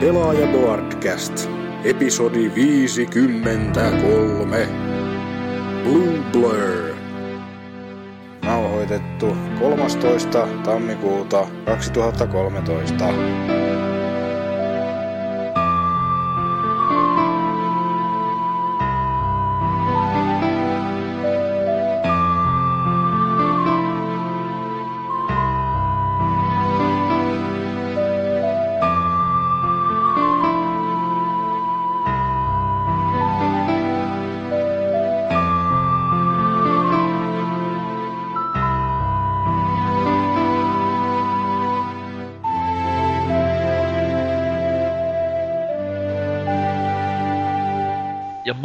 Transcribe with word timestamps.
Pelaaja 0.00 0.46
Boardcast. 0.46 1.50
Episodi 1.84 2.52
53. 2.54 4.66
Blue 5.84 6.18
Blur. 6.32 6.94
Nauhoitettu 8.44 9.36
13. 9.58 10.48
tammikuuta 10.64 11.46
2013. 11.66 13.14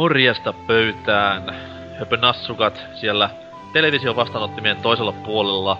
morjesta 0.06 0.52
pöytään. 0.52 1.54
Höpö 1.98 2.16
nassukat 2.16 2.84
siellä 2.94 3.30
television 3.72 4.16
vastaanottimien 4.16 4.76
toisella 4.76 5.12
puolella. 5.12 5.78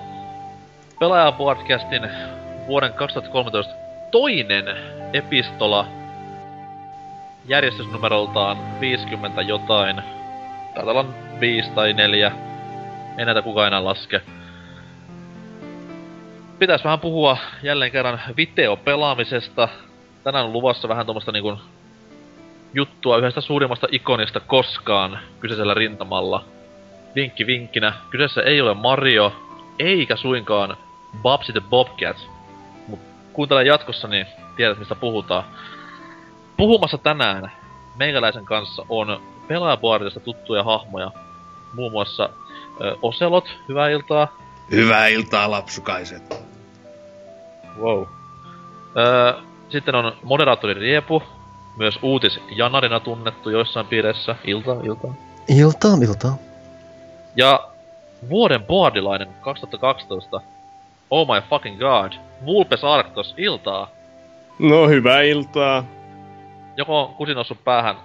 Pelaaja 1.00 1.32
podcastin 1.32 2.10
vuoden 2.66 2.92
2013 2.92 3.74
toinen 4.10 4.64
epistola 5.12 5.86
järjestysnumeroltaan 7.44 8.80
50 8.80 9.42
jotain. 9.42 10.02
Taitaa 10.74 10.92
olla 10.92 11.04
5 11.40 11.70
tai 11.70 11.92
4. 11.92 12.32
Ei 13.18 13.24
näitä 13.24 13.42
kukaan 13.42 13.66
enää 13.66 13.84
laske. 13.84 14.20
Pitäis 16.58 16.84
vähän 16.84 17.00
puhua 17.00 17.36
jälleen 17.62 17.92
kerran 17.92 18.20
videopelaamisesta. 18.36 19.68
Tänään 20.24 20.44
on 20.44 20.52
luvassa 20.52 20.88
vähän 20.88 21.06
tuommoista 21.06 21.32
niinku 21.32 21.58
juttua 22.76 23.18
yhdestä 23.18 23.40
suurimmasta 23.40 23.86
ikonista 23.90 24.40
koskaan 24.40 25.18
kyseisellä 25.40 25.74
rintamalla. 25.74 26.44
Vinkki 27.14 27.46
vinkkinä, 27.46 27.92
kyseessä 28.10 28.42
ei 28.42 28.60
ole 28.60 28.74
Mario, 28.74 29.32
eikä 29.78 30.16
suinkaan 30.16 30.76
Babsy 31.22 31.52
the 31.52 31.62
Bobcat. 31.70 32.16
Mut 32.88 33.00
kuuntele 33.32 33.64
jatkossa, 33.64 34.08
niin 34.08 34.26
tiedät 34.56 34.78
mistä 34.78 34.94
puhutaan. 34.94 35.44
Puhumassa 36.56 36.98
tänään 36.98 37.52
meikäläisen 37.96 38.44
kanssa 38.44 38.86
on 38.88 39.22
pelaajapuolista 39.48 40.20
tuttuja 40.20 40.64
hahmoja. 40.64 41.10
Muun 41.74 41.92
muassa 41.92 42.28
ö, 42.80 42.96
Oselot, 43.02 43.58
hyvää 43.68 43.88
iltaa. 43.88 44.28
Hyvää 44.70 45.06
iltaa, 45.06 45.50
lapsukaiset. 45.50 46.46
Wow. 47.80 48.04
Öö, 48.96 49.32
sitten 49.68 49.94
on 49.94 50.16
moderaattori 50.22 50.74
Riepu, 50.74 51.22
myös 51.76 51.98
uutis 52.02 52.40
Janarina 52.56 53.00
tunnettu 53.00 53.50
joissain 53.50 53.86
piireissä. 53.86 54.36
Ilta, 54.44 54.76
ilta. 54.82 55.08
Iltaa, 55.48 55.94
iltaa. 56.02 56.36
Ja 57.36 57.68
vuoden 58.28 58.62
boardilainen 58.64 59.28
2012. 59.40 60.40
Oh 61.10 61.28
my 61.34 61.42
fucking 61.50 61.78
god. 61.78 62.12
Vulpes 62.46 62.84
Arctos, 62.84 63.34
iltaa. 63.36 63.90
No, 64.58 64.88
hyvää 64.88 65.22
iltaa. 65.22 65.84
Joko 66.76 67.02
on 67.02 67.14
kusin 67.14 67.34
noussut 67.34 67.64
päähän 67.64 67.96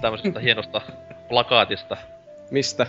tämmöisestä 0.00 0.40
hienosta 0.40 0.80
plakaatista. 1.28 1.96
Mistä? 2.50 2.86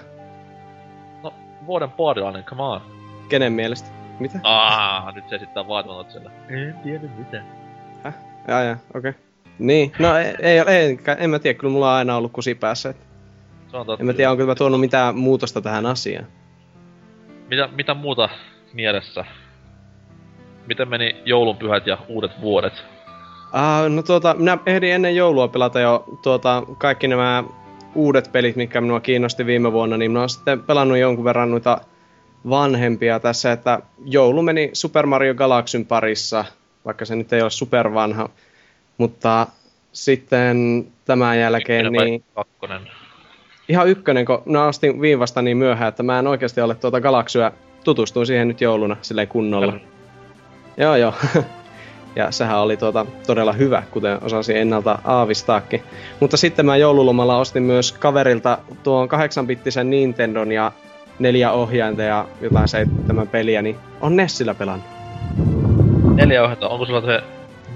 No, 1.24 1.34
vuoden 1.66 1.92
boardilainen, 1.92 2.44
come 2.44 2.64
on. 2.64 2.82
Kenen 3.30 3.54
mielestä? 3.54 3.90
Mitä? 4.20 4.40
Ah, 4.44 5.16
nyt 5.16 5.30
se 5.30 5.36
esittää 5.36 5.68
vaatimatot 5.68 6.12
siellä. 6.12 6.32
En 6.50 6.80
tiedä 6.84 7.08
mitä. 7.18 7.44
Jaa, 8.48 8.64
jaa, 8.64 8.78
okei. 8.94 9.10
Okay. 9.10 9.27
Niin, 9.60 9.92
no 10.00 10.18
ei, 10.18 10.36
ei, 10.40 10.60
ei, 10.60 11.00
en 11.18 11.30
mä 11.30 11.40
tiedä, 11.40 11.60
kyllä 11.60 11.72
mulla 11.72 11.92
on 11.92 11.98
aina 11.98 12.18
ollut 12.18 12.32
kusi 12.32 12.56
päässä. 12.56 12.90
Et 12.90 12.98
Se 13.72 13.78
on 13.78 13.86
totta. 13.86 14.02
en 14.04 14.06
mä 14.08 14.14
tiedä, 14.14 14.32
onko 14.32 14.46
mä 14.46 14.56
tuonut 14.56 14.80
mitään 14.80 15.18
muutosta 15.18 15.62
tähän 15.62 15.86
asiaan. 15.86 16.28
Mitä, 17.50 17.70
mitä 17.76 17.94
muuta 17.94 18.30
mielessä? 18.74 19.26
Miten 20.68 20.90
meni 20.90 21.16
joulunpyhät 21.26 21.88
ja 21.88 21.98
uudet 22.08 22.32
vuodet? 22.42 22.74
Ah, 23.52 23.90
no 23.90 24.04
tuota, 24.04 24.34
minä 24.34 24.58
ehdin 24.66 24.94
ennen 24.94 25.16
joulua 25.16 25.48
pelata 25.48 25.80
jo 25.80 26.06
tuota, 26.24 26.64
kaikki 26.78 27.08
nämä 27.08 27.44
uudet 27.96 28.30
pelit, 28.32 28.56
mitkä 28.56 28.82
minua 28.82 29.00
kiinnosti 29.00 29.46
viime 29.46 29.72
vuonna, 29.72 29.98
niin 29.98 30.12
minä 30.12 30.20
olen 30.20 30.30
sitten 30.30 30.64
pelannut 30.64 30.98
jonkun 30.98 31.26
verran 31.26 31.52
noita 31.52 31.82
vanhempia 32.50 33.20
tässä, 33.20 33.52
että 33.52 33.80
joulu 34.06 34.42
meni 34.42 34.70
Super 34.74 35.06
Mario 35.06 35.36
Galaxyn 35.36 35.86
parissa, 35.86 36.46
vaikka 36.86 37.06
se 37.06 37.16
nyt 37.16 37.34
ei 37.34 37.42
ole 37.42 37.50
super 37.50 37.94
vanha, 37.94 38.30
mutta 38.98 39.48
sitten 39.94 40.88
tämän 41.06 41.40
jälkeen 41.40 41.86
Ykkönen 41.86 42.06
niin 42.06 42.24
Kakkonen. 42.36 42.82
ihan 43.70 43.88
ykkönen, 43.88 44.26
kun 44.26 44.42
minä 44.46 44.66
ostin 44.66 45.02
viivasta 45.02 45.42
niin 45.42 45.58
myöhään, 45.58 45.90
että 45.90 46.04
mä 46.04 46.20
en 46.20 46.28
oikeasti 46.28 46.62
ole 46.62 46.76
tuota 46.76 47.02
Galaxyä, 47.02 47.52
tutustuin 47.84 48.28
siihen 48.28 48.48
nyt 48.48 48.62
jouluna 48.62 48.98
silleen 49.02 49.28
kunnolla. 49.28 49.74
Joo, 50.78 50.96
joo. 50.96 51.14
ja 52.16 52.32
sehän 52.32 52.60
oli 52.60 52.78
tuota, 52.78 53.06
todella 53.28 53.54
hyvä, 53.54 53.84
kuten 53.92 54.24
osasin 54.24 54.58
ennalta 54.58 55.00
aavistaakin. 55.04 55.84
Mutta 56.20 56.38
sitten 56.38 56.66
mä 56.66 56.78
joululomalla 56.78 57.38
ostin 57.38 57.64
myös 57.64 57.92
kaverilta 57.92 58.58
tuon 58.84 59.10
8-bittisen 59.10 59.90
Nintendon 59.90 60.52
ja 60.52 60.72
neljä 61.20 61.52
ohjainta 61.52 62.04
ja 62.04 62.28
jotain 62.42 62.68
seitsemän 62.68 63.28
peliä, 63.28 63.62
niin 63.62 63.76
on 64.02 64.16
Nessillä 64.16 64.54
pelannut. 64.54 64.88
Neljä 66.16 66.44
ohjata, 66.44 66.68
onko 66.68 66.86
sulla 66.86 67.02
se 67.02 67.22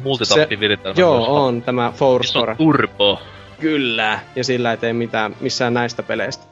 multitappiviritelmä? 0.03 0.95
Joo, 0.99 1.17
myös? 1.17 1.27
on 1.29 1.61
tämä 1.61 1.93
on 2.01 2.23
Store. 2.23 2.55
turbo? 2.55 3.21
Kyllä. 3.59 4.19
Ja 4.35 4.43
sillä 4.43 4.71
ei 4.71 4.77
tee 4.77 4.93
mitään, 4.93 5.35
missään 5.39 5.73
näistä 5.73 6.03
peleistä. 6.03 6.43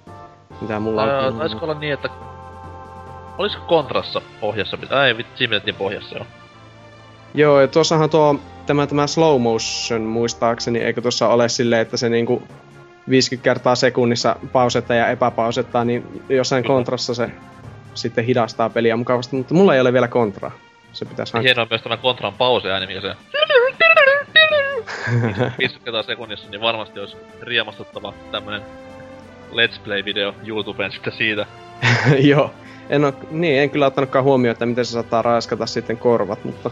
Mitä 0.61 0.79
mulla 0.79 1.03
Öö, 1.05 1.27
on. 1.27 1.37
taisiko 1.37 1.65
olla 1.65 1.79
niin, 1.79 1.93
että... 1.93 2.09
Olisiko 3.37 3.63
kontrassa 3.65 4.21
pohjassa? 4.41 4.77
mitä- 4.77 5.05
Ei, 5.07 5.17
vitsi, 5.17 5.31
siinä 5.35 5.49
pidettiin 5.49 5.75
pohjassa 5.75 6.17
jo. 6.17 6.25
Joo, 7.33 7.61
ja 7.61 7.67
tuossahan 7.67 8.09
tuo, 8.09 8.35
tämä, 8.65 8.87
tämä 8.87 9.07
slow 9.07 9.41
motion 9.41 10.01
muistaakseni, 10.01 10.79
eikö 10.79 11.01
tuossa 11.01 11.27
ole 11.27 11.49
silleen, 11.49 11.81
että 11.81 11.97
se 11.97 12.09
niinku 12.09 12.43
50 13.09 13.43
kertaa 13.43 13.75
sekunnissa 13.75 14.35
pausettaa 14.51 14.95
ja 14.95 15.07
epäpausettaa, 15.07 15.85
niin 15.85 16.21
jossain 16.29 16.63
kontrassa 16.63 17.13
se 17.13 17.29
sitten 17.93 18.25
hidastaa 18.25 18.69
peliä 18.69 18.95
mukavasti, 18.97 19.35
mutta 19.35 19.53
mulla 19.53 19.75
ei 19.75 19.81
ole 19.81 19.93
vielä 19.93 20.07
kontraa. 20.07 20.51
Se 20.93 21.05
pitäisi 21.05 21.33
hankkia. 21.33 21.49
Hienoa 21.49 21.67
myös 21.69 21.81
tämä 21.81 21.97
kontran 21.97 22.33
pauseääni, 22.33 22.87
mikä 22.87 23.01
se... 23.01 23.15
50 25.59 25.85
kertaa 25.85 26.03
sekunnissa, 26.03 26.49
niin 26.49 26.61
varmasti 26.61 26.99
olisi 26.99 27.17
riemastuttava 27.41 28.13
tämmönen 28.31 28.61
Let's 29.51 29.79
Play-video 29.83 30.33
YouTubeen 30.47 30.91
sitten 30.91 31.13
siitä. 31.13 31.45
Joo. 32.31 32.53
En 32.89 33.05
oo, 33.05 33.13
niin, 33.31 33.61
en 33.61 33.69
kyllä 33.69 33.85
ottanutkaan 33.85 34.25
huomioon, 34.25 34.51
että 34.51 34.65
miten 34.65 34.85
se 34.85 34.91
saattaa 34.91 35.21
raiskata 35.21 35.65
sitten 35.65 35.97
korvat, 35.97 36.43
mutta 36.45 36.71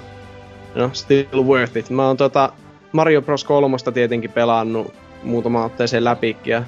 no, 0.76 0.90
still 0.94 1.44
worth 1.44 1.78
it. 1.78 1.90
Mä 1.90 2.08
oon 2.08 2.18
tota 2.18 2.54
Mario 2.92 3.22
Bros. 3.22 3.44
3 3.44 3.78
tietenkin 3.94 4.32
pelannut 4.32 4.94
muutama 5.24 5.66
otteeseen 5.66 6.04
läpikin 6.04 6.52
ja 6.52 6.64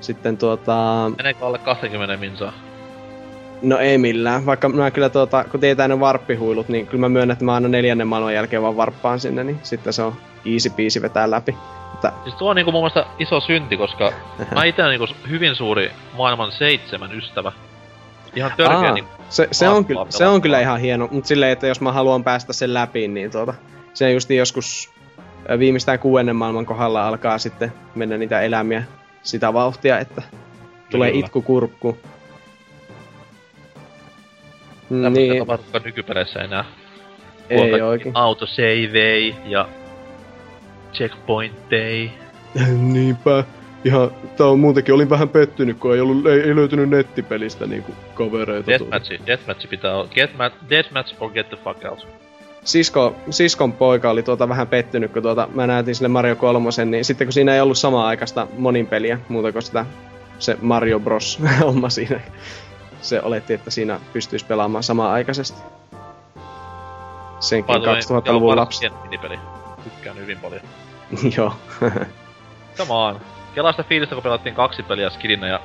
sitten 0.00 0.38
tuota, 0.38 1.10
Meneekö 1.16 1.46
alle 1.46 1.58
20 1.58 2.16
minsaa? 2.16 2.52
No 3.62 3.78
ei 3.78 3.98
millään, 3.98 4.46
vaikka 4.46 4.68
mä 4.68 4.90
kyllä 4.90 5.08
tuota, 5.08 5.44
kun 5.44 5.60
tietää 5.60 5.88
ne 5.88 6.00
varppihuilut, 6.00 6.68
niin 6.68 6.86
kyllä 6.86 7.00
mä 7.00 7.08
myönnän, 7.08 7.32
että 7.32 7.44
mä 7.44 7.54
aina 7.54 7.68
neljännen 7.68 8.06
maailman 8.06 8.34
jälkeen 8.34 8.62
vaan 8.62 8.76
varppaan 8.76 9.20
sinne, 9.20 9.44
niin 9.44 9.58
sitten 9.62 9.92
se 9.92 10.02
on 10.02 10.16
easy 10.46 10.70
peasy 10.70 11.02
vetää 11.02 11.30
läpi. 11.30 11.56
Mutta, 11.90 12.12
Siis 12.22 12.34
tuo 12.34 12.50
on 12.50 12.56
niinku 12.56 12.72
mun 12.72 12.80
mielestä 12.80 13.06
iso 13.18 13.40
synti, 13.40 13.76
koska 13.76 14.12
mä 14.54 14.64
itse 14.64 14.82
niinku 14.82 15.06
hyvin 15.30 15.54
suuri 15.54 15.90
maailman 16.16 16.52
seitsemän 16.52 17.12
ystävä. 17.12 17.52
Ihan 18.36 18.52
törkeä 18.56 18.78
Aa, 18.78 18.94
niinku... 18.94 19.10
se, 19.28 19.48
se, 19.52 19.68
on 19.68 19.84
kyllä, 19.84 20.06
se 20.08 20.26
on 20.26 20.42
kyllä 20.42 20.60
ihan 20.60 20.80
hieno, 20.80 21.08
mutta 21.10 21.28
silleen, 21.28 21.52
että 21.52 21.66
jos 21.66 21.80
mä 21.80 21.92
haluan 21.92 22.24
päästä 22.24 22.52
sen 22.52 22.74
läpi, 22.74 23.08
niin 23.08 23.30
tuota, 23.30 23.54
se 23.94 24.12
just 24.12 24.30
joskus 24.30 24.90
ö, 25.50 25.58
viimeistään 25.58 25.98
kuudennen 25.98 26.36
maailman 26.36 26.66
kohdalla 26.66 27.08
alkaa 27.08 27.38
sitten 27.38 27.72
mennä 27.94 28.18
niitä 28.18 28.40
elämiä 28.40 28.82
sitä 29.22 29.52
vauhtia, 29.52 29.98
että 29.98 30.22
tulee 30.90 31.10
Kyllä. 31.10 31.24
itku 31.24 31.42
kurkku. 31.42 31.98
Tämmöistä 34.88 35.20
Niin, 35.20 35.38
tapahtukaan 35.38 35.82
nykypeleissä 35.84 36.40
enää. 36.40 36.64
ei 37.50 37.82
oikein. 37.82 38.16
Autosavei 38.16 39.34
ja 39.44 39.68
checkpointei. 40.92 42.10
Niinpä. 42.92 43.44
Ihan, 43.84 44.10
tää 44.36 44.46
on 44.46 44.60
muutenkin, 44.60 44.94
olin 44.94 45.10
vähän 45.10 45.28
pettynyt, 45.28 45.78
kun 45.78 45.94
ei, 45.94 46.00
ollut, 46.00 46.26
ei, 46.26 46.40
ei 46.40 46.56
löytynyt 46.56 46.88
nettipelistä 46.88 47.66
niinku 47.66 47.94
kavereita. 48.14 48.70
Deathmatch, 48.70 49.26
deathmatch 49.26 49.68
pitää 49.68 49.94
olla. 49.96 50.08
Get 50.14 50.36
ma- 50.38 50.50
deathmatch 50.70 51.14
or 51.20 51.30
get 51.30 51.48
the 51.48 51.58
fuck 51.64 51.84
out. 51.84 52.06
sisko, 52.64 53.16
siskon 53.30 53.72
poika 53.72 54.10
oli 54.10 54.22
tuota 54.22 54.48
vähän 54.48 54.66
pettynyt, 54.66 55.12
kun 55.12 55.22
tuota, 55.22 55.48
mä 55.54 55.66
näytin 55.66 55.94
sille 55.94 56.08
Mario 56.08 56.36
3, 56.36 56.68
niin 56.84 57.04
sitten 57.04 57.26
kun 57.26 57.32
siinä 57.32 57.54
ei 57.54 57.60
ollut 57.60 57.78
samaa 57.78 58.06
aikaista 58.06 58.46
monin 58.58 58.86
peliä, 58.86 59.18
muuta 59.28 59.52
kuin 59.52 59.62
sitä 59.62 59.86
se 60.38 60.56
Mario 60.62 61.00
Bros. 61.00 61.40
homma 61.64 61.88
siinä. 61.90 62.20
Se 63.02 63.22
oletti, 63.22 63.54
että 63.54 63.70
siinä 63.70 64.00
pystyisi 64.12 64.46
pelaamaan 64.46 64.82
samaan 64.82 65.12
aikaisesti. 65.12 65.62
Senkin 67.40 67.76
2000-luvun 67.76 68.56
lapsi. 68.56 68.90
minipeli. 69.02 69.38
Tykkään 69.84 70.16
hyvin 70.16 70.38
paljon. 70.38 70.60
Joo. 71.36 71.54
Come 72.76 72.94
on. 72.94 73.20
Kelaa 73.54 73.72
sitä 73.72 73.82
fiilistä, 73.82 74.14
kun 74.14 74.22
pelattiin 74.22 74.54
kaksi 74.54 74.82
peliä 74.82 75.10
skidinä 75.10 75.46
ja 75.46 75.60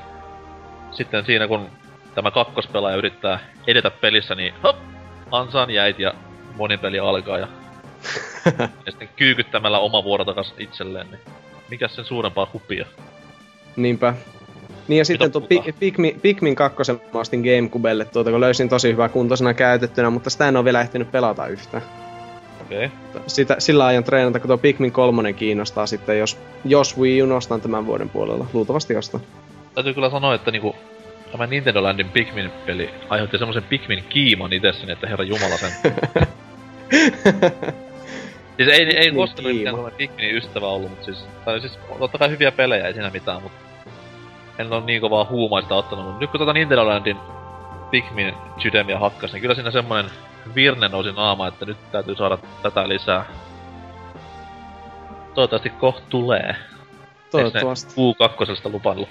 sitten 0.92 1.26
siinä 1.26 1.48
kun 1.48 1.70
tämä 2.16 2.32
kakkospelaaja 2.32 2.98
yrittää 2.98 3.40
edetä 3.68 3.92
pelissä, 3.92 4.36
niin 4.36 4.54
hop, 4.64 4.76
ansaan 5.32 5.70
jäit 5.70 6.00
ja 6.00 6.14
monin 6.56 6.80
peli 6.80 7.00
alkaa 7.00 7.38
ja, 7.38 7.48
ja 8.86 8.92
sitten 8.92 9.10
kyykyttämällä 9.16 9.80
oma 9.80 10.04
vuoro 10.04 10.26
takas 10.26 10.54
itselleen, 10.58 11.08
niin 11.12 11.22
mikä 11.70 11.88
sen 11.88 12.06
suurempaa 12.06 12.48
hupia. 12.54 12.86
Niinpä. 13.76 14.14
Niin 14.88 14.98
ja 14.98 15.06
sitten 15.06 15.32
tuo 15.32 15.42
Pikmin, 15.80 16.20
Pikmin 16.22 16.56
2 16.56 16.92
mä 17.14 17.20
ostin 17.20 17.42
Gamecubelle, 17.42 18.06
tuota, 18.06 18.32
kun 18.32 18.40
löysin 18.40 18.70
tosi 18.70 18.92
hyvää 18.92 19.10
kuntoisena 19.10 19.54
käytettynä, 19.54 20.10
mutta 20.10 20.30
sitä 20.30 20.48
en 20.48 20.58
ole 20.58 20.66
vielä 20.66 20.82
ehtinyt 20.82 21.12
pelata 21.12 21.48
yhtään. 21.48 21.84
Okei. 22.62 22.86
Okay. 22.86 23.22
Sitä, 23.28 23.56
sillä 23.60 23.86
ajan 23.86 24.04
treenata, 24.04 24.40
kun 24.40 24.48
tuo 24.48 24.58
Pikmin 24.58 24.92
3 24.92 25.34
kiinnostaa 25.34 25.86
sitten, 25.86 26.20
jos, 26.20 26.38
jos 26.66 26.98
Wii 26.98 27.24
U 27.24 27.36
ostan 27.36 27.62
tämän 27.62 27.86
vuoden 27.86 28.10
puolella. 28.10 28.48
Luultavasti 28.54 28.96
ostan. 28.96 29.22
Täytyy 29.76 29.94
kyllä 29.94 30.10
sanoa, 30.10 30.36
että 30.36 30.52
niinku, 30.52 30.76
tämä 31.32 31.48
Nintendo 31.48 31.84
Landin 31.84 32.10
Pikmin-peli 32.10 32.90
aiheutti 33.10 33.38
semmoisen 33.38 33.64
Pikmin-kiiman 33.64 34.54
itsessäni, 34.54 34.92
että 34.92 35.08
herra 35.08 35.26
jumala 35.26 35.58
sen. 35.58 35.72
siis 38.58 38.70
ei, 38.70 38.98
ei 38.98 39.12
koskaan 39.12 39.56
sellainen 39.56 39.98
Pikminin 39.98 40.36
ystävä 40.36 40.68
ollut, 40.68 40.90
mutta 40.90 41.06
siis, 41.06 41.26
tai 41.46 41.60
siis 41.60 41.80
totta 42.00 42.18
kai 42.18 42.30
hyviä 42.30 42.52
pelejä, 42.52 42.88
ei 42.88 42.94
siinä 42.94 43.10
mitään, 43.10 43.44
mutta 43.44 43.73
en 44.58 44.74
ole 44.74 44.86
niin 44.86 45.02
kovaa 45.02 45.28
huumaista 45.30 45.76
ottanut, 45.76 46.06
mutta 46.06 46.20
nyt 46.20 46.32
kun 46.32 46.40
tota 46.40 46.54
Nintendo 46.54 46.88
Landin 46.88 47.18
Pikmin 47.92 48.34
sydämiä 48.64 49.00
hakkas, 49.00 49.34
niin 49.34 49.42
kyllä 49.42 49.56
siinä 49.56 49.72
semmonen 49.72 50.06
virne 50.56 50.88
nousi 50.88 51.12
naama, 51.12 51.48
että 51.48 51.66
nyt 51.66 51.78
täytyy 51.92 52.16
saada 52.16 52.38
tätä 52.62 52.90
lisää. 52.90 53.26
Toivottavasti 55.34 55.70
koht 55.70 56.10
tulee. 56.10 56.56
Toivottavasti. 57.32 57.94
U2 57.96 58.72
lupannut. 58.72 59.10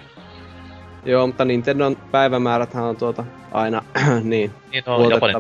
Joo, 1.05 1.27
mutta 1.27 1.45
Nintendon 1.45 1.97
päivämääräthän 1.97 2.85
on 2.85 2.97
tuota 2.97 3.25
aina 3.53 3.83
niin 4.23 4.53
Niin 4.73 4.85
on 4.87 5.11
Japanin 5.11 5.37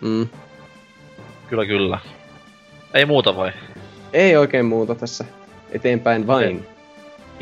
Mm. 0.00 0.28
Kyllä, 1.48 1.66
kyllä. 1.66 1.98
Ei 2.94 3.06
muuta 3.06 3.36
vai? 3.36 3.52
Ei 4.12 4.36
oikein 4.36 4.66
muuta 4.66 4.94
tässä. 4.94 5.24
Eteenpäin 5.70 6.26
vain. 6.26 6.56
Okay. 6.56 6.71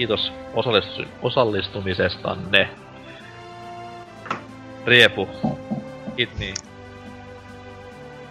Kiitos 0.01 0.33
osallistu- 0.55 1.09
osallistumisestanne. 1.23 2.69
Riepu. 4.87 5.29
Hit 6.19 6.39
niin. 6.39 6.55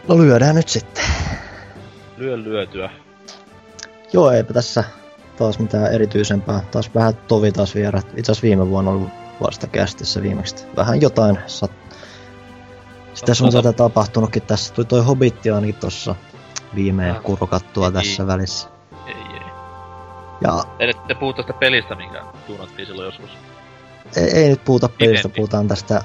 No 0.08 0.18
lyödään 0.18 0.56
nyt 0.56 0.70
sitten. 0.70 1.04
Lyö 2.18 2.38
lyötyä. 2.38 2.90
Joo, 4.14 4.32
eipä 4.32 4.54
tässä 4.54 4.84
taas 5.38 5.60
mitään 5.60 5.94
erityisempää. 5.94 6.62
Taas 6.72 6.96
vähän 6.96 7.16
tovi 7.28 7.52
taas 7.52 7.76
vierat. 7.76 8.08
Itse 8.18 8.32
asiassa 8.32 8.48
viime 8.48 8.70
vuonna 8.70 8.92
ollut 8.92 9.10
vasta 9.42 9.68
kästissä 9.68 10.22
viimeksi. 10.22 10.66
Vähän 10.76 11.02
jotain 11.02 11.40
sat... 11.48 11.72
Sitä 13.14 13.34
sun 13.34 13.52
tätä 13.52 13.74
tapahtunutkin 13.74 14.44
tässä. 14.44 14.74
Tuli 14.74 14.86
toi 14.86 15.04
Hobbitti 15.04 15.52
ainakin 15.52 15.76
tossa 15.76 16.16
viimein 16.76 17.16
äh, 17.16 17.24
kurkattua 17.24 17.92
tässä 17.92 18.28
välissä. 18.28 18.79
Ja... 20.42 20.64
Ette 20.80 21.16
puhu 21.16 21.34
tästä 21.34 21.54
pelistä, 21.54 21.96
minkä 21.96 22.24
tuunattiin 22.48 22.88
silloin 22.88 23.06
joskus. 23.06 23.30
Ei, 24.16 24.24
ei 24.24 24.50
nyt 24.50 24.64
puhuta 24.66 24.90
pelistä, 24.90 25.20
Eventi. 25.20 25.38
puhutaan 25.38 25.68
tästä 25.68 26.02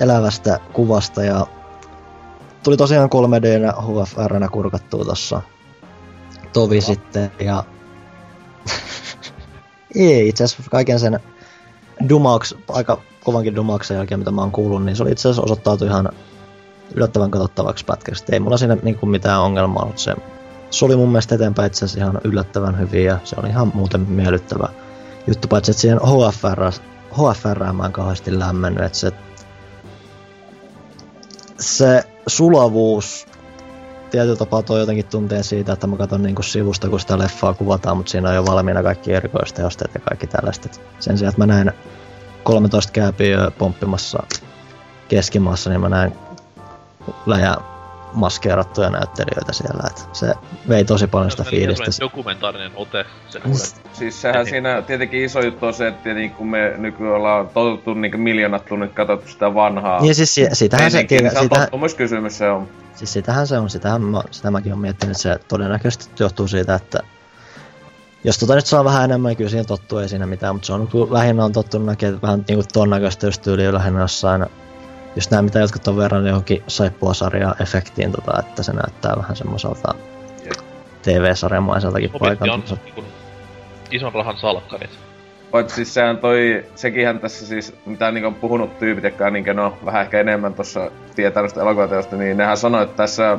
elävästä 0.00 0.60
kuvasta 0.72 1.22
ja 1.22 1.46
tuli 2.62 2.76
tosiaan 2.76 3.10
3D 3.10 3.82
HFR 3.82 4.50
kurkattua 4.50 5.04
tossa 5.04 5.42
tovi 6.52 6.76
no. 6.76 6.80
sitten 6.80 7.32
ja 7.40 7.64
ei 9.94 10.28
itse 10.28 10.44
asiassa 10.44 10.70
kaiken 10.70 11.00
sen 11.00 11.20
dumaks, 12.08 12.54
aika 12.68 13.00
kovankin 13.24 13.56
dumaksen 13.56 13.94
jälkeen 13.94 14.18
mitä 14.18 14.30
mä 14.30 14.40
oon 14.40 14.52
kuullut, 14.52 14.84
niin 14.84 14.96
se 14.96 15.02
oli 15.02 15.12
itse 15.12 15.28
asiassa 15.28 15.42
osoittautu 15.42 15.84
ihan 15.84 16.08
yllättävän 16.94 17.30
katsottavaksi 17.30 17.84
pätkäksi. 17.84 18.24
Ei 18.32 18.40
mulla 18.40 18.56
siinä 18.56 18.76
niinku 18.82 19.06
mitään 19.06 19.40
ongelmaa 19.40 19.82
ollut 19.82 19.98
se. 19.98 20.14
Se 20.70 20.84
oli 20.84 20.96
mun 20.96 21.08
mielestä 21.08 21.34
eteenpäin 21.34 21.66
itse 21.66 21.84
asiassa 21.84 22.00
ihan 22.00 22.20
yllättävän 22.24 22.78
hyvin 22.78 23.04
ja 23.04 23.18
se 23.24 23.36
oli 23.38 23.48
ihan 23.48 23.72
muuten 23.74 24.00
miellyttävä 24.00 24.68
juttu, 25.26 25.48
paitsi 25.48 25.70
että 25.70 25.80
siihen 25.80 25.98
HFR, 25.98 26.72
HFR 27.12 27.72
mä 27.72 27.86
en 27.86 27.92
kauheasti 27.92 28.38
lämmennyt, 28.38 28.84
että 28.84 28.98
se 28.98 29.12
se 31.60 32.04
sulavuus 32.26 33.26
tietyllä 34.10 34.36
tapaa 34.36 34.62
toi 34.62 34.80
jotenkin 34.80 35.06
tunteen 35.06 35.44
siitä, 35.44 35.72
että 35.72 35.86
mä 35.86 35.96
katson 35.96 36.22
niin 36.22 36.44
sivusta, 36.44 36.88
kun 36.88 37.00
sitä 37.00 37.18
leffaa 37.18 37.54
kuvataan, 37.54 37.96
mutta 37.96 38.10
siinä 38.10 38.28
on 38.28 38.34
jo 38.34 38.46
valmiina 38.46 38.82
kaikki 38.82 39.12
erikoisteosteet 39.12 39.94
ja 39.94 40.00
kaikki 40.00 40.26
tällaiset. 40.26 40.80
Sen 41.00 41.18
sijaan, 41.18 41.30
että 41.30 41.46
mä 41.46 41.46
näen 41.46 41.72
13 42.42 42.92
kääpiöä 42.92 43.50
pomppimassa 43.50 44.22
keskimaassa, 45.08 45.70
niin 45.70 45.80
mä 45.80 45.88
näen 45.88 46.12
läjä 47.26 47.56
maskeerattuja 48.12 48.90
näyttelijöitä 48.90 49.52
siellä. 49.52 49.82
Et 49.86 50.08
se 50.12 50.34
vei 50.68 50.84
tosi 50.84 51.06
paljon 51.06 51.30
sitä 51.30 51.44
fiilistä. 51.44 51.90
Se 51.90 52.00
dokumentaarinen 52.00 52.72
ote. 52.74 53.04
Se 53.28 53.40
siis 53.92 54.22
sehän 54.22 54.46
siinä 54.46 54.82
tietenkin 54.82 55.24
iso 55.24 55.40
juttu 55.40 55.66
on 55.66 55.74
se, 55.74 55.88
että 55.88 56.14
niin 56.14 56.30
kun 56.30 56.50
me 56.50 56.74
nykyään 56.78 57.14
ollaan 57.14 57.48
totuttu 57.48 57.94
niin 57.94 58.20
miljoonat 58.20 58.64
tunnit 58.64 58.92
katsottu 58.92 59.28
sitä 59.28 59.54
vanhaa. 59.54 60.00
Niin 60.00 60.14
siis 60.14 60.40
sitähän 60.52 60.90
se... 60.90 61.06
Niin 61.10 61.32
se 61.32 61.38
on 61.38 61.48
tottumuskysymys 61.48 62.38
se 62.38 62.50
on. 62.50 62.68
Siis 62.94 63.12
sitähän 63.12 63.46
se 63.46 63.58
on, 63.58 63.70
sitähän 63.70 64.02
mä, 64.02 64.22
sitä 64.30 64.50
mäkin 64.50 64.72
olen 64.72 64.80
miettinyt, 64.80 65.16
että 65.16 65.22
se 65.22 65.38
todennäköisesti 65.48 66.10
johtuu 66.18 66.48
siitä, 66.48 66.74
että 66.74 67.00
jos 68.24 68.38
tota 68.38 68.54
nyt 68.54 68.66
saa 68.66 68.84
vähän 68.84 69.04
enemmän, 69.04 69.28
niin 69.28 69.36
kyllä 69.36 69.50
siihen 69.50 69.66
tottuu, 69.66 69.98
ei 69.98 70.08
siinä 70.08 70.26
mitään, 70.26 70.54
mutta 70.54 70.66
se 70.66 70.72
on 70.72 70.88
lähinnä 71.10 71.44
on 71.44 71.52
tottunut 71.52 71.86
näkemään 71.86 72.22
vähän 72.22 72.44
niinku 72.48 72.64
ton 72.72 72.90
näköistä 72.90 73.26
just 73.26 73.42
tyyliä 73.42 73.74
lähinnä 73.74 74.00
jossain 74.00 74.46
just 75.16 75.30
nämä, 75.30 75.42
mitä 75.42 75.58
jotkut 75.58 75.88
on 75.88 75.96
verran 75.96 76.26
johonkin 76.26 76.62
saippua 76.66 77.12
efektiin, 77.60 78.12
tota, 78.12 78.38
että 78.38 78.62
se 78.62 78.72
näyttää 78.72 79.16
vähän 79.16 79.36
semmoiselta 79.36 79.94
TV-sarjamaiseltakin 81.02 82.10
paikalta. 82.18 82.54
on 82.54 82.62
niin 82.84 83.04
ison 83.90 84.14
rahan 84.14 84.36
salkkarit. 84.36 84.90
Paitsi 85.50 85.74
siis 85.74 85.94
sehän 85.94 86.18
toi, 86.18 86.66
sekinhän 86.74 87.18
tässä 87.18 87.46
siis, 87.46 87.74
mitä 87.86 88.10
niin 88.10 88.26
on 88.26 88.34
puhunut 88.34 88.78
tyypit, 88.78 89.04
jotka 89.04 89.26
on 89.26 89.32
niin 89.32 89.56
no, 89.56 89.78
vähän 89.84 90.02
ehkä 90.02 90.20
enemmän 90.20 90.54
tuossa 90.54 90.90
tietää 91.14 91.42
noista 91.42 91.60
elokuvateosta, 91.60 92.16
niin 92.16 92.36
nehän 92.36 92.56
sanoi, 92.56 92.82
että 92.82 92.96
tässä 92.96 93.38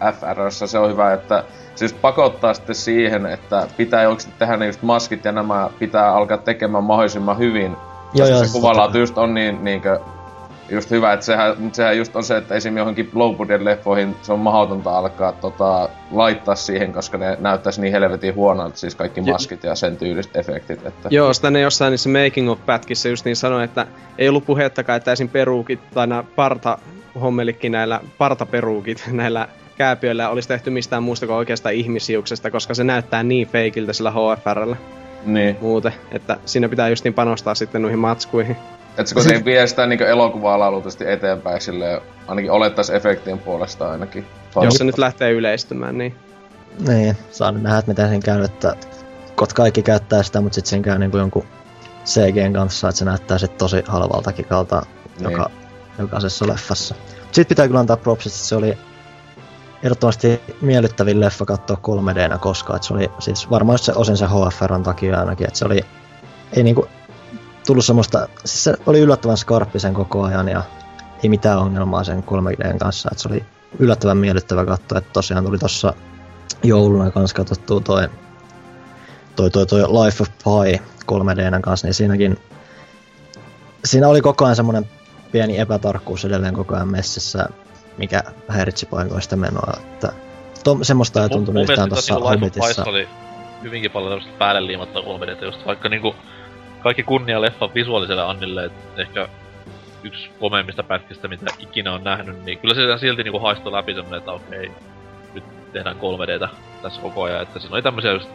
HFRssä 0.00 0.66
se 0.66 0.78
on 0.78 0.90
hyvä, 0.90 1.12
että 1.12 1.44
se 1.74 1.84
just 1.84 2.00
pakottaa 2.00 2.54
sitten 2.54 2.74
siihen, 2.74 3.26
että 3.26 3.66
pitää 3.76 4.08
oikeasti 4.08 4.32
tehdä 4.38 4.56
ne 4.56 4.66
just 4.66 4.82
maskit 4.82 5.24
ja 5.24 5.32
nämä 5.32 5.70
pitää 5.78 6.14
alkaa 6.14 6.38
tekemään 6.38 6.84
mahdollisimman 6.84 7.38
hyvin. 7.38 7.76
Joo, 8.14 8.28
joo, 8.28 8.44
se 8.44 8.52
kuvalaatu 8.52 8.98
just 8.98 9.18
on 9.18 9.34
niin, 9.34 9.64
niinkö 9.64 10.00
just 10.70 10.90
hyvä, 10.90 11.12
että 11.12 11.26
sehän, 11.26 11.72
sehän 11.72 11.98
just 11.98 12.16
on 12.16 12.24
se, 12.24 12.36
että 12.36 12.54
esim. 12.54 12.76
johonkin 12.76 13.10
low 13.14 13.36
leffoihin 13.58 14.16
se 14.22 14.32
on 14.32 14.38
mahdotonta 14.38 14.98
alkaa 14.98 15.32
tota, 15.32 15.88
laittaa 16.10 16.54
siihen, 16.54 16.92
koska 16.92 17.18
ne 17.18 17.36
näyttäisi 17.40 17.80
niin 17.80 17.92
helvetin 17.92 18.34
huonolta, 18.34 18.76
siis 18.76 18.94
kaikki 18.94 19.20
maskit 19.20 19.64
ja, 19.64 19.74
sen 19.74 19.96
tyyliset 19.96 20.36
efektit. 20.36 20.86
Että... 20.86 21.08
Joo, 21.10 21.32
sitä 21.32 21.50
ne 21.50 21.60
jossain 21.60 21.90
niissä 21.90 22.08
making 22.08 22.50
of 22.50 22.66
pätkissä 22.66 23.08
just 23.08 23.24
niin 23.24 23.36
sanoi, 23.36 23.64
että 23.64 23.86
ei 24.18 24.28
ollut 24.28 24.46
puhettakaan, 24.46 24.96
että 24.96 25.12
esim. 25.12 25.28
peruukit 25.28 25.80
tai 25.94 26.06
nämä 26.06 26.24
parta 26.36 26.78
hommelikki 27.20 27.68
näillä 27.68 28.00
partaperuukit 28.18 29.04
näillä 29.12 29.48
kääpiöillä 29.76 30.28
olisi 30.28 30.48
tehty 30.48 30.70
mistään 30.70 31.02
muusta 31.02 31.26
kuin 31.26 31.36
oikeastaan 31.36 31.74
ihmisiuksesta, 31.74 32.50
koska 32.50 32.74
se 32.74 32.84
näyttää 32.84 33.22
niin 33.22 33.48
feikiltä 33.48 33.92
sillä 33.92 34.10
HFRllä. 34.10 34.76
Niin. 35.24 35.56
Muuten, 35.60 35.92
että 36.12 36.36
siinä 36.46 36.68
pitää 36.68 36.88
justiin 36.88 37.14
panostaa 37.14 37.54
sitten 37.54 37.82
noihin 37.82 37.98
matskuihin. 37.98 38.56
Et 39.00 39.06
se 39.06 39.14
kuitenkin 39.14 39.44
vie 39.44 39.66
sitä 39.66 39.86
niin 39.86 40.02
elokuvaa 40.02 40.70
luultavasti 40.70 41.10
eteenpäin 41.10 41.60
silleen, 41.60 42.00
ainakin 42.26 42.50
olettais 42.50 42.90
efektien 42.90 43.38
puolesta 43.38 43.90
ainakin. 43.90 44.26
Jos 44.62 44.74
se 44.74 44.84
nyt 44.84 44.98
lähtee 44.98 45.32
yleistymään, 45.32 45.98
niin... 45.98 46.14
Niin, 46.88 47.16
saa 47.30 47.52
nähdä, 47.52 47.78
että 47.78 47.90
miten 47.90 48.08
sen 48.08 48.20
käy, 48.20 48.44
että 48.44 48.76
kot 49.34 49.52
kaikki 49.52 49.82
käyttää 49.82 50.22
sitä, 50.22 50.40
mutta 50.40 50.54
sitten 50.54 50.70
sen 50.70 50.82
käy 50.82 50.98
niin 50.98 51.10
kuin 51.10 51.18
jonkun 51.18 51.46
CGn 52.04 52.52
kanssa, 52.52 52.88
että 52.88 52.98
se 52.98 53.04
näyttää 53.04 53.38
sitten 53.38 53.58
tosi 53.58 53.82
halvaltakin 53.86 54.44
kalta 54.44 54.82
niin. 55.18 55.30
joka, 55.30 55.50
jokaisessa 55.98 56.48
leffassa. 56.48 56.94
Sitten 57.22 57.46
pitää 57.46 57.66
kyllä 57.66 57.80
antaa 57.80 57.96
propsit, 57.96 58.32
että 58.32 58.44
se 58.44 58.56
oli 58.56 58.78
ehdottomasti 59.82 60.40
miellyttävin 60.60 61.20
leffa 61.20 61.44
katsoa 61.44 61.76
3Dnä 61.76 62.38
koskaan. 62.38 62.76
Että 62.76 62.88
se 62.88 62.94
oli 62.94 63.10
siis 63.18 63.50
varmaan 63.50 63.78
se 63.78 63.92
osin 63.94 64.16
se 64.16 64.26
HFRn 64.26 64.82
takia 64.82 65.20
ainakin, 65.20 65.46
että 65.46 65.58
se 65.58 65.64
oli 65.64 65.80
ei 66.56 66.62
niinku 66.62 66.88
tullut 67.70 67.84
semmoista, 67.84 68.28
siis 68.44 68.64
se 68.64 68.74
oli 68.86 69.00
yllättävän 69.00 69.36
skarppisen 69.36 69.94
koko 69.94 70.22
ajan 70.22 70.48
ja 70.48 70.62
ei 71.22 71.28
mitään 71.28 71.58
ongelmaa 71.58 72.04
sen 72.04 72.22
3 72.22 72.52
d 72.52 72.78
kanssa, 72.78 73.08
että 73.12 73.22
se 73.22 73.28
oli 73.28 73.44
yllättävän 73.78 74.16
miellyttävä 74.16 74.64
katsoa, 74.64 74.98
että 74.98 75.12
tosiaan 75.12 75.44
tuli 75.44 75.58
tossa 75.58 75.94
jouluna 76.62 77.10
kanssa 77.10 77.36
katsottua 77.36 77.80
toi, 77.80 78.08
toi, 79.36 79.50
toi, 79.50 79.66
toi 79.66 79.80
Life 79.80 80.22
of 80.22 80.28
Pi 80.28 80.82
3 81.06 81.36
d 81.36 81.60
kanssa, 81.60 81.86
niin 81.86 81.94
siinäkin 81.94 82.38
siinä 83.84 84.08
oli 84.08 84.20
koko 84.20 84.44
ajan 84.44 84.56
semmoinen 84.56 84.88
pieni 85.32 85.58
epätarkkuus 85.58 86.24
edelleen 86.24 86.54
koko 86.54 86.74
ajan 86.74 86.90
messissä, 86.90 87.46
mikä 87.98 88.22
häiritsi 88.48 88.86
paikoista 88.86 89.36
menoa. 89.36 89.72
Että 89.76 90.12
to, 90.64 90.78
semmoista 90.82 91.22
ei 91.22 91.28
tuntunut 91.28 91.70
yhtään 91.70 91.88
tuossa 91.88 92.14
Hobbitissa. 92.14 92.84
oli 92.86 93.08
hyvinkin 93.62 93.90
paljon 93.90 94.10
tämmöistä 94.10 94.38
päälle 94.38 94.66
liimattua 94.66 95.02
3 95.02 95.26
just 95.42 95.66
vaikka 95.66 95.88
niinku 95.88 96.14
kaikki 96.80 97.02
kunnia 97.02 97.40
leffan 97.40 97.74
visuaaliselle 97.74 98.22
Annille, 98.22 98.64
että 98.64 99.02
ehkä 99.02 99.28
yksi 100.02 100.30
komeimmista 100.40 100.82
pätkistä, 100.82 101.28
mitä 101.28 101.54
ikinä 101.58 101.92
on 101.92 102.04
nähnyt, 102.04 102.44
niin 102.44 102.58
kyllä 102.58 102.74
se 102.74 102.98
silti 102.98 103.22
niinku 103.22 103.38
haistoi 103.38 103.72
läpi 103.72 103.94
semmonen, 103.94 104.18
että 104.18 104.32
okei, 104.32 104.72
nyt 105.34 105.44
tehdään 105.72 105.96
3Dtä 105.96 106.48
tässä 106.82 107.00
koko 107.00 107.22
ajan, 107.22 107.42
että 107.42 107.58
siinä 107.58 107.74
oli 107.74 107.82
tämmösiä 107.82 108.12
just... 108.12 108.30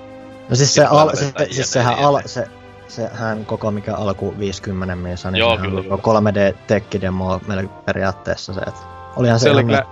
No 0.49 0.55
siis, 0.55 0.73
se 0.75 0.85
al, 0.85 1.09
se, 1.13 1.33
siis 1.51 1.71
sehän 1.71 1.95
al, 1.99 2.21
se, 2.25 2.47
sehän 2.87 3.45
koko 3.45 3.71
mikä 3.71 3.95
alku 3.95 4.35
50 4.39 4.95
missä, 4.95 5.31
niin 5.31 5.39
Joo, 5.39 5.57
kyllä, 5.57 5.81
kyllä. 5.81 5.95
3D 5.95 6.55
tekkidemo 6.67 7.39
meillä 7.47 7.63
periaatteessa 7.85 8.53
se, 8.53 8.61
että 8.61 8.79
olihan 9.15 9.39
se, 9.39 9.43
se 9.43 9.51
oli 9.51 9.63
kyllä, 9.63 9.85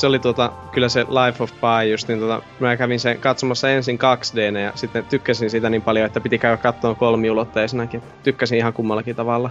se 0.00 0.06
oli 0.06 0.18
tota, 0.18 0.52
kyllä 0.72 0.88
se 0.88 1.00
Life 1.00 1.42
of 1.42 1.50
Pi 1.50 1.90
just 1.90 2.08
niin 2.08 2.20
tota, 2.20 2.42
mä 2.60 2.76
kävin 2.76 3.00
sen 3.00 3.18
katsomassa 3.18 3.70
ensin 3.70 3.98
2 3.98 4.36
d 4.36 4.60
ja 4.60 4.72
sitten 4.74 5.04
tykkäsin 5.04 5.50
sitä 5.50 5.70
niin 5.70 5.82
paljon, 5.82 6.06
että 6.06 6.20
piti 6.20 6.38
käydä 6.38 6.56
katsomaan 6.56 6.96
kolmiulotteisenakin. 6.96 8.02
Tykkäsin 8.22 8.58
ihan 8.58 8.72
kummallakin 8.72 9.16
tavalla. 9.16 9.50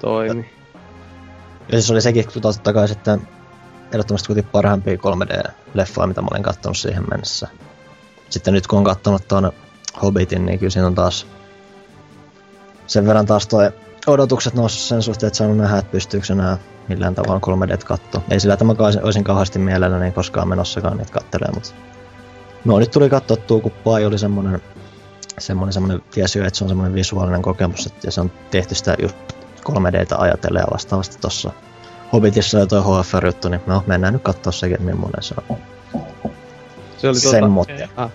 Toimi. 0.00 0.50
Ja 1.68 1.72
siis 1.72 1.90
oli 1.90 2.00
sekin 2.00 2.24
totta 2.42 2.72
kai 2.72 2.88
sitten 2.88 3.28
ehdottomasti 3.92 4.26
kuitenkin 4.26 4.52
parhaimpia 4.52 4.94
3D-leffoja, 4.94 6.06
mitä 6.06 6.22
mä 6.22 6.28
olen 6.30 6.42
katsonut 6.42 6.76
siihen 6.76 7.04
mennessä. 7.10 7.48
Sitten 8.30 8.54
nyt 8.54 8.66
kun 8.66 8.78
on 8.78 8.84
katsonut 8.84 9.28
tuon 9.28 9.52
Hobbitin, 10.02 10.46
niin 10.46 10.58
kyllä 10.58 10.70
siinä 10.70 10.86
on 10.86 10.94
taas 10.94 11.26
sen 12.86 13.06
verran 13.06 13.26
taas 13.26 13.46
toi 13.46 13.70
odotukset 14.06 14.54
noussut 14.54 14.82
sen 14.82 15.02
suhteen, 15.02 15.28
että 15.28 15.38
saanut 15.38 15.56
nähdä, 15.56 15.78
että 15.78 15.92
pystyykö 15.92 16.26
se 16.26 16.34
nää 16.34 16.58
millään 16.88 17.14
tavalla 17.14 17.66
3D 17.66 17.84
katto. 17.84 18.22
Ei 18.30 18.40
sillä, 18.40 18.54
että 18.54 18.64
mä 18.64 18.74
olisin 19.02 19.24
kauheasti 19.24 19.58
mielelläni 19.58 20.12
koskaan 20.12 20.48
menossakaan 20.48 20.96
niitä 20.96 21.12
kattelee, 21.12 21.50
mutta 21.54 21.70
no 22.64 22.78
nyt 22.78 22.90
tuli 22.90 23.10
katsottua, 23.10 23.60
kun 23.60 23.72
Pai 23.84 24.06
oli 24.06 24.18
semmonen, 24.18 24.62
semmonen, 25.38 25.72
semmonen, 25.72 26.02
tiesi 26.10 26.38
jo, 26.38 26.46
että 26.46 26.58
se 26.58 26.64
on 26.64 26.68
semmonen 26.68 26.94
visuaalinen 26.94 27.42
kokemus, 27.42 27.86
että 27.86 28.10
se 28.10 28.20
on 28.20 28.30
tehty 28.50 28.74
sitä 28.74 28.96
just 29.02 29.16
3Dtä 29.70 30.16
ajatellen 30.18 30.60
ja 30.60 30.72
vastaavasti 30.72 31.18
tossa 31.20 31.52
Hobbitissa 32.12 32.58
ja 32.58 32.66
toi 32.66 32.82
HFR-juttu, 32.82 33.48
niin 33.48 33.60
no 33.66 33.84
mennään 33.86 34.12
nyt 34.12 34.22
katsoa 34.22 34.52
sekin, 34.52 34.82
millainen 34.82 35.22
se 35.22 35.34
on. 35.48 35.58
Se 36.96 37.08
oli 37.08 37.20
tuota, 37.20 37.60
okay. 37.60 37.88
ah. 37.96 38.10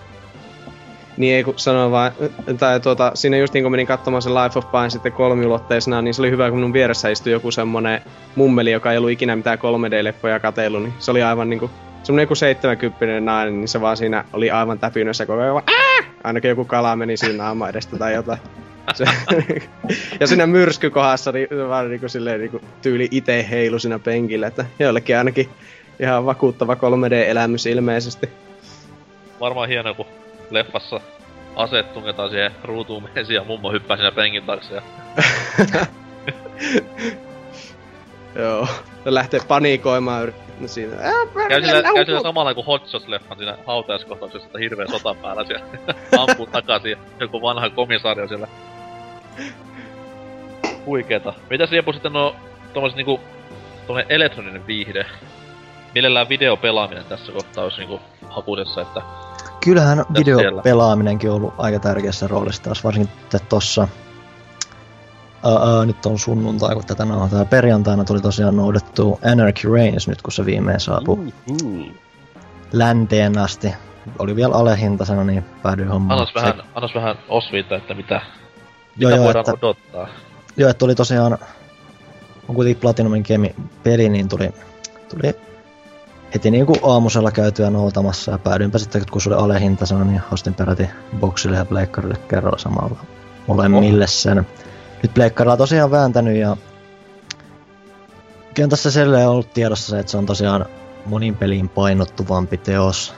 Niin 1.18 1.36
ei 1.36 1.44
kun 1.44 1.54
sanoa 1.56 1.90
vaan, 1.90 2.12
tai 2.58 2.80
tuota, 2.80 3.12
siinä 3.14 3.36
just 3.36 3.54
niin 3.54 3.64
kun 3.64 3.70
menin 3.70 3.86
katsomaan 3.86 4.22
se 4.22 4.30
Life 4.30 4.58
of 4.58 4.70
Pine 4.70 4.90
sitten 4.90 5.12
kolmiulotteisena, 5.12 6.02
niin 6.02 6.14
se 6.14 6.22
oli 6.22 6.30
hyvä, 6.30 6.48
kun 6.48 6.58
minun 6.58 6.72
vieressä 6.72 7.08
istui 7.08 7.32
joku 7.32 7.50
semmonen 7.50 8.00
mummeli, 8.36 8.70
joka 8.70 8.92
ei 8.92 8.98
ollut 8.98 9.10
ikinä 9.10 9.36
mitään 9.36 9.58
3D-leffoja 9.58 10.40
katsellut, 10.40 10.82
niin 10.82 10.94
se 10.98 11.10
oli 11.10 11.22
aivan 11.22 11.50
niinku, 11.50 11.70
semmonen 12.02 12.22
joku 12.22 12.34
70 12.34 13.20
nainen, 13.20 13.60
niin 13.60 13.68
se 13.68 13.80
vaan 13.80 13.96
siinä 13.96 14.24
oli 14.32 14.50
aivan 14.50 14.78
täpinössä 14.78 15.26
koko 15.26 15.40
ajan, 15.40 15.62
ainakin 16.24 16.48
joku 16.48 16.64
kala 16.64 16.96
meni 16.96 17.16
siinä 17.16 17.36
naama 17.36 17.68
edestä 17.68 17.98
tai 17.98 18.14
jotain. 18.14 18.38
Se, 18.94 19.04
ja 20.20 20.26
siinä 20.26 20.46
myrskykohdassa 20.46 21.32
niin, 21.32 21.48
vaan 21.68 21.90
niinku 21.90 22.08
silleen 22.08 22.40
niinku 22.40 22.60
tyyli 22.82 23.08
itse 23.10 23.46
heilu 23.50 23.78
siinä 23.78 23.98
penkillä, 23.98 24.46
että 24.46 24.64
joillekin 24.78 25.18
ainakin 25.18 25.48
ihan 26.00 26.26
vakuuttava 26.26 26.74
3D-elämys 26.74 27.66
ilmeisesti. 27.66 28.28
Varmaan 29.40 29.68
hieno, 29.68 29.94
kun 29.94 30.06
leffassa 30.50 31.00
aseet 31.56 31.92
tungetaan 31.94 32.30
siihen 32.30 32.52
ruutuun 32.64 33.08
mesi 33.14 33.34
ja 33.34 33.44
mummo 33.44 33.72
hyppää 33.72 33.96
siinä 33.96 34.12
penkin 34.12 34.42
taakse 34.42 34.74
ja... 34.74 34.82
Joo. 38.34 38.68
Se 39.04 39.14
lähtee 39.14 39.40
panikoimaan 39.48 40.32
siinä. 40.66 40.96
Käy 41.48 41.62
sillä, 41.62 41.82
käy 41.82 42.04
sillä 42.04 42.20
samalla 42.20 42.54
kuin 42.54 42.66
Hot 42.66 42.82
Shots-leffan 42.86 43.36
siinä 43.38 43.58
hautajaiskohtauksessa, 43.66 44.46
että 44.46 44.58
hirveä 44.58 44.86
sota 44.86 45.14
päällä 45.14 45.44
siellä. 45.44 45.66
Ampuu 46.28 46.46
takaisin 46.46 46.98
joku 47.20 47.42
vanha 47.42 47.70
komisario 47.70 48.28
siellä. 48.28 48.48
Huikeeta. 50.86 51.34
Mitäs 51.50 51.72
Jepu 51.72 51.92
sitten 51.92 52.12
no 52.12 52.36
tommoset 52.72 52.96
niinku 52.96 53.20
tommonen 53.86 54.06
elektroninen 54.08 54.66
viihde? 54.66 55.06
Mielellään 55.94 56.28
videopelaaminen 56.28 57.04
tässä 57.04 57.32
kohtaa 57.32 57.64
olisi 57.64 57.78
niinku 57.78 58.00
hakusessa, 58.28 58.80
että 58.80 59.02
kyllähän 59.64 60.04
videopelaaminenkin 60.18 61.30
on 61.30 61.36
ollut 61.36 61.54
aika 61.58 61.78
tärkeässä 61.78 62.28
roolissa 62.28 62.62
taas, 62.62 62.84
varsinkin 62.84 63.14
tossa 63.48 63.88
Uh, 65.44 65.52
uh, 65.52 65.86
nyt 65.86 66.06
on 66.06 66.18
sunnuntai, 66.18 66.74
kun 66.74 66.84
tätä 66.84 67.04
nauhoitetaan. 67.04 67.48
Perjantaina 67.48 68.04
tuli 68.04 68.20
tosiaan 68.20 68.56
noudettu 68.56 69.20
Anarchy 69.32 69.72
Reigns 69.72 70.08
nyt, 70.08 70.22
kun 70.22 70.32
se 70.32 70.46
viimein 70.46 70.80
saapui 70.80 71.16
mm-hmm. 71.16 71.94
länteen 72.72 73.38
asti. 73.38 73.74
Oli 74.18 74.36
vielä 74.36 74.54
alehintaisena, 74.54 75.24
niin 75.24 75.44
päädyin 75.62 75.88
hommaan. 75.88 76.20
Annas 76.20 76.34
vähän, 76.34 76.56
se... 76.56 76.62
annas 76.74 76.94
vähän 76.94 77.16
osviita, 77.28 77.76
että 77.76 77.94
mitä, 77.94 78.14
joo, 78.14 79.10
mitä 79.10 79.16
joo, 79.16 79.24
voidaan 79.24 79.40
että, 79.40 79.66
odottaa. 79.66 80.08
Joo, 80.56 80.70
että 80.70 80.84
oli 80.84 80.94
tosiaan, 80.94 81.38
on 82.48 82.54
kuitenkin 82.54 82.80
Platinumin 82.80 83.22
kemi 83.22 83.54
peli, 83.82 84.08
niin 84.08 84.28
tuli, 84.28 84.50
tuli 85.08 85.34
heti 86.34 86.50
niinku 86.50 86.76
aamusella 86.82 87.30
käytyä 87.30 87.70
noutamassa 87.70 88.32
ja 88.32 88.38
päädyinpä 88.38 88.78
sitten, 88.78 89.02
kun 89.10 89.20
se 89.20 89.28
oli 89.28 89.36
alehintaisena, 89.36 90.04
niin 90.04 90.22
ostin 90.32 90.54
peräti 90.54 90.88
boksille 91.20 91.56
ja 91.56 91.64
pleikkarille 91.64 92.16
kerralla 92.28 92.58
samalla 92.58 92.96
molemmille 93.46 94.06
sen. 94.06 94.46
Nyt 95.02 95.14
pleikkarilla 95.14 95.52
on 95.52 95.58
tosiaan 95.58 95.90
vääntänyt 95.90 96.36
ja 96.36 96.56
kyllä 98.54 98.68
tässä 98.68 98.90
selleen 98.90 99.28
ollut 99.28 99.52
tiedossa 99.52 99.90
se, 99.90 99.98
että 99.98 100.12
se 100.12 100.18
on 100.18 100.26
tosiaan 100.26 100.66
monin 101.06 101.36
peliin 101.36 101.68
painottuvampi 101.68 102.56
teos. 102.56 103.14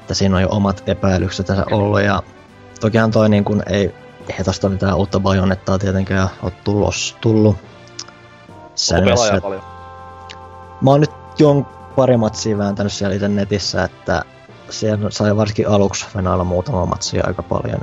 Että 0.00 0.14
siinä 0.14 0.36
on 0.36 0.42
jo 0.42 0.48
omat 0.50 0.82
epäilykset 0.86 1.46
tässä 1.46 1.64
ollut 1.70 2.02
ja 2.02 2.22
tokihan 2.80 3.10
toi 3.10 3.28
niin 3.28 3.44
kun 3.44 3.62
ei 3.66 3.94
eihän 4.28 4.44
tosta 4.44 4.68
mitään 4.68 4.96
uutta 4.96 5.20
bajonettaa 5.20 5.78
tietenkään 5.78 6.28
ole 6.42 6.52
tullut. 6.64 7.16
tullut. 7.20 7.56
Onko 8.94 9.14
paljon? 9.42 9.62
Mä 10.80 10.90
oon 10.90 11.00
nyt 11.00 11.10
jon, 11.38 11.66
pari 11.96 12.16
matsia 12.16 12.58
vääntänyt 12.58 12.92
siellä 12.92 13.14
itse 13.14 13.28
netissä, 13.28 13.84
että 13.84 14.22
siellä 14.70 15.10
sai 15.10 15.36
varsinkin 15.36 15.68
aluksi 15.68 16.06
venailla 16.14 16.44
muutama 16.44 16.86
matsia 16.86 17.24
aika 17.26 17.42
paljon. 17.42 17.80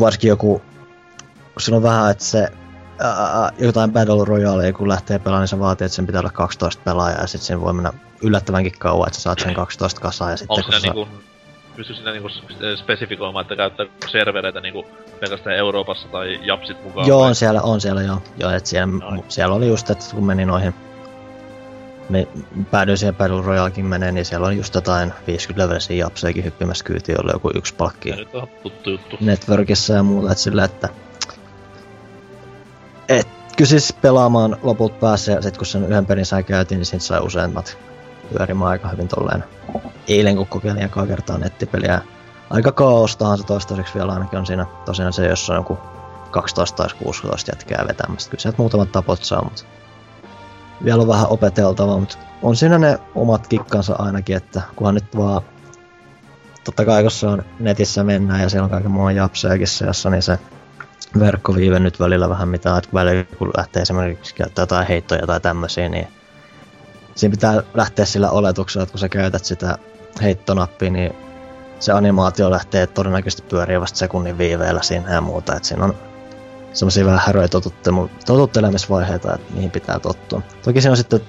Varsinkin 0.00 0.28
joku, 0.28 0.62
kun 1.66 1.74
on 1.74 1.82
vähän, 1.82 2.10
että 2.10 2.24
se 2.24 2.48
ää, 2.98 3.52
jotain 3.58 3.92
Battle 3.92 4.24
Royale, 4.24 4.72
kun 4.72 4.88
lähtee 4.88 5.18
pelaamaan, 5.18 5.42
niin 5.42 5.48
se 5.48 5.58
vaatii, 5.58 5.84
että 5.84 5.96
sen 5.96 6.06
pitää 6.06 6.20
olla 6.20 6.30
12 6.30 6.82
pelaajaa 6.84 7.20
ja 7.20 7.26
sitten 7.26 7.46
sen 7.46 7.60
voi 7.60 7.72
mennä 7.72 7.92
yllättävänkin 8.22 8.78
kauan, 8.78 9.08
että 9.08 9.18
sä 9.18 9.22
saat 9.22 9.38
sen 9.38 9.54
12 9.54 10.00
kasaan 10.00 10.30
ja 10.30 10.36
sitten 10.36 10.64
kun 10.64 10.72
sä... 10.72 10.78
Niinku, 10.80 11.08
pysty 11.76 11.94
sinä 11.94 12.12
niinku 12.12 12.28
spesifikoimaan, 12.76 13.42
että 13.42 13.56
käyttää 13.56 13.86
servereitä 14.06 14.60
niinku 14.60 14.86
pelkästään 15.20 15.56
Euroopassa 15.56 16.08
tai 16.08 16.40
Japsit 16.42 16.84
mukaan? 16.84 17.06
Joo, 17.06 17.22
on 17.22 17.34
siellä, 17.34 17.62
on 17.62 17.80
siellä 17.80 18.02
joo. 18.02 18.22
joo 18.38 18.50
että 18.50 18.68
siellä, 18.68 18.86
no. 18.86 19.24
siellä 19.28 19.54
oli 19.54 19.68
just, 19.68 19.90
että 19.90 20.04
kun 20.14 20.24
meni 20.24 20.44
noihin 20.44 20.74
me 22.08 22.28
päädyin 22.70 22.98
siihen 22.98 23.14
Battle 23.14 23.42
Royalekin 23.42 23.86
menee, 23.86 24.12
niin 24.12 24.24
siellä 24.24 24.46
on 24.46 24.56
just 24.56 24.74
jotain 24.74 25.12
50 25.26 25.64
levelisiä 25.64 25.96
japseekin 25.96 26.44
hyppimässä 26.44 26.84
kyytiin, 26.84 27.24
oli 27.24 27.32
joku 27.32 27.50
yksi 27.54 27.74
palkki. 27.74 28.12
tuttu 28.62 28.90
juttu. 28.90 29.16
Networkissa 29.20 29.94
ja 29.94 30.02
muuta, 30.02 30.32
että 30.32 30.42
sillä, 30.42 30.64
että... 30.64 30.88
Et, 33.08 33.28
kyllä 33.56 33.68
siis 33.68 33.92
pelaamaan 33.92 34.56
loput 34.62 35.00
päässä 35.00 35.32
ja 35.32 35.42
sit 35.42 35.56
kun 35.56 35.66
sen 35.66 35.84
yhden 35.84 36.06
perin 36.06 36.26
sai 36.26 36.44
käytiin, 36.44 36.78
niin 36.78 36.86
siitä 36.86 37.04
sai 37.04 37.20
useimmat 37.20 37.78
pyörimään 38.32 38.70
aika 38.70 38.88
hyvin 38.88 39.08
tolleen. 39.08 39.44
Eilen 40.08 40.36
kun 40.36 40.46
kokeilin 40.46 40.82
ekaa 40.82 41.06
kertaa 41.06 41.38
nettipeliä. 41.38 42.00
Aika 42.50 42.72
kaostahan 42.72 43.38
se 43.38 43.44
toistaiseksi 43.44 43.94
vielä 43.94 44.12
ainakin 44.12 44.38
on 44.38 44.46
siinä 44.46 44.66
tosiaan 44.84 45.12
se, 45.12 45.26
jos 45.26 45.50
on 45.50 45.56
joku 45.56 45.78
12 46.30 46.76
tai 46.76 46.88
16 46.98 47.50
jätkää 47.50 47.84
vetämästä. 47.88 48.30
Kyllä 48.30 48.42
sieltä 48.42 48.58
muutamat 48.58 48.92
tapot 48.92 49.24
saa, 49.24 49.44
mutta 49.44 49.64
vielä 50.84 51.02
on 51.02 51.08
vähän 51.08 51.28
opeteltava, 51.28 51.98
mutta 51.98 52.18
on 52.42 52.56
siinä 52.56 52.78
ne 52.78 52.98
omat 53.14 53.46
kikkansa 53.46 53.94
ainakin, 53.98 54.36
että 54.36 54.62
kunhan 54.76 54.94
nyt 54.94 55.16
vaan 55.16 55.42
totta 56.64 56.84
kai 56.84 57.02
kun 57.02 57.10
se 57.10 57.26
on 57.26 57.42
netissä 57.60 58.04
mennään 58.04 58.40
ja 58.40 58.48
siellä 58.48 58.64
on 58.64 58.70
kaiken 58.70 58.90
muun 58.90 59.14
japsejakin 59.14 59.68
seassa, 59.68 60.10
niin 60.10 60.22
se 60.22 60.38
verkkoviive 61.18 61.80
nyt 61.80 62.00
välillä 62.00 62.28
vähän 62.28 62.48
mitään, 62.48 62.78
että 62.78 62.90
välillä 62.94 63.24
kun 63.24 63.50
lähtee 63.56 63.82
esimerkiksi 63.82 64.34
käyttää 64.34 64.62
jotain 64.62 64.86
heittoja 64.86 65.26
tai 65.26 65.40
tämmöisiä, 65.40 65.88
niin 65.88 66.08
siinä 67.14 67.30
pitää 67.30 67.62
lähteä 67.74 68.04
sillä 68.04 68.30
oletuksella, 68.30 68.82
että 68.82 68.92
kun 68.92 69.00
sä 69.00 69.08
käytät 69.08 69.44
sitä 69.44 69.78
heittonappia, 70.22 70.90
niin 70.90 71.16
se 71.78 71.92
animaatio 71.92 72.50
lähtee 72.50 72.86
todennäköisesti 72.86 73.42
pyöriä 73.42 73.80
vasta 73.80 73.98
sekunnin 73.98 74.38
viiveellä 74.38 74.82
siinä 74.82 75.14
ja 75.14 75.20
muuta, 75.20 75.56
että 75.56 75.68
siinä 75.68 75.84
on 75.84 75.94
semmoisia 76.76 77.04
vähän 77.06 77.22
häröjä 77.26 77.48
totuttelemisvaiheita, 78.26 79.34
että 79.34 79.54
niihin 79.54 79.70
pitää 79.70 79.98
tottua. 79.98 80.42
Toki 80.64 80.80
siinä 80.80 80.90
on 80.90 80.96
sitten 80.96 81.20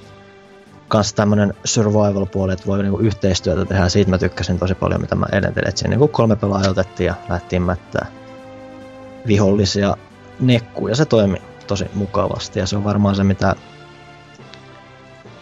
kans 0.87 1.13
tämmönen 1.13 1.53
survival-puoli, 1.63 2.53
että 2.53 2.65
voi 2.65 2.83
niinku 2.83 2.99
yhteistyötä 2.99 3.65
tehdä. 3.65 3.89
Siitä 3.89 4.09
mä 4.09 4.17
tykkäsin 4.17 4.59
tosi 4.59 4.75
paljon, 4.75 5.01
mitä 5.01 5.15
mä 5.15 5.25
edentelin. 5.31 5.69
Että 5.69 5.79
siinä 5.79 5.89
niinku 5.89 6.07
kolme 6.07 6.35
pelaajaa 6.35 6.71
otettiin 6.71 7.07
ja 7.07 7.15
lähtiin 7.29 7.61
mättää 7.61 8.05
vihollisia 9.27 9.97
nekkuun. 10.39 10.89
Ja 10.89 10.95
se 10.95 11.05
toimi 11.05 11.41
tosi 11.67 11.85
mukavasti. 11.93 12.59
Ja 12.59 12.65
se 12.65 12.77
on 12.77 12.83
varmaan 12.83 13.15
se, 13.15 13.23
mitä, 13.23 13.55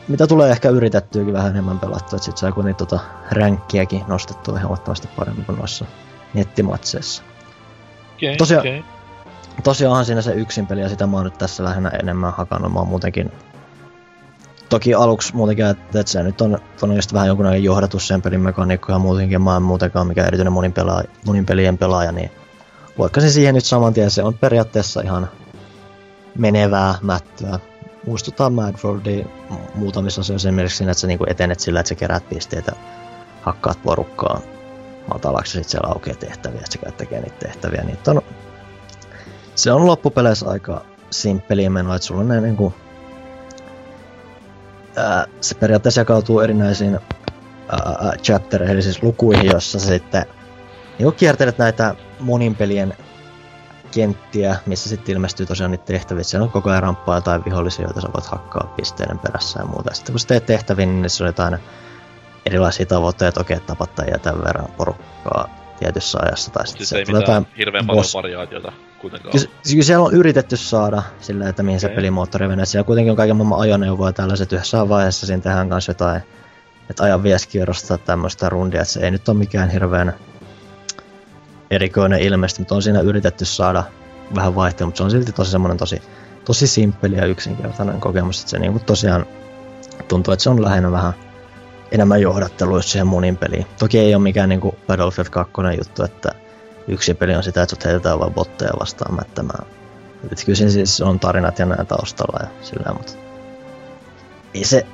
mitä 0.07 0.27
tulee 0.27 0.51
ehkä 0.51 0.69
yritettyäkin 0.69 1.33
vähän 1.33 1.51
enemmän 1.51 1.79
pelattua. 1.79 2.17
Että 2.17 2.25
sit 2.25 2.37
saa 2.37 2.51
kuitenkin 2.51 2.87
tota 2.87 2.99
ränkkiäkin 3.31 4.03
nostettua 4.07 4.59
huomattavasti 4.59 5.09
paremmin 5.15 5.45
kuin 5.45 5.57
noissa 5.57 5.85
nettimatseissa. 6.33 7.23
Okay, 8.17 8.35
Tosiaan- 8.37 8.67
okay. 8.67 8.94
Tosiaan 9.63 10.05
siinä 10.05 10.21
se 10.21 10.33
yksin 10.33 10.67
peli 10.67 10.81
ja 10.81 10.89
sitä 10.89 11.07
mä 11.07 11.17
oon 11.17 11.25
nyt 11.25 11.37
tässä 11.37 11.63
lähinnä 11.63 11.89
enemmän 11.89 12.33
hakannut. 12.33 12.73
Mä 12.73 12.79
oon 12.79 12.87
muutenkin 12.87 13.31
Toki 14.69 14.93
aluksi 14.93 15.35
muutenkin 15.35 15.65
että 15.65 15.99
että 15.99 16.11
se 16.11 16.23
nyt 16.23 16.41
on 16.41 16.59
todennäköisesti 16.79 17.13
vähän 17.13 17.27
jonkunlainen 17.27 17.63
johdatus 17.63 18.07
sen 18.07 18.21
pelin 18.21 18.41
mekaniikko 18.41 18.91
ja 18.91 18.99
muutenkin 18.99 19.41
mä 19.41 19.55
en 19.55 19.61
muutenkaan 19.63 20.07
mikä 20.07 20.25
erityinen 20.25 20.53
monin, 20.53 20.73
pelaaja, 20.73 21.07
monin 21.25 21.45
pelien 21.45 21.77
pelaaja, 21.77 22.11
niin 22.11 22.31
voikkasin 22.97 23.31
siihen 23.31 23.55
nyt 23.55 23.65
saman 23.65 23.93
tien. 23.93 24.11
Se 24.11 24.23
on 24.23 24.33
periaatteessa 24.33 25.01
ihan 25.01 25.29
menevää 26.37 26.95
mättöä. 27.01 27.59
Muistuttaa 28.07 28.49
Madworldia 28.49 29.25
muutamissa 29.75 30.21
asioissa 30.21 30.47
esimerkiksi 30.47 30.77
siinä, 30.77 30.91
että 30.91 31.01
sä 31.01 31.07
niinku 31.07 31.25
etenet 31.27 31.59
sillä, 31.59 31.79
että 31.79 31.89
sä 31.89 31.95
keräät 31.95 32.29
pisteitä, 32.29 32.71
hakkaat 33.41 33.83
porukkaa 33.83 34.41
matalaksi 35.13 35.57
ja 35.57 35.63
sit 35.63 35.71
siellä 35.71 35.89
aukeaa 35.89 36.17
tehtäviä, 36.17 36.59
että 36.59 36.71
sä 36.71 36.77
käyt 36.77 36.97
tekemään 36.97 37.23
niitä 37.23 37.45
tehtäviä. 37.45 37.83
Niitä 37.83 38.11
on, 38.11 38.21
se 39.55 39.71
on 39.71 39.87
loppupeleissä 39.87 40.49
aika 40.49 40.85
simppeliä 41.09 41.69
menoa, 41.69 41.95
että 41.95 42.05
sulla 42.05 42.21
on 42.21 42.27
ne 42.27 42.41
niinku 42.41 42.73
ää, 44.95 45.25
se 45.41 45.55
periaatteessa 45.55 46.01
jakautuu 46.01 46.39
erinäisiin 46.39 46.99
ää, 47.69 48.13
chaptereihin, 48.23 48.73
eli 48.73 48.81
siis 48.81 49.03
lukuihin, 49.03 49.45
jossa 49.45 49.79
sä 49.79 49.87
sitten 49.87 50.25
niin 50.99 51.13
kiertelet 51.13 51.57
näitä 51.57 51.95
monin 52.19 52.55
pelien 52.55 52.93
kenttiä, 53.91 54.55
missä 54.65 54.89
sitten 54.89 55.13
ilmestyy 55.13 55.45
tosiaan 55.45 55.71
niitä 55.71 55.85
tehtäviä. 55.85 56.23
Siellä 56.23 56.43
on 56.43 56.51
koko 56.51 56.69
ajan 56.69 56.83
ramppaa 56.83 57.21
tai 57.21 57.39
vihollisia, 57.45 57.85
joita 57.85 58.01
sä 58.01 58.07
voit 58.13 58.25
hakkaa 58.25 58.73
pisteiden 58.75 59.19
perässä 59.19 59.59
ja 59.59 59.65
muuta. 59.65 59.93
Sitten 59.93 60.13
kun 60.13 60.19
sä 60.19 60.27
teet 60.27 60.45
tehtäviä, 60.45 60.85
niin 60.85 61.01
niissä 61.01 61.23
on 61.23 61.27
jotain 61.27 61.57
erilaisia 62.45 62.85
tavoitteita, 62.85 63.41
okei, 63.41 63.59
tapattaa 63.59 64.05
ja 64.05 64.19
tämän 64.19 64.43
verran 64.43 64.71
porukkaa 64.77 65.49
tietyssä 65.79 66.19
ajassa. 66.21 66.51
Tai 66.51 66.67
sitten 66.67 66.87
Siis 66.87 67.09
ei 67.09 67.15
mitään 67.15 67.47
hirveän 67.57 67.85
paljon 67.85 68.05
boss- 68.05 68.13
variaatiota 68.13 68.71
kuitenkaan. 69.09 69.31
Kyllä, 69.31 69.47
kyllä 69.69 69.83
siellä 69.83 70.05
on 70.05 70.13
yritetty 70.13 70.57
saada 70.57 71.03
sillä, 71.19 71.49
että 71.49 71.63
mihin 71.63 71.79
se 71.79 71.87
Okei. 71.87 71.95
pelimoottori 71.95 72.47
menee. 72.47 72.65
Siellä 72.65 72.85
kuitenkin 72.85 73.11
on 73.11 73.17
kaiken 73.17 73.35
maailman 73.35 73.59
ajoneuvoja 73.59 74.13
tällaiset 74.13 74.53
yhdessä 74.53 74.89
vaiheessa 74.89 75.25
siinä 75.25 75.41
tehdään 75.41 75.69
kanssa 75.69 75.89
jotain, 75.89 76.21
että 76.89 77.03
ajan 77.03 77.23
vieskierrosta 77.23 77.97
tämmöistä 77.97 78.49
rundia, 78.49 78.81
että 78.81 78.93
se 78.93 78.99
ei 78.99 79.11
nyt 79.11 79.29
ole 79.29 79.37
mikään 79.37 79.69
hirveän 79.69 80.13
erikoinen 81.71 82.19
ilmeisesti, 82.19 82.61
mutta 82.61 82.75
on 82.75 82.81
siinä 82.81 83.01
yritetty 83.01 83.45
saada 83.45 83.83
vähän 84.35 84.55
vaihtelua, 84.55 84.87
mutta 84.87 84.97
se 84.97 85.03
on 85.03 85.11
silti 85.11 85.31
tosi 85.31 85.51
semmoinen 85.51 85.77
tosi, 85.77 86.01
tosi 86.45 86.67
simppeli 86.67 87.15
ja 87.15 87.25
yksinkertainen 87.25 87.99
kokemus, 87.99 88.39
että 88.39 88.49
se 88.49 88.59
niinku 88.59 88.79
tosiaan 88.79 89.25
tuntuu, 90.07 90.33
että 90.33 90.43
se 90.43 90.49
on 90.49 90.61
lähinnä 90.61 90.91
vähän 90.91 91.13
enemmän 91.91 92.21
johdattelu 92.21 92.75
just 92.75 92.89
siihen 92.89 93.07
monin 93.07 93.37
peliin. 93.37 93.65
Toki 93.79 93.99
ei 93.99 94.15
ole 94.15 94.23
mikään 94.23 94.49
niinku 94.49 94.75
Battlefield 94.87 95.29
2 95.29 95.53
juttu, 95.77 96.03
että 96.03 96.31
yksi 96.87 97.13
peli 97.13 97.35
on 97.35 97.43
sitä, 97.43 97.63
että 97.63 97.75
sut 97.75 97.85
heitetään 97.85 98.19
vaan 98.19 98.33
botteja 98.33 98.71
vastaan 98.79 99.15
mättämään. 99.15 99.65
Et 100.31 100.45
kyllä 100.45 100.57
siinä 100.57 100.71
siis 100.71 101.01
on 101.01 101.19
tarinat 101.19 101.59
ja 101.59 101.65
näin 101.65 101.87
taustalla 101.87 102.39
ja 102.43 102.47
sillä 102.61 102.93
mutta 102.93 103.13
ei 104.53 104.63
se 104.63 104.85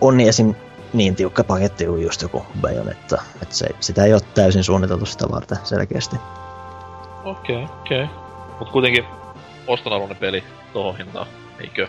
on 0.00 0.16
niin 0.16 0.28
esim. 0.28 0.54
niin 0.92 1.16
tiukka 1.16 1.44
paketti 1.44 1.86
kuin 1.86 2.02
just 2.02 2.22
joku 2.22 2.46
Bayonetta. 2.60 3.22
Että 3.42 3.54
se, 3.54 3.66
sitä 3.80 4.04
ei 4.04 4.12
ole 4.12 4.20
täysin 4.34 4.64
suunniteltu 4.64 5.06
sitä 5.06 5.26
varten 5.30 5.58
selkeästi. 5.64 6.16
Okei, 7.24 7.64
okay, 7.64 7.76
okei. 7.80 8.02
Okay. 8.02 8.16
Mut 8.58 8.70
kuitenkin 8.70 9.04
ostonarvoinen 9.66 10.16
peli 10.16 10.44
tohon 10.72 10.96
hintaan, 10.96 11.26
eikö? 11.60 11.88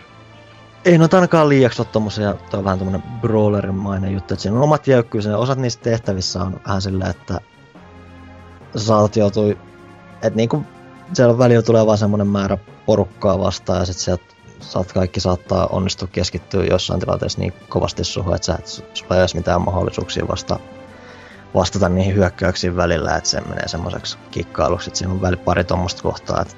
Ei 0.84 0.98
noita 0.98 1.16
ainakaan 1.16 1.48
liiaksi 1.48 1.82
ole 1.82 1.88
tommosia, 1.92 2.34
toi 2.34 2.58
on 2.58 2.64
vähän 2.64 2.78
tommonen 2.78 3.02
brawlerimainen 3.20 4.12
juttu, 4.12 4.34
että 4.34 4.42
siinä 4.42 4.56
on 4.56 4.62
omat 4.62 4.86
jäykkyys, 4.86 5.24
ja 5.24 5.38
osat 5.38 5.58
niistä 5.58 5.82
tehtävissä 5.82 6.42
on 6.42 6.60
vähän 6.66 6.82
silleen, 6.82 7.10
että 7.10 7.40
joutua, 9.16 9.50
että 10.12 10.36
niinku 10.36 10.64
siellä 11.12 11.38
välillä 11.38 11.62
tulee 11.62 11.86
vaan 11.86 11.98
semmonen 11.98 12.26
määrä 12.26 12.58
porukkaa 12.86 13.38
vastaan, 13.38 13.78
ja 13.78 13.86
sit 13.86 13.96
sieltä 13.96 14.24
saat 14.60 14.92
kaikki 14.92 15.20
saattaa 15.20 15.66
onnistua 15.66 16.08
keskittyä 16.12 16.64
jossain 16.64 17.00
tilanteessa 17.00 17.38
niin 17.38 17.52
kovasti 17.68 18.04
suhun, 18.04 18.34
että 18.34 18.46
sä 18.46 18.56
et, 18.58 18.66
sulla 18.66 19.14
ei 19.16 19.18
edes 19.18 19.34
mitään 19.34 19.62
mahdollisuuksia 19.62 20.28
vasta, 20.28 20.58
vastata 21.54 21.88
niihin 21.88 22.14
hyökkäyksiin 22.14 22.76
välillä, 22.76 23.16
että 23.16 23.30
se 23.30 23.40
menee 23.40 23.68
semmoiseksi 23.68 24.18
kikkailuksi, 24.30 24.90
että 24.90 24.98
siinä 24.98 25.12
on 25.12 25.22
väli 25.22 25.36
pari 25.36 25.64
tuommoista 25.64 26.02
kohtaa, 26.02 26.42
että 26.42 26.54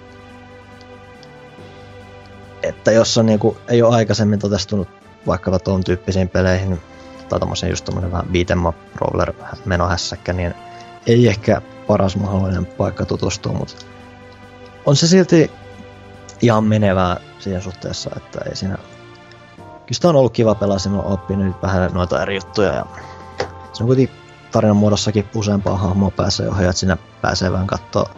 että 2.62 2.92
jos 2.92 3.18
on 3.18 3.26
niinku, 3.26 3.56
ei 3.68 3.82
ole 3.82 3.96
aikaisemmin 3.96 4.38
totestunut 4.38 4.88
vaikka 5.26 5.58
tuon 5.58 5.84
tyyppisiin 5.84 6.28
peleihin, 6.28 6.80
tai 7.28 7.40
tommoseen 7.40 7.70
just 7.70 7.84
tommonen 7.84 8.12
vähän 8.12 8.26
beat'em 8.26 8.68
up 8.68 8.76
roller 8.94 9.32
menohässäkkä, 9.64 10.32
niin 10.32 10.54
ei 11.06 11.28
ehkä 11.28 11.62
paras 11.92 12.16
mahdollinen 12.16 12.66
paikka 12.66 13.04
tutustua, 13.04 13.52
mutta 13.52 13.74
on 14.86 14.96
se 14.96 15.06
silti 15.06 15.50
ihan 16.42 16.64
menevää 16.64 17.16
siinä 17.38 17.60
suhteessa, 17.60 18.10
että 18.16 18.40
ei 18.48 18.56
siinä... 18.56 18.76
Kyllä 19.56 19.92
sitä 19.92 20.08
on 20.08 20.16
ollut 20.16 20.32
kiva 20.32 20.54
pelaa, 20.54 20.78
siinä 20.78 20.98
on 20.98 21.12
oppinut 21.12 21.62
vähän 21.62 21.90
noita 21.92 22.22
eri 22.22 22.34
juttuja 22.34 22.72
ja 22.72 22.86
se 23.72 23.82
on 23.82 23.86
kuitenkin 23.86 24.16
tarinan 24.52 24.76
muodossakin 24.76 25.28
useampaa 25.34 25.76
hahmoa 25.76 26.10
pääsee 26.10 26.48
ohjaa, 26.48 26.70
että 26.70 26.80
siinä 26.80 26.96
pääsee 27.22 27.52
vähän 27.52 27.66
katsoa, 27.66 28.10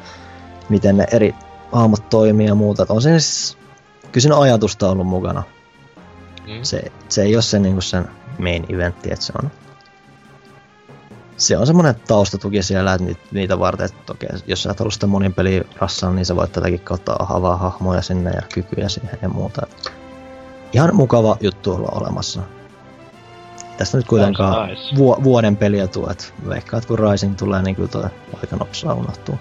miten 0.68 0.96
ne 0.96 1.06
eri 1.12 1.34
hahmot 1.72 2.08
toimii 2.08 2.46
ja 2.46 2.54
muuta. 2.54 2.82
Et 2.82 2.90
on 2.90 3.02
siinä 3.02 3.18
siis, 3.18 3.58
kyllä 4.12 4.22
siinä 4.22 4.38
ajatusta 4.38 4.90
ollut 4.90 5.06
mukana. 5.06 5.42
Mm. 6.46 6.62
Se, 6.62 6.92
se 7.08 7.22
ei 7.22 7.36
ole 7.36 7.42
se 7.42 7.58
niinku 7.58 7.80
sen 7.80 8.08
main 8.38 8.66
eventti, 8.68 9.12
että 9.12 9.24
se 9.24 9.32
on 9.42 9.50
se 11.36 11.58
on 11.58 11.66
semmoinen 11.66 11.94
taustatuki 12.08 12.62
siellä, 12.62 12.94
että 12.94 13.16
niitä, 13.32 13.58
varten, 13.58 13.86
että 13.86 14.12
okei, 14.12 14.28
jos 14.46 14.62
sä 14.62 14.70
et 14.70 14.78
halua 14.78 14.90
sitä 14.90 15.06
monin 15.06 15.34
peliä 15.34 15.64
rassalla, 15.76 16.14
niin 16.14 16.26
sä 16.26 16.36
voit 16.36 16.52
tätäkin 16.52 16.80
kautta 16.80 17.16
havaa 17.20 17.56
hahmoja 17.56 18.02
sinne 18.02 18.30
ja 18.30 18.42
kykyjä 18.54 18.88
siihen 18.88 19.18
ja 19.22 19.28
muuta. 19.28 19.66
Ihan 20.72 20.96
mukava 20.96 21.36
juttu 21.40 21.74
olla 21.74 21.88
olemassa. 22.00 22.40
Tästä 23.76 23.96
nyt 23.96 24.06
kuitenkaan 24.06 24.68
nice. 24.68 24.96
vu- 24.96 25.24
vuoden 25.24 25.56
peliä 25.56 25.86
tuo, 25.86 26.10
että 26.10 26.24
veikkaa, 26.48 26.78
että 26.78 26.88
kun 26.88 26.98
Rising 26.98 27.36
tulee, 27.36 27.62
niin 27.62 27.76
kyllä 27.76 27.88
toi 27.88 28.04
aika 28.42 28.56
nopsaa 28.56 28.94
unohtuu. 28.94 29.38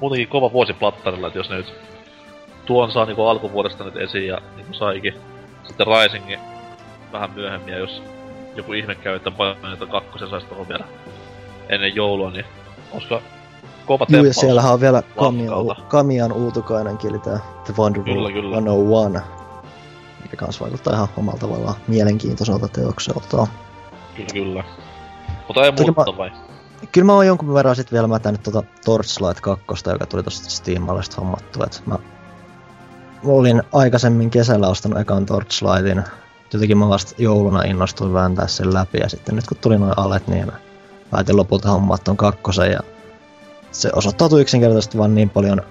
Muutenkin 0.00 0.28
kova 0.28 0.52
vuosi 0.52 0.72
plattarilla, 0.72 1.26
että 1.26 1.38
jos 1.38 1.50
ne 1.50 1.56
nyt 1.56 1.74
tuon 2.66 2.92
saa 2.92 3.06
niinku 3.06 3.26
alkuvuodesta 3.26 3.84
nyt 3.84 3.96
esiin 3.96 4.26
ja 4.26 4.38
niinku 4.56 4.74
saikin. 4.74 5.14
Sitten 5.64 5.86
Risingin 5.86 6.40
vähän 7.12 7.30
myöhemmin 7.30 7.72
ja 7.72 7.78
jos 7.78 8.02
joku 8.56 8.72
ihme 8.72 8.94
käy, 8.94 9.16
että 9.16 9.30
Bayonetta 9.30 9.86
2 9.86 10.18
saisi 10.30 10.46
tuohon 10.46 10.68
vielä 10.68 10.84
ennen 11.68 11.96
joulua, 11.96 12.30
niin 12.30 12.44
olisiko 12.92 13.22
kova 13.86 14.06
Juu, 14.08 14.24
ja 14.24 14.34
siellähän 14.34 14.72
on 14.72 14.80
vielä 14.80 15.02
Kamian. 15.16 15.54
Kamian 15.88 16.32
uutukainenkin, 16.32 17.10
eli 17.10 17.18
tää 17.18 17.38
The 17.64 17.74
Wonderful 17.78 18.14
Kyllä, 18.14 18.30
kyllä. 18.30 18.56
101, 18.56 19.18
mikä 20.22 20.36
kans 20.36 20.60
vaikuttaa 20.60 20.94
ihan 20.94 21.08
omalla 21.16 21.38
tavallaan 21.38 21.74
mielenkiintoiselta 21.88 22.68
teokselta. 22.68 23.46
Kyllä, 24.14 24.28
kyllä. 24.32 24.64
Mutta 25.48 25.64
ei 25.64 25.72
muuta 25.72 26.10
mä- 26.10 26.16
vai? 26.18 26.30
Kyllä 26.92 27.04
mä 27.04 27.14
oon 27.14 27.26
jonkun 27.26 27.54
verran 27.54 27.76
sit 27.76 27.92
vielä 27.92 28.06
mätänyt 28.06 28.42
tota 28.42 28.62
Torchlight 28.84 29.40
2, 29.40 29.90
joka 29.90 30.06
tuli 30.06 30.22
tosta 30.22 30.50
Steamalla 30.50 31.02
sit 31.02 31.16
hommattua, 31.16 31.64
et 31.66 31.82
mä 31.86 31.98
olin 33.24 33.62
aikaisemmin 33.72 34.30
kesällä 34.30 34.68
ostanut 34.68 35.00
ekan 35.00 35.26
Torchlightin. 35.26 36.04
Jotenkin 36.52 36.78
mä 36.78 36.88
vasta 36.88 37.14
jouluna 37.18 37.62
innostuin 37.62 38.12
vääntää 38.12 38.46
sen 38.46 38.74
läpi 38.74 38.98
ja 38.98 39.08
sitten 39.08 39.36
nyt 39.36 39.46
kun 39.46 39.56
tuli 39.60 39.78
noin 39.78 39.92
alet, 39.96 40.28
niin 40.28 40.46
mä 40.46 40.52
päätin 41.10 41.36
lopulta 41.36 41.70
hommaa 41.70 41.98
ton 41.98 42.16
kakkosen 42.16 42.72
ja 42.72 42.80
se 43.72 43.90
osoittautui 43.94 44.40
yksinkertaisesti 44.40 44.98
vaan 44.98 45.14
niin 45.14 45.30
paljon 45.30 45.62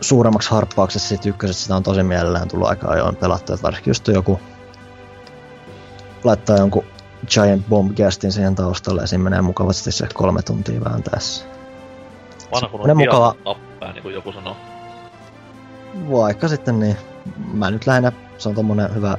suuremmaksi 0.00 0.50
harppauksessa 0.50 1.08
sit 1.08 1.26
ykkösestä 1.26 1.62
sitä 1.62 1.76
on 1.76 1.82
tosi 1.82 2.02
mielellään 2.02 2.48
tullut 2.48 2.68
aika 2.68 2.88
ajoin 2.88 3.16
pelattu, 3.16 3.52
että 3.52 3.62
varsinkin 3.62 3.90
just 3.90 4.08
joku 4.08 4.40
laittaa 6.24 6.56
jonkun 6.56 6.84
Giant 7.26 7.68
Bomb 7.68 7.96
Gastin 7.96 8.32
siihen 8.32 8.54
taustalle 8.54 9.00
ja 9.00 9.06
siinä 9.06 9.24
menee 9.24 9.42
mukavasti 9.42 9.92
se 9.92 10.08
kolme 10.14 10.42
tuntia 10.42 10.84
vääntäessä. 10.84 11.44
Vanha 12.52 12.68
kun 12.68 12.90
on 12.90 12.96
mukava- 12.96 13.34
tappää, 13.44 13.92
niin 13.92 14.02
kuin 14.02 14.14
joku 14.14 14.32
sanoo. 14.32 14.56
Vaikka 16.10 16.48
sitten 16.48 16.80
niin, 16.80 16.96
mä 17.52 17.70
nyt 17.70 17.86
lähinnä, 17.86 18.12
se 18.38 18.48
on 18.48 18.54
tommonen 18.54 18.94
hyvä, 18.94 19.18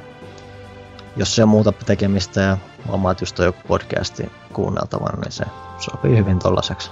jos 1.18 1.38
ei 1.38 1.42
ole 1.42 1.50
muuta 1.50 1.72
tekemistä 1.72 2.40
ja 2.40 2.56
omaat 2.88 3.20
just 3.20 3.40
on 3.40 3.46
joku 3.46 3.60
podcasti 3.68 4.32
kuunneltavana, 4.52 5.20
niin 5.20 5.32
se 5.32 5.44
sopii 5.78 6.16
hyvin 6.16 6.38
tollaseksi 6.38 6.90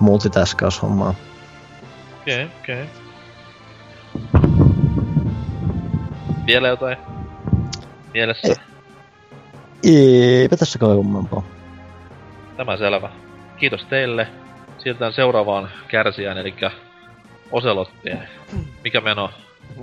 multitaskaushommaa. 0.00 1.14
Okei, 2.20 2.44
okay, 2.44 2.56
okei. 2.60 2.82
Okay. 2.82 2.96
Vielä 6.46 6.68
jotain? 6.68 6.98
Mielessä? 8.14 8.48
Ei. 9.84 10.40
Eipä 10.40 10.56
tässä 10.56 10.78
kai 10.78 10.96
kummempaa. 10.96 11.42
Tämä 12.56 12.76
selvä. 12.76 13.10
Kiitos 13.56 13.84
teille. 13.84 14.28
Siirrytään 14.78 15.12
seuraavaan 15.12 15.70
kärsijään, 15.88 16.38
eli 16.38 16.54
Oselottiin. 17.52 18.18
Mikä 18.84 19.00
meno? 19.00 19.30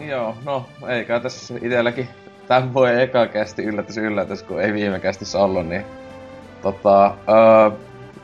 Joo, 0.08 0.38
no 0.46 0.70
eikä 0.90 1.20
tässä 1.20 1.54
itselläkin 1.62 2.10
tämän 2.48 2.74
voi 2.74 3.02
eka 3.02 3.28
kästi 3.28 3.64
yllätys 3.64 3.98
yllätys, 3.98 4.44
kun 4.44 4.62
ei 4.62 4.74
viime 4.74 5.00
kästissä 5.00 5.40
ollut, 5.40 5.68
niin 5.68 5.86
tota, 6.62 7.06
öö, 7.06 7.78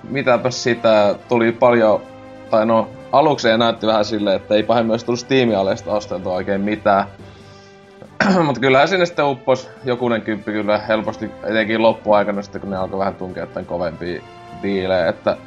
mitäpäs 0.10 0.64
sitä 0.64 1.16
tuli 1.28 1.52
paljon, 1.52 2.02
tai 2.50 2.66
no 2.66 2.90
aluksi 3.12 3.58
näytti 3.58 3.88
vähän 3.88 4.06
silleen, 4.06 4.36
että 4.36 4.56
ei 4.56 4.64
pahemmin 4.64 4.92
olisi 4.92 5.06
tullut 5.06 5.20
Steam-aleista 5.20 5.92
osteltua 5.92 6.34
oikein 6.34 6.62
mitään. 6.62 7.06
Mutta 8.46 8.62
kyllähän 8.62 8.88
sinne 8.88 9.06
sitten 9.06 9.26
uppos 9.26 9.70
jokunen 9.84 10.22
kymppi 10.22 10.52
kyllä 10.52 10.78
helposti, 10.78 11.32
etenkin 11.44 11.82
loppuaikana 11.82 12.42
sitten, 12.42 12.62
kun 12.62 12.70
ne 12.70 12.78
alkoi 12.78 13.00
vähän 13.00 13.16
tunkea 13.16 13.44
jotain 13.44 13.66
kovempia 13.66 14.22
diilejä, 14.64 15.08
että 15.08 15.38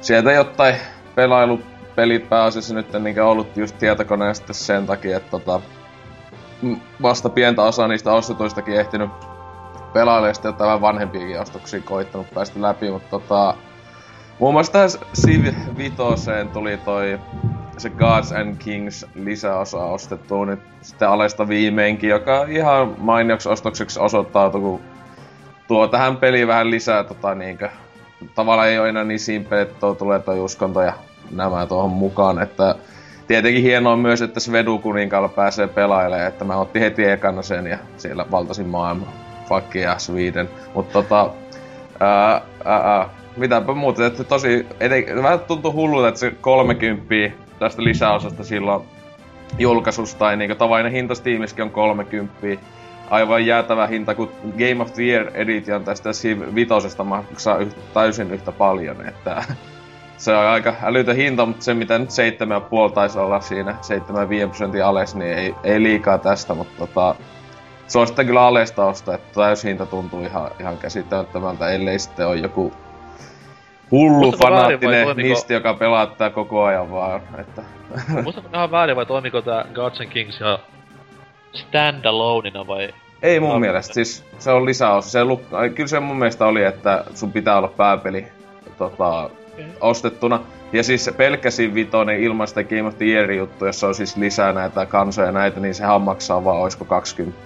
sieltä 0.00 0.32
jotain 0.32 0.74
pelailupelit 1.14 2.28
pääasiassa 2.28 2.74
nyt 2.74 2.92
niin 2.92 3.22
ollut 3.22 3.56
just 3.56 3.78
tietokoneesta 3.78 4.52
sen 4.52 4.86
takia, 4.86 5.16
että 5.16 5.30
tota, 5.30 5.60
vasta 7.02 7.28
pientä 7.28 7.62
osaa 7.62 7.88
niistä 7.88 8.12
ostetuistakin 8.12 8.80
ehtinyt 8.80 9.10
pelailemaan 9.92 10.34
sitten 10.34 10.48
jotain 10.48 10.80
vanhempiakin 10.80 11.40
ostoksia 11.40 11.80
koittanut 11.80 12.34
päästä 12.34 12.62
läpi, 12.62 12.90
mutta 12.90 13.10
tota, 13.10 13.54
muun 14.38 14.54
muassa 14.54 14.72
tähän 14.72 14.88
Civ 15.20 15.54
5 15.76 15.96
tuli 16.52 16.76
toi 16.76 17.18
se 17.78 17.90
Gods 17.90 18.32
and 18.32 18.56
Kings 18.58 19.06
lisäosa 19.14 19.78
ostettu 19.78 20.44
nyt 20.44 20.60
sitten 20.82 21.08
alesta 21.08 21.48
viimeinkin, 21.48 22.10
joka 22.10 22.44
ihan 22.48 22.94
mainioksi 22.98 23.48
ostokseksi 23.48 24.00
osoittautui, 24.00 24.60
kun 24.60 24.80
tuo 25.68 25.88
tähän 25.88 26.16
peliin 26.16 26.48
vähän 26.48 26.70
lisää 26.70 27.04
tota 27.04 27.34
niinkö, 27.34 27.68
tavallaan 28.34 28.68
ei 28.68 28.78
ole 28.78 28.88
enää 28.88 29.04
niin 29.04 29.20
simppeli, 29.20 29.60
että 29.60 29.80
tuo 29.80 29.94
tulee 29.94 30.18
toi 30.18 30.40
uskonto 30.40 30.82
ja 30.82 30.92
nämä 31.30 31.66
tuohon 31.66 31.90
mukaan, 31.90 32.42
että 32.42 32.74
tietenkin 33.28 33.62
hienoa 33.62 33.96
myös, 33.96 34.22
että 34.22 34.40
Svedu 34.40 34.78
kuninkaalla 34.78 35.28
pääsee 35.28 35.66
pelailemaan, 35.68 36.28
että 36.28 36.44
mä 36.44 36.56
otti 36.56 36.80
heti 36.80 37.04
ekana 37.04 37.42
sen 37.42 37.66
ja 37.66 37.78
siellä 37.96 38.26
valtasin 38.30 38.66
maailma. 38.66 39.06
Fuck 39.48 39.76
yeah, 39.76 39.98
Sweden. 39.98 40.48
Mutta 40.74 40.92
tota, 40.92 41.30
ää, 42.00 42.40
ää, 42.64 42.80
ää, 42.94 43.08
mitäpä 43.36 43.74
muuta, 43.74 44.06
että 44.06 44.24
tosi, 44.24 44.66
eten, 44.80 45.22
vähän 45.22 45.40
tuntuu 45.40 45.72
hullulta, 45.72 46.08
että 46.08 46.20
se 46.20 46.30
30 46.40 47.14
tästä 47.58 47.84
lisäosasta 47.84 48.44
silloin 48.44 48.82
julkaisusta, 49.58 50.18
tai 50.18 50.36
niinku 50.36 50.54
tavallinen 50.54 50.92
hinta 50.92 51.14
Steamiskin 51.14 51.62
on 51.62 51.70
30 51.70 52.46
aivan 53.10 53.46
jäätävä 53.46 53.86
hinta, 53.86 54.14
kun 54.14 54.30
Game 54.58 54.82
of 54.82 54.92
the 54.92 55.02
Year 55.02 55.30
Edition 55.34 55.84
tästä 55.84 56.10
Civ 56.10 56.40
5 56.54 56.72
maksaa 57.04 57.58
yh, 57.58 57.74
täysin 57.94 58.30
yhtä 58.30 58.52
paljon, 58.52 59.08
että 59.08 59.44
se 60.18 60.36
on 60.36 60.46
aika 60.46 60.74
älytön 60.82 61.16
hinta, 61.16 61.46
mutta 61.46 61.64
se 61.64 61.74
mitä 61.74 61.98
nyt 61.98 62.10
7,5 62.88 62.92
taisi 62.94 63.18
olla 63.18 63.40
siinä, 63.40 63.72
7,5 64.42 64.48
prosentin 64.48 64.84
ales, 64.84 65.14
niin 65.14 65.38
ei, 65.38 65.54
ei 65.64 65.82
liikaa 65.82 66.18
tästä, 66.18 66.54
mutta 66.54 66.78
tota, 66.78 67.14
se 67.86 67.98
on 67.98 68.06
sitten 68.06 68.26
kyllä 68.26 68.46
alesta 68.46 68.84
ostaa, 68.84 69.14
että 69.14 69.34
täyshinta 69.34 69.86
tuntuu 69.86 70.20
ihan, 70.20 70.50
ihan 70.60 70.78
käsittämättömältä, 70.78 71.70
ellei 71.70 71.98
sitten 71.98 72.26
ole 72.26 72.36
joku 72.36 72.72
hullu 73.90 74.18
Muistatko 74.18 74.46
fanaattinen 74.46 75.04
toimiko... 75.04 75.28
nisti, 75.28 75.54
joka 75.54 75.74
pelaa 75.74 76.30
koko 76.34 76.64
ajan 76.64 76.90
vaan. 76.90 77.20
Että... 77.38 77.62
Muistatko 78.22 78.50
ihan 78.56 78.70
väärin 78.70 78.96
vai 78.96 79.06
toimiko 79.06 79.42
tää 79.42 79.64
Gods 79.74 80.00
and 80.00 80.08
Kings 80.08 80.40
ja 80.40 80.58
standaloneina 81.52 82.66
vai? 82.66 82.94
Ei 83.22 83.40
mun 83.40 83.60
mielestä, 83.60 83.94
siis 83.94 84.24
se 84.38 84.50
on 84.50 84.64
lisäosa. 84.64 85.10
Se 85.10 85.24
luk... 85.24 85.42
Kyllä 85.74 85.88
se 85.88 86.00
mun 86.00 86.18
mielestä 86.18 86.46
oli, 86.46 86.64
että 86.64 87.04
sun 87.14 87.32
pitää 87.32 87.58
olla 87.58 87.68
pääpeli 87.68 88.26
tota. 88.78 89.30
Ostettuna. 89.80 90.40
Ja 90.72 90.82
siis 90.82 91.04
se 91.04 91.12
Civ 91.48 91.74
5 91.74 91.90
ilman 92.18 92.48
sitä 92.48 92.64
Game 92.64 92.82
of 92.82 92.98
the 92.98 93.04
Year 93.04 93.32
juttu, 93.32 93.66
jossa 93.66 93.86
on 93.86 93.94
siis 93.94 94.16
lisää 94.16 94.52
näitä 94.52 94.86
kansoja 94.86 95.32
näitä, 95.32 95.60
niin 95.60 95.74
sehän 95.74 96.00
maksaa 96.00 96.44
vaan 96.44 96.58
oisko 96.58 96.84
20 96.84 97.40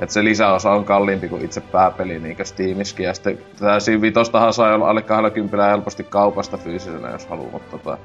että 0.00 0.12
se 0.12 0.24
lisäosa 0.24 0.70
on 0.70 0.84
kalliimpi 0.84 1.28
kuin 1.28 1.44
itse 1.44 1.60
pääpeli 1.60 2.18
niin 2.18 2.36
Steamiskin. 2.42 3.06
Ja 3.06 3.14
sitten 3.14 3.38
tätä 3.58 3.78
Civ 3.78 4.00
5 4.00 4.14
saa 4.50 4.74
olla 4.74 4.90
alle 4.90 5.02
20 5.02 5.66
helposti 5.66 6.04
kaupasta 6.04 6.56
fyysisenä, 6.56 7.10
jos 7.10 7.26
haluaa. 7.26 7.50
Mutta 7.50 7.78
tota... 7.78 7.98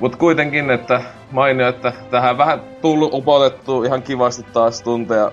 Mut 0.00 0.16
kuitenkin, 0.16 0.70
että 0.70 1.00
mainio, 1.30 1.68
että 1.68 1.92
tähän 2.10 2.38
vähän 2.38 2.60
tullut 2.82 3.14
upotettu 3.14 3.82
ihan 3.82 4.02
kivasti 4.02 4.42
taas 4.52 4.82
tunteja 4.82 5.32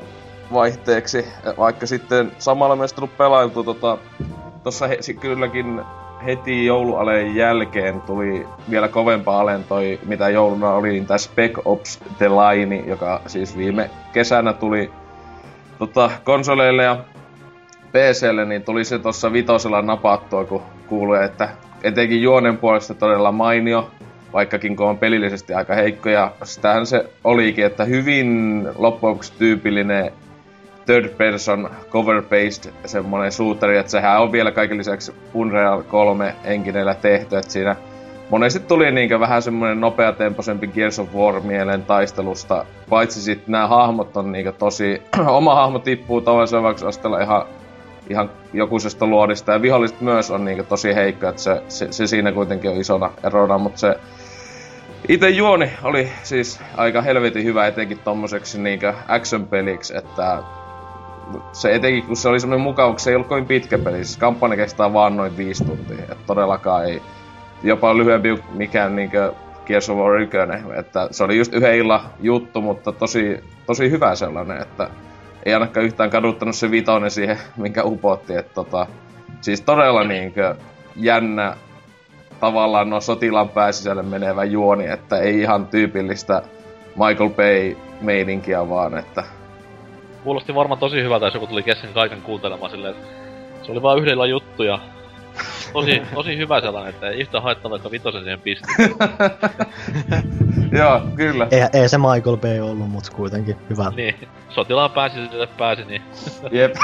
vaihteeksi, 0.54 1.26
vaikka 1.58 1.88
sitten 1.88 2.32
samalla 2.40 2.76
myös 2.76 2.94
tullut 2.94 3.18
pelailtu 3.18 3.64
tota, 3.64 3.98
tossa 4.64 4.88
he, 4.88 4.98
kylläkin 5.22 5.82
heti 6.26 6.66
joulualeen 6.66 7.36
jälkeen 7.36 8.02
tuli 8.02 8.48
vielä 8.70 8.88
kovempaa 8.88 9.40
alen 9.40 9.64
toi, 9.64 10.00
mitä 10.06 10.30
jouluna 10.30 10.74
oli, 10.74 10.90
niin 10.90 11.06
tämä 11.06 11.18
Spec 11.18 11.58
Ops 11.66 12.00
The 12.18 12.30
Line, 12.30 12.76
joka 12.76 13.22
siis 13.28 13.58
viime 13.58 13.90
kesänä 14.14 14.54
tuli 14.54 14.92
tota, 15.80 16.12
konsoleille 16.24 16.84
ja 16.84 16.98
PClle, 17.92 18.46
niin 18.46 18.64
tuli 18.64 18.86
se 18.86 19.00
tuossa 19.00 19.34
vitosella 19.34 19.82
napattua, 19.82 20.46
kun 20.46 20.62
kuului, 20.88 21.26
että 21.26 21.50
etenkin 21.84 22.22
juonen 22.22 22.58
puolesta 22.58 22.94
todella 22.94 23.32
mainio, 23.32 23.92
vaikkakin 24.34 24.76
kun 24.76 24.88
on 24.88 24.98
pelillisesti 24.98 25.54
aika 25.54 25.76
heikko. 25.76 26.10
Ja 26.10 26.32
sitähän 26.44 26.86
se 26.86 27.06
olikin, 27.24 27.66
että 27.66 27.84
hyvin 27.86 28.68
loppujen 28.76 29.18
tyypillinen 29.38 30.12
third 30.86 31.10
person 31.10 31.70
cover-based 31.90 32.74
semmonen 32.86 33.32
suutari, 33.32 33.78
että 33.78 33.92
sehän 33.92 34.22
on 34.22 34.32
vielä 34.32 34.52
kaiken 34.52 34.78
lisäksi 34.78 35.16
Unreal 35.34 35.84
3 35.84 36.36
enkineellä 36.44 36.94
tehty, 36.96 37.38
että 37.38 37.52
siinä 37.52 37.76
monesti 38.30 38.60
tuli 38.60 38.92
niinkö 38.92 39.20
vähän 39.20 39.42
semmonen 39.42 39.82
nopeatempoisempi 39.82 40.68
Gears 40.68 41.00
of 41.00 41.16
War 41.16 41.40
mielen 41.40 41.84
taistelusta, 41.84 42.66
paitsi 42.90 43.22
sitten 43.22 43.52
nämä 43.52 43.68
hahmot 43.68 44.18
on 44.18 44.32
niinkö 44.32 44.52
tosi, 44.52 45.02
oma 45.28 45.56
hahmo 45.56 45.80
tippuu 45.80 46.22
tavallisella 46.22 46.76
astella 46.88 47.20
ihan 47.20 47.46
ihan 48.10 48.30
jokusesta 48.54 49.06
luodista, 49.06 49.52
ja 49.52 49.62
viholliset 49.62 50.02
myös 50.02 50.32
on 50.32 50.46
niinkö 50.46 50.64
tosi 50.64 50.96
heikko, 50.96 51.28
että 51.28 51.42
se, 51.42 51.62
se, 51.68 51.92
se, 51.92 52.08
siinä 52.08 52.32
kuitenkin 52.32 52.72
on 52.72 52.78
isona 52.78 53.12
erona, 53.24 53.58
mutta 53.58 53.80
se 53.80 53.96
itse 55.08 55.30
juoni 55.30 55.70
oli 55.84 56.12
siis 56.24 56.60
aika 56.78 57.02
helvetin 57.02 57.44
hyvä 57.44 57.68
etenkin 57.68 58.00
tommoseksi 58.04 58.62
niinkö 58.62 58.94
action-peliksi, 59.08 59.98
että 59.98 60.38
se 61.52 61.76
etenkin, 61.76 62.04
kun 62.04 62.16
se 62.16 62.30
oli 62.30 62.40
semmoinen 62.40 62.64
mukava, 62.64 62.90
kun 62.90 63.00
se 63.00 63.10
ei 63.10 63.16
ollut 63.16 63.28
kovin 63.28 63.46
pitkä 63.46 63.78
peli. 63.78 64.06
Siis 64.06 64.18
kampanja 64.18 64.56
kestää 64.56 64.94
vaan 64.94 65.18
noin 65.18 65.38
viisi 65.38 65.66
tuntia. 65.66 65.98
Että 66.00 66.26
todellakaan 66.28 66.86
ei, 66.86 67.02
jopa 67.64 67.98
lyhyempi 67.98 68.30
kuin 68.30 68.58
mikään 68.58 68.96
niinkö 68.96 69.34
Gears 69.66 69.90
of 69.90 69.98
War 69.98 70.16
1. 70.16 70.38
Että 70.76 71.08
se 71.12 71.24
oli 71.24 71.38
just 71.38 71.54
yhden 71.54 71.76
illan 71.76 72.02
juttu, 72.20 72.62
mutta 72.62 72.92
tosi, 72.92 73.44
tosi 73.66 73.92
hyvä 73.92 74.16
sellainen, 74.16 74.62
että 74.62 74.90
ei 75.46 75.54
ainakaan 75.54 75.86
yhtään 75.86 76.10
kaduttanut 76.10 76.56
se 76.56 76.72
vitonen 76.72 77.12
siihen, 77.12 77.38
minkä 77.58 77.84
upotti. 77.84 78.36
Että 78.36 78.54
tota, 78.54 78.88
siis 79.42 79.62
todella 79.62 80.04
niinkö 80.04 80.56
jännä 80.96 81.56
tavallaan 82.40 82.90
no 82.90 83.02
sotilaan 83.02 83.50
pääsisälle 83.50 84.04
menevä 84.04 84.44
juoni, 84.44 84.88
että 84.88 85.18
ei 85.18 85.40
ihan 85.40 85.68
tyypillistä 85.68 86.42
Michael 86.96 87.30
Bay 87.30 87.76
meininkiä 88.02 88.70
vaan, 88.70 88.98
että 88.98 89.24
kuulosti 90.26 90.56
varmaan 90.56 90.80
tosi 90.80 91.04
hyvältä, 91.04 91.26
jos 91.26 91.34
joku 91.34 91.48
tuli 91.48 91.64
kesken 91.64 91.94
kaiken 91.94 92.22
kuuntelemaan 92.22 92.72
silleen, 92.72 92.96
että 92.96 93.08
se 93.66 93.72
oli 93.72 93.82
vaan 93.82 94.00
yhdellä 94.00 94.26
juttu 94.26 94.64
ja 94.64 94.80
tosi, 95.74 96.02
tosi 96.16 96.38
hyvä 96.38 96.62
sellainen, 96.62 96.94
että 96.94 97.10
ei 97.10 97.20
yhtä 97.20 97.42
haittaa 97.42 97.72
vaikka 97.72 97.92
vitosen 97.92 98.24
siihen 98.24 98.42
pisti. 98.42 98.68
Joo, 100.80 101.02
kyllä. 101.16 101.48
Ei, 101.52 101.82
ei 101.82 101.90
se 101.90 101.98
Michael 101.98 102.38
Bay 102.38 102.60
ollut, 102.60 102.90
mutta 102.90 103.12
kuitenkin 103.12 103.56
hyvä. 103.70 103.92
Niin, 103.96 104.16
sotilaan 104.50 104.92
pääsi 104.92 105.16
sinne 105.16 105.48
pääsi, 105.58 105.86
niin... 105.86 106.02
Jep. 106.52 106.76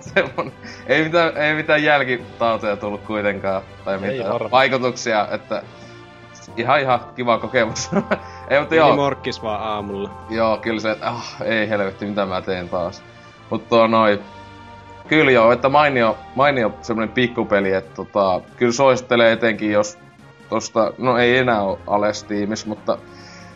Semmonen. 0.00 0.52
Ei 0.86 1.04
mitään, 1.04 1.36
ei 1.36 1.54
mitään 1.54 1.82
jälkitauteja 1.82 2.76
tullut 2.76 3.00
kuitenkaan, 3.00 3.62
tai 3.84 3.98
mitään 3.98 4.50
vaikutuksia, 4.50 5.28
että 5.30 5.62
ihan 6.58 6.80
ihan 6.80 7.00
kiva 7.16 7.38
kokemus. 7.38 7.90
ei, 8.50 8.60
mutta 8.60 8.74
joo. 8.74 8.96
morkkis 8.96 9.42
vaan 9.42 9.62
aamulla. 9.62 10.10
Joo, 10.30 10.56
kyllä 10.56 10.80
se, 10.80 10.90
että 10.90 11.08
ah, 11.08 11.36
ei 11.44 11.68
helvetti, 11.68 12.06
mitä 12.06 12.26
mä 12.26 12.42
teen 12.42 12.68
taas. 12.68 13.02
Mutta 13.50 13.68
tuo 13.68 13.86
noin, 13.86 14.18
kyllä 15.08 15.30
joo, 15.30 15.52
että 15.52 15.68
mainio, 15.68 16.18
mainio 16.34 16.72
semmonen 16.82 17.08
pikkupeli, 17.08 17.72
että 17.72 17.94
tota, 17.94 18.40
kyllä 18.56 18.72
suosittelee 18.72 19.32
etenkin, 19.32 19.72
jos 19.72 19.98
tosta, 20.48 20.92
no 20.98 21.18
ei 21.18 21.36
enää 21.38 21.62
ole 21.86 22.12
Steamis, 22.12 22.66
mutta 22.66 22.98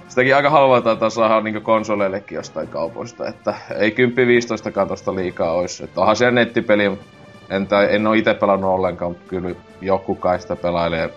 sitäkin 0.08 0.36
aika 0.36 0.50
halvaa 0.50 0.80
taitaa 0.80 1.10
saada 1.10 1.40
niin 1.40 1.62
konsoleillekin 1.62 2.36
jostain 2.36 2.68
kaupoista, 2.68 3.28
että 3.28 3.54
ei 3.78 3.94
10-15 4.84 4.88
tosta 4.88 5.14
liikaa 5.14 5.52
olisi. 5.52 5.84
Että 5.84 6.00
onhan 6.00 6.16
se 6.16 6.30
nettipeli, 6.30 6.84
en, 6.84 7.68
en 7.90 8.06
ole 8.06 8.18
itse 8.18 8.34
pelannut 8.34 8.70
ollenkaan, 8.70 9.10
mutta 9.10 9.28
kyllä 9.28 9.50
joku 9.80 10.14
kai 10.14 10.40
sitä 10.40 10.56
pelailee, 10.56 11.10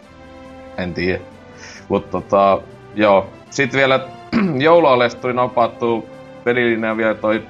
en 0.78 0.94
tiedä. 0.94 1.35
Mutta 1.90 2.12
tota, 2.12 2.62
joo. 2.96 3.30
Sitten 3.50 3.78
vielä 3.78 4.00
joulualeesta 4.68 5.22
tuli 5.22 5.34
napattu 5.34 6.10
pelilinja 6.44 6.98
vielä 6.98 7.14
toi 7.14 7.44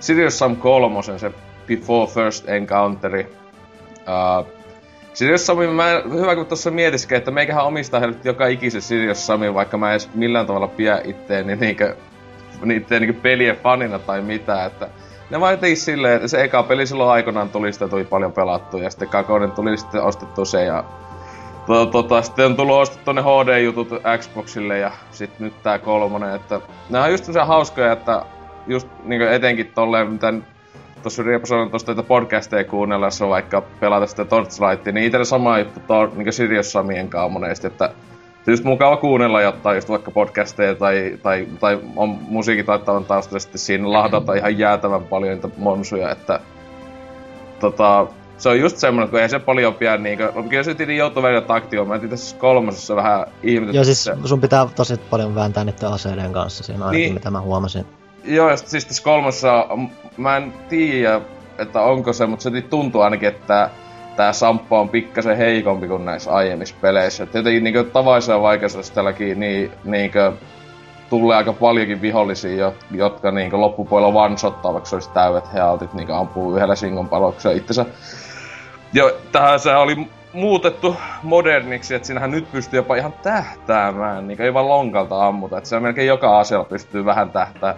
Sirius 0.00 0.38
Sam 0.38 0.56
3, 0.56 1.02
se 1.02 1.32
Before 1.66 2.12
First 2.12 2.48
Encounteri. 2.48 3.36
Uh, 3.96 4.46
Sirius 5.14 5.46
Sami, 5.46 5.66
mä 5.66 6.02
hyvä 6.12 6.34
kun 6.34 6.46
tuossa 6.46 6.70
mietiskin, 6.70 7.16
että 7.16 7.30
meikähän 7.30 7.64
omistaa 7.64 8.00
heille 8.00 8.16
joka 8.24 8.46
ikisen 8.46 8.82
Sirius 8.82 9.26
Sami, 9.26 9.54
vaikka 9.54 9.78
mä 9.78 9.86
en 9.86 9.92
edes 9.92 10.10
millään 10.14 10.46
tavalla 10.46 10.68
pidä 10.68 11.00
itteeni 11.04 11.56
niinkö, 11.56 11.96
niitten 12.64 13.02
niinkö 13.02 13.20
pelien 13.22 13.56
fanina 13.56 13.98
tai 13.98 14.22
mitä, 14.22 14.64
että 14.64 14.88
ne 15.30 15.40
vaan 15.40 15.52
jotenkin 15.52 15.76
silleen, 15.76 16.16
että 16.16 16.28
se 16.28 16.44
eka 16.44 16.62
peli 16.62 16.86
silloin 16.86 17.10
aikanaan 17.10 17.48
tuli, 17.48 17.72
sitä 17.72 17.88
tuli 17.88 18.04
paljon 18.04 18.32
pelattu, 18.32 18.76
ja 18.76 18.90
sitten 18.90 19.08
kakonen 19.08 19.50
tuli 19.50 19.76
sitten 19.76 20.02
ostettu 20.02 20.44
se, 20.44 20.64
ja 20.64 20.84
tota, 21.66 21.92
tota, 21.92 22.22
sitten 22.22 22.46
on 22.46 22.56
tullut 22.56 22.76
ostettu 22.76 23.12
ne 23.12 23.22
HD-jutut 23.22 23.88
Xboxille, 24.18 24.78
ja 24.78 24.92
sitten 25.10 25.44
nyt 25.44 25.62
tää 25.62 25.78
kolmonen, 25.78 26.34
että 26.34 26.60
nämä 26.90 27.04
on 27.04 27.10
just 27.10 27.24
hauskoja, 27.46 27.92
että 27.92 28.24
just 28.66 28.88
niin 29.04 29.22
etenkin 29.22 29.72
tolleen, 29.74 30.10
mitä 30.10 30.32
tuossa 31.02 31.22
Rieposonen 31.22 31.70
tuosta 31.70 31.92
että 31.92 32.02
podcasteja 32.02 32.64
kuunnellessa 32.64 33.28
vaikka 33.28 33.62
pelata 33.80 34.06
sitä 34.06 34.24
Torchlightia, 34.24 34.92
niin 34.92 35.06
itsellä 35.06 35.24
sama 35.24 35.58
juttu 35.58 35.80
tuo 35.80 36.06
niin 36.16 36.32
Sirius 36.32 36.72
Samien 36.72 37.08
kanssa 37.08 37.28
monesti, 37.28 37.66
että 37.66 37.90
just 38.46 38.64
mukava 38.64 38.96
kuunnella 38.96 39.42
jotain 39.42 39.76
just 39.76 39.88
vaikka 39.88 40.10
podcasteja 40.10 40.74
tai, 40.74 41.18
tai, 41.22 41.46
tai 41.60 41.78
on 41.96 42.08
musiikit 42.08 42.68
laittavan 42.68 43.04
taustalla 43.04 43.38
sitten 43.38 43.58
siinä 43.58 43.92
lahdata 43.92 44.34
ihan 44.34 44.58
jäätävän 44.58 45.04
paljon 45.04 45.32
niitä 45.34 45.48
monsuja, 45.56 46.10
että 46.10 46.40
tota, 47.60 48.06
se 48.38 48.48
on 48.48 48.60
just 48.60 48.76
semmoinen, 48.76 49.10
kun 49.10 49.20
ei 49.20 49.28
se 49.28 49.38
paljon 49.38 49.74
pian 49.74 50.02
niinkö, 50.02 50.32
kyllä 50.48 50.62
se 50.62 50.74
tili 50.74 50.96
joutuu 50.96 51.22
välillä 51.22 51.40
taktioon, 51.40 51.88
mä 51.88 51.98
tässä 51.98 52.36
kolmosessa 52.36 52.96
vähän 52.96 53.26
ihmetytti. 53.42 53.76
Joo 53.76 53.84
siis 53.84 54.10
sun 54.24 54.40
pitää 54.40 54.66
tosi 54.76 54.96
paljon 54.96 55.34
vääntää 55.34 55.64
niiden 55.64 55.88
aseiden 55.88 56.32
kanssa 56.32 56.64
siinä 56.64 56.84
ainakin, 56.84 57.04
niin, 57.04 57.14
mitä 57.14 57.30
mä 57.30 57.40
huomasin. 57.40 57.86
Joo, 58.24 58.50
ja 58.50 58.56
siis 58.56 58.86
tässä 58.86 59.02
kolmossa, 59.02 59.66
mä 60.16 60.36
en 60.36 60.52
tiedä, 60.68 61.20
että 61.58 61.80
onko 61.80 62.12
se, 62.12 62.26
mutta 62.26 62.42
se 62.42 62.62
tuntuu 62.62 63.00
ainakin, 63.00 63.28
että 63.28 63.70
tämä 64.16 64.32
Samppa 64.32 64.80
on 64.80 64.88
pikkasen 64.88 65.36
heikompi 65.36 65.88
kuin 65.88 66.04
näissä 66.04 66.30
aiemmissa 66.30 66.74
peleissä. 66.80 67.24
Et 67.24 67.34
jotenkin 67.34 67.64
niin 67.64 67.90
tavaisella 67.92 68.42
vaikeusasteellakin 68.42 69.40
niin, 69.40 69.70
niin 69.84 70.10
tulee 71.20 71.36
aika 71.36 71.52
paljonkin 71.52 72.00
vihollisia, 72.00 72.72
jotka 72.90 73.30
niin 73.30 73.60
loppupuolella 73.60 74.26
one-shottaa, 74.26 74.72
vaikka 74.72 74.88
se 74.88 74.96
olisi 74.96 75.10
täydet 75.10 75.52
healtit, 75.52 75.94
niin 75.94 76.10
ampuu 76.10 76.56
yhdellä 76.56 76.74
singon 76.74 77.08
paloksella 77.08 77.56
itsensä. 77.56 77.86
Jo, 78.92 79.16
tähän 79.32 79.60
se 79.60 79.76
oli 79.76 80.08
muutettu 80.32 80.96
moderniksi, 81.22 81.94
että 81.94 82.06
siinähän 82.06 82.30
nyt 82.30 82.52
pystyy 82.52 82.78
jopa 82.78 82.96
ihan 82.96 83.12
tähtäämään, 83.22 84.28
niin 84.28 84.42
ei 84.42 84.54
vaan 84.54 84.68
lonkalta 84.68 85.26
ammuta. 85.26 85.58
Että 85.58 85.68
se 85.68 85.80
melkein 85.80 86.08
joka 86.08 86.38
aseella 86.38 86.64
pystyy 86.64 87.04
vähän 87.04 87.30
tähtää 87.30 87.74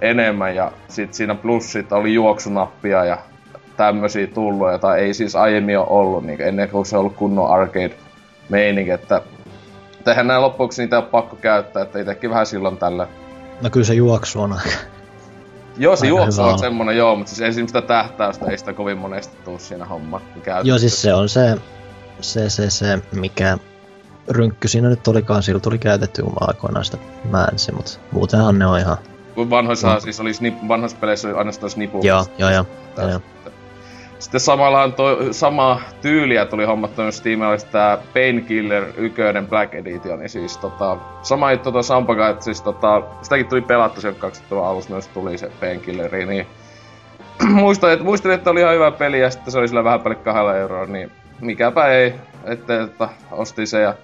enemmän 0.00 0.54
ja 0.54 0.72
sit 0.88 1.14
siinä 1.14 1.34
plussit 1.34 1.92
oli 1.92 2.14
juoksunappia 2.14 3.04
ja 3.04 3.18
tämmösiä 3.76 4.26
tullut, 4.26 4.72
jota 4.72 4.96
ei 4.96 5.14
siis 5.14 5.36
aiemmin 5.36 5.78
ole 5.78 5.86
ollut, 5.88 6.24
niin 6.24 6.42
ennen 6.42 6.68
kuin 6.68 6.86
se 6.86 6.96
on 6.96 7.00
ollut 7.00 7.16
kunnon 7.16 7.50
arcade 7.50 7.94
meininki, 8.48 8.90
että 8.90 9.20
tehän 10.06 10.26
näin 10.26 10.42
loppuksi 10.42 10.82
niitä 10.82 10.98
on 10.98 11.04
pakko 11.04 11.36
käyttää, 11.36 11.82
että 11.82 11.98
itsekin 11.98 12.30
vähän 12.30 12.46
silloin 12.46 12.76
tällä. 12.76 13.08
No 13.62 13.70
kyllä 13.70 13.86
se 13.86 13.94
juoksu 13.94 14.40
on 14.40 14.52
aika. 14.52 14.70
Joo, 15.78 15.96
se 15.96 16.06
juoksu 16.06 16.42
on 16.42 16.58
semmonen, 16.58 16.96
joo, 16.96 17.16
mutta 17.16 17.30
siis 17.30 17.40
esimerkiksi 17.40 17.78
sitä 17.78 17.86
tähtäystä 17.86 18.46
ei 18.46 18.58
sitä 18.58 18.72
kovin 18.72 18.98
monesti 18.98 19.36
tuu 19.44 19.58
siinä 19.58 19.84
homma 19.84 20.20
Joo, 20.62 20.78
siis 20.78 21.02
se 21.02 21.14
on 21.14 21.28
se, 21.28 21.56
se, 22.20 22.50
se, 22.50 22.70
se 22.70 22.98
mikä 23.12 23.58
rynkky 24.28 24.68
siinä 24.68 24.88
nyt 24.88 25.08
olikaan, 25.08 25.42
sillä 25.42 25.60
tuli 25.60 25.78
käytetty, 25.78 26.22
kun 26.22 26.32
mä 26.32 26.38
aikoinaan 26.40 26.84
sitä 26.84 26.98
määnsin, 27.30 27.74
mutta 27.76 27.98
muutenhan 28.12 28.58
ne 28.58 28.66
on 28.66 28.78
ihan 28.78 28.96
kun 29.36 29.50
vanhoissa 29.50 29.94
no. 29.94 30.00
siis 30.00 30.20
oli 30.20 30.34
snip, 30.34 30.54
vanhoissa 30.68 30.98
peleissä 31.00 31.28
oli 31.28 31.36
ainoastaan 31.36 31.70
snipu. 31.70 32.00
Joo, 32.02 32.26
joo, 32.38 32.50
joo. 32.50 32.64
joo. 32.96 33.20
Sitten 34.18 34.40
samalla 34.40 34.88
to, 34.88 35.18
sama 35.32 35.80
tyyliä 36.00 36.46
tuli 36.46 36.64
hommattu 36.64 37.02
myös 37.02 37.16
Steamilla, 37.16 37.56
tää 37.56 37.98
Painkiller 38.14 38.84
1 38.96 39.22
Black 39.48 39.74
Edition, 39.74 40.18
niin 40.18 40.28
siis 40.28 40.58
tota, 40.58 40.96
sama 41.22 41.52
juttu 41.52 41.72
tuo 41.72 41.82
Sampaka, 41.82 42.28
että 42.28 42.44
siis 42.44 42.62
tota, 42.62 43.02
sitäkin 43.22 43.46
tuli 43.46 43.60
pelattu 43.60 44.00
sen 44.00 44.14
2000 44.14 44.68
alussa 44.68 44.90
myös 44.90 45.08
tuli 45.08 45.38
se 45.38 45.50
Painkilleri, 45.60 46.26
niin 46.26 46.46
muistan, 47.48 47.92
että, 47.92 48.04
muistin, 48.04 48.30
että 48.30 48.50
oli 48.50 48.60
ihan 48.60 48.74
hyvä 48.74 48.90
peli 48.90 49.20
ja 49.20 49.30
sitten 49.30 49.52
se 49.52 49.58
oli 49.58 49.68
sillä 49.68 49.84
vähän 49.84 50.00
päälle 50.00 50.22
kahdella 50.24 50.56
euroa, 50.56 50.86
niin 50.86 51.12
mikäpä 51.40 51.86
ei, 51.86 52.14
että, 52.44 52.82
että 52.82 53.08
ostin 53.30 53.66
se 53.66 53.80
ja 53.80 53.94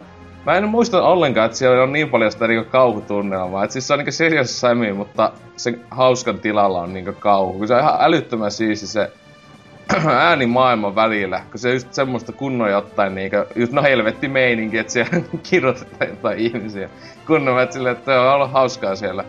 Mä 0.46 0.56
en 0.56 0.68
muista 0.68 1.02
ollenkaan, 1.02 1.46
että 1.46 1.58
siellä 1.58 1.82
on 1.82 1.92
niin 1.92 2.10
paljon 2.10 2.32
sitä 2.32 2.46
niinku 2.46 2.70
kauhutunnelmaa. 2.70 3.64
Et 3.64 3.70
siis 3.70 3.86
se 3.86 3.92
on 3.92 3.98
niinku 3.98 4.12
Serious 4.12 4.60
Sammy, 4.60 4.92
mutta 4.92 5.32
se 5.56 5.78
hauskan 5.90 6.38
tilalla 6.38 6.80
on 6.80 6.92
niinku 6.92 7.12
kauhu. 7.12 7.58
Kun 7.58 7.68
se 7.68 7.74
on 7.74 7.80
ihan 7.80 7.96
älyttömän 8.00 8.50
siisti 8.50 8.86
se 8.86 9.12
ääni 10.06 10.46
maailman 10.46 10.94
välillä, 10.94 11.40
kun 11.50 11.58
se 11.60 11.72
just 11.72 11.92
semmoista 11.92 12.32
kunnon 12.32 12.70
jotain 12.70 13.14
niinku, 13.14 13.36
just 13.56 13.72
no 13.72 13.82
helvetti 13.82 14.28
meininki, 14.28 14.78
että 14.78 14.92
siellä 14.92 15.20
kirjoitetaan 15.50 16.10
jotain 16.10 16.38
ihmisiä. 16.38 16.88
Kunnon, 17.26 17.62
että 17.62 17.72
silleen, 17.72 17.96
että 17.96 18.20
on 18.20 18.34
ollut 18.34 18.52
hauskaa 18.52 18.96
siellä 18.96 19.24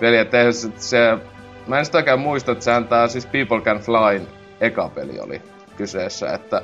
peli, 0.00 0.16
että 0.16 0.52
se, 0.52 0.70
se, 0.76 1.18
mä 1.66 1.78
en 1.78 1.86
sitäkään 1.86 2.18
muista, 2.18 2.52
että 2.52 2.64
sehän 2.64 2.88
tää 2.88 3.08
siis 3.08 3.26
People 3.26 3.60
Can 3.60 3.78
Fly 3.78 4.26
eka 4.60 4.90
peli 4.94 5.20
oli 5.20 5.42
kyseessä, 5.76 6.32
että 6.32 6.62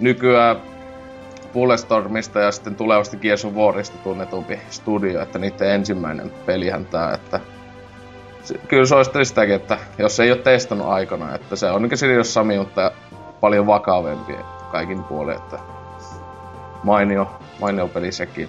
nykyään 0.00 0.56
Bulletstormista 1.52 2.40
ja 2.40 2.52
sitten 2.52 2.74
tulevasti 2.74 3.16
Gears 3.16 3.44
of 3.44 3.54
Warista 3.54 3.98
tunnetumpi 3.98 4.60
studio, 4.70 5.22
että 5.22 5.38
niiden 5.38 5.70
ensimmäinen 5.70 6.32
pelihän 6.46 6.86
tää, 6.86 7.14
että 7.14 7.40
kyllä 8.68 8.86
suosittelen 8.86 9.26
sitäkin, 9.26 9.54
että 9.54 9.78
jos 9.98 10.20
ei 10.20 10.32
ole 10.32 10.38
testannut 10.38 10.86
aikana, 10.86 11.34
että 11.34 11.56
se 11.56 11.70
on 11.70 11.82
niin 11.82 11.98
Sirius 11.98 12.34
Sami, 12.34 12.58
mutta 12.58 12.92
paljon 13.40 13.66
vakavempi 13.66 14.36
kaikin 14.72 15.04
puolin, 15.04 15.36
että 15.36 15.58
mainio, 16.84 17.30
mainio 17.60 17.88
peli 17.88 18.12
sekin. 18.12 18.48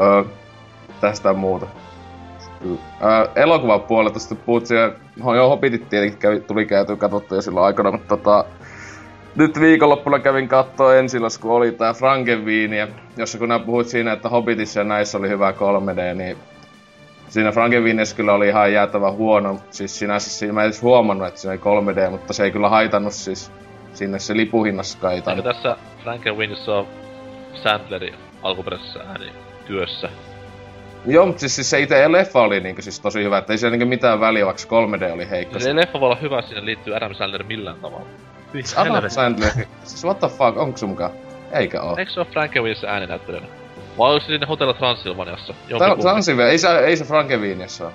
Öö, 0.00 0.24
tästä 1.00 1.32
muuta. 1.32 1.66
Öö, 2.64 3.28
elokuvan 3.36 3.80
puolelta 3.80 4.18
sitten 4.18 4.38
puhut 4.38 4.66
siellä, 4.66 4.94
joo, 5.34 5.48
Hobbitit 5.48 5.88
tietenkin 5.88 6.18
kävi, 6.18 6.40
tuli 6.40 6.66
käyty 6.66 6.96
katsottu 6.96 7.34
jo 7.34 7.42
silloin 7.42 7.66
aikana, 7.66 7.92
mutta 7.92 8.16
tota, 8.16 8.44
nyt 9.36 9.60
viikonloppuna 9.60 10.18
kävin 10.18 10.48
kattoo 10.48 10.92
ensilas, 10.92 11.38
kun 11.38 11.52
oli 11.52 11.72
tää 11.72 11.92
Frankenviini, 11.92 12.76
jossa 13.16 13.38
kun 13.38 13.48
nää 13.48 13.58
puhuit 13.58 13.88
siinä, 13.88 14.12
että 14.12 14.28
Hobbitissa 14.28 14.80
ja 14.80 14.84
näissä 14.84 15.18
oli 15.18 15.28
hyvä 15.28 15.50
3D, 15.50 16.14
niin 16.14 16.36
siinä 17.28 17.52
Frankenviinissä 17.52 18.16
kyllä 18.16 18.34
oli 18.34 18.48
ihan 18.48 18.72
jäätävä 18.72 19.10
huono. 19.10 19.60
Siis 19.70 19.98
sinänsä 19.98 20.30
siinä 20.30 20.52
mä 20.52 20.60
en 20.60 20.66
edes 20.66 20.82
huomannut, 20.82 21.28
että 21.28 21.40
siinä 21.40 21.58
oli 21.64 21.94
3D, 21.94 22.10
mutta 22.10 22.32
se 22.32 22.44
ei 22.44 22.50
kyllä 22.50 22.68
haitannut 22.68 23.12
siis 23.12 23.52
sinne 23.94 24.18
se 24.18 24.36
lipuhinnassa 24.36 25.10
ei 25.10 25.22
Eikö 25.26 25.42
tässä 25.42 25.76
Frankenweenissä 26.02 26.72
on 26.72 26.86
Sandlerin 27.62 28.14
alkuperäisessä 28.42 29.00
ääni 29.00 29.32
työssä? 29.66 30.08
Joo, 31.06 31.26
mutta 31.26 31.40
siis, 31.40 31.56
siis 31.56 31.70
se 31.70 31.80
itse 31.80 32.12
leffa 32.12 32.40
oli 32.40 32.60
niinku 32.60 32.82
siis 32.82 33.00
tosi 33.00 33.22
hyvä, 33.22 33.38
että 33.38 33.52
ei 33.52 33.58
siellä 33.58 33.76
niinku 33.76 33.88
mitään 33.88 34.20
väliä, 34.20 34.46
vaikka 34.46 34.62
3D 34.62 35.12
oli 35.12 35.30
heikko. 35.30 35.58
Se 35.58 35.76
leffa 35.76 36.00
voi 36.00 36.06
olla 36.06 36.20
hyvä, 36.22 36.42
sinne 36.42 36.64
liittyy 36.64 36.96
Adam 36.96 37.14
Sandler 37.14 37.42
millään 37.42 37.76
tavalla. 37.76 38.06
Siis 38.52 38.78
Adam 38.78 39.10
Sandler. 39.10 39.50
Siis 39.84 40.04
what 40.04 40.18
the 40.18 40.28
fuck, 40.28 40.56
onko 40.56 40.78
se 40.78 40.86
mukaan? 40.86 41.10
Eikä 41.52 41.82
oo. 41.82 41.96
Eikö 41.96 42.12
se 42.12 42.20
oo 42.20 42.26
Frankenweenissä 42.32 42.90
ääninäyttelijänä? 42.90 43.57
Vai 43.98 44.10
onko 44.10 44.20
se 44.20 44.26
siinä 44.26 44.46
Hotel 44.46 44.72
Transylvaniassa? 44.72 45.54
Transylvania, 46.00 46.50
ei 46.50 46.58
se, 46.58 46.78
ei 46.78 46.96
se 46.96 47.04
Frankenweeniassa 47.04 47.84
oo. 47.84 47.92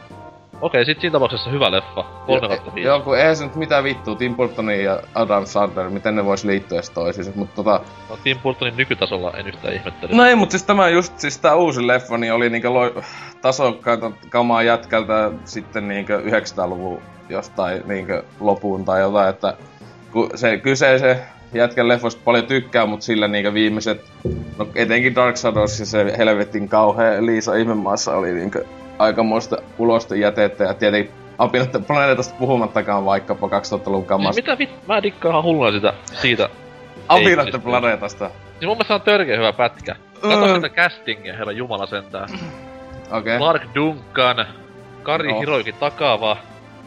Okei, 0.62 0.86
sit 0.86 1.02
siinä 1.02 1.12
tapauksessa 1.12 1.50
hyvä 1.50 1.72
leffa. 1.72 2.04
3 2.26 2.48
kautta 2.48 2.76
5. 2.76 2.88
Joo, 2.88 3.00
kun 3.00 3.18
eihän 3.18 3.36
se 3.36 3.44
nyt 3.44 3.56
mitään 3.56 3.84
vittua, 3.84 4.16
Tim 4.16 4.36
Burtonin 4.36 4.84
ja 4.84 5.00
Adam 5.16 5.46
Sandler, 5.46 5.89
miten 5.89 6.16
ne 6.16 6.26
vois 6.26 6.44
liittyä 6.44 6.76
edes 6.78 6.89
toisiinsa, 6.89 7.32
mutta 7.36 7.56
tota... 7.56 7.80
No 8.10 8.18
Tim 8.24 8.39
Burtonin 8.39 8.78
nykytasolla 8.78 9.32
en 9.32 9.48
yhtään 9.48 9.74
ihmettele. 9.74 10.16
No 10.16 10.26
ei, 10.26 10.36
mut 10.36 10.52
siis 10.52 10.63
tämä 10.63 10.89
just, 10.89 11.20
siis 11.20 11.38
tää 11.38 11.56
uusi 11.56 11.88
leffa, 11.88 12.18
niin 12.18 12.34
oli 12.34 12.50
niinkö 12.50 12.70
loi... 12.70 12.96
tasokkaita 13.42 14.12
kamaa 14.30 14.63
jätkältä 14.63 15.32
sitten 15.46 15.88
niinkö 15.88 16.22
900-luvun 16.22 17.02
jostain 17.30 17.82
niinkö 17.86 18.24
lopuun 18.39 18.86
tai 18.86 19.02
jotain, 19.02 19.30
että 19.30 19.54
kun 20.12 20.30
se 20.36 20.58
kyseisen 20.58 21.20
jätkän 21.54 21.88
leffoista 21.88 22.22
paljon 22.26 22.46
tykkää, 22.46 22.86
mutta 22.86 23.06
sillä 23.06 23.28
niinkö 23.28 23.54
viimeiset, 23.54 24.06
no 24.58 24.68
etenkin 24.76 25.16
Dark 25.16 25.38
Shadows 25.38 25.80
ja 25.80 25.86
se 25.86 26.13
helvetin 26.18 26.70
kauhea 26.70 27.26
Liisa 27.26 27.56
Ihmemaassa 27.56 28.16
oli 28.16 28.34
niinkö 28.34 28.66
aikamoista 29.00 29.58
ulosta 29.78 30.16
jätettä 30.16 30.63
ja 30.63 30.74
tietenkin 30.74 31.13
Apinotta 31.38 31.80
planeetasta 31.80 32.36
puhumattakaan 32.39 33.06
vaikkapa 33.06 33.48
2000-luvun 33.48 34.06
kamasta. 34.06 34.42
Mitä 34.42 34.58
vit... 34.58 34.88
Mä 34.88 35.04
dikkaan 35.04 35.32
ihan 35.32 35.44
hullua 35.44 35.72
sitä, 35.72 35.94
siitä. 36.22 36.50
Apinotta 37.08 37.60
planeetasta. 37.60 38.26
Niin 38.60 38.68
mun 38.68 38.78
mielestä 38.78 38.96
on 38.96 39.02
törkeä 39.02 39.38
hyvä 39.38 39.54
pätkä. 39.54 39.96
Kato 40.22 40.46
uh. 40.46 40.56
sitä 40.56 40.70
castingia, 40.70 41.34
herra 41.34 41.52
jumala 41.52 41.86
sentään. 41.86 42.30
Okei. 42.32 43.18
Okay. 43.18 43.39
Mark 43.39 43.62
Duncan, 43.76 44.46
Kari 45.04 45.32
no. 45.32 45.39
Hiroiki 45.39 45.74
Takava, 45.74 46.38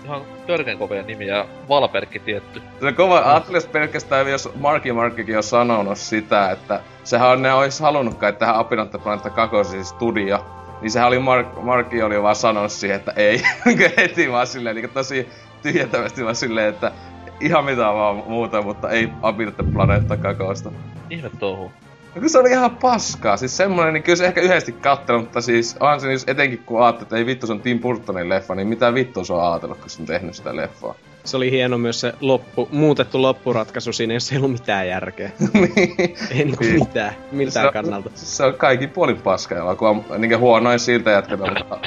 ihan 0.07 0.23
törkeen 0.47 0.79
kovia 0.79 1.03
nimi 1.03 1.27
ja 1.27 1.47
Valperkki 1.69 2.19
tietty. 2.19 2.63
Se 2.81 2.93
kova, 2.93 3.19
ajattelis 3.19 3.67
pelkästään, 3.67 4.31
jos 4.31 4.49
Marki 4.55 4.93
Markkikin 4.93 5.37
on 5.37 5.43
sanonut 5.43 5.99
sitä, 5.99 6.51
että 6.51 6.81
sehän 7.05 7.31
on, 7.31 7.43
ne 7.43 7.53
olisi 7.53 7.83
halunnut 7.83 8.15
kai 8.15 8.33
tähän 8.33 8.57
Apinotta 8.57 8.99
Planetta 8.99 9.31
2 9.31 9.85
studio, 9.85 10.45
Niin 10.81 10.91
sehän 10.91 11.09
oli 11.09 11.19
Mark, 11.19 11.63
Markki 11.63 12.03
oli 12.03 12.23
vaan 12.23 12.37
sanonut 12.37 12.73
siihen, 12.73 12.97
että 12.97 13.13
ei. 13.17 13.43
heti 13.97 14.33
vaan 14.33 14.47
silleen, 14.47 14.77
niin 14.77 14.91
tosi 14.91 15.29
tyhjentävästi 15.63 16.25
vaan 16.25 16.37
silleen, 16.37 16.69
että 16.69 16.93
ihan 17.41 17.65
mitä 17.65 17.83
vaan 17.83 18.17
muuta, 18.17 18.63
mutta 18.63 18.91
ei 18.91 19.09
Abirte 19.23 19.63
Planeetta 19.73 20.17
kakoosta. 20.17 20.73
Ihme 21.11 21.31
touhu. 21.39 21.73
No 22.21 22.29
se 22.29 22.39
oli 22.39 22.51
ihan 22.51 22.77
paskaa, 22.77 23.37
siis 23.37 23.57
semmonen, 23.57 23.95
niin 23.95 24.03
kyllä 24.03 24.17
se 24.17 24.27
ehkä 24.27 24.41
yhdesti 24.41 24.73
katsonut, 24.73 25.23
mutta 25.23 25.41
siis 25.41 25.77
onhan 25.81 26.01
se 26.01 26.09
etenkin 26.27 26.59
kun 26.59 26.83
ajattelee, 26.83 27.03
että 27.03 27.17
ei 27.17 27.27
vittu 27.27 27.47
se 27.47 27.53
on 27.53 27.61
Tim 27.61 27.81
Burtonin 27.81 28.29
leffa, 28.29 28.55
niin 28.55 28.69
mitä 28.69 28.95
vittu 28.95 29.25
se 29.25 29.33
on 29.33 29.53
ajatellut, 29.53 29.79
kun 29.79 29.91
se 29.91 30.03
on 30.03 30.07
tehnyt 30.07 30.35
sitä 30.35 30.57
leffaa. 30.57 30.95
Se 31.25 31.37
oli 31.37 31.51
hieno 31.51 31.79
myös 31.79 32.01
se 32.01 32.13
loppu, 32.21 32.69
muutettu 32.73 33.23
loppuratkaisu 33.23 33.93
siinä, 33.93 34.15
jos 34.15 34.33
ei 34.33 34.39
ollut 34.39 34.53
mitään 34.53 34.89
järkeä. 34.89 35.31
niin. 35.53 35.97
Ei 36.31 36.45
niinku 36.45 36.65
Niin. 36.65 36.75
mitään, 36.75 37.15
miltään 37.33 37.65
se 37.65 37.67
on, 37.67 37.73
kannalta. 37.73 38.11
Se 38.15 38.45
on 38.45 38.55
kaikki 38.55 38.87
puolin 38.87 39.17
paska 39.23 39.55
elokuva, 39.55 40.19
niin 40.19 40.39
huonoin 40.39 40.81
siltä 40.81 41.23
mutta 41.39 41.79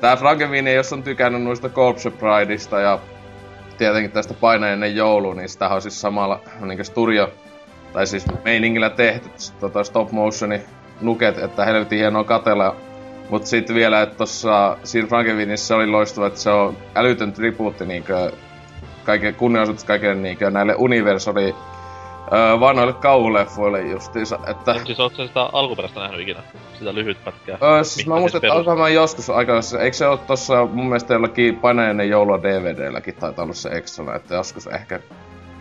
tää 0.00 0.16
Frankenweenie, 0.16 0.74
jos 0.74 0.92
on 0.92 1.02
tykännyt 1.02 1.42
noista 1.42 1.68
Corpse 1.68 2.10
Prideista 2.10 2.80
ja 2.80 2.98
tietenkin 3.78 4.12
tästä 4.12 4.34
paina 4.34 4.68
ennen 4.68 4.96
joulua, 4.96 5.34
niin 5.34 5.48
sitä 5.48 5.68
on 5.68 5.82
siis 5.82 6.00
samalla 6.00 6.40
niin 6.60 6.84
studio, 6.84 7.30
tai 7.92 8.06
siis 8.06 8.24
meiningillä 8.44 8.90
tehty 8.90 9.30
tota 9.60 9.84
stop 9.84 10.10
motioni 10.10 10.60
nuket, 11.00 11.38
että 11.38 11.64
helvetin 11.64 11.98
hienoa 11.98 12.24
katella. 12.24 12.76
Mut 13.30 13.46
sitten 13.46 13.76
vielä, 13.76 14.02
että 14.02 14.16
tossa 14.16 14.76
siinä 14.84 15.08
Frankenweenissä 15.08 15.76
oli 15.76 15.86
loistava, 15.86 16.26
että 16.26 16.40
se 16.40 16.50
on 16.50 16.76
älytön 16.94 17.32
tribuutti 17.32 17.86
niinkö 17.86 18.32
kaiken 19.04 19.34
kunnianosoitus 19.34 19.84
kaikille 19.84 20.14
niinkö 20.14 20.50
näille 20.50 20.74
universali 20.78 21.54
öö, 22.32 22.60
vanhoille 22.60 22.92
kauhuleffoille 22.92 23.80
justiinsa, 23.82 24.38
että... 24.46 24.74
Siis 24.84 25.00
ootko 25.00 25.26
sitä 25.26 25.40
alkuperäistä 25.42 26.00
nähnyt 26.00 26.20
ikinä? 26.20 26.40
Sitä 26.78 26.94
lyhyt 26.94 27.24
pätkää? 27.24 27.58
Öö, 27.62 27.84
siis 27.84 28.06
mä 28.06 28.18
muistan, 28.18 28.38
että 28.44 28.54
alkaa 28.54 28.76
mä 28.76 28.88
joskus 28.88 29.30
aikanaan, 29.30 29.62
eikö 29.80 29.96
se 29.96 30.08
oo 30.08 30.16
tossa 30.16 30.66
mun 30.66 30.86
mielestä 30.86 31.14
jollakin 31.14 31.56
painajainen 31.56 32.08
joulua 32.08 32.42
DVDlläkin 32.42 33.14
taitaa 33.14 33.42
olla 33.42 33.54
se 33.54 33.68
extra, 33.68 34.16
että 34.16 34.34
joskus 34.34 34.66
ehkä. 34.66 35.00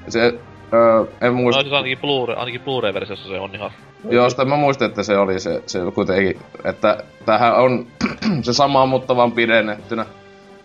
Se, 0.07 0.39
öö, 0.73 1.05
en 1.21 1.33
muista, 1.33 1.59
No 1.59 1.63
siis 1.63 1.73
ainakin 1.73 1.97
Blu-ray, 1.97 2.35
ainakin 2.37 2.61
Blu-ray-versiossa 2.61 3.29
se 3.29 3.39
on 3.39 3.55
ihan... 3.55 3.71
joo, 4.09 4.29
sitä 4.29 4.45
mä 4.45 4.55
muistan, 4.55 4.89
että 4.89 5.03
se 5.03 5.17
oli 5.17 5.39
se, 5.39 5.63
se 5.65 5.79
kuitenkin, 5.95 6.39
että 6.63 7.03
tämähän 7.25 7.55
on 7.55 7.87
se 8.41 8.53
sama, 8.53 8.85
mutta 8.85 9.15
vaan 9.15 9.31
pidennettynä. 9.31 10.05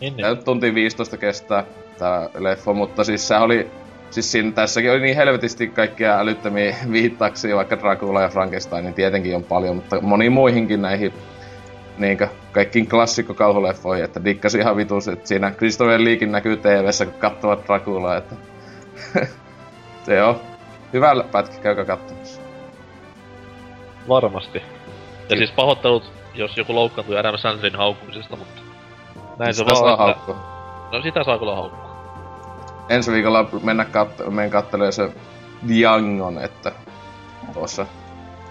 Niin, 0.00 0.16
niin. 0.16 0.44
tunti 0.44 0.74
15 0.74 1.16
kestää 1.16 1.64
tää 1.98 2.28
leffa, 2.38 2.72
mutta 2.72 3.04
siis 3.04 3.28
se 3.28 3.36
oli, 3.36 3.70
siis 4.10 4.32
siinä, 4.32 4.52
tässäkin 4.52 4.90
oli 4.90 5.00
niin 5.00 5.16
helvetisti 5.16 5.68
kaikkia 5.68 6.18
älyttömiä 6.18 6.76
viittauksia, 6.92 7.56
vaikka 7.56 7.78
Dracula 7.78 8.22
ja 8.22 8.28
Frankenstein, 8.28 8.84
niin 8.84 8.94
tietenkin 8.94 9.36
on 9.36 9.44
paljon, 9.44 9.76
mutta 9.76 10.00
moniin 10.00 10.32
muihinkin 10.32 10.82
näihin 10.82 11.12
niinkö, 11.98 12.28
kaikkiin 12.52 12.88
klassikkokauhuleffoihin, 12.88 14.04
että 14.04 14.24
dikkasin 14.24 14.60
ihan 14.60 14.76
vitus, 14.76 15.08
että 15.08 15.28
siinä 15.28 15.50
Christopher 15.50 16.04
Leakin 16.04 16.32
näkyy 16.32 16.56
TV-ssä, 16.56 17.06
kun 17.06 17.20
katsovat 17.20 17.66
Draculaa, 17.66 18.16
että 18.16 18.34
se 20.06 20.22
on 20.22 20.40
hyvä 20.92 21.24
pätkä, 21.32 21.56
käykää 21.62 21.84
katsomassa. 21.84 22.40
Varmasti. 24.08 24.62
Ja 25.28 25.36
siis 25.36 25.50
pahoittelut, 25.50 26.12
jos 26.34 26.56
joku 26.56 26.74
loukkaantui 26.74 27.18
Adam 27.18 27.38
Sandlerin 27.38 27.78
haukkumisesta, 27.78 28.36
mutta... 28.36 28.62
Näin 29.38 29.54
se 29.54 29.58
Sitä 29.58 29.74
saa 29.74 29.82
vaan, 29.82 30.10
että... 30.10 30.22
haukkua. 30.24 30.88
No 30.92 31.02
sitä 31.02 31.24
saa 31.24 31.38
kyllä 31.38 31.54
haukkua. 31.54 31.86
Ensi 32.88 33.12
viikolla 33.12 33.48
mennä 33.62 33.84
kat- 33.84 34.30
menen 34.30 34.50
kattelemaan 34.50 34.92
se 34.92 35.12
Diangon, 35.68 36.38
että 36.38 36.72
tuossa 37.54 37.86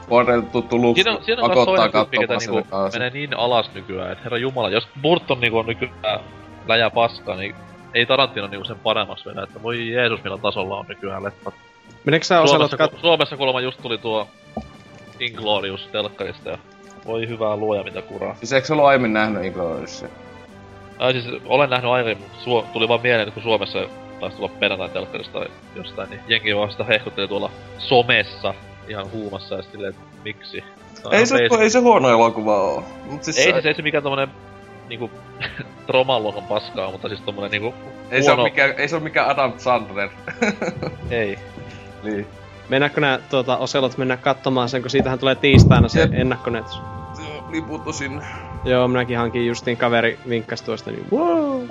on 0.09 0.47
tuttu 0.51 0.77
Siinä 0.93 1.17
siinä 1.21 1.43
on 1.43 1.49
pakottaa 1.49 1.89
ketä 1.89 2.27
katsomaan 2.27 2.63
niinku 2.63 2.89
menee 2.93 3.09
niin 3.09 3.37
alas 3.37 3.73
nykyään, 3.73 4.11
että 4.11 4.23
herra 4.23 4.37
jumala, 4.37 4.69
jos 4.69 4.87
Burton 5.01 5.39
niinku 5.39 5.57
on 5.57 5.65
nykyään 5.65 6.19
läjä 6.67 6.89
paskaa, 6.89 7.35
niin 7.35 7.55
ei 7.95 8.05
Tarantino 8.05 8.47
niinku 8.47 8.65
sen 8.65 8.79
paremmaksi 8.79 9.25
vedä, 9.29 9.43
että 9.43 9.63
voi 9.63 9.91
Jeesus 9.91 10.23
millä 10.23 10.37
tasolla 10.37 10.77
on 10.77 10.85
nykyään 10.87 11.23
leffat. 11.23 11.53
Meneekö 12.05 12.25
sä 12.25 12.41
Oselot 12.41 12.57
Suomessa, 12.57 12.77
kat... 12.77 12.91
ku, 12.91 12.97
Suomessa 12.97 13.37
kuulemma 13.37 13.61
just 13.61 13.81
tuli 13.81 13.97
tuo 13.97 14.27
Inglorious 15.19 15.87
telkkarista 15.91 16.49
ja 16.49 16.57
voi 17.05 17.27
hyvää 17.27 17.55
luoja 17.55 17.83
mitä 17.83 18.01
kuraa. 18.01 18.35
Siis 18.35 18.53
eikö 18.53 18.67
se 18.67 18.73
ollut 18.73 18.85
aiemmin 18.85 19.13
nähnyt 19.13 19.43
Inglourioussia? 19.43 20.09
Ai 20.99 21.13
siis 21.13 21.25
olen 21.45 21.69
nähnyt 21.69 21.91
aiemmin, 21.91 22.17
mutta 22.17 22.37
Suo, 22.43 22.65
tuli 22.73 22.87
vaan 22.87 23.01
mieleen, 23.01 23.27
että 23.27 23.33
kun 23.33 23.43
Suomessa 23.43 23.79
taisi 24.19 24.37
tulla 24.37 24.49
perjantai 24.59 24.89
telkkarista 24.89 25.39
tai 25.39 25.47
jostain, 25.75 26.09
niin 26.09 26.21
jengi 26.27 26.55
vaan 26.55 26.71
sitä 26.71 26.83
hehkutteli 26.83 27.27
tuolla 27.27 27.51
somessa 27.77 28.53
ihan 28.87 29.11
huumassa 29.11 29.55
ja 29.55 29.61
silleen, 29.61 29.89
että 29.89 30.01
miksi. 30.23 30.63
On 31.03 31.13
Ei 31.13 31.25
se, 31.25 31.47
ei 31.59 31.69
se 31.69 31.79
huono 31.79 32.09
elokuva 32.09 32.61
oo. 32.61 32.83
Mut 33.05 33.23
siis 33.23 33.37
Ei 33.37 33.43
se, 33.43 33.51
siis 33.51 33.65
ei 33.65 33.73
se 33.73 33.81
mikään 33.81 34.03
tommonen 34.03 34.29
niinku 34.89 35.11
tromaluokan 35.87 36.43
paskaa, 36.43 36.91
mutta 36.91 37.07
siis 37.07 37.21
tommonen 37.21 37.51
niinku 37.51 37.73
ei, 38.11 38.23
se 38.23 38.29
huono... 38.29 38.41
ole 38.41 38.49
mikään, 38.49 38.73
ei 38.77 38.87
se 38.87 38.95
ole 38.95 39.03
mikään 39.03 39.29
Adam 39.29 39.53
Sandler. 39.57 40.09
Ei. 41.09 41.39
niin. 42.03 42.27
Mennäänkö 42.69 43.01
nää 43.01 43.19
tuota, 43.29 43.57
Oselot 43.57 43.97
mennä 43.97 44.17
katsomaan 44.17 44.69
sen, 44.69 44.81
kun 44.81 44.91
siitähän 44.91 45.19
tulee 45.19 45.35
tiistaina 45.35 45.87
se 45.87 45.99
Jep. 45.99 46.13
ennakkonetus. 46.13 46.81
Joo, 47.19 47.47
Liputtu 47.51 47.93
sinne. 47.93 48.25
Joo, 48.63 48.87
minäkin 48.87 49.17
hankin 49.17 49.47
justiin 49.47 49.77
kaveri 49.77 50.19
vinkkas 50.29 50.61
tuosta, 50.61 50.91
niin 50.91 51.05
wow. 51.11 51.61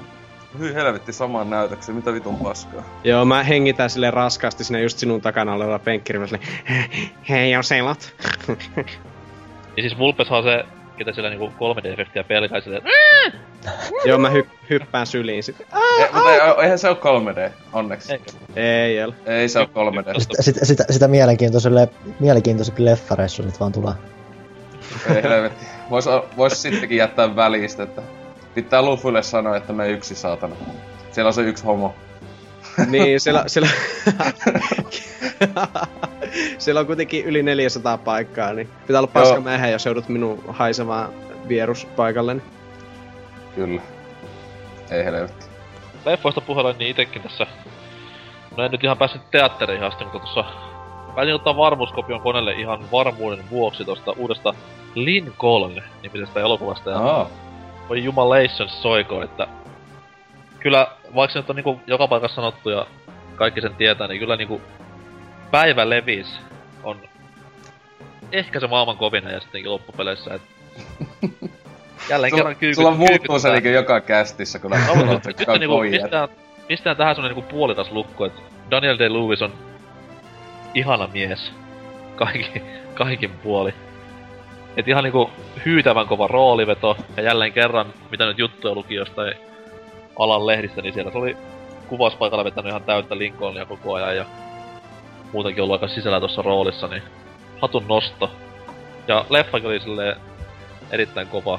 Hyi 0.58 0.74
helvetti 0.74 1.12
samaan 1.12 1.50
näytökseen, 1.50 1.96
mitä 1.96 2.12
vitun 2.12 2.36
paskaa. 2.36 2.82
Joo, 3.04 3.24
mä 3.24 3.42
hengitän 3.42 3.90
sille 3.90 4.10
raskaasti 4.10 4.64
sinne 4.64 4.82
just 4.82 4.98
sinun 4.98 5.20
takana 5.20 5.54
oleva 5.54 5.78
penkkirivä 5.78 6.26
silleen, 6.26 6.48
hei 7.28 7.56
Oselot. 7.56 8.14
Ja 9.76 9.82
siis 9.82 9.98
Vulpeshan 9.98 10.38
on 10.38 10.44
se, 10.44 10.64
ketä 10.96 11.12
sillä 11.12 11.28
niinku 11.30 11.46
3D-efektiä 11.48 12.24
pelkää 12.28 12.60
silleen, 12.60 12.82
Joo, 14.04 14.18
mä 14.18 14.28
hy- 14.28 14.48
hyppään 14.70 15.06
syliin 15.06 15.42
sit. 15.42 15.56
Mutta 16.12 16.32
ei, 16.34 16.40
eihän 16.62 16.78
se 16.78 16.88
ole 16.88 16.96
3D, 16.96 17.50
onneksi. 17.72 18.12
Eikö? 18.12 18.24
Ei, 18.56 19.04
ole. 19.04 19.14
Ei 19.26 19.48
se 19.48 19.58
ole 19.58 19.68
3D. 19.68 20.12
Tosta- 20.12 20.42
Sitä, 20.42 20.64
sitä, 20.64 20.84
sitä 20.90 21.08
mielenkiintoiselle, 21.08 21.88
mielenkiintoisempi 22.20 22.84
leffareissu 22.84 23.42
nyt 23.42 23.60
vaan 23.60 23.72
tulee. 23.72 23.92
Ei 25.16 25.22
helvetti. 25.22 25.66
Vois, 25.90 26.04
vois 26.36 26.62
sittenkin 26.62 26.98
jättää 26.98 27.36
välistä, 27.36 27.82
että 27.82 28.02
pitää 28.54 28.82
Luffylle 28.82 29.22
sanoa, 29.22 29.56
että 29.56 29.72
me 29.72 29.88
yksi 29.90 30.14
saatana. 30.14 30.56
Siellä 31.12 31.28
on 31.28 31.34
se 31.34 31.42
yksi 31.42 31.64
homo. 31.64 31.94
Niin, 32.90 33.20
siellä, 33.20 33.44
siellä... 33.46 33.68
siellä 36.58 36.80
on 36.80 36.86
kuitenkin 36.86 37.24
yli 37.24 37.42
400 37.42 37.98
paikkaa, 37.98 38.52
niin 38.52 38.68
pitää 38.86 39.00
olla 39.00 39.10
paska 39.12 39.40
mehän, 39.40 39.72
jos 39.72 39.86
joudut 39.86 40.08
minun 40.08 40.44
haisemaan 40.48 41.12
vieruspaikalle. 41.48 42.36
Kyllä. 43.54 43.82
Ei 44.90 45.04
helvetti. 45.04 45.46
leffoista 46.04 46.40
puheella, 46.40 46.74
niin 46.78 46.90
itekin 46.90 47.22
tässä... 47.22 47.46
No 48.56 48.64
en 48.64 48.70
nyt 48.70 48.84
ihan 48.84 48.98
päässyt 48.98 49.30
teattereihin 49.30 49.84
asti, 49.84 50.04
mutta 50.04 50.18
tossa... 50.18 50.44
Päätin 51.14 51.34
ottaa 51.34 51.56
varmuuskopion 51.56 52.20
koneelle 52.20 52.52
ihan 52.52 52.90
varmuuden 52.92 53.50
vuoksi 53.50 53.84
tosta 53.84 54.12
uudesta 54.16 54.54
Lincoln 54.94 55.82
nimisestä 56.02 56.40
elokuvasta. 56.40 56.90
Ja 56.90 56.98
Aa, 56.98 57.30
voi 57.88 58.04
jumalations 58.04 58.82
soiko, 58.82 59.22
että... 59.22 59.48
Kyllä, 60.64 60.86
vaikka 61.14 61.32
se 61.32 61.38
nyt 61.38 61.50
on 61.50 61.56
niinku 61.56 61.80
joka 61.86 62.08
paikassa 62.08 62.34
sanottu 62.34 62.70
ja 62.70 62.86
kaikki 63.36 63.60
sen 63.60 63.74
tietää, 63.74 64.08
niin 64.08 64.18
kyllä 64.18 64.36
niinku... 64.36 64.60
Päivä 65.50 65.90
levis 65.90 66.40
on 66.82 67.00
ehkä 68.32 68.60
se 68.60 68.66
maailman 68.66 68.96
kovina 68.96 69.30
ja 69.30 69.40
sittenkin 69.40 69.70
loppupeleissä, 69.70 70.34
et... 70.34 70.42
Jälleen 72.10 72.30
sulla, 72.30 72.42
kerran 72.42 72.56
kyykkyt, 72.56 72.76
sulla 72.76 72.90
muuttuu 72.90 73.38
se 73.38 73.52
niinku 73.52 73.68
joka 73.68 74.00
kästissä, 74.00 74.58
kun 74.58 74.70
No, 74.70 74.76
mutta 74.76 75.06
sanottu, 75.06 75.28
nyt 75.28 75.48
on 75.48 75.60
niinku, 75.60 75.76
kovia. 75.76 75.90
pistetään, 75.90 76.28
pistetään 76.68 76.96
tähän 76.96 77.14
semmonen 77.14 77.36
niinku 77.36 77.50
puolikas 77.54 77.90
lukko, 77.90 78.24
että 78.24 78.40
Daniel 78.70 78.96
Day-Lewis 78.98 79.42
on 79.42 79.52
ihana 80.74 81.06
mies. 81.06 81.52
Kaikki, 82.16 82.62
kaikin 82.94 83.30
puoli. 83.30 83.74
Et 84.76 84.88
ihan 84.88 85.04
niinku 85.04 85.30
hyytävän 85.64 86.06
kova 86.06 86.26
rooliveto, 86.26 86.96
ja 87.16 87.22
jälleen 87.22 87.52
kerran, 87.52 87.86
mitä 88.10 88.26
nyt 88.26 88.38
juttuja 88.38 88.74
luki 88.74 88.94
jostain 88.94 89.34
alan 90.18 90.46
lehdistä, 90.46 90.82
niin 90.82 90.94
siellä 90.94 91.12
se 91.12 91.18
oli 91.18 91.36
kuvauspaikalla 91.88 92.44
vetänyt 92.44 92.70
ihan 92.70 92.82
täyttä 92.82 93.18
Lincolnia 93.18 93.66
koko 93.66 93.94
ajan, 93.94 94.16
ja 94.16 94.24
muutenkin 95.32 95.62
ollut 95.62 95.82
aika 95.82 95.94
sisällä 95.94 96.20
tuossa 96.20 96.42
roolissa, 96.42 96.88
niin 96.88 97.02
hatun 97.60 97.84
nosto. 97.88 98.30
Ja 99.08 99.24
leffakin 99.30 99.68
oli 99.68 99.80
silleen 99.80 100.16
erittäin 100.90 101.28
kova. 101.28 101.58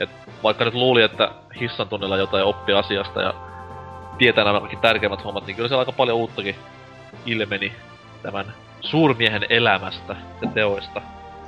Et 0.00 0.10
vaikka 0.42 0.64
nyt 0.64 0.74
luuli, 0.74 1.02
että 1.02 1.30
hissan 1.60 1.88
tunnilla 1.88 2.16
jotain 2.16 2.44
oppi 2.44 2.72
asiasta 2.72 3.22
ja 3.22 3.34
tietää 4.18 4.44
nämä 4.44 4.60
kaikki 4.60 4.76
tärkeimmät 4.76 5.24
hommat, 5.24 5.46
niin 5.46 5.56
kyllä 5.56 5.68
siellä 5.68 5.80
aika 5.80 5.92
paljon 5.92 6.18
uuttakin 6.18 6.54
ilmeni 7.26 7.72
tämän 8.22 8.44
suurmiehen 8.80 9.46
elämästä 9.48 10.16
ja 10.42 10.50
teoista. 10.54 11.02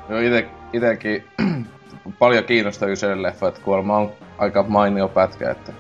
Joo, 0.09 0.21
ite, 0.21 0.49
itekin 0.73 1.25
paljon 2.19 2.45
kiinnostaa 2.45 2.89
Yselle 2.89 3.23
leffa, 3.23 3.49
että 3.49 3.61
kuulemma 3.61 3.97
on 3.97 4.13
aika 4.39 4.65
mainio 4.69 5.09
pätkä, 5.09 5.51
että 5.51 5.73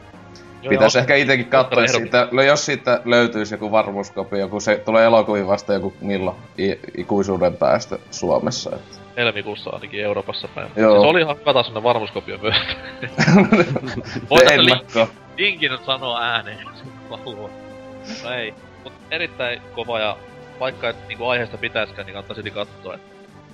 Joo, 0.62 0.70
pitäisi 0.70 0.98
ja 0.98 1.00
ehkä 1.00 1.14
itekin 1.14 1.46
katsoa, 1.46 1.86
siitä, 1.86 2.28
no 2.32 2.42
jos 2.42 2.66
siitä 2.66 3.00
löytyisi 3.04 3.54
joku 3.54 3.72
varmuuskopio, 3.72 4.48
kun 4.48 4.60
se 4.60 4.76
tulee 4.84 5.04
elokuviin 5.04 5.46
vasta 5.46 5.72
joku 5.72 5.94
milloin 6.00 6.36
i, 6.58 6.78
ikuisuuden 6.96 7.56
päästä 7.56 7.98
Suomessa. 8.10 8.70
Että. 8.76 8.96
helmikuussa 9.16 9.70
ainakin 9.70 10.04
Euroopassa 10.04 10.48
päin. 10.54 10.70
Joo. 10.76 10.92
Siis 10.92 11.04
oli 11.04 11.20
ihan 11.20 11.36
hyvä 11.40 11.52
taas 11.52 11.74
varmuuskopio 11.74 12.38
myös. 12.38 12.54
Se 14.38 14.44
tässä 14.44 14.64
li- 14.64 15.08
linkin 15.36 15.70
sanoa 15.86 16.22
ääneen, 16.22 16.58
jos 16.66 16.84
haluaa. 17.10 17.50
No 18.24 18.30
ei. 18.30 18.54
Mut 18.84 18.92
erittäin 19.10 19.62
kova 19.74 20.00
ja 20.00 20.16
vaikka 20.60 20.88
et 20.88 20.96
niinku 21.08 21.26
aiheesta 21.26 21.58
pitäiskään, 21.58 22.06
niin 22.06 22.12
kannattaa 22.12 22.34
silti 22.34 22.50
katsoa. 22.50 22.94
Et 22.94 23.00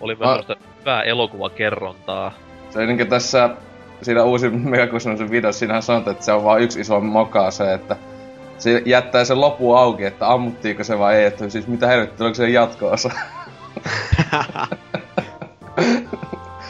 oli 0.01 0.15
myös 0.15 0.29
semmoista 0.29 0.57
hyvää 0.81 1.03
elokuvakerrontaa. 1.03 2.33
Se 2.71 2.87
niinkö 2.87 3.05
tässä 3.05 3.51
siinä 4.03 4.23
uusi 4.23 4.51
Megakustosen 4.51 5.31
videossa, 5.31 5.59
siinähän 5.59 5.83
sanotaan, 5.83 6.13
että 6.13 6.25
se 6.25 6.33
on 6.33 6.45
vaan 6.45 6.61
yksi 6.61 6.81
iso 6.81 7.01
moka 7.01 7.51
se, 7.51 7.75
että 7.75 7.97
se 8.59 8.83
jättää 8.87 9.25
sen 9.25 9.41
lopu 9.41 9.75
auki, 9.75 10.05
että 10.05 10.33
ammuttiiko 10.33 10.85
se 10.85 10.99
vai 10.99 11.17
ei, 11.17 11.25
että 11.25 11.49
siis 11.49 11.67
mitä 11.67 11.87
helvettiä, 11.87 12.25
oliko 12.25 12.35
se 12.35 12.49
jatko-osa? 12.49 13.11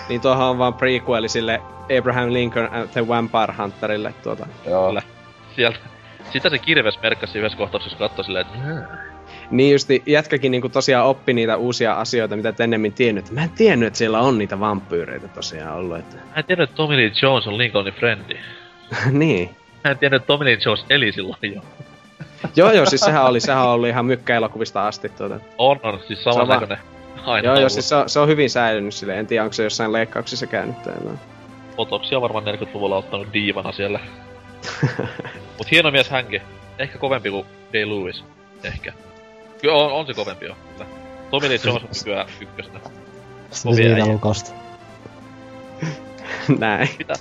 Niin 0.08 0.20
tuohon 0.20 0.46
on 0.46 0.58
vaan 0.58 0.74
prequeli 0.74 1.28
sille 1.28 1.62
Abraham 1.98 2.32
Lincoln 2.32 2.68
and 2.72 2.88
the 2.88 3.08
Vampire 3.08 3.54
Hunterille 3.58 4.14
tuota. 4.22 4.46
Joo. 4.66 4.88
Kyllä. 4.88 5.02
Sieltä. 5.56 5.78
Sitä 6.32 6.50
se 6.50 6.58
kirves 6.58 7.02
merkkasi 7.02 7.38
yhdessä 7.38 7.58
kohtauksessa 7.58 7.98
katsoi 7.98 8.24
silleen, 8.24 8.46
että 8.46 8.58
Niin 9.50 9.72
justi 9.72 10.02
jätkäkin 10.06 10.52
niinku 10.52 10.68
tosiaan 10.68 11.06
oppi 11.06 11.32
niitä 11.32 11.56
uusia 11.56 11.94
asioita, 11.94 12.36
mitä 12.36 12.48
et 12.48 12.60
ennemmin 12.60 12.92
tiennyt. 12.92 13.30
Mä 13.30 13.42
en 13.42 13.50
tiennyt, 13.50 13.86
että 13.86 13.98
siellä 13.98 14.20
on 14.20 14.38
niitä 14.38 14.60
vampyyreitä 14.60 15.28
tosiaan 15.28 15.76
ollut. 15.76 15.98
Että... 15.98 16.16
Mä 16.16 16.32
en 16.36 16.44
tiennyt, 16.44 16.70
että 16.70 16.76
Tommy 16.76 16.96
Lee 16.96 17.12
Jones 17.22 17.46
on 17.46 17.58
Lincolnin 17.58 17.94
frendi. 17.94 18.36
niin. 19.10 19.50
Mä 19.84 19.90
en 19.90 19.98
tiennyt, 19.98 20.22
että 20.22 20.26
Tommy 20.26 20.44
Lee 20.44 20.58
Jones 20.64 20.84
eli 20.90 21.12
silloin 21.12 21.54
jo. 21.54 21.62
Joo 22.56 22.72
joo, 22.72 22.86
siis 22.86 23.00
sehän 23.00 23.24
oli, 23.24 23.40
sehän 23.40 23.68
oli 23.68 23.88
ihan 23.88 24.06
mykkäelokuvista 24.06 24.86
asti 24.86 25.08
tuota. 25.08 25.40
On, 25.58 25.80
on, 25.82 26.00
siis 26.06 26.24
saman 26.24 26.48
näköinen. 26.48 26.78
Aina 27.26 27.46
Joo 27.46 27.54
joo, 27.54 27.58
ollut. 27.58 27.72
siis 27.72 27.88
se 27.88 27.94
on, 27.94 28.08
se 28.08 28.20
on 28.20 28.28
hyvin 28.28 28.50
säilynyt 28.50 28.94
sille. 28.94 29.18
En 29.18 29.26
tiedä, 29.26 29.42
onko 29.42 29.52
se 29.52 29.64
jossain 29.64 29.92
leikkauksissa 29.92 30.46
käynyt 30.46 30.82
tai. 30.82 30.94
Otoksia 31.76 32.20
varmaan 32.20 32.44
40-luvulla 32.44 32.96
ottanut 32.96 33.28
diivana 33.32 33.72
siellä. 33.72 34.00
Mut 35.58 35.70
hieno 35.70 35.90
mies 35.90 36.10
hänkin. 36.10 36.42
Ehkä 36.78 36.98
kovempi 36.98 37.30
kuin 37.30 37.46
Day 37.72 37.84
Lewis. 37.84 38.24
Ehkä. 38.64 38.92
Kyllä 39.66 39.78
on, 39.78 39.92
on 39.92 40.06
se 40.06 40.14
kovempi 40.14 40.46
jo. 40.46 40.56
Kyllä. 40.72 40.90
Tommy 41.30 41.48
Lee 41.48 41.58
Jones 41.64 41.82
on 41.82 41.88
nykyään 41.98 42.28
siitä 43.74 43.94
äijä. 43.94 44.06
lukosta. 44.06 44.50
Näin. 46.58 46.88
Mitä? 46.98 47.14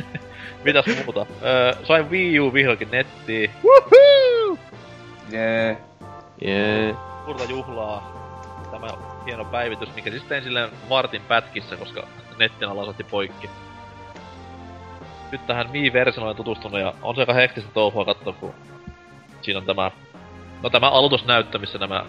Mitäs 0.64 0.84
muuta? 1.04 1.26
Öö, 1.42 1.72
sain 1.84 2.10
Wii 2.10 2.40
U 2.40 2.52
vihdoinkin 2.52 2.90
nettiin. 2.90 3.50
Jee. 5.30 5.76
Jee. 6.44 6.94
Suurta 7.24 7.44
juhlaa. 7.44 8.18
Tämä 8.70 8.88
hieno 9.26 9.44
päivitys, 9.44 9.94
mikä 9.94 10.10
siis 10.10 10.22
tein 10.22 10.44
silleen 10.44 10.70
vartin 10.88 11.22
pätkissä, 11.22 11.76
koska 11.76 12.06
nettin 12.38 12.68
ala 12.68 12.84
saatti 12.84 13.04
poikki. 13.04 13.50
Nyt 15.32 15.46
tähän 15.46 15.70
Mii-versioon 15.70 16.26
olen 16.26 16.36
tutustunut 16.36 16.80
ja 16.80 16.94
on 17.02 17.14
se 17.14 17.20
aika 17.20 17.32
hektistä 17.32 17.70
touhua 17.74 18.04
katsoa, 18.04 18.32
kun 18.32 18.54
siinä 19.42 19.58
on 19.60 19.66
tämä... 19.66 19.90
No 20.62 20.70
tämä 20.70 20.90
aloitusnäyttö, 20.90 21.58
missä 21.58 21.78
nämä 21.78 22.04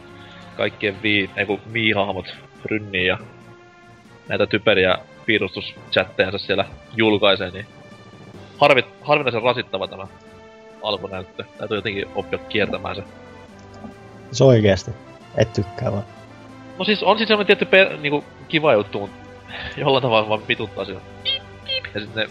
kaikkien 0.57 1.01
Wii, 1.03 1.29
ei 1.35 1.45
kun 1.45 1.59
Mii-hahmot 1.65 2.35
rynnii 2.65 3.05
ja 3.05 3.17
näitä 4.27 4.47
typeriä 4.47 4.97
piirustuschattejansa 5.25 6.37
siellä 6.37 6.65
julkaisee, 6.95 7.51
niin 7.51 7.65
harvit, 8.57 8.85
harvinaisen 9.01 9.43
rasittava 9.43 9.87
tämä 9.87 10.07
alkunäyttö. 10.83 11.43
Täytyy 11.57 11.77
jotenkin 11.77 12.07
oppia 12.15 12.39
kiertämään 12.39 12.95
se. 12.95 13.03
Se 14.31 14.43
oikeesti. 14.43 14.91
Et 15.37 15.53
tykkää 15.53 15.91
vaan. 15.91 16.03
No 16.77 16.85
siis 16.85 17.03
on 17.03 17.17
siis 17.17 17.27
semmonen 17.27 17.47
tietty 17.47 17.65
per, 17.65 17.97
niinku, 17.97 18.23
kiva 18.47 18.73
juttu, 18.73 18.99
mut 18.99 19.11
jollain 19.77 20.01
tavalla 20.01 20.29
vaan. 20.29 20.41
Piip, 20.41 20.59
piip. 21.63 21.85
Ja 21.95 22.01
sitten 22.01 22.23
ne 22.23 22.29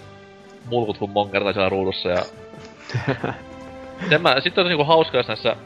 mulkut 0.70 0.98
kun 0.98 1.10
monkertaa 1.10 1.52
siellä 1.52 1.68
ruudussa 1.68 2.08
ja... 2.08 2.22
Sen 4.08 4.22
mä, 4.22 4.40
sitten 4.40 4.64
on 4.64 4.68
niinku 4.68 4.84
hauska, 4.84 5.16
jos 5.16 5.28
näissä 5.28 5.56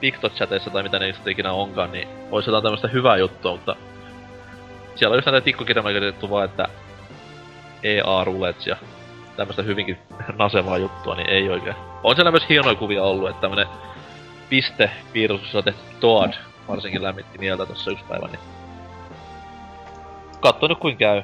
TikTok-chateissa 0.00 0.70
tai 0.70 0.82
mitä 0.82 0.98
ne 0.98 1.12
sitten 1.12 1.32
ikinä 1.32 1.52
onkaan, 1.52 1.92
niin 1.92 2.08
olisi 2.30 2.50
jotain 2.50 2.62
tämmöistä 2.62 2.88
hyvää 2.88 3.16
juttua, 3.16 3.52
mutta... 3.52 3.76
Siellä 4.94 5.14
on 5.14 5.18
just 5.18 5.26
näitä 5.26 5.44
tikkukirjelmää 5.44 5.92
kirjoitettu 5.92 6.30
vaan, 6.30 6.44
että 6.44 6.68
EA 7.82 8.24
Roulets 8.24 8.66
ja 8.66 8.76
tämmöistä 9.36 9.62
hyvinkin 9.62 9.98
nasevaa 10.38 10.78
juttua, 10.78 11.14
niin 11.14 11.30
ei 11.30 11.48
oikein. 11.48 11.76
On 12.02 12.14
siellä 12.14 12.30
myös 12.30 12.48
hienoja 12.48 12.74
kuvia 12.74 13.02
ollut, 13.02 13.30
että 13.30 13.40
tämmönen 13.40 13.66
piste 14.48 14.90
piirustus 15.12 15.54
on 15.54 15.64
tehty 15.64 15.80
Toad 16.00 16.32
varsinkin 16.68 17.02
lämmitti 17.02 17.38
mieltä 17.38 17.66
tossa 17.66 17.90
yksi 17.90 18.04
päivä, 18.08 18.26
niin... 18.26 18.40
Katso 20.40 20.66
nyt 20.66 20.78
kuin 20.78 20.96
käy. 20.96 21.22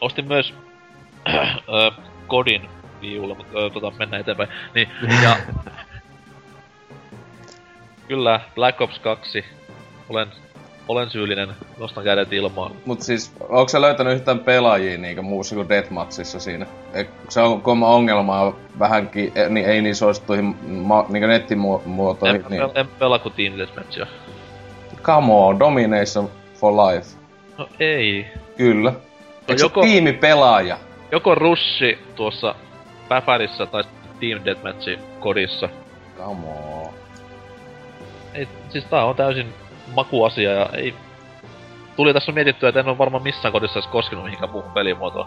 Ostin 0.00 0.28
myös 0.28 0.54
kodin 2.26 2.68
viulla, 3.00 3.34
mutta 3.34 3.70
tota, 3.70 3.92
mennään 3.98 4.20
eteenpäin. 4.20 4.48
Niin, 4.74 4.88
ja... 5.22 5.36
Kyllä, 8.08 8.40
Black 8.54 8.80
Ops 8.80 8.98
2. 8.98 9.44
Olen, 10.08 10.28
olen 10.88 11.10
syyllinen, 11.10 11.48
nostan 11.78 12.04
kädet 12.04 12.32
ilmaan. 12.32 12.72
Mut 12.84 13.00
siis, 13.00 13.32
onko 13.40 13.68
sä 13.68 13.80
löytänyt 13.80 14.14
yhtään 14.14 14.38
pelaajia 14.38 14.98
niinku 14.98 15.22
muussa 15.22 15.54
kuin 15.54 15.68
Deathmatchissa 15.68 16.40
siinä? 16.40 16.66
Eikö 16.94 17.10
se 17.28 17.40
on 17.40 17.62
koma 17.62 17.88
ongelmaa 17.88 18.56
vähänkin, 18.78 19.32
e, 19.34 19.48
niin 19.48 19.66
ei 19.66 19.82
niin 19.82 19.96
suosittuihin 19.96 20.56
ma, 20.66 21.06
niinku 21.08 21.26
nettimuotoihin, 21.28 22.40
En, 22.44 22.50
niin... 22.50 22.62
en, 22.74 22.88
pelaa 22.98 23.18
kuin 23.18 23.34
Team 23.34 23.58
Deathmatchia. 23.58 24.06
Come 25.02 25.32
on, 25.32 25.58
Domination 25.58 26.30
for 26.54 26.72
life. 26.72 27.06
No 27.58 27.68
ei. 27.80 28.26
Kyllä. 28.56 28.92
Eikö 29.48 29.52
joko- 29.52 29.62
joko... 29.62 29.80
tiimipelaaja? 29.80 30.78
Joko 31.12 31.34
Rushi 31.34 31.98
tuossa 32.16 32.54
Päfärissä 33.08 33.66
tai 33.66 33.84
Team 34.20 34.44
Deathmatchi 34.44 34.98
kodissa. 35.20 35.68
Come 36.18 36.46
on. 36.46 37.03
Ei, 38.34 38.48
siis 38.68 38.84
tää 38.84 39.04
on 39.04 39.16
täysin 39.16 39.54
makuasia 39.94 40.52
ja 40.52 40.68
ei... 40.72 40.94
Tuli 41.96 42.14
tässä 42.14 42.32
mietittyä, 42.32 42.68
että 42.68 42.80
en 42.80 42.88
ole 42.88 42.98
varmaan 42.98 43.22
missään 43.22 43.52
kodissa 43.52 43.78
edes 43.78 43.90
koskenut 43.90 44.24
mihinkään 44.24 44.52
muuhun 44.52 44.72
pelimuotoon. 44.72 45.26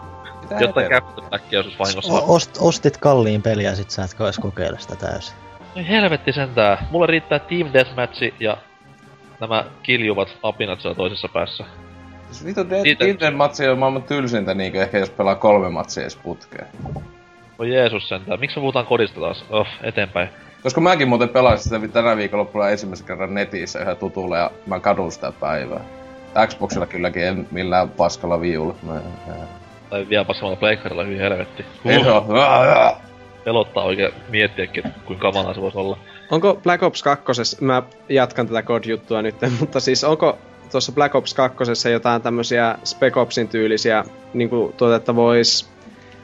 Jotain 0.60 0.86
Backia 1.30 1.58
joskus 1.58 1.78
vahingossa. 1.78 2.12
O- 2.12 2.34
ost, 2.34 2.56
ostit 2.60 2.96
kalliin 2.96 3.42
peliä, 3.42 3.74
sit 3.74 3.90
sä 3.90 4.04
et 4.04 4.20
edes 4.20 4.38
kokeile 4.38 4.78
sitä 4.78 4.96
täysin. 4.96 5.36
Ei 5.76 5.88
helvetti 5.88 6.32
sentään. 6.32 6.78
Mulle 6.90 7.06
riittää 7.06 7.38
Team 7.38 7.70
Deathmatch 7.72 8.32
ja 8.40 8.56
nämä 9.40 9.64
kiljuvat 9.82 10.28
apinat 10.42 10.80
siellä 10.80 10.96
toisessa 10.96 11.28
päässä. 11.28 11.64
Siis 12.30 12.56
Dead, 12.56 12.82
Siitä- 12.82 13.04
Dead 13.20 13.34
matsi 13.34 13.68
on 13.68 13.78
maailman 13.78 14.02
tylsintä 14.02 14.54
niinkö 14.54 14.82
ehkä 14.82 14.98
jos 14.98 15.10
pelaa 15.10 15.34
kolme 15.34 15.68
matsia 15.70 16.02
edes 16.02 16.16
putkeen. 16.16 16.66
Voi 17.58 17.74
Jeesus 17.74 18.08
sentään. 18.08 18.40
Miksi 18.40 18.56
me 18.56 18.60
puhutaan 18.60 18.86
kodista 18.86 19.20
taas? 19.20 19.44
Oh, 19.50 19.66
eteenpäin. 19.82 20.28
Koska 20.62 20.80
mäkin 20.80 21.08
muuten 21.08 21.28
pelasin 21.28 21.64
sitä 21.64 21.88
tänä 21.88 22.16
viikonloppuna 22.16 22.68
ensimmäisen 22.68 23.06
kerran 23.06 23.34
netissä 23.34 23.80
yhä 23.80 23.94
tutulle 23.94 24.38
ja 24.38 24.50
mä 24.66 24.80
kadun 24.80 25.12
sitä 25.12 25.32
päivää. 25.40 25.84
Xboxilla 26.46 26.86
kylläkin 26.86 27.22
en 27.22 27.48
millään 27.50 27.88
paskalla 27.88 28.40
viulla. 28.40 28.74
Mä. 28.82 29.00
Tai 29.90 30.08
vielä 30.08 30.24
passamalla 30.24 30.56
pleikkarilla 30.56 31.04
hyvin 31.04 31.18
helvetti. 31.18 31.64
Aa. 32.38 33.00
Pelottaa 33.44 33.84
oikein 33.84 34.12
miettiäkin, 34.28 34.84
kuinka 35.04 35.32
kamalaa 35.32 35.54
se 35.54 35.60
voisi 35.60 35.78
olla. 35.78 35.98
Onko 36.30 36.60
Black 36.62 36.82
Ops 36.82 37.02
2, 37.02 37.24
mä 37.64 37.82
jatkan 38.08 38.46
tätä 38.46 38.62
COD-juttua 38.62 39.22
nyt, 39.22 39.34
mutta 39.60 39.80
siis 39.80 40.04
onko 40.04 40.38
tuossa 40.70 40.92
Black 40.92 41.14
Ops 41.14 41.34
2 41.34 41.90
jotain 41.92 42.22
tämmösiä 42.22 42.78
Spec 42.84 43.16
Opsin 43.16 43.48
tyylisiä, 43.48 44.04
niinku 44.34 44.74
tuota, 44.76 44.96
että 44.96 45.16
vois, 45.16 45.70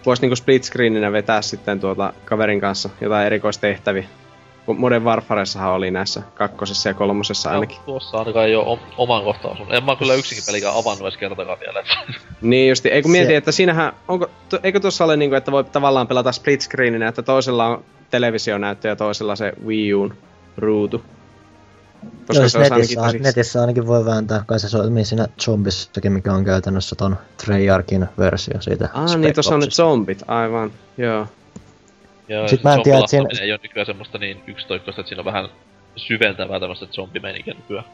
vois 0.06 0.20
niinku 0.20 0.36
split 0.36 0.64
screeninä 0.64 1.12
vetää 1.12 1.42
sitten 1.42 1.80
tuota 1.80 2.12
kaverin 2.24 2.60
kanssa 2.60 2.90
jotain 3.00 3.26
erikoistehtäviä? 3.26 4.04
Kun 4.66 4.80
Modern 4.80 5.04
Warfareissahan 5.04 5.72
oli 5.72 5.90
näissä 5.90 6.22
kakkosessa 6.34 6.88
ja 6.88 6.94
kolmosessa 6.94 7.50
ainakin. 7.50 7.76
No, 7.76 7.82
tuossa 7.86 8.18
ainakaan 8.18 8.46
ei 8.46 8.56
om- 8.56 8.78
oman 8.98 9.24
kohtaan 9.24 9.54
osunut. 9.54 9.72
En 9.74 9.84
mä 9.84 9.96
kyllä 9.96 10.14
yksinkin 10.14 10.44
pelikään 10.46 10.74
avannut 10.76 11.00
edes 11.02 11.16
kertakaan 11.16 11.60
vielä. 11.60 11.82
Niin 12.40 12.68
justi, 12.68 12.88
ei 12.88 13.02
kun 13.02 13.10
mietin, 13.10 13.30
Se- 13.30 13.36
että 13.36 13.52
siinähän, 13.52 13.92
onko, 14.08 14.30
to, 14.48 14.58
eikö 14.62 14.80
tuossa 14.80 15.04
ole 15.04 15.16
niinku, 15.16 15.36
että 15.36 15.52
voi 15.52 15.64
tavallaan 15.64 16.06
pelata 16.08 16.32
split 16.32 16.60
screeninä, 16.60 17.08
että 17.08 17.22
toisella 17.22 17.66
on 17.66 17.84
televisionäyttö 18.10 18.88
ja 18.88 18.96
toisella 18.96 19.36
se 19.36 19.52
Wii 19.66 19.92
U'n 19.92 20.14
ruutu. 20.56 21.02
Joo, 22.04 22.34
siis 22.34 22.52
se 22.52 22.58
olisi 22.58 22.74
netissä, 22.74 23.00
ainakin 23.02 23.22
netissä 23.22 23.60
ainakin 23.60 23.86
voi 23.86 24.04
vääntää, 24.04 24.42
kai 24.46 24.60
se 24.60 24.70
toimii 24.70 25.04
siinä 25.04 25.26
Zombissakin, 25.40 26.12
mikä 26.12 26.32
on 26.32 26.44
käytännössä 26.44 26.96
ton 26.96 27.16
Treyarchin 27.44 28.06
versio 28.18 28.60
siitä. 28.62 28.88
Ah, 28.94 29.08
Spec 29.08 29.20
niin 29.20 29.34
tuossa 29.34 29.54
on 29.54 29.60
nyt 29.60 29.66
Opsista. 29.66 29.82
zombit, 29.82 30.22
aivan, 30.28 30.72
joo. 30.98 31.26
Ja 32.28 32.48
Sit 32.48 32.62
mä 32.64 32.74
en 32.74 32.82
tiedä, 32.82 32.98
että 32.98 33.10
siinä- 33.10 33.28
ei 33.40 33.52
ole 33.52 33.60
nykyään 33.62 33.86
semmoista 33.86 34.18
niin 34.18 34.42
yksitoikkoista, 34.46 35.00
että 35.00 35.08
siinä 35.08 35.20
on 35.20 35.24
vähän 35.24 35.48
syventävää 35.96 36.60
tämmöistä 36.60 36.86
zombimeininkiä 36.86 37.54
nykyään. 37.54 37.84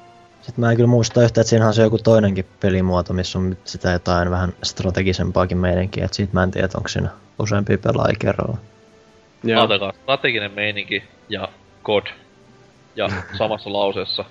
Sitten 0.43 0.61
mä 0.65 0.71
en 0.71 0.77
kyllä 0.77 0.89
muista 0.89 1.23
yhtä, 1.23 1.41
että 1.41 1.49
siinähän 1.51 1.69
on 1.69 1.75
se 1.75 1.83
joku 1.83 1.99
toinenkin 1.99 2.47
pelimuoto, 2.61 3.13
missä 3.13 3.39
on 3.39 3.57
sitä 3.65 3.91
jotain 3.91 4.31
vähän 4.31 4.53
strategisempaakin 4.63 5.59
meininkiä, 5.59 6.05
että 6.05 6.17
siitä 6.17 6.33
mä 6.35 6.43
en 6.43 6.51
tiedä, 6.51 6.65
että 6.65 6.79
onko 6.79 6.89
siinä 6.89 7.09
useampia 7.39 7.79
pelaajia 7.79 8.17
kerralla. 8.19 8.59
joo. 9.45 9.61
Ajatelkaa, 9.61 9.93
strateginen 9.93 10.53
meininki 10.53 11.03
ja 11.29 11.49
God. 11.85 12.07
Ja 12.97 13.09
samassa 13.39 13.73
lauseessa. 13.73 14.25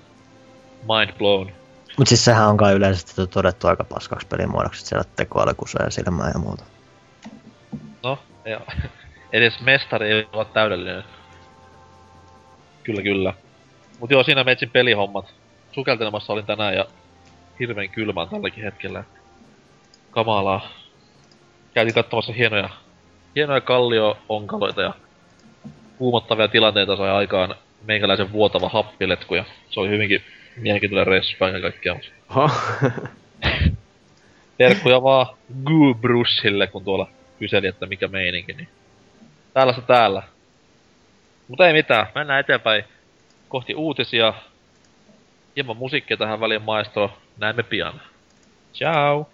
Mind 0.82 1.12
blown. 1.18 1.50
Mut 1.98 2.08
siis 2.08 2.24
sehän 2.24 2.48
on 2.48 2.56
kai 2.56 2.74
yleisesti 2.74 3.26
todettu 3.26 3.66
aika 3.68 3.84
paskaksi 3.84 4.26
pelimuodoksi, 4.26 4.86
siellä 4.86 5.04
tekoäly 5.16 5.54
kusee 5.54 5.90
silmää 5.90 6.30
ja 6.34 6.38
muuta. 6.40 6.64
No, 8.02 8.18
joo. 8.44 8.60
Edes 9.32 9.60
mestari 9.60 10.12
ei 10.12 10.26
ole 10.32 10.44
täydellinen. 10.44 11.04
Kyllä, 12.82 13.02
kyllä. 13.02 13.34
Mut 14.00 14.10
joo, 14.10 14.22
siinä 14.22 14.44
meitsin 14.44 14.70
pelihommat. 14.70 15.34
Sukeltelemassa 15.72 16.32
olin 16.32 16.46
tänään 16.46 16.74
ja 16.74 16.86
hirveän 17.60 17.88
kylmään 17.88 18.28
tälläkin 18.28 18.64
hetkellä. 18.64 19.04
Kamalaa. 20.10 20.68
Käytiin 21.74 21.94
katsomassa 21.94 22.32
hienoja, 22.32 22.68
hienoja 23.36 23.60
kallio-onkaloita 23.60 24.82
ja 24.82 24.94
kuumottavia 25.98 26.48
tilanteita 26.48 26.96
sai 26.96 27.10
aikaan 27.10 27.54
meikäläisen 27.84 28.32
vuotava 28.32 28.68
happiletku 28.68 29.34
ja 29.34 29.44
se 29.70 29.80
oli 29.80 29.88
hyvinkin 29.88 30.22
mielenkiintoinen 30.56 31.06
reissu 31.06 31.36
kaiken 31.38 31.62
kaikkiaan. 31.62 32.00
Terkkuja 34.58 35.02
vaan 35.02 35.36
Gubrusille, 35.64 36.66
kun 36.66 36.84
tuolla 36.84 37.08
kyseli, 37.38 37.66
että 37.66 37.86
mikä 37.86 38.08
meininki, 38.08 38.52
niin 38.52 38.68
se 39.54 39.80
täällä. 39.86 40.22
Mutta 41.48 41.66
ei 41.66 41.72
mitään, 41.72 42.06
mennään 42.14 42.40
eteenpäin 42.40 42.84
kohti 43.48 43.74
uutisia. 43.74 44.34
Hieman 45.56 45.76
musiikkia 45.76 46.16
tähän 46.16 46.40
väliin 46.40 46.62
maestro. 46.62 47.10
Näemme 47.38 47.62
pian. 47.62 48.00
Ciao! 48.74 49.28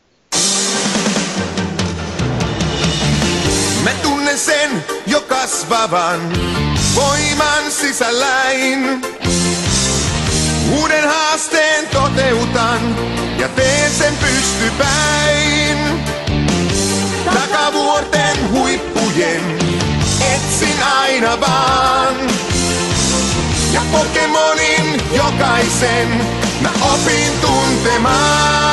Mä 3.85 3.91
tunnen 4.03 4.39
sen 4.39 4.85
jo 5.07 5.21
kasvavan 5.21 6.21
voiman 6.95 7.71
sisälläin. 7.71 9.03
Uuden 10.81 11.09
haasteen 11.09 11.87
toteutan 11.87 12.81
ja 13.39 13.49
teen 13.49 13.91
sen 13.91 14.15
pystypäin. 14.17 15.79
Takavuorten 17.25 18.51
huippujen 18.51 19.66
etsin 20.37 20.83
aina 20.83 21.41
vaan. 21.41 22.17
Ja 23.73 23.81
Pokemonin 23.93 25.03
jokaisen 25.13 26.09
mä 26.61 26.71
opin 26.95 27.33
tuntemaan. 27.41 28.66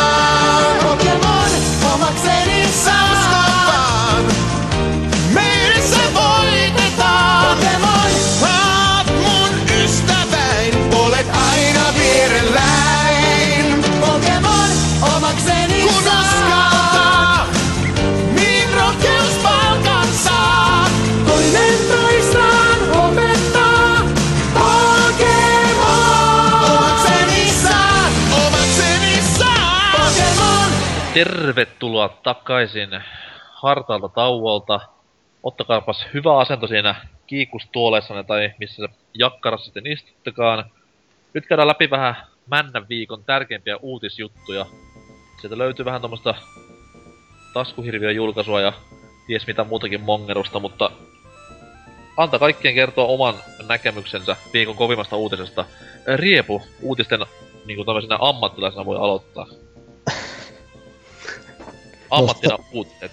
Tervetuloa 31.13 32.09
takaisin 32.09 32.89
hartaalta 33.51 34.09
tauolta. 34.09 34.79
Ottakaapas 35.43 36.05
hyvä 36.13 36.37
asento 36.37 36.67
siinä 36.67 36.95
kiikustuoleessanne 37.27 38.23
tai 38.23 38.51
missä 38.59 38.87
se 38.87 38.93
jakkarassa 39.13 39.65
sitten 39.65 39.87
istuttekaan. 39.87 40.71
Nyt 41.33 41.45
käydään 41.47 41.67
läpi 41.67 41.89
vähän 41.89 42.15
männän 42.51 42.89
viikon 42.89 43.23
tärkeimpiä 43.23 43.77
uutisjuttuja. 43.77 44.65
Sieltä 45.41 45.57
löytyy 45.57 45.85
vähän 45.85 46.01
tommoista 46.01 46.35
taskuhirviö 47.53 48.11
julkaisua 48.11 48.61
ja 48.61 48.73
ties 49.27 49.47
mitä 49.47 49.63
muutakin 49.63 50.01
mongerusta, 50.01 50.59
mutta 50.59 50.91
anta 52.17 52.39
kaikkien 52.39 52.75
kertoa 52.75 53.07
oman 53.07 53.35
näkemyksensä 53.67 54.35
viikon 54.53 54.75
kovimmasta 54.75 55.15
uutisesta. 55.15 55.65
Riepu 56.15 56.61
uutisten 56.81 57.19
niin 57.65 57.75
kuin 57.85 57.87
ammattilaisena 58.19 58.85
voi 58.85 58.97
aloittaa. 58.97 59.47
Ammattina 62.13 62.57
uutiset. 62.71 63.11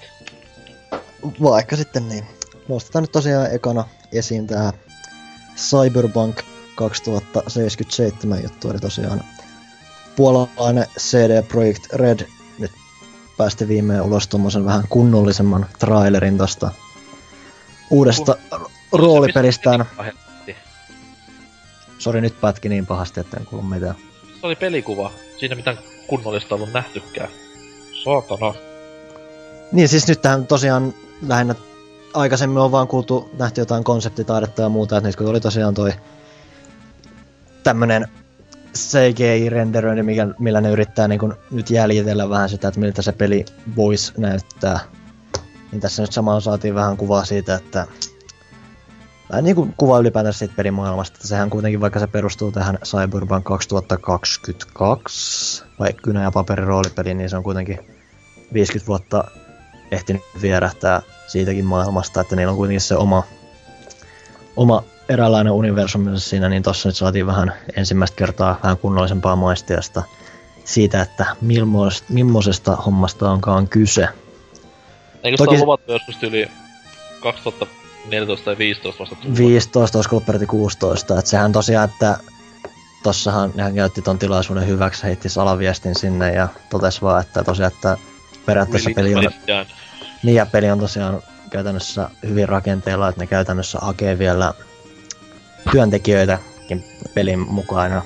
Vaikka 1.43 1.77
sitten 1.77 2.09
niin. 2.09 2.27
Nostetaan 2.69 3.03
nyt 3.03 3.13
tosiaan 3.13 3.55
ekana 3.55 3.85
esiin 4.13 4.47
tää 4.47 4.73
Cyberpunk 5.57 6.43
2077 6.75 8.43
juttu, 8.43 8.71
eli 8.71 8.79
tosiaan 8.79 9.25
puolalainen 10.17 10.87
CD 10.99 11.43
Projekt 11.43 11.93
Red 11.93 12.27
nyt 12.59 12.73
päästi 13.37 13.69
viimein 13.69 14.03
ulos 14.03 14.29
tommosen 14.29 14.65
vähän 14.65 14.85
kunnollisemman 14.89 15.67
trailerin 15.79 16.39
tosta 16.39 16.71
uudesta 17.91 18.37
roolipelistään. 18.93 19.87
Helvetti. 19.99 20.57
Sori, 21.99 22.21
nyt 22.21 22.41
pätki 22.41 22.69
niin 22.69 22.87
pahasti, 22.87 23.21
että 23.21 23.37
en 23.37 23.47
kuulu 23.47 23.65
mitään. 23.65 23.95
Se 24.41 24.47
oli 24.47 24.57
pelikuva. 24.57 25.13
Siinä 25.39 25.55
mitään 25.55 25.79
kunnollista 26.07 26.55
ollut 26.55 26.73
nähtykään. 26.73 27.29
Saatana. 28.05 28.70
Niin 29.73 29.89
siis 29.89 30.09
nyt 30.09 30.23
tähän 30.23 30.47
tosiaan 30.47 30.95
lähinnä 31.29 31.55
aikaisemmin 32.15 32.59
on 32.59 32.73
vaan 32.73 32.89
kuultu, 32.89 33.31
nähty 33.39 33.61
jotain 33.61 33.85
konseptitaidetta 33.85 34.63
ja 34.63 34.69
muuta, 34.69 34.97
että 34.97 35.09
nyt 35.09 35.17
kun 35.17 35.27
oli 35.27 35.41
tosiaan 35.41 35.75
toi 35.75 35.93
tämmönen 37.63 38.09
CGI-renderöinti, 38.77 40.03
mikä, 40.03 40.29
millä 40.39 40.61
ne 40.61 40.71
yrittää 40.71 41.09
niin 41.09 41.21
kun 41.21 41.37
nyt 41.51 41.71
jäljitellä 41.71 42.29
vähän 42.29 42.49
sitä, 42.49 42.69
että 42.69 42.81
miltä 42.81 43.03
se 43.03 43.13
peli 43.13 43.45
voisi 43.77 44.13
näyttää. 44.17 44.81
Niin 45.73 45.81
tässä 45.81 46.03
nyt 46.03 46.13
samalla 46.13 46.41
saatiin 46.41 46.75
vähän 46.75 46.97
kuvaa 46.97 47.25
siitä, 47.25 47.55
että 47.55 47.87
vähän 49.31 49.45
niin 49.45 49.57
kuin 49.57 49.75
kuva 49.77 49.99
ylipäätään 49.99 50.35
siitä 50.35 50.55
pelimaailmasta, 50.57 51.17
että 51.17 51.29
sehän 51.29 51.51
kuitenkin, 51.51 51.81
vaikka 51.81 52.01
se 52.01 52.07
perustuu 52.07 52.53
tähän 52.53 52.79
Cyberpunk 52.85 53.45
2022, 53.45 55.65
vai 55.79 55.93
kynä- 55.93 56.23
ja 56.23 56.31
paperiroolipeliin, 56.31 57.19
niin 57.19 57.31
se 57.31 57.37
on 57.37 57.43
kuitenkin 57.43 57.79
50 58.53 58.87
vuotta 58.87 59.25
ehtinyt 59.91 60.23
vierähtää 60.43 61.03
siitäkin 61.27 61.65
maailmasta, 61.65 62.21
että 62.21 62.37
niillä 62.37 62.51
on 62.51 62.57
kuitenkin 62.57 62.81
se 62.81 62.97
oma, 62.97 63.23
oma 64.57 64.83
eräänlainen 65.09 65.53
universumi 65.53 66.21
siinä, 66.21 66.49
niin 66.49 66.63
tossa 66.63 66.89
nyt 66.89 66.97
saatiin 66.97 67.27
vähän 67.27 67.53
ensimmäistä 67.77 68.17
kertaa 68.17 68.61
vähän 68.63 68.77
kunnollisempaa 68.77 69.37
maistiasta 69.37 70.03
siitä, 70.65 71.03
että 71.03 71.27
millaisesta, 71.41 72.13
millaisesta 72.13 72.77
hommasta 72.77 73.31
onkaan 73.31 73.69
kyse. 73.69 74.09
Eikö 75.23 75.37
Toki- 75.37 75.51
sitä 75.51 75.65
luvattu 75.65 75.93
joskus 75.93 76.23
yli 76.23 76.49
2014 77.23 78.45
tai 78.45 78.59
15 78.59 79.01
vasta 79.01 79.17
tullut? 79.17 79.39
15, 79.39 79.99
olisiko 79.99 80.17
ollut 80.17 80.27
peräti 80.27 80.47
16, 80.47 81.19
että 81.19 81.31
sehän 81.31 81.53
tosiaan, 81.53 81.91
että 81.91 82.19
tossahan 83.03 83.53
nehän 83.55 83.75
käytti 83.75 84.03
ton 84.03 84.19
tilaisuuden 84.19 84.67
hyväksi, 84.67 85.03
heitti 85.03 85.29
salaviestin 85.29 85.95
sinne 85.95 86.33
ja 86.33 86.49
totesi 86.71 87.03
vaan, 87.03 87.21
että 87.21 87.45
tosiaan, 87.45 87.73
että 87.73 87.97
periaatteessa 88.47 88.91
peli 88.95 89.15
on, 89.15 89.25
niin 90.23 90.35
ja 90.35 90.47
peli 90.47 90.71
on 90.71 90.79
tosiaan 90.79 91.23
käytännössä 91.51 92.11
hyvin 92.23 92.49
rakenteella, 92.49 93.09
että 93.09 93.21
ne 93.21 93.27
käytännössä 93.27 93.79
hakee 93.83 94.19
vielä 94.19 94.55
työntekijöitäkin 95.71 96.85
pelin 97.15 97.39
mukaan. 97.39 97.91
Ja 97.91 98.03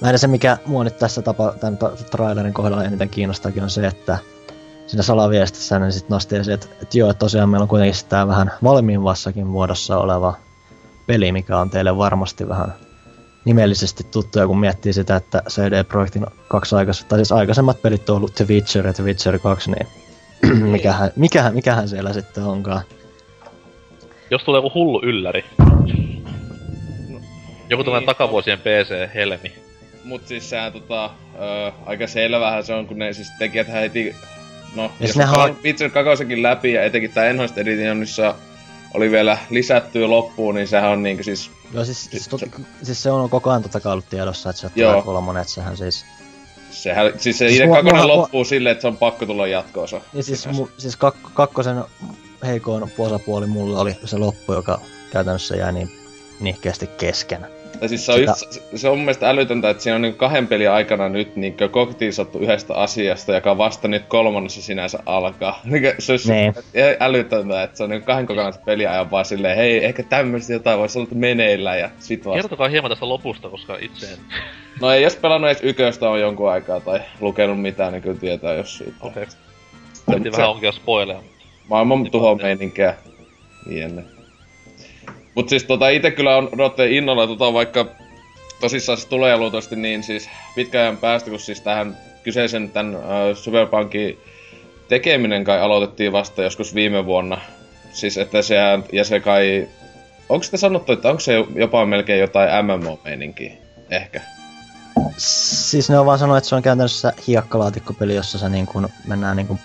lähinnä 0.00 0.18
se, 0.18 0.26
mikä 0.26 0.58
mua 0.66 0.84
nyt 0.84 0.98
tässä 0.98 1.22
tapa, 1.22 1.54
tämän 1.60 1.78
trailerin 2.10 2.54
kohdalla 2.54 2.84
eniten 2.84 3.08
kiinnostaakin 3.08 3.62
on 3.62 3.70
se, 3.70 3.86
että 3.86 4.18
siinä 4.86 5.02
salaviestissä 5.02 5.78
ne 5.78 5.90
sitten 5.90 6.14
nosti 6.14 6.36
esiin, 6.36 6.54
että, 6.54 6.66
että 6.82 6.98
joo, 6.98 7.10
että 7.10 7.18
tosiaan 7.18 7.48
meillä 7.48 7.62
on 7.62 7.68
kuitenkin 7.68 7.94
sitä 7.94 8.26
vähän 8.26 8.52
valmiimmassa 8.62 9.32
muodossa 9.44 9.98
oleva 9.98 10.34
peli, 11.06 11.32
mikä 11.32 11.58
on 11.58 11.70
teille 11.70 11.96
varmasti 11.96 12.48
vähän 12.48 12.74
nimellisesti 13.44 14.04
tuttu, 14.10 14.38
ja 14.38 14.46
kun 14.46 14.60
miettii 14.60 14.92
sitä, 14.92 15.16
että 15.16 15.42
CD 15.48 15.84
Projektin 15.84 16.26
kaksi 16.48 16.74
aikaisemmasta, 16.76 17.08
tai 17.08 17.18
siis 17.18 17.32
aikaisemmat 17.32 17.82
pelit 17.82 18.10
on 18.10 18.16
ollut 18.16 18.34
The 18.34 18.46
Witcher 18.48 18.86
ja 18.86 18.92
The 18.92 19.04
Witcher 19.04 19.38
2, 19.38 19.70
niin 19.70 19.86
mikähän, 20.72 21.10
mikähän, 21.16 21.54
mikähän 21.54 21.88
siellä 21.88 22.12
sitten 22.12 22.44
onkaan. 22.44 22.82
Jos 24.30 24.42
tulee 24.42 24.58
joku 24.58 24.70
hullu 24.74 25.00
ylläri. 25.04 25.44
Joku 27.68 27.84
tämmönen 27.84 28.06
takavuosien 28.06 28.58
PC-helmi. 28.58 29.52
Mut 30.04 30.26
siis 30.26 30.50
sehän 30.50 30.72
tota, 30.72 31.04
ö, 31.04 31.72
aika 31.86 32.06
selvähän 32.06 32.64
se 32.64 32.74
on, 32.74 32.86
kun 32.86 32.98
ne 32.98 33.12
siis 33.12 33.28
tekijät 33.38 33.72
heti... 33.72 34.16
No, 34.76 34.82
Jos 34.82 34.92
jos 35.00 35.16
ne 35.16 35.24
ne 35.24 35.30
ha- 35.30 35.50
Witcher 35.64 35.90
2 35.90 36.42
läpi 36.42 36.72
ja 36.72 36.82
etenkin 36.82 37.10
tää 37.10 37.24
Enhanced 37.24 37.58
Editionissa 37.58 38.34
oli 38.94 39.10
vielä 39.10 39.38
lisättyä 39.50 40.10
loppuun, 40.10 40.54
niin 40.54 40.68
sehän 40.68 40.90
on 40.90 41.02
niinku 41.02 41.22
siis... 41.22 41.50
Joo, 41.74 41.84
siis, 41.84 42.04
siis, 42.04 42.24
Se- 42.24 42.30
tot, 42.30 42.40
siis 42.82 43.02
se 43.02 43.10
on 43.10 43.30
koko 43.30 43.50
ajan 43.50 43.62
totta 43.62 43.80
kai 43.80 43.92
ollut 43.92 44.08
tiedossa, 44.08 44.50
että 44.50 44.62
se 44.62 44.68
tulee 44.70 45.02
kolmonen, 45.02 45.40
että 45.42 45.52
sehän 45.54 45.76
siis... 45.76 46.04
Sehän, 46.70 47.12
siis 47.18 47.38
se 47.38 47.48
Siis 47.48 47.66
mua- 47.66 47.76
kakkonen 47.76 48.02
mua- 48.06 48.16
loppuu 48.16 48.44
silleen, 48.44 48.72
että 48.72 48.82
se 48.82 48.88
on 48.88 48.96
pakko 48.96 49.26
tulla 49.26 49.46
jatkoosa. 49.46 50.00
Niin 50.12 50.24
siis, 50.24 50.46
mu, 50.46 50.68
siis 50.78 50.96
kak, 50.96 51.14
kakkosen 51.34 51.84
heikoin 52.46 52.84
osapuoli 52.98 53.46
mulla 53.46 53.80
oli 53.80 53.96
se 54.04 54.18
loppu, 54.18 54.52
joka 54.52 54.80
käytännössä 55.12 55.56
jäi 55.56 55.72
niin 55.72 55.98
nihkeästi 56.40 56.86
kesken. 56.86 57.46
Tai 57.82 57.88
siis 57.88 58.06
se 58.06 58.12
on, 58.12 58.18
Sitä- 58.18 58.30
just, 58.30 58.62
se 58.74 58.88
on 58.88 58.96
mun 58.98 59.04
mielestä 59.04 59.28
älytöntä, 59.30 59.70
että 59.70 59.82
siinä 59.82 59.96
on 59.96 60.02
niin 60.02 60.14
kahden 60.14 60.46
pelin 60.46 60.70
aikana 60.70 61.08
nyt 61.08 61.36
niin 61.36 61.56
koktiisattu 61.70 62.38
yhdestä 62.38 62.74
asiasta, 62.74 63.34
joka 63.34 63.58
vasta 63.58 63.88
nyt 63.88 64.02
kolmannessa 64.08 64.62
sinänsä 64.62 64.98
alkaa. 65.06 65.60
Niin 65.64 65.92
se 65.98 66.12
olisi 66.12 66.32
Niin. 66.32 66.54
älytöntä, 67.00 67.62
että 67.62 67.76
se 67.76 67.84
on 67.84 67.90
niin 67.90 68.02
kahden 68.02 68.26
kokonaisen 68.26 68.62
peliajan 68.64 69.10
vaan 69.10 69.24
silleen, 69.24 69.56
hei, 69.56 69.84
ehkä 69.84 70.02
tämmöistä 70.02 70.52
jotain 70.52 70.78
voisi 70.78 70.98
olla 70.98 71.08
meneillä 71.14 71.76
ja 71.76 71.90
sit 71.98 72.24
vasta. 72.26 72.36
Kertokaa 72.42 72.68
hieman 72.68 72.90
tästä 72.90 73.08
lopusta, 73.08 73.48
koska 73.48 73.76
itse 73.80 74.06
en... 74.06 74.18
No 74.80 74.90
ei 74.90 75.02
jos 75.02 75.16
pelannut 75.16 75.50
edes 75.50 75.62
yköstä 75.64 76.10
on 76.10 76.20
jonkun 76.20 76.50
aikaa 76.50 76.80
tai 76.80 77.00
lukenut 77.20 77.60
mitään, 77.60 77.92
niin 77.92 78.02
kyllä 78.02 78.18
tietää 78.20 78.54
jos 78.54 78.78
siitä. 78.78 78.92
Okei. 79.00 79.26
Se- 79.26 80.14
Piti 80.14 80.32
vähän 80.32 80.50
onkin 80.50 80.66
jo 80.66 80.72
spoileja. 80.72 81.20
maailman 81.68 82.10
tuho 82.10 82.34
meininkiä. 82.34 82.94
Jenne. 83.70 84.04
Mut 85.34 85.48
siis 85.48 85.64
tota 85.64 85.88
ite 85.88 86.10
kyllä 86.10 86.36
on 86.36 86.48
odotte 86.52 86.90
innolla 86.90 87.26
tota 87.26 87.52
vaikka 87.52 87.86
tosissaan 88.60 88.98
se 88.98 89.08
tulee 89.08 89.36
luultavasti 89.36 89.76
niin 89.76 90.02
siis 90.02 90.28
pitkän 90.54 90.80
ajan 90.80 90.96
päästä, 90.96 91.30
kun 91.30 91.40
siis 91.40 91.60
tähän 91.60 91.96
kyseisen 92.22 92.70
tän 92.70 92.94
äh, 92.94 93.00
Superpunkin 93.34 94.18
tekeminen 94.88 95.44
kai 95.44 95.60
aloitettiin 95.60 96.12
vasta 96.12 96.42
joskus 96.42 96.74
viime 96.74 97.06
vuonna. 97.06 97.40
Siis 97.92 98.18
että 98.18 98.42
sehän, 98.42 98.84
ja 98.92 99.04
se 99.04 99.20
kai, 99.20 99.68
onko 100.28 100.42
sitä 100.42 100.56
sanottu, 100.56 100.92
että 100.92 101.08
onko 101.08 101.20
se 101.20 101.44
jopa 101.54 101.86
melkein 101.86 102.20
jotain 102.20 102.66
MMO-meininkiä? 102.66 103.52
Ehkä. 103.90 104.20
Siis 105.16 105.90
ne 105.90 105.98
on 105.98 106.06
vaan 106.06 106.18
sanonut, 106.18 106.38
että 106.38 106.48
se 106.48 106.54
on 106.54 106.62
käytännössä 106.62 107.12
hiekkalaatikkopeli, 107.26 108.14
jossa 108.14 108.38
se 108.38 108.48
niin 108.48 108.66
kuin 108.66 108.88
mennään 109.06 109.36
niin 109.36 109.46
kuin 109.46 109.60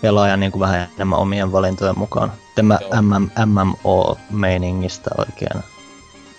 pelaajan 0.00 0.40
niin 0.40 0.52
kuin 0.52 0.60
vähän 0.60 0.88
enemmän 0.96 1.18
omien 1.18 1.52
valintojen 1.52 1.98
mukaan. 1.98 2.32
Tämä. 2.54 2.78
MM, 3.00 3.30
MMO-meiningistä 3.46 5.10
oikein. 5.18 5.62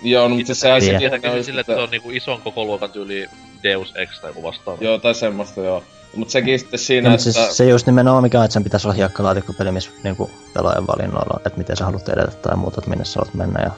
Joo, 0.04 0.28
no, 0.28 0.36
mutta 0.36 0.54
Tiedätkö 1.00 1.28
on 1.28 1.34
se 1.34 1.38
just, 1.38 1.46
sille, 1.46 1.62
että 1.62 1.74
se 1.74 1.80
on 1.80 1.90
niinku 1.90 2.10
ison 2.10 2.42
koko 2.42 2.66
luokan 2.66 2.92
tyyli 2.92 3.28
Deus 3.64 3.94
Ex 3.96 4.22
tai 4.22 4.30
joku 4.30 4.44
vastaava? 4.44 4.78
Joo, 4.82 4.98
tai 4.98 5.16
semmoista 5.16 5.62
joo. 5.62 5.84
Mut 6.16 6.30
sekin 6.30 6.60
sitten 6.60 6.80
siinä, 6.80 7.10
No, 7.10 7.16
että... 7.16 7.28
mutta 7.28 7.44
siis 7.44 7.58
se 7.58 7.66
just 7.66 7.86
nimenomaan 7.86 8.24
mikä 8.24 8.40
on, 8.40 8.46
että 8.46 8.54
sen 8.54 8.64
pitäisi 8.64 8.88
olla 8.88 8.96
hiekkalaatikkopeli, 8.96 9.72
missä 9.72 9.92
niinku 10.04 10.32
pelaajan 10.54 10.88
valinnoilla, 10.88 11.40
että 11.46 11.58
miten 11.58 11.78
sä 11.78 11.86
haluat 11.86 12.10
edetä 12.10 12.32
tai 12.32 12.58
muuta, 12.58 12.80
että 12.80 12.90
minne 12.90 13.06
sä 13.06 13.20
haluat 13.20 13.34
mennä. 13.34 13.62
Ja 13.64 13.72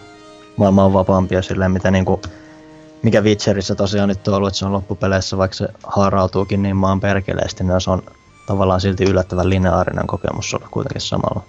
maailma 0.58 0.86
on 0.86 0.94
vapaampi 0.94 1.36
ja 1.36 1.42
silleen, 1.42 1.72
mitä 1.72 1.92
niinku, 1.92 2.22
mikä 3.02 3.22
Witcherissä 3.22 3.76
tosiaan 3.76 4.10
nyt 4.10 4.28
on 4.28 4.34
ollut, 4.34 4.48
että 4.48 4.60
se 4.60 4.66
on 4.66 4.74
loppupeleissä, 4.74 5.38
vaikka 5.38 5.58
se 5.58 5.68
haarautuukin 5.84 6.64
niin 6.64 6.76
maan 6.76 7.00
perkeleesti, 7.00 7.64
niin 7.64 7.82
se 7.82 7.92
on 7.92 8.04
tavallaan 8.46 8.82
silti 8.82 9.04
yllättävän 9.04 9.50
lineaarinen 9.50 10.08
kokemus 10.08 10.54
olla 10.54 10.68
kuitenkin 10.72 11.02
samalla. 11.02 11.44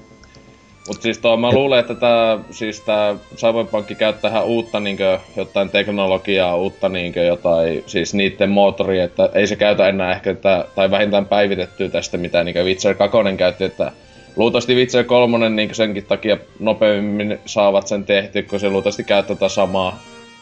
Mut 0.89 1.03
siis 1.03 1.19
tuo, 1.19 1.37
mä 1.37 1.53
luulen, 1.53 1.81
että 1.81 1.95
tää, 1.95 2.39
siis 2.51 2.81
tää 2.81 3.17
Cyberpunk 3.37 3.87
käyttää 3.99 4.43
uutta 4.43 4.81
niinkö, 4.81 5.19
jotain 5.37 5.71
teknologiaa, 5.71 6.57
uutta 6.57 6.89
niinkö 6.89 7.25
jotain, 7.25 7.85
siis 7.87 8.15
niitten 8.15 8.51
moottori, 8.51 9.01
että 9.01 9.31
ei 9.35 9.47
se 9.47 9.57
käytä 9.57 9.89
enää 9.89 10.13
ehkä 10.13 10.35
tätä, 10.35 10.65
tai 10.75 10.91
vähintään 10.91 11.27
päivitettyä 11.27 11.89
tästä, 11.89 12.19
mitä 12.19 12.45
niinkö 12.45 12.65
Witcher 12.65 12.95
2 12.95 13.17
käytti, 13.37 13.65
että 13.65 13.93
luultavasti 14.37 14.75
Witcher 14.75 15.05
3 15.05 15.49
niinkö 15.49 15.75
senkin 15.75 16.05
takia 16.05 16.37
nopeammin 16.59 17.39
saavat 17.47 17.87
sen 17.87 18.05
tehty, 18.05 18.43
kun 18.43 18.61
se 18.61 18.71
luultavasti 18.71 19.05
käyttää 19.05 19.37
tätä 19.37 19.49
samaa, 19.49 19.99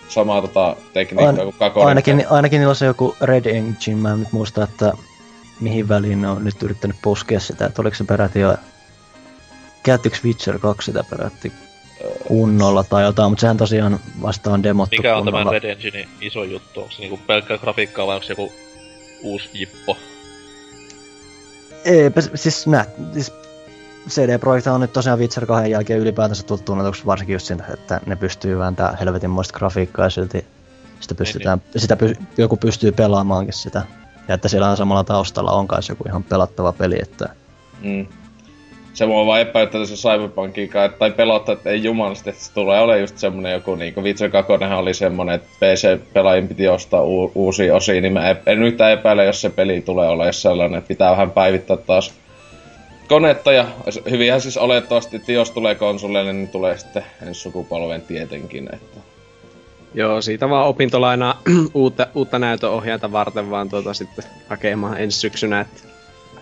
samaa 0.09 0.41
tota 0.41 0.77
tekniikkaa 0.93 1.29
Ain- 1.29 1.45
kuin 1.45 1.55
Kakonen. 1.59 1.89
Ainakin, 1.89 2.27
ainakin 2.31 2.59
niillä 2.59 2.71
on 2.71 2.77
se 2.77 2.87
joku 2.87 3.17
Red 3.21 3.47
Engine, 3.47 3.97
mä 3.97 4.13
en 4.13 4.19
nyt 4.19 4.33
muista, 4.33 4.63
että 4.63 4.93
mihin 5.61 5.89
väliin 5.89 6.23
ne 6.23 6.29
on 6.29 6.45
nyt 6.45 6.63
yrittänyt 6.63 6.97
puskea 7.03 7.41
sitä, 7.41 7.67
että 7.67 7.83
oliko 7.83 7.97
se 7.97 8.05
peräti 8.05 8.41
jo... 8.41 8.57
Käyttikö 9.83 10.17
Witcher 10.25 10.59
2 10.59 10.87
sitä 10.87 11.05
peräti 11.11 11.53
kunnolla 12.27 12.85
tai 12.85 13.05
jotain, 13.05 13.31
mutta 13.31 13.41
sehän 13.41 13.57
tosiaan 13.57 14.01
vasta 14.23 14.51
on 14.51 14.63
demottu 14.63 14.97
Mikä 14.97 15.17
on 15.17 15.25
tämän 15.25 15.39
kunnolla. 15.41 15.59
Red 15.59 15.71
Enginein 15.71 16.09
iso 16.21 16.45
juttu? 16.45 16.81
Onko 16.81 16.93
se 16.93 17.01
niinku 17.01 17.21
pelkkää 17.27 17.59
grafiikkaa 17.59 18.07
vai 18.07 18.15
onko 18.15 18.27
se 18.27 18.33
joku 18.33 18.53
uusi 19.23 19.51
jippo? 19.55 19.97
Eipä, 21.85 22.21
siis 22.35 22.67
nää, 22.67 22.85
siis 23.13 23.33
CD 24.09 24.39
Projekt 24.39 24.67
on 24.67 24.81
nyt 24.81 24.93
tosiaan 24.93 25.19
Witcher 25.19 25.47
2 25.47 25.71
jälkeen 25.71 26.01
ylipäätänsä 26.01 26.43
tullut 26.43 26.65
tunnetuksi 26.65 27.07
varsinkin 27.07 27.33
just 27.35 27.47
siitä, 27.47 27.65
että 27.75 28.01
ne 28.07 28.17
pystyy 28.17 28.59
vääntämään 28.59 28.99
helvetinmoista 28.99 29.59
grafiikkaa 29.59 30.07
ja 30.07 30.11
silti 30.11 30.45
sitä 31.01 31.15
pystytään, 31.15 31.63
sitä 31.77 31.97
py, 31.97 32.15
joku 32.39 32.57
pystyy 32.57 32.93
pelaamaankin 32.93 33.55
sitä. 33.55 33.83
Ja 34.31 34.35
että 34.35 34.49
siellä 34.49 34.77
samalla 34.77 35.05
taustalla 35.05 35.53
on 35.53 35.69
kai 35.69 35.81
joku 35.89 36.05
ihan 36.07 36.25
pelattava 36.25 36.73
peli, 36.73 36.97
että 37.03 37.29
Mm. 37.83 38.07
Se 38.93 39.07
mua 39.07 39.27
vaan 39.27 39.41
epäyttää 39.41 39.85
se 39.85 39.95
Cyberpunkiinkaan, 39.95 40.91
tai 40.99 41.11
pelottaa, 41.11 41.53
että 41.53 41.71
ei 41.71 41.85
jumalasti, 41.85 42.31
että 42.31 42.45
se 42.45 42.53
tulee 42.53 42.81
ole 42.81 42.99
just 42.99 43.19
semmonen 43.19 43.53
joku, 43.53 43.75
niinku 43.75 44.03
Witcher 44.03 44.31
2 44.31 44.53
oli 44.53 44.95
semmonen, 44.95 45.35
että 45.35 45.49
PC-pelaajien 45.61 46.49
piti 46.49 46.69
ostaa 46.69 47.03
u- 47.03 47.33
uusia 47.35 47.77
osia, 47.77 48.01
niin 48.01 48.13
mä 48.13 48.37
en 48.47 48.63
yhtään 48.63 48.93
epäile, 48.93 49.25
jos 49.25 49.41
se 49.41 49.51
peli 49.51 49.81
tulee 49.81 50.09
olemaan 50.09 50.35
sellainen, 50.35 50.79
että 50.79 50.89
pitää 50.89 51.11
vähän 51.11 51.31
päivittää 51.31 51.77
taas 51.77 52.13
konetta, 53.09 53.53
ja 53.53 53.67
hyvinhän 54.11 54.41
siis 54.41 54.57
olettavasti, 54.57 55.17
että 55.17 55.33
jos 55.33 55.51
tulee 55.51 55.75
konsoleille, 55.75 56.33
niin 56.33 56.49
tulee 56.49 56.79
sitten 56.79 57.05
ensi 57.27 57.41
sukupolven 57.41 58.03
tietenkin, 58.03 58.69
että 58.73 59.01
Joo, 59.95 60.23
siitä 60.23 60.49
vaan 60.49 60.67
opintolainaa 60.67 61.43
uutta, 61.75 62.07
uutta 62.15 62.39
näytönohjainta 62.39 63.13
varten 63.13 63.51
vaan 63.51 63.69
tuota 63.69 63.95
sitten 63.95 64.25
hakemaan 64.49 65.01
ensi 65.01 65.19
syksynä. 65.19 65.61
Että... 65.61 65.83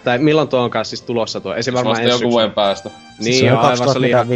Tai 0.04 0.18
milloin 0.18 0.48
tuo 0.48 0.60
onkaan 0.60 0.84
siis 0.84 1.02
tulossa 1.02 1.40
tuo? 1.40 1.54
Ei 1.54 1.62
se 1.62 1.72
varmaan 1.72 1.90
vasta 1.90 2.02
ensi 2.02 2.10
joku 2.10 2.18
syksynä. 2.18 2.30
vuoden 2.30 2.52
päästä. 2.52 2.90
Niin, 3.18 3.40
se 3.40 3.52
on 3.52 3.58
aivan, 3.58 3.92
se 3.92 3.98
oli 3.98 4.08
ihan... 4.08 4.26
2015-16. 4.26 4.30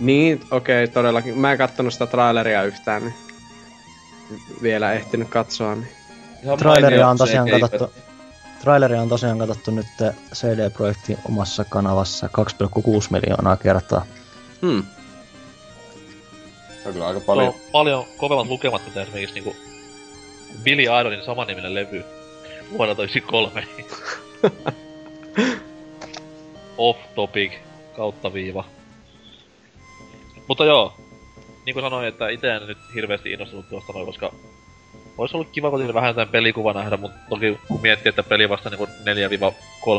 Niin, 0.00 0.40
okei, 0.50 0.84
okay, 0.84 0.94
todellakin. 0.94 1.38
Mä 1.38 1.52
en 1.52 1.58
kattonut 1.58 1.92
sitä 1.92 2.06
traileria 2.06 2.62
yhtään, 2.62 3.02
niin 3.02 3.14
vielä 4.62 4.92
ehtinyt 4.92 5.28
katsoa, 5.28 5.74
niin... 5.74 5.88
Ihan 6.44 6.58
Traileria 6.58 7.08
on 7.08 7.16
tosiaan 7.16 7.50
katsottu, 7.50 7.92
traileria 8.60 9.02
on 9.02 9.08
tosiaan 9.08 9.38
katsottu 9.38 9.70
nyt 9.70 9.86
CD-projektin 10.34 11.18
omassa 11.28 11.64
kanavassa 11.64 12.26
2,6 12.26 12.82
miljoonaa 13.10 13.56
kertaa. 13.56 14.04
Hmm. 14.62 14.82
Se 16.84 16.88
on 16.88 16.92
kyllä 16.92 17.06
aika 17.06 17.20
Paljon, 17.20 17.52
paljon. 17.52 17.64
no, 17.64 17.70
paljon 17.72 18.04
kovemmat 18.16 18.48
lukemat, 18.48 18.82
kuten 18.82 19.02
esimerkiksi 19.02 19.34
niinku 19.34 19.56
Billy 20.62 20.82
Idonin 20.82 21.24
samanniminen 21.24 21.74
levy 21.74 22.04
vuodelta 22.78 23.02
93. 23.02 23.66
Off 26.78 26.98
topic 27.14 27.52
kautta 27.96 28.32
viiva. 28.32 28.64
Mutta 30.48 30.64
joo, 30.64 30.94
niin 31.66 31.74
kuin 31.74 31.84
sanoin, 31.84 32.08
että 32.08 32.28
itse 32.28 32.50
en 32.50 32.66
nyt 32.66 32.78
hirveästi 32.94 33.32
innostunut 33.32 33.68
tuosta 33.68 33.92
noin, 33.92 34.06
koska 34.06 34.32
olisi 35.18 35.36
ollut 35.36 35.50
kiva 35.52 35.70
kuitenkin 35.70 35.94
vähän 35.94 36.08
jotain 36.08 36.28
pelikuva 36.28 36.72
nähdä, 36.72 36.96
mutta 36.96 37.18
toki 37.28 37.58
kun 37.68 37.80
miettii, 37.82 38.08
että 38.10 38.22
peli 38.22 38.48
vasta 38.48 38.70
niinku 38.70 38.88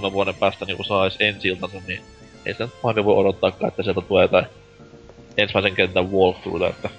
4-3 0.09 0.11
vuoden 0.11 0.35
päästä 0.35 0.65
niinku 0.65 0.83
edes 1.03 1.17
ensi 1.19 1.47
iltansa, 1.47 1.77
niin 1.87 2.01
ei 2.45 2.53
sitä 2.53 2.69
nyt 2.95 3.05
voi 3.05 3.15
odottaakaan, 3.15 3.67
että 3.67 3.83
sieltä 3.83 4.01
tulee 4.01 4.23
jotain 4.23 4.45
ensimmäisen 5.37 5.75
kentän 5.75 6.11
walkthroughta, 6.11 6.67
että... 6.67 6.89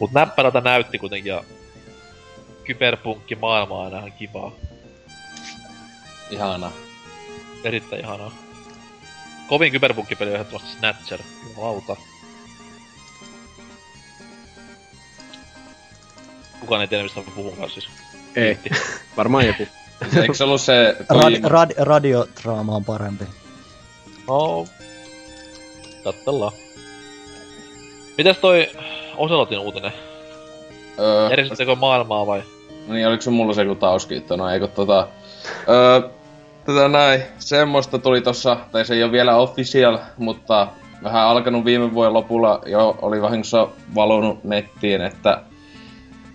Mut 0.00 0.12
näppärältä 0.12 0.60
näytti 0.60 0.98
kuitenkin 0.98 1.30
ja 1.30 1.44
kyberpunkki 2.64 3.34
maailma 3.34 3.78
on 3.78 3.84
aina 3.84 3.98
ihan 3.98 4.12
kivaa. 4.12 4.52
Ihana. 6.30 6.72
Erittäin 7.64 8.02
ihanaa. 8.02 8.32
Kovin 9.48 9.72
kyberpunkkipeli 9.72 10.30
on 10.30 10.34
ehdottomasti 10.34 10.78
Snatcher. 10.78 11.20
Jumalauta. 11.48 11.96
Kukaan 16.60 16.80
ei 16.80 16.88
tiedä 16.88 17.02
mistä 17.02 17.20
mä 17.20 17.26
puhunkaan 17.34 17.70
siis. 17.70 17.88
Ei, 18.36 18.58
varmaan 19.16 19.46
joku. 19.46 19.68
Eikö 20.20 20.34
se 20.34 20.44
ollut 20.44 20.60
se 20.60 20.96
Rad, 21.08 21.40
rad, 21.42 21.70
radiodraama 21.78 22.76
on 22.76 22.84
parempi. 22.84 23.24
No... 24.28 24.66
Kattellaan. 26.04 26.52
Mitäs 28.20 28.38
toi 28.38 28.68
Oselotin 29.16 29.58
uutinen? 29.58 29.92
Öö, 30.98 31.30
Järjestettekö 31.30 31.74
maailmaa 31.74 32.26
vai? 32.26 32.42
No 32.86 32.94
niin, 32.94 33.08
oliko 33.08 33.22
se 33.22 33.30
mulla 33.30 33.52
se 33.52 33.64
tauskiitto? 33.78 34.36
No 34.36 34.48
eikö 34.48 34.66
tota... 34.66 35.08
Öö, 35.68 36.08
tätä 36.64 36.88
näin, 36.88 37.22
semmoista 37.38 37.98
tuli 37.98 38.20
tossa, 38.20 38.56
tai 38.72 38.84
se 38.84 38.94
ei 38.94 39.02
ole 39.02 39.12
vielä 39.12 39.36
official, 39.36 39.98
mutta 40.18 40.68
vähän 41.02 41.26
alkanut 41.26 41.64
viime 41.64 41.94
vuoden 41.94 42.12
lopulla 42.12 42.62
jo 42.66 42.98
oli 43.02 43.22
vahingossa 43.22 43.68
valunut 43.94 44.44
nettiin, 44.44 45.00
että 45.00 45.42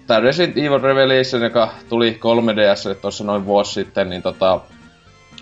tää 0.08 0.20
Resident 0.20 0.58
Evil 0.58 0.82
Revelation, 0.82 1.42
joka 1.42 1.70
tuli 1.90 2.20
3DSlle 2.20 2.96
tuossa 2.96 3.24
noin 3.24 3.46
vuosi 3.46 3.74
sitten, 3.74 4.10
niin 4.10 4.22
tota, 4.22 4.60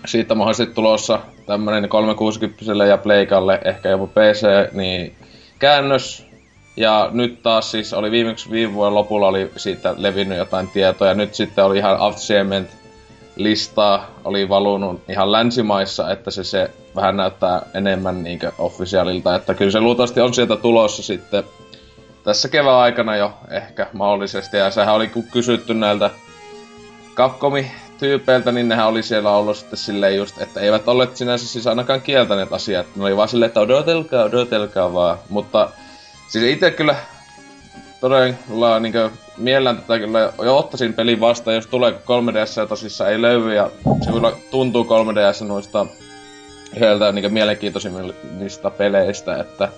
siitä 0.06 0.34
mahdollisesti 0.34 0.74
tulossa 0.74 1.20
tämmönen 1.46 1.88
360 1.88 2.84
ja 2.88 2.98
Pleikalle, 2.98 3.60
ehkä 3.64 3.88
jopa 3.88 4.06
PC, 4.06 4.72
niin 4.72 5.16
käännös. 5.58 6.33
Ja 6.76 7.08
nyt 7.12 7.42
taas 7.42 7.70
siis 7.70 7.92
oli 7.92 8.10
viimeksi 8.10 8.50
viime 8.50 8.74
vuoden 8.74 8.94
lopulla 8.94 9.28
oli 9.28 9.50
siitä 9.56 9.94
levinnyt 9.96 10.38
jotain 10.38 10.68
tietoa, 10.68 11.08
ja 11.08 11.14
nyt 11.14 11.34
sitten 11.34 11.64
oli 11.64 11.78
ihan 11.78 11.96
Achievement 12.00 12.68
listaa 13.36 14.10
oli 14.24 14.48
valunut 14.48 15.00
ihan 15.08 15.32
länsimaissa, 15.32 16.10
että 16.10 16.30
se, 16.30 16.44
se 16.44 16.70
vähän 16.96 17.16
näyttää 17.16 17.62
enemmän 17.74 18.22
niinkö 18.22 18.52
officialilta, 18.58 19.34
että 19.34 19.54
kyllä 19.54 19.70
se 19.70 19.80
luultavasti 19.80 20.20
on 20.20 20.34
sieltä 20.34 20.56
tulossa 20.56 21.02
sitten 21.02 21.44
tässä 22.24 22.48
kevään 22.48 22.78
aikana 22.78 23.16
jo 23.16 23.32
ehkä 23.50 23.86
mahdollisesti. 23.92 24.56
Ja 24.56 24.70
sehän 24.70 24.94
oli 24.94 25.10
kysytty 25.32 25.74
näiltä 25.74 26.10
Capcomi 27.14 27.70
tyypeiltä, 27.98 28.52
niin 28.52 28.68
nehän 28.68 28.86
oli 28.86 29.02
siellä 29.02 29.30
ollut 29.30 29.56
sitten 29.56 29.78
silleen 29.78 30.16
just, 30.16 30.40
että 30.40 30.60
eivät 30.60 30.88
olleet 30.88 31.16
sinänsä 31.16 31.46
siis 31.48 31.66
ainakaan 31.66 32.00
kieltäneet 32.00 32.52
asiat. 32.52 32.86
Ne 32.96 33.04
oli 33.04 33.16
vaan 33.16 33.28
silleen, 33.28 33.46
että 33.46 33.60
odotelkaa, 33.60 34.24
odotelkaa 34.24 34.92
vaan. 34.92 35.18
Mutta 35.28 35.68
siis 36.28 36.44
itse 36.44 36.70
kyllä 36.70 36.96
todella 38.00 38.80
niinkö 38.80 39.10
mielellään 39.36 39.76
tätä 39.76 39.98
kyllä 39.98 40.32
jo 40.42 40.58
ottaisin 40.58 40.94
pelin 40.94 41.20
vastaan, 41.20 41.54
jos 41.54 41.66
tulee 41.66 41.90
3DS 41.90 42.60
ja 42.60 42.66
tosissaan 42.66 43.10
ei 43.10 43.22
löydy 43.22 43.54
ja 43.54 43.70
se 44.04 44.12
kyllä 44.12 44.32
tuntuu 44.50 44.84
3DS 44.84 45.46
noista 45.46 45.86
yhdeltä 46.76 47.12
niin 47.12 47.32
mielenkiintoisimmista 47.32 48.70
peleistä, 48.70 49.36
että 49.36 49.68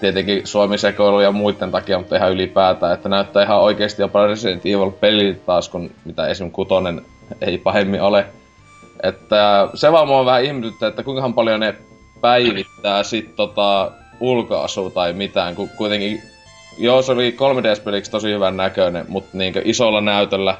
tietenkin 0.00 0.46
Suomi 0.46 0.78
sekoilu 0.78 1.20
ja 1.20 1.32
muiden 1.32 1.70
takia, 1.70 1.98
mutta 1.98 2.16
ihan 2.16 2.32
ylipäätään, 2.32 2.94
että 2.94 3.08
näyttää 3.08 3.42
ihan 3.42 3.60
oikeasti 3.60 4.02
jopa 4.02 4.26
Resident 4.26 4.66
Evil 4.66 4.90
peli 4.90 5.40
taas, 5.46 5.68
kun 5.68 5.90
mitä 6.04 6.26
esim. 6.26 6.50
kutonen 6.50 7.04
ei 7.40 7.58
pahemmin 7.58 8.02
ole. 8.02 8.26
Että 9.02 9.68
se 9.74 9.92
vaan 9.92 10.08
mua 10.08 10.24
vähän 10.24 10.44
ihmetyttää, 10.44 10.88
että 10.88 11.02
kuinka 11.02 11.30
paljon 11.30 11.60
ne 11.60 11.74
päivittää 12.20 13.02
sit 13.02 13.36
tota 13.36 13.92
ulkoasu 14.20 14.90
tai 14.90 15.12
mitään, 15.12 15.54
kun 15.54 15.68
kuitenkin 15.68 16.22
Joo, 16.78 17.02
se 17.02 17.12
oli 17.12 17.36
3DS-peliksi 17.36 18.10
tosi 18.10 18.32
hyvän 18.32 18.56
näköinen, 18.56 19.06
mutta 19.08 19.38
niinkö 19.38 19.62
isolla 19.64 20.00
näytöllä 20.00 20.58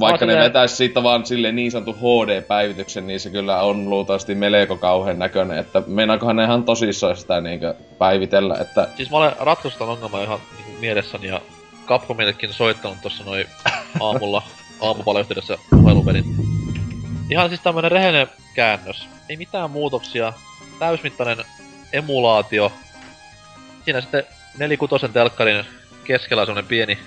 vaikka 0.00 0.26
ne 0.26 0.36
vetäis 0.36 0.76
siitä 0.76 1.02
vaan 1.02 1.26
sille 1.26 1.52
niin 1.52 1.70
sanottu 1.70 1.92
HD-päivityksen, 1.92 3.06
niin 3.06 3.20
se 3.20 3.30
kyllä 3.30 3.62
on 3.62 3.90
luultavasti 3.90 4.34
melko 4.34 4.76
kauhean 4.76 5.18
näköinen, 5.18 5.58
että 5.58 5.82
meinaakohan 5.86 6.36
ne 6.36 6.44
ihan 6.44 6.64
tosissaan 6.64 7.16
sitä 7.16 7.40
niinkö 7.40 7.74
päivitellä, 7.98 8.58
että... 8.60 8.88
Siis 8.96 9.10
mä 9.10 9.16
olen 9.16 9.32
ratkaistanut 9.40 9.78
tämän 9.78 10.04
ongelman 10.04 10.22
ihan 10.22 10.38
niin 10.56 10.80
mielessäni 10.80 11.26
ja 11.26 11.40
Capcomillekin 11.86 12.52
soittanut 12.52 12.98
tuossa 13.02 13.24
noin 13.24 13.46
aamulla 14.00 14.42
aamupaleyhteydessä 14.80 15.58
puhelupelin. 15.70 16.24
Ihan 17.30 17.48
siis 17.48 17.60
tämmönen 17.60 17.92
rehellinen 17.92 18.28
käännös. 18.54 19.08
Ei 19.28 19.36
mitään 19.36 19.70
muutoksia. 19.70 20.32
Täysmittainen 20.78 21.44
emulaatio. 21.94 22.72
Siinä 23.84 24.00
sitten 24.00 24.24
nelikutosen 24.58 25.12
telkkarin 25.12 25.64
keskellä 26.04 26.40
on 26.40 26.46
semmonen 26.46 26.68
pieni, 26.68 26.98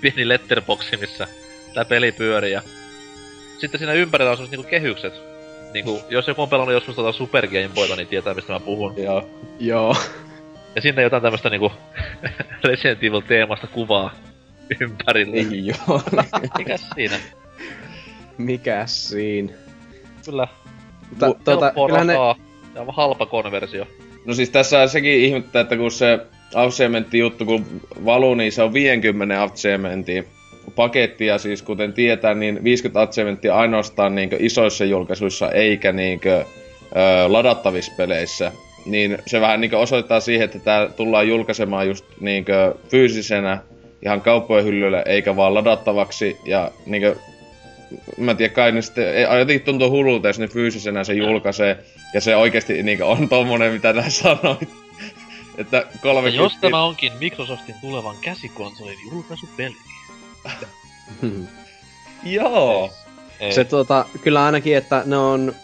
pieni 0.00 0.28
letterboxi, 0.28 0.96
missä 0.96 1.28
tää 1.74 1.84
peli 1.84 2.12
pyörii 2.12 2.52
ja... 2.52 2.62
Sitten 3.58 3.78
siinä 3.78 3.92
ympärillä 3.92 4.30
on 4.30 4.36
semmoset 4.36 4.56
niinku 4.56 4.70
kehykset. 4.70 5.14
Niinku, 5.72 6.00
jos 6.08 6.28
joku 6.28 6.42
on 6.42 6.48
pelannut 6.48 6.74
joskus 6.74 6.94
tota 6.94 7.12
Super 7.12 7.46
Game 7.46 7.70
Boyta, 7.74 7.96
niin 7.96 8.08
tietää 8.08 8.34
mistä 8.34 8.52
mä 8.52 8.60
puhun. 8.60 8.94
Joo. 8.96 9.28
Joo. 9.60 9.96
Ja 10.74 10.82
sinne 10.82 11.02
jotain 11.02 11.22
tämmöstä 11.22 11.50
niinku 11.50 11.72
Resident 12.64 13.04
Evil 13.04 13.20
teemasta 13.20 13.66
kuvaa 13.66 14.14
ympärillä. 14.80 15.36
Ei 15.36 15.66
joo. 15.66 16.02
Mikäs 16.58 16.86
siinä? 16.94 17.16
Mikäs 18.38 19.08
siinä? 19.08 19.52
Kyllä. 20.24 20.48
Tota, 21.18 21.50
helppoa 21.50 21.86
kyllähän 21.86 22.06
ne, 22.06 22.14
ja 22.74 22.84
halpa 22.88 23.26
konversio. 23.26 23.86
No 24.28 24.34
siis 24.34 24.50
tässä 24.50 24.86
sekin 24.86 25.20
ihmettää, 25.20 25.62
että 25.62 25.76
kun 25.76 25.90
se 25.90 26.18
Avsementti 26.54 27.18
juttu 27.18 27.44
kun 27.44 27.66
valuu, 28.04 28.34
niin 28.34 28.52
se 28.52 28.62
on 28.62 28.72
50 28.72 29.42
Avsementin 29.42 30.24
pakettia, 30.76 31.38
siis 31.38 31.62
kuten 31.62 31.92
tietää, 31.92 32.34
niin 32.34 32.64
50 32.64 33.02
Avsementtia 33.02 33.54
ainoastaan 33.54 34.14
niin 34.14 34.30
isoissa 34.38 34.84
julkaisuissa 34.84 35.50
eikä 35.50 35.92
niin 35.92 36.20
kuin, 36.20 36.32
ö, 36.32 36.44
ladattavissa 37.26 37.92
peleissä. 37.96 38.52
Niin 38.86 39.18
se 39.26 39.40
vähän 39.40 39.60
niin 39.60 39.74
osoittaa 39.74 40.20
siihen, 40.20 40.44
että 40.44 40.58
tämä 40.58 40.88
tullaan 40.96 41.28
julkaisemaan 41.28 41.88
just 41.88 42.04
niin 42.20 42.44
fyysisenä 42.88 43.58
ihan 44.02 44.20
kauppojen 44.20 44.64
hyllylle, 44.64 45.02
eikä 45.06 45.36
vaan 45.36 45.54
ladattavaksi. 45.54 46.36
Ja 46.44 46.70
niin 46.86 47.02
kuin, 47.02 47.16
mä 48.18 48.30
en 48.30 48.36
tiedä, 48.36 48.54
kai 48.54 48.72
ne 48.72 48.82
sitten, 48.82 49.22
jotenkin 49.22 49.64
tuntuu 49.64 49.90
hullulta, 49.90 50.28
jos 50.28 50.38
ne 50.38 50.48
fyysisenä 50.48 51.04
se 51.04 51.14
julkaisee, 51.14 51.78
ja 52.14 52.20
se 52.20 52.36
oikeasti 52.36 52.82
niin 52.82 53.02
on 53.02 53.28
tommonen, 53.28 53.72
mitä 53.72 53.92
nää 53.92 54.10
sanoit. 54.10 54.68
että 55.58 55.86
30... 56.02 56.28
Ja 56.36 56.42
jos 56.42 56.56
tämä 56.60 56.82
onkin 56.84 57.12
Microsoftin 57.20 57.74
tulevan 57.80 58.16
käsikonsolin 58.20 58.98
julkaisupeli. 59.12 59.76
Joo. 62.24 62.90
Ei. 63.40 63.52
se 63.52 63.64
tuota, 63.64 64.04
kyllä 64.22 64.44
ainakin, 64.44 64.76
että 64.76 65.02
ne 65.06 65.16
on 65.16 65.54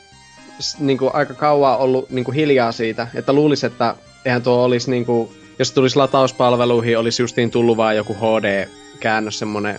s- 0.60 0.78
niinku, 0.78 1.10
aika 1.12 1.34
kauan 1.34 1.78
ollut 1.78 2.10
niinku, 2.10 2.30
hiljaa 2.30 2.72
siitä, 2.72 3.08
että 3.14 3.32
luulisi, 3.32 3.66
että 3.66 3.94
eihän 4.24 4.42
tuo 4.42 4.64
olisi 4.64 4.90
niinku, 4.90 5.32
jos 5.58 5.72
tulisi 5.72 5.96
latauspalveluihin, 5.96 6.98
olisi 6.98 7.22
justiin 7.22 7.50
tullut 7.50 7.76
vaan 7.76 7.96
joku 7.96 8.14
HD-käännös 8.14 9.38
semmonen, 9.38 9.78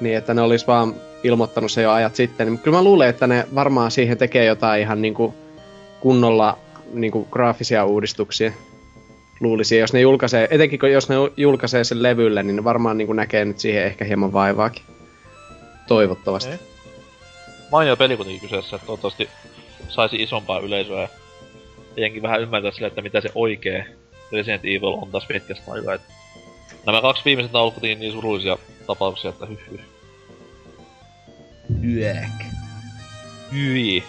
niin 0.00 0.16
että 0.16 0.34
ne 0.34 0.42
olisi 0.42 0.66
vaan 0.66 0.94
ilmoittanut 1.22 1.72
se 1.72 1.82
jo 1.82 1.90
ajat 1.92 2.14
sitten. 2.16 2.46
Niin 2.46 2.58
kyllä 2.58 2.76
mä 2.78 2.84
luulen, 2.84 3.08
että 3.08 3.26
ne 3.26 3.46
varmaan 3.54 3.90
siihen 3.90 4.18
tekee 4.18 4.44
jotain 4.44 4.82
ihan 4.82 5.02
niinku 5.02 5.34
kunnolla 6.02 6.58
niinku 6.92 7.24
graafisia 7.30 7.84
uudistuksia. 7.84 8.52
Luulisin, 9.40 9.78
jos 9.78 9.92
ne 9.92 10.00
julkaisee, 10.00 10.48
etenkin 10.50 10.78
kun 10.78 10.92
jos 10.92 11.08
ne 11.08 11.14
julkaisee 11.36 11.84
sen 11.84 12.02
levylle, 12.02 12.42
niin 12.42 12.56
ne 12.56 12.64
varmaan 12.64 12.98
niinku 12.98 13.12
näkee 13.12 13.44
nyt 13.44 13.58
siihen 13.58 13.84
ehkä 13.84 14.04
hieman 14.04 14.32
vaivaakin. 14.32 14.82
Toivottavasti. 15.88 16.50
Ei. 16.50 16.58
Mainio 17.72 17.96
peli 17.96 18.16
kuitenkin 18.16 18.40
kyseessä, 18.40 18.76
että 18.76 18.86
toivottavasti 18.86 19.28
saisi 19.88 20.16
isompaa 20.22 20.58
yleisöä 20.58 21.00
ja 21.00 21.08
jenkin 21.96 22.22
vähän 22.22 22.40
ymmärtää 22.40 22.70
sille, 22.70 22.86
että 22.86 23.02
mitä 23.02 23.20
se 23.20 23.30
oikee 23.34 23.86
Resident 24.32 24.64
Evil 24.64 24.98
on 25.02 25.10
taas 25.10 25.26
pitkästä 25.26 25.72
aikaa. 25.72 25.98
Nämä 26.86 27.00
kaksi 27.00 27.22
viimeisintä 27.24 27.58
on 27.58 27.62
ollut 27.62 27.74
kuitenkin 27.74 27.98
niin 27.98 28.12
surullisia 28.12 28.58
tapauksia, 28.86 29.30
että 29.30 29.46
hyh 29.46 29.58
hyh. 29.70 29.80
Yäk. 31.84 32.44
Hyi. 33.52 34.04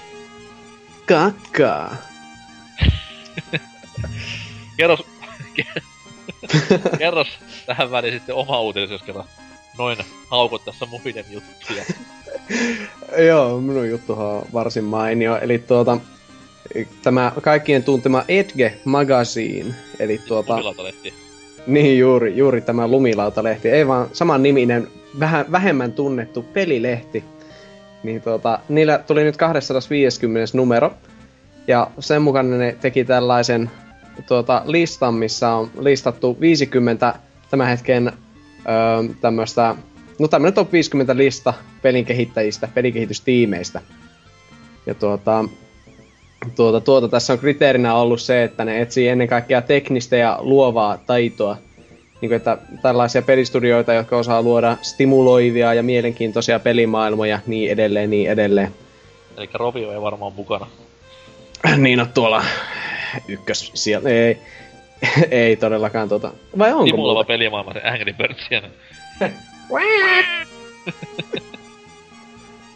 Kakkaa. 1.05 1.95
Kerros... 4.77 5.05
Kerros 6.99 7.27
tähän 7.65 7.91
väliin 7.91 8.13
sitten 8.13 8.35
oma 8.35 8.61
uutisi, 8.61 8.93
jos 8.93 9.03
kerran 9.03 9.25
noin 9.77 9.97
haukot 10.27 10.65
tässä 10.65 10.85
muiden 10.85 11.25
juttuja. 11.29 11.83
Joo, 13.27 13.61
minun 13.61 13.89
juttuhan 13.89 14.27
on 14.27 14.45
varsin 14.53 14.83
mainio. 14.83 15.37
Eli 15.37 15.59
tuota, 15.59 15.97
tämä 17.03 17.31
kaikkien 17.41 17.83
tuntema 17.83 18.23
Edge 18.27 18.77
Magazine, 18.85 19.75
eli 19.99 20.21
tuota, 20.27 20.53
Lumilautalehti. 20.53 21.13
niin 21.67 21.99
juuri, 21.99 22.37
juuri 22.37 22.61
tämä 22.61 22.87
lumilautalehti, 22.87 23.69
ei 23.69 23.87
vaan 23.87 24.09
saman 24.13 24.43
niminen, 24.43 24.87
vähän 25.19 25.51
vähemmän 25.51 25.93
tunnettu 25.93 26.41
pelilehti. 26.41 27.23
Niin 28.03 28.21
tuota, 28.21 28.59
niillä 28.69 28.97
tuli 28.97 29.23
nyt 29.23 29.37
250 29.37 30.57
numero, 30.57 30.93
ja 31.67 31.87
sen 31.99 32.21
mukaan 32.21 32.59
ne 32.59 32.75
teki 32.81 33.05
tällaisen 33.05 33.71
tuota, 34.27 34.61
listan, 34.65 35.13
missä 35.13 35.49
on 35.49 35.69
listattu 35.79 36.37
50 36.39 37.15
tämän 37.49 37.67
hetken 37.67 38.07
öö, 38.07 39.13
tämmöistä, 39.21 39.75
no 40.19 40.27
tämmönen 40.27 40.53
top 40.53 40.71
50 40.71 41.17
lista 41.17 41.53
pelin 41.81 42.05
kehittäjistä, 42.05 42.67
pelikehitystiimeistä. 42.73 43.81
Ja 44.85 44.93
tuota, 44.93 45.45
tuota, 46.55 46.81
tuota, 46.81 47.09
tässä 47.09 47.33
on 47.33 47.39
kriteerinä 47.39 47.95
ollut 47.95 48.21
se, 48.21 48.43
että 48.43 48.65
ne 48.65 48.81
etsii 48.81 49.07
ennen 49.07 49.27
kaikkea 49.27 49.61
teknistä 49.61 50.15
ja 50.15 50.37
luovaa 50.41 50.97
taitoa. 50.97 51.57
Niin 52.21 52.29
kuin, 52.29 52.37
että 52.37 52.57
tällaisia 52.81 53.21
pelistudioita, 53.21 53.93
jotka 53.93 54.17
osaa 54.17 54.41
luoda 54.41 54.77
stimuloivia 54.81 55.73
ja 55.73 55.83
mielenkiintoisia 55.83 56.59
pelimaailmoja, 56.59 57.39
niin 57.47 57.71
edelleen, 57.71 58.09
niin 58.09 58.29
edelleen. 58.31 58.73
Eli 59.37 59.49
Rovio 59.53 59.91
ei 59.91 60.01
varmaan 60.01 60.33
mukana. 60.33 60.67
niin 61.77 61.99
on 61.99 62.09
tuolla 62.13 62.43
ykkös 63.27 63.71
siellä. 63.73 64.09
Ei, 64.09 64.37
ei 65.31 65.55
todellakaan 65.55 66.09
tota. 66.09 66.31
Vai 66.57 66.73
onko 66.73 66.85
Stimuloiva 66.85 67.17
muuten? 67.17 67.33
pelimaailma, 67.33 67.73
se 67.73 67.81
Angry 67.81 68.13
Birdsien. 68.13 68.63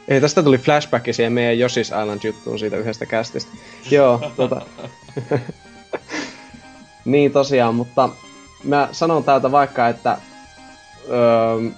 Ei, 0.07 0.21
tästä 0.21 0.43
tuli 0.43 0.57
flashback 0.57 1.13
siihen 1.13 1.33
meidän 1.33 1.67
Yoshi's 1.67 2.01
Island 2.01 2.19
juttuun 2.23 2.59
siitä 2.59 2.77
yhdestä 2.77 3.05
kästistä. 3.05 3.51
Joo, 3.91 4.31
tota. 4.35 4.61
niin 7.05 7.31
tosiaan, 7.31 7.75
mutta 7.75 8.09
mä 8.63 8.89
sanon 8.91 9.23
täältä 9.23 9.51
vaikka, 9.51 9.87
että 9.87 10.17
öö, 11.09 11.71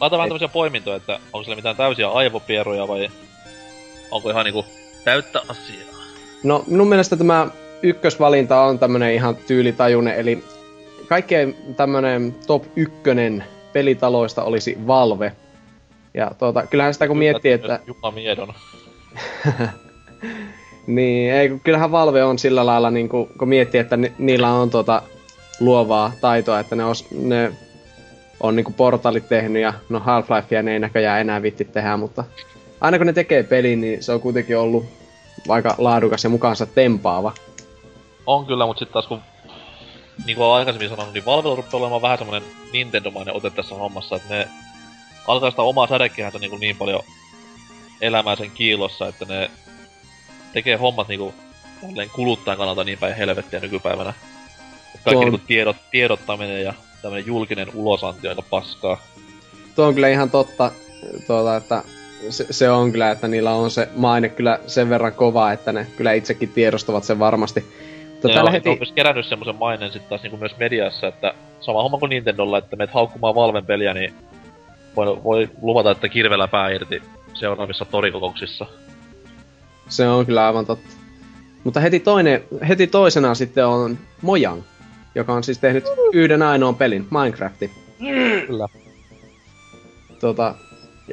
Laita 0.00 0.16
vähän 0.16 0.26
Ei. 0.26 0.30
tämmösiä 0.30 0.48
poimintoja, 0.48 0.96
että 0.96 1.12
onko 1.32 1.44
siellä 1.44 1.56
mitään 1.56 1.76
täysiä 1.76 2.08
aivopieruja 2.08 2.88
vai 2.88 3.08
onko 4.10 4.30
ihan 4.30 4.44
niinku 4.44 4.64
täyttä 5.04 5.40
asiaa. 5.48 5.96
No, 6.44 6.64
minun 6.66 6.88
mielestä 6.88 7.16
tämä 7.16 7.48
ykkösvalinta 7.82 8.60
on 8.60 8.78
tämmönen 8.78 9.14
ihan 9.14 9.36
tyylitajunen, 9.36 10.14
eli 10.14 10.44
kaikkein 11.08 11.56
tämmönen 11.76 12.34
top 12.46 12.64
ykkönen 12.76 13.44
pelitaloista 13.72 14.44
olisi 14.44 14.78
Valve. 14.86 15.32
Ja 16.14 16.30
tuota, 16.38 16.66
kyllähän 16.66 16.94
sitä 16.94 17.08
kun 17.08 17.18
miettii, 17.18 17.52
että... 17.52 17.80
Jukka 17.86 18.10
Miedon. 18.10 18.54
Niin, 20.86 21.32
ei, 21.32 21.50
kyllähän 21.64 21.92
Valve 21.92 22.24
on 22.24 22.38
sillä 22.38 22.66
lailla, 22.66 22.90
niin 22.90 23.08
kun, 23.08 23.28
kun 23.38 23.48
miettii, 23.48 23.80
että 23.80 23.96
ni, 23.96 24.12
niillä 24.18 24.52
on 24.52 24.70
tota, 24.70 25.02
luovaa 25.60 26.12
taitoa, 26.20 26.60
että 26.60 26.76
ne, 26.76 26.84
os, 26.84 27.10
ne 27.10 27.52
on 28.40 28.56
niinku 28.56 28.72
portalit 28.72 29.28
tehnyt 29.28 29.62
ja 29.62 29.74
no 29.88 29.98
Half-Lifea 29.98 30.62
ne 30.62 30.72
ei 30.72 30.78
näköjään 30.78 31.20
enää 31.20 31.42
vitti 31.42 31.64
tehdä, 31.64 31.96
mutta 31.96 32.24
aina 32.80 32.98
kun 32.98 33.06
ne 33.06 33.12
tekee 33.12 33.42
pelin, 33.42 33.80
niin 33.80 34.02
se 34.02 34.12
on 34.12 34.20
kuitenkin 34.20 34.58
ollut 34.58 34.84
aika 35.48 35.74
laadukas 35.78 36.24
ja 36.24 36.30
mukaansa 36.30 36.66
tempaava. 36.66 37.32
On 38.26 38.46
kyllä, 38.46 38.66
mutta 38.66 38.78
sitten 38.78 38.92
taas 38.92 39.06
kun 39.06 39.20
niin 40.26 40.36
kuin 40.36 40.46
aikaisemmin 40.46 40.88
sanonut, 40.88 41.14
niin 41.14 41.24
Valve 41.24 41.56
rupeaa 41.56 41.80
olemaan 41.80 42.02
vähän 42.02 42.18
semmonen 42.18 42.42
Nintendo-mainen 42.72 43.36
ote 43.36 43.50
tässä 43.50 43.74
hommassa, 43.74 44.16
että 44.16 44.34
ne 44.34 44.48
alkaa 45.26 45.50
sitä 45.50 45.62
omaa 45.62 45.86
sädekehänsä 45.86 46.38
niin, 46.38 46.60
niin 46.60 46.76
paljon 46.76 47.02
elämää 48.00 48.36
sen 48.36 48.50
kiilossa, 48.50 49.08
että 49.08 49.24
ne 49.24 49.50
tekee 50.52 50.76
hommat 50.76 51.08
niinku 51.08 51.34
kuluttajan 52.12 52.58
kannalta 52.58 52.84
niin 52.84 52.98
päin 52.98 53.16
helvettiä 53.16 53.60
nykypäivänä. 53.60 54.14
Kaikki 55.04 55.24
niinku 55.24 55.40
tiedot, 55.46 55.76
tiedottaminen 55.90 56.62
ja 56.62 56.74
tämmönen 57.02 57.26
julkinen 57.26 57.68
ulosanti 57.74 58.26
on 58.26 58.30
aika 58.30 58.42
paskaa. 58.50 58.98
Tuo 59.76 59.86
on 59.86 59.94
kyllä 59.94 60.08
ihan 60.08 60.30
totta, 60.30 60.70
tuota, 61.26 61.56
että 61.56 61.82
se, 62.30 62.46
se, 62.50 62.70
on 62.70 62.92
kyllä, 62.92 63.10
että 63.10 63.28
niillä 63.28 63.52
on 63.52 63.70
se 63.70 63.88
maine 63.96 64.28
kyllä 64.28 64.58
sen 64.66 64.88
verran 64.88 65.12
kova, 65.12 65.52
että 65.52 65.72
ne 65.72 65.86
kyllä 65.96 66.12
itsekin 66.12 66.48
tiedostavat 66.48 67.04
sen 67.04 67.18
varmasti. 67.18 67.64
Mutta 68.12 68.28
tällä 68.28 68.50
heti... 68.50 68.68
on 68.68 68.78
myös 68.78 68.92
kerännyt 68.92 69.26
semmoisen 69.26 69.56
maineen 69.56 69.92
sitten 69.92 70.08
taas 70.08 70.22
niinku 70.22 70.36
myös 70.36 70.56
mediassa, 70.58 71.06
että 71.06 71.34
sama 71.60 71.82
homma 71.82 71.98
kuin 71.98 72.10
Nintendolla, 72.10 72.58
että 72.58 72.76
meet 72.76 72.90
haukkumaan 72.90 73.34
Valven 73.34 73.66
peliä, 73.66 73.94
niin 73.94 74.14
voi, 74.96 75.24
voi 75.24 75.50
luvata, 75.62 75.90
että 75.90 76.08
kirvellä 76.08 76.48
pää 76.48 76.70
irti 76.70 77.02
seuraavissa 77.34 77.84
torikokouksissa. 77.84 78.66
Se 79.88 80.08
on 80.08 80.26
kyllä 80.26 80.46
aivan 80.46 80.66
totta. 80.66 80.88
Mutta 81.64 81.80
heti, 81.80 82.00
toinen, 82.00 82.44
heti 82.68 82.86
toisena 82.86 83.34
sitten 83.34 83.66
on 83.66 83.98
Mojang, 84.22 84.62
joka 85.16 85.32
on 85.32 85.44
siis 85.44 85.58
tehnyt 85.58 85.84
yhden 86.12 86.42
ainoan 86.42 86.74
pelin, 86.74 87.06
Minecrafti. 87.10 87.70
Kyllä. 88.46 88.68
Tota, 90.20 90.54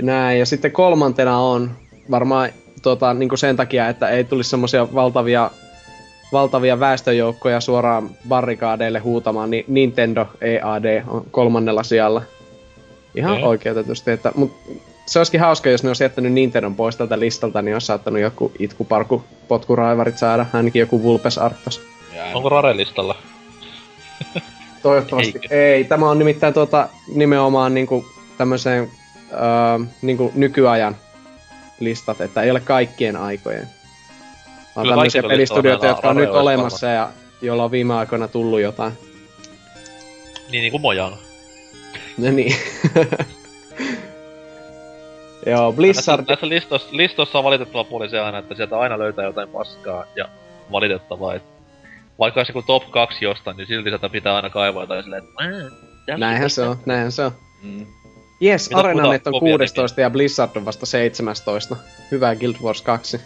näin. 0.02 0.40
Ja 0.40 0.46
sitten 0.46 0.72
kolmantena 0.72 1.38
on 1.38 1.72
varmaan 2.12 2.50
tota, 2.82 3.14
niin 3.14 3.38
sen 3.38 3.56
takia, 3.56 3.90
että 3.90 4.10
ei 4.10 4.24
tulisi 4.24 4.50
semmoisia 4.50 4.94
valtavia, 4.94 5.52
valtavia 6.34 6.80
väestöjoukkoja 6.80 7.62
suoraan 7.62 8.10
barrikaadeille 8.28 9.00
huutamaan, 9.00 9.50
niin 9.50 9.66
Nintendo 9.68 10.28
EAD 10.42 11.04
on 11.08 11.26
kolmannella 11.32 11.84
sijalla. 11.84 12.22
Ihan 13.16 13.34
okay. 13.34 13.44
oikeutetusti, 13.44 14.12
että, 14.12 14.32
mut 14.36 14.52
se 15.06 15.20
olisikin 15.20 15.40
hauska, 15.40 15.70
jos 15.70 15.84
ne 15.84 15.90
olisi 15.90 16.04
jättänyt 16.04 16.34
Nintendon 16.34 16.76
pois 16.76 16.96
tältä 16.96 17.20
listalta, 17.20 17.62
niin 17.62 17.76
olisi 17.76 17.88
saattanut 17.88 18.22
joku 18.22 18.52
itkuparku 18.60 19.24
potkuraivarit 19.48 20.18
saada, 20.18 20.46
ainakin 20.54 20.80
joku 20.80 21.04
Vulpes 21.04 21.38
Arctos. 21.38 21.82
Onko 22.34 22.50
Rare 22.50 22.78
listalla? 22.78 23.16
Toivottavasti 24.84 25.40
ei. 25.50 25.60
ei. 25.60 25.84
Tämä 25.84 26.10
on 26.10 26.20
nimittäin 26.20 26.54
tuota, 26.54 26.90
nimenomaan 27.16 27.74
niinku 27.74 28.06
tämmöiseen 28.38 28.92
öö, 29.32 29.40
niinku 30.02 30.32
nykyajan 30.36 30.96
listat, 31.80 32.22
että 32.22 32.42
ei 32.42 32.52
ole 32.52 32.60
kaikkien 32.60 33.16
aikojen. 33.16 33.68
Vaan 34.76 34.84
Kyllä 34.84 34.96
tämmöisiä 34.96 35.24
pelistudioita, 35.24 35.86
jotka 35.88 36.10
on 36.10 36.16
nyt 36.16 36.30
olemassa 36.30 36.88
ja 36.88 37.10
joilla 37.42 37.64
on 37.64 37.72
viime 37.72 37.94
aikoina 37.94 38.28
tullut 38.28 38.62
jotain. 38.62 38.94
Niin, 40.52 40.62
niin 40.62 40.72
kuin 40.72 40.82
Mojang. 40.82 41.16
No 42.18 42.32
niin. 42.32 42.56
Joo, 45.46 45.74
Blizzard... 45.74 46.18
Näissä, 46.18 46.32
näissä 46.32 46.50
listossa, 46.50 46.88
listossa 46.92 47.38
on 47.38 47.44
valitettava 47.44 47.84
puoli 47.84 48.10
se 48.10 48.20
aina, 48.20 48.38
että 48.38 48.56
sieltä 48.56 48.80
aina 48.80 49.00
löytää 49.00 49.26
jotain 49.26 49.50
paskaa 49.50 50.06
ja 50.16 50.30
valitettavaa, 50.72 51.36
että 51.36 51.53
vaikka 52.20 52.40
olisi 52.40 52.52
joku 52.52 52.62
top 52.62 52.92
2 52.92 53.26
jostain, 53.26 53.58
niin 53.58 53.68
silti 53.68 53.90
sieltä 53.90 54.10
pitää 54.10 54.36
aina 54.36 54.50
kaivaa 54.50 54.84
jotain 54.84 55.04
silleen, 55.04 55.24
että 55.24 56.18
Näinhän 56.18 56.50
se 56.50 56.62
on, 56.62 56.78
näinhän 56.86 57.12
se 57.12 57.24
on. 57.24 57.32
Mm. 57.64 57.86
Yes, 58.44 58.70
Arenanet 58.74 59.28
on 59.28 59.40
16 59.40 60.02
ja 60.02 60.10
Blizzard 60.10 60.56
on 60.56 60.66
vasta 60.66 60.86
17. 60.86 61.76
Hyvä 62.12 62.36
Guild 62.36 62.56
Wars 62.64 62.82
2. 62.82 63.22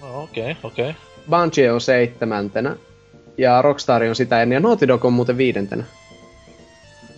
No 0.00 0.22
okei, 0.22 0.42
okay, 0.42 0.54
okei. 0.62 0.90
Okay. 0.90 1.02
Bungie 1.30 1.72
on 1.72 1.80
seitsemäntenä. 1.80 2.76
Ja 3.38 3.62
Rockstar 3.62 4.02
on 4.02 4.16
sitä 4.16 4.42
ennen 4.42 4.56
ja 4.56 4.60
Naughty 4.60 4.88
Dog 4.88 5.04
on 5.04 5.12
muuten 5.12 5.36
viidentenä. 5.36 5.84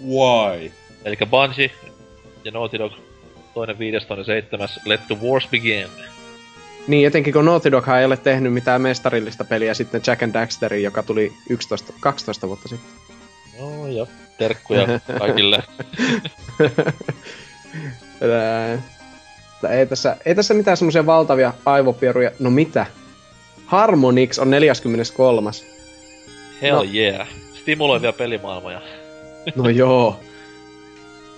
Why? 0.03 0.73
Eli 1.05 1.17
Bungie 1.31 1.71
ja 2.45 2.53
Naughty 2.53 2.79
Dog 2.79 2.93
toinen 3.55 3.79
viides, 3.79 4.07
toinen 4.07 4.25
seitsemäs, 4.25 4.81
Let 4.85 5.01
the 5.07 5.17
Wars 5.23 5.49
Begin. 5.51 5.87
Niin, 6.87 7.07
etenkin 7.07 7.33
kun 7.33 7.45
Naughty 7.45 7.73
Dog 7.73 7.89
ei 7.89 8.05
ole 8.05 8.17
tehnyt 8.17 8.53
mitään 8.53 8.83
mestarillista 8.83 9.45
peliä 9.45 9.75
sitten 9.75 10.03
Jack 10.07 10.23
and 10.23 10.35
Daxterin, 10.35 10.83
joka 10.83 11.03
tuli 11.03 11.33
11, 11.51 11.93
12 12.01 12.49
vuotta 12.49 12.69
sitten. 12.69 12.91
No 13.61 13.87
ja 13.87 14.07
terkkuja 14.39 14.87
kaikille. 15.19 15.63
ei, 19.71 19.87
tässä, 19.87 20.17
ei 20.25 20.35
tässä 20.35 20.55
mitään 20.55 20.77
semmoisia 20.77 21.07
valtavia 21.07 21.53
aivopieruja. 21.65 22.31
No 22.39 22.51
mitä? 22.51 22.87
Harmonix 23.67 24.39
on 24.39 24.51
43. 24.51 25.51
Hell 26.63 26.77
no. 26.77 26.85
yeah. 26.95 27.29
Stimuloivia 27.55 28.13
pelimaailmoja. 28.13 28.81
no 29.57 29.69
joo. 29.69 30.21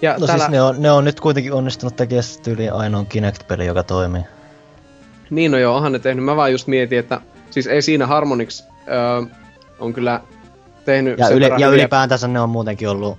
Ja 0.02 0.16
no 0.18 0.26
täällä... 0.26 0.44
siis 0.44 0.50
ne 0.50 0.62
on, 0.62 0.82
ne 0.82 0.90
on 0.90 1.04
nyt 1.04 1.20
kuitenkin 1.20 1.52
onnistunut 1.52 1.96
tekemään 1.96 2.24
tyyliin 2.42 2.72
ainoan 2.72 3.06
Kinect-peli, 3.06 3.66
joka 3.66 3.82
toimii. 3.82 4.22
Niin 5.30 5.50
no 5.50 5.58
joo, 5.58 5.76
onhan 5.76 5.92
ne 5.92 5.98
tehnyt. 5.98 6.24
Mä 6.24 6.36
vaan 6.36 6.52
just 6.52 6.66
mietin, 6.66 6.98
että 6.98 7.20
siis 7.50 7.66
ei 7.66 7.82
siinä 7.82 8.06
Harmonix 8.06 8.62
öö, 8.88 9.22
on 9.78 9.92
kyllä 9.92 10.20
tehnyt... 10.84 11.18
Ja, 11.18 11.28
yli, 11.28 11.50
ja 11.58 11.68
ylipäätänsä 11.68 12.28
ne 12.28 12.40
on 12.40 12.50
muutenkin 12.50 12.88
ollut 12.88 13.18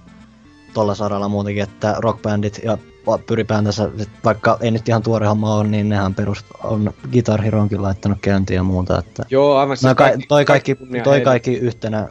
tuolla 0.73 0.95
saralla 0.95 1.29
muutenkin, 1.29 1.63
että 1.63 1.95
rockbandit 1.97 2.61
ja 2.63 2.77
pyripäätänsä, 3.25 3.89
vaikka 4.23 4.57
ei 4.61 4.71
nyt 4.71 4.89
ihan 4.89 5.03
tuore 5.03 5.27
homma 5.27 5.55
ole, 5.55 5.67
niin 5.67 5.89
nehän 5.89 6.15
perust 6.15 6.45
on 6.63 6.93
Guitar 7.11 7.41
Heroonkin 7.41 7.81
laittanut 7.81 8.17
käyntiin 8.21 8.55
ja 8.55 8.63
muuta. 8.63 8.99
Että 8.99 9.23
Joo, 9.29 9.57
aivan 9.57 9.77
no, 9.83 9.95
ka- 9.95 10.09
toi, 10.27 10.45
kaikki, 10.45 10.77
toi 11.03 11.21
kaikki 11.21 11.53
yhtenä 11.53 12.07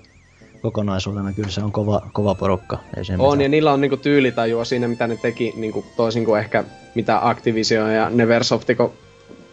kokonaisuutena 0.63 1.33
kyllä 1.33 1.51
se 1.51 1.61
on 1.61 1.73
kova, 1.73 2.03
kova 2.13 2.35
porukka. 2.35 2.79
Ei 2.97 3.03
on, 3.19 3.19
mitään. 3.19 3.41
ja 3.41 3.49
niillä 3.49 3.73
on 3.73 3.81
niinku 3.81 3.97
tyylitajua 3.97 4.65
siinä, 4.65 4.89
mitä 4.89 5.07
ne 5.07 5.17
teki 5.17 5.53
niinku, 5.57 5.85
toisin 5.97 6.25
kuin 6.25 6.41
ehkä 6.41 6.65
mitä 6.95 7.29
Activision 7.29 7.95
ja 7.95 8.11
Neversoftiko 8.11 8.93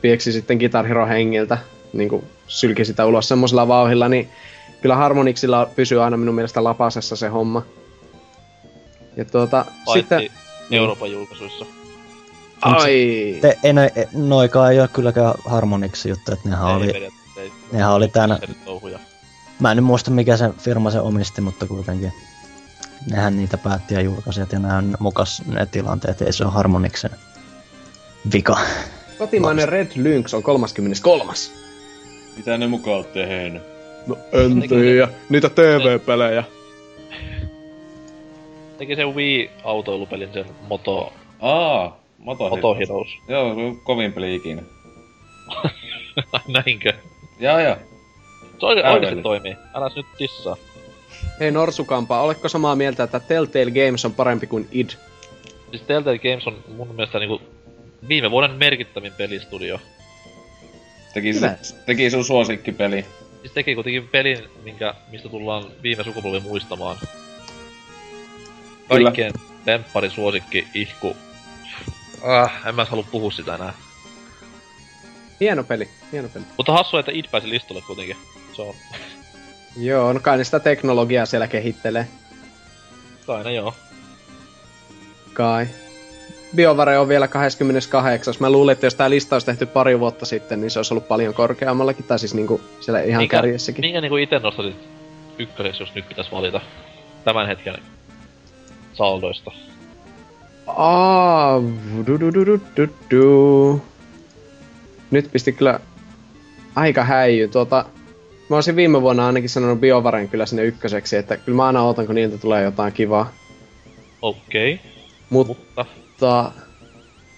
pieksi 0.06 0.32
sitten 0.32 0.58
Guitar 0.58 0.88
Hero 0.88 1.08
hengiltä, 1.08 1.58
niinku 1.94 2.24
sylki 2.48 2.86
sitä 2.86 3.06
ulos 3.06 3.28
semmoisella 3.28 3.68
vauhilla, 3.68 4.10
niin 4.10 4.30
kyllä 4.82 4.96
Harmonixilla 4.96 5.70
pysyy 5.76 6.04
aina 6.04 6.18
minun 6.18 6.36
mielestä 6.36 6.64
lapasessa 6.64 7.16
se 7.16 7.28
homma. 7.28 7.62
Ja 9.18 9.26
tuota, 9.26 9.66
Paitsi 9.86 10.00
sitten... 10.00 10.30
Euroopan 10.72 11.12
julkaisuissa. 11.12 11.66
Ai! 12.62 13.38
Te, 13.42 13.60
ei, 13.64 13.74
noikaan 14.14 14.72
ei 14.72 14.80
ole 14.80 14.88
kylläkään 14.88 15.34
Harmonix 15.46 16.06
juttu, 16.06 16.34
että 16.34 16.50
nehän 16.50 16.68
ei, 16.68 16.76
oli, 16.76 17.12
ei, 17.38 17.52
nehän 17.72 17.94
oli 17.94 18.08
täällä... 18.08 18.40
Mä 19.60 19.72
en 19.72 19.78
nyt 19.78 19.86
muista 19.86 20.12
mikä 20.12 20.38
se 20.38 20.50
firma 20.58 20.92
se 20.92 21.00
omisti, 21.00 21.42
mutta 21.42 21.68
kuitenkin. 21.68 22.14
Nehän 23.12 23.38
niitä 23.38 23.58
päätti 23.58 23.94
ja 23.94 24.02
julkaisijat 24.02 24.52
ja 24.52 24.60
nämä 24.60 24.78
on 24.78 24.96
mukas 25.00 25.42
ne 25.46 25.66
tilanteet, 25.66 26.22
ei 26.22 26.34
se 26.34 26.44
ole 26.44 26.54
Harmonixen 26.54 27.12
vika. 28.34 28.58
Kotimainen 29.18 29.70
Red 29.70 29.92
Lynx 29.96 30.34
on 30.34 30.44
33. 30.44 31.34
Mitä 32.38 32.58
ne 32.58 32.68
mukaan 32.68 33.06
tehnyt? 33.14 33.64
No 34.08 34.18
en 34.32 34.70
tiedä. 34.70 35.08
Niitä 35.30 35.50
TV-pelejä. 35.50 36.44
Teki 38.78 38.96
se 38.96 39.04
Wii-autoilupelin 39.06 40.34
sen 40.34 40.46
Moto... 40.70 41.14
Aa, 41.40 42.00
Moto, 42.18 42.50
Moto 42.50 42.76
Heroes. 42.76 43.08
Joo, 43.28 43.56
se 43.56 43.62
on 43.62 43.78
kovin 43.78 44.14
peli 44.14 44.36
ikinä. 44.36 44.62
Näinkö? 46.48 46.94
Joo, 47.40 47.60
joo. 47.60 47.76
Se 48.60 48.66
oikein, 48.66 48.88
oikeesti 48.88 49.22
toimii. 49.22 49.56
Älä 49.74 49.90
nyt 49.96 50.06
tissaa. 50.18 50.56
Hei 51.40 51.52
Norsukampa, 51.52 52.22
oletko 52.22 52.50
samaa 52.50 52.76
mieltä, 52.76 53.04
että 53.04 53.20
Telltale 53.20 53.72
Games 53.72 54.06
on 54.06 54.14
parempi 54.14 54.48
kuin 54.48 54.68
id? 54.72 54.90
Siis 55.70 55.82
Telltale 55.82 56.20
Games 56.20 56.48
on 56.48 56.56
mun 56.76 56.88
mielestä 56.88 57.20
niinku 57.20 57.42
viime 58.08 58.32
vuoden 58.32 58.52
merkittävin 58.52 59.14
pelistudio. 59.14 59.82
Teki, 61.14 61.34
su, 61.34 61.46
teki 61.86 62.10
sun 62.10 62.26
suosikkipeli. 62.26 63.06
Siis 63.42 63.54
teki 63.54 63.76
kuitenkin 63.76 64.08
pelin, 64.08 64.50
minkä, 64.64 64.94
mistä 65.12 65.30
tullaan 65.30 65.64
viime 65.84 66.04
sukupolvi 66.04 66.40
muistamaan. 66.40 66.98
Kaikkien 68.90 69.34
temppari 69.66 70.10
suosikki 70.10 70.68
ihku. 70.74 71.16
Ah, 72.24 72.68
en 72.68 72.76
mä 72.76 72.86
halua 72.86 73.08
puhua 73.12 73.32
sitä 73.32 73.56
enää. 73.56 73.74
Hieno 75.40 75.64
peli, 75.64 75.90
hieno 76.12 76.30
peli. 76.30 76.46
Mutta 76.58 76.74
hassua, 76.74 77.00
että 77.00 77.12
id 77.12 77.26
pääsi 77.32 77.50
listalle 77.50 77.82
kuitenkin. 77.82 78.18
Se 78.56 78.62
on... 78.62 78.76
Joo, 79.88 80.14
no 80.14 80.20
kai 80.20 80.38
ne 80.38 80.44
sitä 80.44 80.60
teknologiaa 80.60 81.26
siellä 81.26 81.48
kehittelee. 81.48 82.08
Kai 83.26 83.44
ne 83.44 83.54
joo. 83.54 83.76
Kai. 85.34 85.68
BioVare 86.56 87.00
on 87.00 87.08
vielä 87.08 87.28
28. 87.28 88.34
Mä 88.40 88.50
luulen, 88.50 88.74
että 88.74 88.86
jos 88.86 88.96
tää 88.96 89.10
lista 89.10 89.36
olisi 89.36 89.46
tehty 89.46 89.66
pari 89.66 90.00
vuotta 90.00 90.26
sitten, 90.26 90.62
niin 90.62 90.72
se 90.72 90.80
olisi 90.80 90.94
ollut 90.94 91.08
paljon 91.08 91.34
korkeammallakin, 91.34 92.06
tai 92.06 92.20
siis 92.20 92.34
niinku 92.34 92.62
siellä 92.80 93.02
ihan 93.02 93.22
minkä, 93.22 93.38
kärjessäkin. 93.38 93.82
Minkä 93.82 94.02
niinku 94.02 94.18
ite 94.18 94.40
nostasit 94.40 94.76
ykköseksi, 95.40 95.84
jos 95.84 95.96
nyt 95.96 96.08
pitäisi 96.08 96.32
valita 96.32 96.62
tämän 97.24 97.48
hetken 97.48 97.76
saldoista? 98.94 99.52
Aa, 100.68 101.62
du, 102.08 102.20
du, 102.20 102.34
du, 102.34 102.46
du, 102.46 102.60
du, 102.78 102.88
du. 103.12 103.82
Nyt 105.12 105.30
pisti 105.32 105.52
kyllä 105.52 105.80
aika 106.76 107.04
häijy. 107.04 107.48
Tuota, 107.48 107.86
mä 108.50 108.56
olisin 108.56 108.76
viime 108.76 109.02
vuonna 109.02 109.28
ainakin 109.28 109.50
sanonut 109.50 109.80
BioVaren 109.80 110.30
kyllä 110.30 110.46
sinne 110.46 110.64
ykköseksi, 110.64 111.16
että 111.16 111.38
kyllä 111.38 111.56
mä 111.56 111.66
aina 111.66 111.84
otan, 111.84 112.06
kun 112.06 112.16
niiltä 112.16 112.38
tulee 112.38 112.64
jotain 112.64 112.94
kivaa. 112.94 113.34
Okei, 114.22 114.74
okay. 114.74 114.92
Mutta 115.30 115.86
mutta 116.16 116.52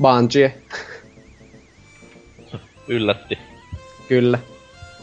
Bungie, 0.02 0.62
yllätti. 2.88 3.38
kyllä. 4.08 4.40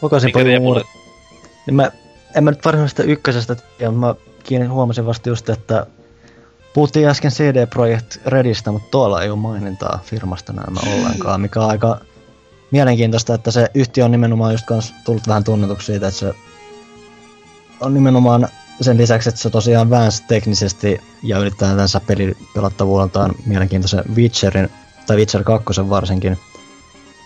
Paljon 0.00 0.46
Riepule? 0.46 0.58
muuta. 0.60 0.84
Niin 1.66 1.74
mä, 1.74 1.90
en 2.34 2.44
mä 2.44 2.50
nyt 2.50 2.64
varsinaisesta 2.64 3.02
ykkösestä 3.02 3.54
tiedä, 3.54 3.92
mutta 3.92 4.06
mä 4.06 4.14
kiinnin 4.42 4.70
huomasin 4.70 5.06
vasta 5.06 5.28
just, 5.28 5.48
että 5.48 5.86
puhuttiin 6.74 7.08
äsken 7.08 7.30
CD 7.30 7.66
Projekt 7.66 8.16
Redistä, 8.26 8.72
mutta 8.72 8.88
tuolla 8.90 9.22
ei 9.22 9.30
ole 9.30 9.38
mainintaa 9.38 10.00
firmasta 10.04 10.52
näemmä 10.52 10.80
ollenkaan, 10.94 11.40
mikä 11.40 11.60
on 11.60 11.70
aika 11.70 12.00
mielenkiintoista, 12.70 13.34
että 13.34 13.50
se 13.50 13.70
yhtiö 13.74 14.04
on 14.04 14.10
nimenomaan 14.10 14.52
just 14.52 14.66
kans 14.66 14.94
tullut 15.04 15.28
vähän 15.28 15.44
tunnetuksi 15.44 15.86
siitä, 15.86 16.08
että 16.08 16.20
se 16.20 16.34
on 17.80 17.94
nimenomaan 17.94 18.48
sen 18.80 18.96
lisäksi, 18.96 19.28
että 19.28 19.40
se 19.40 19.50
tosiaan 19.50 19.90
väänsi 19.90 20.24
teknisesti 20.28 21.00
ja 21.22 21.38
ylipäätänsä 21.38 22.00
pelipelattavuudeltaan 22.00 23.34
mielenkiintoisen 23.46 24.04
Witcherin, 24.14 24.68
tai 25.06 25.16
Witcher 25.16 25.44
2 25.44 25.88
varsinkin, 25.88 26.38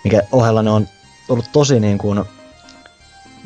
mikä 0.05 0.23
ohella 0.33 0.63
ne 0.63 0.71
on 0.71 0.89
ollut 1.29 1.53
tosi 1.53 1.81
niin 1.81 1.99
kuin 1.99 2.25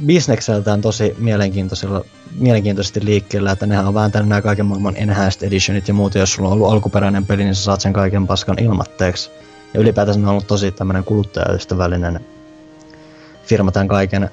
bisnekseltään 0.07 0.81
tosi 0.81 1.15
mielenkiintoisella, 1.19 2.05
mielenkiintoisesti 2.39 3.05
liikkeellä, 3.05 3.53
että 3.53 3.67
nehän 3.67 3.87
on 3.87 3.95
vääntänyt 3.95 4.29
nämä 4.29 4.43
kaiken 4.43 4.67
maailman 4.67 4.97
Enhanced 4.97 5.43
Editionit 5.43 5.89
ja 5.89 5.95
muuta, 5.95 6.19
jos 6.19 6.33
sulla 6.33 6.49
on 6.49 6.53
ollut 6.53 6.73
alkuperäinen 6.73 7.27
peli, 7.27 7.45
niin 7.45 7.55
sä 7.55 7.63
saat 7.63 7.81
sen 7.81 7.93
kaiken 7.93 8.27
paskan 8.27 8.59
ilmatteeksi. 8.59 9.31
Ja 9.75 9.81
ylipäätänsä 9.81 10.21
ne 10.21 10.27
on 10.27 10.31
ollut 10.31 10.47
tosi 10.47 10.73
tämmöinen 10.73 11.05
kuluttajaystävällinen 11.05 12.21
firma 13.45 13.73
tämän 13.73 13.89
kaiken 13.89 14.31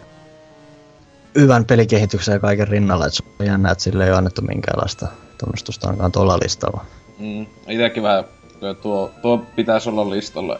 hyvän 1.36 1.66
pelikehityksen 1.66 2.34
ja 2.34 2.40
kaiken 2.40 2.68
rinnalla, 2.68 3.06
että 3.06 3.18
se 3.18 3.24
on 3.40 3.46
jännä, 3.46 3.72
että 3.72 3.84
sille 3.84 4.04
ei 4.04 4.10
ole 4.10 4.18
annettu 4.18 4.42
minkäänlaista 4.42 5.08
tunnustusta 5.38 5.88
ainakaan 5.88 6.12
tuolla 6.12 6.40
listalla. 6.44 6.86
Mm, 7.20 7.46
itekin 7.68 8.04
vähän, 8.04 8.24
kyllä 8.60 8.74
tuo, 8.74 9.12
tuo 9.22 9.38
pitäisi 9.56 9.90
olla 9.90 10.10
listalla. 10.10 10.60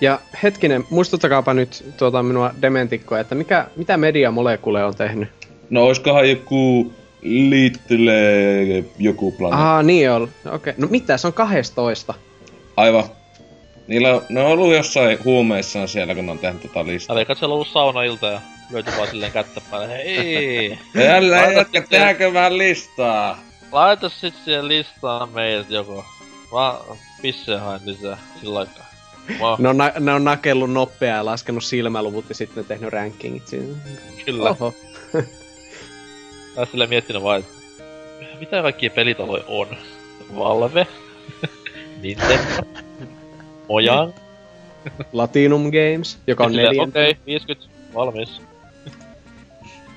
Ja 0.00 0.20
hetkinen, 0.42 0.84
muistuttakaapa 0.90 1.54
nyt 1.54 1.84
tuota 1.96 2.22
minua 2.22 2.50
dementikkoa, 2.62 3.20
että 3.20 3.34
mikä, 3.34 3.66
mitä 3.76 3.96
Media 3.96 4.30
Molecule 4.30 4.84
on 4.84 4.94
tehnyt? 4.94 5.28
No 5.70 5.84
oiskohan 5.84 6.30
joku 6.30 6.92
Little 7.22 8.84
joku 8.98 9.32
planeetta. 9.32 9.74
Aa, 9.74 9.82
niin 9.82 10.10
on. 10.10 10.22
Okei. 10.22 10.54
Okay. 10.54 10.74
No 10.78 10.86
mitä, 10.90 11.16
se 11.16 11.26
on 11.26 11.32
12. 11.32 12.14
Aivan. 12.76 13.04
Niillä 13.88 14.14
on, 14.14 14.22
ne 14.28 14.40
on 14.40 14.46
ollut 14.46 14.74
jossain 14.74 15.18
huumeissaan 15.24 15.88
siellä, 15.88 16.14
kun 16.14 16.26
ne 16.26 16.32
on 16.32 16.38
tehnyt 16.38 16.62
tota 16.62 16.86
listaa. 16.86 17.20
Että 17.20 17.34
siellä 17.34 17.52
on 17.52 17.54
ollut 17.54 17.68
saunailta 17.68 18.26
ja 18.26 18.40
löytyi 18.72 18.92
vaan 18.96 19.08
silleen 19.08 19.32
kättä 19.32 19.60
päälle. 19.70 19.88
Hei! 19.88 20.78
Jätkä, 20.94 21.62
sitten- 21.64 21.88
tehdäänkö 21.90 22.32
vähän 22.32 22.58
listaa? 22.58 23.38
Laita 23.72 24.08
sit 24.08 24.34
siihen 24.44 24.68
listaan 24.68 25.28
meidät 25.28 25.70
joko. 25.70 26.04
Mä 26.52 26.74
pisseen 27.22 27.60
haen 27.60 27.80
lisää 27.84 28.18
sillä 28.40 28.58
aikaa. 28.58 28.86
Mä, 29.28 29.36
Ne 29.58 29.68
on, 29.68 29.76
na- 29.76 29.92
ne 30.00 30.12
on 30.12 30.24
nakellut 30.24 30.72
nopeaa 30.72 31.16
ja 31.16 31.24
laskenut 31.24 31.64
silmäluvut 31.64 32.24
ja 32.28 32.34
sitten 32.34 32.62
ne 32.62 32.68
tehnyt 32.68 32.92
rankingit 32.92 33.46
siinä. 33.46 33.74
kyllä. 34.24 34.50
Oho. 34.50 34.74
Mä 35.14 35.22
oon 36.60 36.66
silleen 36.70 36.90
miettinyt 36.90 37.22
vaan, 37.22 37.40
että 37.40 37.52
mitä 38.40 38.62
kaikkia 38.62 38.90
pelitaloja 38.90 39.44
on? 39.48 39.66
Valve, 40.36 40.86
Nintendo, 42.02 42.62
Mojang. 43.68 44.12
Latinum 45.12 45.62
Games, 45.62 46.18
joka 46.26 46.44
on 46.44 46.52
neljän. 46.52 46.88
Okei, 46.88 47.10
okay, 47.10 47.22
50, 47.26 47.68
valmis. 47.94 48.42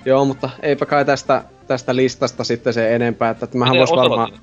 Joo, 0.05 0.25
mutta 0.25 0.49
eipä 0.61 0.85
kai 0.85 1.05
tästä, 1.05 1.43
tästä 1.67 1.95
listasta 1.95 2.43
sitten 2.43 2.73
se 2.73 2.95
enempää, 2.95 3.29
että 3.29 3.47
mähän 3.53 3.77
vois 3.77 3.91
varmaan 3.91 4.39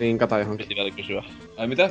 vinkata 0.00 0.38
johonkin. 0.38 0.66
piti 0.66 0.76
vielä 0.76 0.90
kysyä. 0.90 1.22
Ai 1.56 1.66
mitä? 1.66 1.90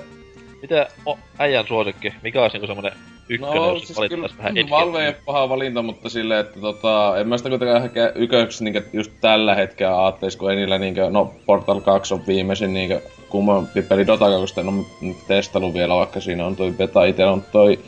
Mitä 0.61 0.87
o, 1.05 1.19
äijän 1.39 1.67
suosikki? 1.67 2.13
Mikä 2.23 2.41
olisi 2.41 2.55
niinku 2.55 2.67
semmonen 2.67 2.91
ykkönen, 3.29 3.55
No 3.55 3.73
jos 3.73 3.87
siis 3.87 3.99
kyllä 4.09 4.29
vähän 4.37 4.57
edgiä? 4.57 4.69
Valve 4.69 5.01
ei 5.01 5.07
ole 5.07 5.15
paha 5.25 5.49
valinta, 5.49 5.81
mutta 5.81 6.09
silleen, 6.09 6.39
että 6.39 6.59
tota, 6.59 7.17
en 7.19 7.27
mä 7.27 7.37
sitä 7.37 7.49
kuitenkaan 7.49 7.83
ehkä 7.83 8.11
yköksi 8.15 8.63
niinkö 8.63 8.83
just 8.93 9.11
tällä 9.21 9.55
hetkellä 9.55 9.95
aatteis, 9.95 10.35
kun 10.35 10.49
ei 10.51 10.55
niillä 10.55 10.77
niinkö, 10.77 11.09
no 11.09 11.33
Portal 11.45 11.81
2 11.81 12.13
on 12.13 12.27
viimeisin 12.27 12.73
niinkö 12.73 13.01
kummempi 13.29 13.81
peli 13.81 14.07
Dota 14.07 14.25
2, 14.29 14.59
en 14.59 14.85
nyt 15.01 15.17
testailu 15.27 15.73
vielä, 15.73 15.95
vaikka 15.95 16.19
siinä 16.19 16.45
on 16.45 16.55
toi 16.55 16.71
beta 16.71 17.05
itellä, 17.05 17.35
mutta 17.35 17.51
toi... 17.51 17.79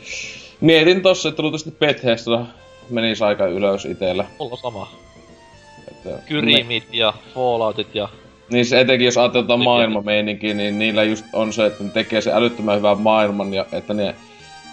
Mietin 0.60 1.02
tossa, 1.02 1.28
että 1.28 1.42
luultavasti 1.42 1.70
Bethesda 1.70 2.46
menis 2.90 3.22
aika 3.22 3.46
ylös 3.46 3.84
itellä. 3.84 4.24
Mulla 4.38 4.52
on 4.52 4.58
sama. 4.58 4.90
Että 5.88 6.22
Kyrimit 6.28 6.84
ja 6.92 7.12
Falloutit 7.34 7.94
ja... 7.94 8.08
Niin 8.50 8.66
se 8.66 8.80
etenkin 8.80 9.04
jos 9.04 9.18
ajatellaan 9.18 9.64
maailmameininkiä, 9.64 10.54
niin 10.54 10.78
niillä 10.78 11.02
just 11.02 11.24
on 11.32 11.52
se, 11.52 11.66
että 11.66 11.84
ne 11.84 11.90
tekee 11.90 12.20
se 12.20 12.32
älyttömän 12.32 12.76
hyvän 12.76 13.00
maailman 13.00 13.54
ja 13.54 13.66
että 13.72 13.94
ne 13.94 14.14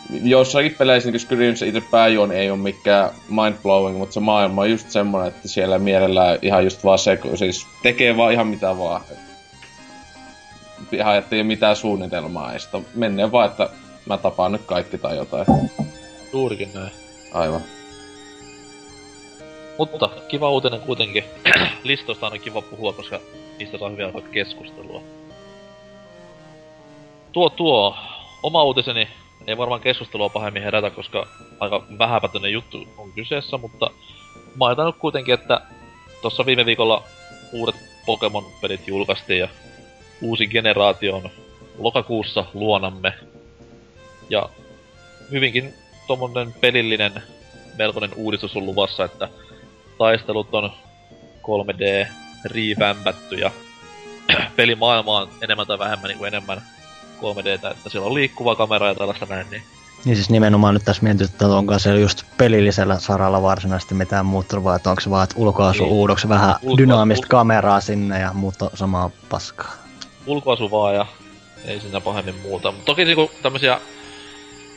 Jossakin 0.10 0.76
peleissä 0.78 1.12
niin 1.12 1.58
se 1.58 1.68
itse 1.68 1.82
pääjuoni 1.92 2.36
ei 2.36 2.52
ole 2.52 2.60
mikään 2.60 3.10
mindblowing, 3.30 3.98
mutta 3.98 4.14
se 4.14 4.20
maailma 4.20 4.62
on 4.62 4.72
just 4.72 4.90
semmonen, 4.90 5.28
että 5.28 5.48
siellä 5.48 5.80
mielellään 5.80 6.40
ihan 6.42 6.64
just 6.64 6.84
vaan 6.84 7.00
se, 7.00 7.20
siis 7.36 7.68
tekee 7.84 8.18
vaan 8.18 8.34
ihan 8.34 8.48
mitä 8.48 8.78
vaan. 8.78 9.02
Ihan 10.92 11.18
ettei 11.18 11.44
mitään 11.44 11.76
suunnitelmaa, 11.76 12.54
ei 12.54 12.60
sitä 12.60 12.82
menee 12.96 13.32
vaan, 13.32 13.50
että 13.50 13.70
mä 14.06 14.18
tapaan 14.18 14.52
nyt 14.52 14.62
kaikki 14.66 14.98
tai 14.98 15.18
jotain. 15.18 15.46
Juurikin 16.34 16.70
näin. 16.74 16.92
Aivan. 17.34 17.62
Mutta 19.78 20.10
kiva 20.28 20.50
uutinen 20.50 20.82
kuitenkin. 20.82 21.24
Listoista 21.84 22.28
on 22.28 22.40
kiva 22.40 22.62
puhua, 22.62 22.94
koska 22.94 23.20
niistä 23.60 23.78
saa 23.78 23.90
hyviä 23.90 24.12
keskustelua. 24.32 25.02
Tuo 27.32 27.50
tuo. 27.50 27.96
Oma 28.44 28.64
uutiseni 28.64 29.08
ei 29.48 29.58
varmaan 29.58 29.82
keskustelua 29.82 30.30
pahemmin 30.30 30.64
herätä, 30.64 30.90
koska 30.90 31.28
aika 31.60 31.84
vähäpätöinen 32.00 32.52
juttu 32.52 32.88
on 32.98 33.12
kyseessä, 33.12 33.58
mutta 33.58 33.90
mainitan 34.56 34.86
nyt 34.86 34.96
kuitenkin, 34.96 35.34
että 35.34 35.62
tuossa 36.22 36.46
viime 36.46 36.66
viikolla 36.66 37.04
uudet 37.52 37.76
Pokemon-pelit 38.06 38.88
julkaistiin 38.88 39.40
ja 39.40 39.48
uusi 40.22 40.48
generaatio 40.48 41.16
on 41.16 41.30
lokakuussa 41.78 42.46
luonamme. 42.54 43.14
Ja 44.30 44.50
hyvinkin 45.32 45.74
tommonen 46.08 46.54
pelillinen 46.62 47.24
melkoinen 47.78 48.12
uudistus 48.16 48.56
on 48.56 48.66
luvassa, 48.66 49.06
että 49.06 49.30
taistelut 49.98 50.54
on 50.56 50.72
3D 51.42 52.08
revampattu 52.46 53.36
ja 53.36 53.52
pelimaailma 54.56 55.18
on 55.18 55.30
enemmän 55.42 55.68
tai 55.68 55.80
vähemmän 55.80 56.08
niin 56.08 56.18
kuin 56.18 56.28
enemmän 56.28 56.62
3Dtä, 57.18 57.72
että 57.72 57.90
siellä 57.90 58.08
on 58.08 58.14
liikkuva 58.14 58.56
kamera 58.56 58.88
ja 58.88 58.96
tällaista 58.96 59.26
näin, 59.30 59.48
niin 59.52 59.62
Niin 60.06 60.16
siis 60.16 60.30
nimenomaan 60.30 60.74
nyt 60.74 60.86
tässä 60.86 61.04
mietin, 61.04 61.26
että 61.26 61.48
onko 61.48 61.80
se 61.80 62.00
just 62.00 62.24
pelillisellä 62.38 63.00
saralla 63.00 63.42
varsinaisesti 63.42 63.94
mitään 63.96 64.26
muuttunut, 64.26 64.64
vai 64.64 64.76
että 64.76 64.90
onko 64.90 65.00
se 65.02 65.10
vaan, 65.10 65.24
että 65.24 65.36
ulkoasu 65.40 65.84
Niin. 65.84 65.94
uudoksi 65.94 66.30
vähän 66.30 66.56
Ulkoasu- 66.56 66.78
dynaamista 66.78 67.26
ul- 67.26 67.30
kameraa 67.30 67.82
sinne 67.82 68.20
ja 68.20 68.34
muuta 68.34 68.70
samaa 68.74 69.10
paskaa. 69.30 69.72
ulkoasu 70.26 70.72
vaan 70.72 70.96
ja 70.96 71.06
ei 71.66 71.80
siinä 71.80 72.02
pahemmin 72.02 72.36
muuta. 72.36 72.72
Mutta 72.72 72.86
toki 72.86 73.06
niinku 73.06 73.32
tämmösiä 73.44 73.80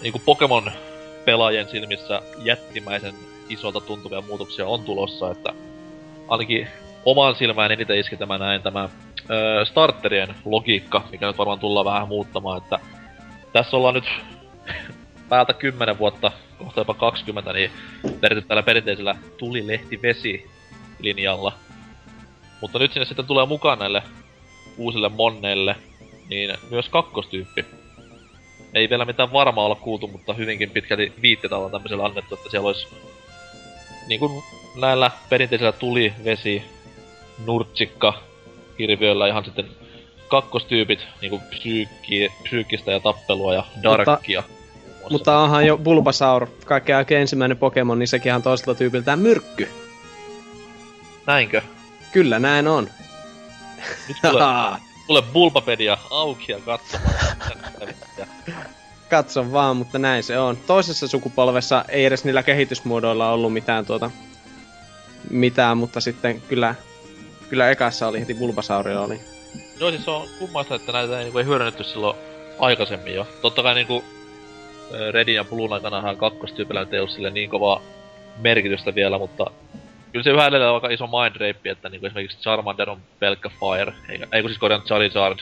niinku 0.03 0.19
Pokemon 0.25 0.73
pelaajien 1.25 1.69
silmissä 1.71 2.23
jättimäisen 2.45 3.15
isolta 3.49 3.81
tuntuvia 3.81 4.21
muutoksia 4.21 4.67
on 4.67 4.85
tulossa, 4.85 5.31
että 5.31 5.53
ainakin 6.29 6.69
omaan 7.05 7.35
silmään 7.37 7.73
eniten 7.73 7.99
iski 7.99 8.17
tämä 8.17 8.39
näin 8.39 8.63
tämä 8.63 8.89
öö, 9.31 9.65
starterien 9.65 10.35
logiikka, 10.45 11.05
mikä 11.11 11.27
nyt 11.27 11.39
varmaan 11.39 11.59
tullaan 11.59 11.87
vähän 11.87 12.09
muuttamaan, 12.09 12.59
että 12.59 12.79
tässä 13.53 13.77
ollaan 13.77 13.95
nyt 13.95 14.09
päältä 15.29 15.53
10 15.53 15.99
vuotta, 15.99 16.33
kohta 16.59 16.81
jopa 16.81 16.95
20, 16.95 17.53
niin 17.53 17.71
vedetty 18.23 18.45
tällä 18.49 18.63
perinteisellä 18.63 19.17
tuli-lehti-vesi-linjalla. 19.39 21.53
Mutta 22.61 22.79
nyt 22.79 22.93
sinne 22.93 23.05
sitten 23.05 23.27
tulee 23.27 23.47
mukaan 23.47 23.79
näille 23.79 24.03
uusille 24.77 25.09
monneille, 25.09 25.77
niin 26.29 26.57
myös 26.71 26.89
kakkostyyppi. 26.89 27.65
Ei 28.75 28.91
vielä 28.91 29.05
mitään 29.05 29.33
varmaa 29.33 29.65
olla 29.65 29.75
kuultu, 29.75 30.09
mutta 30.09 30.35
hyvinkin 30.35 30.71
pitkälti 30.71 31.13
viitteitä 31.23 31.57
ollaan 31.57 31.73
tämmöisellä 31.73 32.05
annettu, 32.05 32.35
että 32.35 32.51
siellä 32.51 32.67
olisi 32.67 32.89
niin 34.09 34.21
kuin 34.21 34.43
näillä 34.81 35.11
perinteisillä 35.29 35.73
tuli, 35.73 36.13
vesi, 36.25 36.63
nurtsikka, 37.47 38.30
hirviöillä 38.81 39.29
ihan 39.29 39.45
sitten 39.45 39.69
kakkostyypit, 40.29 41.07
niinku 41.21 41.41
psyykki, 41.51 42.33
psyykkistä 42.43 42.93
ja 42.93 43.01
tappelua 43.01 43.55
ja 43.55 43.65
darkkia. 43.83 44.43
muassa. 45.01 45.11
Mutta 45.11 45.39
onhan 45.39 45.67
jo 45.67 45.79
Bulbasaur, 45.79 46.47
kaikkein 46.65 46.97
aika 46.97 47.15
ensimmäinen 47.15 47.57
Pokemon, 47.57 47.99
niin 47.99 48.09
sekin 48.09 48.35
on 48.35 48.43
toiselta 48.43 48.75
tyypiltään 48.75 49.19
myrkky. 49.19 49.69
Näinkö? 51.27 51.63
Kyllä 52.13 52.39
näin 52.39 52.69
on. 52.69 52.89
Nyt 54.09 54.17
tulee, 54.31 54.47
tulee 55.07 55.23
Bulbapedia 55.33 55.99
auki 56.11 56.53
ja 56.53 56.59
katsomaan. 56.65 57.15
Katso 59.11 59.53
vaan, 59.53 59.77
mutta 59.77 59.99
näin 59.99 60.23
se 60.23 60.39
on. 60.39 60.57
Toisessa 60.57 61.09
sukupolvessa 61.09 61.85
ei 61.89 62.05
edes 62.05 62.25
niillä 62.25 62.43
kehitysmuodoilla 62.43 63.33
ollut 63.33 63.53
mitään 63.53 63.87
tuota... 63.87 64.11
Mitään, 65.31 65.79
mutta 65.79 66.01
sitten 66.01 66.41
kyllä... 66.41 66.75
Kyllä 67.51 67.71
ekassa 67.71 68.09
oli 68.09 68.21
heti 68.21 68.35
Bulbasauria 68.35 69.01
oli. 69.01 69.21
Joo, 69.81 69.91
siis 69.91 70.05
se 70.05 70.11
on 70.11 70.29
kummasta, 70.39 70.75
että 70.75 70.93
näitä 70.93 71.19
ei, 71.19 71.25
niinku, 71.25 71.39
ei 71.39 71.45
hyödynnetty 71.45 71.85
silloin 71.85 72.17
aikaisemmin 72.59 73.15
jo. 73.15 73.27
Totta 73.43 73.63
kai 73.63 73.75
niinku 73.75 74.05
Redin 75.11 75.35
ja 75.35 75.45
Bluun 75.45 75.73
aikanahan 75.73 76.17
kakkostyypillä 76.17 76.87
ei 76.93 76.99
ollut 76.99 77.15
sille 77.15 77.31
niin 77.31 77.51
kovaa 77.51 77.83
merkitystä 78.39 78.95
vielä, 78.95 79.19
mutta 79.19 79.51
kyllä 80.13 80.23
se 80.23 80.31
yhä 80.31 80.47
edelleen 80.47 80.71
on 80.71 80.75
aika 80.75 80.89
iso 80.89 81.07
mind 81.07 81.33
rape, 81.33 81.71
että 81.71 81.89
niinku 81.89 82.07
esimerkiksi 82.07 82.39
Charmander 82.39 82.91
on 82.91 83.01
pelkkä 83.19 83.49
Fire, 83.49 83.93
eikä, 84.09 84.27
ei 84.33 84.43
kun 84.43 84.51
siis 84.51 84.59
korjaan 84.59 84.83
Charizard 84.83 85.39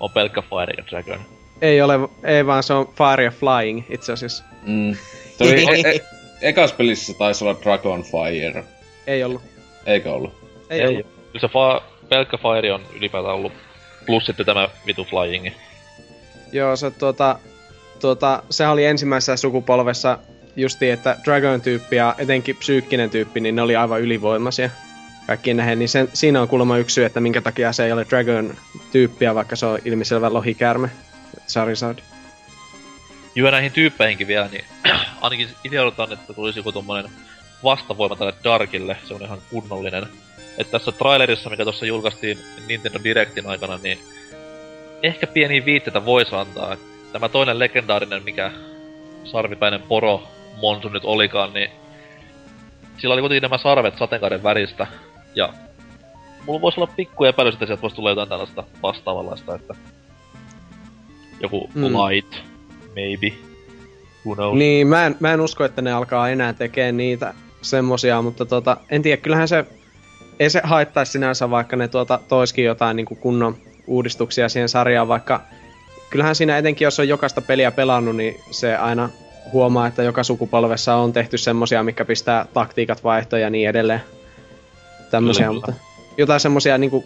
on 0.00 0.10
pelkkä 0.10 0.42
Fire 0.42 0.70
eikä 0.70 0.84
Dragon. 0.90 1.20
Ei 1.62 1.82
ole, 1.82 1.94
ei 2.24 2.46
vaan 2.46 2.62
se 2.62 2.72
on 2.72 2.86
Fire 2.86 3.24
ja 3.24 3.30
Flying 3.30 3.82
itse 3.90 4.12
asiassa. 4.12 4.44
Mm. 4.62 4.96
Toi, 5.38 5.48
e- 5.52 5.90
e- 5.90 6.00
ekas 6.42 6.72
pelissä 6.72 7.14
taisi 7.14 7.44
olla 7.44 7.56
Dragon 7.62 8.02
Fire. 8.02 8.64
Ei 9.06 9.24
ollut. 9.24 9.42
Eikö 9.86 10.12
ollut? 10.12 10.39
Ei, 10.70 10.80
ei 10.80 10.88
ollut. 10.88 11.06
Kyllä 11.06 11.40
se 11.40 11.46
fa- 11.46 11.82
pelkkä 12.08 12.36
Fire 12.36 12.72
on 12.72 12.82
ylipäätään 12.96 13.34
ollut, 13.34 13.52
plus 14.06 14.26
sitten 14.26 14.46
tämä 14.46 14.68
vitu 14.86 15.04
Flying. 15.04 15.48
Joo, 16.52 16.76
se 16.76 16.90
tuota, 16.90 17.38
tuota, 18.00 18.42
se 18.50 18.68
oli 18.68 18.84
ensimmäisessä 18.84 19.36
sukupolvessa 19.36 20.18
justi, 20.56 20.90
että 20.90 21.16
Dragon-tyyppi 21.24 21.96
ja 21.96 22.14
etenkin 22.18 22.56
psyykkinen 22.56 23.10
tyyppi, 23.10 23.40
niin 23.40 23.56
ne 23.56 23.62
oli 23.62 23.76
aivan 23.76 24.00
ylivoimaisia. 24.00 24.70
Kaikkiin 25.26 25.56
nähden, 25.56 25.78
niin 25.78 25.88
sen, 25.88 26.08
siinä 26.12 26.42
on 26.42 26.48
kuulemma 26.48 26.78
yksi 26.78 26.94
syy, 26.94 27.04
että 27.04 27.20
minkä 27.20 27.40
takia 27.40 27.72
se 27.72 27.84
ei 27.84 27.92
ole 27.92 28.06
Dragon-tyyppiä, 28.10 29.34
vaikka 29.34 29.56
se 29.56 29.66
on 29.66 29.78
ilmiselvä 29.84 30.32
lohikärme, 30.32 30.90
Charizard. 31.48 31.98
Joo, 33.34 33.50
näihin 33.50 33.72
tyyppeihinkin 33.72 34.26
vielä, 34.26 34.48
niin 34.48 34.64
ainakin 35.20 35.48
itse 35.64 35.80
odotan, 35.80 36.12
että 36.12 36.34
tulisi 36.34 36.58
joku 36.58 36.72
tommonen 36.72 37.10
vastavoima 37.64 38.16
tälle 38.16 38.34
Darkille, 38.44 38.96
se 39.04 39.14
on 39.14 39.22
ihan 39.22 39.38
kunnollinen. 39.50 40.06
Että 40.58 40.70
tässä 40.70 40.92
trailerissa, 40.92 41.50
mikä 41.50 41.64
tuossa 41.64 41.86
julkaistiin 41.86 42.38
Nintendo 42.68 42.98
Directin 43.04 43.46
aikana, 43.46 43.78
niin 43.82 43.98
ehkä 45.02 45.26
pieni 45.26 45.64
viitteitä 45.64 46.04
voisi 46.04 46.34
antaa. 46.34 46.76
Tämä 47.12 47.28
toinen 47.28 47.58
legendaarinen, 47.58 48.22
mikä 48.22 48.52
sarvipäinen 49.24 49.82
poro 49.82 50.22
Monsu 50.60 50.88
nyt 50.88 51.04
olikaan, 51.04 51.52
niin 51.52 51.70
sillä 52.98 53.12
oli 53.12 53.22
kuitenkin 53.22 53.42
nämä 53.42 53.58
sarvet 53.58 53.98
sateenkaaren 53.98 54.42
väristä. 54.42 54.86
Ja 55.34 55.52
mulla 56.46 56.60
voisi 56.60 56.80
olla 56.80 56.92
pikku 56.96 57.24
epäilys, 57.24 57.54
että 57.54 57.66
sieltä 57.66 57.82
voisi 57.82 57.96
tulla 57.96 58.10
jotain 58.10 58.28
tällaista 58.28 58.64
vastaavanlaista, 58.82 59.54
että 59.54 59.74
joku 61.40 61.70
mm. 61.74 61.84
light, 61.84 62.34
maybe, 62.96 63.36
who 64.26 64.34
knows. 64.34 64.58
Niin, 64.58 64.86
mä 64.86 65.06
en, 65.06 65.16
mä 65.20 65.32
en 65.32 65.40
usko, 65.40 65.64
että 65.64 65.82
ne 65.82 65.92
alkaa 65.92 66.28
enää 66.28 66.52
tekemään 66.52 66.96
niitä 66.96 67.34
semmosia, 67.62 68.22
mutta 68.22 68.46
tota, 68.46 68.76
en 68.90 69.02
tiedä, 69.02 69.16
kyllähän 69.16 69.48
se, 69.48 69.66
ei 70.40 70.50
se 70.50 70.60
haittaisi 70.64 71.12
sinänsä, 71.12 71.50
vaikka 71.50 71.76
ne 71.76 71.88
tuota, 71.88 72.20
toiskin 72.28 72.64
jotain 72.64 72.96
niin 72.96 73.06
kuin 73.06 73.18
kunnon 73.18 73.56
uudistuksia 73.86 74.48
siihen 74.48 74.68
sarjaan, 74.68 75.08
vaikka 75.08 75.40
kyllähän 76.10 76.34
siinä 76.34 76.58
etenkin, 76.58 76.84
jos 76.84 77.00
on 77.00 77.08
jokaista 77.08 77.40
peliä 77.40 77.70
pelannut, 77.70 78.16
niin 78.16 78.40
se 78.50 78.76
aina 78.76 79.10
huomaa, 79.52 79.86
että 79.86 80.02
joka 80.02 80.24
sukupolvessa 80.24 80.94
on 80.94 81.12
tehty 81.12 81.38
semmosia, 81.38 81.82
mikä 81.82 82.04
pistää 82.04 82.46
taktiikat 82.54 83.04
vaihtoja 83.04 83.42
ja 83.42 83.50
niin 83.50 83.68
edelleen. 83.68 84.00
Tämmösiä, 85.10 85.46
Kyllä, 85.46 85.54
mutta 85.54 85.72
jotain 86.16 86.40
semmosia 86.40 86.78
niinku, 86.78 87.04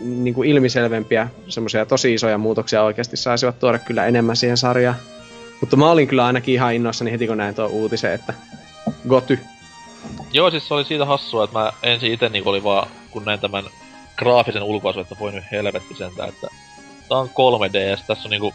niinku 0.00 0.42
ilmiselvempiä, 0.42 1.28
semmosia 1.48 1.86
tosi 1.86 2.14
isoja 2.14 2.38
muutoksia 2.38 2.82
oikeasti 2.82 3.16
saisivat 3.16 3.58
tuoda 3.58 3.78
kyllä 3.78 4.06
enemmän 4.06 4.36
siihen 4.36 4.56
sarjaan. 4.56 4.96
Mutta 5.60 5.76
mä 5.76 5.90
olin 5.90 6.08
kyllä 6.08 6.26
ainakin 6.26 6.54
ihan 6.54 6.74
innoissani 6.74 7.12
heti 7.12 7.26
kun 7.26 7.36
näin 7.36 7.54
tuon 7.54 7.70
uutisen, 7.70 8.12
että 8.12 8.34
goty. 9.08 9.38
Joo, 10.32 10.50
siis 10.50 10.68
se 10.68 10.74
oli 10.74 10.84
siitä 10.84 11.04
hassua, 11.04 11.44
että 11.44 11.58
mä 11.58 11.72
ensin 11.82 12.12
itse 12.12 12.28
niin 12.28 12.48
oli 12.48 12.64
vaan, 12.64 12.88
kun 13.10 13.24
näin 13.24 13.40
tämän 13.40 13.64
graafisen 14.16 14.62
ulkoasun, 14.62 15.02
että 15.02 15.16
voi 15.20 15.32
nyt 15.32 15.44
helvetti 15.52 15.94
sentään, 15.94 16.28
että 16.28 16.48
tää 17.08 17.18
on 17.18 17.28
3DS, 17.28 18.02
tässä 18.06 18.24
on 18.24 18.30
niinku 18.30 18.54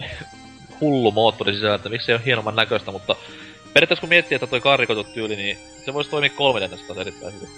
hullu 0.80 1.10
moottori 1.10 1.54
sisällä, 1.54 1.74
että 1.74 1.88
miksi 1.88 2.06
se 2.06 2.12
ei 2.12 2.16
ole 2.16 2.24
hienomman 2.24 2.56
näköistä, 2.56 2.92
mutta 2.92 3.16
periaatteessa 3.74 4.00
kun 4.00 4.08
miettii, 4.08 4.34
että 4.34 4.46
toi 4.46 4.60
karrikoitu 4.60 5.04
tyyli, 5.04 5.36
niin 5.36 5.58
se 5.84 5.94
voisi 5.94 6.10
toimia 6.10 6.30
3DS 6.30 6.86
taas 6.86 6.98
erittäin 6.98 7.34
hyvin. 7.34 7.48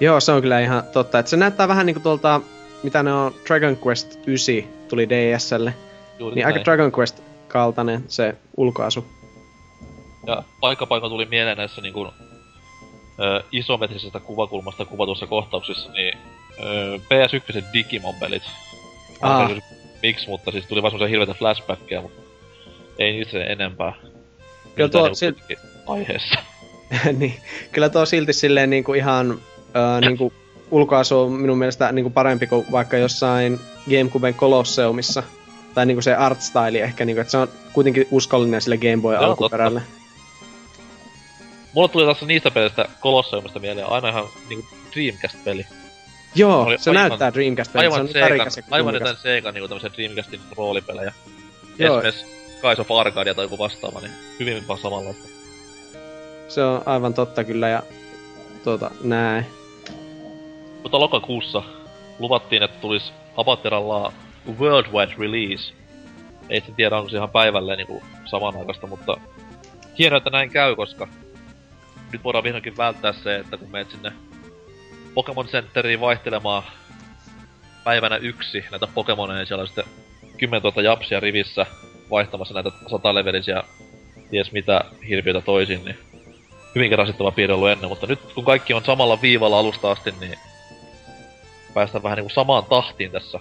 Joo, 0.00 0.20
se 0.20 0.32
on 0.32 0.42
kyllä 0.42 0.60
ihan 0.60 0.82
totta. 0.92 1.18
Että 1.18 1.30
se 1.30 1.36
näyttää 1.36 1.68
vähän 1.68 1.86
niinku 1.86 2.00
tuolta, 2.00 2.40
mitä 2.82 3.02
ne 3.02 3.12
on, 3.12 3.34
Dragon 3.46 3.78
Quest 3.86 4.18
9 4.26 4.54
tuli 4.88 5.08
DSlle. 5.08 5.74
Juuri 6.18 6.34
Niin 6.34 6.44
näin. 6.44 6.54
aika 6.54 6.64
Dragon 6.64 6.92
Quest 6.98 7.22
kaltainen 7.48 8.04
se 8.08 8.34
ulkoasu. 8.56 9.17
Ja 10.28 10.42
paikka 10.60 10.86
paikka 10.86 11.08
tuli 11.08 11.26
mieleen 11.26 11.56
näissä 11.56 11.80
niinku 11.80 12.08
ö, 13.20 13.42
isometrisestä 13.52 14.20
kuvakulmasta 14.20 14.84
kuvatuissa 14.84 15.26
kohtauksissa, 15.26 15.92
niin 15.92 16.18
ö, 16.62 16.96
PS1 16.96 17.64
Digimon-pelit. 17.72 18.42
Ah. 19.20 19.50
Miksi, 20.02 20.28
mutta 20.28 20.50
siis 20.50 20.66
tuli 20.66 20.82
vaan 20.82 20.90
semmosia 20.90 21.08
hirveitä 21.08 21.34
flashbackkejä, 21.34 22.02
mutta 22.02 22.22
ei 22.98 23.12
niistä 23.12 23.32
sen 23.32 23.50
enempää. 23.50 23.92
Kyllä 24.74 24.88
tuo 24.88 25.02
niinku 25.02 25.18
sil- 25.20 25.32
kuitenkin 25.32 25.58
aiheessa. 25.86 26.38
niin, 27.18 27.34
kyllä 27.72 27.88
tuo 27.88 28.06
silti 28.06 28.32
silleen 28.32 28.70
niinku 28.70 28.94
ihan 28.94 29.38
ö, 29.76 30.00
niinku 30.00 30.32
ulkoasu 30.70 31.20
on 31.20 31.32
minun 31.32 31.58
mielestä 31.58 31.92
niinku 31.92 32.10
parempi 32.10 32.46
kuin 32.46 32.66
vaikka 32.72 32.96
jossain 32.96 33.60
Gamecuben 33.90 34.34
Colosseumissa. 34.34 35.22
Tai 35.74 35.86
niinku 35.86 36.02
se 36.02 36.14
art 36.14 36.40
style 36.40 36.78
ehkä, 36.80 37.04
niinku, 37.04 37.20
että 37.20 37.30
se 37.30 37.38
on 37.38 37.48
kuitenkin 37.72 38.06
uskollinen 38.10 38.60
sille 38.60 38.76
Game 38.76 38.96
Boy 38.96 39.16
alkuperälle. 39.16 39.82
Mulla 41.78 41.88
tuli 41.88 42.04
taas 42.04 42.22
niistä 42.22 42.50
pelistä 42.50 42.88
Colosseumista 43.00 43.58
mieleen 43.58 43.86
aina 43.86 44.08
ihan 44.08 44.24
niinku 44.48 44.68
Dreamcast-peli. 44.94 45.66
Joo, 46.34 46.62
Oli 46.62 46.78
se 46.78 46.90
aivan- 46.90 47.08
näyttää 47.08 47.32
Dreamcast 47.32 47.72
se 47.72 47.78
Aivan 47.78 48.00
on 48.00 48.08
Segan, 48.08 48.22
värikäs 48.22 48.56
ja 48.56 48.62
aivan 48.70 48.94
jotain 48.94 49.16
Segan 49.16 49.54
niinku 49.54 49.68
tämmösen 49.68 49.92
Dreamcastin 49.92 50.40
roolipelejä. 50.56 51.12
Joo. 51.78 52.02
Esimerkiksi 52.02 52.80
of 52.80 52.90
Arcadia 52.90 53.34
tai 53.34 53.44
joku 53.44 53.58
vastaava, 53.58 54.00
niin 54.00 54.12
hyvin 54.40 54.68
vaan 54.68 54.78
samanlaista. 54.78 55.28
Se 56.48 56.62
on 56.64 56.82
aivan 56.86 57.14
totta 57.14 57.44
kyllä 57.44 57.68
ja 57.68 57.82
tuota, 58.64 58.90
näin. 59.04 59.46
Mutta 60.82 61.00
lokakuussa 61.00 61.62
luvattiin, 62.18 62.62
että 62.62 62.80
tulisi 62.80 63.12
Abateralla 63.36 64.12
worldwide 64.58 65.14
release. 65.18 65.72
Ei 66.48 66.56
sitten 66.56 66.74
tiedä, 66.74 66.96
onko 66.96 67.08
se 67.08 67.16
ihan 67.16 67.30
päivälleen 67.30 67.78
niinku 67.78 68.02
samanaikaista, 68.24 68.86
mutta 68.86 69.16
hienoa, 69.98 70.16
että 70.16 70.30
näin 70.30 70.50
käy, 70.50 70.76
koska 70.76 71.08
nyt 72.12 72.24
voidaan 72.24 72.44
vihdoinkin 72.44 72.76
välttää 72.76 73.12
se, 73.12 73.36
että 73.36 73.56
kun 73.56 73.70
meet 73.70 73.90
sinne 73.90 74.12
Pokemon 75.14 75.46
Centeriin 75.46 76.00
vaihtelemaan 76.00 76.62
päivänä 77.84 78.16
yksi 78.16 78.64
näitä 78.70 78.86
Pokemoneja, 78.86 79.38
niin 79.38 79.46
siellä 79.46 79.62
on 79.62 79.66
sitten 79.66 79.84
10 80.36 80.62
000 80.62 80.82
japsia 80.82 81.20
rivissä 81.20 81.66
vaihtamassa 82.10 82.54
näitä 82.54 82.70
satalevelisiä 82.90 83.62
ties 84.30 84.52
mitä 84.52 84.84
hirviötä 85.08 85.40
toisin, 85.40 85.84
niin 85.84 85.98
hyvinkin 86.74 86.98
rasittava 86.98 87.30
piirre 87.30 87.54
ollut 87.54 87.68
ennen, 87.68 87.88
mutta 87.88 88.06
nyt 88.06 88.20
kun 88.34 88.44
kaikki 88.44 88.74
on 88.74 88.84
samalla 88.84 89.22
viivalla 89.22 89.58
alusta 89.58 89.90
asti, 89.90 90.14
niin 90.20 90.38
päästään 91.74 92.02
vähän 92.02 92.16
niinku 92.16 92.34
samaan 92.34 92.64
tahtiin 92.64 93.10
tässä 93.10 93.40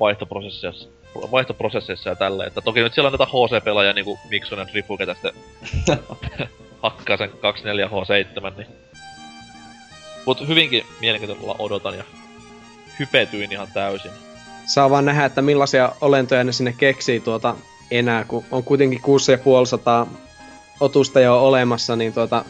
vaihtoprosessissa, 0.00 0.88
vaihtoprosesseissa 1.14 2.10
ja 2.10 2.16
tälleen. 2.16 2.46
Että 2.46 2.60
toki 2.60 2.80
nyt 2.80 2.94
siellä 2.94 3.06
on 3.08 3.12
näitä 3.12 3.32
HC-pelaajia 3.32 3.92
niinku 3.92 4.18
Miksonen 4.30 4.66
Rifu, 4.74 4.96
ketä 4.96 5.14
sitten 5.14 5.32
hakkaa 6.84 7.16
sen 7.16 7.30
24H7, 7.30 8.56
niin... 8.56 8.66
Mut 10.26 10.48
hyvinkin 10.48 10.86
mielenkiintoisella 11.00 11.56
odotan 11.58 11.98
ja 11.98 12.04
hypetyin 12.98 13.52
ihan 13.52 13.68
täysin. 13.74 14.10
Saa 14.66 14.90
vaan 14.90 15.04
nähdä, 15.04 15.24
että 15.24 15.42
millaisia 15.42 15.92
olentoja 16.00 16.44
ne 16.44 16.52
sinne 16.52 16.74
keksii 16.78 17.20
tuota 17.20 17.56
enää, 17.90 18.24
kun 18.24 18.44
on 18.50 18.64
kuitenkin 18.64 19.00
6500 19.00 20.06
otusta 20.80 21.20
jo 21.20 21.46
olemassa, 21.46 21.96
niin 21.96 22.12
tuota... 22.12 22.44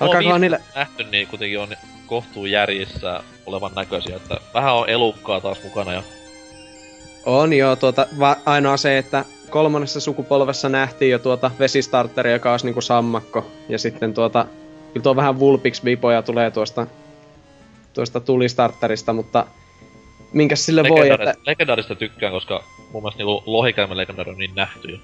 Alkaakohan 0.00 0.40
niille... 0.40 0.60
nähty, 0.74 1.04
niin 1.04 1.28
kuitenkin 1.28 1.60
on 1.60 1.76
kohtuu 2.06 2.46
järjissä 2.46 3.22
olevan 3.46 3.70
näköisiä, 3.76 4.16
että 4.16 4.40
vähän 4.54 4.74
on 4.74 4.88
elukkaa 4.88 5.40
taas 5.40 5.58
mukana 5.64 5.92
ja 5.92 6.02
On 7.26 7.52
joo, 7.52 7.76
tuota, 7.76 8.06
va- 8.18 8.36
ainoa 8.46 8.76
se, 8.76 8.98
että 8.98 9.24
kolmannessa 9.52 10.00
sukupolvessa 10.00 10.68
nähtiin 10.68 11.10
jo 11.10 11.18
tuota 11.18 11.50
vesistarteri, 11.58 12.32
joka 12.32 12.50
olisi 12.50 12.66
niinku 12.66 12.80
sammakko. 12.80 13.46
Ja 13.68 13.78
sitten 13.78 14.14
tuota, 14.14 14.46
kyllä 14.92 15.02
tuo 15.02 15.16
vähän 15.16 15.38
Vulpix 15.38 15.84
vipoja 15.84 16.22
tulee 16.22 16.50
tuosta, 16.50 16.86
tuosta 17.94 18.20
tulistarterista, 18.20 19.12
mutta 19.12 19.46
minkäs 20.32 20.66
sille 20.66 20.82
voi, 20.88 21.08
että... 21.08 21.34
legendaarista 21.46 21.94
tykkään, 21.94 22.32
koska 22.32 22.64
mun 22.92 23.02
mielestä 23.02 23.18
niinku 23.18 23.42
lohikäymän 23.46 23.96
legendaari 23.96 24.30
on 24.30 24.38
niin 24.38 24.54
nähty 24.54 24.88
jo. 24.88 24.98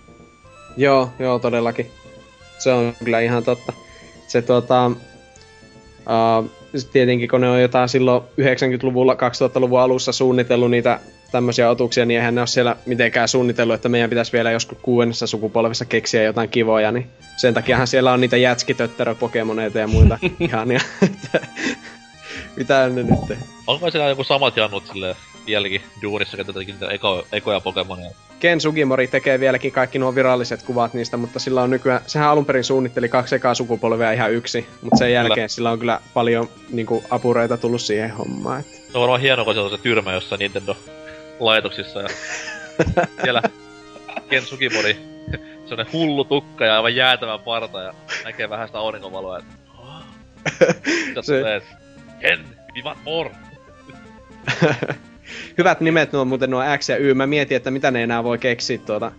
Joo, 0.77 1.11
joo, 1.19 1.39
todellakin. 1.39 1.91
Se 2.59 2.73
on 2.73 2.95
kyllä 3.05 3.21
ihan 3.21 3.45
totta. 3.45 3.73
Se 4.27 4.43
tuota... 4.43 4.87
Uh, 4.87 6.51
tietenkin 6.93 7.29
kun 7.29 7.41
ne 7.41 7.51
on 7.51 7.63
jotain 7.63 7.89
silloin 7.89 8.23
90-luvulla, 8.23 9.15
2000-luvun 9.15 9.81
alussa 9.81 10.13
suunnitellut 10.13 10.71
niitä 10.71 11.01
tämmöisiä 11.33 11.71
otuksia, 11.71 12.05
niin 12.05 12.19
eihän 12.19 12.35
ne 12.35 12.41
ole 12.41 12.47
siellä 12.47 12.77
mitenkään 12.87 13.29
suunnitellut, 13.29 13.75
että 13.75 13.89
meidän 13.89 14.11
pitäisi 14.11 14.33
vielä 14.33 14.51
joskus 14.51 14.79
kuudennessa 14.83 15.27
sukupolvessa 15.27 15.85
keksiä 15.85 16.23
jotain 16.23 16.49
kivoja, 16.49 16.93
niin 16.93 17.07
sen 17.37 17.55
takiahan 17.55 17.87
siellä 17.87 18.13
on 18.13 18.21
niitä 18.21 18.37
jätskitötterö 18.37 19.15
Pokemoneita 19.15 19.79
ja 19.79 19.87
muita 19.87 20.19
ihania. 20.41 20.81
Mitä 22.57 22.89
ne 22.89 23.03
nyt 23.03 23.27
te? 23.29 23.39
Onko 23.67 23.91
siellä 23.91 24.09
joku 24.09 24.25
samat 24.25 24.57
jannut 24.57 24.87
silleen 24.87 25.17
vieläkin 25.47 25.83
duunissa, 26.03 26.37
ketä 26.37 26.53
teki 26.53 26.73
niitä 26.73 26.89
eko, 26.89 27.27
ekoja 27.33 27.61
Pokemonia? 27.61 28.11
Ken 28.41 28.61
Sugimori 28.61 29.07
tekee 29.07 29.41
vieläkin 29.41 29.73
kaikki 29.73 29.99
nuo 29.99 30.15
viralliset 30.15 30.63
kuvat 30.63 30.95
niistä, 30.95 31.17
mutta 31.17 31.39
sillä 31.39 31.63
on 31.63 31.71
nykyään, 31.71 32.01
sehän 32.07 32.29
alun 32.29 32.45
perin 32.45 32.65
suunnitteli 32.65 33.09
kaksi 33.09 33.35
ekaa 33.35 33.55
sukupolvea 33.55 34.13
ihan 34.13 34.33
yksi, 34.33 34.67
mutta 34.83 34.97
sen 34.97 35.13
jälkeen 35.13 35.35
kyllä. 35.35 35.49
sillä 35.49 35.71
on 35.71 35.79
kyllä 35.79 36.01
paljon 36.15 36.49
niinku, 36.71 37.05
apureita 37.11 37.57
tullut 37.57 37.81
siihen 37.81 38.11
hommaan. 38.11 38.61
Että. 38.61 38.77
Se 38.77 38.99
on 38.99 39.01
varmaan 39.01 39.21
hienoa, 39.21 39.45
kun 39.45 39.55
se 39.55 39.61
on 39.61 39.71
se 39.71 39.79
tyrmä 39.79 40.13
jossain 40.13 40.43
Nintendo-laitoksissa 41.39 42.03
ja 42.03 42.09
siellä 43.23 43.43
Ken 44.29 44.43
Sugimori, 44.43 44.97
se 45.67 45.75
on 45.75 45.87
hullu 45.93 46.25
tukka 46.25 46.65
ja 46.65 46.77
aivan 46.77 46.97
jäätävä 46.97 47.39
parta 47.39 47.83
ja 47.83 47.95
näkee 48.25 48.51
vähän 48.51 48.69
sitä 48.69 48.79
aurinkovaloa, 48.79 49.39
että 49.39 51.23
se... 51.23 51.39
tulee, 51.39 51.63
Ken, 52.21 52.47
we 52.75 52.83
want 52.83 52.99
more! 53.05 53.31
Hyvät 55.59 55.81
nimet 55.81 56.13
nuo 56.13 56.25
muuten 56.25 56.51
nuo 56.51 56.63
X 56.79 56.89
ja 56.89 56.97
Y. 56.97 57.15
Mä 57.15 57.27
mietin, 57.27 57.57
että 57.57 57.71
mitä 57.71 57.91
ne 57.91 58.03
enää 58.03 58.25
voi 58.25 58.39
keksiä 58.39 58.79
tuota 58.79 59.13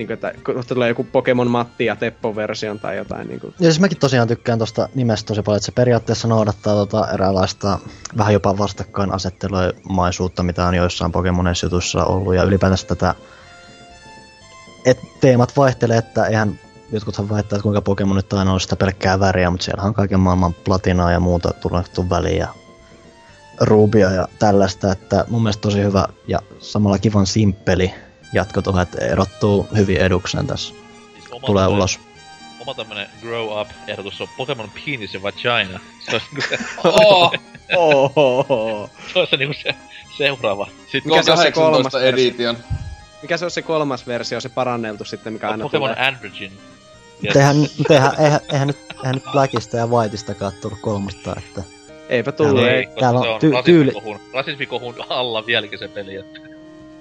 niin 0.00 0.06
kuin, 0.06 0.14
että 0.14 0.32
kohta 0.42 0.74
tulee 0.74 0.88
joku 0.88 1.04
Pokemon 1.04 1.50
Matti 1.50 1.84
ja 1.84 1.96
Teppo-version 1.96 2.80
tai 2.80 2.96
jotain. 2.96 3.28
Niin 3.28 3.40
kuin. 3.40 3.54
Ja 3.58 3.64
siis 3.64 3.80
mäkin 3.80 3.98
tosiaan 3.98 4.28
tykkään 4.28 4.58
tuosta 4.58 4.88
nimestä 4.94 5.28
tosi 5.28 5.42
paljon, 5.42 5.56
että 5.56 5.66
se 5.66 5.72
periaatteessa 5.72 6.28
noudattaa 6.28 6.74
tota 6.74 7.08
eräänlaista 7.14 7.78
vähän 8.18 8.32
jopa 8.32 8.58
vastakkainasettelumaisuutta, 8.58 10.42
mitä 10.42 10.66
on 10.66 10.74
joissain 10.74 11.12
Pokemoneissa 11.12 11.66
jutuissa 11.66 12.04
ollut, 12.04 12.34
ja 12.34 12.42
ylipäätänsä 12.42 12.86
tätä, 12.86 13.14
että 14.86 15.06
teemat 15.20 15.56
vaihtelee, 15.56 15.98
että 15.98 16.26
eihän 16.26 16.58
jotkuthan 16.92 17.28
väittää, 17.28 17.56
että 17.56 17.62
kuinka 17.62 17.82
Pokemon 17.82 18.16
nyt 18.16 18.32
aina 18.32 18.52
on 18.52 18.60
sitä 18.60 18.76
pelkkää 18.76 19.20
väriä, 19.20 19.50
mutta 19.50 19.64
siellä 19.64 19.82
on 19.82 19.94
kaiken 19.94 20.20
maailman 20.20 20.54
platinaa 20.54 21.12
ja 21.12 21.20
muuta 21.20 21.54
tullut 21.60 22.10
väliin 22.10 22.38
ja 22.38 22.48
Rubia 23.60 24.10
ja 24.10 24.28
tällaista, 24.38 24.92
että 24.92 25.24
mun 25.28 25.42
mielestä 25.42 25.60
tosi 25.60 25.82
hyvä 25.82 26.04
ja 26.28 26.38
samalla 26.58 26.98
kivan 26.98 27.26
simppeli 27.26 27.94
jatko 28.32 28.62
tuohon, 28.62 28.82
että 28.82 29.04
erottuu 29.04 29.68
hyvin 29.76 29.96
eduksen 29.96 30.46
tässä. 30.46 30.74
Siis 31.12 31.24
Tulee 31.24 31.40
tämmönen, 31.44 31.68
ulos. 31.68 32.00
Oma 32.60 32.74
tämmönen 32.74 33.08
grow 33.20 33.60
up 33.60 33.68
ehdotus 33.86 34.20
on 34.20 34.28
Pokemon 34.36 34.70
Penis 34.70 35.14
ja 35.14 35.22
Vagina. 35.22 35.80
Se 36.00 36.12
olisi 36.12 36.26
niinku 36.32 36.48
se... 36.50 36.58
oh, 36.84 37.32
oh, 37.76 38.12
oh, 38.16 38.50
oh. 38.50 38.90
se 39.30 39.36
niinku 39.36 39.54
se 39.62 39.74
seuraava. 40.16 40.68
Sitten 40.92 41.12
mikä 41.12 41.22
se 41.22 41.32
on 41.32 41.38
se 41.38 41.52
kolmas 41.52 41.94
edition? 41.94 42.56
Mikä 43.22 43.36
se 43.36 43.44
on 43.44 43.50
se 43.50 43.62
kolmas 43.62 44.06
versio, 44.06 44.40
se 44.40 44.48
paranneltu 44.48 45.04
sitten, 45.04 45.32
mikä 45.32 45.50
aina 45.50 45.64
Pokemon 45.64 45.90
tulee? 45.90 46.08
Androgen. 46.08 46.52
Yes. 47.24 47.36
Eihän, 47.36 47.56
eihän, 47.90 48.12
eihän, 48.18 48.40
eihän, 48.52 48.66
nyt, 48.66 48.78
eihän 48.98 49.14
nyt 49.14 49.24
Blackista 49.32 49.76
ja 49.76 49.86
Whiteista 49.86 50.34
tullut 50.60 50.80
kolmosta, 50.80 51.36
että... 51.38 51.62
Eipä 52.08 52.32
tullut, 52.32 52.66
ei. 52.66 52.88
Täällä 53.00 53.20
on, 53.20 53.24
se 53.24 53.30
on 53.30 53.40
ty- 53.40 53.54
rasismikohun, 53.54 54.20
rasismikohun 54.34 54.94
alla 55.08 55.46
vieläkin 55.46 55.78
se 55.78 55.88
peli, 55.88 56.16
että... 56.16 56.40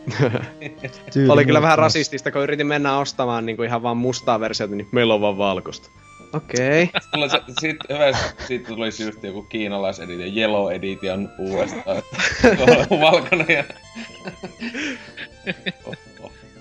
Oli 1.30 1.46
kyllä 1.46 1.62
vähän 1.62 1.78
rasistista, 1.78 2.32
kun 2.32 2.42
yritin 2.42 2.68
mennä 2.68 2.98
ostamaan 2.98 3.46
niinku 3.46 3.64
ihan 3.64 3.84
vaan 3.84 3.98
mustaa 3.98 4.40
versiota, 4.40 4.76
niin 4.76 4.88
meillä 4.92 5.14
on 5.14 5.22
vaan 5.22 5.38
valkoista. 5.38 5.90
Okei. 6.34 6.90
Okay. 7.18 7.30
Sitten 7.62 7.98
hyvä, 7.98 8.18
siitä 8.48 8.68
tulisi 8.68 9.04
just 9.04 9.24
joku 9.24 9.44
kiinalaiseditio, 9.44 10.26
Yellow 10.36 10.72
Edition 10.72 11.30
uudestaan, 11.40 11.98
että 12.52 13.00
valkoinen 13.02 13.48
ja... 13.50 13.64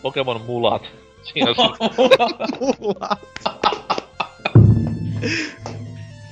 Pokemon 0.02 0.40
mulat. 0.40 0.82
Siinä 1.22 1.54
mulat. 2.78 3.20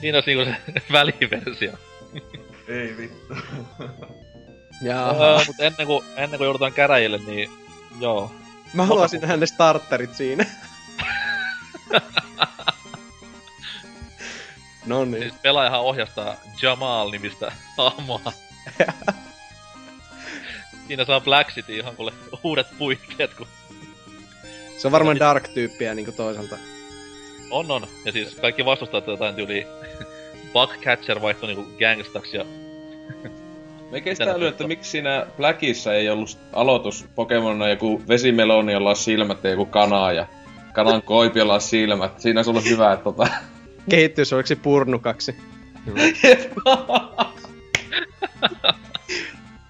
Siinä 0.01 0.19
olisi 0.19 0.35
niinku 0.35 0.45
se 0.45 0.83
väliversio. 0.93 1.73
Ei 2.69 2.97
vittu. 2.97 3.35
Jaa. 4.83 5.41
mutta 5.47 5.65
ennen 5.65 5.87
kuin, 5.87 6.05
ennen 6.17 6.39
kuin 6.39 6.45
joudutaan 6.45 6.73
käräjille, 6.73 7.19
niin 7.19 7.51
joo. 8.01 8.33
Mä 8.73 8.87
haluaisin 8.87 9.21
nähdä 9.21 9.37
ne 9.37 9.47
starterit 9.47 10.15
siinä. 10.15 10.47
no 14.87 15.05
niin. 15.05 15.23
Siis 15.23 15.35
pelaajahan 15.43 15.81
ohjastaa 15.81 16.37
Jamal-nimistä 16.63 17.53
hahmoa. 17.77 18.33
Siinä 20.87 21.05
saa 21.05 21.21
Black 21.21 21.51
City 21.51 21.77
ihan 21.77 21.97
kuule 21.97 22.13
uudet 22.43 22.67
puitteet, 22.79 23.35
kun... 23.35 23.47
Se 24.79 24.89
on 24.89 24.93
varmaan 24.93 25.19
Dark-tyyppiä 25.19 25.95
niinku 25.95 26.13
toisaalta. 26.13 26.59
On, 27.51 27.71
on. 27.71 27.87
Ja 28.05 28.13
siis 28.13 28.35
kaikki 28.35 28.65
vastustajat 28.65 29.07
jotain 29.07 29.35
tyyli 29.35 29.67
Bugcatcher 30.53 31.23
vaihtoi 31.23 31.47
niinku 31.49 31.79
gangstaksi 31.79 32.37
ja 32.37 32.45
me 33.91 34.01
kestää 34.01 34.35
äly, 34.35 34.47
että 34.47 34.67
miksi 34.67 34.91
siinä 34.91 35.27
Blackissa 35.37 35.95
ei 35.95 36.09
ollut 36.09 36.39
aloitus 36.53 37.07
Pokemonina 37.15 37.69
joku 37.69 38.03
vesimeloni, 38.09 38.73
jolla 38.73 38.91
on 38.91 38.97
silmät 38.97 39.45
ja 39.45 39.51
joku 39.51 39.67
kana 39.67 40.13
ja 40.13 40.27
kanan 40.73 41.03
koipi, 41.03 41.39
jolla 41.39 41.55
on 41.55 41.61
silmät. 41.61 42.21
Siinä 42.21 42.39
olisi 42.39 42.51
ollut 42.51 42.65
hyvä, 42.65 42.93
että 42.93 43.05
tota... 43.05 43.27
Kehittyys 43.91 44.33
olisi 44.33 44.57
purnukaksi. 44.57 45.37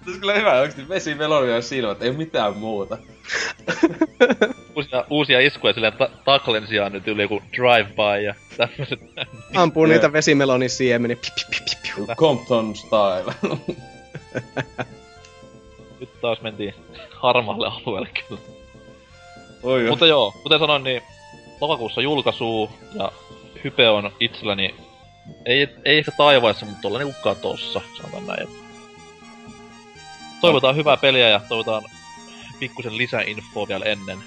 Tässä 0.05 0.19
kyllä 0.19 0.33
hyvä, 0.33 0.59
oikeesti 0.59 0.89
vesimeloni 0.89 1.51
ja 1.51 1.61
silmät, 1.61 2.01
ei 2.01 2.11
mitään 2.11 2.57
muuta. 2.57 2.97
uusia, 4.75 5.05
uusia 5.09 5.39
iskuja 5.39 5.73
silleen 5.73 5.93
ta- 5.93 6.09
taklen 6.25 6.67
sijaan 6.67 6.91
nyt 6.91 7.07
yli 7.07 7.21
joku 7.21 7.41
drive-by 7.57 8.23
ja 8.25 8.35
tämmöset. 8.57 8.99
Ampuu 9.55 9.85
niitä 9.85 10.13
vesimelonin 10.13 10.69
siemeni. 10.69 11.17
Compton 12.15 12.75
style. 12.75 13.57
Nyt 15.99 16.21
taas 16.21 16.41
mentiin 16.41 16.75
harmaalle 17.15 17.67
alueelle 17.67 18.09
kyllä. 18.27 18.41
Oi 19.63 19.83
jo. 19.83 19.89
Mutta 19.89 20.07
joo, 20.07 20.33
kuten 20.43 20.59
sanoin, 20.59 20.83
niin 20.83 21.01
lokakuussa 21.61 22.01
julkaisu 22.01 22.69
ja 22.93 23.11
hype 23.63 23.89
on 23.89 24.11
itselläni 24.19 24.75
ei, 25.45 25.67
ei 25.85 25.97
ehkä 25.97 26.11
taivaissa, 26.17 26.65
mutta 26.65 26.81
tuolla 26.81 26.99
niinku 26.99 27.15
katossa, 27.23 27.81
sanotaan 27.97 28.27
näin. 28.27 28.47
Toivotaan 30.41 30.75
hyvää 30.75 30.97
peliä 30.97 31.29
ja 31.29 31.41
toivotaan 31.49 31.83
pikkusen 32.59 32.97
lisäinfoa 32.97 33.67
vielä 33.67 33.85
ennen. 33.85 34.17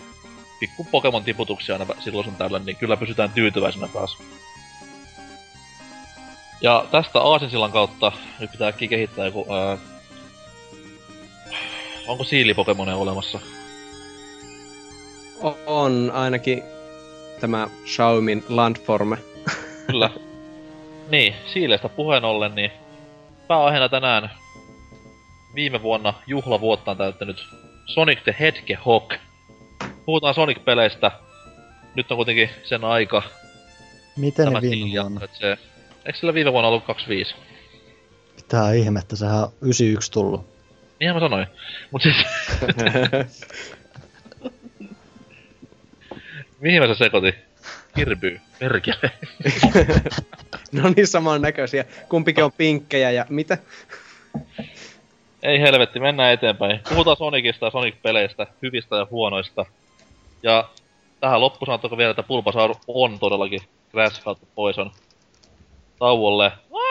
Pikku 0.61 0.87
Pokemon 0.91 1.25
tiputuksia 1.25 1.75
aina 1.75 1.95
silloin 1.99 2.25
sun 2.25 2.37
tällä, 2.37 2.59
niin 2.59 2.77
kyllä 2.77 2.97
pysytään 2.97 3.31
tyytyväisenä 3.31 3.89
taas. 3.89 4.17
Ja 6.61 6.87
tästä 6.91 7.21
Aasinsillan 7.21 7.73
kautta 7.73 8.13
nyt 8.41 8.51
pitää 8.51 8.73
kehittää 8.73 9.27
joku 9.27 9.47
ää, 9.55 9.79
Onko 12.11 12.25
siilipokemoneja 12.25 12.97
olemassa? 12.97 13.41
On 15.67 16.11
ainakin 16.15 16.63
tämä 17.41 17.69
Xiaomin 17.85 18.45
Landforme. 18.49 19.19
Kyllä. 19.87 20.11
niin, 21.11 21.35
siileistä 21.53 21.89
puheen 21.89 22.25
ollen, 22.25 22.55
niin 22.55 22.71
pääaiheena 23.49 23.89
tänään 23.89 24.31
viime 25.55 25.83
vuonna 25.83 26.15
juhlavuottaan 26.27 26.97
täyttänyt 26.97 27.37
Sonic 27.87 28.23
the 28.25 28.37
Hedgehog. 28.41 29.15
Puhutaan 30.05 30.35
Sonic-peleistä. 30.35 31.11
Nyt 31.95 32.11
on 32.11 32.17
kuitenkin 32.17 32.51
sen 32.65 32.85
aika. 32.85 33.23
Miten 34.17 34.53
ne 34.53 34.61
viime 34.61 35.03
vuonna? 35.03 35.21
Se, 35.33 35.59
eikö 36.07 36.19
sillä 36.19 36.35
viime 36.35 36.53
vuonna 36.53 36.69
ollut 36.69 36.85
25? 36.85 37.35
Mitä 38.37 38.73
ihmettä, 38.73 39.17
sehän 39.17 39.43
on 39.43 39.53
91 39.61 40.13
tullut. 40.13 40.60
Niinhän 41.01 41.17
mä 41.17 41.21
sanoin. 41.21 41.47
Mut 41.91 42.03
siis... 42.03 42.17
Mihin 46.61 46.83
mä 46.83 46.89
se 46.89 46.95
sekoitin? 46.95 47.35
Kirby, 47.95 48.41
perkele. 48.59 49.11
no 50.73 50.93
niin 50.97 51.07
saman 51.07 51.43
näköisiä. 51.43 51.85
Kumpikin 52.09 52.45
on 52.45 52.53
pinkkejä 52.53 53.11
ja 53.11 53.27
mitä? 53.29 53.59
Ei 55.43 55.61
helvetti, 55.61 56.01
mennään 56.01 56.33
eteenpäin. 56.33 56.81
Puhutaan 56.89 57.17
Sonicista 57.17 57.67
ja 57.67 57.71
Sonic-peleistä, 57.71 58.47
hyvistä 58.63 58.97
ja 58.97 59.07
huonoista. 59.11 59.67
Ja 60.43 60.69
tähän 61.21 61.41
loppu 61.41 61.67
sanottaako 61.67 61.97
vielä, 61.97 62.11
että 62.11 62.23
Bulbasaur 62.23 62.75
on 62.89 63.19
todellakin 63.19 63.61
Crash 63.91 64.23
kautta 64.23 64.47
Poison 64.55 64.91
tauolle. 65.99 66.45
ja 66.45 66.90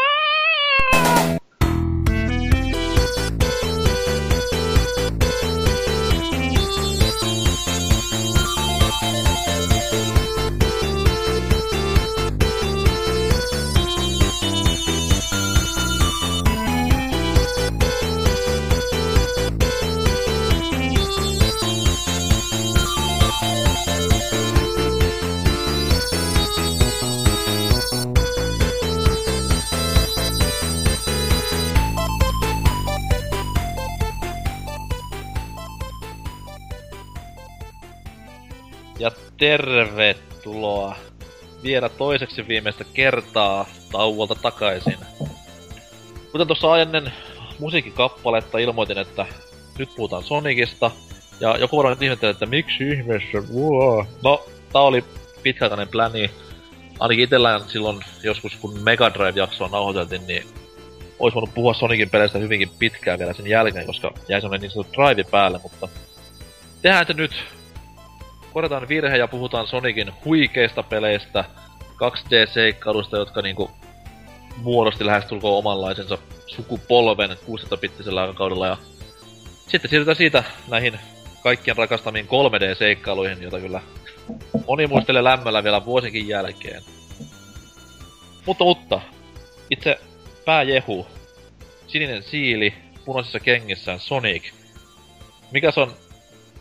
tervetuloa 39.39 40.95
vielä 41.63 41.89
toiseksi 41.89 42.47
viimeistä 42.47 42.85
kertaa 42.93 43.65
tauolta 43.91 44.35
takaisin. 44.35 44.97
Kuten 46.31 46.47
tuossa 46.47 46.77
ennen 46.77 47.13
musiikkikappaletta 47.59 48.57
ilmoitin, 48.57 48.97
että 48.97 49.25
nyt 49.77 49.89
puhutaan 49.95 50.23
Sonicista, 50.23 50.91
ja 51.39 51.57
joku 51.57 51.77
varmaan 51.77 51.95
nyt 51.95 52.03
ihmettelee, 52.03 52.31
että 52.31 52.45
miksi 52.45 52.89
ihmeessä, 52.89 53.37
wow. 53.53 54.05
No, 54.23 54.45
tää 54.73 54.81
oli 54.81 55.03
pitkäaikainen 55.43 55.87
pläni. 55.87 56.31
Ainakin 56.99 57.23
itellään 57.23 57.61
silloin 57.67 57.99
joskus, 58.23 58.55
kun 58.55 58.79
Mega 58.79 59.13
Drive-jaksoa 59.13 59.67
nauhoiteltiin, 59.67 60.27
niin 60.27 60.43
olisi 61.19 61.35
voinut 61.35 61.53
puhua 61.53 61.73
Sonicin 61.73 62.09
peleistä 62.09 62.39
hyvinkin 62.39 62.69
pitkään 62.79 63.19
vielä 63.19 63.33
sen 63.33 63.47
jälkeen, 63.47 63.85
koska 63.85 64.11
jäi 64.27 64.41
semmonen 64.41 64.61
niin 64.61 64.71
sanottu 64.71 64.93
drive 64.93 65.23
päälle, 65.23 65.59
mutta 65.63 65.87
tehdään 66.81 67.07
se 67.07 67.13
nyt. 67.13 67.58
Korjataan 68.53 68.87
virhe 68.87 69.17
ja 69.17 69.27
puhutaan 69.27 69.67
Sonicin 69.67 70.11
huikeista 70.25 70.83
peleistä, 70.83 71.45
2D-seikkailuista, 71.81 73.17
jotka 73.17 73.41
niinku 73.41 73.71
muodosti 74.57 75.05
lähestulkoon 75.05 75.57
omanlaisensa 75.57 76.17
sukupolven 76.47 77.29
16-bittisellä 77.29 78.21
aikakaudella 78.21 78.67
ja 78.67 78.77
sitten 79.67 79.89
siirrytään 79.89 80.15
siitä 80.15 80.43
näihin 80.67 80.99
kaikkien 81.43 81.77
rakastamiin 81.77 82.25
3D-seikkailuihin, 82.25 83.41
joita 83.41 83.59
kyllä 83.59 83.81
moni 84.67 84.87
muistelee 84.87 85.23
lämmöllä 85.23 85.63
vielä 85.63 85.85
vuosinkin 85.85 86.27
jälkeen. 86.27 86.83
Mutta, 88.45 88.63
mutta, 88.63 89.01
itse 89.69 89.99
pääjehu, 90.45 91.07
sininen 91.87 92.23
siili, 92.23 92.73
punaisissa 93.05 93.39
kengissään 93.39 93.99
Sonic. 93.99 94.43
Mikä 95.51 95.71
on 95.75 95.93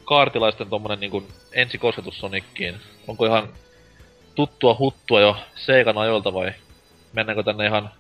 kaartilaisten 0.09 0.70
tommonen 0.70 1.01
niinku 1.01 1.22
ensikosketus 1.52 2.18
Sonickiin? 2.18 2.74
Onko 3.09 3.26
ihan 3.26 3.48
tuttua 4.35 4.76
huttua 4.78 5.20
jo 5.20 5.36
Seikan 5.56 5.98
ajoilta 5.98 6.32
vai 6.32 6.52
mennäänkö 7.12 7.43
tänne 7.43 7.66
ihan 7.66 7.90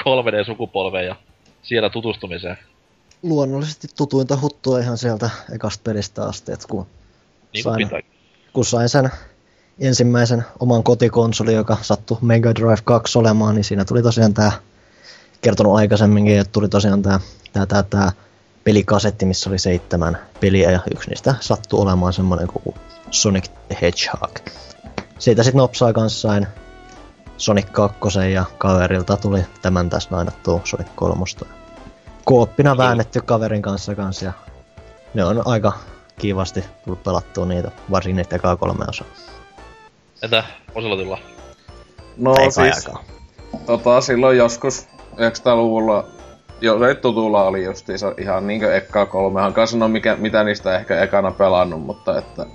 3D-sukupolveen 0.00 1.06
ja 1.06 1.16
siellä 1.62 1.90
tutustumiseen? 1.90 2.58
Luonnollisesti 3.22 3.88
tutuinta 3.96 4.38
huttua 4.40 4.78
ihan 4.78 4.98
sieltä 4.98 5.30
ekasta 5.54 5.80
pelistä 5.84 6.24
asti, 6.24 6.52
että 6.52 6.68
kun, 6.68 6.86
Niin 7.52 7.64
sain, 7.64 7.88
pitää. 7.88 8.00
kun 8.52 8.64
sain 8.64 8.88
sen 8.88 9.10
ensimmäisen 9.80 10.44
oman 10.60 10.82
kotikonsoli, 10.82 11.54
joka 11.54 11.76
sattui 11.82 12.18
Mega 12.20 12.54
Drive 12.54 12.82
2 12.84 13.18
olemaan, 13.18 13.54
niin 13.54 13.64
siinä 13.64 13.84
tuli 13.84 14.02
tosiaan 14.02 14.34
tää, 14.34 14.52
kertonut 15.40 15.76
aikaisemminkin, 15.76 16.38
että 16.38 16.52
tuli 16.52 16.68
tosiaan 16.68 17.02
tää, 17.02 17.20
tää, 17.52 17.66
tää, 17.66 17.82
tää 17.82 18.12
pelikasetti, 18.64 19.26
missä 19.26 19.50
oli 19.50 19.58
seitsemän 19.58 20.18
peliä 20.40 20.70
ja 20.70 20.80
yksi 20.94 21.08
niistä 21.10 21.34
sattui 21.40 21.80
olemaan 21.80 22.12
semmonen 22.12 22.46
kuin 22.48 22.74
Sonic 23.10 23.48
the 23.68 23.78
Hedgehog. 23.82 24.36
Siitä 25.18 25.42
sitten 25.42 25.58
nopsaa 25.58 25.92
kanssa 25.92 26.28
sain 26.28 26.46
Sonic 27.36 27.66
2 27.72 27.98
ja 28.32 28.44
kaverilta 28.58 29.16
tuli 29.16 29.44
tämän 29.62 29.90
tässä 29.90 30.08
lainattua 30.12 30.60
Sonic 30.64 30.88
3. 30.94 31.24
Kooppina 32.24 32.76
väännetty 32.76 33.20
kaverin 33.20 33.62
kanssa 33.62 33.94
kanssa 33.94 34.24
ja 34.24 34.32
ne 35.14 35.24
on 35.24 35.42
aika 35.46 35.72
kivasti 36.18 36.64
tullut 36.84 37.02
pelattua 37.02 37.46
niitä, 37.46 37.70
varsinkin 37.90 38.16
niitä 38.16 38.36
ekaa 38.36 38.56
kolme 38.56 38.84
osaa. 38.88 39.06
Entä 40.22 40.44
Oselotilla? 40.74 41.18
No 42.16 42.34
Tai 42.34 42.52
siis, 42.52 42.86
aikaa. 42.86 43.04
tota, 43.66 44.00
silloin 44.00 44.38
joskus 44.38 44.88
900-luvulla, 45.16 46.06
jo 46.62 46.88
ei 46.88 46.94
tutulla 46.94 47.44
oli 47.44 47.64
justiinsa 47.64 48.14
ihan 48.18 48.46
niinkö 48.46 48.76
ekkaa 48.76 49.06
kolme. 49.06 49.40
Hankaa 49.40 49.66
sanoa, 49.66 49.88
mikä, 49.88 50.16
mitä 50.16 50.44
niistä 50.44 50.76
ehkä 50.76 51.02
ekana 51.02 51.30
pelannut, 51.30 51.82
mutta 51.82 52.18
että 52.18 52.46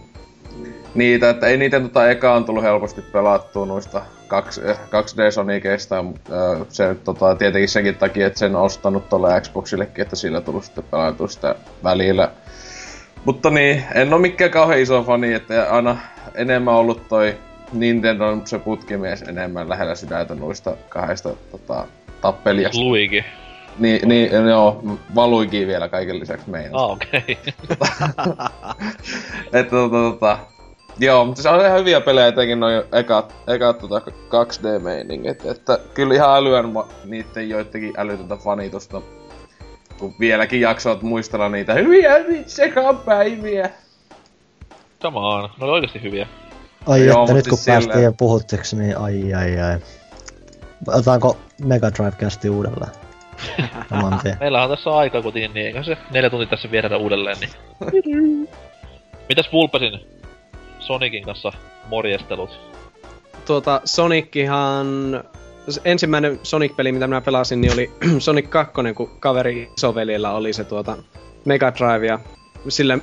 niitä, 0.96 1.30
että 1.30 1.48
ei 1.48 1.58
niitä 1.58 1.80
tota 1.80 2.10
ekaan 2.10 2.46
tullut 2.46 2.64
helposti 2.64 3.02
pelattua 3.02 3.66
noista 3.66 4.02
2, 4.28 4.62
2D 4.62 5.32
Soniceista. 5.32 6.06
ö, 6.30 6.66
Se 6.70 6.90
nyt 6.90 7.04
tota, 7.04 7.36
tietenkin 7.36 7.70
senkin 7.70 7.96
takia, 7.96 8.28
että 8.28 8.40
sen 8.40 8.56
on 8.56 8.62
ostanut 8.62 9.10
tuolle 9.10 9.42
Xboxillekin, 9.42 10.02
että 10.02 10.16
sillä 10.16 10.42
tullut 10.42 10.64
sitten 10.64 10.84
pelattua 10.92 11.28
sitä 11.28 11.56
välillä. 11.84 12.32
Mutta 13.26 13.50
niin, 13.50 13.84
en 13.96 14.14
ole 14.14 14.22
mikään 14.22 14.52
kauhean 14.52 14.80
iso 14.80 15.04
fani, 15.04 15.34
että 15.34 15.68
aina 15.70 15.98
enemmän 16.36 16.74
ollut 16.74 17.08
toi 17.08 17.38
Nintendo 17.74 18.38
se 18.46 18.60
putkimies 18.60 19.22
enemmän 19.22 19.70
lähellä 19.70 19.96
sydäntä 19.96 20.36
noista 20.36 20.78
kahdesta 20.90 21.30
tota, 21.52 21.88
tappelijasta. 22.22 22.82
Luigi. 22.82 23.26
Niin, 23.80 24.08
niin, 24.10 24.32
joo, 24.50 24.84
valuikin 25.16 25.68
vielä 25.68 25.90
kaiken 25.90 26.20
lisäksi 26.20 26.50
meidän. 26.50 26.72
Ah, 26.76 26.90
okei. 26.92 27.38
Että 29.54 29.70
tota, 29.70 29.96
tota, 30.12 30.38
joo, 31.00 31.26
mutta 31.26 31.42
se 31.42 31.50
on 31.50 31.66
ihan 31.66 31.80
hyviä 31.80 32.02
pelejä, 32.02 32.28
etenkin 32.28 32.60
noin 32.60 32.84
ekat, 32.92 33.36
ekat 33.48 33.78
tota 33.78 34.00
2D-meiningit. 34.10 35.52
Että 35.52 35.80
kyllä 35.94 36.14
ihan 36.14 36.36
älyän 36.38 36.70
ma- 36.70 36.88
niitten 37.06 37.50
joidenkin 37.50 37.94
älytöntä 37.98 38.36
fanitusta. 38.36 39.02
Kun 40.00 40.14
vieläkin 40.20 40.62
jaksoit 40.62 41.02
muistella 41.02 41.50
niitä 41.50 41.74
hyviä 41.74 42.12
sekaan 42.48 42.98
päiviä. 42.98 43.70
Come 45.02 45.20
on, 45.20 45.50
ne 45.60 45.66
oli 45.66 45.72
oikeesti 45.72 46.02
hyviä. 46.04 46.28
Ai 46.88 47.06
Joo, 47.06 47.22
että 47.24 47.34
nyt 47.34 47.48
kun 47.48 47.58
siis 47.58 47.66
päästiin 47.66 47.92
silleen- 47.92 48.04
jo 48.04 48.14
puhutteeksi, 48.14 48.76
niin 48.76 48.98
ai 48.98 49.34
ai 49.34 49.60
ai. 49.60 49.78
Otetaanko 50.88 51.38
Mega 51.66 51.92
Drive 51.94 52.12
kästi 52.18 52.50
uudelleen? 52.50 52.92
Saman 53.90 54.20
tien. 54.24 54.38
Meillähän 54.40 54.70
on 54.72 54.78
tässä 54.78 54.90
aikaa 54.98 55.22
kuitenkin, 55.22 55.54
niin 55.54 55.66
eikä 55.68 55.84
se 55.84 55.98
neljä 56.12 56.30
tuntia 56.30 56.48
tässä 56.48 56.72
viedä 56.72 56.98
uudelleen, 56.98 57.38
niin... 57.40 58.50
Mitäs 59.30 59.50
Vulpesin 59.54 60.00
Sonicin 60.80 61.24
kanssa 61.24 61.52
morjestelut? 61.88 62.60
Tuota, 63.48 63.82
Sonicihan... 63.86 64.88
s- 65.70 65.82
Ensimmäinen 65.86 66.40
Sonic-peli, 66.44 66.92
mitä 66.92 67.08
minä 67.08 67.22
pelasin, 67.22 67.62
niin 67.62 67.74
oli 67.74 67.92
Sonic 68.20 68.50
2, 68.50 68.74
kun 68.96 69.10
kaveri 69.20 69.70
isoveljellä 69.78 70.32
oli 70.32 70.54
se 70.54 70.64
tuota 70.64 70.98
Mega 71.46 71.74
Drive. 71.74 72.06
Ja 72.08 72.20
sille 72.70 72.98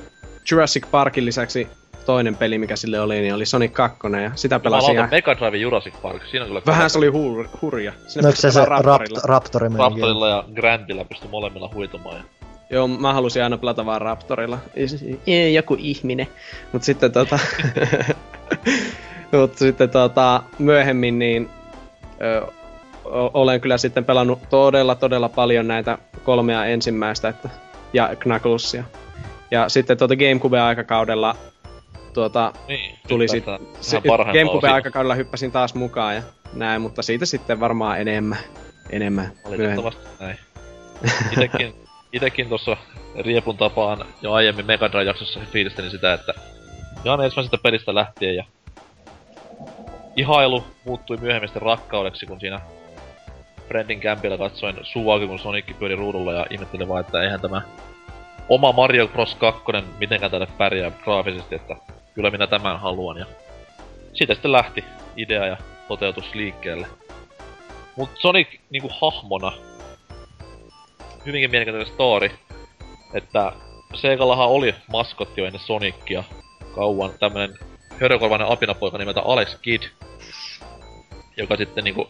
Jurassic 0.51 0.91
Parkin 0.91 1.25
lisäksi 1.25 1.67
toinen 2.05 2.35
peli, 2.35 2.57
mikä 2.57 2.75
sille 2.75 2.99
oli, 2.99 3.21
niin 3.21 3.33
oli 3.33 3.45
Sonic 3.45 3.73
2. 3.73 3.99
Ja 4.23 4.31
sitä 4.35 4.59
pelasin 4.59 4.89
Mä 4.89 4.93
ihan... 4.93 5.09
Mega 5.09 5.35
Drive 5.37 5.57
Jurassic 5.57 5.93
Park, 6.01 6.21
siinä 6.31 6.45
kyllä... 6.45 6.61
Vähän 6.65 6.89
se 6.89 6.97
oli 6.97 7.07
hur, 7.07 7.47
hurja. 7.61 7.93
Sinne 8.07 8.29
No, 8.29 8.35
se 8.35 8.51
se 8.51 8.65
Raptorilla. 8.65 9.21
rapt, 9.23 9.25
Raptori 9.25 9.69
Raptorilla 9.77 10.29
ja 10.29 10.43
Grandilla 10.55 11.05
pystyi 11.05 11.29
molemmilla 11.29 11.69
huitomaan. 11.73 12.17
Ja... 12.17 12.23
Joo, 12.69 12.87
mä 12.87 13.13
halusin 13.13 13.43
aina 13.43 13.57
pelata 13.57 13.85
vaan 13.85 14.01
Raptorilla. 14.01 14.59
Ei, 15.27 15.53
joku 15.53 15.75
ihminen. 15.79 16.27
Mut 16.71 16.83
sitten 16.83 17.11
tota... 17.11 17.39
Mut 19.31 19.57
sitten 19.57 19.89
tota, 19.89 20.43
myöhemmin 20.59 21.19
niin... 21.19 21.49
Ö, 22.21 22.47
olen 23.33 23.61
kyllä 23.61 23.77
sitten 23.77 24.05
pelannut 24.05 24.39
todella, 24.49 24.95
todella 24.95 25.29
paljon 25.29 25.67
näitä 25.67 25.97
kolmea 26.23 26.65
ensimmäistä, 26.65 27.29
että, 27.29 27.49
ja 27.93 28.15
Knucklesia. 28.19 28.83
Ja 29.51 29.69
sitten 29.69 29.97
tuota 29.97 30.15
Gamecube-aikakaudella 30.15 31.35
tuota, 32.15 32.53
Niin, 32.67 32.99
tuli 33.07 33.27
sitten... 33.27 33.59
parhaimpaan 34.07 34.19
osioon. 34.29 34.33
Gamecube-aikakaudella 34.33 35.15
hyppäsin 35.15 35.51
taas 35.51 35.75
mukaan 35.75 36.15
ja 36.15 36.21
näin, 36.53 36.81
mutta 36.81 37.01
siitä 37.01 37.25
sitten 37.25 37.59
varmaan 37.59 38.01
enemmän. 38.01 38.37
Enemmän. 38.89 39.25
myöhemmin. 39.25 39.59
Valitettavasti 39.59 40.07
näin. 40.19 40.37
Itekin, 41.31 41.75
itekin 42.13 42.49
tuossa 42.49 42.77
Riepun 43.19 43.57
tapaan 43.57 44.05
jo 44.21 44.33
aiemmin 44.33 44.65
Mega 44.65 44.91
Drive-jaksossa 44.91 45.39
fiilistelin 45.51 45.91
sitä, 45.91 46.13
että 46.13 46.33
ihan 47.05 47.21
ensimmäisestä 47.21 47.57
pelistä 47.63 47.95
lähtien 47.95 48.35
ja 48.35 48.43
ihailu 50.15 50.63
muuttui 50.85 51.17
myöhemmin 51.17 51.49
sitten 51.49 51.61
rakkaudeksi, 51.61 52.25
kun 52.25 52.39
siinä 52.39 52.61
Friendin 53.67 53.99
kämpillä 53.99 54.37
katsoin 54.37 54.75
Suaki, 54.83 55.27
kun 55.27 55.39
Sonic 55.39 55.79
pyöri 55.79 55.95
ruudulla 55.95 56.33
ja 56.33 56.45
ihmettelin 56.49 56.87
vaan, 56.87 57.01
että 57.01 57.21
eihän 57.21 57.41
tämä 57.41 57.61
oma 58.49 58.71
Mario 58.71 59.07
Bros 59.07 59.35
2 59.35 59.61
mitenkään 59.99 60.31
tälle 60.31 60.47
pärjää 60.57 60.91
graafisesti, 61.03 61.55
että 61.55 61.75
kyllä 62.15 62.31
minä 62.31 62.47
tämän 62.47 62.79
haluan. 62.79 63.17
Ja 63.17 63.25
siitä 64.13 64.33
sitten 64.33 64.51
lähti 64.51 64.83
idea 65.17 65.45
ja 65.45 65.57
toteutus 65.87 66.35
liikkeelle. 66.35 66.87
Mut 67.95 68.09
Sonic 68.19 68.47
niinku 68.69 68.91
hahmona, 69.01 69.51
hyvinkin 71.25 71.51
mielenkiintoinen 71.51 71.93
story, 71.93 72.31
että 73.13 73.51
Segallahan 73.93 74.47
oli 74.47 74.75
maskotti 74.91 75.41
jo 75.41 75.47
ennen 75.47 75.61
Sonicia 75.61 76.23
kauan, 76.75 77.11
tämmönen 77.19 77.57
hörökorvainen 78.01 78.51
apinapoika 78.51 78.97
nimeltä 78.97 79.21
Alex 79.21 79.57
Kidd, 79.61 79.83
joka 81.37 81.55
sitten 81.55 81.83
niinku 81.83 82.09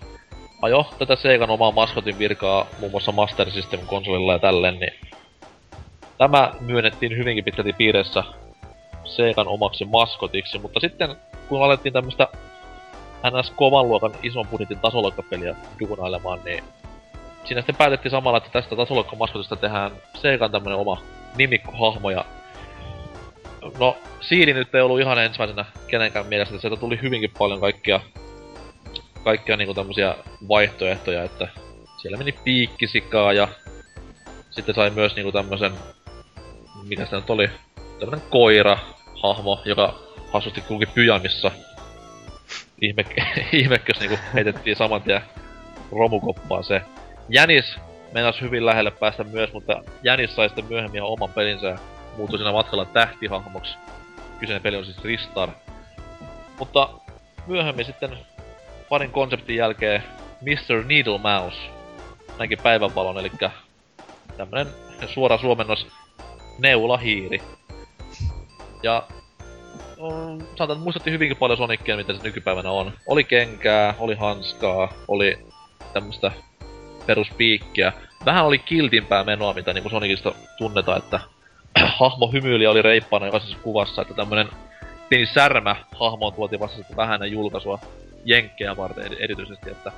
ajo 0.62 0.94
tätä 1.00 1.16
Segan 1.16 1.50
omaa 1.50 1.72
maskotin 1.72 2.20
virkaa 2.20 2.68
muun 2.80 2.92
muassa 2.92 3.12
Master 3.12 3.52
System 3.52 3.80
konsolilla 3.80 4.34
ja 4.34 4.40
tälleen, 4.40 4.80
niin 4.80 4.94
tämä 6.18 6.52
myönnettiin 6.60 7.18
hyvinkin 7.18 7.44
pitkälti 7.44 7.74
piirissä 7.74 8.24
Segan 9.06 9.48
omaksi 9.48 9.86
maskotiksi, 9.86 10.60
mutta 10.60 10.80
sitten 10.80 11.16
kun 11.48 11.64
alettiin 11.64 11.94
tämmöstä 11.94 12.28
NS 13.32 13.52
kovan 13.56 13.88
luokan 13.88 14.12
ison 14.24 14.48
budjetin 14.48 14.80
tasoloikkapeliä 14.80 15.56
duunailemaan, 15.80 16.40
niin 16.46 16.64
siinä 17.44 17.62
sitten 17.62 17.76
päätettiin 17.76 18.12
samalla, 18.12 18.38
että 18.38 18.50
tästä 18.50 18.76
tasoloikkamaskotista 18.76 19.56
tehdään 19.56 19.92
Seikan 20.14 20.52
tämmönen 20.52 20.80
oma 20.80 21.02
nimikkohahmo 21.38 22.10
ja 22.10 22.26
no, 23.80 23.98
Siiri 24.22 24.54
nyt 24.54 24.76
ei 24.76 24.82
ollut 24.82 25.00
ihan 25.00 25.18
ensimmäisenä 25.18 25.66
kenenkään 25.88 26.28
mielestä, 26.28 26.60
sieltä 26.60 26.80
tuli 26.80 27.00
hyvinkin 27.02 27.32
paljon 27.38 27.60
kaikkia, 27.60 28.00
kaikkia 29.24 29.58
niinku 29.58 29.74
tämmösiä 29.74 30.16
vaihtoehtoja, 30.48 31.24
että 31.24 31.48
siellä 31.98 32.18
meni 32.18 32.32
piikkisikaa 32.32 33.34
ja 33.34 33.48
sitten 34.50 34.76
sai 34.76 34.90
myös 34.90 35.16
niinku 35.16 35.32
tämmösen, 35.32 35.74
mikä 36.88 37.06
se 37.06 37.16
nyt 37.16 37.30
oli, 37.30 37.50
tämmönen 38.00 38.26
koira, 38.30 38.78
hahmo, 39.28 39.62
joka 39.66 39.96
hassusti 40.34 40.62
kulki 40.62 40.86
pyjamissa. 40.86 41.52
Ihme, 42.82 43.06
ihmekkös 43.52 44.00
niinku 44.00 44.18
heitettiin 44.34 44.76
saman 44.76 45.02
tien 45.02 45.22
romukoppaan 45.92 46.64
se. 46.64 46.82
Jänis 47.30 47.76
meinas 48.14 48.42
hyvin 48.42 48.66
lähelle 48.66 48.92
päästä 48.92 49.24
myös, 49.24 49.54
mutta 49.54 49.84
Jänis 50.04 50.36
sai 50.36 50.50
sitten 50.50 50.66
myöhemmin 50.66 50.96
ihan 50.98 51.10
oman 51.10 51.30
pelinsä 51.30 51.68
ja 51.68 51.78
muuttui 52.18 52.40
siinä 52.40 52.52
matkalla 52.52 52.86
tähtihahmoksi. 52.86 53.78
Kyseinen 54.40 54.62
peli 54.62 54.78
on 54.78 54.86
siis 54.86 55.04
Ristar. 55.04 55.50
Mutta 56.60 56.90
myöhemmin 57.48 57.86
sitten 57.86 58.18
parin 58.90 59.12
konseptin 59.12 59.56
jälkeen 59.56 60.04
Mr. 60.42 60.84
Needle 60.86 61.18
Mouse 61.18 61.58
näinkin 62.38 62.60
päivänvalon, 62.64 63.20
eli 63.20 63.32
tämmönen 64.38 64.68
suora 65.14 65.38
suomennos 65.38 65.88
neulahiiri. 66.60 67.42
Ja 68.84 69.04
mm, 69.98 70.46
sanotaan, 70.56 70.80
muistutti 70.80 71.12
hyvinkin 71.12 71.38
paljon 71.38 71.58
Sonicia, 71.58 71.98
mitä 71.98 72.14
se 72.14 72.24
nykypäivänä 72.24 72.72
on. 72.72 72.92
Oli 73.08 73.24
kenkää, 73.24 73.96
oli 74.00 74.16
hanskaa, 74.16 74.94
oli 75.08 75.40
tämmöstä 75.94 76.32
peruspiikkiä. 77.06 77.94
Vähän 78.26 78.46
oli 78.46 78.60
kiltimpää 78.60 79.24
menoa, 79.24 79.54
mitä 79.54 79.74
niinku 79.74 79.90
Sonicista 79.90 80.34
tunnetaan, 80.58 80.98
että 80.98 81.20
hahmo 82.00 82.28
hymyili 82.28 82.68
oli 82.68 82.82
reippaana 82.82 83.26
jokaisessa 83.26 83.58
kuvassa, 83.64 84.02
että 84.02 84.14
tämmönen 84.14 84.48
pieni 85.10 85.26
särmä 85.26 85.76
hahmoon 86.00 86.34
tuotiin 86.34 86.60
vasta 86.60 86.78
sitten 86.78 86.98
vähän 86.98 87.14
ennen 87.14 87.32
julkaisua 87.32 87.80
jenkkejä 88.26 88.78
varten 88.78 89.18
erityisesti, 89.20 89.70
että 89.70 89.92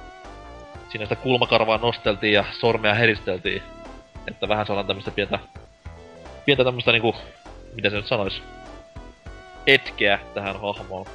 siinä 0.90 1.06
sitä 1.06 1.16
kulmakarvaa 1.16 1.78
nosteltiin 1.78 2.34
ja 2.34 2.46
sormea 2.60 2.94
heristeltiin, 2.94 3.62
että 4.28 4.48
vähän 4.48 4.66
saadaan 4.66 4.88
tämmöstä 4.88 5.12
pientä, 5.12 5.40
pientä 6.46 6.64
tämmöstä 6.64 6.92
niinku, 6.92 7.16
mitä 7.76 7.90
se 7.90 7.96
nyt 7.96 8.08
sanois, 8.08 8.42
etkeä 9.68 10.20
tähän 10.34 10.62
hahmoon. 10.62 11.06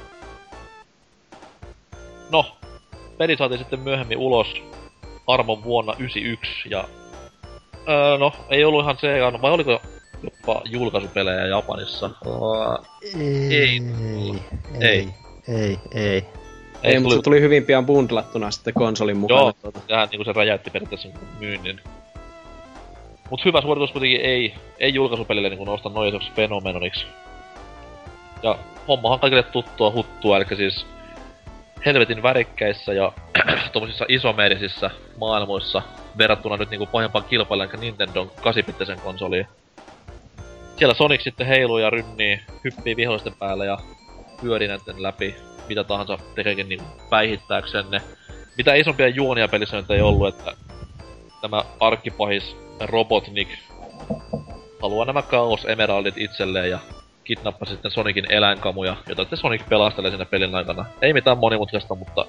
No, 2.31 2.57
peli 3.17 3.37
saatiin 3.37 3.59
sitten 3.59 3.79
myöhemmin 3.79 4.17
ulos 4.17 4.53
armon 5.27 5.63
vuonna 5.63 5.93
91 5.99 6.69
ja 6.69 6.87
öö, 7.89 8.17
no, 8.17 8.33
ei 8.49 8.63
ollut 8.65 8.83
ihan 8.83 8.97
se, 8.97 9.07
vai 9.41 9.51
oliko 9.51 9.81
jopa 10.23 10.61
julkaisupelejä 10.65 11.45
Japanissa? 11.45 12.09
Ei. 13.19 13.49
Ei. 13.57 13.81
Ei. 14.81 15.07
Ei. 15.47 15.79
Ei. 15.95 16.25
Ei, 16.83 16.99
mutta 16.99 17.15
se 17.15 17.21
tuli 17.21 17.41
hyvin 17.41 17.65
pian 17.65 17.85
bundlattuna 17.85 18.51
sitten 18.51 18.73
konsolin 18.73 19.17
mukana. 19.17 19.41
Joo, 19.41 19.71
tähän 19.87 20.09
niinku 20.11 20.23
se 20.23 20.33
räjäytti 20.33 20.69
periaatteessa 20.69 21.07
myynnin. 21.39 21.79
Mut 23.29 23.45
hyvä 23.45 23.61
suoritus 23.61 23.91
kuitenkin 23.91 24.21
ei, 24.21 24.53
ei 24.79 24.93
julkaisupelille 24.93 25.49
niinku 25.49 25.65
nosta 25.65 25.89
noiseksi 25.89 26.31
fenomenoniksi. 26.35 27.05
Ja 28.43 28.57
hommahan 28.87 29.19
kaikille 29.19 29.43
tuttua 29.43 29.91
huttua, 29.91 30.37
eli 30.37 30.45
siis 30.55 30.85
helvetin 31.85 32.23
värikkäissä 32.23 32.93
ja 32.93 33.11
tommosissa 33.73 34.05
isomerisissä 34.07 34.91
maailmoissa 35.17 35.81
verrattuna 36.17 36.57
nyt 36.57 36.69
niinku 36.69 36.85
pohjampaan 36.85 37.25
kilpailijan 37.25 37.79
Nintendo 37.79 38.25
8 38.25 38.63
konsoliin. 39.03 39.47
Siellä 40.77 40.93
Sonic 40.93 41.21
sitten 41.21 41.47
heiluu 41.47 41.77
ja 41.77 41.89
rynnii, 41.89 42.39
hyppii 42.63 42.95
vihollisten 42.95 43.35
päälle 43.39 43.65
ja 43.65 43.77
pyörii 44.41 44.67
näiden 44.67 45.03
läpi 45.03 45.35
mitä 45.69 45.83
tahansa 45.83 46.17
tekeekin 46.35 46.69
niin 46.69 46.81
päihittääkseen 47.09 47.91
ne. 47.91 48.01
Mitä 48.57 48.73
isompia 48.73 49.07
juonia 49.07 49.47
pelissä 49.47 49.77
nyt 49.77 49.91
ei 49.91 50.01
ollut, 50.01 50.27
että 50.27 50.55
tämä 51.41 51.63
arkkipahis 51.79 52.57
Robotnik 52.79 53.47
haluaa 54.81 55.05
nämä 55.05 55.21
Chaos 55.21 55.65
Emeraldit 55.65 56.17
itselleen 56.17 56.69
ja 56.69 56.79
kidnappaa 57.23 57.69
sitten 57.69 57.91
Sonicin 57.91 58.31
eläinkamuja, 58.31 58.95
jota 59.09 59.21
sitten 59.21 59.39
Sonic 59.39 59.69
pelastelee 59.69 60.11
siinä 60.11 60.25
pelin 60.25 60.55
aikana. 60.55 60.85
Ei 61.01 61.13
mitään 61.13 61.37
monimutkaista, 61.37 61.95
mutta 61.95 62.25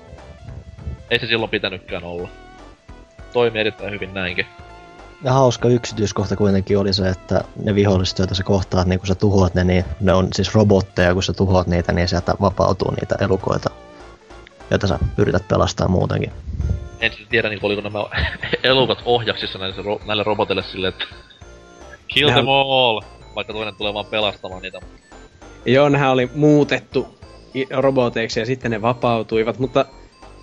ei 1.11 1.19
se 1.19 1.27
silloin 1.27 1.51
pitänytkään 1.51 2.05
olla. 2.05 2.29
Toimii 3.33 3.61
erittäin 3.61 3.91
hyvin 3.93 4.15
näinkin. 4.15 4.47
Ja 5.25 5.33
hauska 5.33 5.69
yksityiskohta 5.69 6.37
kuitenkin 6.37 6.79
oli 6.79 6.93
se, 6.93 7.09
että 7.09 7.45
ne 7.65 7.75
viholliset, 7.75 8.19
joita 8.19 8.35
sä 8.35 8.43
kohtaat, 8.43 8.87
niin 8.87 8.99
kun 8.99 9.07
sä 9.07 9.15
tuhoat 9.15 9.55
ne, 9.55 9.65
niin 9.65 9.85
ne 10.01 10.13
on 10.13 10.29
siis 10.33 10.55
robotteja, 10.55 11.15
kun 11.15 11.23
sä 11.23 11.33
tuhoat 11.33 11.67
niitä, 11.67 11.93
niin 11.93 12.09
sieltä 12.09 12.35
vapautuu 12.41 12.91
niitä 12.91 13.15
elukoita, 13.21 13.71
joita 14.71 14.87
sä 14.87 14.99
yrität 15.19 15.49
pelastaa 15.49 15.89
muutenkin. 15.89 16.33
En 17.01 17.11
sitten 17.11 17.29
tiedä, 17.29 17.49
niin 17.49 17.61
oliko 17.63 17.81
nämä 17.81 17.99
elukat 18.63 19.03
ohjaksissa 19.05 19.59
näille, 19.59 19.83
ro- 19.83 20.01
näille 20.07 20.23
roboteille 20.23 20.63
silleen, 20.63 20.93
että 20.93 21.05
kill 22.09 22.31
them 22.31 22.49
all, 22.49 23.01
vaikka 23.35 23.53
toinen 23.53 23.75
tulee 23.75 23.95
vaan 23.95 24.07
pelastamaan 24.07 24.63
niitä. 24.63 24.81
Joo, 25.65 25.89
nehän 25.89 26.11
oli 26.11 26.31
muutettu 26.35 27.19
roboteiksi 27.71 28.41
ja 28.41 28.47
sitten 28.47 28.71
ne 28.71 28.83
vapautuivat, 28.83 29.59
mutta 29.59 29.85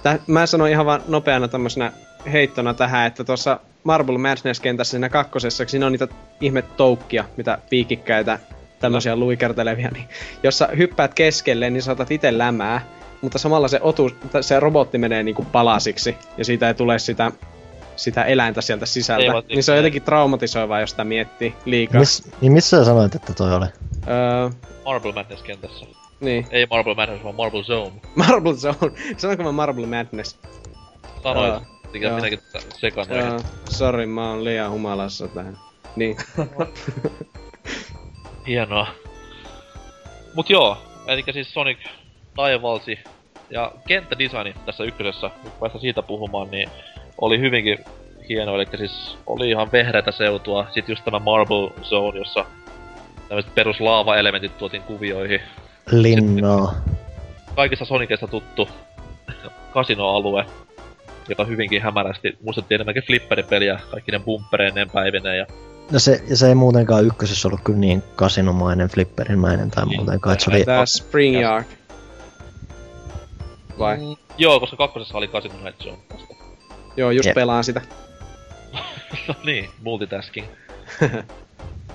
täh, 0.03 0.19
mä 0.27 0.45
sanoin 0.45 0.72
ihan 0.72 0.85
vaan 0.85 1.01
nopeana 1.07 1.47
tämmöisenä 1.47 1.91
heittona 2.31 2.73
tähän, 2.73 3.07
että 3.07 3.23
tuossa 3.23 3.59
Marble 3.84 4.18
Madness-kentässä 4.18 4.91
siinä 4.91 5.09
kakkosessa, 5.09 5.65
siinä 5.68 5.85
on 5.85 5.91
niitä 5.91 6.07
ihme 6.41 6.61
toukkia, 6.61 7.26
mitä 7.38 7.57
piikikkäitä 7.69 8.39
tämmöisiä 8.80 9.15
luikertelevia, 9.15 9.89
niin 9.93 10.05
jos 10.43 10.57
sä 10.57 10.69
hyppäät 10.77 11.13
keskelle, 11.13 11.69
niin 11.69 11.84
saatat 11.84 12.11
itse 12.11 12.38
lämää, 12.38 12.81
mutta 13.22 13.38
samalla 13.38 13.68
se, 13.68 13.80
otu, 13.81 14.11
se 14.41 14.59
robotti 14.59 14.97
menee 14.97 15.23
niinku 15.23 15.45
palasiksi, 15.51 16.18
ja 16.38 16.45
siitä 16.45 16.68
ei 16.68 16.73
tule 16.73 16.99
sitä, 16.99 17.31
sitä 17.95 18.23
eläintä 18.23 18.61
sieltä 18.61 18.85
sisältä. 18.85 19.23
Ei, 19.23 19.41
niin 19.49 19.63
se 19.63 19.72
on 19.72 19.77
jotenkin 19.77 20.01
traumatisoivaa, 20.01 20.80
jos 20.80 20.89
sitä 20.89 21.03
miettii 21.03 21.55
liikaa. 21.65 21.99
Mis, 21.99 22.31
niin 22.41 22.51
missä 22.51 22.77
sä 22.77 22.85
sanoit, 22.85 23.15
että 23.15 23.34
toi 23.34 23.53
oli? 23.55 23.65
Öö, 24.07 24.49
Marble 24.85 25.11
Madness-kentässä. 25.11 25.85
niin. 26.19 26.47
Ei 26.51 26.68
Marble 26.69 26.95
Madness, 26.95 27.23
vaan 27.23 27.35
Marble 27.35 27.63
Zone. 27.63 27.91
Marble 28.27 28.53
Zone. 28.53 28.91
Sanoinko 29.18 29.43
mä 29.43 29.51
Marble 29.51 29.88
Madness? 29.88 30.39
Sanoin, 31.23 31.47
Joo. 31.47 31.61
mikä 31.93 32.07
Joo. 32.07 32.15
minäkin 32.15 32.39
tätä 32.51 32.65
sekanoin. 32.80 33.26
Joo, 33.26 33.39
sori, 33.69 34.05
mä 34.05 34.30
oon 34.30 34.43
liian 34.43 34.72
humalassa 34.72 35.27
tähän. 35.27 35.57
Niin. 35.95 36.18
Hienoa. 38.47 38.88
Mut 40.34 40.49
joo, 40.49 40.77
eli 41.07 41.23
siis 41.34 41.53
Sonic 41.53 41.77
taivalsi. 42.35 42.99
Ja 43.49 43.72
kenttädesigni 43.88 44.53
tässä 44.65 44.84
ykkösessä, 44.84 45.31
nyt 45.43 45.59
päästä 45.59 45.80
siitä 45.80 46.01
puhumaan, 46.01 46.51
niin 46.51 46.69
oli 47.22 47.39
hyvinkin 47.39 47.77
hieno. 48.30 48.56
Eli 48.56 48.68
siis 48.77 49.18
oli 49.26 49.49
ihan 49.49 49.72
vehreätä 49.72 50.11
seutua. 50.11 50.68
Sitten 50.73 50.93
just 50.93 51.06
tämä 51.06 51.19
Marble 51.19 51.72
Zone, 51.81 52.19
jossa 52.19 52.45
tämmöiset 53.30 53.56
peruslaava-elementit 53.56 54.57
tuotiin 54.57 54.84
kuvioihin. 54.84 55.41
Linnaa. 55.91 56.76
Kaikista 57.56 57.85
Soniceista 57.85 58.27
tuttu 58.27 58.69
kasinoalue, 59.73 60.45
joka 61.30 61.43
hyvinkin 61.45 61.81
hämärästi 61.81 62.38
muistettiin 62.43 62.76
enemmänkin 62.76 63.03
flipperipeliä, 63.03 63.80
kaikki 63.91 64.11
ne 64.11 64.19
bumpereineen 64.19 64.89
päivineen 64.89 65.38
ja 65.38 65.45
No 65.91 65.99
se, 65.99 66.23
ja 66.30 66.38
se 66.38 66.48
ei 66.48 66.56
muutenkaan 66.56 67.06
ykkösessä 67.06 67.48
ollut 67.48 67.61
kyllä 67.64 67.80
niin 67.80 68.03
kasinomainen, 68.15 68.89
flipperimäinen 68.89 69.72
tai 69.72 69.85
Niin. 69.85 69.99
muutenkaan, 69.99 70.34
että 70.34 70.45
se 70.45 70.52
oli... 70.52 70.65
Tää 70.65 70.85
Spring 70.85 71.41
Yard. 71.41 71.65
Vai? 73.80 73.98
Mm, 73.98 74.15
joo, 74.38 74.60
koska 74.60 74.77
kakkosessa 74.77 75.18
oli 75.18 75.27
Casino 75.27 75.53
Head 75.64 75.73
Zone 75.84 75.98
vasta. 76.14 76.40
Joo, 76.97 77.11
just 77.11 77.26
Jep. 77.26 77.35
pelaan 77.35 77.63
sitä. 77.63 77.81
no 79.27 79.35
niin, 79.43 79.69
multitasking. 79.84 80.47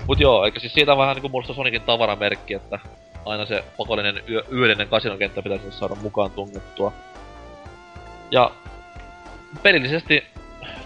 Mut 0.06 0.20
joo, 0.20 0.44
eikä 0.44 0.60
siis 0.60 0.72
siitä 0.74 0.96
vähän 0.96 1.14
niinku 1.14 1.28
muodostaa 1.28 1.56
Sonicin 1.56 1.82
tavaramerkki, 1.82 2.54
että 2.54 2.78
aina 3.24 3.46
se 3.46 3.64
pakollinen 3.76 4.22
yö, 4.28 4.42
yöllinen 4.52 4.88
kasinokenttä 4.88 5.42
pitäisi 5.42 5.70
saada 5.70 5.94
mukaan 5.94 6.30
tungettua. 6.30 6.92
Ja 8.30 8.50
pelillisesti 9.62 10.24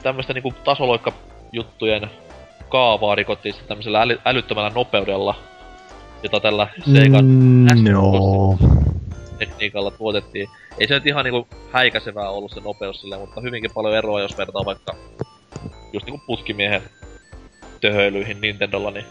tämmöistä 0.03 0.33
niinku 0.33 0.55
tasoloikkajuttujen 0.65 2.11
kaavaa 2.69 3.15
rikottiin 3.15 3.53
sitten 3.53 3.69
tämmöisellä 3.69 4.03
äly, 4.03 4.21
älyttömällä 4.25 4.71
nopeudella, 4.75 5.35
jota 6.23 6.41
tällä 6.41 6.69
Segan 6.93 7.25
Mm, 7.25 7.67
no. 7.93 8.59
Tekniikalla 9.41 9.91
tuotettiin. 9.91 10.49
Ei 10.79 10.89
se 10.89 10.95
nyt 10.95 11.07
ihan 11.07 11.25
niinku 11.25 11.49
häikäisevää 11.73 12.31
ollut 12.31 12.53
se 12.53 12.61
nopeus 12.61 13.01
silleen, 13.01 13.21
mutta 13.21 13.41
hyvinkin 13.41 13.71
paljon 13.75 13.97
eroa, 13.97 14.21
jos 14.21 14.39
vertaa 14.39 14.65
vaikka 14.65 14.95
just 15.93 16.07
niinku 16.07 16.23
putkimiehen 16.27 16.83
töhöilyihin 17.81 18.41
Nintendolla, 18.41 18.91
niin 18.91 19.05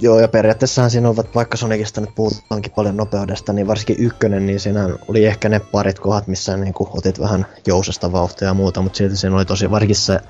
Joo, 0.00 0.20
ja 0.20 0.28
periaatteessahan 0.28 0.90
siinä 0.90 1.08
on, 1.08 1.16
vaikka 1.34 1.56
Sonicista 1.56 2.00
nyt 2.00 2.14
puhutaankin 2.14 2.72
paljon 2.72 2.96
nopeudesta, 2.96 3.52
niin 3.52 3.66
varsinkin 3.66 3.96
ykkönen, 3.98 4.46
niin 4.46 4.60
siinä 4.60 4.88
oli 5.08 5.26
ehkä 5.26 5.48
ne 5.48 5.60
parit 5.60 5.98
kohdat, 5.98 6.26
missä 6.26 6.56
niin 6.56 6.74
otit 6.78 7.20
vähän 7.20 7.46
jousesta 7.66 8.12
vauhtia 8.12 8.48
ja 8.48 8.54
muuta, 8.54 8.82
mutta 8.82 8.96
silti 8.96 9.16
siinä 9.16 9.36
oli 9.36 9.44
tosi, 9.44 9.70
varsinkin 9.70 9.96
se 9.96 10.20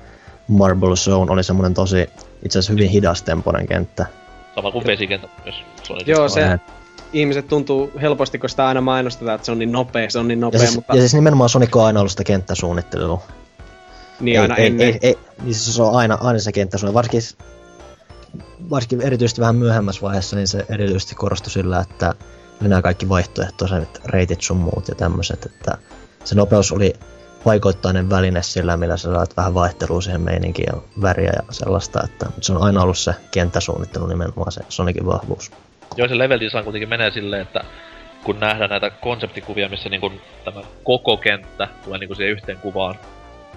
Marble 0.47 0.95
Zone 0.95 1.31
oli 1.31 1.43
semmoinen 1.43 1.73
tosi, 1.73 2.09
itse 2.45 2.59
asiassa 2.59 2.73
hyvin 2.73 2.89
hidastempoinen 2.89 3.67
kenttä. 3.67 4.05
Sama 4.55 4.71
kuin 4.71 4.87
vesikenttä 4.87 5.27
myös. 5.43 5.55
Sonicissa. 5.83 6.11
Joo, 6.11 6.29
se. 6.29 6.59
Ihmiset 7.13 7.47
tuntuu 7.47 7.91
helposti, 8.01 8.39
kun 8.39 8.49
sitä 8.49 8.67
aina 8.67 8.81
mainostetaan, 8.81 9.35
että 9.35 9.45
se 9.45 9.51
on 9.51 9.59
niin 9.59 9.71
nopea, 9.71 10.09
se 10.09 10.19
on 10.19 10.27
niin 10.27 10.39
Ja 10.39 10.41
nopea, 10.41 10.59
siis, 10.59 10.75
mutta 10.75 10.95
ja 10.95 11.01
siis 11.01 11.13
nimenomaan 11.13 11.49
Sonic 11.49 11.75
on 11.75 11.85
aina 11.85 11.99
ollut 11.99 12.11
sitä 12.11 12.23
kenttäsuunnittelua. 12.23 13.21
niin 14.19 14.41
aina 14.41 14.55
ei, 14.55 14.67
ennen. 14.67 14.87
ei, 14.87 14.99
ei, 15.01 15.17
niin 15.43 15.55
siis 15.55 15.75
se 15.75 15.81
on 15.81 15.95
aina, 15.95 16.17
aina 16.21 16.39
se 16.39 16.51
kenttäsuunnittelu. 16.51 16.97
Varsinkin, 16.97 17.47
varsinkin 18.69 19.01
erityisesti 19.01 19.41
vähän 19.41 19.55
myöhemmässä 19.55 20.01
vaiheessa, 20.01 20.35
niin 20.35 20.47
se 20.47 20.65
erityisesti 20.69 21.15
korostui 21.15 21.51
sillä, 21.51 21.79
että 21.79 22.13
nämä 22.61 22.81
kaikki 22.81 23.09
vaihtoehtoiset 23.09 24.01
reitit 24.05 24.41
sun 24.41 24.57
muut 24.57 24.87
ja 24.87 24.95
tämmöiset, 24.95 25.45
että 25.45 25.77
se 26.23 26.35
nopeus 26.35 26.71
oli 26.71 26.93
vaikoittainen 27.45 28.09
väline 28.09 28.43
sillä, 28.43 28.77
millä 28.77 28.97
sä 28.97 29.13
saat 29.13 29.37
vähän 29.37 29.53
vaihtelua 29.53 30.01
siihen 30.01 30.21
meininkiin 30.21 30.67
ja 30.73 30.81
väriä 31.01 31.31
ja 31.35 31.43
sellaista, 31.53 32.03
että 32.03 32.25
se 32.41 32.53
on 32.53 32.61
aina 32.61 32.81
ollut 32.81 32.97
se 32.97 33.13
kenttäsuunnittelu 33.31 34.07
nimenomaan 34.07 34.51
se 34.51 34.61
Sonicin 34.69 35.05
vahvuus. 35.05 35.51
Joo, 35.97 36.07
se 36.07 36.17
level 36.17 36.39
design 36.39 36.63
kuitenkin 36.63 36.89
menee 36.89 37.11
silleen, 37.11 37.41
että 37.41 37.63
kun 38.23 38.39
nähdään 38.39 38.69
näitä 38.69 38.89
konseptikuvia, 38.89 39.69
missä 39.69 39.89
niinku 39.89 40.11
tämä 40.45 40.61
koko 40.83 41.17
kenttä 41.17 41.67
tulee 41.83 41.99
niinku 41.99 42.15
siihen 42.15 42.31
yhteen 42.31 42.57
kuvaan, 42.57 42.95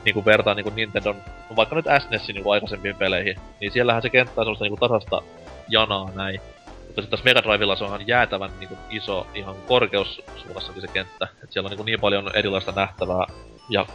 niinku 0.04 0.24
vertaa 0.24 0.54
niinku 0.54 0.72
Nintendon, 0.74 1.16
no 1.50 1.56
vaikka 1.56 1.76
nyt 1.76 1.84
SNESin 1.98 2.34
niinku 2.34 2.50
aikaisempiin 2.50 2.96
peleihin, 2.96 3.36
niin 3.60 3.72
siellähän 3.72 4.02
se 4.02 4.10
kenttä 4.10 4.40
on 4.40 4.44
sellaista 4.44 4.64
niinku 4.64 4.76
tasasta 4.76 5.22
janaa 5.68 6.10
näin. 6.14 6.40
Mutta 6.66 7.02
sitten 7.02 7.18
taas 7.18 7.24
Mega 7.24 7.42
Drivella 7.42 7.76
se 7.76 7.84
on 7.84 7.90
ihan 7.90 8.08
jäätävän 8.08 8.50
niinku 8.58 8.78
iso 8.90 9.26
ihan 9.34 9.56
korkeussuunnassakin 9.66 10.82
se 10.82 10.88
kenttä. 10.88 11.28
Et 11.44 11.52
siellä 11.52 11.66
on 11.66 11.70
niinku 11.70 11.84
niin 11.84 12.00
paljon 12.00 12.30
erilaista 12.34 12.72
nähtävää 12.72 13.26
ja 13.70 13.86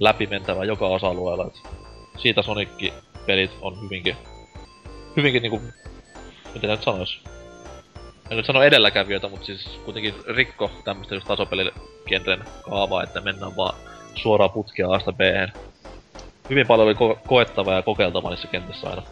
läpimentävää 0.00 0.64
joka 0.64 0.86
osa-alueella. 0.86 1.46
Et 1.46 1.60
siitä 2.18 2.42
Sonic-pelit 2.42 3.50
on 3.60 3.82
hyvinkin, 3.82 4.16
hyvinkin 5.16 5.42
niinku, 5.42 5.62
miten 6.54 6.70
nyt 6.70 6.82
sanois, 6.82 7.20
en 8.32 8.36
nyt 8.36 8.46
sano 8.46 8.62
edelläkävijöitä, 8.62 9.28
mutta 9.28 9.46
siis 9.46 9.80
kuitenkin 9.84 10.14
rikko 10.26 10.70
tämmöistä 10.84 11.14
just 11.14 11.26
tasopeligenren 11.26 12.44
kaavaa, 12.62 13.02
että 13.02 13.20
mennään 13.20 13.56
vaan 13.56 13.74
suoraan 14.14 14.50
putkea 14.50 14.90
A-sta 14.90 15.12
b 15.12 15.20
Hyvin 16.50 16.66
paljon 16.66 16.88
oli 16.88 16.94
ko- 16.94 17.18
koettavaa 17.26 17.74
ja 17.74 17.82
kokeiltavaa 17.82 18.30
niissä 18.30 18.48
kentissä 18.48 18.90
aina. 18.90 19.02